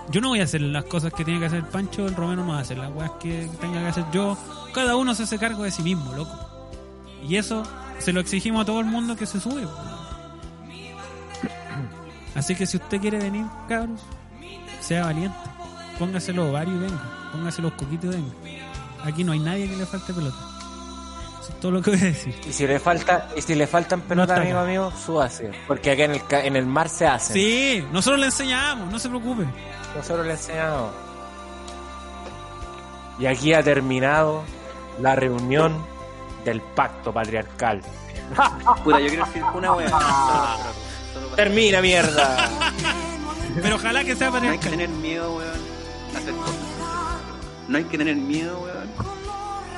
Yo 0.10 0.22
no 0.22 0.30
voy 0.30 0.40
a 0.40 0.46
hacer 0.46 0.62
las 0.62 0.86
cosas 0.86 1.12
que 1.14 1.26
tiene 1.26 1.40
que 1.40 1.48
hacer 1.48 1.66
Pancho, 1.66 2.08
el 2.08 2.16
Romero 2.16 2.46
no 2.46 2.54
va 2.54 2.60
a 2.60 2.62
hacer 2.62 2.78
las 2.78 2.94
weas 2.96 3.12
que 3.20 3.50
tenga 3.60 3.82
que 3.82 3.88
hacer 3.88 4.06
yo. 4.14 4.38
Cada 4.74 4.96
uno 4.96 5.14
se 5.14 5.24
hace 5.24 5.38
cargo 5.38 5.64
de 5.64 5.72
sí 5.72 5.84
mismo, 5.84 6.14
loco. 6.14 6.47
Y 7.24 7.38
eso 7.38 7.64
se 8.00 8.14
lo 8.14 8.20
exigimos 8.20 8.62
a 8.62 8.66
todo 8.66 8.80
el 8.80 8.86
mundo 8.86 9.16
que 9.16 9.26
se 9.26 9.40
sube. 9.40 9.68
Así 12.36 12.56
que 12.56 12.66
si 12.66 12.78
usted 12.78 13.02
quiere 13.02 13.18
venir, 13.18 13.46
cabros, 13.68 14.02
sea 14.80 15.06
valiente. 15.06 15.38
Póngase 15.98 16.34
los 16.34 16.50
ovarios 16.50 16.76
y 16.76 16.80
venga. 16.80 17.30
Póngase 17.32 17.62
los 17.62 17.74
coquitos 17.74 18.14
y 18.14 18.18
venga. 18.18 18.34
Aquí 19.04 19.24
no 19.24 19.32
hay 19.32 19.40
nadie 19.40 19.68
que 19.68 19.76
le 19.76 19.86
falte 19.86 20.14
pelota. 20.14 20.38
Eso 21.42 21.52
es 21.52 21.60
todo 21.60 21.72
lo 21.72 21.82
que 21.82 21.92
voy 21.92 22.00
a 22.00 22.04
decir. 22.04 22.36
Y 22.48 22.54
si 22.54 22.68
le 22.68 22.80
falta, 22.80 23.30
y 23.36 23.42
si 23.42 23.56
le 23.56 23.66
faltan 23.66 24.02
pelotas, 24.02 24.38
está 24.38 24.42
amigo 24.44 24.60
amigo, 24.60 24.92
súbase. 25.06 25.52
Porque 25.68 25.92
acá 25.92 26.04
en 26.04 26.12
el, 26.12 26.22
en 26.30 26.56
el 26.56 26.66
mar 26.66 26.90
se 26.90 27.08
hacen. 27.08 27.34
Sí, 27.34 27.84
nosotros 27.92 28.20
le 28.20 28.28
enseñamos, 28.28 28.92
no 28.92 29.00
se 29.00 29.10
preocupe. 29.10 29.46
Nosotros 29.96 30.26
le 30.26 30.34
enseñamos. 30.34 30.92
Y 33.20 33.26
aquí 33.26 33.54
ha 33.54 33.64
terminado 33.64 34.44
la 35.02 35.16
reunión 35.16 35.76
del 36.45 36.61
pacto 36.61 37.14
patriarcal. 37.14 37.82
Puta, 38.83 38.99
yo 38.99 39.07
quiero 39.07 39.25
decir 39.25 39.43
una 39.53 39.74
wea. 39.74 40.57
Termina, 41.35 41.82
mierda. 41.82 42.49
Pero 43.61 43.75
ojalá 43.75 44.03
que 44.03 44.16
sea 44.16 44.30
No 44.30 44.35
hay 44.35 44.41
que 44.41 44.48
patriarcal. 44.48 44.72
tener 44.72 44.90
miedo, 44.90 45.35
weón, 45.35 45.49
a 46.16 46.17
hacer 46.17 46.33
cosas. 46.33 46.56
No 47.67 47.77
hay 47.77 47.83
que 47.85 47.98
tener 47.98 48.16
miedo, 48.16 48.59
weón, 48.59 48.88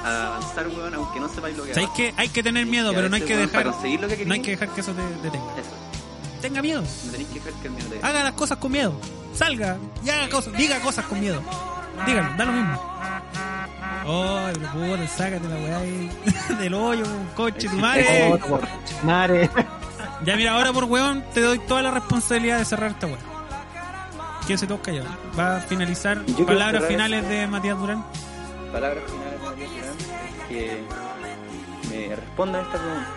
a 0.03 0.27
avanzar, 0.27 0.67
weón, 0.67 0.93
aunque 0.95 1.19
no 1.19 1.27
sepáis 1.29 1.57
lo 1.57 1.63
que 1.63 1.73
¿Sabéis 1.73 1.91
que 1.91 2.13
hay 2.17 2.29
que 2.29 2.43
tener 2.43 2.65
miedo, 2.65 2.91
pero 2.93 3.09
no 3.09 3.15
hay 3.15 3.21
que 3.23 3.38
dejar 3.38 3.65
lo 3.67 3.77
que 3.81 4.25
no 4.25 4.33
hay 4.33 4.41
que 4.41 4.51
dejar 4.51 4.69
que 4.69 4.81
eso 4.81 4.93
te 4.93 5.01
detenga. 5.01 5.53
Eso. 5.57 5.71
Tenga 6.41 6.61
miedo. 6.61 6.81
No 6.81 7.11
tenéis 7.11 7.29
que 7.29 7.39
dejar 7.39 7.53
que 7.61 7.67
el 7.67 7.73
miedo 7.73 7.89
te 7.89 8.05
Haga 8.05 8.23
las 8.23 8.33
cosas 8.33 8.57
con 8.57 8.71
miedo. 8.71 8.93
Salga 9.33 9.77
y 10.03 10.09
haga 10.09 10.29
cosas, 10.29 10.53
diga 10.53 10.79
cosas 10.79 11.05
con 11.05 11.19
miedo. 11.19 11.41
Dígalo, 12.05 12.38
da 12.38 12.45
lo 12.45 12.51
mismo. 12.53 12.81
Ay, 14.06 14.53
pero 14.56 14.72
puta, 14.72 15.08
sácate 15.08 15.48
la 15.48 15.56
weá 15.56 15.77
ahí 15.80 16.09
del 16.59 16.74
hoyo, 16.74 17.06
coche, 17.35 17.68
tu 17.69 17.77
madre. 17.77 18.34
Oh, 18.51 18.59
madre. 19.06 19.50
Ya 20.26 20.35
mira, 20.35 20.53
ahora 20.53 20.74
por 20.74 20.85
weón 20.85 21.24
te 21.34 21.42
doy 21.42 21.59
toda 21.59 21.82
la 21.82 21.92
responsabilidad 21.92 22.58
de 22.59 22.66
cerrar 22.66 22.92
esta 22.92 23.08
weá. 23.08 23.18
¿Quién 24.45 24.58
se 24.58 24.68
toca 24.68 24.92
ya? 24.92 25.03
Va 25.38 25.58
a 25.58 25.59
finalizar 25.61 26.26
Yo 26.26 26.45
palabras 26.45 26.85
finales 26.85 27.27
de 27.30 27.45
Matías 27.48 27.77
Durán. 27.77 28.03
palabras 28.72 29.03
finales 29.06 29.40
de 29.40 29.45
Matías 29.48 29.69
Durán 29.69 30.48
que 30.50 30.84
me 31.90 32.16
respondan 32.16 32.61
esta 32.61 32.77
pregunta. 32.80 33.08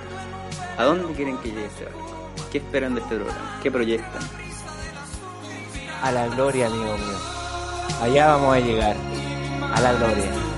¿A 0.78 0.82
dónde 0.84 1.14
quieren 1.14 1.38
que 1.38 1.48
llegue 1.48 1.66
este 1.66 1.84
barco? 1.84 2.30
¿Qué 2.50 2.58
esperan 2.58 2.94
de 2.94 3.00
este 3.00 3.14
programa? 3.16 3.58
¿Qué 3.62 3.70
proyectan? 3.70 4.22
A 6.02 6.10
la 6.12 6.26
gloria, 6.28 6.66
amigo 6.66 6.84
mío. 6.98 7.18
Allá 8.02 8.26
vamos 8.34 8.56
a 8.56 8.60
llegar. 8.60 8.96
A 9.74 9.80
la 9.80 9.92
gloria. 9.94 10.52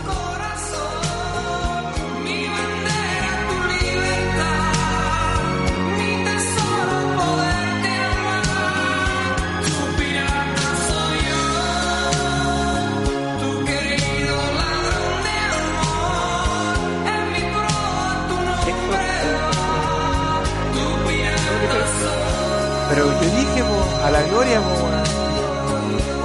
Pero 22.91 23.07
yo 23.07 23.21
dije, 23.21 23.63
a 24.05 24.11
la 24.11 24.23
gloria, 24.23 24.61
weón. 24.61 24.95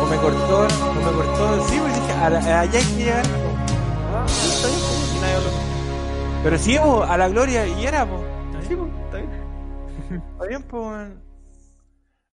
O 0.01 0.06
me 0.06 0.18
cortó, 0.18 0.68
o 0.68 1.01
me 1.03 1.11
cortó. 1.14 1.68
Sí, 1.68 1.80
a 2.25 2.30
la- 2.30 2.39
allá 2.39 2.61
hay 2.61 2.69
que 2.69 2.95
llegar. 2.95 3.25
Está 3.25 4.67
bien, 4.67 4.80
si 4.80 5.19
nadie 5.19 5.35
habló. 5.35 5.49
Pero 6.43 6.57
sí, 6.57 6.77
po, 6.77 7.03
a 7.03 7.17
la 7.17 7.27
gloria, 7.30 7.67
y 7.67 7.85
era, 7.85 8.06
po. 8.06 8.17
Sí, 8.67 8.75
pues, 8.75 8.91
está 9.06 9.17
bien. 9.17 9.30
Está 10.33 10.45
bien, 10.45 10.64
po. 10.64 10.91